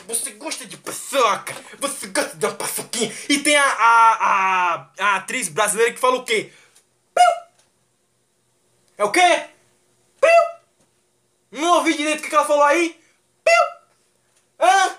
Você 0.08 0.32
gosta 0.32 0.66
de 0.66 0.78
paçoca? 0.78 1.54
Você 1.80 2.08
gosta 2.08 2.36
de 2.36 2.46
uma 2.46 2.54
paçoquinha? 2.56 3.12
E 3.30 3.40
tem 3.40 3.56
a, 3.56 3.64
a, 3.64 4.16
a, 4.20 4.90
a 5.00 5.16
atriz 5.18 5.50
brasileira 5.50 5.94
que 5.94 6.00
fala 6.00 6.18
o 6.18 6.24
quê? 6.24 6.52
Piu! 7.14 7.24
É 8.98 9.04
o 9.04 9.12
quê? 9.12 9.46
Piu! 10.20 10.30
Não 11.52 11.78
ouvi 11.78 11.96
direito 11.96 12.26
o 12.26 12.30
que 12.30 12.36
ela 12.36 12.46
falou 12.46 12.64
aí? 12.64 13.00
Piu! 13.44 13.64
Hã? 14.60 14.90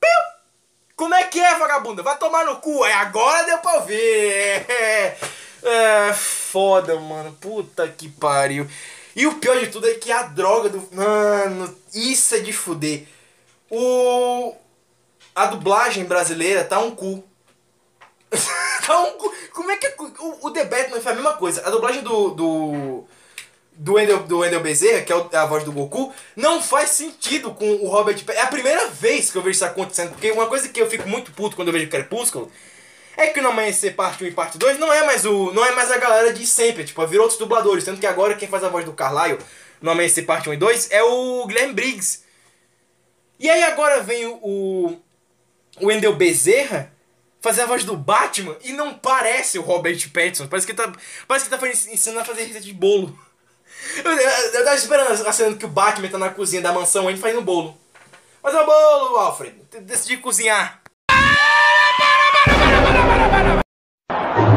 Piu! 0.00 0.10
Como 0.96 1.14
é 1.14 1.24
que 1.24 1.40
é, 1.40 1.54
vagabunda? 1.58 2.02
Vai 2.02 2.18
tomar 2.18 2.44
no 2.44 2.56
cu. 2.56 2.84
É, 2.84 2.92
agora 2.94 3.44
deu 3.44 3.58
pra 3.58 3.78
ver. 3.80 4.66
É, 4.70 5.18
é, 5.62 6.12
foda, 6.12 6.98
mano. 6.98 7.32
Puta 7.40 7.86
que 7.88 8.08
pariu. 8.08 8.68
E 9.14 9.26
o 9.26 9.34
pior 9.34 9.58
de 9.58 9.68
tudo 9.68 9.88
é 9.88 9.94
que 9.94 10.12
a 10.12 10.22
droga 10.22 10.68
do. 10.68 10.82
Mano, 10.92 11.76
isso 11.94 12.34
é 12.34 12.38
de 12.38 12.52
fuder. 12.52 13.06
O. 13.70 14.54
A 15.34 15.46
dublagem 15.46 16.04
brasileira 16.04 16.64
tá 16.64 16.78
um 16.78 16.90
cu. 16.90 17.24
tá 18.86 19.00
um 19.00 19.12
cu. 19.12 19.32
Como 19.52 19.70
é 19.70 19.76
que. 19.76 19.86
é? 19.86 19.94
O, 19.98 20.46
o 20.46 20.50
The 20.50 20.64
Batman 20.64 21.00
foi 21.00 21.12
a 21.12 21.14
mesma 21.14 21.32
coisa. 21.34 21.66
A 21.66 21.70
dublagem 21.70 22.02
do. 22.02 22.30
do 22.30 23.04
do 23.72 23.94
Wendel, 23.94 24.24
do 24.24 24.40
Wendel 24.40 24.60
Bezerra, 24.60 25.00
que 25.00 25.10
é 25.10 25.16
é 25.32 25.36
a 25.38 25.46
voz 25.46 25.64
do 25.64 25.72
Goku, 25.72 26.12
não 26.36 26.62
faz 26.62 26.90
sentido 26.90 27.54
com 27.54 27.66
o 27.76 27.88
Robert 27.88 28.14
Pattinson. 28.16 28.38
É 28.38 28.42
a 28.42 28.46
primeira 28.46 28.88
vez 28.88 29.30
que 29.30 29.38
eu 29.38 29.42
vejo 29.42 29.54
isso 29.54 29.64
acontecendo, 29.64 30.10
porque 30.10 30.30
uma 30.30 30.46
coisa 30.46 30.68
que 30.68 30.82
eu 30.82 30.90
fico 30.90 31.08
muito 31.08 31.32
puto 31.32 31.56
quando 31.56 31.68
eu 31.68 31.72
vejo 31.72 31.88
Crepúsculo 31.88 32.52
é 33.22 33.28
que 33.28 33.40
no 33.40 33.48
Amanhecer 33.50 33.94
parte 33.94 34.24
1 34.24 34.26
e 34.28 34.32
parte 34.32 34.58
2 34.58 34.78
não 34.78 34.92
é 34.92 35.04
mais 35.04 35.24
o 35.24 35.52
não 35.52 35.64
é 35.64 35.72
mais 35.72 35.90
a 35.90 35.98
galera 35.98 36.32
de 36.32 36.46
sempre, 36.46 36.84
tipo, 36.84 37.06
virou 37.06 37.24
outros 37.24 37.38
dubladores, 37.38 37.84
tanto 37.84 38.00
que 38.00 38.06
agora 38.06 38.34
quem 38.34 38.48
faz 38.48 38.64
a 38.64 38.68
voz 38.68 38.84
do 38.84 38.92
Carlyle 38.92 39.38
no 39.80 39.90
Amanhecer 39.90 40.24
parte 40.26 40.48
1 40.48 40.54
e 40.54 40.56
2 40.56 40.90
é 40.90 41.02
o 41.02 41.46
Guilherme 41.46 41.72
Briggs. 41.74 42.24
E 43.38 43.48
aí 43.48 43.62
agora 43.64 44.02
vem 44.02 44.26
o, 44.26 44.34
o 44.42 45.02
o 45.80 45.86
Wendel 45.86 46.14
Bezerra 46.14 46.92
fazer 47.40 47.62
a 47.62 47.66
voz 47.66 47.84
do 47.84 47.96
Batman 47.96 48.54
e 48.62 48.72
não 48.72 48.92
parece 48.92 49.58
o 49.58 49.62
Robert 49.62 49.98
Pattinson. 50.12 50.46
Parece 50.46 50.66
que 50.66 50.74
tá, 50.74 50.92
parece 51.26 51.46
que 51.46 51.50
tá 51.50 51.58
fazendo- 51.58 51.94
ensinando 51.94 52.20
a 52.20 52.24
fazer 52.24 52.40
receita 52.42 52.60
de 52.60 52.72
bolo. 52.74 53.18
Eu, 54.04 54.10
eu, 54.12 54.28
eu 54.52 54.64
tava 54.64 54.76
esperando 54.76 55.10
a 55.26 55.32
cena 55.32 55.56
que 55.56 55.64
o 55.64 55.68
Batman 55.68 56.08
tá 56.08 56.18
na 56.18 56.28
cozinha 56.28 56.60
da 56.60 56.72
mansão 56.72 57.04
e 57.08 57.14
ele 57.14 57.20
faz 57.20 57.34
um 57.38 57.42
bolo. 57.42 57.78
Mas 58.42 58.54
é 58.54 58.60
o 58.60 58.66
bolo, 58.66 59.16
Alfred. 59.16 59.54
Decidi 59.82 60.18
cozinhar. 60.18 60.82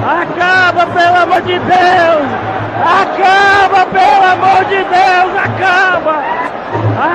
Acaba, 0.05 0.85
pelo 0.87 1.17
amor 1.17 1.41
de 1.41 1.59
Deus! 1.59 2.27
Acaba, 2.83 3.85
pelo 3.87 4.25
amor 4.25 4.65
de 4.65 4.83
Deus! 4.83 5.35
Acaba! 5.37 6.15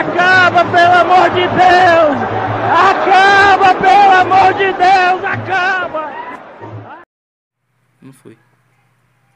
Acaba, 0.01 0.65
pelo 0.65 0.95
amor 1.01 1.31
de 1.31 1.49
Deus! 1.49 2.19
Acaba, 2.91 3.75
pelo 3.75 4.13
amor 4.21 4.55
de 4.55 4.73
Deus! 4.73 5.25
Acaba! 5.25 6.13
Não 8.01 8.13
foi. 8.13 8.39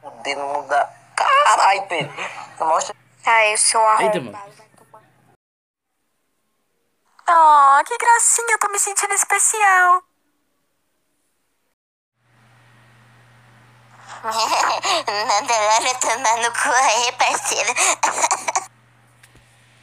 O 0.03 0.11
dedo 0.23 0.41
não 0.41 0.67
dá. 0.69 0.89
Caralho, 1.17 1.83
Pedro. 1.89 2.13
Mostra. 2.61 2.95
Ai, 3.27 3.55
o 3.55 3.59
seu 3.59 3.81
Eita, 3.81 4.19
arrombado. 4.19 4.23
mano. 4.31 5.07
Oh, 7.29 7.85
que 7.85 7.97
gracinha, 7.99 8.53
eu 8.53 8.59
tô 8.59 8.69
me 8.69 8.79
sentindo 8.79 9.15
especial. 9.15 10.03
Manda 14.25 15.55
lá 15.59 15.95
tomar 16.01 16.37
no 16.37 16.53
cu 16.53 16.69
aí, 16.69 17.13
parceiro. 17.13 17.75